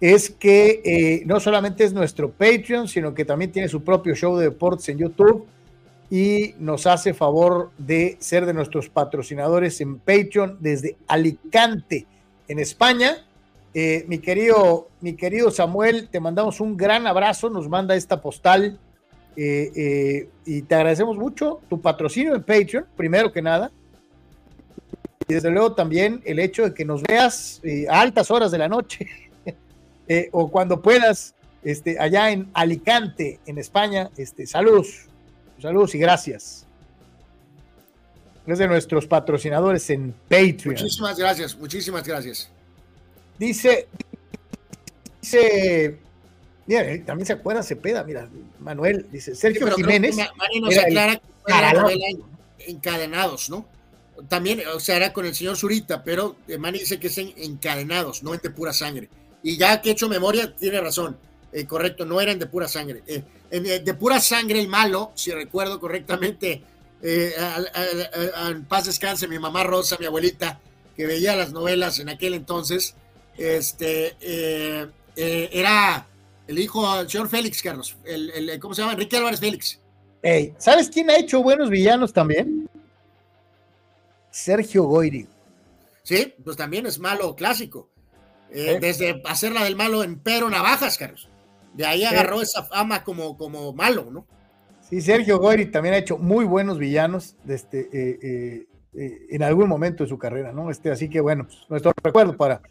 es 0.01 0.32
que 0.32 1.24
no 1.25 1.40
solamente 1.40 1.83
es 1.83 1.93
nuestro 1.93 2.32
Patreon, 2.32 2.88
sino 2.88 3.14
que 3.14 3.24
también 3.24 3.51
tiene 3.51 3.69
su 3.69 3.83
propio 3.83 4.16
show 4.16 4.35
de 4.35 4.45
deportes 4.45 4.90
en 4.90 4.98
YouTube 4.98 5.45
y 6.14 6.53
nos 6.59 6.85
hace 6.85 7.16
favor 7.16 7.72
de 7.80 8.17
ser 8.19 8.45
de 8.45 8.53
nuestros 8.53 8.88
patrocinadores 8.88 9.82
en 9.82 9.98
Patreon 9.98 10.58
desde 10.59 10.95
Alicante, 11.08 12.06
en 12.48 12.59
España. 12.59 13.25
Eh, 13.74 14.06
mi, 14.08 14.19
querido, 14.19 14.90
mi 15.01 15.14
querido 15.16 15.50
Samuel, 15.50 16.09
te 16.09 16.19
mandamos 16.19 16.59
un 16.59 16.77
gran 16.77 17.08
abrazo, 17.08 17.50
nos 17.50 17.67
manda 17.67 17.95
esta 17.95 18.22
postal 18.22 18.77
eh, 19.35 19.71
eh, 19.75 20.29
y 20.45 20.61
te 20.63 20.75
agradecemos 20.75 21.17
mucho 21.17 21.61
tu 21.69 21.81
patrocinio 21.81 22.35
en 22.35 22.43
Patreon, 22.43 22.85
primero 22.95 23.31
que 23.31 23.41
nada. 23.41 23.71
Y 25.27 25.33
desde 25.33 25.51
luego 25.51 25.73
también 25.73 26.21
el 26.25 26.39
hecho 26.39 26.63
de 26.63 26.73
que 26.73 26.83
nos 26.83 27.01
veas 27.03 27.61
a 27.89 28.01
altas 28.01 28.29
horas 28.29 28.51
de 28.51 28.57
la 28.57 28.67
noche 28.67 29.07
o 30.31 30.51
cuando 30.51 30.81
puedas 30.81 31.33
este, 31.63 31.97
allá 31.97 32.31
en 32.31 32.49
Alicante, 32.53 33.39
en 33.45 33.57
España. 33.57 34.09
Este, 34.17 34.45
saludos. 34.45 35.07
Saludos 35.61 35.95
y 35.95 35.99
gracias. 35.99 36.65
Es 38.45 38.57
de 38.59 38.67
nuestros 38.67 39.07
patrocinadores 39.07 39.89
en 39.89 40.13
Patreon. 40.27 40.75
Muchísimas 40.75 41.17
gracias, 41.17 41.57
muchísimas 41.57 42.05
gracias. 42.05 42.49
Dice, 43.39 43.87
dice, 45.21 45.99
mira, 46.66 47.06
también 47.06 47.25
se 47.25 47.33
acuerda 47.33 47.64
Cepeda, 47.64 48.03
mira, 48.03 48.27
Manuel, 48.59 49.08
dice, 49.11 49.35
Sergio 49.35 49.67
Jiménez. 49.75 50.16
Mario 50.35 50.61
nos 50.61 50.77
aclara 50.77 51.19
que 51.45 52.72
encadenados, 52.72 53.50
¿no? 53.50 53.66
También, 54.30 54.61
o 54.74 54.80
sea, 54.80 54.95
era 54.98 55.11
con 55.11 55.25
el 55.25 55.35
señor 55.35 55.58
Zurita, 55.58 56.03
pero 56.03 56.38
Manny 56.59 56.80
dice 56.80 57.00
que 57.00 57.08
es 57.08 57.17
encadenados, 57.17 58.24
no 58.24 58.33
en 58.33 58.40
de 58.40 58.50
pura 58.50 58.72
sangre. 58.72 59.09
Y 59.42 59.58
ya 59.58 59.82
que 59.82 59.90
he 59.90 59.92
hecho 59.92 60.08
memoria, 60.08 60.56
tiene 60.56 60.80
razón. 60.80 61.17
Eh, 61.51 61.66
correcto, 61.66 62.06
no 62.06 62.19
eran 62.19 62.40
de 62.40 62.48
pura 62.48 62.67
sangre. 62.67 63.03
Eh, 63.06 63.24
eh, 63.51 63.80
de 63.80 63.93
pura 63.93 64.19
sangre 64.19 64.59
el 64.59 64.67
malo, 64.67 65.11
si 65.16 65.32
recuerdo 65.32 65.80
correctamente, 65.80 66.64
en 67.01 68.66
paz 68.66 68.85
descanse 68.85 69.27
mi 69.27 69.38
mamá 69.38 69.64
Rosa, 69.64 69.98
mi 70.00 70.06
abuelita, 70.06 70.59
que 70.95 71.06
veía 71.06 71.35
las 71.35 71.51
novelas 71.51 72.00
en 72.00 72.08
aquel 72.08 72.33
entonces, 72.33 72.95
este, 73.38 74.16
era 75.16 76.08
el 76.47 76.59
hijo 76.59 76.97
del 76.97 77.09
señor 77.09 77.30
Félix, 77.30 77.61
Carlos, 77.61 77.97
el, 78.05 78.59
¿cómo 78.59 78.73
se 78.73 78.81
llama? 78.81 78.93
Enrique 78.93 79.17
Álvarez 79.17 79.39
Félix. 79.39 79.80
¿Sabes 80.57 80.89
quién 80.89 81.09
ha 81.09 81.17
hecho 81.17 81.43
buenos 81.43 81.69
villanos 81.69 82.13
también? 82.13 82.69
Sergio 84.31 84.83
Goyri. 84.83 85.27
Sí, 86.03 86.33
pues 86.43 86.57
también 86.57 86.85
es 86.85 86.99
malo 86.99 87.35
clásico. 87.35 87.89
desde 88.49 89.22
hacerla 89.25 89.63
del 89.63 89.75
malo 89.75 90.03
en 90.03 90.19
Pero 90.19 90.49
Navajas, 90.49 90.97
Carlos. 90.97 91.30
De 91.73 91.85
ahí 91.85 92.03
agarró 92.03 92.41
esa 92.41 92.63
fama 92.63 93.03
como, 93.03 93.38
como 93.38 93.73
malo, 93.73 94.09
¿no? 94.11 94.25
Sí, 94.89 95.01
Sergio 95.01 95.39
Goyri 95.39 95.65
también 95.67 95.95
ha 95.95 95.97
hecho 95.97 96.17
muy 96.17 96.45
buenos 96.45 96.77
villanos 96.77 97.35
este, 97.47 97.89
eh, 97.91 98.19
eh, 98.22 98.67
eh, 98.93 99.27
en 99.31 99.41
algún 99.43 99.67
momento 99.67 100.03
de 100.03 100.09
su 100.09 100.19
carrera, 100.19 100.51
¿no? 100.51 100.69
Este, 100.69 100.91
así 100.91 101.09
que 101.09 101.19
bueno, 101.19 101.45
pues, 101.45 101.59
nuestro 101.69 101.93
recuerdo 102.03 102.38
para, 102.38 102.61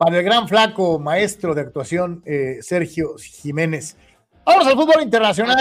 para 0.00 0.16
el 0.16 0.24
gran 0.24 0.48
flaco 0.48 0.98
maestro 0.98 1.54
de 1.54 1.60
actuación, 1.60 2.24
Sergio 2.62 3.16
Jiménez. 3.18 3.98
Vamos 4.46 4.66
al 4.66 4.72
fútbol 4.72 5.02
internacional. 5.02 5.58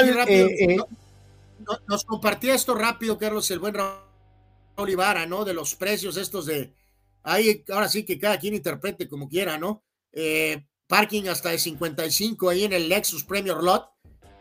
nos 1.90 2.06
compartía 2.06 2.56
esto 2.56 2.74
rápido, 2.74 3.18
Carlos, 3.18 3.52
el 3.52 3.60
buen 3.60 3.74
Raúl 3.74 4.90
Ibarra, 4.90 5.26
¿no? 5.26 5.44
De 5.44 5.54
los 5.54 5.76
precios 5.76 6.16
estos 6.16 6.46
de. 6.46 6.74
Ahí, 7.22 7.66
ahora 7.70 7.90
sí 7.90 8.06
que 8.06 8.18
cada 8.18 8.40
quien 8.40 8.56
interprete 8.56 9.10
como 9.10 9.28
quiera, 9.28 9.58
¿no? 9.58 9.84
Eh, 10.14 10.66
parking 10.88 11.28
hasta 11.28 11.50
de 11.50 11.60
55 11.60 12.50
ahí 12.50 12.64
en 12.64 12.72
el 12.72 12.88
Lexus 12.88 13.26
Premier 13.26 13.58
Lot, 13.58 13.90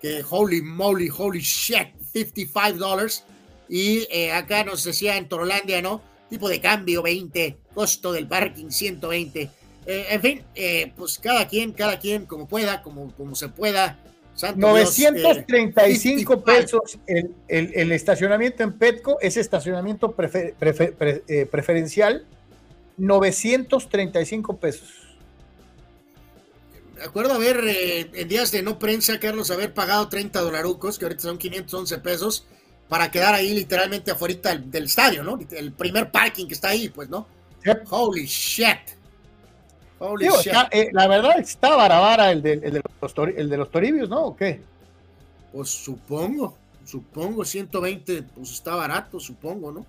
que 0.01 0.25
holy 0.31 0.63
moly, 0.63 1.09
holy 1.11 1.41
shit, 1.41 1.89
55 2.13 2.79
dólares. 2.79 3.25
Y 3.69 4.07
eh, 4.13 4.31
acá 4.31 4.63
nos 4.63 4.85
decía 4.85 5.17
en 5.17 5.29
Torolandia, 5.29 5.83
¿no? 5.83 6.03
Tipo 6.31 6.49
de 6.49 6.61
cambio 6.61 7.03
20, 7.03 7.59
costo 7.75 8.13
del 8.13 8.29
parking 8.29 8.71
120. 8.71 9.58
Eh, 9.89 10.07
en 10.11 10.21
fin, 10.21 10.45
eh, 10.55 10.93
pues 10.95 11.19
cada 11.19 11.49
quien, 11.49 11.73
cada 11.73 11.99
quien 11.99 12.27
como 12.27 12.47
pueda, 12.47 12.83
como, 12.83 13.11
como 13.17 13.35
se 13.35 13.49
pueda. 13.49 13.99
Santo 14.35 14.61
935 14.61 16.37
Dios, 16.37 16.45
pesos 16.45 16.99
el, 17.07 17.35
el, 17.49 17.73
el, 17.75 17.93
estacionamiento 17.93 18.63
en 18.63 18.75
Petco, 18.75 19.19
es 19.21 19.39
estacionamiento 19.39 20.13
prefer, 20.13 20.55
prefer, 20.59 20.95
pre, 20.95 21.25
eh, 21.27 21.47
preferencial, 21.47 22.27
935 22.99 24.59
pesos. 24.59 24.91
Me 26.97 27.05
acuerdo 27.05 27.33
haber, 27.33 27.65
eh, 27.67 28.11
en 28.13 28.29
días 28.29 28.53
de 28.53 28.63
no 28.63 28.79
prensa, 28.79 29.19
Carlos, 29.19 29.51
haber 29.51 29.73
pagado 29.73 30.11
30 30.11 30.39
dolarucos, 30.41 30.99
que 30.99 31.07
ahorita 31.07 31.23
son 31.23 31.39
511 31.39 31.99
pesos, 31.99 32.45
para 32.91 33.11
quedar 33.11 33.33
ahí 33.35 33.55
literalmente 33.55 34.11
afuera 34.11 34.35
del, 34.51 34.71
del, 34.71 34.85
estadio, 34.85 35.25
¿no? 35.25 35.39
El 35.51 35.73
primer 35.73 36.11
parking 36.11 36.47
que 36.47 36.55
está 36.55 36.69
ahí, 36.69 36.91
pues, 36.91 37.09
¿no? 37.09 37.27
Yep. 37.65 37.87
Holy 37.89 38.27
shit. 38.27 38.98
Digo. 40.19 40.39
Está, 40.39 40.69
eh, 40.71 40.91
la 40.93 41.09
verdad 41.09 41.39
está 41.39 41.75
barabara 41.75 42.31
el 42.31 42.43
de, 42.43 42.53
el, 42.53 42.73
de 42.73 42.83
los, 43.01 43.15
el 43.37 43.49
de 43.51 43.57
los 43.57 43.71
Toribios, 43.71 44.09
¿no? 44.09 44.27
¿O 44.27 44.37
qué? 44.37 44.61
Pues 45.53 45.71
supongo, 45.71 46.57
supongo, 46.85 47.45
120, 47.45 48.23
pues 48.35 48.53
está 48.53 48.77
barato, 48.77 49.19
supongo, 49.19 49.73
¿no? 49.73 49.87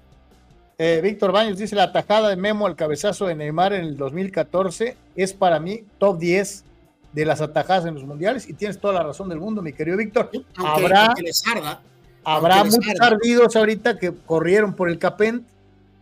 Eh, 0.81 1.01
Víctor 1.03 1.33
Baños 1.33 1.57
dice 1.57 1.75
la 1.75 1.91
tajada 1.91 2.29
de 2.29 2.38
Memo 2.38 2.65
al 2.65 2.77
cabezazo 2.77 3.27
de 3.27 3.35
Neymar 3.35 3.73
en 3.73 3.81
el 3.81 3.97
2014 3.97 4.95
es 5.17 5.33
para 5.33 5.59
mí 5.59 5.83
top 5.97 6.17
10 6.17 6.63
de 7.11 7.25
las 7.25 7.41
atajadas 7.41 7.85
en 7.85 7.95
los 7.95 8.05
mundiales 8.05 8.47
y 8.47 8.53
tienes 8.53 8.79
toda 8.79 8.93
la 8.93 9.03
razón 9.03 9.27
del 9.27 9.39
mundo, 9.39 9.61
mi 9.61 9.73
querido 9.73 9.97
Víctor. 9.97 10.31
Habrá 10.55 11.07
aunque 11.07 11.23
les 11.23 11.45
arda, 11.45 11.81
habrá 12.23 12.63
muchos 12.63 12.95
ardidos 13.01 13.57
ahorita 13.57 13.99
que 13.99 14.13
corrieron 14.25 14.73
por 14.73 14.89
el 14.89 14.97
Capent, 14.97 15.45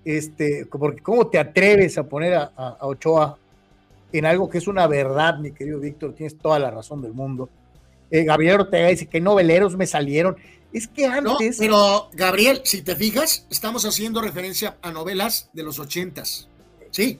este, 0.05 0.67
porque 0.67 1.01
cómo 1.01 1.25
te 1.25 1.39
atreves 1.39 1.97
a 1.97 2.03
poner 2.03 2.35
a, 2.35 2.51
a, 2.55 2.67
a, 2.79 2.85
Ochoa 2.85 3.35
en 4.17 4.25
algo 4.25 4.49
que 4.49 4.57
es 4.57 4.67
una 4.67 4.87
verdad, 4.87 5.39
mi 5.39 5.51
querido 5.51 5.79
Víctor, 5.79 6.13
tienes 6.13 6.37
toda 6.37 6.59
la 6.59 6.71
razón 6.71 7.01
del 7.01 7.13
mundo. 7.13 7.49
Eh, 8.09 8.23
Gabriel 8.23 8.61
Ortega 8.61 8.87
dice 8.87 9.07
que 9.07 9.19
noveleros 9.19 9.75
me 9.75 9.85
salieron. 9.85 10.37
Es 10.73 10.87
que 10.87 11.05
antes. 11.05 11.59
No, 11.59 11.65
pero 11.65 12.09
Gabriel, 12.13 12.61
si 12.63 12.81
te 12.81 12.95
fijas, 12.95 13.45
estamos 13.49 13.85
haciendo 13.85 14.21
referencia 14.21 14.77
a 14.81 14.91
novelas 14.91 15.49
de 15.53 15.63
los 15.63 15.79
ochentas. 15.79 16.47
Sí, 16.91 17.19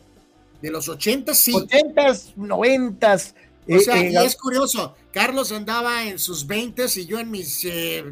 de 0.62 0.72
los 0.72 0.88
ochentas, 0.90 1.40
sí. 1.40 1.54
Ochentas, 1.54 2.34
noventas. 2.36 3.36
O 3.70 3.80
sea, 3.80 4.00
eh, 4.02 4.12
y 4.12 4.16
es 4.16 4.36
curioso, 4.36 4.96
Carlos 5.12 5.52
andaba 5.52 6.06
en 6.06 6.20
sus 6.20 6.48
veintes 6.48 6.96
y 6.96 7.06
yo 7.06 7.20
en 7.20 7.30
mis 7.30 7.66
eh, 7.66 8.06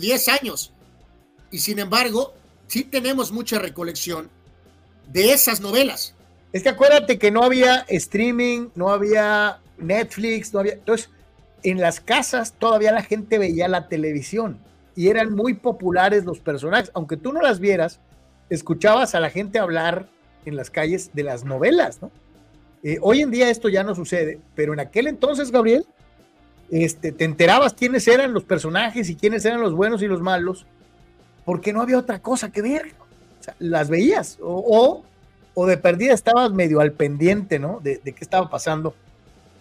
10 0.00 0.28
años. 0.28 0.72
Y 1.50 1.58
sin 1.58 1.78
embargo, 1.78 2.32
sí 2.66 2.84
tenemos 2.84 3.30
mucha 3.30 3.58
recolección 3.58 4.30
de 5.12 5.32
esas 5.32 5.60
novelas. 5.60 6.14
Es 6.52 6.62
que 6.62 6.68
acuérdate 6.68 7.18
que 7.18 7.30
no 7.30 7.42
había 7.42 7.86
streaming, 7.88 8.68
no 8.74 8.90
había 8.90 9.58
Netflix, 9.78 10.52
no 10.52 10.60
había. 10.60 10.74
Entonces, 10.74 11.10
en 11.62 11.80
las 11.80 12.00
casas 12.00 12.54
todavía 12.58 12.92
la 12.92 13.02
gente 13.02 13.38
veía 13.38 13.68
la 13.68 13.88
televisión 13.88 14.58
y 14.94 15.08
eran 15.08 15.32
muy 15.32 15.54
populares 15.54 16.24
los 16.24 16.40
personajes. 16.40 16.90
Aunque 16.94 17.16
tú 17.16 17.32
no 17.32 17.40
las 17.40 17.60
vieras, 17.60 18.00
escuchabas 18.50 19.14
a 19.14 19.20
la 19.20 19.30
gente 19.30 19.58
hablar 19.58 20.06
en 20.44 20.56
las 20.56 20.70
calles 20.70 21.10
de 21.14 21.22
las 21.22 21.44
novelas, 21.44 22.02
¿no? 22.02 22.10
Eh, 22.82 22.98
hoy 23.00 23.20
en 23.20 23.30
día 23.30 23.48
esto 23.48 23.68
ya 23.68 23.84
no 23.84 23.94
sucede, 23.94 24.40
pero 24.56 24.72
en 24.72 24.80
aquel 24.80 25.06
entonces, 25.06 25.52
Gabriel, 25.52 25.86
este, 26.70 27.12
te 27.12 27.24
enterabas 27.24 27.74
quiénes 27.74 28.08
eran 28.08 28.34
los 28.34 28.42
personajes 28.42 29.08
y 29.08 29.14
quiénes 29.14 29.44
eran 29.44 29.60
los 29.60 29.72
buenos 29.72 30.02
y 30.02 30.08
los 30.08 30.20
malos, 30.20 30.66
porque 31.44 31.72
no 31.72 31.80
había 31.80 31.98
otra 31.98 32.20
cosa 32.20 32.50
que 32.50 32.60
ver. 32.60 32.92
O 33.40 33.44
sea, 33.44 33.54
las 33.60 33.88
veías 33.88 34.38
o, 34.40 34.64
o, 34.66 35.04
o, 35.54 35.66
de 35.66 35.76
perdida 35.76 36.14
estabas 36.14 36.52
medio 36.52 36.80
al 36.80 36.92
pendiente, 36.92 37.58
¿no? 37.58 37.80
De, 37.82 38.00
de 38.02 38.12
qué 38.12 38.24
estaba 38.24 38.48
pasando 38.48 38.94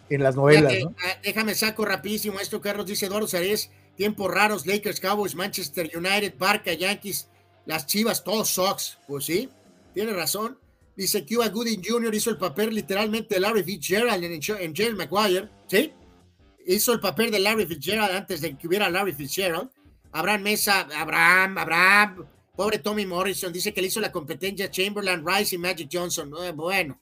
en 0.10 0.24
las 0.24 0.36
novelas. 0.36 0.74
Que, 0.74 0.84
¿no? 0.84 0.96
Déjame 1.24 1.56
saco 1.56 1.86
rapidísimo 1.86 2.40
esto, 2.40 2.62
Carlos, 2.62 2.86
dice 2.86 3.06
Eduardo 3.06 3.28
Sarés, 3.28 3.72
tiempos 3.96 4.32
raros, 4.32 4.66
Lakers, 4.66 5.00
Cowboys, 5.00 5.36
Manchester 5.36 5.90
United, 5.96 6.34
Barca, 6.38 6.74
Yankees, 6.74 7.28
las 7.66 7.86
Chivas, 7.86 8.24
todos 8.24 8.50
Sox. 8.50 8.98
Pues 9.08 9.26
sí, 9.26 9.50
tiene 9.94 10.14
razón. 10.14 10.58
Dice 10.96 11.26
Cuba 11.26 11.48
Gooding 11.48 11.82
Jr. 11.84 12.14
hizo 12.14 12.30
el 12.30 12.38
papel 12.38 12.76
literalmente 12.76 13.36
de 13.36 13.42
Larry 13.42 13.64
Fitzgerald 13.64 14.24
en, 14.24 14.34
en 14.34 14.76
Jerry 14.76 14.96
Maguire, 14.96 15.48
¿sí? 15.68 15.94
Hizo 16.68 16.94
el 16.94 17.00
papel 17.00 17.32
de 17.32 17.40
Larry 17.40 17.66
Fitzgerald 17.66 18.14
antes 18.14 18.42
de 18.42 18.56
que 18.56 18.68
hubiera 18.68 18.90
Larry 18.90 19.14
Fitzgerald. 19.14 19.70
Abraham 20.12 20.42
Mesa, 20.42 20.88
Abraham, 20.94 21.58
Abraham, 21.58 22.26
pobre 22.62 22.78
Tommy 22.78 23.08
Morrison, 23.08 23.52
dice 23.52 23.74
que 23.74 23.82
le 23.82 23.88
hizo 23.88 24.00
la 24.00 24.12
competencia 24.12 24.70
Chamberlain, 24.70 25.26
Rice 25.26 25.56
y 25.56 25.58
Magic 25.58 25.90
Johnson. 25.92 26.32
Eh, 26.44 26.52
bueno. 26.52 27.02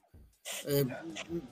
Eh, 0.66 0.86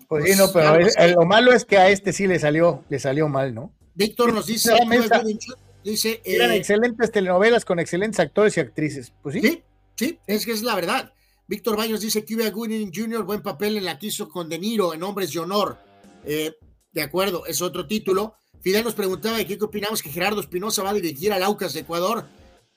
pues, 0.08 0.24
sí, 0.24 0.38
no, 0.38 0.50
pero 0.53 0.69
claro, 0.69 0.88
el, 0.98 1.11
lo 1.11 1.26
malo 1.26 1.52
es 1.52 1.66
que 1.66 1.77
a 1.77 1.90
este 1.90 2.14
sí 2.14 2.26
le 2.26 2.40
salió, 2.40 2.86
le 2.88 3.00
salió 3.00 3.27
mal, 3.27 3.53
¿no? 3.53 3.74
Víctor 3.95 4.32
nos 4.32 4.45
dice, 4.45 4.74
Mesa, 4.86 5.22
dice 5.84 6.22
eran 6.24 6.52
eh, 6.52 6.56
excelentes 6.56 7.11
telenovelas 7.11 7.66
con 7.66 7.80
excelentes 7.80 8.22
actores 8.22 8.56
y 8.56 8.61
actrices. 8.61 9.11
Pues 9.22 9.36
sí. 9.36 9.42
Sí, 9.42 9.64
sí, 9.98 10.19
es 10.26 10.45
que 10.45 10.53
es 10.53 10.64
la 10.64 10.76
verdad. 10.76 11.11
Víctor 11.45 11.76
Baños 11.76 12.00
dice 12.00 12.24
Cuba 12.24 12.50
Gooding 12.50 12.94
Jr., 12.95 13.24
buen 13.26 13.42
papel 13.42 13.76
en 13.76 13.84
la 13.84 14.00
que 14.00 14.08
hizo 14.08 14.30
con 14.30 14.48
De 14.48 14.58
Niro 14.58 14.94
en 14.94 15.03
Hombres 15.03 15.34
de 15.34 15.40
Honor. 15.40 15.80
Eh, 16.24 16.53
de 16.94 17.02
acuerdo, 17.02 17.45
es 17.45 17.61
otro 17.61 17.86
título. 17.86 18.36
Fidel 18.61 18.86
nos 18.86 18.95
preguntaba 18.95 19.38
de 19.38 19.45
qué 19.45 19.58
opinamos 19.61 20.02
que 20.02 20.10
Gerardo 20.10 20.40
Espinosa 20.40 20.82
va 20.82 20.92
a 20.92 20.94
dirigir 20.94 21.34
al 21.34 21.44
Aucas 21.44 21.74
de 21.74 21.82
Ecuador. 21.82 22.26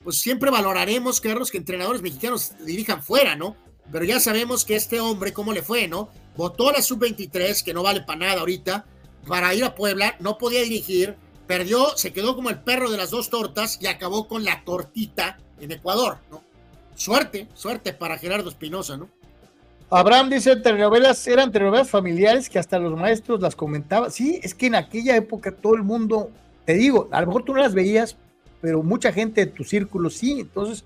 Pues 0.03 0.19
siempre 0.19 0.49
valoraremos, 0.49 1.21
Carlos, 1.21 1.51
que 1.51 1.57
entrenadores 1.57 2.01
mexicanos 2.01 2.53
dirijan 2.65 3.03
fuera, 3.03 3.35
¿no? 3.35 3.55
Pero 3.91 4.05
ya 4.05 4.19
sabemos 4.19 4.65
que 4.65 4.75
este 4.75 4.99
hombre, 4.99 5.33
¿cómo 5.33 5.53
le 5.53 5.61
fue, 5.61 5.87
no? 5.87 6.09
Votó 6.35 6.71
la 6.71 6.81
sub-23, 6.81 7.63
que 7.63 7.73
no 7.73 7.83
vale 7.83 8.01
para 8.01 8.19
nada 8.19 8.39
ahorita, 8.39 8.85
para 9.27 9.53
ir 9.53 9.63
a 9.63 9.75
Puebla, 9.75 10.15
no 10.19 10.37
podía 10.37 10.61
dirigir, 10.61 11.15
perdió, 11.45 11.97
se 11.97 12.13
quedó 12.13 12.35
como 12.35 12.49
el 12.49 12.59
perro 12.59 12.89
de 12.89 12.97
las 12.97 13.11
dos 13.11 13.29
tortas 13.29 13.77
y 13.81 13.87
acabó 13.87 14.27
con 14.27 14.43
la 14.43 14.63
tortita 14.63 15.37
en 15.59 15.71
Ecuador, 15.71 16.17
¿no? 16.31 16.41
Suerte, 16.95 17.47
suerte 17.53 17.93
para 17.93 18.17
Gerardo 18.17 18.49
Espinosa, 18.49 18.97
¿no? 18.97 19.09
Abraham 19.89 20.29
dice, 20.29 20.55
telenovelas 20.55 21.27
eran 21.27 21.51
telenovelas 21.51 21.89
familiares 21.89 22.49
que 22.49 22.57
hasta 22.57 22.79
los 22.79 22.97
maestros 22.97 23.41
las 23.41 23.55
comentaban. 23.57 24.09
Sí, 24.09 24.39
es 24.41 24.55
que 24.55 24.67
en 24.67 24.75
aquella 24.75 25.17
época 25.17 25.51
todo 25.51 25.75
el 25.75 25.83
mundo, 25.83 26.31
te 26.65 26.75
digo, 26.75 27.09
a 27.11 27.19
lo 27.19 27.27
mejor 27.27 27.43
tú 27.43 27.53
no 27.53 27.61
las 27.61 27.73
veías, 27.73 28.15
pero 28.61 28.83
mucha 28.83 29.11
gente 29.11 29.45
de 29.45 29.51
tu 29.51 29.63
círculo 29.63 30.09
sí, 30.09 30.39
entonces... 30.39 30.83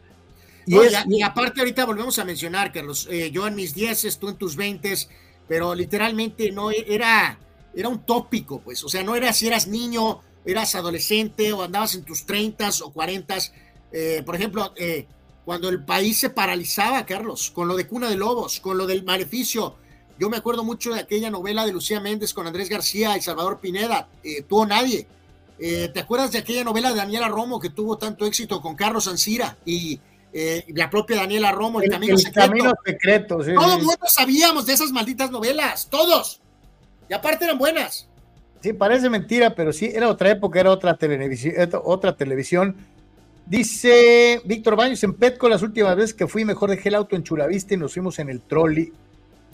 Y, 0.67 0.73
no, 0.73 0.81
es, 0.81 0.95
y 1.07 1.21
aparte 1.21 1.61
ahorita 1.61 1.85
volvemos 1.85 2.17
a 2.17 2.25
mencionar, 2.25 2.71
Carlos, 2.73 3.07
eh, 3.11 3.29
yo 3.31 3.45
en 3.45 3.53
mis 3.53 3.75
dieces, 3.75 4.17
tú 4.17 4.29
en 4.29 4.35
tus 4.35 4.55
veintes, 4.55 5.09
pero 5.47 5.75
literalmente 5.75 6.51
no 6.51 6.71
era, 6.71 7.37
era 7.75 7.87
un 7.87 7.99
tópico, 7.99 8.61
pues, 8.61 8.83
o 8.83 8.89
sea, 8.89 9.03
no 9.03 9.15
era 9.15 9.31
si 9.31 9.45
eras 9.45 9.67
niño, 9.67 10.21
eras 10.43 10.73
adolescente 10.73 11.53
o 11.53 11.61
andabas 11.61 11.93
en 11.93 12.03
tus 12.03 12.25
treintas 12.25 12.81
o 12.81 12.91
cuarentas, 12.91 13.53
eh, 13.91 14.23
por 14.25 14.35
ejemplo, 14.35 14.73
eh, 14.75 15.05
cuando 15.43 15.69
el 15.69 15.83
país 15.83 16.17
se 16.17 16.31
paralizaba, 16.31 17.05
Carlos, 17.05 17.51
con 17.51 17.67
lo 17.67 17.75
de 17.75 17.85
Cuna 17.85 18.09
de 18.09 18.15
Lobos, 18.15 18.59
con 18.59 18.77
lo 18.77 18.87
del 18.87 19.03
maleficio. 19.03 19.75
Yo 20.17 20.29
me 20.29 20.37
acuerdo 20.37 20.63
mucho 20.63 20.93
de 20.93 21.01
aquella 21.01 21.29
novela 21.29 21.65
de 21.65 21.73
Lucía 21.73 21.99
Méndez 21.99 22.33
con 22.33 22.47
Andrés 22.47 22.69
García 22.69 23.15
y 23.15 23.21
Salvador 23.21 23.59
Pineda, 23.59 24.09
eh, 24.23 24.41
Tuvo 24.41 24.65
Nadie. 24.65 25.05
Eh, 25.59 25.89
¿Te 25.93 26.01
acuerdas 26.01 26.31
de 26.31 26.39
aquella 26.39 26.63
novela 26.63 26.89
de 26.89 26.97
Daniela 26.97 27.27
Romo 27.27 27.59
que 27.59 27.69
tuvo 27.69 27.97
tanto 27.97 28.25
éxito 28.25 28.61
con 28.61 28.75
Carlos 28.75 29.07
Ancira 29.07 29.57
y 29.65 29.99
eh, 30.33 30.65
la 30.69 30.89
propia 30.89 31.17
Daniela 31.17 31.51
Romo, 31.51 31.79
El, 31.79 31.85
el 31.85 31.91
Camino 31.91 32.13
el 32.13 32.19
Secreto? 32.19 32.47
Camino 32.47 32.73
Secreto 32.85 33.43
sí, 33.43 33.53
Todos 33.53 33.75
sí. 33.75 33.81
nosotros 33.85 34.13
sabíamos 34.13 34.65
de 34.65 34.73
esas 34.73 34.91
malditas 34.91 35.31
novelas, 35.31 35.87
todos. 35.89 36.41
Y 37.09 37.13
aparte 37.13 37.45
eran 37.45 37.57
buenas. 37.57 38.07
Sí, 38.61 38.73
parece 38.73 39.09
mentira, 39.09 39.55
pero 39.55 39.71
sí, 39.71 39.91
era 39.93 40.09
otra 40.09 40.31
época, 40.31 40.59
era 40.59 40.71
otra 40.71 40.97
televisión, 40.97 41.53
otra 41.83 42.17
televisión 42.17 42.75
Dice 43.45 44.41
Víctor 44.43 44.75
Baños 44.75 45.03
en 45.03 45.13
Petco, 45.13 45.47
las 45.47 45.61
últimas 45.61 45.95
veces 45.95 46.15
que 46.15 46.27
fui, 46.27 46.43
mejor 46.45 46.71
dejé 46.71 46.89
el 46.89 46.95
auto 46.95 47.15
en 47.15 47.23
Chulavista 47.23 47.75
y 47.75 47.77
nos 47.77 47.93
fuimos 47.93 48.17
en 48.17 48.29
el 48.29 48.41
trolley. 48.41 48.91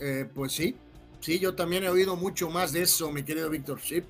Eh, 0.00 0.26
pues 0.34 0.52
sí, 0.52 0.74
sí, 1.20 1.38
yo 1.38 1.54
también 1.54 1.84
he 1.84 1.90
oído 1.90 2.16
mucho 2.16 2.48
más 2.48 2.72
de 2.72 2.82
eso, 2.82 3.12
mi 3.12 3.22
querido 3.22 3.50
Víctor. 3.50 3.80
Sí. 3.82 4.02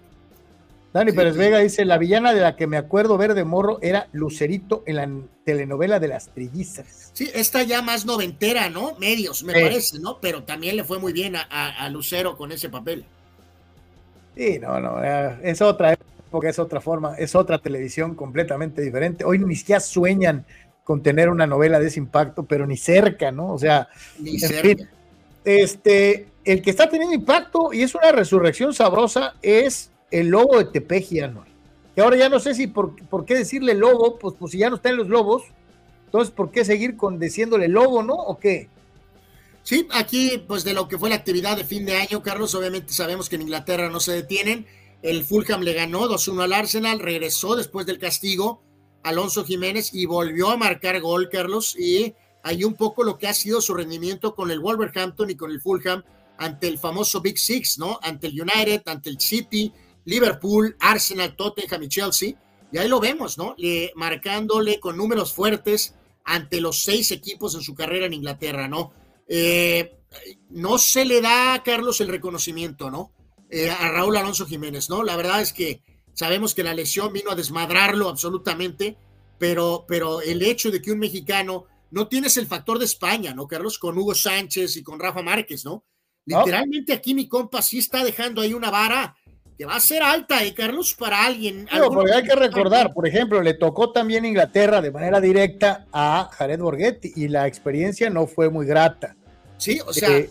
Dani 0.93 1.11
sí, 1.11 1.17
Pérez 1.17 1.35
sí. 1.35 1.39
Vega 1.39 1.59
dice: 1.59 1.85
La 1.85 1.99
villana 1.99 2.35
de 2.35 2.41
la 2.41 2.57
que 2.57 2.67
me 2.67 2.77
acuerdo 2.77 3.17
ver 3.17 3.35
de 3.35 3.45
morro 3.45 3.79
era 3.83 4.09
Lucerito 4.12 4.83
en 4.87 4.97
la 4.97 5.09
telenovela 5.45 5.99
de 6.01 6.09
las 6.09 6.29
trillizas. 6.29 7.11
Sí, 7.12 7.31
esta 7.35 7.62
ya 7.62 7.83
más 7.83 8.05
noventera, 8.05 8.69
¿no? 8.69 8.97
Medios, 8.99 9.43
me 9.43 9.53
parece, 9.53 9.99
¿no? 9.99 10.19
Pero 10.21 10.43
también 10.43 10.77
le 10.77 10.85
fue 10.85 10.99
muy 10.99 11.12
bien 11.12 11.37
a, 11.37 11.47
a, 11.51 11.85
a 11.85 11.89
Lucero 11.89 12.37
con 12.37 12.53
ese 12.53 12.69
papel. 12.69 13.05
Sí, 14.37 14.59
no, 14.59 14.81
no, 14.81 15.03
es 15.43 15.61
otra 15.61 15.97
porque 16.31 16.49
es 16.49 16.59
otra 16.59 16.81
forma, 16.81 17.15
es 17.17 17.35
otra 17.35 17.59
televisión 17.59 18.15
completamente 18.15 18.81
diferente. 18.81 19.25
Hoy 19.25 19.39
ni 19.39 19.55
siquiera 19.55 19.81
sueñan 19.81 20.47
con 20.83 21.03
tener 21.03 21.29
una 21.29 21.47
novela 21.47 21.79
de 21.79 21.89
ese 21.89 22.01
impacto, 22.01 22.45
pero 22.45 22.67
ni 22.67 22.77
cerca, 22.77 23.31
¿no? 23.31 23.53
O 23.53 23.59
sea, 23.59 23.89
ni 24.19 24.39
cerca. 24.39 24.62
Fin, 24.62 24.89
este, 25.45 26.27
el 26.45 26.62
que 26.62 26.71
está 26.71 26.89
teniendo 26.89 27.15
impacto 27.15 27.73
y 27.73 27.83
es 27.83 27.95
una 27.95 28.11
resurrección 28.11 28.73
sabrosa 28.73 29.35
es 29.43 29.92
el 30.12 30.28
lobo 30.28 30.58
de 30.58 30.66
Tepeji, 30.66 31.20
¿no? 31.23 31.44
que 31.94 32.00
ahora 32.00 32.16
ya 32.16 32.28
no 32.28 32.41
sé 32.41 32.55
si 32.55 32.66
por, 32.66 32.97
por 33.08 33.24
qué 33.24 33.34
decirle 33.34 33.74
lobo, 33.74 34.18
pues, 34.18 34.34
pues 34.39 34.52
si 34.52 34.58
ya 34.58 34.70
no 34.70 34.76
está 34.76 34.91
en 34.91 34.97
los 34.97 35.08
lobos, 35.08 35.42
entonces 36.07 36.32
¿por 36.32 36.50
qué 36.50 36.65
seguir 36.65 36.97
con 36.97 37.18
diciéndole 37.18 37.68
lobo, 37.68 38.02
no? 38.02 38.15
¿O 38.15 38.39
qué? 38.39 38.68
Sí, 39.62 39.86
aquí 39.92 40.42
pues 40.47 40.65
de 40.65 40.74
lo 40.74 40.89
que 40.89 40.99
fue 40.99 41.10
la 41.10 41.16
actividad 41.16 41.57
de 41.57 41.65
fin 41.65 41.84
de 41.84 41.97
año, 41.97 42.23
Carlos, 42.23 42.55
obviamente 42.55 42.92
sabemos 42.92 43.28
que 43.28 43.36
en 43.36 43.42
Inglaterra 43.42 43.91
no 43.91 44.00
se 44.00 44.12
detienen. 44.12 44.66
El 45.02 45.24
Fulham 45.24 45.62
le 45.62 45.74
ganó 45.74 46.08
2-1 46.08 46.42
al 46.42 46.52
Arsenal, 46.52 46.99
regresó 46.99 47.57
después 47.57 47.86
del 47.86 47.99
castigo 47.99 48.62
Alonso 49.02 49.44
Jiménez 49.44 49.92
y 49.92 50.07
volvió 50.07 50.50
a 50.50 50.57
marcar 50.57 51.00
gol, 51.00 51.28
Carlos, 51.31 51.76
y 51.78 52.15
hay 52.42 52.65
un 52.65 52.74
poco 52.74 53.05
lo 53.05 53.18
que 53.18 53.28
ha 53.28 53.34
sido 53.34 53.60
su 53.60 53.74
rendimiento 53.74 54.34
con 54.34 54.50
el 54.50 54.60
Wolverhampton 54.60 55.31
y 55.31 55.36
con 55.36 55.50
el 55.50 55.60
Fulham 55.60 56.02
ante 56.39 56.68
el 56.68 56.78
famoso 56.78 57.20
Big 57.20 57.39
Six, 57.39 57.78
¿no? 57.78 57.99
Ante 58.02 58.28
el 58.28 58.41
United, 58.41 58.82
ante 58.86 59.10
el 59.10 59.20
City, 59.20 59.73
Liverpool, 60.05 60.77
Arsenal, 60.81 61.37
Tottenham 61.37 61.83
y 61.85 61.89
Chelsea. 61.89 62.35
Y 62.71 62.79
ahí 62.79 62.89
lo 62.89 63.01
vemos, 63.01 63.39
¿no? 63.39 63.55
Le, 63.59 63.93
marcándole 63.97 64.81
con 64.81 64.97
números 64.97 65.33
fuertes 65.33 65.95
ante 66.25 66.61
los 66.61 66.83
seis 66.83 67.11
equipos 67.11 67.55
en 67.55 67.61
su 67.61 67.75
carrera 67.75 68.07
en 68.07 68.15
Inglaterra, 68.15 68.69
¿no? 68.69 68.93
Eh, 69.29 69.99
no 70.51 70.79
se 70.79 71.05
le 71.05 71.21
da 71.21 71.55
a 71.55 71.63
Carlos 71.63 72.01
el 72.01 72.09
reconocimiento, 72.09 72.91
¿no? 72.91 73.13
Eh, 73.51 73.71
a 73.71 73.91
Raúl 73.91 74.17
Alonso 74.17 74.47
Jiménez, 74.47 74.89
¿no? 74.89 75.03
La 75.03 75.17
verdad 75.17 75.41
es 75.41 75.53
que 75.53 75.83
sabemos 76.15 76.55
que 76.55 76.65
la 76.65 76.75
lesión 76.75 77.13
vino 77.13 77.31
a 77.31 77.35
desmadrarlo 77.35 78.09
absolutamente, 78.09 78.97
pero, 79.39 79.85
pero 79.87 80.21
el 80.21 80.43
hecho 80.43 80.71
de 80.71 80.81
que 80.81 80.93
un 80.93 80.99
mexicano 80.99 81.67
no 81.91 82.09
tienes 82.09 82.37
el 82.39 82.47
factor 82.47 82.79
de 82.79 82.87
España, 82.87 83.35
¿no, 83.35 83.47
Carlos? 83.47 83.79
Con 83.79 83.99
Hugo 83.99 84.15
Sánchez 84.15 84.77
y 84.77 84.83
con 84.83 84.99
Rafa 84.99 85.23
Márquez, 85.23 85.65
¿no? 85.65 85.85
Literalmente 86.25 86.93
aquí 86.93 87.15
mi 87.15 87.29
compa 87.29 87.61
sí 87.63 87.79
está 87.79 88.05
dejando 88.05 88.41
ahí 88.41 88.55
una 88.55 88.71
vara 88.71 89.17
que 89.57 89.65
va 89.65 89.77
a 89.77 89.81
ser 89.81 90.03
alta, 90.03 90.43
¿eh, 90.45 90.55
Carlos? 90.55 90.95
Para 90.99 91.25
alguien. 91.25 91.69
No, 91.73 91.91
porque 91.91 92.13
hay 92.13 92.23
que 92.25 92.35
recordar, 92.35 92.93
por 92.93 93.07
ejemplo, 93.07 93.41
le 93.43 93.55
tocó 93.55 93.93
también 93.93 94.25
Inglaterra 94.25 94.81
de 94.81 94.91
manera 94.91 95.21
directa 95.21 95.87
a 95.93 96.31
Jared 96.33 96.61
Borghetti 96.61 97.13
y 97.17 97.29
la 97.29 97.47
experiencia 97.47 98.11
no 98.11 98.27
fue 98.27 98.51
muy 98.51 98.67
grata. 98.67 99.15
Sí, 99.59 99.81
o 99.87 99.93
sea, 99.93 100.19
eh, 100.19 100.31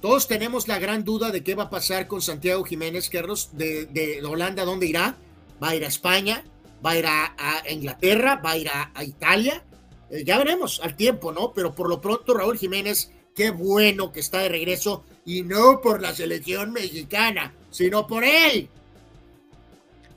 todos 0.00 0.26
tenemos 0.26 0.66
la 0.66 0.78
gran 0.78 1.04
duda 1.04 1.30
de 1.30 1.44
qué 1.44 1.54
va 1.54 1.64
a 1.64 1.70
pasar 1.70 2.06
con 2.08 2.20
Santiago 2.20 2.64
Jiménez, 2.64 3.08
Carlos, 3.08 3.50
de, 3.52 3.86
de 3.86 4.20
Holanda, 4.24 4.64
¿dónde 4.64 4.86
irá? 4.86 5.16
¿Va 5.62 5.68
a 5.68 5.76
ir 5.76 5.84
a 5.84 5.88
España? 5.88 6.44
¿Va 6.84 6.90
a 6.90 6.98
ir 6.98 7.06
a, 7.06 7.62
Inglaterra? 7.70 8.40
¿Va 8.44 8.50
a 8.50 8.58
ir 8.58 8.68
a, 8.68 9.04
Italia? 9.04 9.64
Eh, 10.10 10.24
ya 10.24 10.36
veremos 10.38 10.80
al 10.82 10.96
tiempo, 10.96 11.32
¿no? 11.32 11.52
Pero 11.54 11.74
por 11.74 11.88
lo 11.88 12.00
pronto, 12.00 12.34
Raúl 12.34 12.58
Jiménez, 12.58 13.10
qué 13.34 13.50
bueno 13.50 14.12
que 14.12 14.20
está 14.20 14.40
de 14.40 14.50
regreso 14.50 15.04
y 15.24 15.42
no 15.42 15.80
por 15.80 16.02
la 16.02 16.14
selección 16.14 16.72
mexicana, 16.72 17.54
sino 17.74 18.06
por 18.06 18.22
él. 18.22 18.68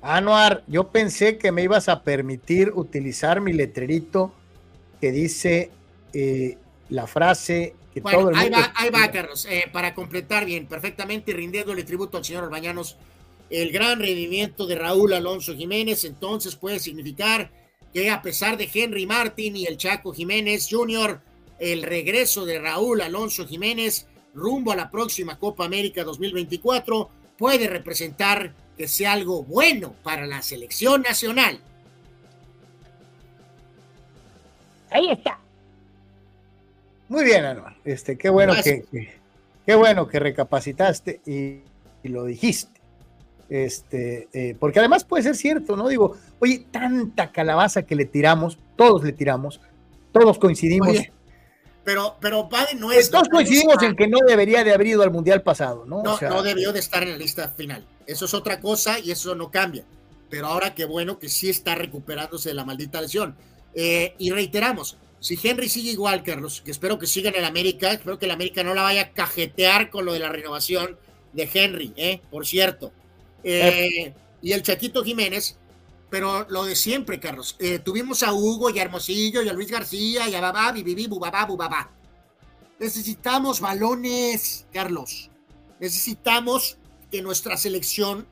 Anuar, 0.03 0.63
yo 0.67 0.89
pensé 0.89 1.39
que 1.39 1.51
me 1.51 1.63
ibas 1.63 1.89
a 1.89 2.03
permitir 2.03 2.71
utilizar 2.75 3.41
mi 3.41 3.51
letrerito 3.51 4.31
que 5.01 5.11
dice 5.11 5.71
eh, 6.13 6.55
la 6.89 7.07
frase 7.07 7.73
que 7.91 8.01
todo 8.01 8.29
el 8.29 8.35
mundo... 8.35 8.37
Ahí 8.37 8.49
va, 8.51 8.71
ahí 8.75 8.89
va, 8.91 9.11
Carlos, 9.11 9.47
eh, 9.49 9.65
para 9.73 9.95
completar 9.95 10.45
bien, 10.45 10.67
perfectamente 10.67 11.33
rindiéndole 11.33 11.83
tributo 11.83 12.17
al 12.17 12.25
señor 12.25 12.43
Orbañanos, 12.43 12.95
el 13.49 13.71
gran 13.71 13.99
rendimiento 13.99 14.67
de 14.67 14.75
Raúl 14.75 15.13
Alonso 15.13 15.55
Jiménez, 15.55 16.03
entonces 16.03 16.55
puede 16.55 16.77
significar 16.77 17.49
que 17.91 18.11
a 18.11 18.21
pesar 18.21 18.57
de 18.57 18.69
Henry 18.71 19.07
Martin 19.07 19.55
y 19.55 19.65
el 19.65 19.77
Chaco 19.77 20.13
Jiménez 20.13 20.67
Jr., 20.69 21.21
el 21.57 21.81
regreso 21.81 22.45
de 22.45 22.59
Raúl 22.59 23.01
Alonso 23.01 23.47
Jiménez 23.47 24.05
rumbo 24.35 24.71
a 24.71 24.75
la 24.75 24.91
próxima 24.91 25.39
Copa 25.39 25.65
América 25.65 26.03
2024 26.03 27.16
puede 27.37 27.67
representar 27.67 28.53
que 28.77 28.87
sea 28.87 29.13
algo 29.13 29.43
bueno 29.43 29.93
para 30.03 30.25
la 30.25 30.41
selección 30.41 31.01
nacional. 31.01 31.59
Ahí 34.89 35.11
está. 35.11 35.39
Muy 37.09 37.23
bien, 37.23 37.45
Anual. 37.45 37.75
Este, 37.85 38.17
qué 38.17 38.29
bueno 38.29 38.53
que, 38.63 38.85
qué 39.65 39.75
bueno 39.75 40.07
que 40.07 40.19
recapacitaste 40.19 41.21
y, 41.25 41.61
lo 42.07 42.25
dijiste. 42.25 42.79
Este, 43.49 44.27
eh, 44.33 44.55
porque 44.59 44.79
además 44.79 45.03
puede 45.03 45.23
ser 45.23 45.35
cierto, 45.35 45.75
¿no? 45.75 45.87
Digo, 45.87 46.15
oye, 46.39 46.65
tanta 46.71 47.31
calabaza 47.31 47.83
que 47.83 47.95
le 47.95 48.05
tiramos, 48.05 48.57
todos 48.75 49.03
le 49.03 49.13
tiramos, 49.13 49.59
todos 50.11 50.37
coincidimos 50.37 50.97
pero, 51.87 52.17
pero 52.19 52.49
no 52.75 52.91
es. 52.91 53.09
Todos 53.09 53.29
coincidimos 53.29 53.81
en 53.81 53.95
que 53.95 54.09
no 54.09 54.17
debería 54.27 54.61
de 54.65 54.73
haber 54.73 54.87
ido 54.87 55.03
al 55.03 55.09
mundial 55.09 55.41
pasado, 55.41 55.85
¿no? 55.85 56.03
No, 56.03 56.19
no 56.19 56.43
debió 56.43 56.73
de 56.73 56.79
estar 56.79 57.01
en 57.01 57.11
la 57.11 57.17
lista 57.17 57.47
final. 57.47 57.87
Eso 58.05 58.25
es 58.25 58.33
otra 58.33 58.59
cosa 58.59 58.99
y 58.99 59.11
eso 59.11 59.33
no 59.35 59.49
cambia. 59.49 59.85
Pero 60.29 60.47
ahora 60.47 60.75
qué 60.75 60.83
bueno 60.83 61.17
que 61.17 61.29
sí 61.29 61.49
está 61.49 61.75
recuperándose 61.75 62.49
de 62.49 62.55
la 62.55 62.65
maldita 62.65 62.99
lesión. 62.99 63.37
Eh, 63.73 64.15
y 64.17 64.31
reiteramos, 64.31 64.97
si 65.21 65.39
Henry 65.41 65.69
sigue 65.69 65.91
igual, 65.91 66.23
Carlos, 66.23 66.59
que 66.59 66.71
espero 66.71 66.99
que 66.99 67.07
siga 67.07 67.29
en 67.29 67.37
el 67.37 67.45
América, 67.45 67.93
espero 67.93 68.19
que 68.19 68.25
el 68.25 68.31
América 68.31 68.63
no 68.63 68.73
la 68.73 68.81
vaya 68.81 69.03
a 69.03 69.11
cajetear 69.11 69.89
con 69.89 70.03
lo 70.03 70.11
de 70.11 70.19
la 70.19 70.27
renovación 70.27 70.97
de 71.31 71.49
Henry, 71.53 71.93
¿eh? 71.95 72.19
por 72.29 72.45
cierto. 72.45 72.91
Eh, 73.45 74.13
y 74.41 74.51
el 74.51 74.61
Chaquito 74.61 75.05
Jiménez, 75.05 75.57
pero 76.09 76.45
lo 76.49 76.63
de 76.65 76.75
siempre, 76.75 77.19
Carlos. 77.19 77.55
Eh, 77.59 77.79
tuvimos 77.79 78.23
a 78.23 78.33
Hugo 78.33 78.69
y 78.69 78.79
a 78.79 78.83
Hermosillo 78.83 79.41
y 79.41 79.49
a 79.49 79.53
Luis 79.53 79.69
García 79.69 80.29
y 80.29 80.35
a 80.35 80.41
Babá, 80.41 80.71
Bibibi, 80.71 81.07
Bubabá, 81.07 81.45
Bubabá. 81.45 81.91
Necesitamos 82.79 83.59
balones, 83.59 84.65
Carlos. 84.71 85.29
Necesitamos 85.79 86.77
que 87.11 87.21
nuestra 87.21 87.57
selección 87.57 88.27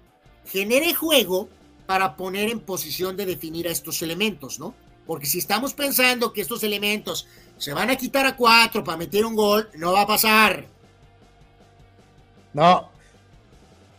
genere 0.46 0.94
juego 0.94 1.50
para 1.86 2.16
poner 2.16 2.50
en 2.50 2.60
posición 2.60 3.18
de 3.18 3.26
definir 3.26 3.68
a 3.68 3.72
estos 3.72 4.02
elementos, 4.02 4.60
¿no? 4.60 4.74
Porque 5.06 5.26
si 5.26 5.38
estamos 5.38 5.74
pensando 5.74 6.34
que 6.34 6.42
estos 6.42 6.64
elementos 6.64 7.28
se 7.58 7.74
van 7.74 7.90
a 7.90 7.96
quitar 7.96 8.26
a 8.26 8.36
cuatro 8.36 8.84
para 8.84 8.98
meter 8.98 9.26
un 9.26 9.36
gol, 9.36 9.70
no 9.76 9.94
va 9.94 10.02
a 10.02 10.08
pasar. 10.08 10.68
No, 12.54 12.90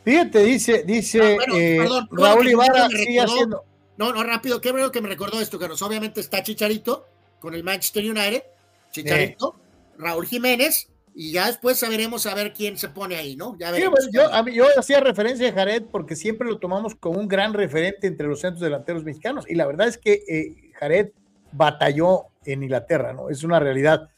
Fíjate, 0.07 0.39
dice, 0.45 0.85
dice 0.87 1.37
ah, 1.37 1.53
eh, 1.53 1.85
Raúl 2.13 2.49
Ibarra 2.49 2.89
sigue 2.91 3.21
haciendo. 3.21 3.65
No, 3.97 4.13
no, 4.13 4.23
rápido, 4.23 4.61
qué 4.61 4.71
bueno 4.71 4.93
que 4.93 5.01
me 5.01 5.09
recordó 5.09 5.41
esto, 5.41 5.59
Carlos. 5.59 5.83
Obviamente 5.83 6.21
está 6.21 6.45
Chicharito 6.45 7.09
con 7.41 7.55
el 7.55 7.65
Manchester 7.65 8.05
United, 8.05 8.45
Chicharito, 8.93 9.57
Raúl 9.99 10.25
Jiménez, 10.25 10.89
y 11.13 11.33
ya 11.33 11.49
después 11.49 11.81
sabremos 11.81 12.25
a 12.27 12.37
ver 12.37 12.53
quién 12.53 12.79
se 12.79 12.89
pone 12.89 13.17
ahí, 13.17 13.35
¿no? 13.35 13.57
Ya 13.59 13.73
veremos. 13.73 14.09
yo, 14.13 14.31
yo 14.53 14.67
hacía 14.79 15.01
referencia 15.01 15.49
a 15.49 15.53
Jared 15.53 15.83
porque 15.91 16.15
siempre 16.15 16.47
lo 16.47 16.61
tomamos 16.61 16.95
como 16.95 17.19
un 17.19 17.27
gran 17.27 17.53
referente 17.53 18.07
entre 18.07 18.29
los 18.29 18.39
centros 18.41 18.61
delanteros 18.61 19.03
mexicanos, 19.03 19.45
y 19.49 19.57
la 19.57 19.67
verdad 19.67 19.89
es 19.89 19.99
que 19.99 20.23
eh, 20.29 20.71
Jared 20.75 21.09
batalló 21.51 22.27
en 22.45 22.63
Inglaterra, 22.63 23.13
¿no? 23.13 23.29
Es 23.29 23.43
una 23.43 23.59
realidad. 23.59 24.09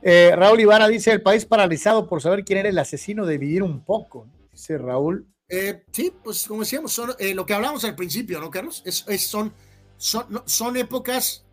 Eh, 0.00 0.32
Raúl 0.34 0.60
Ibarra 0.60 0.88
dice: 0.88 1.12
el 1.12 1.20
país 1.20 1.44
paralizado 1.44 2.08
por 2.08 2.22
saber 2.22 2.46
quién 2.46 2.60
era 2.60 2.70
el 2.70 2.78
asesino 2.78 3.26
de 3.26 3.36
vivir 3.36 3.62
un 3.62 3.84
poco, 3.84 4.26
dice 4.50 4.78
Raúl. 4.78 5.26
Eh, 5.48 5.84
sí, 5.92 6.12
pues 6.22 6.46
como 6.46 6.60
decíamos, 6.60 6.92
son, 6.92 7.14
eh, 7.18 7.34
lo 7.34 7.44
que 7.44 7.54
hablamos 7.54 7.84
al 7.84 7.94
principio, 7.94 8.40
¿no, 8.40 8.50
Carlos? 8.50 8.82
Es, 8.86 9.04
son, 9.26 9.52
son, 9.96 10.42
son, 10.46 10.76
épocas 10.76 11.44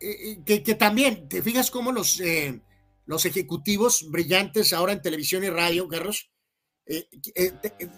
eh, 0.00 0.40
que, 0.44 0.62
que, 0.62 0.74
también, 0.74 1.28
te 1.28 1.42
fijas 1.42 1.70
cómo 1.70 1.92
los, 1.92 2.22
los 3.06 3.24
ejecutivos 3.26 4.06
brillantes 4.10 4.72
ahora 4.72 4.92
en 4.92 5.02
televisión 5.02 5.44
y 5.44 5.50
radio, 5.50 5.88
Carlos, 5.88 6.30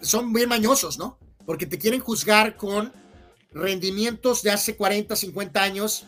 son 0.01 0.31
bien 0.33 0.49
mañosos, 0.49 0.97
¿no? 0.97 1.19
Porque 1.45 1.65
te 1.65 1.77
quieren 1.77 2.01
juzgar 2.01 2.55
con 2.55 2.91
rendimientos 3.51 4.43
de 4.43 4.51
hace 4.51 4.75
40, 4.75 5.15
50 5.15 5.63
años, 5.63 6.05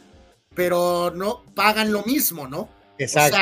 pero 0.53 1.11
no 1.15 1.43
pagan 1.55 1.91
lo 1.91 2.03
mismo, 2.03 2.47
¿no? 2.47 2.69
Exacto. 2.97 3.37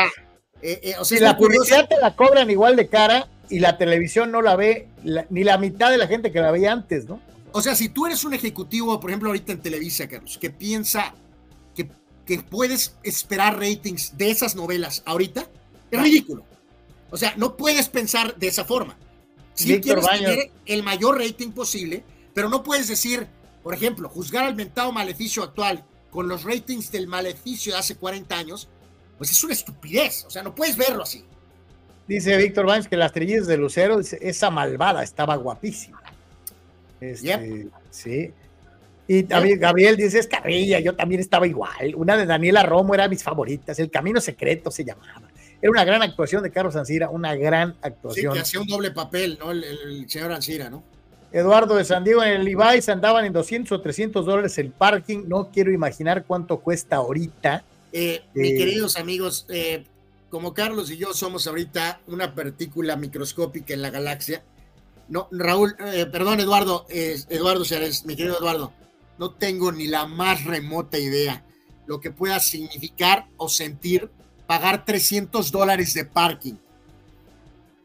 O 0.99 1.05
sea, 1.05 1.19
la 1.21 1.37
publicidad 1.37 1.87
te 1.87 1.99
la 1.99 2.15
cobran 2.15 2.49
igual 2.49 2.75
de 2.75 2.87
cara 2.87 3.29
y 3.49 3.59
la 3.59 3.77
televisión 3.77 4.31
no 4.31 4.41
la 4.41 4.55
ve 4.55 4.87
ni 5.29 5.43
la 5.43 5.57
mitad 5.57 5.91
de 5.91 5.97
la 5.97 6.07
gente 6.07 6.31
que 6.31 6.39
la 6.39 6.51
veía 6.51 6.71
antes, 6.71 7.07
¿no? 7.07 7.21
O 7.51 7.61
sea, 7.61 7.75
si 7.75 7.89
tú 7.89 8.05
eres 8.05 8.23
un 8.23 8.33
ejecutivo, 8.33 8.99
por 8.99 9.09
ejemplo, 9.09 9.29
ahorita 9.29 9.53
en 9.53 9.61
Televisa, 9.61 10.07
Carlos, 10.07 10.37
que 10.37 10.49
piensa 10.49 11.13
que, 11.75 11.89
que 12.25 12.39
puedes 12.39 12.97
esperar 13.03 13.57
ratings 13.57 14.17
de 14.17 14.29
esas 14.29 14.55
novelas 14.55 15.01
ahorita, 15.05 15.47
es 15.89 16.01
ridículo. 16.01 16.43
O 17.09 17.17
sea, 17.17 17.33
no 17.37 17.55
puedes 17.55 17.87
pensar 17.89 18.35
de 18.35 18.47
esa 18.47 18.65
forma. 18.65 18.97
Si 19.53 19.79
quieres 19.79 20.05
tener 20.05 20.51
el 20.65 20.83
mayor 20.83 21.17
rating 21.17 21.51
posible, 21.51 22.03
pero 22.33 22.49
no 22.49 22.63
puedes 22.63 22.87
decir, 22.87 23.27
por 23.63 23.73
ejemplo, 23.73 24.07
juzgar 24.09 24.45
al 24.45 24.55
mentado 24.55 24.91
maleficio 24.91 25.41
actual 25.41 25.83
con 26.11 26.27
los 26.27 26.43
ratings 26.43 26.91
del 26.91 27.07
maleficio 27.07 27.73
de 27.73 27.79
hace 27.79 27.95
40 27.95 28.37
años, 28.37 28.67
pues 29.17 29.31
es 29.31 29.43
una 29.43 29.53
estupidez. 29.53 30.25
O 30.25 30.29
sea, 30.29 30.43
no 30.43 30.53
puedes 30.53 30.77
verlo 30.77 31.03
así. 31.03 31.25
Dice 32.07 32.37
Víctor 32.37 32.65
Vance 32.65 32.89
que 32.89 32.97
las 32.97 33.11
trillizas 33.11 33.47
de 33.47 33.57
Lucero, 33.57 33.99
esa 33.99 34.49
malvada 34.49 35.03
estaba 35.03 35.35
guapísima. 35.35 36.01
Este, 37.01 37.67
Sí. 37.91 38.31
Y 39.09 39.23
también 39.23 39.59
Gabriel 39.59 39.95
dice, 39.95 40.19
es 40.19 40.27
carrilla, 40.27 40.79
yo 40.79 40.93
también 40.95 41.21
estaba 41.21 41.47
igual. 41.47 41.95
Una 41.95 42.17
de 42.17 42.25
Daniela 42.25 42.63
Romo 42.63 42.93
era 42.93 43.07
mis 43.07 43.23
favoritas, 43.23 43.79
El 43.79 43.89
Camino 43.89 44.19
Secreto 44.19 44.69
se 44.69 44.83
llamaba. 44.83 45.27
Era 45.61 45.71
una 45.71 45.85
gran 45.85 46.01
actuación 46.01 46.43
de 46.43 46.51
Carlos 46.51 46.75
Ancira, 46.75 47.09
una 47.09 47.33
gran 47.35 47.75
actuación. 47.81 48.33
Sí, 48.33 48.37
que 48.37 48.41
hacía 48.41 48.59
un 48.59 48.67
doble 48.67 48.91
papel, 48.91 49.37
¿no? 49.39 49.51
El, 49.51 50.09
señor 50.09 50.31
Ancira, 50.33 50.69
¿no? 50.69 50.83
Eduardo 51.31 51.75
de 51.75 51.85
San 51.85 52.03
Diego 52.03 52.23
en 52.23 52.33
el 52.33 52.45
Levi's 52.45 52.89
andaban 52.89 53.25
en 53.25 53.33
200 53.33 53.71
o 53.71 53.81
300 53.81 54.25
dólares 54.25 54.57
el 54.57 54.71
parking. 54.71 55.23
No 55.27 55.49
quiero 55.51 55.71
imaginar 55.71 56.25
cuánto 56.25 56.59
cuesta 56.59 56.97
ahorita. 56.97 57.63
Eh, 57.91 58.21
mis 58.33 58.57
queridos 58.57 58.97
amigos, 58.97 59.45
eh, 59.49 59.83
como 60.29 60.53
Carlos 60.53 60.91
y 60.91 60.97
yo 60.97 61.13
somos 61.13 61.47
ahorita 61.47 62.01
una 62.07 62.35
partícula 62.35 62.95
microscópica 62.95 63.73
en 63.73 63.81
la 63.81 63.89
galaxia. 63.89 64.43
No, 65.09 65.27
Raúl, 65.31 65.75
eh, 65.93 66.05
perdón, 66.11 66.39
Eduardo, 66.39 66.85
Eduardo 66.89 67.63
Chávez, 67.63 68.05
mi 68.05 68.15
querido 68.15 68.37
Eduardo, 68.37 68.73
no 69.17 69.31
tengo 69.31 69.71
ni 69.71 69.87
la 69.87 70.05
más 70.05 70.43
remota 70.43 70.99
idea 70.99 71.43
lo 71.87 71.99
que 71.99 72.11
pueda 72.11 72.39
significar 72.39 73.25
o 73.37 73.49
sentir 73.49 74.09
pagar 74.45 74.85
300 74.85 75.51
dólares 75.51 75.93
de 75.93 76.05
parking. 76.05 76.55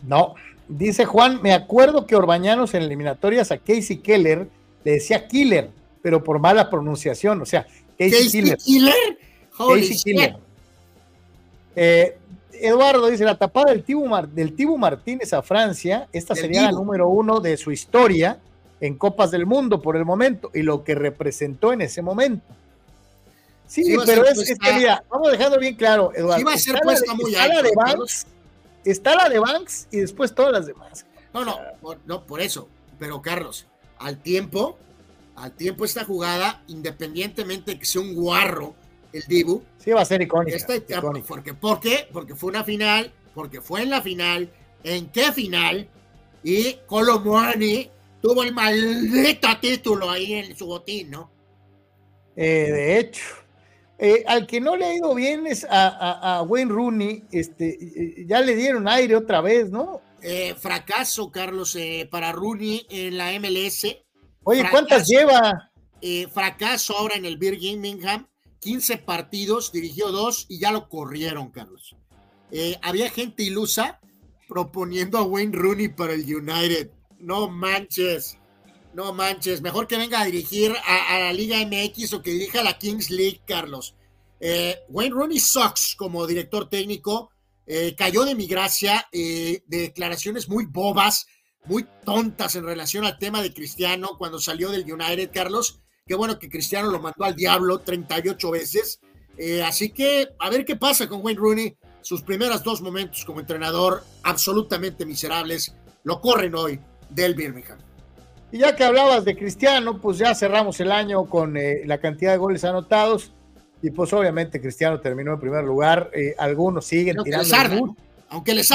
No, 0.06 0.34
dice 0.68 1.04
Juan, 1.04 1.40
me 1.42 1.52
acuerdo 1.52 2.06
que 2.06 2.16
Orbañanos 2.16 2.74
en 2.74 2.82
eliminatorias 2.82 3.52
a 3.52 3.58
Casey 3.58 3.98
Keller 3.98 4.48
le 4.84 4.92
decía 4.92 5.26
Killer, 5.28 5.70
pero 6.02 6.22
por 6.22 6.40
mala 6.40 6.68
pronunciación, 6.68 7.40
o 7.40 7.46
sea, 7.46 7.66
Casey, 7.98 8.28
Killer. 8.56 8.58
Casey 9.56 9.96
Killer. 9.96 10.36
Eh, 11.76 12.18
Eduardo 12.52 13.06
dice, 13.08 13.24
la 13.24 13.36
tapada 13.36 13.72
del 13.72 13.82
Tibu, 13.82 14.08
del 14.32 14.55
Tibu 14.55 14.78
Martínez 14.78 15.32
a 15.32 15.42
Francia, 15.42 16.08
esta 16.12 16.34
sería 16.34 16.62
la 16.62 16.72
número 16.72 17.08
uno 17.08 17.40
de 17.40 17.56
su 17.56 17.72
historia 17.72 18.39
en 18.81 18.97
Copas 18.97 19.31
del 19.31 19.47
Mundo 19.47 19.81
por 19.81 19.97
el 19.97 20.05
momento 20.05 20.50
y 20.52 20.62
lo 20.62 20.84
que 20.84 20.94
representó 20.94 21.72
en 21.72 21.82
ese 21.82 22.02
momento. 22.02 22.44
Sí, 23.66 23.97
pero 24.05 24.26
es, 24.26 24.58
que 24.58 24.72
mira, 24.74 25.02
vamos 25.08 25.31
dejando 25.31 25.58
bien 25.58 25.76
claro, 25.76 26.12
Eduardo. 26.14 26.47
a 26.48 26.58
ser 26.58 26.74
está, 26.74 27.14
muy 27.14 27.32
está 27.32 27.48
la 27.48 27.62
de 27.62 27.72
Banks, 27.74 28.26
está 28.84 29.14
la 29.14 29.28
de 29.31 29.39
Banks 29.39 29.89
y 29.90 29.98
después 29.98 30.34
todas 30.34 30.52
las 30.52 30.66
demás. 30.66 31.06
No, 31.32 31.44
no, 31.44 31.58
no, 32.05 32.26
por 32.26 32.40
eso. 32.42 32.68
Pero 32.98 33.22
Carlos, 33.22 33.66
al 33.98 34.18
tiempo, 34.18 34.76
al 35.36 35.52
tiempo 35.52 35.84
esta 35.84 36.05
jugada, 36.05 36.62
independientemente 36.66 37.72
de 37.72 37.78
que 37.78 37.86
sea 37.86 38.02
un 38.02 38.14
guarro, 38.14 38.74
el 39.12 39.23
Dibu. 39.26 39.62
Sí, 39.78 39.91
va 39.91 40.02
a 40.02 40.05
ser 40.05 40.23
icónica. 40.23 40.58
Porque, 41.26 41.55
¿Por 41.55 41.81
qué? 41.81 42.08
Porque 42.12 42.34
fue 42.34 42.50
una 42.50 42.65
final, 42.65 43.12
porque 43.34 43.60
fue 43.60 43.82
en 43.82 43.91
la 43.91 44.02
final. 44.02 44.50
¿En 44.84 45.08
qué 45.10 45.32
final? 45.32 45.89
Y 46.42 46.74
Colomboani 46.86 47.91
tuvo 48.20 48.42
el 48.42 48.52
maldito 48.52 49.49
título 49.60 50.10
ahí 50.10 50.34
en 50.34 50.57
su 50.57 50.66
botín, 50.66 51.10
¿no? 51.10 51.31
Eh, 52.36 52.70
de 52.73 52.99
hecho. 52.99 53.24
Eh, 53.99 54.24
al 54.26 54.49
que 54.49 54.60
no 54.60 54.74
le 54.76 54.86
ha 54.86 54.94
ido 54.94 55.15
bien 55.15 55.47
es 55.47 55.65
a, 55.68 56.42
Wayne 56.42 56.73
Rooney, 56.73 57.24
este, 57.31 57.68
eh, 57.68 58.24
ya 58.26 58.41
le 58.41 58.57
dieron 58.57 58.89
aire 58.89 59.15
otra 59.15 59.41
vez, 59.41 59.70
¿no? 59.70 60.00
Fracaso, 60.58 61.31
Carlos, 61.31 61.76
para 62.10 62.32
Rooney 62.32 62.86
en 62.91 63.16
la 63.16 63.32
MLS. 63.39 63.97
Oye, 64.44 64.65
¿cuántas 64.70 65.07
lleva? 65.07 65.70
fracaso 66.32 66.97
ahora 66.97 67.15
en 67.15 67.24
el 67.24 67.36
Birmingham, 67.36 68.26
15 68.62 68.99
partidos, 68.99 69.73
dirigió 69.73 70.10
dos 70.10 70.47
y 70.49 70.58
ya 70.60 70.73
lo 70.73 70.89
corrieron, 70.89 71.50
Carlos. 71.50 71.97
había 72.82 73.10
gente 73.10 73.42
ilusa 73.42 74.00
proponiendo 74.49 75.18
a 75.18 75.23
Wayne 75.23 75.57
Rooney 75.57 75.89
para 75.89 76.15
el 76.15 76.23
United. 76.23 76.91
No 77.18 77.49
manches. 77.49 78.39
No 78.94 79.15
manches, 79.15 79.62
mejor 79.62 79.86
que 79.86 79.97
venga 79.97 80.20
a 80.20 80.26
dirigir 80.26 80.74
a, 80.84 81.18
la 81.18 81.32
Liga 81.32 81.57
MX 81.65 82.12
o 82.12 82.23
que 82.23 82.32
dirija 82.32 82.62
la 82.62 82.76
Kings 82.76 83.10
League, 83.10 83.41
Carlos. 83.47 83.94
Eh, 84.39 84.81
Wayne 84.91 85.15
Rooney 85.15 85.41
sucks 85.41 85.94
como 85.97 86.26
director 86.26 86.68
técnico, 86.68 87.31
eh, 87.65 87.94
cayó 87.97 88.24
de 88.24 88.34
mi 88.34 88.47
gracia, 88.47 89.08
eh, 89.10 89.62
declaraciones 89.66 90.50
muy 90.50 90.66
bobas, 90.66 91.26
muy 91.65 91.86
tontas 92.05 92.55
en 92.57 92.65
relación 92.65 93.07
al 93.07 93.18
tema 93.18 93.41
de 93.41 93.55
Cristiano 93.55 94.18
cuando 94.18 94.39
salió 94.39 94.70
del 94.70 94.92
United, 94.92 95.31
Carlos. 95.32 95.81
Qué 96.06 96.14
bueno 96.14 96.39
que 96.39 96.48
Cristiano 96.48 96.90
lo 96.90 97.00
mandó 97.00 97.24
al 97.24 97.36
diablo 97.36 97.78
38 97.78 98.50
veces. 98.50 99.00
así 99.64 99.90
que 99.90 100.28
a 100.39 100.50
ver 100.50 100.64
qué 100.64 100.76
pasa 100.76 101.08
con 101.08 101.24
Wayne 101.24 101.40
Rooney. 101.40 101.76
Sus 102.00 102.22
primeros 102.22 102.64
dos 102.64 102.82
momentos 102.82 103.24
como 103.24 103.40
entrenador 103.40 104.02
absolutamente 104.24 105.06
miserables 105.06 105.72
lo 106.05 106.20
corren 106.20 106.55
hoy 106.55 106.81
del 107.08 107.34
Birmingham. 107.34 107.78
Y 108.52 108.58
ya 108.58 108.76
que 108.76 108.84
hablabas 108.84 109.24
de 109.24 109.34
Cristiano, 109.34 109.98
pues 109.98 110.18
ya 110.18 110.34
cerramos 110.34 110.78
el 110.81 110.92
año 110.92 111.24
con 111.24 111.56
eh, 111.56 111.82
la 111.86 111.98
cantidad 111.98 112.32
de 112.32 112.39
goles 112.39 112.64
anotados. 112.64 113.32
Y 113.81 113.90
pues 113.90 114.12
obviamente 114.12 114.60
Cristiano 114.60 115.00
terminó 115.00 115.32
en 115.32 115.40
primer 115.40 115.64
lugar. 115.64 116.10
Eh, 116.12 116.34
algunos 116.39 116.84
siguen 116.84 117.16
tirando. 117.24 117.97
aunque 118.28 118.55
les 118.55 118.70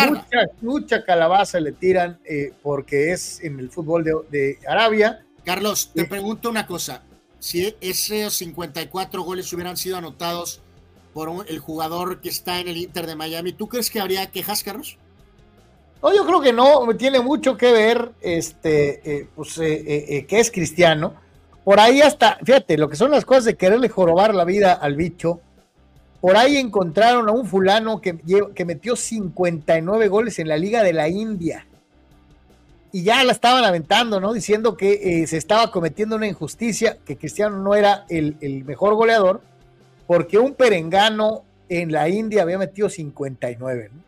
Mucha, 0.61 1.03
calabaza 1.06 1.59
le 1.59 1.73
tiran 1.73 2.19
eh, 2.25 2.53
porque 2.64 3.11
es 3.11 3.41
en 3.43 3.59
el 3.59 3.69
fútbol 3.69 4.03
de, 4.03 4.57
Arabia. 4.67 5.23
Carlos, 5.45 5.91
te 5.93 6.06
pregunto 6.06 6.49
una 6.49 6.65
cosa. 6.65 7.03
Si 7.40 7.75
esos 7.82 8.33
54 8.33 9.22
goles 9.22 9.51
hubieran 9.53 9.77
sido 9.77 9.98
anotados 9.98 10.61
por 11.14 11.45
el 11.48 11.59
jugador 11.59 12.22
que 12.22 12.30
está 12.30 12.59
en 12.59 12.67
el 12.67 12.77
Inter 12.77 13.07
de 13.07 13.16
Miami, 13.16 13.53
¿tú 13.53 13.67
crees 13.67 13.90
que 13.90 13.99
habría 13.99 14.27
quejas, 14.27 14.64
Carlos? 14.64 14.98
No, 16.01 16.14
yo 16.16 16.25
creo 16.25 16.41
que 16.41 16.53
no, 16.53 16.88
tiene 16.98 17.19
mucho 17.19 17.57
que 17.57 17.72
ver, 17.72 18.11
este, 18.22 19.01
eh, 19.03 19.27
pues, 19.35 19.57
eh, 19.57 20.17
eh, 20.17 20.25
que 20.25 20.40
es 20.40 20.51
cristiano. 20.51 21.16
Por 21.64 21.80
ahí 21.80 22.01
hasta, 22.01 22.38
fíjate, 22.43 22.77
lo 22.77 22.88
que 22.88 22.95
son 22.95 23.11
las 23.11 23.25
cosas 23.25 23.45
de 23.45 23.57
quererle 23.57 23.90
jorobar 23.90 24.33
la 24.33 24.45
vida 24.45 24.74
al 24.74 24.95
bicho. 24.95 25.41
Por 26.22 26.38
ahí 26.38 26.57
encontraron 26.57 27.30
a 27.30 27.32
un 27.32 27.45
fulano 27.45 27.99
que, 27.99 28.17
que 28.56 28.66
metió 28.66 28.95
59 28.95 30.07
goles 30.07 30.40
en 30.40 30.48
la 30.48 30.57
Liga 30.57 30.83
de 30.83 30.93
la 30.93 31.09
India. 31.09 31.67
Y 32.91 33.03
ya 33.03 33.24
la 33.24 33.33
estaban 33.33 33.64
aventando, 33.64 34.19
¿no? 34.19 34.33
Diciendo 34.33 34.77
que 34.77 35.25
se 35.27 35.38
estaba 35.38 35.72
cometiendo 35.72 36.16
una 36.16 36.27
injusticia, 36.27 36.98
que 37.06 37.17
Cristiano 37.17 37.57
no 37.57 37.75
era 37.75 38.06
el, 38.09 38.38
el 38.41 38.64
mejor 38.64 38.95
goleador, 38.95 39.41
porque 40.07 40.38
un 40.38 40.53
perengano 40.53 41.43
en 41.69 41.91
la 41.91 42.07
India 42.07 42.43
había 42.43 42.57
metido 42.57 42.90
59, 42.90 43.90
¿no? 43.93 44.07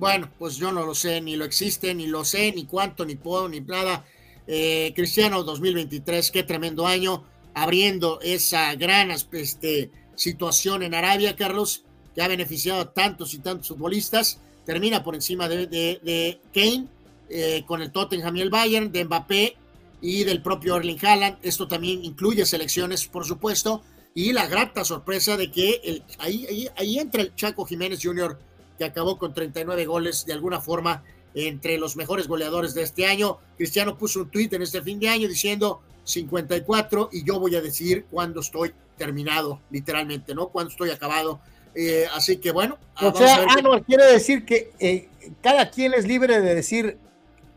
Bueno, 0.00 0.30
pues 0.38 0.56
yo 0.56 0.72
no 0.72 0.86
lo 0.86 0.94
sé, 0.94 1.20
ni 1.20 1.36
lo 1.36 1.44
existe, 1.44 1.94
ni 1.94 2.06
lo 2.06 2.24
sé, 2.24 2.52
ni 2.52 2.64
cuánto, 2.64 3.04
ni 3.04 3.16
puedo, 3.16 3.50
ni 3.50 3.60
nada. 3.60 4.06
Eh, 4.46 4.94
Cristiano 4.96 5.42
2023, 5.42 6.30
qué 6.30 6.42
tremendo 6.42 6.86
año, 6.86 7.22
abriendo 7.52 8.18
esa 8.22 8.74
gran 8.76 9.10
este, 9.10 9.90
situación 10.14 10.82
en 10.82 10.94
Arabia, 10.94 11.36
Carlos, 11.36 11.84
que 12.14 12.22
ha 12.22 12.28
beneficiado 12.28 12.80
a 12.80 12.94
tantos 12.94 13.34
y 13.34 13.40
tantos 13.40 13.68
futbolistas. 13.68 14.40
Termina 14.64 15.04
por 15.04 15.14
encima 15.14 15.50
de, 15.50 15.66
de, 15.66 16.40
Kane, 16.54 16.86
eh, 17.30 17.64
con 17.66 17.80
el 17.80 17.92
Tottenham 17.92 18.36
y 18.36 18.40
el 18.42 18.50
Bayern, 18.50 18.92
de 18.92 19.04
Mbappé 19.04 19.56
y 20.02 20.24
del 20.24 20.42
propio 20.42 20.76
Erling 20.76 20.98
Haaland. 21.02 21.38
Esto 21.42 21.66
también 21.66 22.04
incluye 22.04 22.44
selecciones, 22.44 23.06
por 23.06 23.24
supuesto, 23.24 23.82
y 24.14 24.32
la 24.32 24.46
grata 24.46 24.84
sorpresa 24.84 25.36
de 25.36 25.50
que 25.50 25.80
el, 25.84 26.02
ahí, 26.18 26.46
ahí, 26.46 26.68
ahí 26.76 26.98
entra 26.98 27.22
el 27.22 27.34
Chaco 27.34 27.64
Jiménez 27.64 28.00
Jr 28.02 28.36
que 28.80 28.86
acabó 28.86 29.18
con 29.18 29.34
39 29.34 29.84
goles 29.84 30.24
de 30.24 30.32
alguna 30.32 30.58
forma 30.58 31.04
entre 31.34 31.76
los 31.76 31.96
mejores 31.96 32.26
goleadores 32.26 32.72
de 32.72 32.82
este 32.82 33.04
año. 33.04 33.36
Cristiano 33.58 33.98
puso 33.98 34.20
un 34.20 34.30
tuit 34.30 34.50
en 34.54 34.62
este 34.62 34.80
fin 34.80 34.98
de 34.98 35.10
año 35.10 35.28
diciendo 35.28 35.82
54 36.04 37.10
y 37.12 37.22
yo 37.22 37.38
voy 37.38 37.54
a 37.56 37.60
decir 37.60 38.06
cuándo 38.10 38.40
estoy 38.40 38.72
terminado, 38.96 39.60
literalmente, 39.70 40.34
¿no? 40.34 40.48
Cuándo 40.48 40.70
estoy 40.70 40.88
acabado. 40.88 41.40
Eh, 41.74 42.06
así 42.14 42.38
que 42.38 42.52
bueno. 42.52 42.78
O 43.02 43.14
sea, 43.14 43.44
ah, 43.50 43.60
no, 43.62 43.84
quiere 43.84 44.06
decir 44.06 44.46
que 44.46 44.72
eh, 44.80 45.10
cada 45.42 45.70
quien 45.70 45.92
es 45.92 46.06
libre 46.06 46.40
de 46.40 46.54
decir 46.54 46.96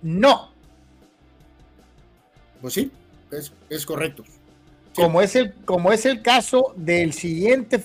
no. 0.03 0.51
Pues 2.61 2.75
sí, 2.75 2.91
es, 3.69 3.85
correcto. 3.85 4.23
Como, 4.95 5.22
es 5.22 5.35
el, 5.35 5.53
como 5.65 5.91
es 5.91 6.06
el 6.06 6.22
caso 6.22 6.73
del 6.77 7.14
siguiente 7.14 7.83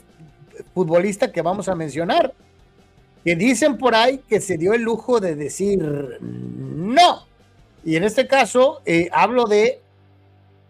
futbolista 0.75 1.33
que 1.33 1.43
vamos 1.43 1.69
a 1.69 1.75
mencionar, 1.75 2.35
que 3.25 3.35
dicen 3.35 3.79
por 3.79 3.95
ahí 3.95 4.19
que 4.29 4.41
se 4.41 4.59
dio 4.59 4.75
el 4.75 4.83
lujo 4.83 5.21
de 5.21 5.35
decir 5.35 5.81
no. 6.21 7.27
Y 7.85 7.97
en 7.97 8.05
este 8.05 8.27
caso 8.27 8.83
eh, 8.85 9.09
hablo 9.13 9.47
de 9.47 9.81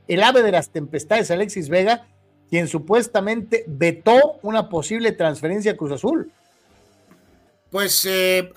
el 0.06 0.22
ave 0.22 0.42
de 0.42 0.52
las 0.52 0.70
tempestades, 0.70 1.30
Alexis 1.30 1.68
Vega, 1.68 2.06
quien 2.48 2.66
supuestamente 2.68 3.64
vetó 3.66 4.38
una 4.42 4.68
posible 4.68 5.12
transferencia 5.12 5.72
a 5.72 5.76
Cruz 5.76 5.92
Azul. 5.92 6.32
Pues 7.70 8.04
eh, 8.06 8.50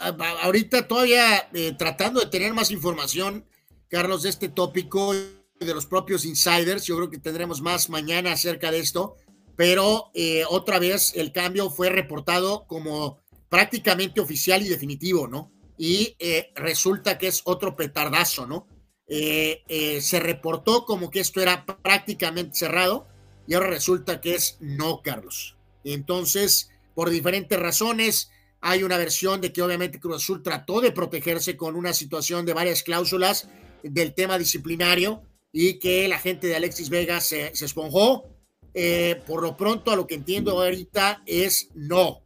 ahorita 0.43 0.87
todavía 0.87 1.49
eh, 1.53 1.73
tratando 1.77 2.19
de 2.19 2.27
tener 2.27 2.53
más 2.53 2.71
información, 2.71 3.45
Carlos, 3.89 4.23
de 4.23 4.29
este 4.29 4.49
tópico 4.49 5.13
de 5.13 5.73
los 5.73 5.85
propios 5.85 6.25
insiders, 6.25 6.85
yo 6.85 6.95
creo 6.97 7.09
que 7.09 7.19
tendremos 7.19 7.61
más 7.61 7.89
mañana 7.89 8.31
acerca 8.31 8.71
de 8.71 8.79
esto, 8.79 9.17
pero 9.55 10.11
otra 10.49 10.79
vez 10.79 11.11
el 11.15 11.31
cambio 11.31 11.69
fue 11.69 11.89
reportado 11.89 12.65
como 12.65 13.21
prácticamente 13.51 14.21
oficial 14.21 14.61
y 14.61 14.69
definitivo, 14.69 15.27
¿no? 15.27 15.51
Y 15.77 16.15
eh, 16.19 16.53
resulta 16.55 17.17
que 17.17 17.27
es 17.27 17.41
otro 17.43 17.75
petardazo, 17.75 18.47
¿no? 18.47 18.65
Eh, 19.07 19.63
eh, 19.67 19.99
se 19.99 20.21
reportó 20.21 20.85
como 20.85 21.11
que 21.11 21.19
esto 21.19 21.41
era 21.41 21.65
prácticamente 21.65 22.55
cerrado 22.55 23.07
y 23.45 23.53
ahora 23.53 23.67
resulta 23.67 24.21
que 24.21 24.35
es 24.35 24.55
no, 24.61 25.01
Carlos. 25.01 25.57
Entonces, 25.83 26.69
por 26.95 27.09
diferentes 27.09 27.59
razones, 27.59 28.31
hay 28.61 28.83
una 28.83 28.97
versión 28.97 29.41
de 29.41 29.51
que 29.51 29.61
obviamente 29.61 29.99
Cruz 29.99 30.17
Azul 30.17 30.43
trató 30.43 30.81
de 30.81 30.91
protegerse 30.91 31.57
con 31.57 31.75
una 31.75 31.93
situación 31.93 32.45
de 32.45 32.53
varias 32.53 32.83
cláusulas 32.83 33.49
del 33.83 34.13
tema 34.13 34.37
disciplinario 34.37 35.23
y 35.51 35.79
que 35.79 36.07
la 36.07 36.19
gente 36.19 36.47
de 36.47 36.55
Alexis 36.55 36.89
Vega 36.89 37.19
se, 37.19 37.55
se 37.55 37.65
esponjó. 37.65 38.25
Eh, 38.73 39.21
por 39.27 39.41
lo 39.41 39.57
pronto, 39.57 39.91
a 39.91 39.95
lo 39.95 40.07
que 40.07 40.15
entiendo 40.15 40.51
ahorita 40.51 41.23
es 41.25 41.69
no. 41.73 42.21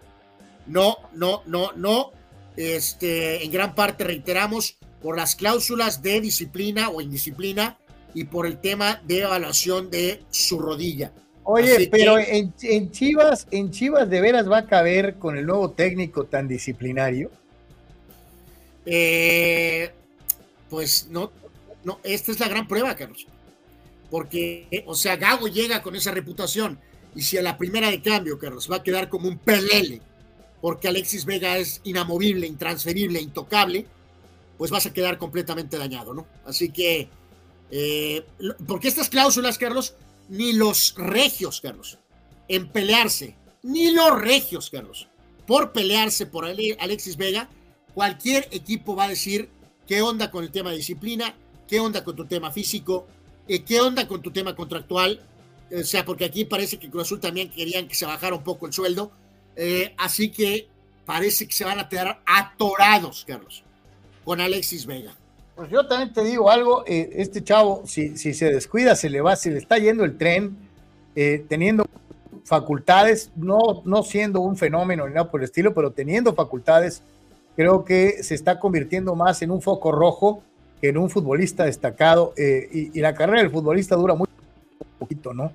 No, 0.67 0.97
no, 1.13 1.41
no, 1.45 1.71
no. 1.73 2.11
Este, 2.57 3.43
en 3.43 3.51
gran 3.51 3.73
parte 3.73 4.03
reiteramos 4.03 4.77
por 5.01 5.17
las 5.17 5.35
cláusulas 5.35 6.01
de 6.01 6.21
disciplina 6.21 6.89
o 6.89 7.01
indisciplina 7.01 7.79
y 8.13 8.25
por 8.25 8.45
el 8.45 8.59
tema 8.59 9.01
de 9.05 9.21
evaluación 9.21 9.89
de 9.89 10.23
su 10.29 10.59
rodilla. 10.59 11.13
Oye, 11.47 11.87
pero 11.91 12.17
en, 12.17 12.53
en, 12.63 12.91
Chivas, 12.91 13.47
en 13.51 13.69
Chivas 13.69 14.09
de 14.09 14.19
veras 14.19 14.49
va 14.49 14.59
a 14.59 14.65
caber 14.65 15.15
con 15.15 15.37
el 15.37 15.45
nuevo 15.45 15.69
técnico 15.69 16.23
tan 16.23 16.47
disciplinario. 16.47 17.29
Eh, 18.83 19.91
pues 20.69 21.07
no, 21.11 21.31
no, 21.83 21.99
esta 22.03 22.31
es 22.31 22.39
la 22.39 22.47
gran 22.47 22.67
prueba, 22.67 22.95
Carlos. 22.95 23.27
Porque, 24.09 24.83
o 24.87 24.95
sea, 24.95 25.17
Gago 25.17 25.47
llega 25.47 25.83
con 25.83 25.95
esa 25.95 26.11
reputación 26.11 26.79
y 27.15 27.21
si 27.21 27.37
a 27.37 27.43
la 27.43 27.57
primera 27.57 27.91
de 27.91 28.01
cambio, 28.01 28.39
Carlos, 28.39 28.69
va 28.69 28.77
a 28.77 28.83
quedar 28.83 29.07
como 29.07 29.27
un 29.27 29.37
pelele, 29.37 30.01
porque 30.61 30.87
Alexis 30.87 31.25
Vega 31.25 31.57
es 31.57 31.79
inamovible, 31.83 32.47
intransferible, 32.47 33.21
intocable, 33.21 33.85
pues 34.57 34.71
vas 34.71 34.87
a 34.87 34.93
quedar 34.93 35.19
completamente 35.19 35.77
dañado, 35.77 36.13
¿no? 36.15 36.25
Así 36.43 36.69
que, 36.69 37.07
eh, 37.69 38.25
porque 38.67 38.87
estas 38.87 39.09
cláusulas, 39.09 39.59
Carlos, 39.59 39.95
ni 40.29 40.53
los 40.53 40.95
regios, 40.97 41.61
Carlos, 41.61 41.99
en 42.47 42.69
pelearse, 42.69 43.35
ni 43.63 43.91
los 43.91 44.19
regios, 44.19 44.69
Carlos, 44.69 45.07
por 45.47 45.71
pelearse 45.71 46.25
por 46.25 46.45
Alexis 46.45 47.17
Vega, 47.17 47.49
cualquier 47.93 48.47
equipo 48.51 48.95
va 48.95 49.05
a 49.05 49.09
decir 49.09 49.49
qué 49.87 50.01
onda 50.01 50.31
con 50.31 50.43
el 50.43 50.51
tema 50.51 50.71
de 50.71 50.77
disciplina, 50.77 51.35
qué 51.67 51.79
onda 51.79 52.03
con 52.03 52.15
tu 52.15 52.25
tema 52.25 52.51
físico, 52.51 53.07
eh, 53.47 53.63
qué 53.63 53.81
onda 53.81 54.07
con 54.07 54.21
tu 54.21 54.31
tema 54.31 54.55
contractual, 54.55 55.21
o 55.71 55.83
sea, 55.83 56.05
porque 56.05 56.25
aquí 56.25 56.45
parece 56.45 56.77
que 56.77 56.89
Cruz 56.89 57.03
Azul 57.03 57.19
también 57.19 57.49
querían 57.49 57.87
que 57.87 57.95
se 57.95 58.05
bajara 58.05 58.35
un 58.35 58.43
poco 58.43 58.67
el 58.67 58.73
sueldo, 58.73 59.11
eh, 59.55 59.93
así 59.97 60.29
que 60.29 60.67
parece 61.05 61.47
que 61.47 61.53
se 61.53 61.65
van 61.65 61.79
a 61.79 61.89
quedar 61.89 62.21
atorados, 62.25 63.23
Carlos, 63.25 63.63
con 64.23 64.41
Alexis 64.41 64.85
Vega. 64.85 65.15
Pues 65.55 65.69
yo 65.69 65.87
también 65.87 66.11
te 66.11 66.21
digo 66.23 66.51
algo, 66.51 66.83
eh, 66.85 67.09
este 67.13 67.41
chavo, 67.41 67.83
si, 67.85 68.17
si, 68.17 68.33
se 68.33 68.51
descuida, 68.51 68.95
se 68.95 69.09
le 69.09 69.21
va, 69.21 69.37
se 69.37 69.51
le 69.51 69.57
está 69.57 69.77
yendo 69.77 70.03
el 70.03 70.17
tren, 70.17 70.57
eh, 71.15 71.45
teniendo 71.47 71.85
facultades, 72.43 73.31
no, 73.37 73.81
no 73.85 74.03
siendo 74.03 74.41
un 74.41 74.57
fenómeno 74.57 75.07
ni 75.07 75.13
nada 75.13 75.31
por 75.31 75.39
el 75.39 75.45
estilo, 75.45 75.73
pero 75.73 75.91
teniendo 75.91 76.33
facultades, 76.35 77.03
creo 77.55 77.85
que 77.85 78.21
se 78.21 78.35
está 78.35 78.59
convirtiendo 78.59 79.15
más 79.15 79.41
en 79.41 79.51
un 79.51 79.61
foco 79.61 79.93
rojo 79.93 80.43
que 80.81 80.89
en 80.89 80.97
un 80.97 81.09
futbolista 81.09 81.63
destacado, 81.63 82.33
eh, 82.35 82.67
y, 82.73 82.97
y, 82.97 83.01
la 83.01 83.13
carrera 83.13 83.41
del 83.41 83.49
futbolista 83.49 83.95
dura 83.95 84.13
muy 84.13 84.27
poquito, 84.99 85.33
¿no? 85.33 85.53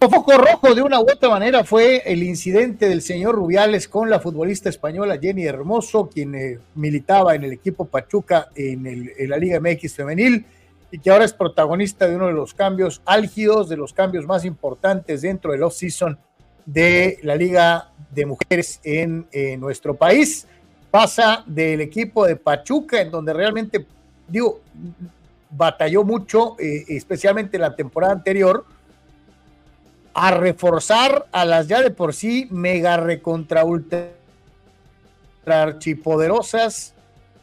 Foco 0.00 0.38
rojo, 0.38 0.74
de 0.76 0.82
una 0.82 1.00
u 1.00 1.02
otra 1.02 1.28
manera, 1.28 1.64
fue 1.64 2.02
el 2.06 2.22
incidente 2.22 2.88
del 2.88 3.02
señor 3.02 3.34
Rubiales 3.34 3.88
con 3.88 4.08
la 4.08 4.20
futbolista 4.20 4.68
española 4.68 5.18
Jenny 5.20 5.44
Hermoso, 5.44 6.08
quien 6.08 6.34
eh, 6.36 6.58
militaba 6.76 7.34
en 7.34 7.42
el 7.42 7.52
equipo 7.52 7.84
Pachuca 7.84 8.48
en, 8.54 8.86
el, 8.86 9.12
en, 9.18 9.28
la 9.28 9.36
Liga 9.36 9.58
MX 9.58 9.94
femenil 9.94 10.46
y 10.92 11.00
que 11.00 11.10
ahora 11.10 11.24
es 11.24 11.32
protagonista 11.32 12.06
de 12.06 12.14
uno 12.14 12.28
de 12.28 12.32
los 12.32 12.54
cambios 12.54 13.02
álgidos, 13.04 13.68
de 13.68 13.76
los 13.76 13.92
cambios 13.92 14.24
más 14.24 14.44
importantes 14.44 15.22
dentro 15.22 15.50
del 15.50 15.64
off-season 15.64 16.16
de 16.64 17.18
la 17.22 17.34
Liga 17.34 17.90
de 18.14 18.24
Mujeres 18.24 18.80
en 18.84 19.26
eh, 19.32 19.56
nuestro 19.56 19.96
país. 19.96 20.46
Pasa 20.92 21.42
del 21.44 21.80
equipo 21.80 22.24
de 22.24 22.36
Pachuca, 22.36 23.00
en 23.00 23.10
donde 23.10 23.32
realmente, 23.32 23.84
digo, 24.28 24.60
batalló 25.50 26.04
mucho, 26.04 26.56
eh, 26.60 26.84
especialmente 26.88 27.58
la 27.58 27.74
temporada 27.74 28.12
anterior, 28.12 28.64
a 30.14 30.30
reforzar 30.32 31.26
a 31.32 31.44
las 31.44 31.68
ya 31.68 31.82
de 31.82 31.90
por 31.90 32.14
sí 32.14 32.48
mega 32.50 32.96
recontra 32.96 33.64
ultra 33.64 34.12
archipoderosas 35.46 36.94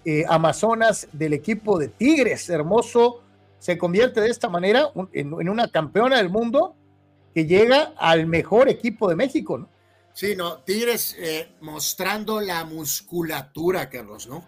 eh, 0.03 0.23
amazonas 0.27 1.07
del 1.11 1.33
equipo 1.33 1.79
de 1.79 1.87
Tigres. 1.87 2.49
Hermoso 2.49 3.21
se 3.59 3.77
convierte 3.77 4.21
de 4.21 4.29
esta 4.29 4.49
manera 4.49 4.91
en, 5.13 5.33
una 5.33 5.67
campeona 5.69 6.17
del 6.17 6.29
mundo 6.29 6.75
que 7.33 7.45
llega 7.45 7.93
al 7.97 8.27
mejor 8.27 8.69
equipo 8.69 9.09
de 9.09 9.15
México, 9.15 9.57
¿no? 9.57 9.69
Sí, 10.13 10.35
no, 10.35 10.59
Tigres 10.59 11.15
eh, 11.19 11.49
mostrando 11.59 12.39
la 12.39 12.63
musculatura, 12.63 13.89
Carlos, 13.89 14.27
¿no? 14.27 14.45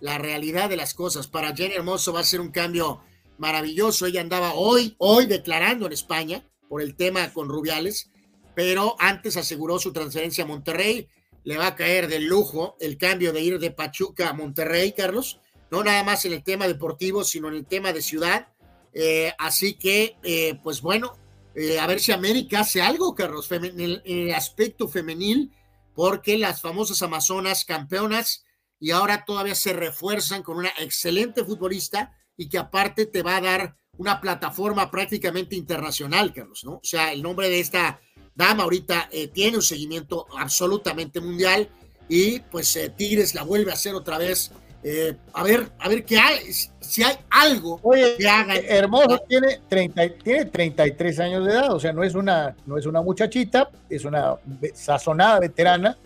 La 0.00 0.16
realidad 0.16 0.70
de 0.70 0.76
las 0.76 0.94
cosas. 0.94 1.26
Para 1.26 1.54
Jenny 1.54 1.74
Hermoso 1.74 2.12
va 2.12 2.20
a 2.20 2.24
ser 2.24 2.40
un 2.40 2.50
cambio 2.50 3.02
maravilloso. 3.36 4.06
Ella 4.06 4.22
andaba 4.22 4.54
hoy, 4.54 4.94
hoy 4.98 5.26
declarando 5.26 5.86
en 5.86 5.92
España 5.92 6.44
por 6.70 6.82
el 6.82 6.94
tema 6.94 7.32
con 7.32 7.48
Rubiales, 7.48 8.10
pero 8.54 8.94
antes 9.00 9.36
aseguró 9.36 9.80
su 9.80 9.92
transferencia 9.92 10.44
a 10.44 10.46
Monterrey. 10.46 11.08
Le 11.42 11.58
va 11.58 11.66
a 11.66 11.74
caer 11.74 12.06
de 12.06 12.20
lujo 12.20 12.76
el 12.78 12.96
cambio 12.96 13.32
de 13.32 13.40
ir 13.40 13.58
de 13.58 13.72
Pachuca 13.72 14.28
a 14.28 14.34
Monterrey, 14.34 14.92
Carlos, 14.92 15.40
no 15.72 15.82
nada 15.82 16.04
más 16.04 16.24
en 16.26 16.32
el 16.32 16.44
tema 16.44 16.68
deportivo, 16.68 17.24
sino 17.24 17.48
en 17.48 17.54
el 17.54 17.66
tema 17.66 17.92
de 17.92 18.02
ciudad. 18.02 18.46
Eh, 18.94 19.32
así 19.36 19.74
que, 19.74 20.16
eh, 20.22 20.60
pues 20.62 20.80
bueno, 20.80 21.18
eh, 21.56 21.80
a 21.80 21.88
ver 21.88 21.98
si 21.98 22.12
América 22.12 22.60
hace 22.60 22.80
algo, 22.80 23.16
Carlos, 23.16 23.50
en 23.50 23.64
el, 23.64 24.02
en 24.04 24.28
el 24.28 24.34
aspecto 24.34 24.86
femenil, 24.86 25.50
porque 25.96 26.38
las 26.38 26.60
famosas 26.60 27.02
Amazonas 27.02 27.64
campeonas 27.64 28.44
y 28.78 28.92
ahora 28.92 29.24
todavía 29.24 29.56
se 29.56 29.72
refuerzan 29.72 30.44
con 30.44 30.56
una 30.56 30.70
excelente 30.78 31.44
futbolista 31.44 32.16
y 32.36 32.48
que 32.48 32.58
aparte 32.58 33.06
te 33.06 33.22
va 33.22 33.38
a 33.38 33.40
dar 33.40 33.76
una 34.00 34.18
plataforma 34.18 34.90
prácticamente 34.90 35.54
internacional, 35.54 36.32
Carlos, 36.32 36.64
¿no? 36.64 36.76
O 36.76 36.80
sea, 36.82 37.12
el 37.12 37.22
nombre 37.22 37.50
de 37.50 37.60
esta 37.60 38.00
dama 38.34 38.62
ahorita 38.62 39.10
eh, 39.12 39.28
tiene 39.28 39.58
un 39.58 39.62
seguimiento 39.62 40.26
absolutamente 40.38 41.20
mundial 41.20 41.68
y 42.08 42.40
pues 42.40 42.74
eh, 42.76 42.88
Tigres 42.96 43.34
la 43.34 43.42
vuelve 43.42 43.70
a 43.70 43.74
hacer 43.74 43.94
otra 43.94 44.16
vez. 44.16 44.52
Eh, 44.82 45.14
a 45.34 45.42
ver, 45.42 45.70
a 45.78 45.90
ver 45.90 46.06
qué 46.06 46.18
hay, 46.18 46.50
si 46.80 47.02
hay 47.02 47.14
algo 47.28 47.78
Oye, 47.82 48.16
que 48.16 48.26
haga. 48.26 48.54
Hermoso 48.56 49.18
tiene, 49.28 49.60
30, 49.68 50.14
tiene 50.24 50.46
33 50.46 51.20
años 51.20 51.44
de 51.44 51.52
edad, 51.52 51.74
o 51.74 51.78
sea, 51.78 51.92
no 51.92 52.02
es 52.02 52.14
una, 52.14 52.56
no 52.64 52.78
es 52.78 52.86
una 52.86 53.02
muchachita, 53.02 53.70
es 53.90 54.06
una 54.06 54.36
sazonada 54.72 55.40
veterana. 55.40 55.98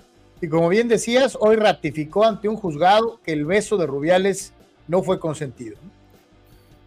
Y 0.42 0.48
como 0.48 0.68
bien 0.68 0.89
decías, 0.89 1.39
hoy 1.40 1.55
ratificó 1.55 2.24
ante 2.24 2.48
un 2.48 2.56
juzgado 2.56 3.20
que 3.24 3.32
el 3.32 3.44
beso 3.44 3.76
de 3.76 3.86
Rubiales 3.86 4.52
no 4.89 5.00
fue 5.05 5.20
consentido. 5.20 5.76
¿no? 5.81 5.93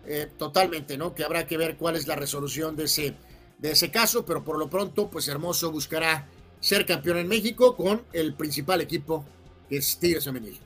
Eh, 0.08 0.27
totalmente, 0.38 0.98
¿no? 0.98 1.14
Que 1.14 1.24
habrá 1.24 1.45
que 1.45 1.58
ver 1.58 1.76
cuál 1.76 1.98
es 1.98 2.08
la 2.08 2.16
resolución 2.16 2.76
de 2.76 2.86
ese, 2.86 3.14
de 3.58 3.72
ese 3.72 3.92
caso, 3.92 4.26
pero 4.26 4.44
por 4.44 4.58
lo 4.58 4.69
pronto, 4.69 5.10
pues 5.10 5.27
Hermoso 5.27 5.69
buscará 5.69 6.26
ser 6.60 6.86
campeón 6.86 7.18
en 7.18 7.27
México 7.27 7.76
con 7.76 8.03
el 8.14 8.34
principal 8.34 8.82
equipo 8.82 9.26
que 9.69 9.77
es 9.77 9.98
Tigres 9.98 10.24
Femenil. 10.24 10.58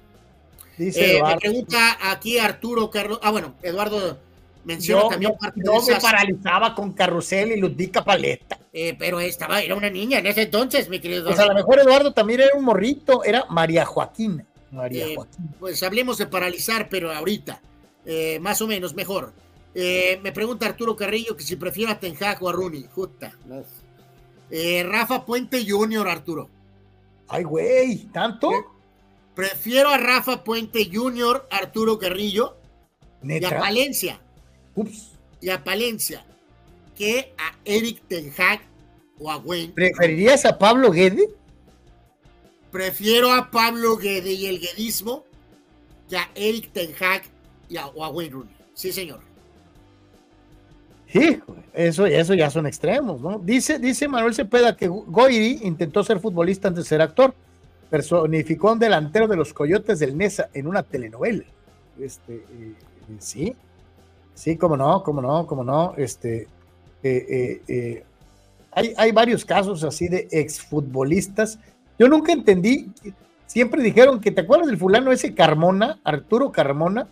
Dice 0.77 1.17
eh, 1.17 1.23
me 1.23 1.37
pregunta 1.37 1.97
aquí 2.11 2.37
Arturo 2.37 2.89
Carlos, 2.89 3.19
ah 3.21 3.31
bueno, 3.31 3.55
Eduardo 3.61 4.19
menciona 4.63 5.01
yo, 5.01 5.07
también 5.09 5.37
parte 5.39 5.61
yo 5.63 5.73
de 5.73 5.77
esas... 5.77 6.03
me 6.03 6.09
paralizaba 6.09 6.75
con 6.75 6.93
Carrusel 6.93 7.51
y 7.51 7.57
Ludica 7.57 8.03
Paleta. 8.03 8.59
Eh, 8.71 8.95
pero 8.97 9.19
estaba, 9.19 9.61
era 9.61 9.75
una 9.75 9.89
niña 9.89 10.19
en 10.19 10.27
ese 10.27 10.43
entonces, 10.43 10.87
mi 10.87 10.99
querido. 10.99 11.25
Pues 11.25 11.39
a 11.39 11.47
lo 11.47 11.55
mejor 11.55 11.79
Eduardo 11.79 12.13
también 12.13 12.41
era 12.41 12.55
un 12.55 12.63
morrito, 12.63 13.23
era 13.23 13.45
María 13.49 13.85
Joaquina. 13.85 14.45
María 14.71 15.07
eh, 15.07 15.15
Joaquina. 15.15 15.49
Pues 15.59 15.83
hablemos 15.83 16.17
de 16.19 16.27
paralizar, 16.27 16.87
pero 16.89 17.11
ahorita. 17.11 17.59
Eh, 18.05 18.39
más 18.39 18.61
o 18.61 18.67
menos, 18.67 18.93
mejor. 18.93 19.33
Eh, 19.73 20.19
me 20.21 20.31
pregunta 20.31 20.65
Arturo 20.65 20.95
Carrillo 20.95 21.35
que 21.35 21.43
si 21.43 21.55
prefiere 21.55 21.91
a 21.91 21.99
Tenjag 21.99 22.41
o 22.43 22.49
a 22.49 22.51
Rooney. 22.51 22.87
Justa. 22.93 23.37
Eh, 24.49 24.83
Rafa 24.83 25.25
Puente 25.25 25.65
Jr., 25.67 26.07
Arturo. 26.07 26.49
Ay, 27.27 27.43
güey, 27.43 27.97
¿tanto? 28.11 28.51
Prefiero 29.33 29.89
a 29.89 29.97
Rafa 29.97 30.43
Puente 30.43 30.89
Jr., 30.91 31.47
Arturo 31.49 31.97
Carrillo, 31.97 32.57
¿Neta? 33.21 33.47
y 33.47 33.53
a 33.53 33.59
Palencia. 33.59 34.21
Ups. 34.75 35.11
Y 35.39 35.49
a 35.49 35.63
Palencia, 35.63 36.25
que 36.97 37.33
a 37.37 37.57
Eric 37.63 38.01
Tenjag 38.07 38.61
o 39.19 39.31
a 39.31 39.37
Wayne. 39.37 39.73
¿Preferirías 39.73 40.45
a 40.45 40.57
Pablo 40.57 40.91
Guede? 40.91 41.29
Prefiero 42.71 43.31
a 43.31 43.49
Pablo 43.49 43.97
Guede 43.97 44.33
y 44.33 44.47
el 44.47 44.59
guedismo 44.59 45.25
que 46.09 46.17
a 46.17 46.29
Eric 46.35 46.71
Tenjag 46.73 47.23
y 47.71 47.77
a, 47.77 47.87
o 47.87 48.03
a 48.03 48.09
Wayne 48.09 48.33
Rooney. 48.33 48.55
Sí, 48.73 48.91
señor. 48.91 49.21
Sí, 51.07 51.39
eso, 51.73 52.05
eso 52.05 52.33
ya 52.33 52.49
son 52.49 52.67
extremos, 52.67 53.19
¿no? 53.21 53.39
Dice, 53.39 53.79
dice 53.79 54.07
Manuel 54.07 54.33
Cepeda 54.33 54.75
que 54.75 54.87
Goiri 54.87 55.59
intentó 55.63 56.03
ser 56.03 56.19
futbolista 56.19 56.67
antes 56.67 56.85
de 56.85 56.89
ser 56.89 57.01
actor. 57.01 57.33
Personificó 57.89 58.73
un 58.73 58.79
delantero 58.79 59.27
de 59.27 59.35
los 59.35 59.53
Coyotes 59.53 59.99
del 59.99 60.17
Nesa 60.17 60.49
en 60.53 60.67
una 60.67 60.83
telenovela. 60.83 61.43
Este, 61.99 62.35
eh, 62.35 62.75
sí, 63.19 63.53
sí, 64.33 64.55
cómo 64.57 64.77
no, 64.77 65.03
cómo 65.03 65.21
no, 65.21 65.45
cómo 65.47 65.63
no. 65.63 65.93
Este, 65.97 66.47
eh, 67.03 67.61
eh, 67.67 68.03
hay, 68.71 68.93
hay 68.97 69.11
varios 69.11 69.43
casos 69.43 69.83
así 69.83 70.07
de 70.07 70.27
exfutbolistas. 70.31 71.59
Yo 71.99 72.07
nunca 72.07 72.31
entendí, 72.31 72.89
siempre 73.47 73.83
dijeron 73.83 74.21
que 74.21 74.31
te 74.31 74.41
acuerdas 74.41 74.67
del 74.67 74.77
fulano 74.77 75.11
ese 75.11 75.35
Carmona, 75.35 75.99
Arturo 76.05 76.53
Carmona, 76.53 77.07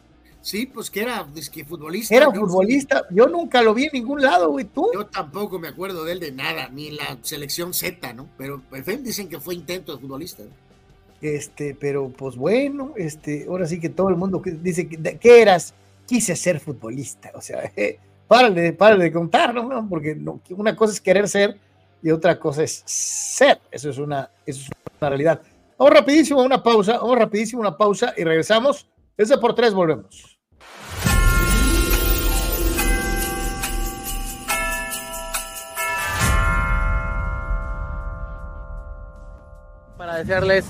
Sí, 0.49 0.65
pues 0.65 0.89
que 0.89 1.03
era 1.03 1.27
que 1.53 1.63
futbolista. 1.63 2.15
Era 2.15 2.31
futbolista. 2.31 3.05
Yo 3.11 3.27
nunca 3.27 3.61
lo 3.61 3.75
vi 3.75 3.83
en 3.83 3.91
ningún 3.93 4.19
lado, 4.19 4.49
güey. 4.49 4.65
¿Tú? 4.65 4.89
Yo 4.91 5.05
tampoco 5.05 5.59
me 5.59 5.67
acuerdo 5.67 6.03
de 6.03 6.13
él 6.13 6.19
de 6.19 6.31
nada, 6.31 6.69
ni 6.69 6.87
en 6.87 6.95
la 6.95 7.19
selección 7.21 7.71
Z, 7.71 8.13
¿no? 8.13 8.27
Pero 8.35 8.59
en 8.71 8.83
fin, 8.83 9.03
dicen 9.03 9.29
que 9.29 9.39
fue 9.39 9.53
intento 9.53 9.93
de 9.93 10.01
futbolista. 10.01 10.41
Este, 11.21 11.77
pero 11.79 12.09
pues 12.09 12.35
bueno, 12.35 12.93
este, 12.95 13.45
ahora 13.47 13.67
sí 13.67 13.79
que 13.79 13.89
todo 13.89 14.09
el 14.09 14.15
mundo 14.15 14.41
dice 14.43 14.89
que, 14.89 15.39
eras, 15.39 15.75
quise 16.07 16.35
ser 16.35 16.59
futbolista. 16.59 17.29
O 17.35 17.41
sea, 17.41 17.71
eh, 17.75 17.99
párale, 18.27 18.73
de 18.73 19.11
contar, 19.11 19.53
¿no? 19.53 19.87
Porque 19.87 20.17
una 20.49 20.75
cosa 20.75 20.93
es 20.93 20.99
querer 20.99 21.29
ser 21.29 21.59
y 22.01 22.09
otra 22.09 22.39
cosa 22.39 22.63
es 22.63 22.81
ser. 22.87 23.61
Eso 23.69 23.91
es 23.91 23.99
una, 23.99 24.31
eso 24.47 24.61
es 24.61 24.69
una 24.99 25.09
realidad. 25.09 25.43
Vamos 25.77 25.93
rapidísimo 25.93 26.41
a 26.41 26.43
una 26.43 26.63
pausa, 26.63 26.97
vamos 26.97 27.19
rapidísimo 27.19 27.61
a 27.61 27.67
una 27.67 27.77
pausa 27.77 28.15
y 28.17 28.23
regresamos. 28.23 28.87
Ese 29.15 29.37
por 29.37 29.53
tres 29.53 29.75
volvemos. 29.75 30.38
Desearles 40.19 40.65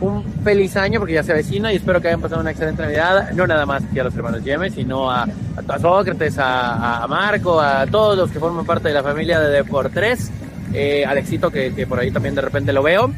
un 0.00 0.24
feliz 0.44 0.76
año 0.76 1.00
porque 1.00 1.14
ya 1.14 1.22
se 1.22 1.32
avecina 1.32 1.72
y 1.72 1.76
espero 1.76 2.00
que 2.00 2.08
hayan 2.08 2.20
pasado 2.20 2.40
una 2.40 2.50
excelente 2.50 2.82
Navidad, 2.82 3.30
no 3.32 3.46
nada 3.46 3.64
más 3.64 3.82
que 3.92 4.00
a 4.00 4.04
los 4.04 4.14
hermanos 4.14 4.44
Yemes, 4.44 4.74
sino 4.74 5.10
a, 5.10 5.22
a, 5.22 5.78
Sócrates, 5.78 6.36
a, 6.38 7.06
Marco, 7.08 7.60
a 7.60 7.86
todos 7.86 8.16
los 8.16 8.30
que 8.30 8.38
forman 8.38 8.66
parte 8.66 8.88
de 8.88 8.94
la 8.94 9.02
familia 9.02 9.40
de 9.40 9.50
Deportes, 9.50 10.30
eh, 10.74 11.04
Alexito 11.06 11.50
que, 11.50 11.74
que 11.74 11.86
por 11.86 11.98
ahí 11.98 12.10
también 12.10 12.34
de 12.34 12.42
repente 12.42 12.72
lo 12.72 12.82
veo 12.82 13.12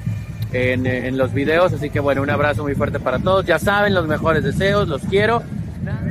en, 0.53 1.19
los 1.19 1.33
videos. 1.33 1.73
Así 1.73 1.91
que 1.91 2.01
bueno, 2.01 2.23
un 2.23 2.31
abrazo 2.31 2.63
muy 2.63 2.75
fuerte 2.75 2.99
para 3.01 3.19
todos. 3.19 3.45
Ya 3.45 3.59
saben, 3.59 3.95
los 3.95 4.07
mejores 4.07 4.43
deseos, 4.43 4.89
los 4.89 5.03
quiero. 5.03 5.43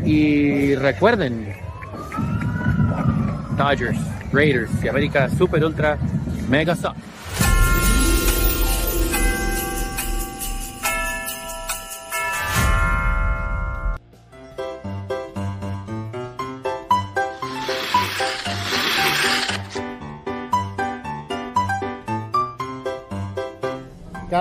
Y 0.06 0.76
recuerden, 0.76 1.53
Dodgers, 3.58 4.00
Raiders 4.32 4.72
y 4.84 4.88
América 4.88 5.30
Super 5.30 5.64
Ultra 5.64 5.98
Mega 6.50 6.76
Soft. 6.76 6.98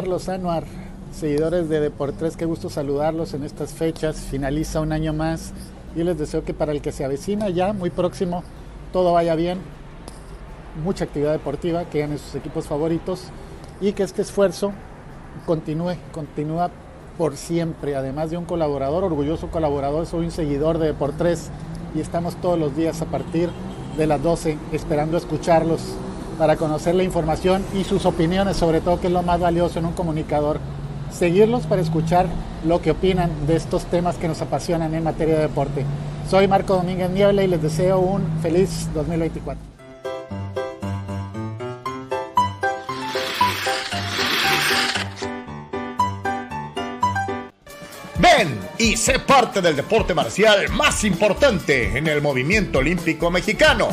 Carlos 0.07 0.29
Anuar, 0.29 0.63
seguidores 1.11 1.69
de 1.69 1.81
Deportes, 1.81 2.37
qué 2.37 2.45
gusto 2.45 2.71
saludarlos 2.71 3.35
en 3.35 3.43
estas 3.43 3.73
fechas. 3.73 4.17
Finaliza 4.21 4.81
un 4.81 4.93
año 4.93 5.13
más 5.13 5.53
y 5.97 6.05
les 6.05 6.17
deseo 6.17 6.45
que 6.45 6.55
para 6.55 6.71
el 6.71 6.81
que 6.81 6.93
se 6.93 7.05
avecina 7.05 7.49
ya 7.49 7.73
muy 7.73 7.91
próximo 7.91 8.45
todo 8.93 9.15
vaya 9.15 9.35
bien, 9.35 9.59
mucha 10.85 11.07
actividad 11.07 11.33
deportiva, 11.33 11.87
que 11.87 11.99
ganen 11.99 12.19
sus 12.19 12.37
equipos 12.37 12.69
favoritos 12.69 13.25
y 13.81 13.95
que 13.95 14.05
este 14.05 14.23
esfuerzo 14.23 14.71
continúe, 15.45 15.97
continúa 16.13 16.71
por 17.19 17.37
siempre. 17.37 17.97
Además 17.97 18.31
de 18.31 18.37
un 18.37 18.45
colaborador, 18.45 19.03
orgulloso 19.03 19.51
colaborador, 19.51 20.07
soy 20.07 20.27
un 20.27 20.31
seguidor 20.31 20.79
de 20.79 20.87
Deportes 20.87 21.51
y 21.97 22.01
estamos 22.01 22.37
todos 22.37 22.57
los 22.57 22.77
días 22.77 23.03
a 23.03 23.07
partir 23.07 23.51
de 23.99 24.07
las 24.07 24.23
12 24.23 24.57
esperando 24.71 25.17
escucharlos 25.17 25.81
para 26.39 26.57
conocer 26.57 26.95
la 26.95 27.03
información 27.03 27.65
y 27.75 27.85
sus 27.85 28.07
opiniones, 28.07 28.57
sobre 28.57 28.81
todo 28.81 29.01
que 29.01 29.07
es 29.07 29.13
lo 29.13 29.23
más 29.23 29.41
valioso 29.41 29.79
en 29.79 29.87
un 29.87 29.93
comunicador. 29.93 30.61
Seguirlos 31.11 31.67
para 31.67 31.83
escuchar 31.83 32.27
lo 32.65 32.83
que 32.83 32.91
opinan 32.91 33.31
de 33.47 33.57
estos 33.57 33.85
temas 33.87 34.17
que 34.17 34.29
nos 34.29 34.43
apasionan 34.43 34.95
en 34.95 35.05
materia 35.05 35.37
de 35.37 35.43
deporte. 35.43 35.85
Soy 36.29 36.49
Marco 36.49 36.75
Domínguez 36.75 37.11
Niebla 37.11 37.43
y 37.45 37.47
les 37.47 37.63
deseo 37.63 38.01
un 38.01 38.23
feliz 38.43 38.89
2024. 38.95 39.77
Ven 48.19 48.59
y 48.79 48.97
sé 48.97 49.21
parte 49.21 49.61
del 49.61 49.77
deporte 49.77 50.15
marcial 50.15 50.69
más 50.71 51.05
importante 51.05 51.97
en 51.97 52.09
el 52.09 52.21
movimiento 52.21 52.79
olímpico 52.81 53.31
mexicano, 53.31 53.89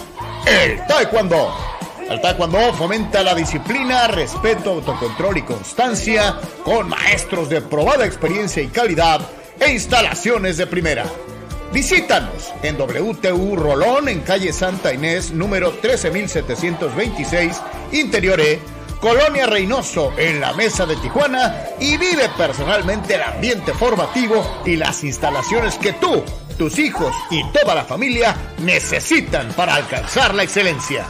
el 0.45 0.85
Taekwondo. 0.87 1.72
El 2.09 2.21
taekwondo 2.21 2.73
fomenta 2.73 3.23
la 3.23 3.33
disciplina, 3.33 4.07
respeto, 4.07 4.71
autocontrol 4.71 5.37
y 5.37 5.41
constancia 5.41 6.35
con 6.63 6.89
maestros 6.89 7.49
de 7.49 7.61
probada 7.61 8.05
experiencia 8.05 8.61
y 8.61 8.67
calidad 8.67 9.21
e 9.59 9.71
instalaciones 9.71 10.57
de 10.57 10.67
primera. 10.67 11.05
Visítanos 11.71 12.53
en 12.61 12.79
WTU 12.79 13.55
Rolón 13.55 14.09
en 14.09 14.19
calle 14.21 14.53
Santa 14.53 14.93
Inés 14.93 15.31
número 15.31 15.71
13726 15.71 17.61
Interior 17.93 18.39
E, 18.41 18.59
Colonia 18.99 19.47
Reynoso 19.47 20.13
en 20.17 20.39
la 20.39 20.53
Mesa 20.53 20.85
de 20.85 20.97
Tijuana 20.97 21.65
y 21.79 21.97
vive 21.97 22.29
personalmente 22.37 23.15
el 23.15 23.23
ambiente 23.23 23.73
formativo 23.73 24.45
y 24.65 24.75
las 24.75 25.03
instalaciones 25.03 25.75
que 25.79 25.93
tú, 25.93 26.23
tus 26.57 26.77
hijos 26.77 27.15
y 27.31 27.43
toda 27.51 27.73
la 27.73 27.85
familia 27.85 28.35
necesitan 28.59 29.51
para 29.53 29.75
alcanzar 29.75 30.35
la 30.35 30.43
excelencia. 30.43 31.05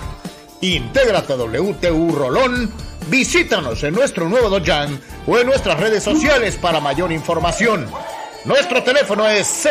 Intégrate 0.63 1.33
a 1.33 1.35
WTU 1.35 2.15
Rolón, 2.15 2.71
visítanos 3.07 3.83
en 3.83 3.93
nuestro 3.93 4.29
nuevo 4.29 4.49
Dojan 4.49 4.97
o 5.27 5.37
en 5.37 5.47
nuestras 5.47 5.77
redes 5.77 6.03
sociales 6.03 6.55
para 6.55 6.79
mayor 6.79 7.11
información. 7.11 7.85
Nuestro 8.45 8.81
teléfono 8.81 9.27
es 9.27 9.65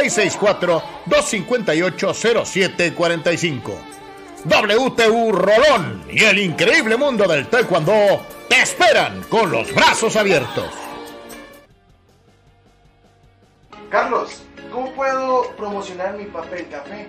664-258-0745. 1.07 3.73
WTU 4.45 5.33
Rolón 5.33 6.05
y 6.11 6.25
el 6.25 6.41
increíble 6.41 6.99
mundo 6.99 7.27
del 7.27 7.47
taekwondo 7.47 8.27
te 8.51 8.61
esperan 8.61 9.23
con 9.31 9.51
los 9.51 9.75
brazos 9.75 10.15
abiertos. 10.17 10.67
Carlos, 13.89 14.43
¿cómo 14.71 14.93
puedo 14.93 15.57
promocionar 15.57 16.19
mi 16.19 16.27
papel 16.27 16.69
café? 16.69 17.09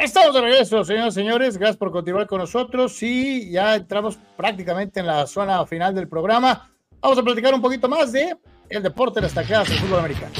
Estamos 0.00 0.34
de 0.34 0.40
regreso, 0.40 0.82
señoras 0.82 1.12
y 1.12 1.20
señores. 1.20 1.58
Gracias 1.58 1.76
por 1.76 1.92
continuar 1.92 2.26
con 2.26 2.38
nosotros. 2.38 3.02
Y 3.02 3.50
ya 3.50 3.76
entramos 3.76 4.18
prácticamente 4.34 5.00
en 5.00 5.06
la 5.06 5.26
zona 5.26 5.66
final 5.66 5.94
del 5.94 6.08
programa. 6.08 6.70
Vamos 7.02 7.18
a 7.18 7.22
platicar 7.22 7.52
un 7.52 7.60
poquito 7.60 7.86
más 7.86 8.10
de 8.10 8.34
el 8.70 8.82
deporte 8.82 9.16
de 9.16 9.24
las 9.24 9.34
taqueadas 9.34 9.68
del 9.68 9.78
fútbol 9.78 9.98
americano. 9.98 10.32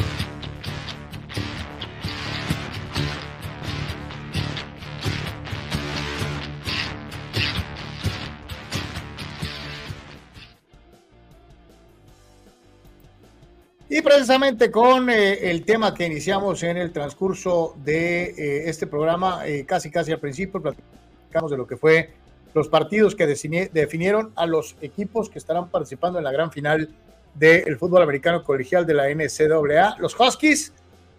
Y 13.93 14.03
precisamente 14.03 14.71
con 14.71 15.11
eh, 15.11 15.51
el 15.51 15.65
tema 15.65 15.93
que 15.93 16.07
iniciamos 16.07 16.63
en 16.63 16.77
el 16.77 16.93
transcurso 16.93 17.75
de 17.85 18.23
eh, 18.23 18.69
este 18.69 18.87
programa, 18.87 19.45
eh, 19.45 19.67
casi 19.67 19.91
casi 19.91 20.13
al 20.13 20.21
principio, 20.21 20.63
platicamos 20.63 21.51
de 21.51 21.57
lo 21.57 21.67
que 21.67 21.77
fue 21.77 22.11
los 22.55 22.69
partidos 22.69 23.17
que 23.17 23.27
definieron 23.27 24.33
a 24.37 24.47
los 24.47 24.77
equipos 24.81 25.29
que 25.29 25.41
estarán 25.41 25.71
participando 25.71 26.19
en 26.19 26.25
la 26.25 26.31
gran 26.31 26.53
final 26.53 26.89
del 27.35 27.77
fútbol 27.79 28.03
americano 28.03 28.45
colegial 28.45 28.87
de 28.87 28.95
la 28.95 29.09
NCAA, 29.09 29.97
los 29.99 30.19
Huskies 30.19 30.73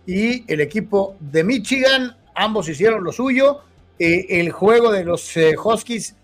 y 0.06 0.50
el 0.52 0.62
equipo 0.62 1.18
de 1.20 1.44
Michigan, 1.44 2.16
ambos 2.36 2.70
hicieron 2.70 3.04
lo 3.04 3.12
suyo. 3.12 3.62
el 4.00 4.52
juego 4.52 4.92
de 4.92 5.06
los 5.06 5.34
Huskies 5.64 6.16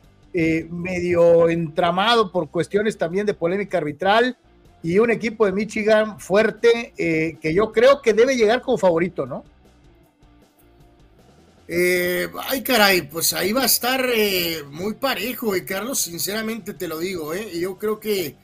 medio 0.69 1.49
entramado 1.49 2.31
por 2.31 2.49
cuestiones 2.49 2.97
también 2.97 3.25
de 3.25 3.33
polémica 3.33 3.77
arbitral 3.77 4.37
y 4.87 4.99
un 4.99 5.11
equipo 5.11 5.45
de 5.45 5.51
Michigan 5.51 6.17
fuerte 6.17 6.93
eh, 6.97 7.37
que 7.41 7.53
yo 7.53 7.73
creo 7.73 8.01
que 8.01 8.13
debe 8.13 8.37
llegar 8.37 8.61
como 8.61 8.77
favorito, 8.77 9.25
¿no? 9.25 9.43
Eh, 11.67 12.29
ay, 12.47 12.63
caray, 12.63 13.01
pues 13.01 13.33
ahí 13.33 13.51
va 13.51 13.63
a 13.63 13.65
estar 13.65 14.09
eh, 14.15 14.63
muy 14.71 14.93
parejo, 14.93 15.57
y 15.57 15.65
Carlos, 15.65 15.99
sinceramente 15.99 16.73
te 16.73 16.87
lo 16.87 16.99
digo. 16.99 17.35
Yo 17.35 17.77
creo 17.77 17.99
que 17.99 18.37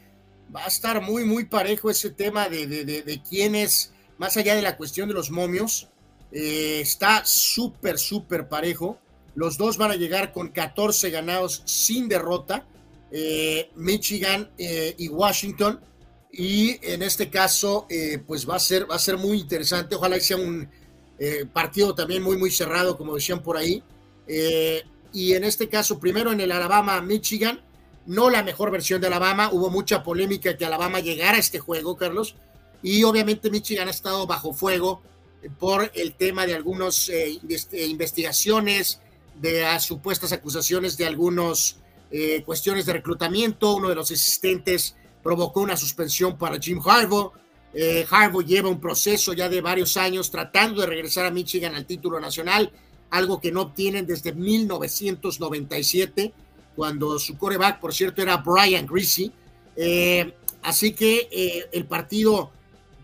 va 0.54 0.66
a 0.66 0.68
estar 0.68 1.02
muy, 1.02 1.24
muy 1.24 1.46
parejo 1.46 1.90
ese 1.90 2.10
tema 2.10 2.50
de, 2.50 2.68
de, 2.68 2.84
de, 2.84 3.22
quién 3.22 3.56
es, 3.56 3.94
más 4.18 4.36
allá 4.36 4.54
de 4.54 4.64
la 4.64 4.76
cuestión 4.76 5.08
de 5.08 5.14
los 5.14 5.32
momios, 5.32 5.88
está 6.30 7.24
súper, 7.24 7.98
súper 7.98 8.50
parejo. 8.50 9.00
Los 9.34 9.58
dos 9.58 9.78
van 9.78 9.92
a 9.92 9.96
llegar 9.96 10.34
con 10.34 10.50
14 10.50 11.10
ganados 11.10 11.64
sin 11.64 12.10
derrota, 12.10 12.66
Michigan 13.78 14.50
y 14.58 15.08
Washington. 15.08 15.80
Y 16.36 16.80
en 16.82 17.04
este 17.04 17.30
caso, 17.30 17.88
pues 18.26 18.50
va 18.50 18.56
a, 18.56 18.60
ser, 18.60 18.90
va 18.90 18.96
a 18.96 19.00
ser 19.00 19.18
muy 19.18 19.40
interesante. 19.40 19.96
Ojalá 19.96 20.20
sea 20.20 20.38
un 20.38 20.68
eh, 21.20 21.46
partido 21.46 21.94
también 21.94 22.24
muy, 22.24 22.38
muy 22.38 22.52
cerrado, 22.52 22.98
como 22.98 23.16
decían 23.16 23.42
por 23.42 23.56
ahí. 23.58 23.84
Eh, 24.28 24.84
y 25.12 25.34
en 25.34 25.44
este 25.44 25.70
caso, 25.70 26.00
primero 26.00 26.32
en 26.32 26.42
el 26.42 26.52
Alabama-Michigan, 26.52 27.62
no 28.06 28.30
la 28.30 28.44
mejor 28.44 28.72
versión 28.72 29.00
de 29.00 29.08
Alabama, 29.08 29.50
hubo 29.52 29.70
mucha 29.70 30.04
polémica 30.04 30.58
que 30.58 30.66
Alabama 30.66 31.00
llegara 31.00 31.38
a 31.38 31.40
este 31.40 31.60
juego, 31.60 31.96
Carlos, 31.96 32.36
y 32.82 33.04
obviamente 33.04 33.50
Michigan 33.50 33.88
ha 33.88 33.92
estado 33.92 34.28
bajo 34.28 34.54
fuego 34.54 35.02
por 35.60 35.92
el 35.94 36.16
tema 36.16 36.46
de 36.46 36.56
algunas 36.56 37.08
eh, 37.10 37.40
investigaciones, 37.88 39.00
de 39.40 39.66
supuestas 39.80 40.32
acusaciones 40.32 40.98
de 40.98 41.06
algunas 41.06 41.78
cuestiones 42.46 42.86
de 42.86 42.94
reclutamiento, 42.94 43.76
uno 43.76 43.90
de 43.90 43.96
los 43.96 44.12
asistentes 44.12 44.96
provocó 45.24 45.62
una 45.62 45.78
suspensión 45.78 46.38
para 46.38 46.60
Jim 46.60 46.82
Harbaugh, 46.86 47.32
eh, 47.74 48.06
Harbaugh 48.10 48.46
lleva 48.46 48.70
un 48.70 48.80
proceso 48.80 49.34
ya 49.34 49.50
de 49.50 49.62
varios 49.62 49.98
años 49.98 50.30
tratando 50.30 50.82
de 50.82 50.88
regresar 50.88 51.26
a 51.26 51.32
Michigan 51.32 51.74
al 51.74 51.86
título 51.86 52.20
nacional, 52.20 52.72
algo 53.10 53.42
que 53.42 53.52
no 53.52 53.62
obtienen 53.62 54.06
desde 54.06 54.34
1997, 54.34 56.34
cuando 56.76 57.18
su 57.20 57.38
coreback, 57.38 57.80
por 57.80 57.94
cierto, 57.94 58.22
era 58.22 58.38
Brian 58.38 58.86
Greasy. 58.86 59.32
Eh, 59.76 60.34
así 60.62 60.94
que 60.94 61.28
eh, 61.32 61.68
el 61.72 61.86
partido 61.86 62.52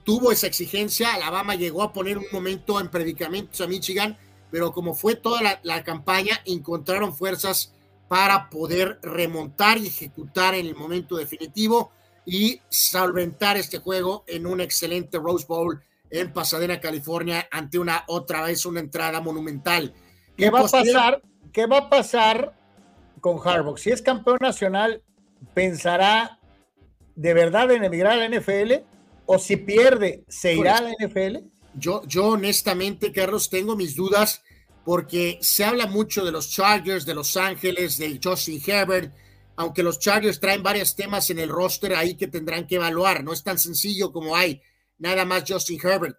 tuvo 0.03 0.31
esa 0.31 0.47
exigencia. 0.47 1.13
Alabama 1.13 1.55
llegó 1.55 1.83
a 1.83 1.93
poner 1.93 2.17
un 2.17 2.25
momento 2.31 2.79
en 2.79 2.89
predicamentos 2.89 3.61
a 3.61 3.67
Michigan, 3.67 4.17
pero 4.51 4.71
como 4.71 4.95
fue 4.95 5.15
toda 5.15 5.41
la, 5.41 5.59
la 5.63 5.83
campaña, 5.83 6.41
encontraron 6.45 7.15
fuerzas 7.15 7.73
para 8.07 8.49
poder 8.49 8.99
remontar 9.03 9.77
y 9.77 9.87
ejecutar 9.87 10.55
en 10.55 10.65
el 10.65 10.75
momento 10.75 11.17
definitivo 11.17 11.91
y 12.25 12.61
solventar 12.69 13.57
este 13.57 13.79
juego 13.79 14.23
en 14.27 14.45
un 14.45 14.61
excelente 14.61 15.17
Rose 15.17 15.45
Bowl 15.47 15.81
en 16.09 16.33
Pasadena, 16.33 16.79
California, 16.79 17.47
ante 17.51 17.77
una 17.77 18.03
otra 18.07 18.43
vez 18.43 18.65
una 18.65 18.79
entrada 18.79 19.21
monumental. 19.21 19.93
¿Qué 20.35 20.49
va 20.49 20.61
a 20.61 20.67
pasar? 20.67 21.21
¿Qué 21.51 21.65
va 21.65 21.77
a 21.77 21.89
pasar 21.89 22.55
con 23.21 23.39
Harbaugh? 23.43 23.77
Si 23.77 23.91
es 23.91 24.01
campeón 24.01 24.37
nacional, 24.41 25.03
¿pensará 25.53 26.39
de 27.15 27.33
verdad 27.33 27.71
en 27.71 27.83
emigrar 27.83 28.13
a 28.13 28.27
la 28.27 28.39
NFL? 28.39 28.85
¿O 29.25 29.37
si 29.37 29.57
pierde, 29.57 30.23
se 30.27 30.53
irá 30.53 30.77
a 30.77 30.81
la 30.81 30.91
NFL? 30.91 31.37
Yo, 31.75 32.03
yo 32.07 32.29
honestamente, 32.29 33.11
Carlos, 33.11 33.49
tengo 33.49 33.75
mis 33.75 33.95
dudas 33.95 34.41
porque 34.83 35.37
se 35.41 35.63
habla 35.63 35.85
mucho 35.85 36.25
de 36.25 36.31
los 36.31 36.49
Chargers, 36.49 37.05
de 37.05 37.13
Los 37.13 37.37
Ángeles, 37.37 37.97
de 37.97 38.19
Justin 38.23 38.61
Herbert, 38.65 39.13
aunque 39.59 39.83
los 39.83 39.99
Chargers 39.99 40.39
traen 40.39 40.63
varios 40.63 40.95
temas 40.95 41.29
en 41.31 41.39
el 41.39 41.49
roster 41.49 41.93
ahí 41.93 42.15
que 42.15 42.27
tendrán 42.27 42.65
que 42.65 42.75
evaluar. 42.75 43.25
No 43.25 43.33
es 43.33 43.43
tan 43.43 43.59
sencillo 43.59 44.13
como 44.13 44.33
hay 44.33 44.61
nada 44.97 45.25
más 45.25 45.43
Justin 45.45 45.77
Herbert. 45.83 46.17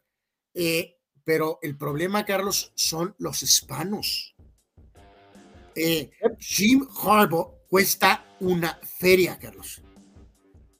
Eh, 0.53 0.99
pero 1.25 1.59
el 1.63 1.79
problema, 1.79 2.27
Carlos, 2.27 2.71
son 2.75 3.15
los 3.19 3.43
hispanos. 3.43 4.35
Eh, 5.75 6.11
Jim 6.39 6.87
Harbaugh 7.03 7.67
cuesta 7.67 8.37
una 8.41 8.79
feria, 8.99 9.39
Carlos. 9.39 9.81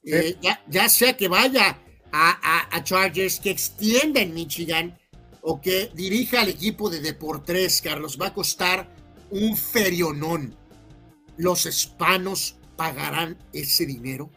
Eh, 0.03 0.37
ya, 0.69 0.87
sea 0.87 1.17
que 1.17 1.27
vaya 1.27 1.79
a, 2.11 2.77
a, 2.77 2.83
Chargers, 2.83 3.39
que 3.39 3.49
extienda 3.49 4.21
en 4.21 4.35
Michigan 4.35 4.99
o 5.41 5.59
que 5.59 5.89
dirija 5.95 6.41
al 6.41 6.49
equipo 6.49 6.91
de 6.91 6.99
Deportes, 6.99 7.81
Carlos, 7.81 8.19
va 8.21 8.27
a 8.27 8.33
costar 8.35 8.87
un 9.31 9.57
ferionón 9.57 10.60
los 11.37 11.65
hispanos 11.65 12.55
pagarán 12.75 13.37
ese 13.53 13.85
dinero? 13.85 14.29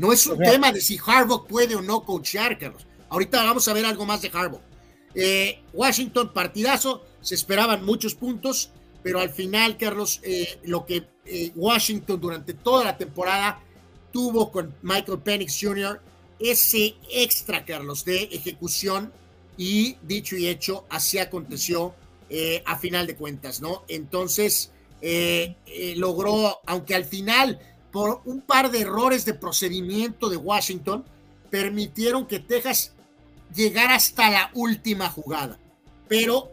No 0.00 0.12
es 0.12 0.26
un 0.26 0.38
tema 0.38 0.72
de 0.72 0.80
si 0.80 0.98
Harbaugh 1.04 1.46
puede 1.46 1.74
o 1.76 1.82
no 1.82 2.04
coachear, 2.04 2.58
Carlos. 2.58 2.86
Ahorita 3.10 3.44
vamos 3.44 3.68
a 3.68 3.74
ver 3.74 3.84
algo 3.84 4.06
más 4.06 4.22
de 4.22 4.30
Harbaugh. 4.32 4.62
Eh, 5.14 5.62
Washington, 5.72 6.32
partidazo, 6.32 7.04
se 7.20 7.34
esperaban 7.34 7.84
muchos 7.84 8.14
puntos, 8.14 8.70
pero 9.02 9.20
al 9.20 9.30
final, 9.30 9.76
Carlos, 9.76 10.20
eh, 10.22 10.58
lo 10.62 10.86
que 10.86 11.06
eh, 11.26 11.52
Washington 11.54 12.20
durante 12.20 12.54
toda 12.54 12.84
la 12.84 12.96
temporada 12.96 13.60
tuvo 14.12 14.50
con 14.50 14.74
Michael 14.82 15.18
Penix 15.18 15.58
Jr., 15.60 16.00
ese 16.38 16.94
extra, 17.10 17.64
Carlos, 17.64 18.04
de 18.04 18.22
ejecución, 18.22 19.12
y 19.56 19.96
dicho 20.02 20.36
y 20.36 20.48
hecho, 20.48 20.86
así 20.88 21.18
aconteció 21.18 21.94
a 22.64 22.78
final 22.78 23.08
de 23.08 23.16
cuentas, 23.16 23.60
¿no? 23.60 23.82
Entonces, 23.88 24.70
eh, 25.02 25.56
eh, 25.66 25.94
logró, 25.96 26.60
aunque 26.66 26.94
al 26.94 27.04
final, 27.04 27.58
por 27.90 28.20
un 28.24 28.42
par 28.42 28.70
de 28.70 28.80
errores 28.80 29.24
de 29.24 29.34
procedimiento 29.34 30.28
de 30.28 30.36
Washington, 30.36 31.04
permitieron 31.50 32.26
que 32.26 32.38
Texas 32.38 32.92
llegara 33.54 33.94
hasta 33.94 34.30
la 34.30 34.50
última 34.54 35.08
jugada. 35.08 35.58
Pero 36.08 36.52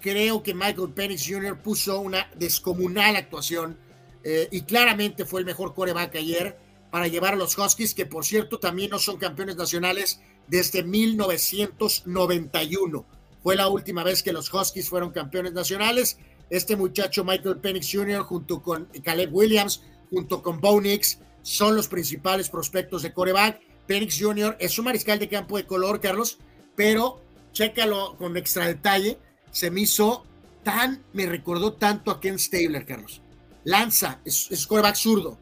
creo 0.00 0.42
que 0.42 0.54
Michael 0.54 0.92
Penix 0.94 1.26
Jr. 1.26 1.60
puso 1.60 2.00
una 2.00 2.28
descomunal 2.36 3.16
actuación 3.16 3.78
eh, 4.22 4.48
y 4.50 4.62
claramente 4.62 5.24
fue 5.24 5.40
el 5.40 5.46
mejor 5.46 5.74
coreback 5.74 6.16
ayer 6.16 6.58
para 6.90 7.08
llevar 7.08 7.32
a 7.34 7.36
los 7.36 7.58
Huskies, 7.58 7.94
que 7.94 8.06
por 8.06 8.24
cierto 8.24 8.58
también 8.58 8.90
no 8.90 8.98
son 8.98 9.18
campeones 9.18 9.56
nacionales 9.56 10.20
desde 10.46 10.82
1991. 10.82 13.06
Fue 13.42 13.56
la 13.56 13.68
última 13.68 14.04
vez 14.04 14.22
que 14.22 14.32
los 14.32 14.50
Huskies 14.52 14.88
fueron 14.88 15.10
campeones 15.10 15.52
nacionales 15.52 16.18
este 16.50 16.76
muchacho 16.76 17.24
Michael 17.24 17.58
Penix 17.58 17.90
Jr. 17.92 18.22
junto 18.22 18.62
con 18.62 18.88
Caleb 19.02 19.34
Williams, 19.34 19.82
junto 20.10 20.42
con 20.42 20.60
Bo 20.60 20.80
Nix, 20.80 21.18
son 21.42 21.76
los 21.76 21.88
principales 21.88 22.48
prospectos 22.48 23.02
de 23.02 23.12
coreback. 23.12 23.60
Penix 23.86 24.18
Jr. 24.20 24.56
es 24.58 24.78
un 24.78 24.86
mariscal 24.86 25.18
de 25.18 25.28
campo 25.28 25.56
de 25.56 25.66
color, 25.66 26.00
Carlos, 26.00 26.38
pero 26.74 27.20
chécalo 27.52 28.16
con 28.18 28.36
extra 28.36 28.66
detalle, 28.66 29.18
se 29.50 29.70
me 29.70 29.82
hizo 29.82 30.24
tan, 30.62 31.04
me 31.12 31.26
recordó 31.26 31.74
tanto 31.74 32.10
a 32.10 32.20
Ken 32.20 32.38
Stabler, 32.38 32.84
Carlos. 32.84 33.22
Lanza, 33.64 34.20
es, 34.24 34.66
coreback 34.66 34.96
zurdo. 34.96 35.38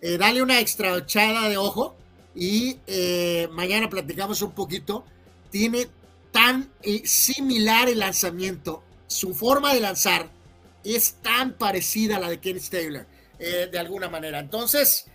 Eh, 0.00 0.16
dale 0.16 0.42
una 0.42 0.60
extra 0.60 0.96
echada 0.96 1.48
de 1.48 1.58
ojo 1.58 1.94
y 2.34 2.78
eh, 2.86 3.48
mañana 3.52 3.88
platicamos 3.88 4.40
un 4.42 4.52
poquito. 4.52 5.04
Tiene 5.50 5.88
tan 6.32 6.70
eh, 6.82 7.02
similar 7.04 7.88
el 7.88 7.98
lanzamiento, 7.98 8.82
su 9.06 9.34
forma 9.34 9.74
de 9.74 9.80
lanzar 9.80 10.30
es 10.84 11.14
tan 11.22 11.52
parecida 11.52 12.16
a 12.16 12.20
la 12.20 12.28
de 12.28 12.40
Kenny 12.40 12.60
Stabler, 12.60 13.06
eh, 13.38 13.68
de 13.70 13.78
alguna 13.78 14.08
manera. 14.08 14.38
Entonces, 14.38 15.06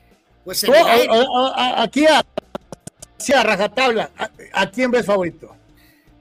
pues 0.44 0.64
aquí 0.64 2.06
a, 2.06 2.24
a 3.40 3.44
rajatabla, 3.44 4.12
¿a, 4.54 4.70
quién 4.70 4.92
ves 4.92 5.06
favorito? 5.06 5.56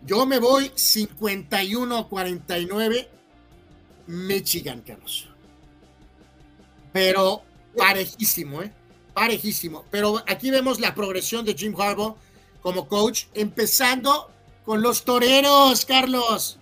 Yo 0.06 0.26
me 0.26 0.38
voy 0.38 0.68
51-49 0.70 3.08
Michigan, 4.06 4.82
Carlos. 4.82 5.28
Pero 6.92 7.42
parejísimo, 7.76 8.62
¿eh? 8.62 8.70
Parejísimo. 9.12 9.84
Pero 9.90 10.22
aquí 10.26 10.50
vemos 10.50 10.80
la 10.80 10.94
progresión 10.94 11.44
de 11.44 11.52
Jim 11.54 11.78
Harbaugh 11.78 12.16
como 12.62 12.88
coach, 12.88 13.24
empezando 13.34 14.30
con 14.64 14.80
los 14.82 15.04
toreros, 15.04 15.84
Carlos. 15.84 16.58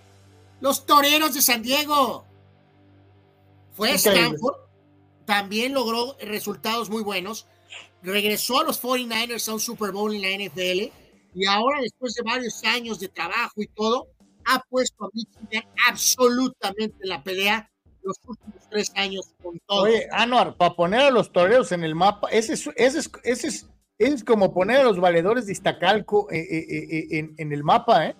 Los 0.60 0.84
toreros 0.86 1.34
de 1.34 1.42
San 1.42 1.62
Diego. 1.62 2.24
Fue 3.82 3.90
a 3.90 3.94
Stanford, 3.96 4.54
también 5.24 5.74
logró 5.74 6.16
resultados 6.20 6.88
muy 6.88 7.02
buenos. 7.02 7.48
Regresó 8.00 8.60
a 8.60 8.64
los 8.64 8.80
49ers 8.80 9.48
a 9.48 9.54
un 9.54 9.58
Super 9.58 9.90
Bowl 9.90 10.14
en 10.14 10.22
la 10.22 10.28
NFL 10.28 10.92
y 11.34 11.46
ahora, 11.46 11.80
después 11.80 12.14
de 12.14 12.22
varios 12.22 12.62
años 12.62 13.00
de 13.00 13.08
trabajo 13.08 13.60
y 13.60 13.66
todo, 13.66 14.06
ha 14.44 14.60
puesto 14.70 15.04
a 15.04 15.08
Michigan 15.12 15.68
absolutamente 15.88 16.96
en 17.02 17.08
la 17.08 17.24
pelea 17.24 17.68
los 18.04 18.16
últimos 18.24 18.68
tres 18.70 18.92
años 18.94 19.34
con 19.42 19.58
todo. 19.66 19.82
Oye, 19.82 20.06
Anuar, 20.12 20.56
para 20.56 20.76
poner 20.76 21.00
a 21.00 21.10
los 21.10 21.32
toreros 21.32 21.72
en 21.72 21.82
el 21.82 21.96
mapa, 21.96 22.28
ese 22.30 22.52
es, 22.52 22.70
ese 22.76 23.00
es, 23.00 23.10
ese 23.24 23.48
es, 23.48 23.66
es 23.98 24.22
como 24.22 24.54
poner 24.54 24.78
a 24.78 24.84
los 24.84 25.00
valedores 25.00 25.46
de 25.46 25.52
Iztacalco 25.54 26.30
eh, 26.30 26.38
eh, 26.38 26.66
eh, 26.70 27.18
en, 27.18 27.34
en, 27.36 27.52
el 27.52 27.64
mapa, 27.64 28.06
¿eh? 28.06 28.16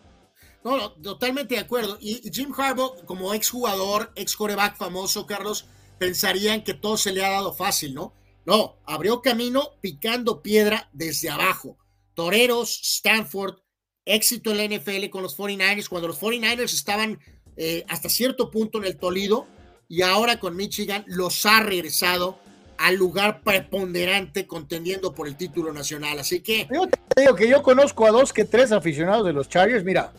No, 0.64 0.76
no, 0.76 0.92
totalmente 0.92 1.54
de 1.56 1.60
acuerdo. 1.60 1.98
Y 2.00 2.30
Jim 2.32 2.52
Harbaugh, 2.56 3.04
como 3.04 3.34
exjugador, 3.34 4.12
ex 4.14 4.36
coreback 4.36 4.76
famoso, 4.76 5.26
Carlos, 5.26 5.66
pensarían 5.98 6.62
que 6.62 6.74
todo 6.74 6.96
se 6.96 7.12
le 7.12 7.24
ha 7.24 7.30
dado 7.30 7.52
fácil, 7.52 7.94
¿no? 7.94 8.12
No, 8.44 8.76
abrió 8.86 9.22
camino 9.22 9.70
picando 9.80 10.42
piedra 10.42 10.88
desde 10.92 11.30
abajo. 11.30 11.78
Toreros, 12.14 12.80
Stanford, 12.82 13.56
éxito 14.04 14.50
en 14.50 14.56
la 14.58 14.76
NFL 14.76 15.08
con 15.10 15.22
los 15.22 15.36
49ers, 15.38 15.88
cuando 15.88 16.08
los 16.08 16.20
49ers 16.20 16.74
estaban 16.74 17.20
eh, 17.56 17.84
hasta 17.88 18.08
cierto 18.08 18.50
punto 18.50 18.78
en 18.78 18.84
el 18.84 18.96
Toledo 18.96 19.46
y 19.88 20.02
ahora 20.02 20.40
con 20.40 20.56
Michigan 20.56 21.04
los 21.06 21.44
ha 21.46 21.60
regresado 21.60 22.38
al 22.78 22.96
lugar 22.96 23.42
preponderante 23.42 24.46
contendiendo 24.46 25.14
por 25.14 25.28
el 25.28 25.36
título 25.36 25.72
nacional. 25.72 26.18
Así 26.18 26.40
que. 26.40 26.66
Yo 26.72 26.88
te 26.88 27.20
digo 27.20 27.36
que 27.36 27.48
yo 27.48 27.62
conozco 27.62 28.06
a 28.06 28.10
dos 28.10 28.32
que 28.32 28.44
tres 28.44 28.72
aficionados 28.72 29.24
de 29.24 29.32
los 29.32 29.48
Chargers, 29.48 29.84
mira, 29.84 30.12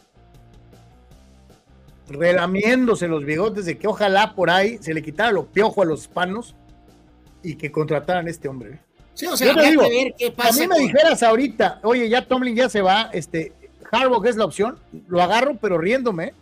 relamiéndose 2.13 3.07
los 3.07 3.25
bigotes 3.25 3.65
de 3.65 3.77
que 3.77 3.87
ojalá 3.87 4.35
por 4.35 4.49
ahí 4.49 4.77
se 4.81 4.93
le 4.93 5.01
quitara 5.01 5.31
lo 5.31 5.45
piojo 5.45 5.81
a 5.81 5.85
los 5.85 6.01
hispanos 6.01 6.55
y 7.41 7.55
que 7.55 7.71
contrataran 7.71 8.27
a 8.27 8.29
este 8.29 8.47
hombre. 8.47 8.79
Sí, 9.13 9.27
o 9.27 9.37
sea, 9.37 9.53
digo, 9.53 9.83
ver 9.83 10.15
qué 10.17 10.31
pasa 10.31 10.49
a 10.49 10.53
mí 10.53 10.67
me 10.67 10.79
dijeras 10.79 11.21
ahorita, 11.21 11.79
oye, 11.83 12.09
ya 12.09 12.25
Tomlin 12.25 12.55
ya 12.55 12.69
se 12.69 12.81
va, 12.81 13.09
este, 13.13 13.53
Harbaugh 13.91 14.25
es 14.25 14.35
la 14.35 14.45
opción, 14.45 14.79
lo 15.07 15.21
agarro, 15.21 15.57
pero 15.61 15.77
riéndome. 15.77 16.33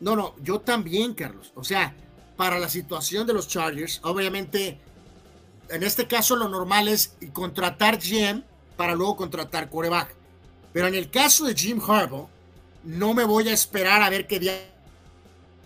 No, 0.00 0.14
no, 0.16 0.34
yo 0.42 0.60
también, 0.60 1.14
Carlos. 1.14 1.52
O 1.54 1.64
sea, 1.64 1.94
para 2.36 2.58
la 2.58 2.68
situación 2.68 3.26
de 3.26 3.32
los 3.32 3.48
Chargers, 3.48 4.00
obviamente, 4.02 4.78
en 5.70 5.82
este 5.82 6.06
caso 6.06 6.36
lo 6.36 6.48
normal 6.48 6.88
es 6.88 7.16
contratar 7.32 7.98
GM 7.98 8.42
para 8.76 8.94
luego 8.94 9.16
contratar 9.16 9.70
coreback. 9.70 10.14
Pero 10.72 10.86
en 10.86 10.94
el 10.94 11.10
caso 11.10 11.44
de 11.46 11.54
Jim 11.54 11.80
Harbaugh, 11.80 12.28
no 12.84 13.14
me 13.14 13.24
voy 13.24 13.48
a 13.48 13.52
esperar 13.52 14.02
a 14.02 14.10
ver 14.10 14.26
qué 14.26 14.38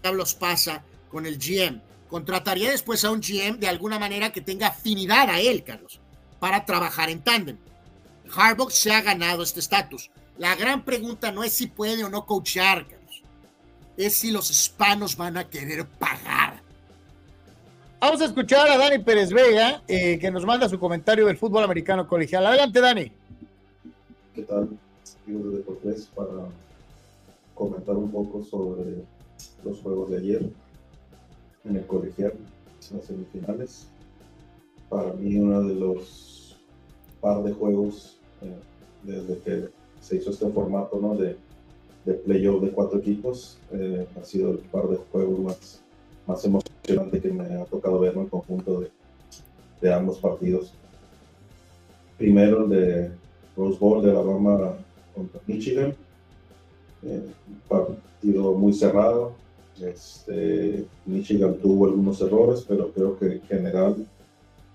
diablos 0.03 0.35
pasa 0.35 0.83
con 1.11 1.27
el 1.27 1.39
GM. 1.39 1.81
Contrataría 2.09 2.71
después 2.71 3.05
a 3.05 3.11
un 3.11 3.21
GM 3.21 3.59
de 3.59 3.69
alguna 3.69 3.99
manera 3.99 4.33
que 4.33 4.41
tenga 4.41 4.69
afinidad 4.69 5.29
a 5.29 5.41
él, 5.41 5.65
Carlos 5.65 6.01
para 6.39 6.65
trabajar 6.65 7.11
en 7.11 7.21
tándem. 7.21 7.57
Harbaugh 8.35 8.71
se 8.71 8.93
ha 8.93 9.03
ganado 9.03 9.43
este 9.43 9.61
estatus. 9.61 10.11
La 10.39 10.55
gran 10.55 10.85
pregunta 10.85 11.33
no 11.33 11.45
es 11.45 11.53
si 11.53 11.67
puede 11.67 12.05
o 12.05 12.09
no 12.09 12.27
coachar, 12.27 12.87
Carlos. 12.87 13.23
Es 13.97 14.15
si 14.17 14.31
los 14.31 14.51
hispanos 14.51 15.17
van 15.17 15.37
a 15.39 15.49
querer 15.49 15.87
pagar. 15.87 16.61
Vamos 17.99 18.21
a 18.21 18.27
escuchar 18.27 18.69
a 18.69 18.77
Dani 18.77 18.99
Pérez 18.99 19.33
Vega, 19.33 19.83
eh, 19.89 20.19
que 20.19 20.31
nos 20.31 20.45
manda 20.45 20.69
su 20.69 20.79
comentario 20.79 21.27
del 21.27 21.39
fútbol 21.39 21.65
americano 21.65 22.07
colegial. 22.07 22.47
Adelante, 22.47 22.81
Dani. 22.81 23.13
¿Qué 24.35 24.43
tal? 24.43 24.69
Amigos 25.27 25.51
de 25.51 25.57
Deportes 25.59 26.09
para 26.15 26.31
comentar 27.55 27.97
un 27.97 28.11
poco 28.11 28.45
sobre 28.45 29.03
los 29.65 29.81
juegos 29.81 30.11
de 30.11 30.19
ayer 30.19 30.51
en 31.65 31.77
el 31.77 31.87
colegial, 31.87 32.35
las 32.93 33.05
semifinales 33.05 33.89
para 34.89 35.13
mí 35.15 35.37
uno 35.37 35.63
de 35.63 35.75
los 35.75 36.57
par 37.21 37.43
de 37.43 37.53
juegos 37.53 38.19
eh, 38.43 38.55
desde 39.03 39.39
que 39.39 39.69
se 40.01 40.17
hizo 40.17 40.31
este 40.31 40.49
formato 40.51 40.99
¿no? 41.01 41.17
de, 41.17 41.37
de 42.05 42.15
playoff 42.15 42.63
de 42.63 42.71
cuatro 42.71 42.99
equipos 42.99 43.59
eh, 43.73 44.07
ha 44.21 44.25
sido 44.25 44.53
el 44.53 44.59
par 44.59 44.89
de 44.89 44.97
juegos 45.11 45.39
más, 45.41 45.83
más 46.27 46.45
emocionante 46.45 47.21
que 47.21 47.31
me 47.31 47.55
ha 47.55 47.65
tocado 47.65 47.99
ver 47.99 48.15
en 48.15 48.23
el 48.23 48.29
conjunto 48.29 48.81
de, 48.81 48.91
de, 49.81 49.93
ambos 49.93 50.19
partidos. 50.19 50.73
Primero 52.17 52.65
el 52.65 52.71
de 52.71 53.11
Rose 53.57 53.79
Bowl 53.79 54.03
de 54.05 54.11
Alabama 54.11 54.77
contra 55.15 55.41
Michigan, 55.47 55.95
eh, 57.03 57.23
partido 57.69 58.55
muy 58.55 58.73
cerrado. 58.73 59.33
Este, 59.81 60.87
Michigan 61.05 61.57
tuvo 61.59 61.87
algunos 61.87 62.21
errores, 62.21 62.65
pero 62.67 62.91
creo 62.93 63.19
que 63.19 63.27
en 63.27 63.43
general 63.43 64.07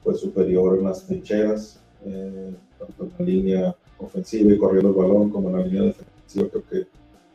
fue 0.04 0.16
superior 0.16 0.78
en 0.78 0.86
las 0.86 1.06
trincheras, 1.06 1.80
eh, 2.06 2.54
tanto 2.78 3.04
en 3.04 3.12
la 3.18 3.26
línea 3.26 3.76
ofensiva 3.98 4.54
y 4.54 4.58
corriendo 4.58 4.90
el 4.90 4.96
balón 4.96 5.30
como 5.30 5.50
en 5.50 5.56
la 5.58 5.66
línea 5.66 5.84
defensiva. 5.84 6.50
Creo 6.50 6.64
que 6.70 6.88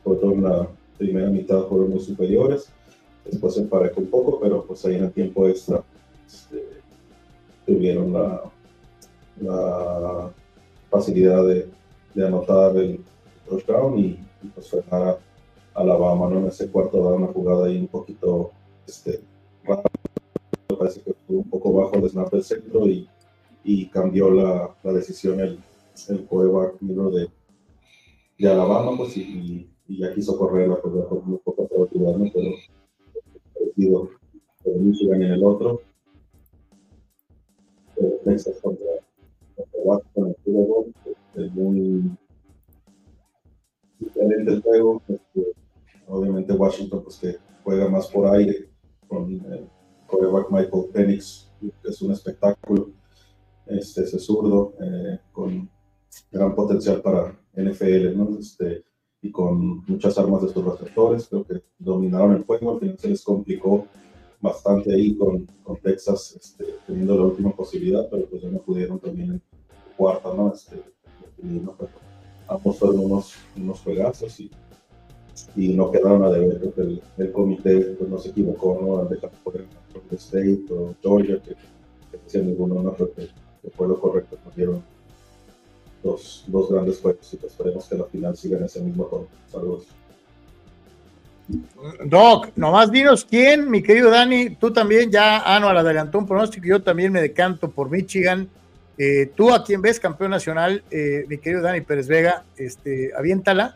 todo 0.03 0.31
en 0.31 0.43
la 0.43 0.67
primera 0.97 1.29
mitad 1.29 1.63
fueron 1.63 1.91
muy 1.91 1.99
superiores. 1.99 2.69
Después 3.25 3.55
se 3.55 3.61
emparejó 3.61 4.01
un 4.01 4.07
poco, 4.07 4.39
pero 4.39 4.63
pues 4.63 4.85
ahí 4.85 4.95
en 4.95 5.05
el 5.05 5.11
tiempo 5.11 5.47
extra 5.47 5.83
este, 6.25 6.63
tuvieron 7.65 8.13
la, 8.13 8.43
facilidad 10.89 11.45
de, 11.45 11.69
anotar 12.25 12.75
el 12.77 12.99
touchdown 13.47 13.99
y 13.99 14.19
pues 14.53 14.69
frenar 14.69 15.19
a 15.73 15.79
Alabama 15.81 16.29
¿no? 16.29 16.39
en 16.39 16.47
ese 16.47 16.69
cuarto 16.69 17.03
da 17.03 17.15
una 17.15 17.27
jugada 17.27 17.67
ahí 17.67 17.79
un 17.79 17.87
poquito 17.87 18.51
este, 18.87 19.21
parece 20.77 21.01
que 21.01 21.11
estuvo 21.11 21.39
un 21.39 21.49
poco 21.49 21.73
bajo 21.73 21.95
el 21.95 22.09
snap 22.09 22.31
del 22.31 22.43
centro 22.43 22.87
y, 22.87 23.07
y 23.63 23.87
cambió 23.87 24.29
la, 24.31 24.75
la, 24.83 24.93
decisión 24.93 25.39
el, 25.39 25.59
el 26.09 26.25
coreback 26.25 26.79
de, 26.79 27.29
de 28.37 28.49
Alabama, 28.49 28.95
pues, 28.97 29.17
y, 29.17 29.69
y, 29.87 29.99
ya 29.99 30.13
quiso 30.13 30.37
correr 30.37 30.69
la 30.69 30.75
jugada 30.75 31.09
con 31.09 31.29
muy 31.29 31.37
poca 31.39 31.63
probabilidad, 31.67 32.17
¿no? 32.17 32.31
pero 32.33 32.51
parecido 33.53 34.09
con 34.63 34.87
Michigan 34.87 35.21
en 35.23 35.31
el 35.31 35.43
otro. 35.43 35.81
Texas 38.23 38.59
contra, 38.61 38.85
contra 39.55 39.79
Washington 39.83 40.35
el 41.35 41.45
es 41.45 41.53
muy 41.53 42.11
diferente 43.99 44.61
juego. 44.61 45.01
Obviamente 46.07 46.53
Washington, 46.53 47.03
pues 47.03 47.17
que 47.17 47.37
juega 47.63 47.89
más 47.89 48.07
por 48.07 48.33
aire, 48.33 48.69
con 49.07 49.29
el 49.31 49.69
coreback 50.07 50.49
Michael 50.49 50.85
Penix, 50.93 51.51
es 51.83 52.01
un 52.01 52.11
espectáculo, 52.11 52.91
este, 53.65 54.03
ese 54.03 54.19
zurdo, 54.19 54.73
eh, 54.79 55.19
con 55.31 55.69
gran 56.31 56.55
potencial 56.55 57.01
para 57.01 57.37
NFL, 57.53 58.15
¿no? 58.15 58.37
Este, 58.39 58.85
y 59.21 59.31
con 59.31 59.83
muchas 59.85 60.17
armas 60.17 60.43
de 60.43 60.49
sus 60.49 60.63
receptores, 60.63 61.27
creo 61.27 61.45
que 61.45 61.63
dominaron 61.77 62.33
el 62.33 62.43
juego, 62.43 62.73
al 62.73 62.79
final 62.79 62.99
se 62.99 63.09
les 63.09 63.23
complicó 63.23 63.87
bastante 64.39 64.93
ahí 64.93 65.17
con, 65.17 65.47
Texas 65.83 66.37
este, 66.41 66.65
teniendo 66.85 67.15
la 67.17 67.25
última 67.25 67.51
posibilidad, 67.51 68.07
pero 68.09 68.25
pues 68.25 68.41
ya 68.41 68.49
no 68.49 68.59
pudieron 68.59 68.99
también 68.99 69.31
en 69.31 69.41
cuarta, 69.97 70.33
¿no? 70.33 70.53
Este, 70.53 70.81
¿no? 71.41 71.75
ambos 71.75 72.06
fueron 72.77 72.99
unos, 72.99 73.33
unos 73.55 73.79
juegazos 73.81 74.39
y 74.39 74.49
y 75.55 75.69
no 75.69 75.91
quedaron 75.91 76.23
a 76.23 76.29
deber. 76.29 76.59
Creo 76.59 76.73
que 76.73 76.81
el, 76.81 77.01
el 77.17 77.31
comité 77.31 77.79
pues, 77.97 78.09
no 78.09 78.17
se 78.17 78.29
equivocó 78.29 78.79
¿no? 78.81 78.99
al 78.99 79.09
dejar 79.09 79.31
por 79.43 79.63
State 80.11 80.65
o 80.69 80.95
Georgia, 81.01 81.39
que, 81.43 81.51
que 82.11 82.17
decía 82.23 82.41
ninguno, 82.41 82.81
no 82.81 82.93
creo 82.93 83.13
que, 83.13 83.29
fue 83.75 83.87
lo 83.87 83.99
correcto. 83.99 84.37
Nos 84.45 84.55
dieron 84.55 84.83
dos, 86.03 86.45
dos 86.47 86.71
grandes 86.71 86.99
juegos 86.99 87.33
y 87.33 87.37
pues 87.37 87.51
esperemos 87.51 87.85
que 87.85 87.95
la 87.95 88.05
final 88.05 88.37
siga 88.37 88.57
en 88.57 88.63
ese 88.63 88.81
mismo 88.81 89.05
tono. 89.05 89.27
Saludos. 89.51 89.87
Doc, 92.05 92.49
nomás 92.55 92.91
dinos 92.91 93.23
quién, 93.23 93.69
mi 93.69 93.81
querido 93.81 94.09
Dani, 94.09 94.51
tú 94.51 94.71
también 94.71 95.09
ya, 95.09 95.43
ah, 95.45 95.59
no, 95.59 95.69
adelantó 95.69 96.17
un 96.17 96.27
pronóstico, 96.27 96.67
yo 96.67 96.83
también 96.83 97.11
me 97.11 97.21
decanto 97.21 97.69
por 97.71 97.89
Michigan. 97.89 98.49
Eh, 98.97 99.31
tú 99.35 99.53
a 99.53 99.63
quien 99.63 99.81
ves 99.81 99.99
campeón 99.99 100.31
nacional, 100.31 100.83
eh, 100.89 101.25
mi 101.27 101.37
querido 101.37 101.61
Dani 101.61 101.81
Pérez 101.81 102.07
Vega, 102.07 102.43
este, 102.57 103.11
aviéntala 103.15 103.75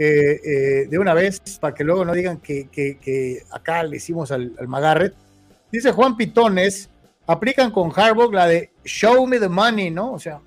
eh, 0.00 0.40
eh, 0.44 0.86
de 0.88 0.96
una 0.96 1.12
vez 1.12 1.40
para 1.60 1.74
que 1.74 1.82
luego 1.82 2.04
no 2.04 2.12
digan 2.12 2.38
que, 2.38 3.42
acá 3.50 3.82
le 3.82 3.96
hicimos 3.96 4.30
al, 4.30 4.52
Magarret. 4.68 5.12
Dice 5.72 5.90
Juan 5.90 6.16
Pitones, 6.16 6.88
aplican 7.26 7.72
con 7.72 7.90
Harbaugh 7.90 8.32
la 8.32 8.46
de 8.46 8.70
show 8.84 9.26
me 9.26 9.40
the 9.40 9.48
money, 9.48 9.90
¿no? 9.90 10.12
O 10.12 10.20
sea, 10.20 10.38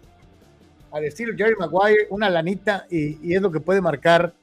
al 0.94 1.04
estilo 1.04 1.34
Jerry 1.36 1.56
Maguire, 1.60 2.08
una 2.12 2.30
lanita 2.30 2.86
y, 2.90 3.18
y, 3.22 3.36
es 3.36 3.42
lo 3.42 3.52
que 3.52 3.60
puede 3.60 3.82
marcar 3.82 4.34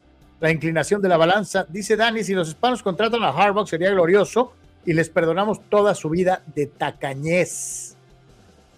la 0.41 0.51
inclinación 0.51 1.01
de 1.01 1.09
la 1.09 1.17
balanza. 1.17 1.65
Dice 1.67 1.97
Dani, 1.97 2.23
si 2.23 2.35
los 2.35 2.49
hispanos 2.49 2.83
contratan 2.83 3.23
a 3.23 3.31
Harbaugh 3.31 3.67
sería 3.67 3.91
glorioso 3.91 4.53
y 4.85 4.93
les 4.93 5.09
perdonamos 5.09 5.63
toda 5.71 5.95
su 5.95 6.11
vida 6.11 6.43
de 6.55 6.67
tacañez. 6.67 7.98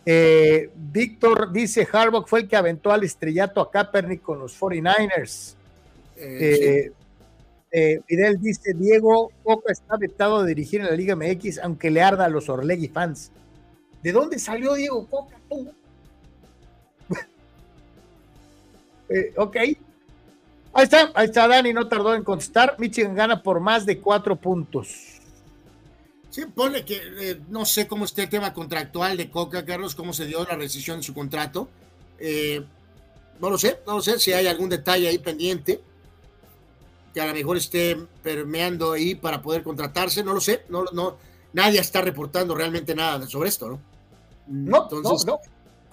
Eh, 0.07 0.71
Víctor 0.75 1.53
dice, 1.53 1.87
Harbaugh 1.91 2.27
fue 2.27 2.41
el 2.41 2.49
que 2.49 2.57
aventó 2.57 2.91
al 2.91 3.05
estrellato 3.05 3.61
a 3.61 3.71
Kaepernick 3.71 4.23
con 4.23 4.39
los 4.39 4.59
49ers. 4.59 5.55
Eh, 6.17 6.93
eh, 7.73 8.01
Fidel 8.07 8.41
dice, 8.41 8.75
Diego 8.75 9.31
Coca 9.43 9.73
está 9.73 9.97
vetado 9.97 10.43
de 10.43 10.49
dirigir 10.49 10.81
en 10.81 10.87
la 10.87 10.93
Liga 10.93 11.15
MX, 11.15 11.59
aunque 11.59 11.91
le 11.91 12.03
arda 12.03 12.25
a 12.25 12.29
los 12.29 12.49
Orlegui 12.49 12.89
fans. 12.89 13.31
¿De 14.03 14.13
dónde 14.13 14.39
salió 14.39 14.75
Diego 14.75 15.07
Coca? 15.07 15.37
eh, 19.09 19.33
ok. 19.37 19.57
Ahí 20.73 20.85
está, 20.85 21.11
ahí 21.15 21.27
está 21.27 21.49
Dani, 21.49 21.73
no 21.73 21.89
tardó 21.89 22.15
en 22.15 22.25
contestar. 22.25 22.77
Michigan 22.79 23.15
gana 23.15 23.43
por 23.43 23.61
más 23.61 23.87
de 23.87 23.99
cuatro 23.99 24.37
puntos. 24.37 25.20
Sí, 26.31 26.47
pone 26.47 26.85
que 26.85 27.01
eh, 27.21 27.41
no 27.49 27.65
sé 27.65 27.89
cómo 27.89 28.05
está 28.05 28.23
el 28.23 28.29
tema 28.29 28.53
contractual 28.55 29.17
de 29.17 29.31
Coca, 29.31 29.65
Carlos, 29.65 29.95
cómo 29.95 30.13
se 30.13 30.27
dio 30.27 30.45
la 30.45 30.57
rescisión 30.57 30.99
de 30.99 31.03
su 31.03 31.13
contrato. 31.13 31.69
Eh, 32.19 32.63
no 33.41 33.51
lo 33.51 33.59
sé, 33.59 33.81
no 33.87 33.97
lo 33.97 34.03
sé 34.03 34.19
si 34.19 34.33
hay 34.33 34.47
algún 34.47 34.69
detalle 34.69 35.09
ahí 35.09 35.19
pendiente 35.19 35.81
que 37.13 37.21
a 37.21 37.27
lo 37.27 37.35
mejor 37.35 37.57
esté 37.57 37.97
permeando 38.23 38.93
ahí 38.93 39.15
para 39.15 39.43
poder 39.43 39.63
contratarse, 39.63 40.23
no 40.23 40.33
lo 40.33 40.41
sé, 40.41 40.65
no, 40.69 40.85
no, 40.93 41.17
nadie 41.53 41.81
está 41.81 42.01
reportando 42.01 42.55
realmente 42.55 42.95
nada 42.95 43.27
sobre 43.27 43.49
esto, 43.49 43.69
¿no? 43.71 43.81
No, 44.47 44.83
Entonces, 44.85 45.27
no, 45.27 45.41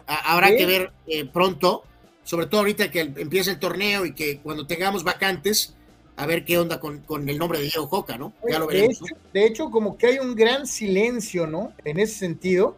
habrá 0.06 0.56
que 0.56 0.66
ver 0.66 0.91
eh, 1.07 1.25
pronto, 1.25 1.83
sobre 2.24 2.48
todo 2.48 2.61
ahorita 2.61 2.91
que 2.91 3.01
empiece 3.01 3.51
el 3.51 3.59
torneo 3.59 4.06
y 4.06 4.14
que 4.14 4.40
cuando 4.40 4.66
tengamos 4.66 5.03
vacantes, 5.03 5.74
a 6.18 6.26
ver 6.26 6.44
qué 6.44 6.58
onda 6.58 6.80
con, 6.80 7.00
con 7.02 7.30
el 7.30 7.38
nombre 7.38 7.60
de 7.60 7.66
Diego 7.66 7.88
Coca, 7.88 8.18
¿no? 8.18 8.34
Ya 8.50 8.58
lo 8.58 8.66
de, 8.66 8.74
veremos. 8.74 9.02
hecho, 9.02 9.16
¿no? 9.16 9.22
de 9.34 9.46
hecho, 9.46 9.70
como 9.70 9.98
que 9.98 10.08
hay 10.08 10.20
un 10.20 10.36
gran 10.36 10.66
silencio, 10.66 11.46
¿no? 11.46 11.74
En 11.86 12.00
ese 12.00 12.16
sentido. 12.16 12.76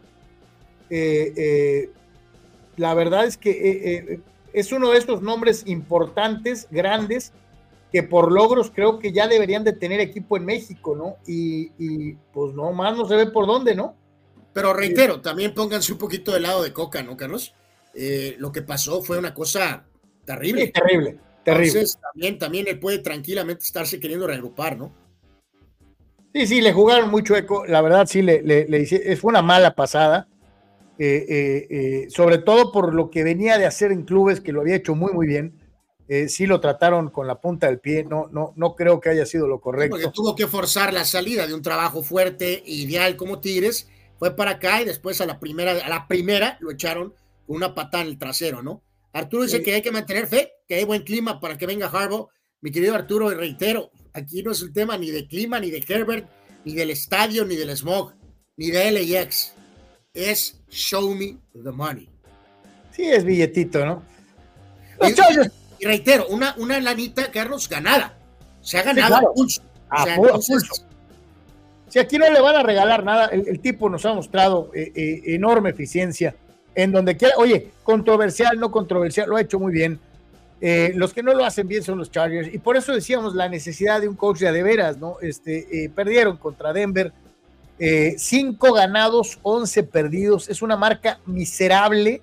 Eh, 0.90 1.32
eh, 1.36 1.90
la 2.76 2.92
verdad 2.92 3.24
es 3.24 3.38
que 3.38 3.50
eh, 3.50 4.20
es 4.52 4.72
uno 4.72 4.90
de 4.90 4.98
estos 4.98 5.22
nombres 5.22 5.62
importantes, 5.66 6.68
grandes, 6.70 7.32
que 7.90 8.02
por 8.02 8.30
logros 8.30 8.70
creo 8.70 8.98
que 8.98 9.10
ya 9.10 9.26
deberían 9.26 9.64
de 9.64 9.72
tener 9.72 10.00
equipo 10.00 10.36
en 10.36 10.44
México, 10.44 10.94
¿no? 10.94 11.16
Y, 11.26 11.72
y, 11.78 12.16
pues 12.34 12.52
no 12.54 12.72
más 12.72 12.94
no 12.96 13.08
se 13.08 13.16
ve 13.16 13.26
por 13.26 13.46
dónde, 13.46 13.74
¿no? 13.74 13.96
Pero 14.52 14.74
reitero, 14.74 15.22
también 15.22 15.54
pónganse 15.54 15.92
un 15.92 15.98
poquito 15.98 16.32
del 16.32 16.42
lado 16.42 16.62
de 16.62 16.74
Coca, 16.74 17.02
¿no, 17.02 17.16
Carlos? 17.16 17.54
Lo 18.36 18.52
que 18.52 18.60
pasó 18.60 19.02
fue 19.02 19.18
una 19.18 19.32
cosa 19.32 19.86
terrible. 20.26 20.66
Sí, 20.66 20.72
terrible, 20.72 21.18
terrible. 21.44 21.80
Entonces, 21.80 21.98
también, 22.00 22.38
también 22.38 22.68
él 22.68 22.78
puede 22.80 22.98
tranquilamente 22.98 23.62
estarse 23.64 24.00
queriendo 24.00 24.26
reagrupar, 24.26 24.76
¿no? 24.78 24.98
Sí, 26.32 26.46
sí, 26.46 26.60
le 26.60 26.72
jugaron 26.72 27.10
mucho 27.10 27.36
eco. 27.36 27.66
La 27.66 27.80
verdad, 27.82 28.06
sí, 28.06 28.22
le, 28.22 28.42
le, 28.42 28.66
le 28.68 28.80
hice- 28.80 29.16
fue 29.16 29.30
una 29.30 29.42
mala 29.42 29.74
pasada. 29.74 30.26
eh, 30.98 31.26
eh, 31.28 31.66
eh, 31.70 32.10
sobre 32.10 32.38
todo 32.38 32.72
por 32.72 32.94
lo 32.94 33.10
que 33.10 33.24
venía 33.24 33.58
de 33.58 33.66
hacer 33.66 33.92
en 33.92 34.04
clubes, 34.04 34.40
que 34.40 34.52
lo 34.52 34.60
había 34.60 34.76
hecho 34.76 34.94
muy, 34.94 35.12
muy 35.12 35.26
bien. 35.26 35.58
Sí 36.28 36.46
lo 36.46 36.60
trataron 36.60 37.10
con 37.10 37.26
la 37.26 37.40
punta 37.40 37.68
del 37.68 37.78
pie. 37.80 38.04
No, 38.04 38.28
no, 38.32 38.52
no 38.56 38.74
creo 38.74 39.00
que 39.00 39.10
haya 39.10 39.24
sido 39.26 39.46
lo 39.48 39.60
correcto. 39.60 39.96
Porque 39.96 40.12
tuvo 40.12 40.34
que 40.34 40.46
forzar 40.48 40.92
la 40.92 41.04
salida 41.04 41.46
de 41.46 41.54
un 41.54 41.62
trabajo 41.62 42.02
fuerte, 42.02 42.62
ideal 42.66 43.16
como 43.16 43.40
Tigres, 43.40 43.88
fue 44.18 44.34
para 44.36 44.52
acá 44.52 44.82
y 44.82 44.84
después 44.84 45.20
a 45.20 45.26
la 45.26 45.38
primera, 45.40 45.72
a 45.72 45.88
la 45.88 46.08
primera 46.08 46.58
lo 46.60 46.70
echaron 46.72 47.14
con 47.46 47.56
una 47.56 47.74
patada 47.74 48.02
en 48.04 48.10
el 48.10 48.18
trasero, 48.18 48.62
¿no? 48.62 48.82
Arturo 49.12 49.42
dice 49.44 49.58
Sí. 49.58 49.62
que 49.64 49.74
hay 49.74 49.82
que 49.82 49.90
mantener 49.90 50.26
fe, 50.26 50.52
que 50.68 50.76
hay 50.76 50.84
buen 50.84 51.02
clima 51.02 51.40
para 51.40 51.58
que 51.58 51.66
venga 51.66 51.86
Harbaugh. 51.86 52.28
Mi 52.62 52.70
querido 52.70 52.94
Arturo, 52.94 53.32
y 53.32 53.34
reitero, 53.34 53.90
aquí 54.12 54.42
no 54.42 54.52
es 54.52 54.60
el 54.62 54.72
tema 54.72 54.96
ni 54.98 55.10
de 55.10 55.26
clima, 55.26 55.58
ni 55.58 55.70
de 55.70 55.82
Herbert, 55.86 56.28
ni 56.64 56.74
del 56.74 56.90
estadio, 56.90 57.44
ni 57.44 57.56
del 57.56 57.74
smog, 57.76 58.12
ni 58.56 58.70
de 58.70 58.90
LAX. 58.90 59.54
Es 60.12 60.60
show 60.68 61.14
me 61.14 61.38
the 61.54 61.70
money. 61.70 62.08
Sí, 62.92 63.04
es 63.04 63.24
billetito, 63.24 63.84
¿no? 63.86 64.02
Y, 65.80 65.84
reitero, 65.84 66.26
una, 66.28 66.54
una 66.58 66.78
lanita, 66.80 67.30
Carlos, 67.30 67.68
ganada. 67.68 68.18
Se 68.60 68.76
ha 68.76 68.82
ganado 68.82 69.14
claro. 69.14 69.30
a 69.30 69.34
pulso. 69.34 69.62
O 69.90 70.04
sea, 70.04 70.14
entonces, 70.16 70.68
pulso. 70.68 70.86
Si 71.88 71.98
aquí 71.98 72.18
no 72.18 72.30
le 72.30 72.40
van 72.40 72.56
a 72.56 72.62
regalar 72.62 73.02
nada, 73.02 73.26
el, 73.26 73.48
el 73.48 73.60
tipo 73.60 73.88
nos 73.88 74.04
ha 74.04 74.12
mostrado 74.12 74.70
eh, 74.74 74.92
eh, 74.94 75.22
enorme 75.34 75.70
eficiencia 75.70 76.36
en 76.74 76.92
donde 76.92 77.16
quiera. 77.16 77.34
Oye, 77.36 77.70
controversial, 77.82 78.58
no 78.58 78.70
controversial, 78.70 79.28
lo 79.28 79.36
ha 79.36 79.40
hecho 79.40 79.58
muy 79.58 79.72
bien. 79.72 79.98
Eh, 80.62 80.92
los 80.94 81.14
que 81.14 81.22
no 81.22 81.32
lo 81.32 81.44
hacen 81.44 81.66
bien 81.66 81.82
son 81.82 81.96
los 81.96 82.10
Chargers 82.10 82.52
y 82.52 82.58
por 82.58 82.76
eso 82.76 82.92
decíamos 82.92 83.34
la 83.34 83.48
necesidad 83.48 83.98
de 83.98 84.08
un 84.08 84.14
coach 84.14 84.40
de 84.40 84.52
de 84.52 84.62
veras, 84.62 84.98
¿no? 84.98 85.16
Este, 85.22 85.84
eh, 85.84 85.88
perdieron 85.88 86.36
contra 86.36 86.74
Denver, 86.74 87.12
eh, 87.78 88.14
cinco 88.18 88.74
ganados, 88.74 89.38
11 89.42 89.84
perdidos, 89.84 90.50
es 90.50 90.60
una 90.60 90.76
marca 90.76 91.18
miserable. 91.24 92.20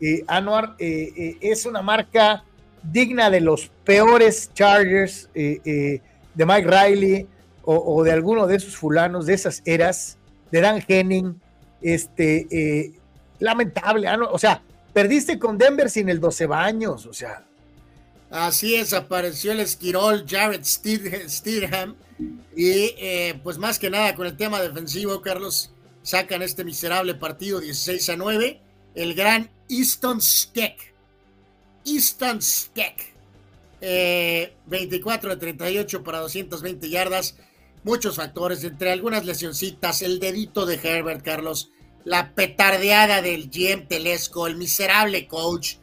Eh, 0.00 0.22
Anuar 0.28 0.76
es 0.78 1.64
una 1.64 1.80
marca 1.82 2.44
digna 2.82 3.30
de 3.30 3.40
los 3.40 3.70
peores 3.82 4.50
Chargers 4.54 5.28
de 5.34 6.00
Mike 6.36 6.68
Riley 6.70 7.26
o, 7.64 8.04
de 8.04 8.12
alguno 8.12 8.46
de 8.46 8.56
esos 8.56 8.76
fulanos 8.76 9.26
de 9.26 9.34
esas 9.34 9.62
eras, 9.64 10.18
de 10.52 10.60
Dan 10.60 10.84
Henning, 10.86 11.40
este, 11.80 12.92
lamentable, 13.38 14.08
ah, 14.08 14.16
no, 14.16 14.30
o 14.30 14.38
sea, 14.38 14.62
perdiste 14.92 15.38
con 15.38 15.58
Denver 15.58 15.90
sin 15.90 16.08
el 16.08 16.20
12 16.20 16.46
baños, 16.46 17.06
o 17.06 17.12
sea, 17.12 17.42
Así 18.28 18.74
es, 18.74 18.92
apareció 18.92 19.52
el 19.52 19.60
esquirol 19.60 20.24
Jared 20.28 20.62
Steed- 20.62 21.28
Steedham 21.28 21.94
y 22.56 22.92
eh, 22.98 23.38
pues 23.44 23.56
más 23.56 23.78
que 23.78 23.88
nada 23.88 24.14
con 24.16 24.26
el 24.26 24.36
tema 24.36 24.60
defensivo, 24.60 25.22
Carlos, 25.22 25.70
sacan 26.02 26.42
este 26.42 26.64
miserable 26.64 27.14
partido 27.14 27.60
16 27.60 28.08
a 28.10 28.16
9, 28.16 28.60
el 28.96 29.14
gran 29.14 29.48
Easton 29.68 30.20
Skeck. 30.20 30.92
Easton 31.84 32.42
Skeck. 32.42 33.14
Eh, 33.80 34.54
24 34.66 35.30
de 35.30 35.36
38 35.36 36.02
para 36.02 36.18
220 36.18 36.88
yardas, 36.88 37.36
muchos 37.84 38.16
factores, 38.16 38.64
entre 38.64 38.90
algunas 38.90 39.24
lesioncitas, 39.24 40.02
el 40.02 40.18
dedito 40.18 40.66
de 40.66 40.80
Herbert, 40.82 41.22
Carlos, 41.22 41.70
la 42.06 42.30
petardeada 42.30 43.20
del 43.20 43.50
GM 43.50 43.86
Telesco, 43.88 44.46
el 44.46 44.56
miserable 44.56 45.26
coach. 45.26 45.74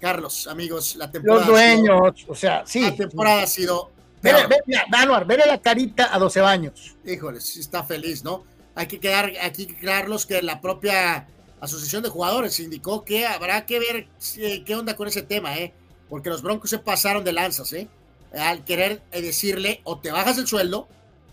Carlos, 0.00 0.46
amigos, 0.46 0.94
la 0.96 1.10
temporada. 1.10 1.40
los 1.48 1.58
sido- 1.58 1.96
dueños, 1.98 2.24
o 2.28 2.34
sea, 2.34 2.62
sí. 2.64 2.80
la 2.80 2.94
temporada 2.94 3.42
ha 3.42 3.46
sido. 3.48 3.90
Vele, 4.22 4.46
ve- 4.46 4.62
Anuar, 4.92 5.26
vele 5.26 5.44
la 5.46 5.60
carita 5.60 6.14
a 6.14 6.18
12 6.18 6.40
baños. 6.40 6.96
Híjole, 7.04 7.40
sí 7.40 7.58
está 7.60 7.82
feliz, 7.82 8.22
¿no? 8.24 8.44
Hay 8.76 8.86
que 8.86 9.00
quedar 9.00 9.32
aquí, 9.42 9.66
Carlos, 9.66 10.24
que 10.26 10.40
la 10.42 10.60
propia 10.60 11.26
Asociación 11.60 12.04
de 12.04 12.08
Jugadores 12.10 12.60
indicó 12.60 13.04
que 13.04 13.26
habrá 13.26 13.66
que 13.66 13.80
ver 13.80 14.08
eh, 14.36 14.62
qué 14.64 14.76
onda 14.76 14.94
con 14.94 15.08
ese 15.08 15.22
tema, 15.22 15.58
¿eh? 15.58 15.72
Porque 16.08 16.30
los 16.30 16.42
Broncos 16.42 16.70
se 16.70 16.78
pasaron 16.78 17.24
de 17.24 17.32
lanzas, 17.32 17.72
¿eh? 17.72 17.88
Al 18.32 18.64
querer 18.64 19.02
eh, 19.10 19.20
decirle 19.20 19.80
o 19.82 19.98
te 19.98 20.12
bajas 20.12 20.38
el 20.38 20.46
sueldo 20.46 20.86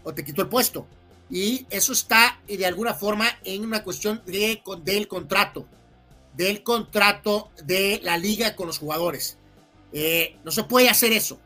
o 0.04 0.12
te 0.16 0.26
quito 0.26 0.42
el 0.42 0.48
puesto. 0.50 0.88
Y 1.30 1.66
eso 1.70 1.94
está 1.94 2.40
de 2.48 2.66
alguna 2.66 2.94
forma 2.94 3.28
en 3.44 3.64
una 3.66 3.84
cuestión 3.84 4.22
de, 4.26 4.62
del 4.84 5.08
contrato, 5.08 5.66
del 6.36 6.62
contrato 6.64 7.50
de 7.64 8.00
la 8.04 8.18
liga 8.18 8.56
con 8.56 8.68
los 8.68 8.78
jugadores. 8.78 9.38
Eh, 9.92 10.36
no 10.44 10.52
se 10.52 10.64
puede 10.64 10.90
hacer 10.90 11.12
eso. 11.14 11.40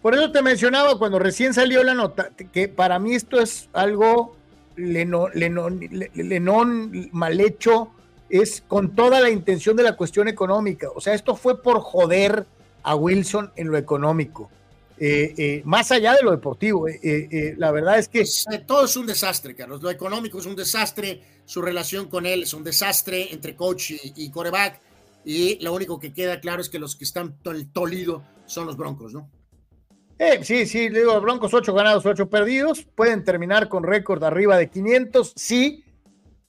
Por 0.00 0.14
eso 0.14 0.30
te 0.30 0.40
mencionaba 0.42 0.96
cuando 0.98 1.18
recién 1.18 1.52
salió 1.52 1.82
la 1.82 1.92
nota, 1.94 2.30
que 2.52 2.68
para 2.68 2.98
mí 2.98 3.14
esto 3.14 3.40
es 3.40 3.68
algo 3.72 4.36
Lenón, 4.76 5.32
Lenón, 5.34 5.80
Le- 5.90 6.10
Lenón 6.14 7.08
mal 7.12 7.40
hecho, 7.40 7.90
es 8.30 8.62
con 8.68 8.94
toda 8.94 9.20
la 9.20 9.28
intención 9.30 9.74
de 9.76 9.82
la 9.82 9.96
cuestión 9.96 10.28
económica. 10.28 10.88
O 10.94 11.00
sea, 11.00 11.14
esto 11.14 11.34
fue 11.34 11.60
por 11.62 11.80
joder 11.80 12.46
a 12.84 12.94
Wilson 12.94 13.50
en 13.56 13.68
lo 13.68 13.76
económico. 13.76 14.50
Eh, 15.00 15.34
eh, 15.38 15.62
más 15.64 15.92
allá 15.92 16.14
de 16.14 16.22
lo 16.22 16.32
deportivo, 16.32 16.88
eh, 16.88 17.54
la 17.56 17.70
verdad 17.70 17.98
es 17.98 18.08
que... 18.08 18.22
Eh, 18.22 18.64
todo 18.66 18.84
es 18.84 18.96
un 18.96 19.06
desastre, 19.06 19.54
Carlos. 19.54 19.80
Lo 19.80 19.90
económico 19.90 20.38
es 20.38 20.46
un 20.46 20.56
desastre, 20.56 21.22
su 21.44 21.62
relación 21.62 22.08
con 22.08 22.26
él 22.26 22.42
es 22.42 22.52
un 22.52 22.64
desastre 22.64 23.32
entre 23.32 23.54
coach 23.54 23.92
y, 23.92 23.98
y 24.16 24.30
coreback. 24.30 24.80
Y 25.24 25.62
lo 25.62 25.72
único 25.72 26.00
que 26.00 26.12
queda 26.12 26.40
claro 26.40 26.60
es 26.60 26.68
que 26.68 26.78
los 26.78 26.96
que 26.96 27.04
están 27.04 27.36
el 27.44 27.70
tolido 27.70 28.24
son 28.46 28.66
los 28.66 28.76
Broncos, 28.76 29.12
¿no? 29.12 29.30
Sí, 30.42 30.66
sí, 30.66 30.88
le 30.88 31.00
digo, 31.00 31.12
los 31.12 31.22
Broncos 31.22 31.54
8 31.54 31.72
ganados, 31.74 32.04
8 32.04 32.28
perdidos, 32.28 32.84
pueden 32.96 33.22
terminar 33.22 33.68
con 33.68 33.84
récord 33.84 34.24
arriba 34.24 34.56
de 34.56 34.68
500, 34.68 35.32
sí, 35.36 35.84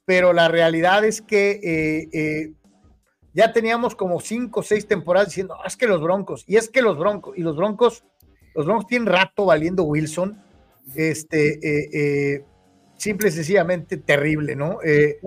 pero 0.05 0.33
la 0.33 0.47
realidad 0.47 1.05
es 1.05 1.21
que 1.21 2.51
ya 3.33 3.53
teníamos 3.53 3.93
como 3.95 4.19
5 4.21 4.59
o 4.59 4.63
6 4.63 4.87
temporadas 4.87 5.29
diciendo, 5.29 5.55
"Ah, 5.63 5.67
es 5.67 5.77
que 5.77 5.85
los 5.85 6.01
Broncos, 6.01 6.43
y 6.47 6.55
es 6.55 6.67
que 6.67 6.81
los 6.81 6.97
Broncos, 6.97 7.37
y 7.37 7.41
los 7.41 7.55
Broncos, 7.55 8.03
los 8.59 8.65
Broncos 8.65 8.87
tienen 8.87 9.07
rato 9.07 9.45
valiendo 9.45 9.83
Wilson, 9.83 10.37
este, 10.93 11.59
eh, 11.63 11.89
eh, 11.93 12.45
simple 12.97 13.29
y 13.29 13.31
sencillamente 13.31 13.95
terrible, 13.95 14.53
¿no? 14.53 14.79
Eh, 14.83 15.17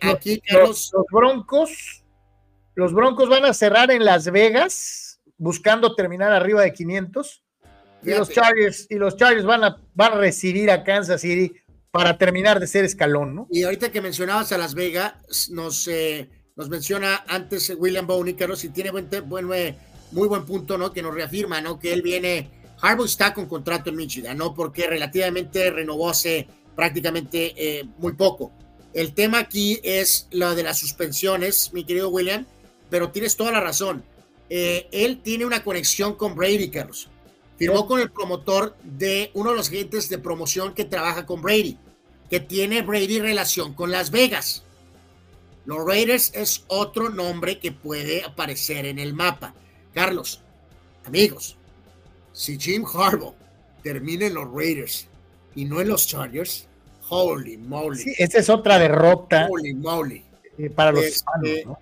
aquí, 0.00 0.42
los, 0.50 0.90
los 0.92 1.04
Broncos, 1.12 2.04
los 2.74 2.92
Broncos 2.92 3.28
van 3.28 3.44
a 3.44 3.54
cerrar 3.54 3.92
en 3.92 4.04
Las 4.04 4.28
Vegas 4.32 5.20
buscando 5.38 5.94
terminar 5.94 6.32
arriba 6.32 6.62
de 6.62 6.72
500 6.72 7.44
y 8.02 8.10
los. 8.10 8.28
Chargers 8.28 8.88
y 8.90 8.96
los 8.96 9.16
Chargers 9.16 9.44
van 9.44 9.62
a, 9.62 9.80
van 9.94 10.14
a 10.14 10.16
recibir 10.16 10.68
a 10.68 10.82
Kansas 10.82 11.20
City 11.20 11.52
para 11.92 12.18
terminar 12.18 12.58
de 12.58 12.66
ser 12.66 12.84
escalón, 12.84 13.36
¿no? 13.36 13.46
y 13.52 13.62
ahorita 13.62 13.92
que 13.92 14.00
mencionabas 14.00 14.50
a 14.50 14.58
Las 14.58 14.74
Vegas, 14.74 15.14
nos, 15.50 15.86
eh, 15.86 16.28
nos 16.56 16.68
menciona 16.68 17.24
antes 17.28 17.72
William 17.76 18.06
Bowney, 18.06 18.34
Carlos, 18.34 18.64
y 18.64 18.70
tiene 18.70 18.90
buen, 18.90 19.08
buen, 19.28 19.76
muy 20.10 20.28
buen 20.28 20.44
punto, 20.44 20.76
¿no? 20.76 20.92
Que 20.92 21.02
nos 21.02 21.14
reafirma, 21.14 21.60
¿no? 21.60 21.78
Que 21.78 21.92
él 21.92 22.02
viene, 22.02 22.48
Harbaugh 22.80 23.06
está 23.06 23.34
con 23.34 23.46
contrato 23.46 23.90
en 23.90 23.96
Michigan, 23.96 24.36
¿no? 24.36 24.54
Porque 24.54 24.86
relativamente 24.86 25.70
renovó 25.70 26.10
hace 26.10 26.48
prácticamente 26.74 27.54
eh, 27.56 27.84
muy 27.98 28.14
poco. 28.14 28.52
El 28.92 29.14
tema 29.14 29.38
aquí 29.38 29.78
es 29.82 30.28
lo 30.30 30.54
de 30.54 30.62
las 30.62 30.78
suspensiones, 30.78 31.72
mi 31.72 31.84
querido 31.84 32.08
William, 32.08 32.46
pero 32.88 33.10
tienes 33.10 33.36
toda 33.36 33.52
la 33.52 33.60
razón. 33.60 34.02
Eh, 34.48 34.88
él 34.90 35.20
tiene 35.22 35.46
una 35.46 35.62
conexión 35.62 36.14
con 36.14 36.34
Brady, 36.34 36.70
Carlos. 36.70 37.08
Firmó 37.56 37.86
con 37.86 38.00
el 38.00 38.10
promotor 38.10 38.76
de 38.82 39.30
uno 39.34 39.50
de 39.50 39.56
los 39.56 39.68
agentes 39.68 40.08
de 40.08 40.18
promoción 40.18 40.74
que 40.74 40.84
trabaja 40.84 41.26
con 41.26 41.42
Brady, 41.42 41.76
que 42.30 42.40
tiene 42.40 42.82
Brady 42.82 43.20
relación 43.20 43.74
con 43.74 43.90
Las 43.90 44.10
Vegas. 44.10 44.64
Los 45.66 45.86
Raiders 45.86 46.32
es 46.34 46.64
otro 46.68 47.10
nombre 47.10 47.58
que 47.58 47.70
puede 47.70 48.24
aparecer 48.24 48.86
en 48.86 48.98
el 48.98 49.12
mapa. 49.12 49.54
Carlos, 49.94 50.40
amigos, 51.04 51.58
si 52.40 52.58
Jim 52.58 52.86
Harbaugh 52.86 53.34
termina 53.82 54.24
en 54.26 54.32
los 54.34 54.48
Raiders 54.50 55.06
y 55.54 55.66
no 55.66 55.78
en 55.82 55.88
los 55.88 56.06
Chargers, 56.06 56.66
holy 57.10 57.58
moly. 57.58 57.98
Sí, 57.98 58.14
esa 58.16 58.38
es 58.38 58.48
otra 58.48 58.78
derrota 58.78 59.46
Holy 59.50 59.74
moly. 59.74 60.24
eh, 60.56 60.70
para 60.70 60.90
los 60.90 61.04
Este, 61.04 61.16
hispanos, 61.16 61.50
¿no? 61.66 61.78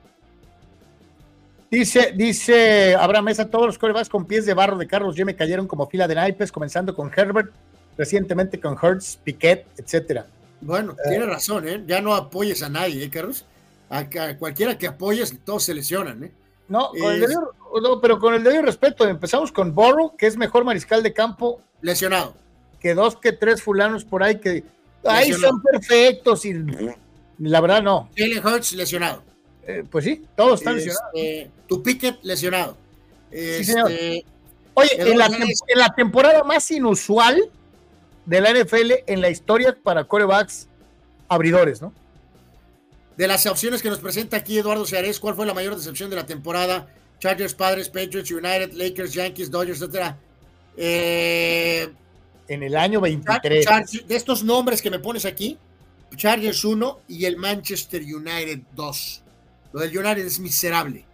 Dice, 1.71 2.13
dice 2.17 2.97
Abraham 2.97 3.27
Mesa, 3.27 3.49
todos 3.49 3.67
los 3.67 3.79
corebacks 3.79 4.09
con 4.09 4.25
pies 4.25 4.47
de 4.47 4.55
barro 4.55 4.77
de 4.77 4.89
Carlos 4.89 5.15
ya 5.15 5.25
me 5.25 5.37
cayeron 5.37 5.69
como 5.69 5.87
fila 5.87 6.09
de 6.09 6.17
naipes, 6.17 6.51
comenzando 6.51 6.93
con 6.93 7.09
Herbert, 7.15 7.53
recientemente 7.97 8.59
con 8.59 8.77
Hertz, 8.83 9.17
Piquet, 9.23 9.65
etcétera. 9.77 10.27
Bueno, 10.61 10.97
tiene 11.09 11.25
razón, 11.27 11.69
¿eh? 11.69 11.85
Ya 11.87 12.01
no 12.01 12.15
apoyes 12.17 12.65
a 12.65 12.69
nadie, 12.69 13.05
¿eh, 13.05 13.11
Carlos? 13.11 13.45
A, 13.91 13.99
a 13.99 14.37
cualquiera 14.39 14.77
que 14.77 14.89
apoyes, 14.89 15.33
todos 15.45 15.63
se 15.63 15.75
lesionan, 15.75 16.25
¿eh? 16.25 16.33
No, 16.69 16.91
con 16.91 17.13
el 17.13 17.21
debido- 17.21 17.53
no, 17.83 18.01
pero 18.01 18.19
con 18.19 18.35
el 18.35 18.43
debido 18.45 18.63
respeto, 18.63 19.07
empezamos 19.07 19.53
con 19.53 19.75
Borro, 19.75 20.15
que 20.17 20.27
es 20.27 20.37
mejor 20.37 20.65
mariscal 20.65 21.03
de 21.03 21.13
campo. 21.13 21.61
Lesionado. 21.81 22.35
Que 22.81 22.95
dos, 22.95 23.17
que 23.17 23.33
tres 23.33 23.63
fulanos 23.63 24.05
por 24.05 24.23
ahí 24.23 24.39
que. 24.39 24.65
Ahí 25.05 25.33
son 25.33 25.63
perfectos 25.63 26.45
y 26.45 26.55
la 27.39 27.61
verdad 27.61 27.83
no. 27.83 28.09
Jalen 28.17 28.45
Hurts 28.47 28.73
lesionado. 28.73 29.23
Eh, 29.67 29.85
pues 29.89 30.05
sí, 30.05 30.25
todos 30.37 30.61
están 30.61 30.77
Este, 30.79 30.89
lesionados. 30.91 31.53
Tu 31.67 31.83
Pickett 31.83 32.19
lesionado. 32.23 32.77
Sí, 33.31 33.65
señor. 33.65 33.91
Este, 33.91 34.25
Oye, 34.75 34.91
en 34.97 35.19
la, 35.19 35.27
en 35.27 35.79
la 35.79 35.89
temporada 35.95 36.45
más 36.45 36.71
inusual 36.71 37.51
de 38.27 38.41
la 38.41 38.51
NFL 38.51 39.03
en 39.07 39.21
la 39.21 39.29
historia 39.31 39.77
para 39.83 40.05
corebacks 40.05 40.69
abridores, 41.29 41.83
¿no? 41.83 41.93
De 43.19 43.27
las 43.29 43.45
opciones 43.47 43.83
que 43.83 43.91
nos 43.91 43.99
presenta 43.99 44.37
aquí 44.39 44.57
Eduardo 44.59 44.87
Seares, 44.87 45.19
¿cuál 45.21 45.35
fue 45.35 45.45
la 45.45 45.53
mayor 45.53 45.77
decepción 45.77 46.09
de 46.09 46.17
la 46.17 46.25
temporada? 46.25 46.89
Chargers, 47.19 47.53
Padres, 47.53 47.89
Patriots, 47.89 48.31
United, 48.31 48.73
Lakers, 48.75 49.13
Yankees, 49.13 49.51
Dodgers, 49.51 49.81
etcétera. 49.83 50.17
Eh, 50.77 51.89
En 52.47 52.63
el 52.63 52.77
año 52.77 53.01
23. 53.01 53.67
Chargers- 53.67 54.07
de 54.07 54.17
estos 54.17 54.43
nombres 54.45 54.81
que 54.81 54.91
me 54.91 55.01
pones 55.01 55.25
aquí, 55.27 55.59
Chargers 56.17 56.65
1 56.65 57.01
y 57.09 57.25
el 57.27 57.37
Manchester 57.37 58.03
United 58.03 58.61
2. 58.75 59.23
Lo 59.73 59.81
del 59.81 59.99
United 59.99 60.25
es 60.25 60.39
miserable. 60.41 61.05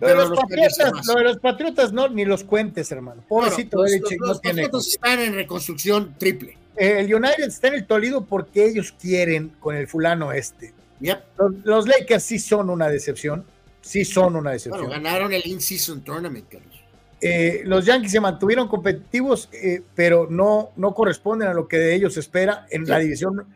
Lo 0.00 0.08
de 0.08 0.14
los, 0.16 0.30
patriotas, 0.30 0.92
más. 0.92 1.06
lo 1.06 1.14
de 1.14 1.22
los 1.24 1.38
patriotas 1.38 1.92
no, 1.92 2.08
ni 2.08 2.24
los 2.24 2.44
cuentes, 2.44 2.90
hermano. 2.92 3.22
Pobrecito 3.28 3.76
Bueno, 3.78 3.96
los- 4.02 4.18
los-. 4.20 4.40
Patriotas 4.40 4.86
están 4.88 5.20
en 5.20 5.34
reconstrucción 5.34 6.14
triple. 6.18 6.58
Eh, 6.76 6.96
El 6.98 7.14
United 7.14 7.44
está 7.44 7.68
en 7.68 7.74
el 7.74 7.86
Toledo 7.86 8.24
porque 8.24 8.66
ellos 8.66 8.92
quieren 9.00 9.50
con 9.60 9.76
el 9.76 9.86
fulano 9.86 10.32
este. 10.32 10.74
Yep. 11.02 11.24
Los, 11.38 11.52
los 11.64 11.86
Lakers 11.88 12.22
sí 12.22 12.38
son 12.38 12.70
una 12.70 12.88
decepción. 12.88 13.44
Sí 13.80 14.04
son 14.04 14.36
una 14.36 14.40
Bueno, 14.40 14.50
decepción. 14.52 14.90
ganaron 14.90 15.32
el 15.32 15.42
In-Season 15.44 16.02
Tournament, 16.02 16.48
Carlos. 16.48 16.82
Eh, 17.20 17.62
los 17.64 17.84
Yankees 17.86 18.10
se 18.12 18.20
mantuvieron 18.20 18.66
competitivos, 18.66 19.48
eh, 19.52 19.82
pero 19.94 20.26
no, 20.28 20.70
no 20.76 20.92
corresponden 20.92 21.48
a 21.48 21.54
lo 21.54 21.68
que 21.68 21.78
de 21.78 21.94
ellos 21.94 22.14
se 22.14 22.20
espera 22.20 22.66
en 22.70 22.84
la 22.88 22.98
división, 22.98 23.46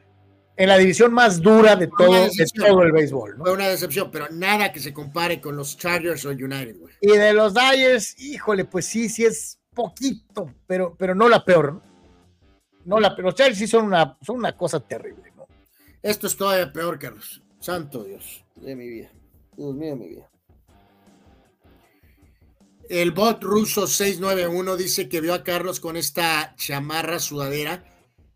en 0.57 0.69
la 0.69 0.79
división 0.79 1.13
más 1.13 1.41
dura 1.43 1.75
de 1.75 1.89
todo, 1.89 2.13
de 2.13 2.83
el 2.85 2.93
béisbol. 2.93 3.39
¿no? 3.39 3.45
Fue 3.45 3.53
una 3.53 3.69
decepción, 3.69 4.11
pero 4.13 4.29
nada 4.31 4.73
que 4.73 4.79
se 4.79 4.93
compare 4.93 5.41
con 5.41 5.57
los 5.57 5.77
Chargers 5.77 6.25
o 6.27 6.31
United, 6.31 6.77
güey. 6.79 6.95
Y 7.01 7.17
de 7.17 7.33
los 7.33 7.55
Dyers, 7.55 8.17
híjole, 8.21 8.65
pues 8.67 8.87
sí, 8.87 9.09
sí 9.09 9.25
es 9.25 9.59
poquito, 9.75 10.53
pero, 10.67 10.95
pero 10.97 11.17
no 11.17 11.29
la 11.29 11.45
peor. 11.45 11.73
¿no? 11.73 11.83
No 12.85 13.01
la, 13.01 13.17
los 13.19 13.35
Chargers 13.35 13.59
sí 13.59 13.67
son 13.67 13.85
una, 13.87 14.17
son 14.23 14.37
una 14.37 14.57
cosa 14.57 14.79
terrible. 14.79 15.26
Esto 16.07 16.29
es 16.29 16.37
todavía 16.37 16.73
peor, 16.73 17.01
Carlos. 17.01 17.43
Santo 17.59 18.05
Dios 18.05 18.45
de 18.55 18.77
mi 18.77 18.89
vida. 18.89 19.11
Dios 19.57 19.75
mío 19.75 19.91
de 19.91 19.97
mi 19.97 20.09
vida. 20.11 20.31
El 22.89 23.11
bot 23.11 23.43
ruso 23.43 23.89
691 23.89 24.77
dice 24.77 25.09
que 25.09 25.21
vio 25.21 25.35
a 25.35 25.43
Carlos 25.43 25.81
con 25.81 25.97
esta 25.97 26.55
chamarra 26.55 27.19
sudadera 27.19 27.83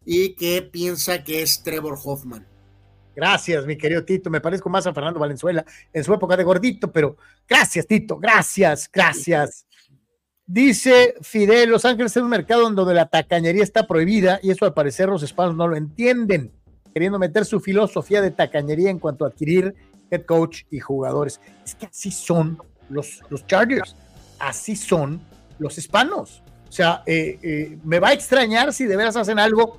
y 0.05 0.35
que 0.35 0.63
piensa 0.63 1.23
que 1.23 1.43
es 1.43 1.63
Trevor 1.63 1.97
Hoffman. 2.03 2.45
Gracias, 3.15 3.65
mi 3.67 3.79
querido 3.79 4.05
Tito. 4.05 4.31
Me 4.31 4.41
parezco 4.41 4.69
más 4.69 4.89
a 4.89 4.93
Fernando 4.93 5.21
Valenzuela 5.21 5.65
en 5.93 6.03
su 6.03 6.13
época 6.13 6.37
de 6.37 6.43
gordito, 6.43 6.91
pero 6.91 7.19
gracias, 7.49 7.87
Tito. 7.87 8.19
Gracias, 8.19 8.91
gracias. 8.93 9.65
Dice 10.45 11.15
Fidel, 11.23 11.71
Los 11.71 11.85
Ángeles 11.85 12.17
es 12.17 12.23
un 12.25 12.31
mercado 12.31 12.69
donde 12.69 12.95
la 12.95 13.09
tacañería 13.09 13.63
está 13.63 13.87
prohibida 13.87 14.41
y 14.43 14.51
eso 14.51 14.65
al 14.65 14.75
parecer 14.75 15.09
los 15.09 15.23
hispanos 15.23 15.55
no 15.55 15.69
lo 15.69 15.77
entienden, 15.77 16.53
queriendo 16.93 17.19
meter 17.19 17.45
su 17.45 17.61
filosofía 17.61 18.21
de 18.23 18.31
tacañería 18.31 18.91
en 18.91 18.99
cuanto 18.99 19.25
a 19.25 19.29
adquirir 19.29 19.75
head 20.11 20.25
coach 20.25 20.63
y 20.71 20.81
jugadores. 20.81 21.41
Es 21.65 21.75
que 21.75 21.87
así 21.87 22.11
son 22.11 22.59
los, 22.89 23.21
los 23.29 23.47
Chargers, 23.47 23.97
así 24.39 24.77
son 24.77 25.21
los 25.59 25.79
hispanos. 25.79 26.43
O 26.69 26.73
sea, 26.73 27.03
eh, 27.07 27.39
eh, 27.43 27.79
me 27.85 27.99
va 27.99 28.09
a 28.09 28.13
extrañar 28.13 28.73
si 28.73 28.87
de 28.87 28.97
veras 28.97 29.17
hacen 29.17 29.39
algo 29.39 29.79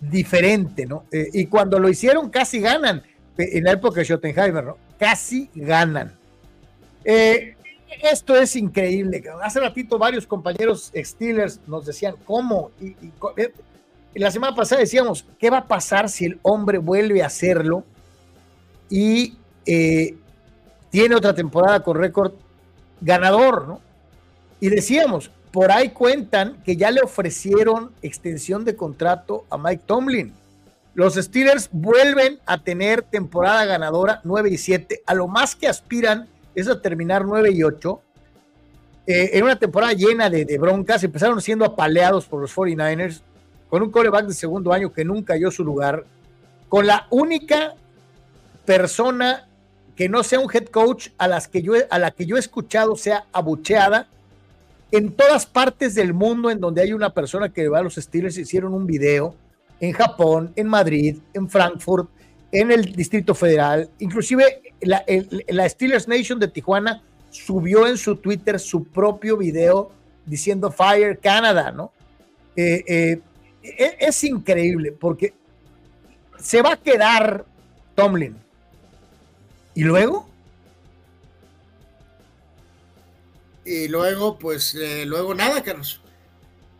diferente, 0.00 0.86
¿no? 0.86 1.04
Eh, 1.10 1.28
y 1.32 1.46
cuando 1.46 1.78
lo 1.78 1.88
hicieron 1.88 2.30
casi 2.30 2.60
ganan, 2.60 3.02
en 3.36 3.64
la 3.64 3.72
época 3.72 4.00
de 4.00 4.06
Schottenheimer, 4.06 4.64
¿no? 4.64 4.76
Casi 4.98 5.50
ganan. 5.54 6.14
Esto 7.02 8.36
es 8.36 8.54
increíble. 8.54 9.22
Hace 9.42 9.60
ratito 9.60 9.98
varios 9.98 10.26
compañeros 10.26 10.92
Steelers 10.94 11.60
nos 11.66 11.86
decían 11.86 12.14
cómo. 12.24 12.70
Y, 12.80 12.94
la 14.14 14.30
semana 14.30 14.56
pasada 14.56 14.80
decíamos, 14.80 15.24
¿qué 15.38 15.50
va 15.50 15.58
a 15.58 15.68
pasar 15.68 16.08
si 16.08 16.24
el 16.24 16.38
hombre 16.42 16.78
vuelve 16.78 17.22
a 17.22 17.26
hacerlo 17.26 17.84
y 18.88 19.36
eh, 19.66 20.16
tiene 20.90 21.14
otra 21.14 21.34
temporada 21.34 21.82
con 21.82 21.96
récord 21.96 22.32
ganador, 23.00 23.68
¿no? 23.68 23.80
Y 24.58 24.68
decíamos, 24.68 25.30
por 25.52 25.72
ahí 25.72 25.90
cuentan 25.90 26.62
que 26.64 26.76
ya 26.76 26.90
le 26.90 27.00
ofrecieron 27.00 27.92
extensión 28.02 28.64
de 28.64 28.76
contrato 28.76 29.46
a 29.48 29.56
Mike 29.56 29.84
Tomlin. 29.86 30.32
Los 30.94 31.14
Steelers 31.14 31.68
vuelven 31.72 32.40
a 32.46 32.62
tener 32.62 33.02
temporada 33.02 33.64
ganadora 33.64 34.20
9 34.24 34.50
y 34.50 34.58
7. 34.58 35.02
A 35.06 35.14
lo 35.14 35.28
más 35.28 35.54
que 35.54 35.68
aspiran 35.68 36.28
es 36.54 36.68
a 36.68 36.82
terminar 36.82 37.24
9 37.24 37.52
y 37.52 37.62
8. 37.62 38.00
Eh, 39.06 39.30
en 39.34 39.44
una 39.44 39.58
temporada 39.58 39.92
llena 39.92 40.28
de, 40.28 40.44
de 40.44 40.58
broncas, 40.58 41.02
empezaron 41.04 41.40
siendo 41.40 41.64
apaleados 41.64 42.26
por 42.26 42.40
los 42.40 42.54
49ers, 42.54 43.22
con 43.70 43.82
un 43.82 43.90
coreback 43.90 44.26
de 44.26 44.34
segundo 44.34 44.72
año 44.72 44.92
que 44.92 45.04
nunca 45.04 45.34
halló 45.34 45.50
su 45.50 45.64
lugar, 45.64 46.04
con 46.68 46.86
la 46.86 47.06
única 47.10 47.74
persona 48.66 49.48
que 49.96 50.08
no 50.08 50.22
sea 50.22 50.40
un 50.40 50.50
head 50.52 50.66
coach 50.66 51.08
a, 51.16 51.28
las 51.28 51.48
que 51.48 51.62
yo, 51.62 51.74
a 51.88 51.98
la 51.98 52.10
que 52.10 52.26
yo 52.26 52.36
he 52.36 52.40
escuchado 52.40 52.96
sea 52.96 53.24
abucheada. 53.32 54.08
En 54.92 55.12
todas 55.12 55.46
partes 55.46 55.94
del 55.94 56.12
mundo 56.12 56.50
en 56.50 56.60
donde 56.60 56.82
hay 56.82 56.92
una 56.92 57.10
persona 57.14 57.48
que 57.50 57.68
va 57.68 57.78
a 57.78 57.82
los 57.82 57.94
Steelers 57.94 58.36
hicieron 58.36 58.74
un 58.74 58.86
video, 58.86 59.34
en 59.80 59.92
Japón, 59.92 60.52
en 60.56 60.68
Madrid, 60.68 61.18
en 61.32 61.48
Frankfurt, 61.48 62.10
en 62.52 62.70
el 62.70 62.92
Distrito 62.92 63.34
Federal, 63.34 63.88
inclusive 63.98 64.74
la, 64.80 65.04
la 65.48 65.68
Steelers 65.68 66.08
Nation 66.08 66.38
de 66.38 66.48
Tijuana 66.48 67.02
subió 67.30 67.86
en 67.86 67.96
su 67.96 68.16
Twitter 68.16 68.58
su 68.58 68.84
propio 68.84 69.36
video 69.36 69.90
diciendo 70.26 70.70
Fire 70.70 71.18
Canada, 71.18 71.70
¿no? 71.70 71.92
Eh, 72.56 72.84
eh, 72.86 73.20
e- 73.62 73.96
es 74.00 74.24
increíble 74.24 74.92
porque 74.92 75.34
se 76.38 76.62
va 76.62 76.72
a 76.72 76.76
quedar 76.76 77.44
Tomlin. 77.94 78.36
¿Y 79.74 79.84
luego? 79.84 80.28
Y 83.64 83.88
luego, 83.88 84.38
pues, 84.38 84.74
eh, 84.74 85.04
luego 85.06 85.34
nada, 85.34 85.62
Carlos. 85.62 86.00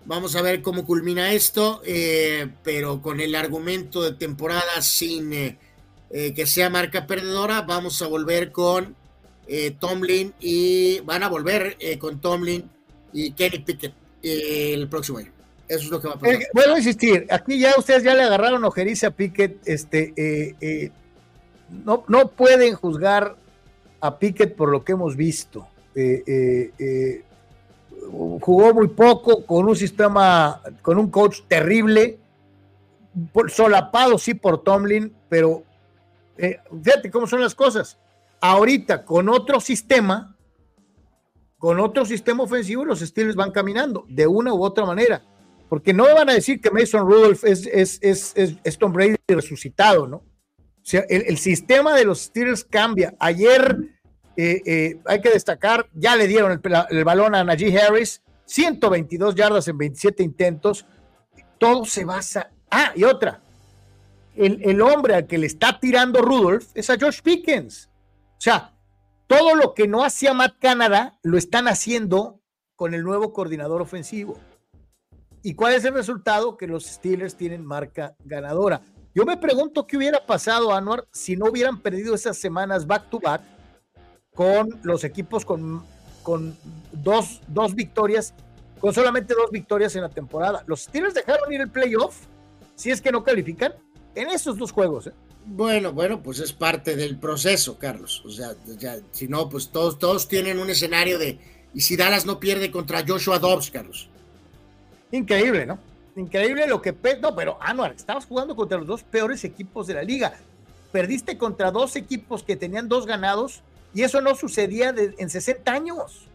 Vamos 0.06 0.34
a 0.34 0.42
ver 0.42 0.62
cómo 0.62 0.84
culmina 0.84 1.32
esto, 1.32 1.82
eh, 1.84 2.48
pero 2.64 3.02
con 3.02 3.20
el 3.20 3.34
argumento 3.34 4.02
de 4.02 4.12
temporada 4.12 4.80
sin 4.80 5.32
eh, 5.32 5.56
que 6.10 6.46
sea 6.46 6.70
marca 6.70 7.06
perdedora, 7.06 7.60
vamos 7.60 8.00
a 8.02 8.08
volver 8.08 8.50
con 8.50 8.96
Tomlin 9.80 10.32
y 10.40 11.00
van 11.00 11.24
a 11.24 11.28
volver 11.28 11.76
con 11.98 12.20
Tomlin 12.20 12.70
y 13.12 13.32
Kenny 13.32 13.58
Pickett 13.58 13.94
el 14.22 14.88
próximo 14.88 15.18
año. 15.18 15.39
Eso 15.70 15.84
es 15.84 15.90
lo 15.92 16.00
que 16.00 16.08
va 16.08 16.14
a 16.14 16.18
pasar. 16.18 16.34
Eh, 16.34 16.48
vuelvo 16.52 16.74
a 16.74 16.78
insistir, 16.78 17.28
aquí 17.30 17.60
ya 17.60 17.74
ustedes 17.78 18.02
ya 18.02 18.12
le 18.12 18.24
agarraron 18.24 18.64
ojeriza 18.64 19.06
a 19.06 19.10
Pickett, 19.12 19.68
este, 19.68 20.12
eh, 20.16 20.56
eh, 20.60 20.90
no, 21.84 22.02
no 22.08 22.26
pueden 22.32 22.74
juzgar 22.74 23.36
a 24.00 24.18
Pickett 24.18 24.56
por 24.56 24.68
lo 24.68 24.82
que 24.82 24.92
hemos 24.92 25.14
visto. 25.14 25.68
Jugó 28.40 28.74
muy 28.74 28.88
poco 28.88 29.46
con 29.46 29.68
un 29.68 29.76
sistema, 29.76 30.60
con 30.82 30.98
un 30.98 31.08
coach 31.08 31.42
terrible, 31.46 32.18
solapado 33.46 34.18
sí 34.18 34.34
por 34.34 34.64
Tomlin, 34.64 35.14
pero 35.28 35.62
fíjate 36.82 37.12
cómo 37.12 37.28
son 37.28 37.42
las 37.42 37.54
cosas. 37.54 37.96
Ahorita 38.40 39.04
con 39.04 39.28
otro 39.28 39.60
sistema, 39.60 40.34
con 41.58 41.78
otro 41.78 42.04
sistema 42.04 42.42
ofensivo, 42.42 42.84
los 42.84 42.98
Steelers 42.98 43.36
van 43.36 43.52
caminando 43.52 44.04
de 44.08 44.26
una 44.26 44.52
u 44.52 44.64
otra 44.64 44.84
manera. 44.84 45.22
Porque 45.70 45.94
no 45.94 46.02
van 46.02 46.28
a 46.28 46.34
decir 46.34 46.60
que 46.60 46.72
Mason 46.72 47.06
Rudolph 47.06 47.44
es, 47.44 47.64
es, 47.64 48.00
es, 48.02 48.32
es, 48.34 48.56
es 48.64 48.76
Tom 48.76 48.92
Brady 48.92 49.14
resucitado, 49.28 50.08
¿no? 50.08 50.16
O 50.16 50.82
sea, 50.82 51.04
el, 51.08 51.38
sistema 51.38 51.94
de 51.94 52.04
los 52.04 52.22
Steelers 52.22 52.64
cambia. 52.64 53.14
Ayer, 53.20 53.78
eh, 54.36 54.62
eh, 54.66 55.00
hay 55.06 55.20
que 55.20 55.30
destacar, 55.30 55.88
ya 55.94 56.16
le 56.16 56.26
dieron 56.26 56.60
el 56.90 57.04
balón 57.04 57.36
a 57.36 57.44
Najee 57.44 57.78
Harris, 57.78 58.20
122 58.46 59.36
yardas 59.36 59.68
en 59.68 59.78
27 59.78 60.24
intentos. 60.24 60.86
Todo 61.58 61.84
se 61.84 62.04
basa. 62.04 62.50
Ah, 62.68 62.90
y 62.96 63.04
otra. 63.04 63.40
El, 64.34 64.60
el 64.64 64.80
hombre 64.80 65.14
al 65.14 65.28
que 65.28 65.38
le 65.38 65.46
está 65.46 65.78
tirando 65.78 66.20
Rudolph 66.20 66.66
es 66.74 66.90
a 66.90 66.98
Josh 66.98 67.20
Pickens. 67.22 67.88
O 68.32 68.40
sea, 68.40 68.74
todo 69.28 69.54
lo 69.54 69.72
que 69.74 69.86
no 69.86 70.02
hacía 70.02 70.34
Matt 70.34 70.58
Canada 70.58 71.20
lo 71.22 71.38
están 71.38 71.68
haciendo 71.68 72.40
con 72.74 72.92
el 72.92 73.04
nuevo 73.04 73.32
coordinador 73.32 73.80
ofensivo. 73.80 74.36
¿Y 75.42 75.54
cuál 75.54 75.74
es 75.74 75.84
el 75.84 75.94
resultado? 75.94 76.56
Que 76.56 76.66
los 76.66 76.84
Steelers 76.84 77.36
tienen 77.36 77.64
marca 77.64 78.14
ganadora. 78.24 78.82
Yo 79.14 79.24
me 79.24 79.36
pregunto 79.36 79.86
qué 79.86 79.96
hubiera 79.96 80.24
pasado, 80.24 80.72
Anuar, 80.72 81.06
si 81.12 81.36
no 81.36 81.46
hubieran 81.46 81.80
perdido 81.80 82.14
esas 82.14 82.38
semanas 82.38 82.86
back 82.86 83.10
to 83.10 83.18
back 83.18 83.42
con 84.34 84.68
los 84.82 85.02
equipos 85.02 85.44
con, 85.44 85.84
con 86.22 86.56
dos, 86.92 87.40
dos 87.48 87.74
victorias, 87.74 88.34
con 88.78 88.94
solamente 88.94 89.34
dos 89.34 89.50
victorias 89.50 89.96
en 89.96 90.02
la 90.02 90.10
temporada. 90.10 90.62
Los 90.66 90.82
Steelers 90.82 91.14
dejaron 91.14 91.52
ir 91.52 91.60
el 91.60 91.70
playoff, 91.70 92.16
si 92.76 92.90
es 92.90 93.00
que 93.00 93.10
no 93.10 93.24
califican, 93.24 93.74
en 94.14 94.28
esos 94.28 94.56
dos 94.56 94.70
juegos. 94.70 95.08
¿eh? 95.08 95.12
Bueno, 95.46 95.92
bueno, 95.92 96.22
pues 96.22 96.38
es 96.38 96.52
parte 96.52 96.94
del 96.94 97.18
proceso, 97.18 97.78
Carlos. 97.78 98.22
O 98.24 98.30
sea, 98.30 98.54
si 99.10 99.26
no, 99.26 99.48
pues 99.48 99.70
todos, 99.70 99.98
todos 99.98 100.28
tienen 100.28 100.58
un 100.58 100.70
escenario 100.70 101.18
de. 101.18 101.38
Y 101.74 101.80
si 101.80 101.96
Dallas 101.96 102.26
no 102.26 102.38
pierde 102.38 102.70
contra 102.70 103.04
Joshua 103.06 103.38
Dobbs, 103.38 103.70
Carlos. 103.70 104.10
Increíble, 105.12 105.66
¿no? 105.66 105.78
Increíble 106.16 106.66
lo 106.66 106.82
que. 106.82 106.94
No, 107.20 107.34
pero 107.34 107.58
Anuar, 107.60 107.92
estabas 107.92 108.26
jugando 108.26 108.54
contra 108.56 108.78
los 108.78 108.86
dos 108.86 109.02
peores 109.02 109.44
equipos 109.44 109.86
de 109.86 109.94
la 109.94 110.02
liga. 110.02 110.34
Perdiste 110.92 111.38
contra 111.38 111.70
dos 111.70 111.96
equipos 111.96 112.42
que 112.42 112.56
tenían 112.56 112.88
dos 112.88 113.06
ganados 113.06 113.62
y 113.94 114.02
eso 114.02 114.20
no 114.20 114.34
sucedía 114.34 114.94
en 114.96 115.30
60 115.30 115.72
años. 115.72 116.26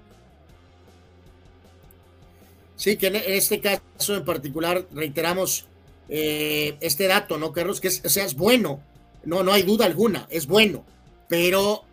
Sí, 2.76 2.98
que 2.98 3.08
en 3.08 3.16
este 3.16 3.62
caso 3.62 4.16
en 4.16 4.26
particular 4.26 4.86
reiteramos 4.92 5.66
eh, 6.10 6.78
este 6.82 7.08
dato, 7.08 7.38
¿no, 7.38 7.52
Carlos? 7.54 7.80
Que 7.80 7.88
es, 7.88 8.02
sea, 8.06 8.26
es 8.26 8.36
bueno, 8.36 8.82
no, 9.24 9.44
no 9.44 9.54
hay 9.54 9.64
duda 9.64 9.86
alguna, 9.86 10.28
es 10.30 10.46
bueno, 10.46 10.84
pero, 11.28 11.84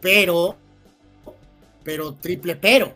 pero, 0.00 0.56
pero, 1.84 2.14
triple 2.14 2.56
pero, 2.56 2.92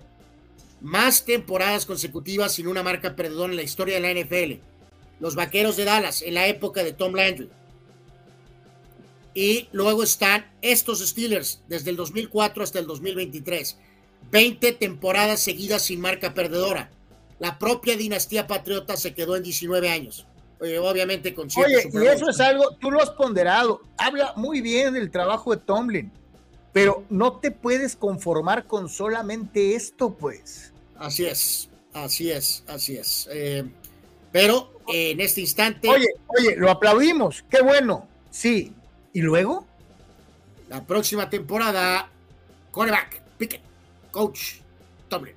más 0.86 1.24
temporadas 1.24 1.84
consecutivas 1.84 2.52
sin 2.52 2.68
una 2.68 2.84
marca 2.84 3.16
perdedora 3.16 3.50
en 3.50 3.56
la 3.56 3.64
historia 3.64 3.96
de 3.96 4.00
la 4.00 4.20
NFL. 4.20 4.62
Los 5.18 5.34
Vaqueros 5.34 5.76
de 5.76 5.84
Dallas 5.84 6.22
en 6.22 6.34
la 6.34 6.46
época 6.46 6.84
de 6.84 6.92
Tom 6.92 7.12
Landry. 7.12 7.50
Y 9.34 9.68
luego 9.72 10.04
están 10.04 10.46
estos 10.62 11.00
Steelers 11.06 11.60
desde 11.66 11.90
el 11.90 11.96
2004 11.96 12.62
hasta 12.62 12.78
el 12.78 12.86
2023. 12.86 13.76
20 14.30 14.72
temporadas 14.74 15.40
seguidas 15.40 15.82
sin 15.82 16.00
marca 16.00 16.34
perdedora. 16.34 16.88
La 17.40 17.58
propia 17.58 17.96
dinastía 17.96 18.46
patriota 18.46 18.96
se 18.96 19.12
quedó 19.12 19.34
en 19.34 19.42
19 19.42 19.90
años. 19.90 20.24
obviamente 20.60 21.34
con 21.34 21.48
Oye, 21.56 21.90
y 21.92 22.06
eso 22.06 22.30
es 22.30 22.38
algo, 22.38 22.76
tú 22.80 22.92
lo 22.92 23.02
has 23.02 23.10
ponderado. 23.10 23.82
Habla 23.98 24.34
muy 24.36 24.60
bien 24.60 24.94
del 24.94 25.10
trabajo 25.10 25.50
de 25.50 25.56
Tomlin, 25.62 26.12
pero 26.72 27.02
no 27.10 27.38
te 27.38 27.50
puedes 27.50 27.96
conformar 27.96 28.66
con 28.66 28.88
solamente 28.88 29.74
esto, 29.74 30.14
pues. 30.14 30.72
Así 30.98 31.26
es, 31.26 31.68
así 31.92 32.30
es, 32.30 32.64
así 32.66 32.96
es. 32.96 33.28
Eh, 33.30 33.64
pero 34.32 34.80
en 34.88 35.20
este 35.20 35.40
instante. 35.40 35.88
Oye, 35.88 36.08
oye, 36.38 36.56
lo 36.56 36.70
aplaudimos, 36.70 37.44
qué 37.50 37.62
bueno, 37.62 38.08
sí. 38.30 38.72
¿Y 39.12 39.20
luego? 39.20 39.66
La 40.68 40.84
próxima 40.84 41.30
temporada, 41.30 42.10
coreback, 42.70 43.20
pique, 43.38 43.60
coach, 44.10 44.56
Tomlin. 45.08 45.34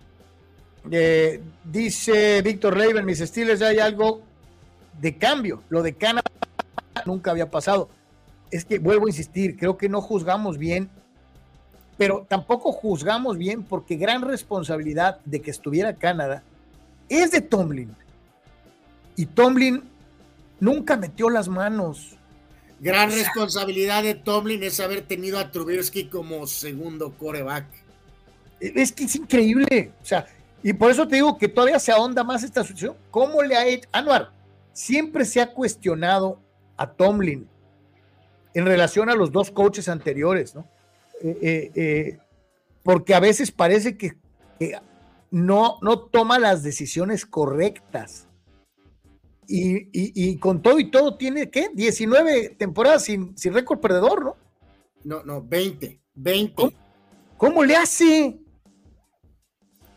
Eh, 0.91 1.41
dice 1.63 2.41
Víctor 2.41 2.77
Raven, 2.77 3.05
mis 3.05 3.19
estilos 3.19 3.59
ya 3.59 3.67
hay 3.67 3.79
algo 3.79 4.21
de 4.99 5.17
cambio. 5.17 5.63
Lo 5.69 5.81
de 5.83 5.93
Canadá 5.93 6.31
nunca 7.05 7.31
había 7.31 7.49
pasado. 7.49 7.89
Es 8.51 8.65
que 8.65 8.79
vuelvo 8.79 9.05
a 9.05 9.09
insistir, 9.09 9.57
creo 9.57 9.77
que 9.77 9.89
no 9.89 10.01
juzgamos 10.01 10.57
bien, 10.57 10.89
pero 11.99 12.25
tampoco 12.29 12.71
juzgamos 12.71 13.37
bien 13.37 13.61
porque 13.61 13.97
gran 13.97 14.21
responsabilidad 14.21 15.19
de 15.25 15.41
que 15.41 15.51
estuviera 15.51 15.93
Canadá 15.93 16.43
es 17.09 17.31
de 17.31 17.41
Tomlin. 17.41 17.93
Y 19.17 19.25
Tomlin 19.25 19.83
nunca 20.61 20.95
metió 20.95 21.29
las 21.29 21.49
manos. 21.49 22.15
Gran 22.79 23.11
responsabilidad 23.11 24.03
de 24.03 24.15
Tomlin 24.15 24.63
es 24.63 24.79
haber 24.79 25.01
tenido 25.01 25.39
a 25.39 25.51
Trubisky 25.51 26.05
como 26.05 26.47
segundo 26.47 27.11
coreback. 27.17 27.65
Es 28.61 28.93
que 28.93 29.03
es 29.03 29.17
increíble. 29.17 29.91
O 30.01 30.05
sea, 30.05 30.25
y 30.63 30.71
por 30.71 30.91
eso 30.91 31.05
te 31.05 31.17
digo 31.17 31.37
que 31.37 31.49
todavía 31.49 31.79
se 31.79 31.91
ahonda 31.91 32.23
más 32.23 32.43
esta 32.43 32.61
situación. 32.61 32.95
¿Cómo 33.11 33.43
le 33.43 33.57
ha 33.57 33.67
hecho? 33.67 33.89
Anuar, 33.91 34.31
siempre 34.71 35.25
se 35.25 35.41
ha 35.41 35.51
cuestionado 35.51 36.39
a 36.77 36.89
Tomlin 36.89 37.45
en 38.53 38.65
relación 38.65 39.09
a 39.09 39.15
los 39.15 39.33
dos 39.33 39.51
coaches 39.51 39.89
anteriores, 39.89 40.55
¿no? 40.55 40.65
Eh, 41.21 41.37
eh, 41.41 41.71
eh, 41.75 42.17
porque 42.83 43.13
a 43.13 43.19
veces 43.19 43.51
parece 43.51 43.97
que, 43.97 44.13
no, 45.31 45.77
no 45.81 45.99
toma 45.99 46.39
las 46.39 46.63
decisiones 46.63 47.25
correctas. 47.25 48.27
Y, 49.51 50.37
con 50.37 50.61
todo 50.61 50.79
y 50.79 50.91
todo 50.91 51.17
tiene, 51.17 51.49
¿qué? 51.49 51.69
19 51.73 52.55
temporadas 52.57 53.05
sin, 53.05 53.35
sin 53.35 53.53
récord 53.53 53.79
perdedor, 53.79 54.23
¿no? 54.23 54.37
No, 55.03 55.23
no, 55.23 55.41
20, 55.41 56.01
20. 56.13 56.75
¿Cómo 57.37 57.63
le 57.63 57.75
hace? 57.75 58.39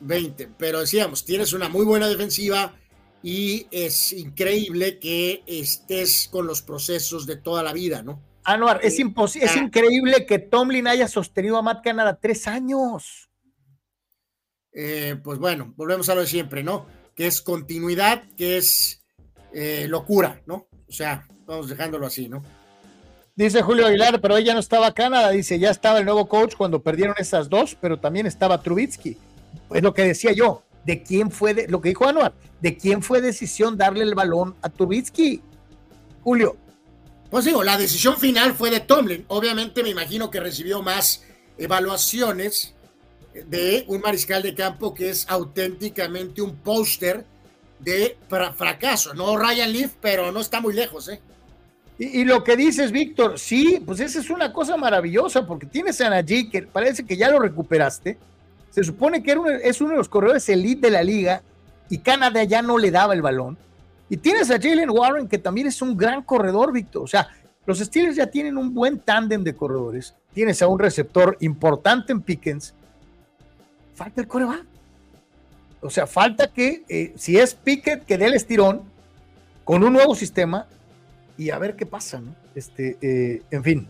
20, 0.00 0.48
pero 0.58 0.80
decíamos, 0.80 1.24
tienes 1.24 1.52
una 1.52 1.68
muy 1.68 1.84
buena 1.84 2.08
defensiva 2.08 2.74
y 3.22 3.66
es 3.70 4.12
increíble 4.12 4.98
que 4.98 5.42
estés 5.46 6.28
con 6.30 6.46
los 6.46 6.62
procesos 6.62 7.26
de 7.26 7.36
toda 7.36 7.62
la 7.62 7.72
vida, 7.72 8.02
¿no? 8.02 8.20
Anuar, 8.44 8.80
es, 8.82 8.98
imposible, 8.98 9.46
es 9.46 9.56
ah. 9.56 9.60
increíble 9.60 10.26
que 10.26 10.38
Tomlin 10.38 10.86
haya 10.86 11.08
sostenido 11.08 11.56
a 11.56 11.62
Matt 11.62 11.84
Canada 11.84 12.18
tres 12.20 12.48
años. 12.48 13.30
Eh, 14.72 15.16
pues 15.22 15.38
bueno, 15.38 15.72
volvemos 15.76 16.08
a 16.08 16.14
lo 16.14 16.22
de 16.22 16.26
siempre, 16.26 16.62
¿no? 16.64 16.86
Que 17.14 17.26
es 17.26 17.42
continuidad, 17.42 18.24
que 18.36 18.56
es 18.56 19.02
eh, 19.52 19.86
locura, 19.88 20.42
¿no? 20.46 20.66
O 20.88 20.92
sea, 20.92 21.26
vamos 21.46 21.68
dejándolo 21.68 22.06
así, 22.06 22.28
¿no? 22.28 22.42
Dice 23.34 23.62
Julio 23.62 23.86
Aguilar, 23.86 24.20
pero 24.20 24.36
ella 24.36 24.54
no 24.54 24.60
estaba 24.60 24.92
Canadá, 24.92 25.30
dice, 25.30 25.58
ya 25.58 25.70
estaba 25.70 25.98
el 25.98 26.04
nuevo 26.04 26.28
coach 26.28 26.54
cuando 26.54 26.82
perdieron 26.82 27.14
esas 27.18 27.48
dos, 27.48 27.76
pero 27.80 27.98
también 27.98 28.26
estaba 28.26 28.60
Trubitsky 28.60 29.16
es 29.74 29.82
lo 29.82 29.94
que 29.94 30.02
decía 30.02 30.32
yo, 30.32 30.62
de 30.84 31.02
quién 31.02 31.30
fue, 31.30 31.54
de, 31.54 31.68
lo 31.68 31.80
que 31.80 31.90
dijo 31.90 32.06
Anuar, 32.06 32.34
de 32.60 32.76
quién 32.76 33.02
fue 33.02 33.20
decisión 33.20 33.76
darle 33.76 34.04
el 34.04 34.14
balón 34.14 34.54
a 34.62 34.68
Trubitsky, 34.68 35.42
Julio. 36.22 36.56
Pues 37.32 37.46
digo, 37.46 37.64
la 37.64 37.78
decisión 37.78 38.18
final 38.18 38.52
fue 38.52 38.70
de 38.70 38.80
Tomlin. 38.80 39.24
Obviamente 39.28 39.82
me 39.82 39.88
imagino 39.88 40.30
que 40.30 40.38
recibió 40.38 40.82
más 40.82 41.24
evaluaciones 41.56 42.74
de 43.32 43.86
un 43.88 44.02
mariscal 44.02 44.42
de 44.42 44.54
campo 44.54 44.92
que 44.92 45.08
es 45.08 45.26
auténticamente 45.30 46.42
un 46.42 46.56
póster 46.56 47.24
de 47.78 48.18
fracaso. 48.28 49.14
No 49.14 49.38
Ryan 49.38 49.72
Leaf, 49.72 49.92
pero 49.98 50.30
no 50.30 50.40
está 50.40 50.60
muy 50.60 50.74
lejos, 50.74 51.08
¿eh? 51.08 51.22
Y, 51.98 52.22
lo 52.26 52.44
que 52.44 52.54
dices, 52.54 52.92
Víctor, 52.92 53.38
sí, 53.38 53.82
pues 53.86 54.00
esa 54.00 54.20
es 54.20 54.28
una 54.28 54.52
cosa 54.52 54.76
maravillosa, 54.76 55.46
porque 55.46 55.64
tienes 55.64 56.02
a 56.02 56.10
Najee, 56.10 56.50
que 56.50 56.62
parece 56.62 57.06
que 57.06 57.16
ya 57.16 57.30
lo 57.30 57.38
recuperaste, 57.38 58.18
se 58.68 58.84
supone 58.84 59.22
que 59.22 59.34
es 59.62 59.80
uno 59.80 59.92
de 59.92 59.96
los 59.96 60.08
corredores 60.10 60.46
elite 60.50 60.88
de 60.88 60.90
la 60.90 61.02
liga 61.02 61.42
y 61.88 61.96
Canadá 61.96 62.44
ya 62.44 62.60
no 62.60 62.76
le 62.76 62.90
daba 62.90 63.14
el 63.14 63.22
balón. 63.22 63.56
Y 64.12 64.18
tienes 64.18 64.50
a 64.50 64.60
Jalen 64.60 64.90
Warren, 64.90 65.26
que 65.26 65.38
también 65.38 65.68
es 65.68 65.80
un 65.80 65.96
gran 65.96 66.22
corredor, 66.22 66.70
Víctor. 66.70 67.02
O 67.02 67.06
sea, 67.06 67.30
los 67.64 67.78
Steelers 67.78 68.14
ya 68.14 68.26
tienen 68.26 68.58
un 68.58 68.74
buen 68.74 68.98
tándem 68.98 69.42
de 69.42 69.54
corredores. 69.54 70.14
Tienes 70.34 70.60
a 70.60 70.66
un 70.66 70.78
receptor 70.78 71.38
importante 71.40 72.12
en 72.12 72.20
Pickens. 72.20 72.74
Falta 73.94 74.20
el 74.20 74.28
coreback. 74.28 74.66
O 75.80 75.88
sea, 75.88 76.06
falta 76.06 76.52
que, 76.52 76.84
eh, 76.90 77.14
si 77.16 77.38
es 77.38 77.54
Pickett, 77.54 78.04
que 78.04 78.18
dé 78.18 78.26
el 78.26 78.34
estirón 78.34 78.82
con 79.64 79.82
un 79.82 79.94
nuevo 79.94 80.14
sistema 80.14 80.66
y 81.38 81.48
a 81.48 81.58
ver 81.58 81.74
qué 81.74 81.86
pasa, 81.86 82.20
¿no? 82.20 82.34
Este, 82.54 82.98
eh, 83.00 83.42
en 83.50 83.64
fin. 83.64 83.88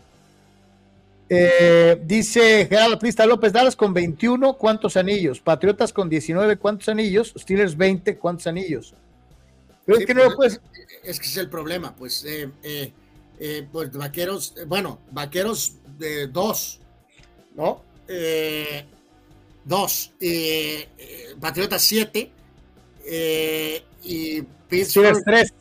Eh, 1.28 2.00
dice 2.06 2.68
Gerardo 2.68 2.96
Prista 2.96 3.26
López 3.26 3.52
Dallas 3.52 3.74
con 3.74 3.92
21, 3.92 4.52
¿cuántos 4.52 4.96
anillos? 4.96 5.40
Patriotas 5.40 5.92
con 5.92 6.08
19, 6.08 6.58
¿cuántos 6.58 6.88
anillos? 6.88 7.34
Steelers 7.36 7.76
20, 7.76 8.18
¿cuántos 8.18 8.46
anillos? 8.46 8.94
Pero 9.84 9.98
es 9.98 10.06
que 10.06 10.14
no 10.14 10.22
pues, 10.36 10.60
Es 11.02 11.18
que 11.18 11.26
es 11.26 11.36
el 11.36 11.48
problema, 11.48 11.94
pues, 11.94 12.24
eh, 12.24 12.50
eh, 13.38 13.66
pues 13.70 13.90
vaqueros, 13.92 14.54
bueno, 14.66 15.00
vaqueros 15.10 15.76
de 15.98 16.28
dos, 16.28 16.80
¿no? 17.54 17.82
dos, 19.64 20.12
Patriotas 21.40 21.82
7 21.82 22.30
y 24.02 24.42
Pittsburgh. 24.68 25.22
tres, 25.24 25.52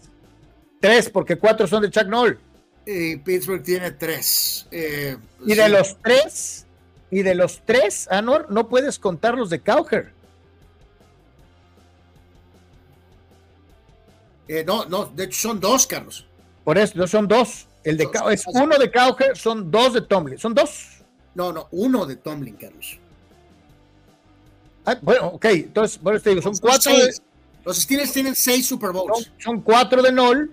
tres, 0.79 1.09
porque 1.09 1.37
cuatro 1.37 1.67
son 1.67 1.83
de 1.83 1.89
Chuck 1.89 2.07
Noll. 2.07 2.39
Y 2.85 3.17
Pittsburgh 3.17 3.63
tiene 3.63 3.91
tres. 3.91 4.67
Eh, 4.71 5.17
y 5.45 5.53
de 5.53 5.69
los 5.69 5.97
tres, 6.01 6.65
y 7.09 7.21
de 7.21 7.35
los 7.35 7.61
tres, 7.65 8.07
Anor, 8.09 8.47
no 8.49 8.69
puedes 8.69 8.99
contar 8.99 9.37
los 9.37 9.49
de 9.49 9.59
Cowher. 9.59 10.13
Eh, 14.47 14.63
no, 14.65 14.85
no, 14.85 15.05
de 15.05 15.25
hecho 15.25 15.49
son 15.49 15.59
dos, 15.59 15.87
Carlos. 15.87 16.27
Por 16.63 16.77
eso, 16.77 16.93
no 16.95 17.07
son 17.07 17.27
dos. 17.27 17.67
El 17.83 17.97
de 17.97 18.07
es 18.31 18.45
uno 18.47 18.77
de 18.77 18.91
Cowher, 18.91 19.35
son 19.35 19.71
dos 19.71 19.93
de 19.93 20.01
Tomlin, 20.01 20.37
son 20.37 20.53
dos. 20.53 21.03
No, 21.33 21.51
no, 21.51 21.67
uno 21.71 22.05
de 22.05 22.15
Tomlin, 22.17 22.55
Carlos. 22.55 22.99
Ah, 24.85 24.97
bueno, 25.01 25.27
ok, 25.27 25.45
entonces, 25.45 26.01
bueno, 26.01 26.19
te 26.19 26.31
digo, 26.31 26.41
son, 26.41 26.57
cuatro. 26.57 26.91
Los 27.63 27.77
Steelers 27.77 28.11
tienen 28.11 28.35
seis 28.35 28.67
Super 28.67 28.91
Bowls. 28.91 29.31
Son, 29.37 29.61
cuatro 29.61 30.01
de 30.01 30.11
Nol. 30.11 30.51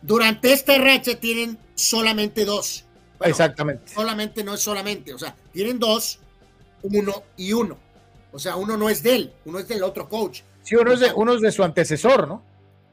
Durante 0.00 0.52
esta 0.52 0.76
racha 0.78 1.18
tienen 1.18 1.58
solamente 1.74 2.44
dos. 2.44 2.84
Exactamente. 3.20 3.92
Solamente 3.92 4.42
no 4.42 4.54
es 4.54 4.60
solamente, 4.60 5.14
o 5.14 5.18
sea, 5.18 5.34
tienen 5.52 5.78
dos, 5.78 6.18
uno 6.82 7.22
y 7.36 7.52
uno. 7.52 7.78
O 8.32 8.38
sea, 8.38 8.56
uno 8.56 8.76
no 8.76 8.88
es 8.88 9.02
de 9.02 9.14
él, 9.14 9.32
uno 9.44 9.58
es 9.58 9.68
del 9.68 9.82
otro 9.82 10.08
coach. 10.08 10.40
Sí, 10.62 10.76
uno 10.76 10.92
es 10.92 11.00
de, 11.00 11.12
uno 11.14 11.34
es 11.34 11.40
de 11.40 11.52
su 11.52 11.62
antecesor, 11.64 12.28
¿no? 12.28 12.44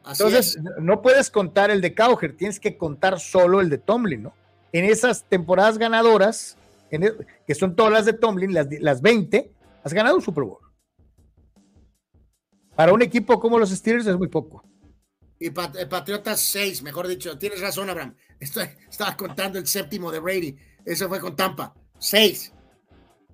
Entonces, 0.08 0.58
no 0.80 1.02
puedes 1.02 1.30
contar 1.30 1.70
el 1.70 1.82
de 1.82 1.94
Cowher, 1.94 2.36
tienes 2.36 2.60
que 2.60 2.78
contar 2.78 3.20
solo 3.20 3.62
el 3.62 3.70
de 3.70 3.78
Tomlin, 3.78 4.24
¿no? 4.24 4.34
En 4.72 4.86
esas 4.86 5.24
temporadas 5.26 5.78
ganadoras, 5.78 6.58
e, 6.90 7.00
que 7.46 7.56
son 7.56 7.76
todas 7.76 7.94
las 7.94 8.06
de 8.06 8.14
Tomlin, 8.14 8.54
las, 8.54 8.68
las 8.80 9.02
20, 9.02 9.52
has 9.84 9.94
ganado 9.94 10.16
un 10.16 10.22
Super 10.22 10.44
Bowl. 10.44 10.60
Para 12.76 12.94
un 12.94 13.02
equipo 13.02 13.40
como 13.40 13.60
los 13.60 13.70
Steelers 13.70 14.08
es 14.08 14.18
muy 14.18 14.30
poco. 14.30 14.64
Y 15.38 15.48
eh, 15.48 15.52
Patriotas 15.52 16.40
6, 16.40 16.82
mejor 16.82 17.08
dicho. 17.08 17.38
Tienes 17.38 17.62
razón, 17.62 17.90
Abraham. 17.90 18.16
estaba 18.40 19.16
contando 19.16 19.60
el 19.60 19.68
séptimo 19.68 20.12
de 20.12 20.20
Brady. 20.20 20.56
Eso 20.86 21.08
fue 21.08 21.20
con 21.20 21.36
Tampa. 21.36 21.74
6. 22.00 22.54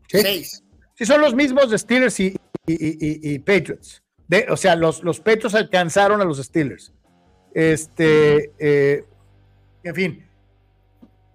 6. 0.07 0.63
Sí, 0.95 1.05
son 1.05 1.21
los 1.21 1.35
mismos 1.35 1.69
de 1.69 1.77
Steelers 1.77 2.19
y, 2.19 2.35
y 2.65 3.39
Patriots 3.39 4.04
o 4.49 4.57
sea, 4.57 4.75
los, 4.75 5.03
los 5.03 5.21
alcanzaron 5.53 6.21
a 6.21 6.25
los 6.25 6.37
Steelers. 6.37 6.93
Este, 7.53 8.51
eh, 8.59 9.05
en 9.83 9.95
fin. 9.95 10.25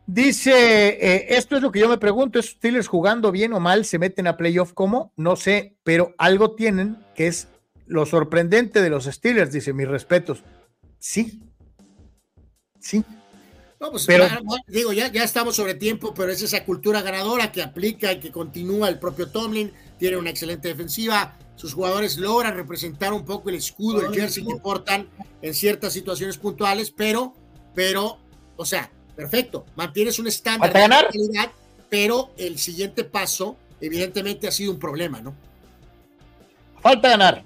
Dice, 0.07 0.51
eh, 0.53 1.37
esto 1.37 1.57
es 1.57 1.63
lo 1.63 1.71
que 1.71 1.79
yo 1.79 1.89
me 1.89 1.99
pregunto, 1.99 2.41
¿es 2.41 2.47
Steelers 2.47 2.89
jugando 2.89 3.31
bien 3.31 3.53
o 3.53 3.61
mal? 3.61 3.85
¿Se 3.85 3.99
meten 3.99 4.27
a 4.27 4.37
playoff 4.37 4.73
como? 4.73 5.13
No 5.17 5.37
sé, 5.37 5.77
pero 5.85 6.15
algo 6.19 6.57
tienen 6.57 6.99
que 7.15 7.29
es 7.29 7.47
lo 7.87 8.07
sorprendente 8.07 8.83
de 8.83 8.91
los 8.91 9.05
Steelers, 9.05 9.53
dice, 9.53 9.73
mis 9.73 9.87
respetos. 9.87 10.43
Sí. 10.99 11.43
Sí. 12.81 13.05
No, 13.81 13.91
pues 13.93 14.05
pero, 14.05 14.27
digo, 14.67 14.93
ya, 14.93 15.11
ya 15.11 15.25
estamos 15.25 15.57
sobre 15.57 15.75
tiempo, 15.75 16.13
pero 16.13 16.31
es 16.31 16.43
esa 16.43 16.65
cultura 16.65 17.03
ganadora 17.03 17.51
que 17.51 17.63
aplica 17.63 18.13
y 18.13 18.21
que 18.21 18.31
continúa 18.31 18.89
el 18.89 18.99
propio 18.99 19.29
Tomlin, 19.29 19.73
tiene 19.99 20.19
una 20.19 20.31
excelente 20.31 20.69
defensiva, 20.69 21.39
sus 21.61 21.75
jugadores 21.75 22.17
logran 22.17 22.57
representar 22.57 23.13
un 23.13 23.23
poco 23.23 23.51
el 23.51 23.57
escudo, 23.57 24.01
el 24.01 24.15
jersey 24.15 24.47
que 24.47 24.57
portan 24.57 25.07
en 25.43 25.53
ciertas 25.53 25.93
situaciones 25.93 26.39
puntuales, 26.39 26.91
pero, 26.91 27.35
pero, 27.75 28.17
o 28.57 28.65
sea, 28.65 28.91
perfecto, 29.15 29.67
mantienes 29.77 30.19
un 30.19 30.27
estándar 30.27 30.73
de 30.73 30.89
calidad, 30.89 31.53
pero 31.91 32.31
el 32.39 32.59
siguiente 32.59 33.05
paso, 33.05 33.59
evidentemente, 33.79 34.49
ha 34.49 34.53
sido 34.53 34.73
un 34.73 34.79
problema, 34.79 35.21
¿no? 35.21 35.35
Falta 36.81 37.11
ganar. 37.11 37.45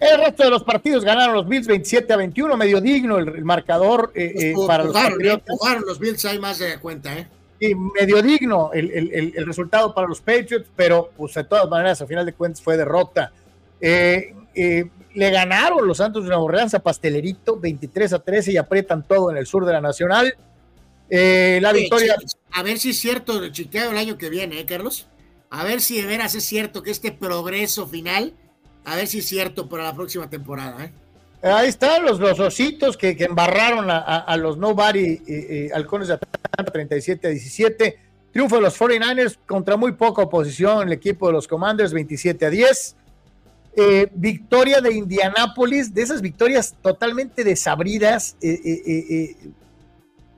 El 0.00 0.20
resto 0.24 0.44
de 0.44 0.50
los 0.50 0.64
partidos 0.64 1.04
ganaron 1.04 1.34
los 1.34 1.46
Bills 1.46 1.66
27 1.66 2.10
a 2.10 2.16
21, 2.16 2.56
medio 2.56 2.80
digno 2.80 3.18
el, 3.18 3.44
marcador 3.44 4.10
eh, 4.14 4.32
eh, 4.36 4.54
para 4.66 4.84
los 4.84 4.94
Patriotas. 4.94 5.54
los 5.86 5.98
Bills, 5.98 6.24
hay 6.24 6.38
más 6.38 6.60
de 6.60 6.78
cuenta, 6.78 7.14
¿eh? 7.18 7.28
Y 7.60 7.74
medio 7.74 8.22
digno 8.22 8.70
el, 8.72 9.32
resultado 9.46 9.94
para 9.94 10.08
los 10.08 10.20
Patriots, 10.20 10.70
pero 10.76 11.10
pues 11.16 11.34
de 11.34 11.44
todas 11.44 11.68
maneras, 11.68 12.00
a 12.00 12.06
final 12.06 12.24
de 12.24 12.32
cuentas 12.32 12.62
fue 12.62 12.76
derrota. 12.76 13.32
Eh, 13.80 14.34
eh, 14.54 14.90
le 15.14 15.30
ganaron 15.30 15.86
los 15.86 15.98
Santos 15.98 16.22
de 16.22 16.28
Nueva 16.28 16.42
Orleans 16.42 16.74
a 16.74 16.78
Pastelerito 16.80 17.58
23 17.58 18.12
a 18.12 18.18
13 18.20 18.52
y 18.52 18.56
aprietan 18.56 19.02
todo 19.02 19.30
en 19.30 19.36
el 19.36 19.46
sur 19.46 19.64
de 19.64 19.72
la 19.72 19.80
Nacional. 19.80 20.36
Eh, 21.10 21.58
la 21.62 21.72
victoria. 21.72 22.16
A 22.52 22.62
ver 22.62 22.78
si 22.78 22.90
es 22.90 23.00
cierto 23.00 23.48
Chicago 23.48 23.90
el 23.90 23.98
año 23.98 24.18
que 24.18 24.30
viene, 24.30 24.60
¿eh, 24.60 24.66
Carlos? 24.66 25.08
A 25.50 25.64
ver 25.64 25.80
si 25.80 26.00
de 26.00 26.06
veras 26.06 26.34
es 26.34 26.44
cierto 26.44 26.82
que 26.82 26.90
este 26.90 27.12
progreso 27.12 27.86
final, 27.86 28.34
a 28.84 28.96
ver 28.96 29.06
si 29.06 29.20
es 29.20 29.26
cierto 29.26 29.68
para 29.68 29.84
la 29.84 29.94
próxima 29.94 30.28
temporada, 30.28 30.84
¿eh? 30.84 30.92
Ahí 31.42 31.68
están 31.68 32.04
los, 32.04 32.18
los 32.18 32.40
ositos 32.40 32.96
que, 32.96 33.16
embarraron 33.20 33.86
a, 33.90 34.36
los 34.36 34.58
Nobody 34.58 35.22
y 35.26 35.70
halcones 35.70 36.08
de 36.08 36.14
Atlanta 36.14 36.72
37 36.72 37.26
a 37.26 37.30
17. 37.30 37.98
Triunfo 38.32 38.56
de 38.56 38.62
los 38.62 38.78
49ers 38.78 39.38
contra 39.46 39.76
muy 39.76 39.92
poca 39.92 40.22
oposición, 40.22 40.86
el 40.86 40.92
equipo 40.92 41.28
de 41.28 41.32
los 41.32 41.48
Commanders 41.48 41.92
27 41.92 42.46
a 42.46 42.50
10. 42.50 42.96
Eh, 43.80 44.08
victoria 44.12 44.80
de 44.80 44.92
Indianápolis, 44.92 45.94
de 45.94 46.02
esas 46.02 46.20
victorias 46.20 46.74
totalmente 46.82 47.44
desabridas 47.44 48.36
eh, 48.42 48.58
eh, 48.64 49.36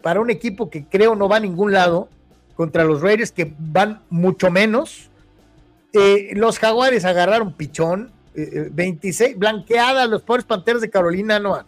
para 0.02 0.20
un 0.20 0.28
equipo 0.28 0.68
que 0.68 0.84
creo 0.84 1.14
no 1.14 1.26
va 1.26 1.36
a 1.36 1.40
ningún 1.40 1.72
lado, 1.72 2.10
contra 2.54 2.84
los 2.84 3.00
Raiders 3.00 3.32
que 3.32 3.50
van 3.58 4.02
mucho 4.10 4.50
menos. 4.50 5.08
los 6.34 6.58
Jaguares 6.58 7.06
agarraron 7.06 7.54
pichón, 7.54 8.12
26, 8.72 9.38
blanqueadas 9.38 10.08
los 10.08 10.22
pobres 10.22 10.44
Panteras 10.44 10.80
de 10.80 10.90
Carolina, 10.90 11.38
no. 11.38 11.64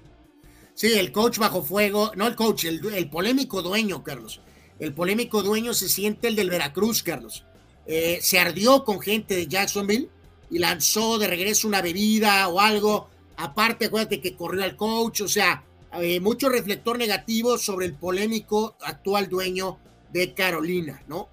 Sí, 0.74 0.92
el 0.98 1.12
coach 1.12 1.38
bajo 1.38 1.62
fuego, 1.62 2.12
no 2.16 2.26
el 2.26 2.34
coach, 2.34 2.64
el, 2.64 3.08
polémico 3.10 3.62
dueño, 3.62 4.02
Carlos. 4.02 4.40
El 4.78 4.94
polémico 4.94 5.42
dueño 5.42 5.74
se 5.74 5.88
siente 5.88 6.28
el 6.28 6.36
del 6.36 6.50
Veracruz, 6.50 7.02
Carlos. 7.02 7.44
Eh, 7.86 8.18
se 8.20 8.38
ardió 8.38 8.84
con 8.84 9.00
gente 9.00 9.34
de 9.34 9.46
Jacksonville 9.46 10.08
y 10.50 10.58
lanzó 10.58 11.18
de 11.18 11.26
regreso 11.26 11.68
una 11.68 11.82
bebida 11.82 12.48
o 12.48 12.60
algo. 12.60 13.08
Aparte, 13.36 13.86
acuérdate 13.86 14.20
que 14.20 14.34
corrió 14.34 14.64
al 14.64 14.76
coach, 14.76 15.22
o 15.22 15.28
sea, 15.28 15.62
eh, 16.00 16.20
mucho 16.20 16.48
reflector 16.48 16.98
negativo 16.98 17.58
sobre 17.58 17.86
el 17.86 17.94
polémico 17.94 18.76
actual 18.80 19.28
dueño 19.28 19.78
de 20.12 20.32
Carolina, 20.32 21.02
¿no? 21.06 21.28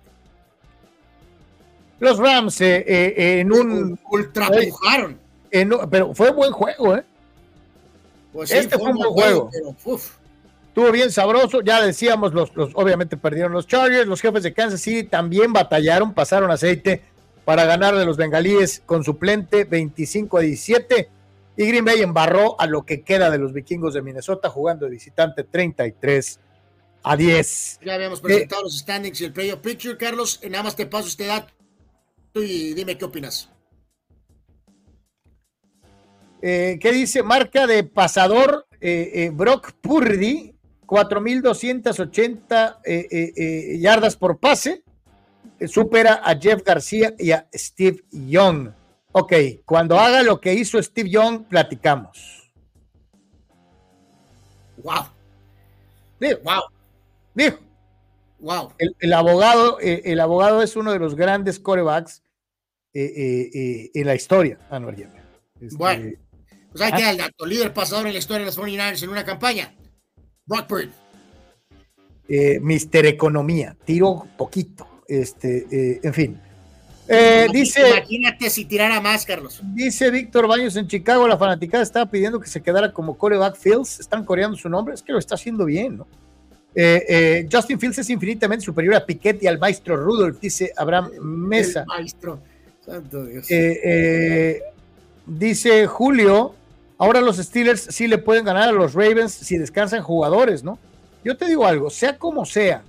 Los 1.99 2.17
Rams 2.17 2.61
eh, 2.61 2.83
eh, 2.87 3.39
en 3.39 3.51
un. 3.51 3.99
Ultrapujaron. 4.09 5.19
Pero 5.89 6.13
fue 6.13 6.29
un 6.29 6.35
buen 6.35 6.51
juego, 6.51 6.95
¿eh? 6.95 7.03
Pues 8.33 8.51
este 8.51 8.77
fue 8.77 8.91
un 8.91 8.97
buen 8.97 9.11
juego. 9.11 9.49
Estuvo 10.67 10.91
bien 10.91 11.11
sabroso. 11.11 11.61
Ya 11.61 11.81
decíamos, 11.81 12.33
los, 12.33 12.55
los, 12.55 12.71
obviamente 12.75 13.17
perdieron 13.17 13.51
los 13.51 13.67
Chargers. 13.67 14.07
Los 14.07 14.21
jefes 14.21 14.43
de 14.43 14.53
Kansas 14.53 14.81
City 14.81 15.03
también 15.03 15.51
batallaron, 15.51 16.13
pasaron 16.13 16.51
aceite 16.51 17.01
para 17.43 17.65
ganar 17.65 17.95
de 17.95 18.05
los 18.05 18.17
bengalíes 18.17 18.83
con 18.85 19.03
suplente 19.03 19.63
25 19.63 20.37
a 20.37 20.41
17. 20.41 21.09
Y 21.57 21.65
Green 21.65 21.83
Bay 21.83 22.01
embarró 22.01 22.59
a 22.61 22.67
lo 22.67 22.85
que 22.85 23.01
queda 23.01 23.29
de 23.29 23.39
los 23.39 23.51
vikingos 23.51 23.93
de 23.93 24.01
Minnesota 24.01 24.49
jugando 24.49 24.85
de 24.85 24.91
visitante 24.91 25.43
33 25.43 26.39
a 27.03 27.17
10. 27.17 27.79
Ya 27.83 27.95
habíamos 27.95 28.21
presentado 28.21 28.63
los 28.63 28.77
standings 28.77 29.19
y 29.21 29.25
el 29.25 29.33
playoff 29.33 29.59
picture, 29.59 29.97
Carlos. 29.97 30.39
Nada 30.49 30.63
más 30.63 30.75
te 30.75 30.85
paso 30.85 31.07
este 31.07 31.25
dato 31.25 31.51
y 32.35 32.73
dime 32.73 32.97
qué 32.97 33.05
opinas. 33.05 33.49
Eh, 36.41 36.79
¿Qué 36.81 36.91
dice? 36.91 37.21
Marca 37.23 37.65
de 37.67 37.83
pasador 37.83 38.65
eh, 38.79 39.11
eh, 39.13 39.29
Brock 39.31 39.73
Purdy, 39.81 40.55
4.280 40.85 43.79
yardas 43.79 44.15
por 44.15 44.39
pase. 44.39 44.83
supera 45.67 46.21
a 46.23 46.39
Jeff 46.39 46.63
García 46.63 47.13
y 47.17 47.31
a 47.31 47.49
Steve 47.53 48.03
Young. 48.11 48.69
Ok, 49.11 49.33
cuando 49.65 49.99
haga 49.99 50.23
lo 50.23 50.39
que 50.39 50.53
hizo 50.53 50.81
Steve 50.81 51.09
Young, 51.09 51.43
platicamos. 51.43 52.49
Wow. 54.77 55.07
wow. 56.43 56.61
Dijo. 57.33 57.57
Wow. 58.39 58.71
El, 58.77 59.13
abogado, 59.13 59.79
el 59.81 60.19
abogado 60.21 60.63
es 60.63 60.77
uno 60.77 60.93
de 60.93 60.99
los 60.99 61.15
grandes 61.15 61.59
corebacks 61.59 62.23
eh, 62.91 63.51
eh, 63.53 63.91
en 63.93 64.07
la 64.07 64.15
historia, 64.15 64.57
este, 65.61 65.77
bueno, 65.77 66.09
pues 66.71 66.81
hay 66.81 66.91
que 66.93 67.09
el 67.09 67.17
dato, 67.17 67.45
líder 67.45 67.73
pasador 67.73 68.07
en 68.07 68.13
la 68.13 68.19
historia 68.19 68.39
de 68.39 68.45
los 68.45 68.57
49ers 68.57 69.03
en 69.03 69.09
una 69.09 69.25
campaña. 69.25 69.73
Brock 70.45 70.71
Mister 72.61 73.05
Economía, 73.05 73.75
tiro 73.85 74.27
poquito. 74.37 74.87
Este, 75.07 75.99
en 76.03 76.13
fin. 76.13 76.39
dice, 77.51 77.89
imagínate 77.89 78.49
si 78.49 78.65
tirara 78.65 79.01
más, 79.01 79.25
Carlos. 79.25 79.61
Dice 79.73 80.11
Víctor 80.11 80.47
Baños 80.47 80.75
en 80.75 80.87
Chicago, 80.87 81.27
la 81.27 81.37
fanaticada 81.37 81.81
estaba 81.81 82.05
pidiendo 82.05 82.39
que 82.39 82.47
se 82.47 82.61
quedara 82.61 82.93
como 82.93 83.17
coreback 83.17 83.55
Fields. 83.55 83.99
Están 83.99 84.23
coreando 84.23 84.55
su 84.55 84.69
nombre, 84.69 84.93
es 84.93 85.01
que 85.01 85.11
lo 85.11 85.17
está 85.17 85.35
haciendo 85.35 85.65
bien, 85.65 85.97
¿no? 85.97 86.07
Eh, 86.75 87.05
eh, 87.09 87.49
Justin 87.51 87.79
Fields 87.79 87.97
es 87.99 88.09
infinitamente 88.09 88.63
superior 88.63 88.95
a 88.95 89.05
Piquet 89.05 89.41
y 89.41 89.47
al 89.47 89.57
maestro 89.57 89.97
Rudolph, 89.97 90.39
dice 90.39 90.71
Abraham 90.77 91.11
Mesa. 91.21 91.83
maestro, 91.85 92.39
santo 92.85 93.25
Dios. 93.25 93.47
Eh, 93.49 94.61
dice 95.25 95.87
Julio, 95.87 96.55
ahora 96.99 97.21
los 97.21 97.37
Steelers 97.37 97.81
sí 97.89 98.07
le 98.07 98.19
pueden 98.19 98.45
ganar 98.45 98.69
a 98.69 98.71
los 98.71 98.93
Ravens 98.93 99.31
si 99.31 99.57
descansan 99.57 100.03
jugadores, 100.03 100.63
¿no? 100.63 100.77
Yo 101.23 101.35
te 101.35 101.45
digo 101.45 101.65
algo, 101.65 101.89
sea 101.89 102.17
como 102.19 102.45
sea, 102.45 102.83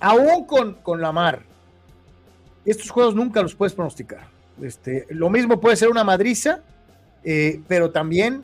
aún 0.00 0.44
con, 0.46 0.74
con 0.82 1.00
Lamar, 1.00 1.42
estos 2.64 2.90
juegos 2.90 3.14
nunca 3.14 3.40
los 3.42 3.54
puedes 3.54 3.74
pronosticar. 3.74 4.26
Este, 4.60 5.06
lo 5.10 5.30
mismo 5.30 5.60
puede 5.60 5.76
ser 5.76 5.88
una 5.88 6.04
madriza, 6.04 6.60
pero 7.68 7.90
también 7.90 8.42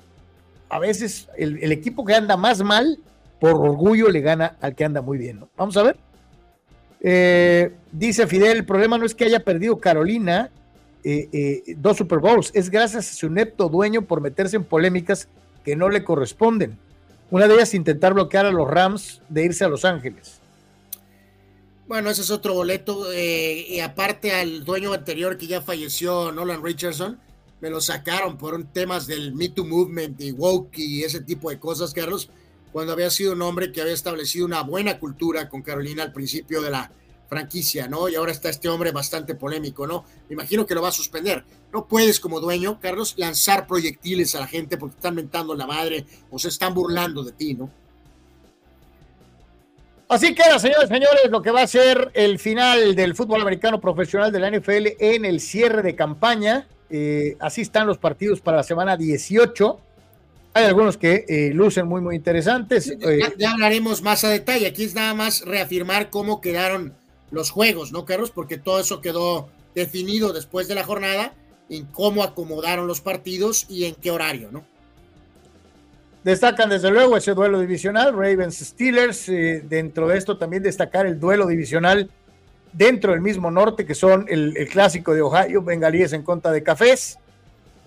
a 0.68 0.78
veces 0.78 1.28
el, 1.36 1.72
equipo 1.72 2.04
que 2.04 2.14
anda 2.14 2.36
más 2.36 2.62
mal 2.62 2.98
por 3.40 3.52
orgullo 3.52 4.08
le 4.08 4.20
gana 4.20 4.56
al 4.60 4.74
que 4.74 4.84
anda 4.84 5.02
muy 5.02 5.18
bien, 5.18 5.40
¿no? 5.40 5.48
Vamos 5.56 5.76
a 5.76 5.82
ver. 5.82 5.96
Eh, 7.00 7.72
dice 7.92 8.26
Fidel, 8.26 8.58
el 8.58 8.64
problema 8.64 8.98
no 8.98 9.06
es 9.06 9.14
que 9.14 9.24
haya 9.24 9.40
perdido 9.40 9.78
Carolina 9.78 10.50
eh, 11.04 11.28
eh, 11.32 11.74
dos 11.76 11.96
Super 11.96 12.18
Bowls, 12.18 12.50
es 12.54 12.70
gracias 12.70 13.10
a 13.10 13.14
su 13.14 13.30
nepto 13.30 13.68
dueño 13.68 14.02
por 14.02 14.20
meterse 14.20 14.56
en 14.56 14.64
polémicas 14.64 15.28
que 15.64 15.76
no 15.76 15.88
le 15.88 16.04
corresponden. 16.04 16.78
Una 17.30 17.46
de 17.46 17.54
ellas 17.54 17.74
intentar 17.74 18.14
bloquear 18.14 18.46
a 18.46 18.50
los 18.50 18.68
Rams 18.68 19.20
de 19.28 19.44
irse 19.44 19.64
a 19.64 19.68
Los 19.68 19.84
Ángeles. 19.84 20.40
Bueno, 21.86 22.10
ese 22.10 22.22
es 22.22 22.30
otro 22.30 22.54
boleto. 22.54 23.06
y 23.14 23.80
aparte 23.80 24.32
al 24.32 24.64
dueño 24.64 24.92
anterior 24.92 25.36
que 25.36 25.46
ya 25.46 25.60
falleció, 25.60 26.32
Nolan 26.32 26.62
Richardson, 26.62 27.18
me 27.60 27.70
lo 27.70 27.80
sacaron 27.80 28.38
por 28.38 28.62
temas 28.64 29.06
del 29.06 29.34
Me 29.34 29.48
Too 29.48 29.64
Movement 29.64 30.20
y 30.20 30.32
woke 30.32 30.78
y 30.78 31.02
ese 31.02 31.20
tipo 31.20 31.50
de 31.50 31.58
cosas, 31.58 31.92
Carlos 31.92 32.30
cuando 32.72 32.92
había 32.92 33.10
sido 33.10 33.32
un 33.32 33.42
hombre 33.42 33.72
que 33.72 33.80
había 33.80 33.94
establecido 33.94 34.46
una 34.46 34.62
buena 34.62 34.98
cultura 34.98 35.48
con 35.48 35.62
Carolina 35.62 36.02
al 36.02 36.12
principio 36.12 36.62
de 36.62 36.70
la 36.70 36.90
franquicia, 37.28 37.88
¿no? 37.88 38.08
Y 38.08 38.14
ahora 38.14 38.32
está 38.32 38.48
este 38.48 38.68
hombre 38.68 38.90
bastante 38.90 39.34
polémico, 39.34 39.86
¿no? 39.86 40.04
Me 40.28 40.34
imagino 40.34 40.66
que 40.66 40.74
lo 40.74 40.82
va 40.82 40.88
a 40.88 40.92
suspender. 40.92 41.44
No 41.72 41.86
puedes 41.86 42.18
como 42.20 42.40
dueño, 42.40 42.80
Carlos, 42.80 43.14
lanzar 43.16 43.66
proyectiles 43.66 44.34
a 44.34 44.40
la 44.40 44.46
gente 44.46 44.78
porque 44.78 44.96
están 44.96 45.14
mentando 45.14 45.54
la 45.54 45.66
madre 45.66 46.06
o 46.30 46.38
se 46.38 46.48
están 46.48 46.74
burlando 46.74 47.22
de 47.22 47.32
ti, 47.32 47.54
¿no? 47.54 47.70
Así 50.08 50.34
queda, 50.34 50.58
señores, 50.58 50.88
señores, 50.88 51.30
lo 51.30 51.42
que 51.42 51.50
va 51.50 51.60
a 51.60 51.66
ser 51.66 52.10
el 52.14 52.38
final 52.38 52.94
del 52.94 53.14
fútbol 53.14 53.42
americano 53.42 53.78
profesional 53.78 54.32
de 54.32 54.40
la 54.40 54.50
NFL 54.50 54.86
en 54.98 55.26
el 55.26 55.40
cierre 55.40 55.82
de 55.82 55.94
campaña. 55.94 56.66
Eh, 56.88 57.36
así 57.40 57.60
están 57.60 57.86
los 57.86 57.98
partidos 57.98 58.40
para 58.40 58.56
la 58.56 58.62
semana 58.62 58.96
18. 58.96 59.80
Hay 60.54 60.64
algunos 60.64 60.96
que 60.96 61.26
eh, 61.28 61.50
lucen 61.52 61.86
muy, 61.86 62.00
muy 62.00 62.16
interesantes. 62.16 62.88
Eh, 62.88 63.20
ya, 63.36 63.50
hablaremos 63.50 64.00
más 64.00 64.24
a 64.24 64.30
detalle. 64.30 64.66
Aquí 64.66 64.84
es 64.84 64.94
nada 64.94 65.12
más 65.12 65.42
reafirmar 65.42 66.08
cómo 66.08 66.40
quedaron 66.40 66.94
los 67.30 67.50
juegos, 67.50 67.92
¿no, 67.92 68.04
Carlos? 68.04 68.30
Porque 68.30 68.58
todo 68.58 68.80
eso 68.80 69.00
quedó 69.00 69.48
definido 69.74 70.32
después 70.32 70.68
de 70.68 70.74
la 70.74 70.84
jornada, 70.84 71.34
en 71.68 71.84
cómo 71.86 72.22
acomodaron 72.22 72.86
los 72.86 73.00
partidos 73.00 73.66
y 73.68 73.84
en 73.84 73.94
qué 73.94 74.10
horario, 74.10 74.50
¿no? 74.50 74.64
Destacan 76.24 76.68
desde 76.68 76.90
luego 76.90 77.16
ese 77.16 77.32
duelo 77.32 77.60
divisional, 77.60 78.12
Ravens 78.12 78.56
Steelers. 78.58 79.28
Eh, 79.28 79.62
dentro 79.66 80.08
de 80.08 80.18
esto 80.18 80.36
también 80.36 80.62
destacar 80.62 81.06
el 81.06 81.18
duelo 81.18 81.46
divisional 81.46 82.10
dentro 82.72 83.12
del 83.12 83.20
mismo 83.20 83.50
norte, 83.50 83.86
que 83.86 83.94
son 83.94 84.26
el, 84.28 84.54
clásico 84.70 85.14
de 85.14 85.22
Ohio, 85.22 85.62
Bengalíes 85.62 86.12
en 86.12 86.22
contra 86.22 86.50
de 86.50 86.62
Cafés. 86.62 87.18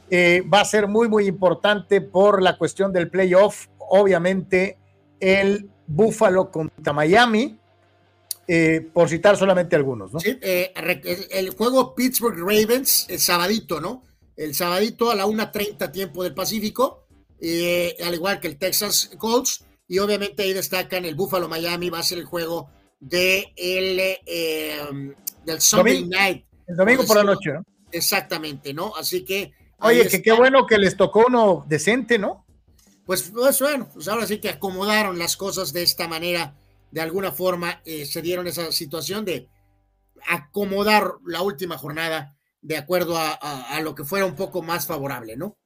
Eh, 0.09 0.43
va 0.51 0.61
a 0.61 0.65
ser 0.65 0.87
muy, 0.87 1.07
muy 1.07 1.27
importante 1.27 2.01
por 2.01 2.41
la 2.41 2.57
cuestión 2.57 2.91
del 2.91 3.09
playoff. 3.09 3.67
Obviamente, 3.77 4.77
el 5.19 5.69
Buffalo 5.87 6.51
contra 6.51 6.93
Miami, 6.93 7.59
eh, 8.53 8.81
por 8.81 9.07
citar 9.07 9.37
solamente 9.37 9.75
algunos, 9.75 10.11
¿no? 10.11 10.19
Sí, 10.19 10.37
eh, 10.41 10.73
el, 11.31 11.51
juego 11.51 11.95
Pittsburgh 11.95 12.37
Ravens, 12.37 13.05
el 13.09 13.19
sabadito, 13.19 13.79
¿no? 13.79 14.03
El 14.35 14.55
sabadito 14.55 15.11
a 15.11 15.15
la 15.15 15.25
1.30 15.25 15.91
tiempo 15.91 16.23
del 16.23 16.33
Pacífico, 16.33 17.07
al 17.39 18.13
igual 18.13 18.39
que 18.39 18.47
el 18.47 18.57
Texas 18.57 19.11
Colts, 19.17 19.63
y 19.87 19.99
obviamente 19.99 20.43
ahí 20.43 20.53
destacan 20.53 21.05
el 21.05 21.15
Buffalo 21.15 21.47
Miami, 21.47 21.89
va 21.89 21.99
a 21.99 22.03
ser 22.03 22.17
el 22.17 22.25
juego 22.25 22.69
de 22.99 23.53
el, 23.55 23.97
del 25.45 25.61
Sunday 25.61 26.05
Night. 26.07 26.45
El 26.67 26.75
domingo 26.75 27.05
por 27.05 27.17
la 27.17 27.23
noche, 27.23 27.53
¿no? 27.53 27.63
Exactamente, 27.91 28.73
¿no? 28.73 28.93
Así 28.95 29.23
que 29.23 29.53
Oye, 29.81 30.07
que 30.07 30.21
qué 30.21 30.31
bueno 30.31 30.65
que 30.67 30.77
les 30.77 30.95
tocó 30.95 31.25
uno 31.27 31.65
decente, 31.67 32.19
¿no? 32.19 32.45
Pues, 33.05 33.23
pues, 33.33 33.59
bueno, 33.59 33.89
pues 33.91 34.07
ahora 34.07 34.27
sí 34.27 34.39
que 34.39 34.49
acomodaron 34.49 35.17
las 35.17 35.35
cosas 35.35 35.73
de 35.73 35.81
esta 35.81 36.07
manera, 36.07 36.55
de 36.91 37.01
alguna 37.01 37.31
forma 37.31 37.81
eh, 37.85 38.05
se 38.05 38.21
dieron 38.21 38.47
esa 38.47 38.71
situación 38.71 39.25
de 39.25 39.47
acomodar 40.27 41.13
la 41.25 41.41
última 41.41 41.77
jornada 41.77 42.35
de 42.61 42.77
acuerdo 42.77 43.17
a, 43.17 43.79
lo 43.81 43.95
que 43.95 44.03
fuera 44.03 44.25
un 44.25 44.35
poco 44.35 44.61
más 44.61 44.85
favorable, 44.85 45.35
¿no? 45.35 45.57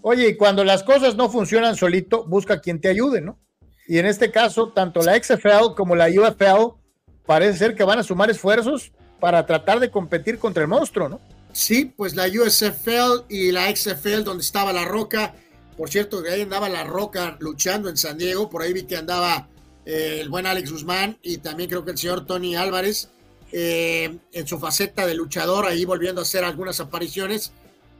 Oye, 0.00 0.28
y 0.28 0.36
cuando 0.36 0.64
las 0.64 0.82
cosas 0.82 1.14
no 1.14 1.28
funcionan 1.28 1.76
solito, 1.76 2.24
busca 2.24 2.60
quien 2.60 2.80
te 2.80 2.88
ayude, 2.88 3.20
¿no? 3.20 3.38
Y 3.86 3.98
en 3.98 4.06
este 4.06 4.30
caso, 4.30 4.68
tanto 4.68 5.02
la 5.02 5.22
XFL 5.22 5.74
como 5.76 5.94
la 5.94 6.06
UFL 6.06 6.80
parece 7.26 7.58
ser 7.58 7.74
que 7.74 7.84
van 7.84 7.98
a 7.98 8.02
sumar 8.02 8.30
esfuerzos 8.30 8.92
para 9.20 9.44
tratar 9.44 9.78
de 9.78 9.90
competir 9.90 10.38
contra 10.38 10.62
el 10.62 10.68
monstruo, 10.68 11.08
¿no? 11.08 11.20
Sí, 11.52 11.84
pues 11.84 12.16
la 12.16 12.26
USFL 12.26 13.26
y 13.28 13.52
la 13.52 13.74
XFL, 13.74 14.24
donde 14.24 14.42
estaba 14.42 14.72
La 14.72 14.86
Roca. 14.86 15.34
Por 15.76 15.90
cierto, 15.90 16.22
ahí 16.30 16.40
andaba 16.40 16.68
La 16.68 16.84
Roca 16.84 17.36
luchando 17.40 17.90
en 17.90 17.98
San 17.98 18.16
Diego. 18.16 18.48
Por 18.48 18.62
ahí 18.62 18.72
vi 18.72 18.84
que 18.84 18.96
andaba 18.96 19.48
el 19.84 20.28
buen 20.28 20.46
Alex 20.46 20.70
Guzmán 20.70 21.18
y 21.22 21.38
también 21.38 21.68
creo 21.68 21.84
que 21.84 21.92
el 21.92 21.98
señor 21.98 22.26
Tony 22.26 22.54
Álvarez 22.54 23.10
eh, 23.54 24.16
en 24.32 24.46
su 24.46 24.58
faceta 24.58 25.06
de 25.06 25.14
luchador, 25.14 25.66
ahí 25.66 25.84
volviendo 25.84 26.20
a 26.20 26.24
hacer 26.24 26.42
algunas 26.42 26.80
apariciones 26.80 27.52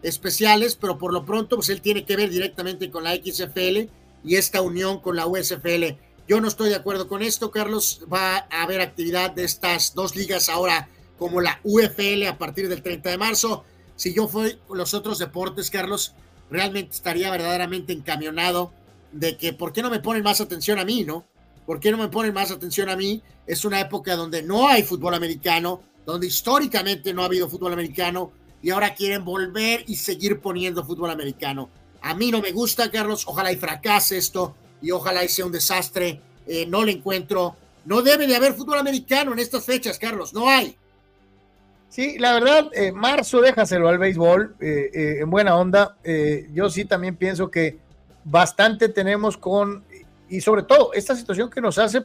especiales, 0.02 0.77
pero 0.77 0.97
por 0.97 1.12
lo 1.12 1.27
pronto, 1.27 1.57
pues 1.57 1.69
él 1.69 1.83
tiene 1.83 2.05
que 2.05 2.17
ver 2.17 2.31
directamente 2.31 2.91
con 2.91 3.05
la 3.05 3.15
XFL 3.15 3.89
y 4.25 4.36
esta 4.36 4.62
unión 4.62 5.01
con 5.01 5.15
la 5.15 5.27
USFL. 5.27 5.97
Yo 6.27 6.41
no 6.41 6.49
estoy 6.49 6.70
de 6.70 6.77
acuerdo 6.77 7.07
con 7.07 7.23
esto, 7.23 7.51
Carlos. 7.51 8.01
Va 8.11 8.47
a 8.51 8.62
haber 8.62 8.81
actividad 8.81 9.33
de 9.33 9.44
estas 9.44 9.94
dos 9.94 10.17
ligas 10.17 10.49
ahora 10.49 10.89
como 11.19 11.43
la 11.43 11.61
UFL 11.65 12.27
a 12.28 12.39
partir 12.39 12.69
del 12.69 12.83
30 12.83 13.11
de 13.11 13.19
marzo. 13.19 13.65
Si 13.97 14.15
yo 14.15 14.28
fuera 14.28 14.57
los 14.73 14.94
otros 14.94 15.19
deportes, 15.19 15.70
Carlos, 15.70 16.15
realmente 16.51 16.94
estaría 16.94 17.31
verdaderamente 17.31 17.93
encamionado 17.93 18.73
de 19.12 19.36
que, 19.36 19.52
¿por 19.52 19.75
qué 19.75 19.83
no 19.83 19.91
me 19.91 20.01
ponen 20.01 20.23
más 20.23 20.41
atención 20.41 20.78
a 20.78 20.85
mí, 20.85 21.05
no? 21.05 21.27
¿Por 21.66 21.81
qué 21.81 21.91
no 21.91 21.99
me 21.99 22.08
ponen 22.08 22.34
más 22.34 22.50
atención 22.50 22.89
a 22.89 22.97
mí? 22.97 23.23
Es 23.47 23.65
una 23.65 23.81
época 23.81 24.16
donde 24.16 24.42
no 24.42 24.68
hay 24.68 24.82
fútbol 24.82 25.15
americano, 25.15 25.82
donde 26.05 26.26
históricamente 26.26 27.12
no 27.12 27.23
ha 27.23 27.26
habido 27.26 27.49
fútbol 27.49 27.73
americano 27.73 28.32
y 28.62 28.70
ahora 28.70 28.94
quieren 28.94 29.24
volver 29.24 29.84
y 29.86 29.97
seguir 29.97 30.41
poniendo 30.41 30.84
fútbol 30.84 31.10
americano. 31.10 31.70
A 32.00 32.15
mí 32.15 32.31
no 32.31 32.41
me 32.41 32.52
gusta, 32.52 32.91
Carlos, 32.91 33.24
ojalá 33.26 33.52
y 33.52 33.57
fracase 33.57 34.18
esto 34.18 34.55
y 34.81 34.91
ojalá 34.91 35.24
y 35.24 35.28
sea 35.28 35.47
un 35.47 35.52
desastre. 35.52 36.20
Eh, 36.47 36.66
no 36.66 36.84
le 36.84 36.92
encuentro. 36.92 37.57
No 37.84 38.02
debe 38.02 38.26
de 38.26 38.36
haber 38.36 38.55
fútbol 38.55 38.78
americano 38.78 39.32
en 39.32 39.39
estas 39.39 39.65
fechas, 39.65 39.99
Carlos, 39.99 40.32
no 40.32 40.49
hay. 40.49 40.76
Sí, 41.89 42.18
la 42.18 42.32
verdad, 42.32 42.70
eh, 42.73 42.91
marzo 42.91 43.41
déjaselo 43.41 43.89
al 43.89 43.99
béisbol 43.99 44.57
eh, 44.60 45.18
en 45.20 45.31
buena 45.31 45.57
onda. 45.57 45.97
yo 46.52 46.70
sí 46.70 46.84
también 46.84 47.16
pienso 47.16 47.50
que 47.50 47.78
bastante 48.24 48.89
tenemos 48.89 49.36
con, 49.36 49.84
y 50.36 50.41
sobre 50.41 50.62
todo, 50.62 50.93
esta 50.93 51.15
situación 51.15 51.51
que 51.51 51.61
nos 51.61 51.78
hace 51.78 52.02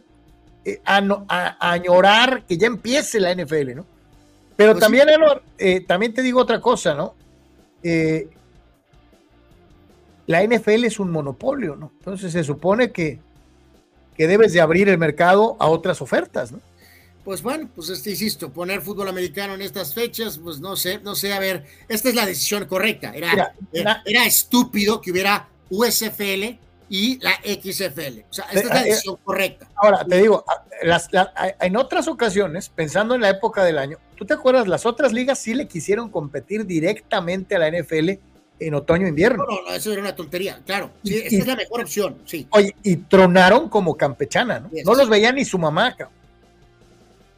añorar 0.86 2.44
que 2.44 2.58
ya 2.58 2.68
empiece 2.68 3.20
la 3.20 3.34
NFL, 3.34 3.76
¿no? 3.76 3.86
Pero 4.56 4.74
pues 4.74 4.82
también, 4.82 5.08
también 5.88 6.14
te 6.14 6.22
digo 6.22 6.42
otra 6.42 6.60
cosa, 6.62 6.94
¿no? 6.94 7.16
la 10.26 10.44
NFL 10.44 10.84
es 10.84 11.00
un 11.00 11.10
monopolio, 11.10 11.78
¿no? 11.78 11.94
Entonces 12.00 12.34
se 12.34 12.44
supone 12.44 12.92
que, 12.92 13.20
que 14.18 14.28
debes 14.28 14.52
de 14.52 14.60
abrir 14.60 14.90
el 14.90 14.98
mercado 14.98 15.56
a 15.58 15.68
otras 15.68 16.02
ofertas, 16.02 16.52
¿no? 16.52 16.60
pues 17.28 17.42
bueno, 17.42 17.70
pues 17.76 17.90
este, 17.90 18.12
insisto, 18.12 18.54
poner 18.54 18.82
fútbol 18.82 19.10
americano 19.10 19.54
en 19.54 19.62
estas 19.62 19.94
fechas, 19.94 20.38
pues 20.42 20.62
no 20.62 20.78
sé, 20.78 21.00
no 21.00 21.14
sé, 21.14 21.34
a 21.34 21.40
ver, 21.40 21.66
esta 21.90 22.08
es 22.08 22.16
la 22.16 22.26
decisión 22.26 22.64
correcta. 22.68 23.12
Era, 23.14 23.54
era, 23.74 24.26
estúpido 24.26 25.02
que 25.02 25.12
hubiera 25.12 25.50
USFL 25.70 26.58
y 26.90 27.20
la 27.20 27.34
XFL. 27.44 28.22
O 28.30 28.34
sea, 28.34 28.46
esta 28.46 28.60
es 28.60 28.66
la 28.66 28.82
eh, 28.82 28.88
eh, 28.88 28.90
decisión 28.90 29.18
correcta. 29.24 29.68
Ahora, 29.76 30.06
te 30.06 30.18
digo, 30.22 30.46
en 31.60 31.78
otras 31.78 32.08
ocasiones, 32.08 32.70
pensando 32.70 33.16
en 33.16 33.22
la 33.22 33.30
época 33.30 33.64
del 33.64 33.78
año, 33.78 33.98
¿tú 34.16 34.26
te 34.26 34.34
acuerdas? 34.34 34.68
Las 34.68 34.86
otras 34.86 35.14
ligas 35.14 35.40
sí 35.40 35.54
le 35.54 35.68
quisieron 35.68 36.10
competir 36.10 36.66
directamente 36.66 37.56
a 37.56 37.60
la 37.60 37.70
NFL 37.70 38.12
en 38.60 38.74
otoño-invierno. 38.74 39.46
No, 39.48 39.62
no, 39.68 39.74
eso 39.74 39.92
era 39.92 40.02
una 40.02 40.16
tontería, 40.16 40.62
claro. 40.66 40.92
Sí, 41.04 41.16
esa 41.16 41.38
es 41.38 41.48
la 41.48 41.56
mejor 41.56 41.82
opción, 41.82 42.18
sí. 42.26 42.48
Oye, 42.52 42.76
y 42.84 42.96
tronaron 42.98 43.70
como 43.70 43.96
campechana, 43.96 44.60
¿no? 44.60 44.70
No 44.84 44.96
los 44.96 45.10
veía 45.10 45.32
ni 45.32 45.46
su 45.46 45.58
mamá, 45.58 45.96
cabrón. 45.96 46.18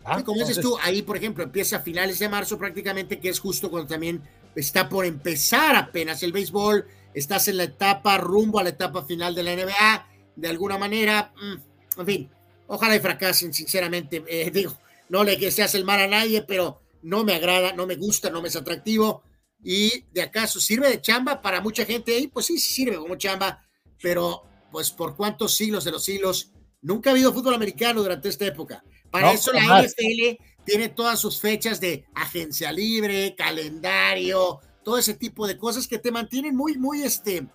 Ah, 0.06 0.24
como 0.24 0.40
dices 0.40 0.60
tú, 0.60 0.78
ahí 0.82 1.03
por 1.03 1.18
ejemplo 1.18 1.44
empieza 1.44 1.78
a 1.78 1.80
finales 1.82 2.18
de 2.18 2.30
marzo 2.30 2.58
prácticamente, 2.58 3.19
que 3.19 3.30
es 3.30 3.40
justo 3.40 3.69
cuando 3.69 3.88
también 3.88 4.22
está 4.56 4.90
por 4.90 5.06
empezar 5.06 5.76
apenas 5.76 6.24
el 6.24 6.32
béisbol, 6.32 6.86
estás 7.13 7.47
en 7.47 7.57
la 7.57 7.63
etapa 7.63 8.17
rumbo 8.17 8.59
a 8.59 8.63
la 8.63 8.69
etapa 8.69 9.03
final 9.05 9.35
de 9.35 9.43
la 9.43 9.53
NBA, 9.53 10.07
de 10.35 10.47
alguna 10.47 10.77
manera, 10.77 11.33
mm, 11.35 11.99
en 12.01 12.05
fin, 12.05 12.29
ojalá 12.67 12.95
y 12.95 12.99
fracasen, 12.99 13.53
sinceramente, 13.53 14.23
eh, 14.27 14.51
digo, 14.53 14.77
no 15.09 15.23
le 15.23 15.38
que 15.38 15.51
se 15.51 15.63
hace 15.63 15.77
el 15.77 15.85
mal 15.85 15.99
a 15.99 16.07
nadie, 16.07 16.43
pero 16.43 16.81
no 17.01 17.23
me 17.23 17.33
agrada, 17.33 17.73
no 17.73 17.88
me 17.88 17.95
gusta, 17.95 18.29
no 18.29 18.41
me 18.41 18.49
es 18.49 18.55
atractivo, 18.55 19.23
y 19.63 20.05
de 20.11 20.21
acaso 20.21 20.59
sirve 20.59 20.89
de 20.89 21.01
chamba 21.01 21.41
para 21.41 21.61
mucha 21.61 21.85
gente 21.85 22.15
ahí, 22.15 22.27
pues 22.27 22.45
sí, 22.45 22.57
sí 22.57 22.73
sirve 22.73 22.97
como 22.97 23.15
chamba, 23.15 23.65
pero 24.01 24.43
pues 24.71 24.91
por 24.91 25.15
cuántos 25.15 25.55
siglos 25.55 25.83
de 25.83 25.91
los 25.91 26.03
siglos, 26.03 26.51
nunca 26.81 27.09
ha 27.09 27.13
habido 27.13 27.33
fútbol 27.33 27.55
americano 27.55 28.01
durante 28.01 28.29
esta 28.29 28.45
época. 28.45 28.83
Para 29.09 29.33
eso 29.33 29.51
la 29.51 29.81
NFL 29.81 30.38
tiene 30.63 30.89
todas 30.89 31.19
sus 31.19 31.41
fechas 31.41 31.79
de 31.79 32.05
agencia 32.13 32.71
libre, 32.71 33.35
calendario, 33.35 34.61
todo 34.83 34.98
ese 34.98 35.14
tipo 35.14 35.48
de 35.48 35.58
cosas 35.58 35.88
que 35.88 35.99
te 35.99 36.11
mantienen 36.11 36.56
muy, 36.56 36.77
muy, 36.77 37.03
este, 37.03 37.48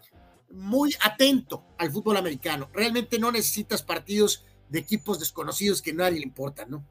muy 0.51 0.95
atento 1.03 1.65
al 1.79 1.91
fútbol 1.91 2.17
americano. 2.17 2.69
Realmente 2.73 3.19
no 3.19 3.33
necesitas 3.33 3.83
partidos 3.83 4.45
de 4.69 4.79
equipos 4.79 5.19
desconocidos 5.19 5.83
que 5.83 5.91
a 5.91 5.95
nadie 5.95 6.19
le 6.19 6.27
importan, 6.27 6.71
¿no? 6.71 6.85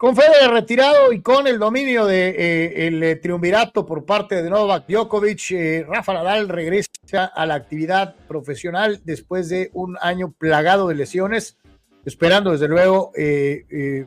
Con 0.00 0.16
Federer 0.16 0.50
retirado 0.50 1.12
y 1.12 1.20
con 1.20 1.46
el 1.46 1.58
dominio 1.58 2.06
del 2.06 3.00
de, 3.00 3.10
eh, 3.10 3.16
triunvirato 3.16 3.84
por 3.84 4.06
parte 4.06 4.42
de 4.42 4.48
Novak 4.48 4.86
Djokovic, 4.88 5.50
eh, 5.50 5.84
Rafa 5.86 6.14
Nadal 6.14 6.48
regresa 6.48 6.88
a 7.12 7.44
la 7.44 7.54
actividad 7.54 8.16
profesional 8.26 9.02
después 9.04 9.50
de 9.50 9.68
un 9.74 9.98
año 10.00 10.32
plagado 10.32 10.88
de 10.88 10.94
lesiones, 10.94 11.58
esperando 12.06 12.52
desde 12.52 12.66
luego, 12.66 13.12
eh, 13.14 14.06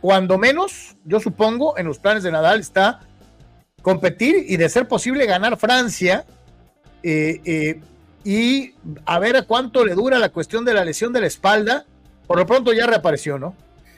cuando 0.00 0.38
menos, 0.38 0.96
yo 1.04 1.20
supongo, 1.20 1.78
en 1.78 1.86
los 1.86 2.00
planes 2.00 2.24
de 2.24 2.32
Nadal 2.32 2.58
está 2.58 3.06
competir 3.82 4.46
y 4.48 4.56
de 4.56 4.68
ser 4.68 4.88
posible 4.88 5.26
ganar 5.26 5.58
Francia 5.58 6.24
y 8.24 8.74
a 9.04 9.18
ver 9.18 9.36
a 9.36 9.42
cuánto 9.42 9.84
le 9.84 9.94
dura 9.94 10.18
la 10.18 10.30
cuestión 10.30 10.64
de 10.64 10.74
la 10.74 10.84
lesión 10.84 11.12
de 11.12 11.20
la 11.20 11.26
espalda. 11.26 11.84
Por 12.26 12.38
lo 12.38 12.46
pronto 12.46 12.72
ya 12.72 12.86
reapareció, 12.86 13.38
¿no? 13.38 13.56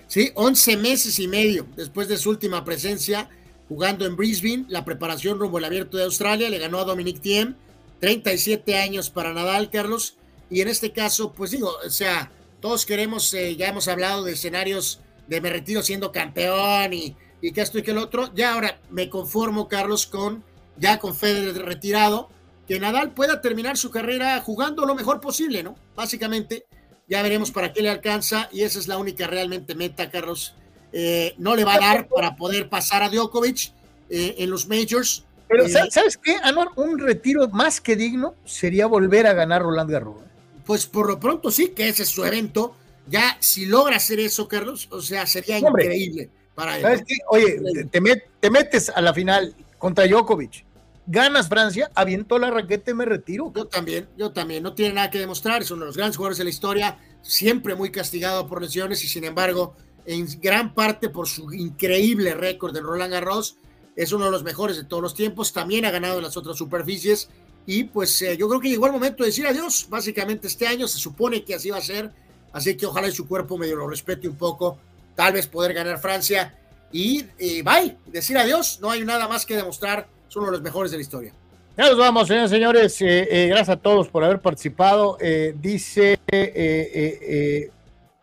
Sí, 0.08 0.30
11 0.34 0.76
meses 0.78 1.18
y 1.18 1.28
medio 1.28 1.66
después 1.76 2.08
de 2.08 2.16
su 2.16 2.30
última 2.30 2.64
presencia 2.64 3.28
jugando 3.68 4.06
en 4.06 4.16
Brisbane, 4.16 4.66
la 4.68 4.84
preparación 4.84 5.38
rumbo 5.38 5.58
al 5.58 5.64
abierto 5.64 5.96
de 5.96 6.04
Australia, 6.04 6.50
le 6.50 6.58
ganó 6.58 6.78
a 6.80 6.84
Dominic 6.84 7.20
Thiem, 7.20 7.54
37 8.00 8.76
años 8.76 9.10
para 9.10 9.32
Nadal, 9.32 9.70
Carlos, 9.70 10.16
y 10.50 10.60
en 10.60 10.68
este 10.68 10.92
caso, 10.92 11.32
pues 11.32 11.50
digo, 11.50 11.72
o 11.84 11.90
sea, 11.90 12.30
todos 12.60 12.84
queremos, 12.84 13.32
eh, 13.34 13.56
ya 13.56 13.68
hemos 13.68 13.88
hablado 13.88 14.22
de 14.24 14.32
escenarios 14.32 15.00
de 15.26 15.40
me 15.40 15.48
retiro 15.48 15.82
siendo 15.82 16.12
campeón 16.12 16.92
y, 16.92 17.16
y 17.44 17.52
que 17.52 17.60
esto 17.60 17.76
y 17.76 17.82
que 17.82 17.90
el 17.90 17.98
otro, 17.98 18.30
ya 18.34 18.54
ahora 18.54 18.80
me 18.88 19.10
conformo, 19.10 19.68
Carlos, 19.68 20.06
con 20.06 20.42
ya 20.78 20.98
con 20.98 21.14
Federer 21.14 21.62
retirado, 21.62 22.30
que 22.66 22.80
Nadal 22.80 23.12
pueda 23.12 23.42
terminar 23.42 23.76
su 23.76 23.90
carrera 23.90 24.40
jugando 24.40 24.86
lo 24.86 24.94
mejor 24.94 25.20
posible, 25.20 25.62
¿no? 25.62 25.76
Básicamente, 25.94 26.64
ya 27.06 27.20
veremos 27.20 27.50
para 27.50 27.74
qué 27.74 27.82
le 27.82 27.90
alcanza 27.90 28.48
y 28.50 28.62
esa 28.62 28.78
es 28.78 28.88
la 28.88 28.96
única 28.96 29.26
realmente 29.26 29.74
meta, 29.74 30.10
Carlos. 30.10 30.54
Eh, 30.90 31.34
no 31.36 31.54
le 31.54 31.64
va 31.64 31.74
a 31.74 31.80
dar 31.80 32.08
para 32.08 32.34
poder 32.34 32.70
pasar 32.70 33.02
a 33.02 33.10
Djokovic 33.10 33.74
eh, 34.08 34.36
en 34.38 34.48
los 34.48 34.66
majors. 34.66 35.26
Pero, 35.46 35.66
eh, 35.66 35.90
¿sabes 35.90 36.16
qué, 36.16 36.36
Anuar? 36.42 36.68
Un 36.76 36.98
retiro 36.98 37.46
más 37.48 37.78
que 37.78 37.94
digno 37.94 38.36
sería 38.46 38.86
volver 38.86 39.26
a 39.26 39.34
ganar 39.34 39.60
Roland 39.60 39.90
Garros. 39.90 40.16
Pues 40.64 40.86
por 40.86 41.08
lo 41.08 41.20
pronto 41.20 41.50
sí, 41.50 41.74
que 41.76 41.90
ese 41.90 42.04
es 42.04 42.08
su 42.08 42.24
evento. 42.24 42.74
Ya, 43.06 43.36
si 43.38 43.66
logra 43.66 43.96
hacer 43.96 44.18
eso, 44.18 44.48
Carlos, 44.48 44.88
o 44.90 45.02
sea, 45.02 45.26
sería 45.26 45.58
increíble 45.58 46.30
para 46.54 46.76
él. 46.76 46.82
¿Sabes 46.82 47.04
qué? 47.06 47.16
Oye, 47.28 47.86
te, 47.90 48.00
te 48.40 48.50
metes 48.50 48.90
a 48.90 49.00
la 49.00 49.12
final 49.12 49.54
contra 49.78 50.06
Djokovic. 50.06 50.64
Ganas 51.06 51.48
Francia, 51.48 51.90
aviento 51.94 52.38
la 52.38 52.50
raqueta 52.50 52.90
y 52.90 52.94
me 52.94 53.04
retiro. 53.04 53.52
Yo 53.54 53.66
también, 53.66 54.08
yo 54.16 54.32
también, 54.32 54.62
no 54.62 54.72
tiene 54.72 54.94
nada 54.94 55.10
que 55.10 55.18
demostrar, 55.18 55.60
es 55.60 55.70
uno 55.70 55.80
de 55.82 55.86
los 55.86 55.96
grandes 55.96 56.16
jugadores 56.16 56.38
de 56.38 56.44
la 56.44 56.50
historia, 56.50 56.98
siempre 57.20 57.74
muy 57.74 57.90
castigado 57.90 58.46
por 58.46 58.62
lesiones 58.62 59.04
y 59.04 59.08
sin 59.08 59.24
embargo, 59.24 59.74
en 60.06 60.26
gran 60.40 60.72
parte 60.72 61.10
por 61.10 61.28
su 61.28 61.52
increíble 61.52 62.34
récord 62.34 62.72
de 62.72 62.80
Roland 62.80 63.12
Garros, 63.12 63.58
es 63.96 64.12
uno 64.12 64.24
de 64.24 64.30
los 64.30 64.42
mejores 64.42 64.76
de 64.76 64.84
todos 64.84 65.02
los 65.02 65.14
tiempos, 65.14 65.52
también 65.52 65.84
ha 65.84 65.90
ganado 65.90 66.16
en 66.18 66.24
las 66.24 66.36
otras 66.36 66.56
superficies. 66.56 67.28
Y 67.66 67.84
pues 67.84 68.20
eh, 68.22 68.36
yo 68.36 68.48
creo 68.48 68.60
que 68.60 68.68
llegó 68.68 68.86
el 68.86 68.92
momento 68.92 69.22
de 69.22 69.30
decir 69.30 69.46
adiós, 69.46 69.86
básicamente 69.88 70.48
este 70.48 70.66
año. 70.66 70.86
Se 70.86 70.98
supone 70.98 71.44
que 71.44 71.54
así 71.54 71.70
va 71.70 71.78
a 71.78 71.82
ser, 71.82 72.10
así 72.52 72.76
que 72.76 72.86
ojalá 72.86 73.10
su 73.10 73.26
cuerpo 73.26 73.56
medio 73.56 73.76
lo 73.76 73.88
respete 73.88 74.28
un 74.28 74.36
poco, 74.36 74.78
tal 75.14 75.32
vez 75.32 75.46
poder 75.46 75.74
ganar 75.74 75.98
Francia 75.98 76.54
y, 76.92 77.24
bye, 77.62 77.96
decir 78.06 78.38
adiós, 78.38 78.78
no 78.80 78.90
hay 78.90 79.04
nada 79.04 79.26
más 79.26 79.44
que 79.44 79.56
demostrar 79.56 80.06
es 80.28 80.36
uno 80.36 80.46
de 80.46 80.52
los 80.52 80.62
mejores 80.62 80.92
de 80.92 80.98
la 80.98 81.02
historia. 81.02 81.32
Ya 81.76 81.88
nos 81.88 81.98
vamos, 81.98 82.28
señores, 82.28 82.50
señores. 82.50 83.02
Eh, 83.02 83.26
eh, 83.28 83.48
gracias 83.48 83.70
a 83.70 83.76
todos 83.76 84.08
por 84.08 84.22
haber 84.22 84.40
participado. 84.40 85.16
Eh, 85.20 85.56
dice 85.60 86.20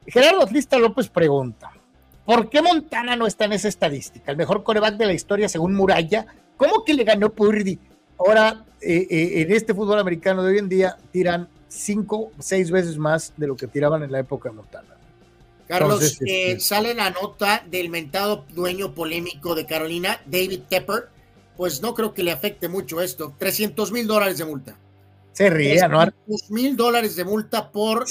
Gerardo 0.08 0.42
Atlista 0.42 0.78
López 0.78 1.10
pregunta: 1.10 1.72
¿Por 2.26 2.50
qué 2.50 2.62
Montana 2.62 3.18
no 3.18 3.28
está 3.28 3.44
en 3.46 3.54
esa 3.54 3.68
estadística? 3.68 4.32
El 4.32 4.38
mejor 4.38 4.64
coreback 4.64 4.96
de 4.96 5.06
la 5.06 5.14
historia, 5.14 5.50
según 5.50 5.76
Muralla. 5.76 6.26
¿Cómo 6.56 6.86
que 6.86 6.94
le 6.94 7.04
ganó 7.04 7.30
Purdy? 7.30 7.78
Ahora, 8.18 8.64
en 8.80 9.52
este 9.52 9.74
fútbol 9.74 10.00
americano 10.00 10.44
de 10.44 10.52
hoy 10.54 10.60
en 10.60 10.70
día, 10.70 10.98
tiran 11.12 11.50
cinco, 11.68 12.32
seis 12.40 12.72
veces 12.72 12.98
más 12.98 13.34
de 13.36 13.48
lo 13.48 13.58
que 13.58 13.68
tiraban 13.68 14.04
en 14.04 14.12
la 14.12 14.20
época 14.20 14.50
de 14.50 14.56
Montana. 14.56 14.96
Carlos, 15.80 16.04
este, 16.04 16.60
sale 16.60 16.94
la 16.94 17.12
nota 17.12 17.64
del 17.70 17.90
mentado 17.90 18.46
dueño 18.50 18.94
polémico 18.94 19.56
de 19.56 19.66
Carolina, 19.66 20.22
David 20.26 20.62
Tepper 20.70 21.10
pues 21.62 21.80
no 21.80 21.94
creo 21.94 22.12
que 22.12 22.24
le 22.24 22.32
afecte 22.32 22.68
mucho 22.68 23.02
esto. 23.02 23.36
300 23.38 23.92
mil 23.92 24.08
dólares 24.08 24.40
de 24.40 24.46
multa. 24.46 24.76
Se 25.32 25.48
ríe, 25.48 25.80
¿no? 25.88 26.04
mil 26.50 26.76
dólares 26.76 27.16
de 27.16 27.24
multa 27.24 27.72
por 27.72 28.06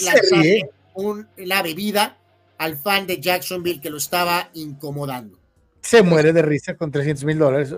la 1.36 1.62
bebida 1.62 2.16
al 2.58 2.76
fan 2.76 3.08
de 3.08 3.20
Jacksonville 3.20 3.80
que 3.80 3.90
lo 3.90 3.96
estaba 3.96 4.50
incomodando. 4.54 5.36
Se 5.80 6.02
muere 6.02 6.32
de 6.32 6.42
risa 6.42 6.76
con 6.76 6.92
300 6.92 7.24
mil 7.24 7.38
dólares. 7.38 7.74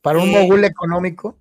Para 0.00 0.20
un 0.20 0.30
eh, 0.30 0.40
mogul 0.40 0.64
económico. 0.64 1.36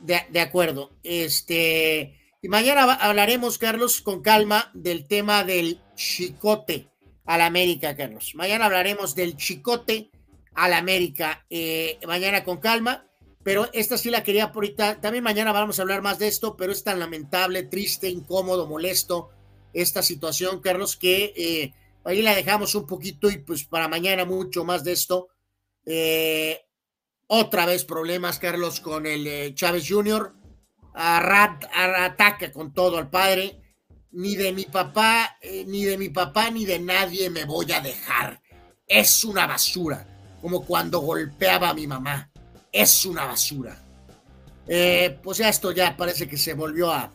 De, 0.00 0.22
de, 0.30 0.40
acuerdo. 0.40 0.92
Este, 1.02 2.16
y 2.40 2.48
mañana 2.48 2.94
hablaremos, 2.94 3.58
Carlos, 3.58 4.00
con 4.00 4.22
calma 4.22 4.70
del 4.72 5.06
tema 5.06 5.44
del 5.44 5.82
chicote 5.98 6.88
a 7.26 7.36
la 7.36 7.46
América, 7.46 7.94
Carlos. 7.94 8.34
Mañana 8.34 8.66
hablaremos 8.66 9.14
del 9.14 9.36
chicote 9.36 10.10
al 10.54 10.72
América. 10.72 11.44
Eh, 11.50 11.98
mañana 12.06 12.44
con 12.44 12.58
calma, 12.58 13.06
pero 13.42 13.68
esta 13.72 13.98
sí 13.98 14.08
la 14.08 14.22
quería 14.22 14.52
por 14.52 14.64
ahorita. 14.64 15.00
También 15.00 15.24
mañana 15.24 15.52
vamos 15.52 15.78
a 15.78 15.82
hablar 15.82 16.00
más 16.00 16.18
de 16.18 16.28
esto, 16.28 16.56
pero 16.56 16.72
es 16.72 16.84
tan 16.84 17.00
lamentable, 17.00 17.64
triste, 17.64 18.08
incómodo, 18.08 18.66
molesto 18.66 19.30
esta 19.74 20.02
situación, 20.02 20.60
Carlos, 20.60 20.96
que 20.96 21.34
eh, 21.36 21.74
ahí 22.04 22.22
la 22.22 22.34
dejamos 22.34 22.74
un 22.74 22.86
poquito 22.86 23.28
y 23.28 23.38
pues 23.38 23.64
para 23.64 23.88
mañana 23.88 24.24
mucho 24.24 24.64
más 24.64 24.84
de 24.84 24.92
esto. 24.92 25.28
Eh, 25.84 26.60
otra 27.26 27.66
vez 27.66 27.84
problemas, 27.84 28.38
Carlos, 28.38 28.80
con 28.80 29.04
el 29.04 29.54
Chávez 29.54 29.84
Jr. 29.86 30.32
Arrat, 30.94 31.64
ataca 31.74 32.50
con 32.52 32.72
todo 32.72 32.96
al 32.96 33.10
padre. 33.10 33.67
Ni 34.18 34.34
de 34.34 34.52
mi 34.52 34.64
papá, 34.64 35.38
ni 35.66 35.84
de 35.84 35.96
mi 35.96 36.08
papá, 36.08 36.50
ni 36.50 36.64
de 36.64 36.80
nadie 36.80 37.30
me 37.30 37.44
voy 37.44 37.70
a 37.70 37.80
dejar. 37.80 38.40
Es 38.84 39.22
una 39.22 39.46
basura 39.46 40.04
como 40.42 40.64
cuando 40.64 40.98
golpeaba 40.98 41.68
a 41.68 41.74
mi 41.74 41.86
mamá. 41.86 42.28
Es 42.72 43.06
una 43.06 43.26
basura. 43.26 43.80
Eh, 44.66 45.16
pues 45.22 45.38
ya 45.38 45.48
esto 45.48 45.70
ya 45.70 45.96
parece 45.96 46.26
que 46.26 46.36
se 46.36 46.54
volvió 46.54 46.90
a 46.90 47.12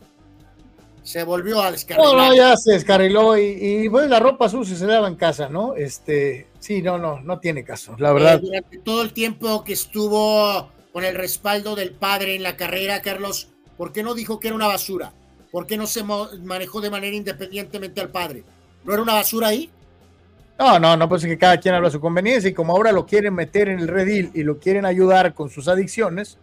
se 1.04 1.26
volvió 1.26 1.62
a 1.62 1.74
descarrilar. 1.74 2.16
No, 2.16 2.30
no, 2.30 2.34
ya 2.34 2.56
se 2.56 2.72
descarriló 2.72 3.38
y, 3.38 3.44
y 3.44 3.88
bueno, 3.90 4.08
la 4.08 4.20
ropa 4.22 4.48
sucia 4.48 4.78
se 4.78 4.86
daba 4.86 5.10
en 5.10 5.16
casa, 5.16 5.50
¿no? 5.50 5.76
Este, 5.76 6.48
sí, 6.60 6.82
no, 6.82 6.98
no, 6.98 7.20
no 7.20 7.38
tiene 7.40 7.66
caso, 7.66 7.98
la 8.00 8.14
verdad. 8.14 8.36
Eh, 8.36 8.46
durante 8.46 8.78
todo 8.78 9.02
el 9.02 9.12
tiempo 9.12 9.66
que 9.66 9.74
estuvo 9.74 10.72
con 10.94 11.04
el 11.04 11.16
respaldo 11.16 11.76
del 11.76 11.92
padre 11.92 12.36
en 12.36 12.44
la 12.44 12.56
carrera, 12.56 13.02
Carlos, 13.02 13.50
¿por 13.76 13.92
qué 13.92 14.04
no 14.04 14.14
dijo 14.14 14.40
que 14.40 14.48
era 14.48 14.56
una 14.56 14.68
basura? 14.68 15.12
¿Por 15.54 15.68
qué 15.68 15.78
no 15.78 15.86
se 15.86 16.04
manejó 16.04 16.82
de 16.82 16.90
manera 16.90 17.16
independientemente 17.16 18.02
al 18.02 18.10
padre? 18.10 18.44
¿No 18.84 18.92
era 18.92 19.04
una 19.04 19.14
basura 19.14 19.50
ahí? 19.50 19.70
No, 20.58 20.80
no, 20.80 20.98
no, 20.98 21.08
pues 21.08 21.24
es 21.24 21.30
que 21.30 21.38
cada 21.38 21.60
quien 21.60 21.76
habla 21.76 21.90
a 21.90 21.92
su 21.92 22.00
conveniencia 22.00 22.50
y 22.50 22.54
como 22.56 22.74
ahora 22.74 22.92
lo 22.92 23.06
quieren 23.06 23.36
meter 23.36 23.70
en 23.70 23.80
el 23.80 23.88
redil 23.88 24.32
y 24.34 24.42
lo 24.42 24.58
quieren 24.58 24.84
ayudar 24.84 25.36
con 25.36 25.52
sus 25.52 25.68
adicciones, 25.68 26.40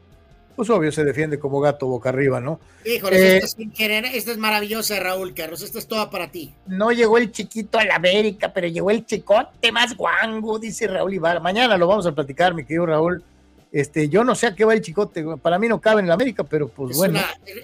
pues 0.55 0.71
obvio 0.71 0.93
se 0.93 1.03
defiende 1.03 1.41
como 1.41 1.59
gato 1.59 1.89
boca 1.89 2.11
arriba, 2.11 2.41
¿no? 2.41 2.61
Híjole, 2.85 3.39
eh, 3.39 3.41
esta, 3.43 4.31
es 4.31 4.39
maravillosa, 4.39 5.01
Raúl 5.01 5.35
Carlos, 5.35 5.61
esta 5.63 5.81
es 5.81 5.89
toda 5.89 6.09
para 6.09 6.31
ti. 6.31 6.55
No 6.69 6.93
llegó 6.93 7.19
el 7.19 7.33
chiquito 7.33 7.81
a 7.81 7.85
la 7.85 7.97
América, 7.97 8.53
pero 8.53 8.69
llegó 8.69 8.93
el 8.93 9.05
chicote 9.05 9.73
más 9.73 9.97
guango, 9.97 10.61
dice 10.61 10.87
Raúl 10.87 11.15
Ibarra. 11.15 11.41
Mañana 11.41 11.77
lo 11.77 11.89
vamos 11.89 12.07
a 12.07 12.13
platicar, 12.13 12.55
mi 12.55 12.63
querido 12.63 12.87
Raúl. 12.87 13.25
Este, 13.73 14.09
yo 14.09 14.25
no 14.25 14.35
sé 14.35 14.49
a 14.49 14.55
qué 14.55 14.65
va 14.65 14.75
el 14.75 14.81
chicote, 14.81 15.25
para 15.41 15.59
mí 15.59 15.69
no 15.69 15.81
cabe 15.81 16.01
en 16.01 16.09
la 16.09 16.15
América, 16.15 16.43
pero 16.43 16.69
pues 16.69 16.97
bueno. 16.97 17.21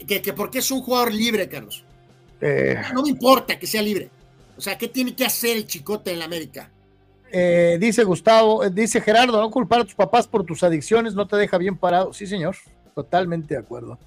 que, 0.06 0.22
que 0.22 0.32
porque 0.32 0.58
es 0.58 0.70
un 0.70 0.80
jugador 0.80 1.12
libre, 1.12 1.48
Carlos. 1.48 1.84
Eh, 2.40 2.76
no 2.94 3.02
me 3.02 3.08
importa 3.08 3.58
que 3.58 3.66
sea 3.66 3.82
libre. 3.82 4.10
O 4.56 4.60
sea, 4.60 4.78
¿qué 4.78 4.88
tiene 4.88 5.14
que 5.14 5.24
hacer 5.24 5.56
el 5.56 5.66
chicote 5.66 6.12
en 6.12 6.18
la 6.18 6.24
América? 6.26 6.70
Eh, 7.30 7.76
dice 7.80 8.04
Gustavo, 8.04 8.64
eh, 8.64 8.70
dice 8.70 9.00
Gerardo, 9.00 9.40
no 9.40 9.50
culpar 9.50 9.80
a 9.80 9.84
tus 9.84 9.94
papás 9.94 10.26
por 10.28 10.44
tus 10.44 10.62
adicciones 10.62 11.14
no 11.14 11.26
te 11.26 11.36
deja 11.36 11.58
bien 11.58 11.76
parado. 11.76 12.12
Sí, 12.12 12.26
señor, 12.26 12.56
totalmente 12.94 13.54
de 13.54 13.60
acuerdo. 13.60 13.98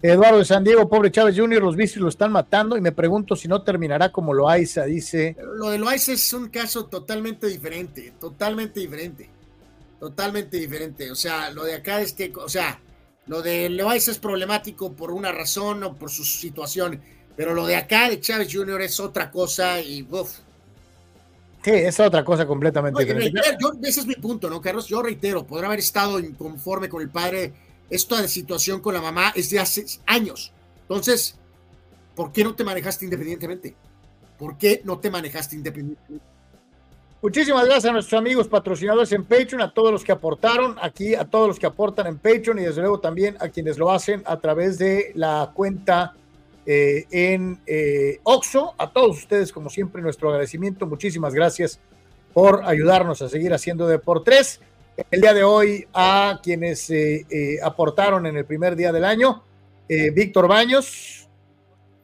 Eduardo 0.00 0.38
de 0.38 0.44
San 0.44 0.62
Diego, 0.62 0.88
pobre 0.88 1.10
Chávez 1.10 1.36
Jr., 1.36 1.60
los 1.60 1.74
vicios 1.74 2.00
lo 2.00 2.08
están 2.08 2.30
matando 2.30 2.76
y 2.76 2.80
me 2.80 2.92
pregunto 2.92 3.34
si 3.34 3.48
no 3.48 3.62
terminará 3.62 4.12
como 4.12 4.32
Loaiza, 4.32 4.84
dice. 4.84 5.36
lo 5.56 5.70
de 5.70 5.78
Loaiza 5.78 6.12
es 6.12 6.32
un 6.32 6.48
caso 6.48 6.86
totalmente 6.86 7.48
diferente, 7.48 8.12
totalmente 8.20 8.78
diferente, 8.78 9.28
totalmente 9.98 10.56
diferente. 10.56 11.10
O 11.10 11.14
sea, 11.14 11.50
lo 11.50 11.64
de 11.64 11.74
acá 11.74 12.00
es 12.00 12.12
que, 12.12 12.32
o 12.34 12.48
sea, 12.48 12.80
lo 13.26 13.42
de 13.42 13.68
Loaiza 13.68 14.10
es 14.10 14.18
problemático 14.18 14.92
por 14.92 15.10
una 15.10 15.32
razón 15.32 15.82
o 15.84 15.94
por 15.94 16.10
su 16.10 16.24
situación 16.24 17.00
pero 17.38 17.54
lo 17.54 17.68
de 17.68 17.76
acá 17.76 18.10
de 18.10 18.18
Chávez 18.18 18.48
Jr. 18.52 18.82
es 18.82 18.98
otra 18.98 19.30
cosa 19.30 19.80
y 19.80 20.02
uff. 20.10 20.38
Sí, 21.62 21.70
es 21.70 22.00
otra 22.00 22.24
cosa 22.24 22.44
completamente 22.44 23.04
diferente. 23.04 23.40
ese 23.84 24.00
es 24.00 24.06
mi 24.06 24.16
punto, 24.16 24.50
¿no, 24.50 24.60
Carlos? 24.60 24.88
Yo 24.88 25.00
reitero, 25.00 25.46
podrá 25.46 25.68
haber 25.68 25.78
estado 25.78 26.18
inconforme 26.18 26.88
con 26.88 27.00
el 27.00 27.10
padre. 27.10 27.52
Esta 27.88 28.26
situación 28.26 28.80
con 28.80 28.92
la 28.92 29.00
mamá 29.00 29.32
es 29.36 29.50
de 29.50 29.60
hace 29.60 29.86
años. 30.04 30.52
Entonces, 30.80 31.36
¿por 32.16 32.32
qué 32.32 32.42
no 32.42 32.56
te 32.56 32.64
manejaste 32.64 33.04
independientemente? 33.04 33.76
¿Por 34.36 34.58
qué 34.58 34.82
no 34.84 34.98
te 34.98 35.08
manejaste 35.08 35.54
independientemente? 35.54 36.26
Muchísimas 37.20 37.64
gracias 37.64 37.86
a 37.86 37.92
nuestros 37.92 38.16
amigos 38.16 38.46
patrocinadores 38.46 39.10
en 39.10 39.24
Patreon, 39.24 39.60
a 39.60 39.74
todos 39.74 39.90
los 39.90 40.04
que 40.04 40.12
aportaron 40.12 40.76
aquí, 40.80 41.16
a 41.16 41.24
todos 41.24 41.48
los 41.48 41.58
que 41.58 41.66
aportan 41.66 42.06
en 42.06 42.16
Patreon 42.16 42.60
y 42.60 42.62
desde 42.62 42.80
luego 42.80 43.00
también 43.00 43.36
a 43.40 43.48
quienes 43.48 43.76
lo 43.76 43.90
hacen 43.90 44.22
a 44.24 44.38
través 44.38 44.78
de 44.78 45.10
la 45.16 45.50
cuenta 45.52 46.14
eh, 46.64 47.06
en 47.10 47.58
eh, 47.66 48.20
Oxo. 48.22 48.72
A 48.78 48.92
todos 48.92 49.18
ustedes, 49.18 49.50
como 49.50 49.68
siempre, 49.68 50.00
nuestro 50.00 50.28
agradecimiento. 50.28 50.86
Muchísimas 50.86 51.34
gracias 51.34 51.80
por 52.32 52.62
ayudarnos 52.64 53.20
a 53.20 53.28
seguir 53.28 53.52
haciendo 53.52 53.88
de 53.88 53.98
por 53.98 54.22
tres. 54.22 54.60
El 55.10 55.20
día 55.20 55.34
de 55.34 55.42
hoy 55.42 55.88
a 55.92 56.38
quienes 56.40 56.88
eh, 56.88 57.26
aportaron 57.64 58.26
en 58.26 58.36
el 58.36 58.44
primer 58.44 58.76
día 58.76 58.92
del 58.92 59.04
año, 59.04 59.42
Víctor 59.88 60.46
Baños, 60.46 61.28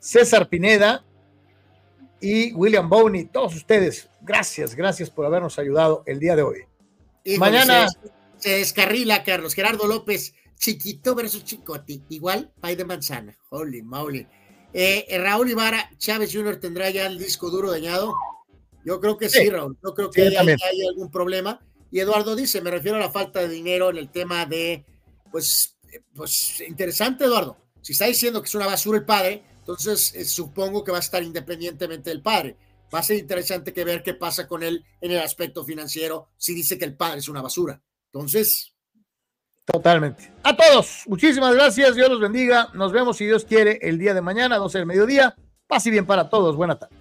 César 0.00 0.48
Pineda, 0.48 1.04
y 2.20 2.52
William 2.52 2.88
Bowney, 2.88 3.26
todos 3.26 3.54
ustedes, 3.54 4.08
gracias, 4.22 4.74
gracias 4.74 5.10
por 5.10 5.26
habernos 5.26 5.58
ayudado 5.58 6.02
el 6.06 6.18
día 6.18 6.36
de 6.36 6.42
hoy. 6.42 6.58
Mañana 7.38 7.86
se, 8.38 8.50
descarrila, 8.50 9.24
Carlos. 9.24 9.54
Gerardo 9.54 9.86
López, 9.86 10.34
chiquito 10.58 11.14
versus 11.14 11.44
chicote, 11.44 12.00
igual 12.08 12.52
pay 12.60 12.76
de 12.76 12.84
manzana. 12.84 13.36
Holy 13.50 13.82
moly. 13.82 14.26
Eh, 14.72 15.06
eh, 15.08 15.18
Raúl 15.18 15.50
Ibarra, 15.50 15.90
Chávez 15.98 16.32
Jr. 16.32 16.56
tendrá 16.56 16.90
ya 16.90 17.06
el 17.06 17.18
disco 17.18 17.48
duro 17.50 17.70
dañado. 17.70 18.14
Yo 18.84 19.00
creo 19.00 19.16
que 19.16 19.28
sí, 19.28 19.48
Raúl. 19.48 19.78
Yo 19.82 19.94
creo 19.94 20.10
que 20.10 20.22
hay, 20.22 20.36
hay, 20.36 20.86
algún 20.88 21.10
problema. 21.10 21.60
Y 21.90 22.00
Eduardo 22.00 22.34
dice, 22.34 22.60
me 22.60 22.70
refiero 22.70 22.96
a 22.96 23.00
la 23.00 23.10
falta 23.10 23.40
de 23.40 23.48
dinero 23.48 23.88
en 23.90 23.98
el 23.98 24.10
tema 24.10 24.46
de, 24.46 24.84
pues, 25.30 25.76
eh, 25.92 26.00
pues 26.14 26.60
interesante, 26.66 27.24
Eduardo. 27.24 27.56
Si 27.80 27.92
está 27.92 28.06
diciendo 28.06 28.42
que 28.42 28.48
es 28.48 28.54
una 28.54 28.66
basura 28.66 28.98
el 28.98 29.04
padre, 29.04 29.44
entonces, 29.64 30.14
eh, 30.14 30.26
supongo 30.26 30.84
que 30.84 30.92
va 30.92 30.98
a 30.98 31.00
estar 31.00 31.22
independientemente 31.22 32.10
del 32.10 32.20
padre. 32.20 32.54
Va 32.94 32.98
a 32.98 33.02
ser 33.02 33.16
interesante 33.16 33.72
que 33.72 33.82
ver 33.82 34.02
qué 34.02 34.12
pasa 34.12 34.46
con 34.46 34.62
él 34.62 34.84
en 35.00 35.12
el 35.12 35.20
aspecto 35.20 35.64
financiero 35.64 36.28
si 36.36 36.54
dice 36.54 36.76
que 36.76 36.84
el 36.84 36.94
padre 36.94 37.20
es 37.20 37.30
una 37.30 37.40
basura. 37.40 37.80
Entonces. 38.12 38.74
Totalmente. 39.64 40.30
A 40.42 40.54
todos, 40.54 41.04
muchísimas 41.06 41.54
gracias. 41.54 41.94
Dios 41.94 42.10
los 42.10 42.20
bendiga. 42.20 42.68
Nos 42.74 42.92
vemos, 42.92 43.16
si 43.16 43.24
Dios 43.24 43.46
quiere, 43.46 43.78
el 43.80 43.98
día 43.98 44.12
de 44.12 44.20
mañana, 44.20 44.58
12 44.58 44.76
del 44.76 44.86
mediodía. 44.86 45.34
Paz 45.66 45.86
y 45.86 45.90
bien 45.90 46.04
para 46.04 46.28
todos. 46.28 46.56
Buena 46.56 46.78
tarde. 46.78 46.94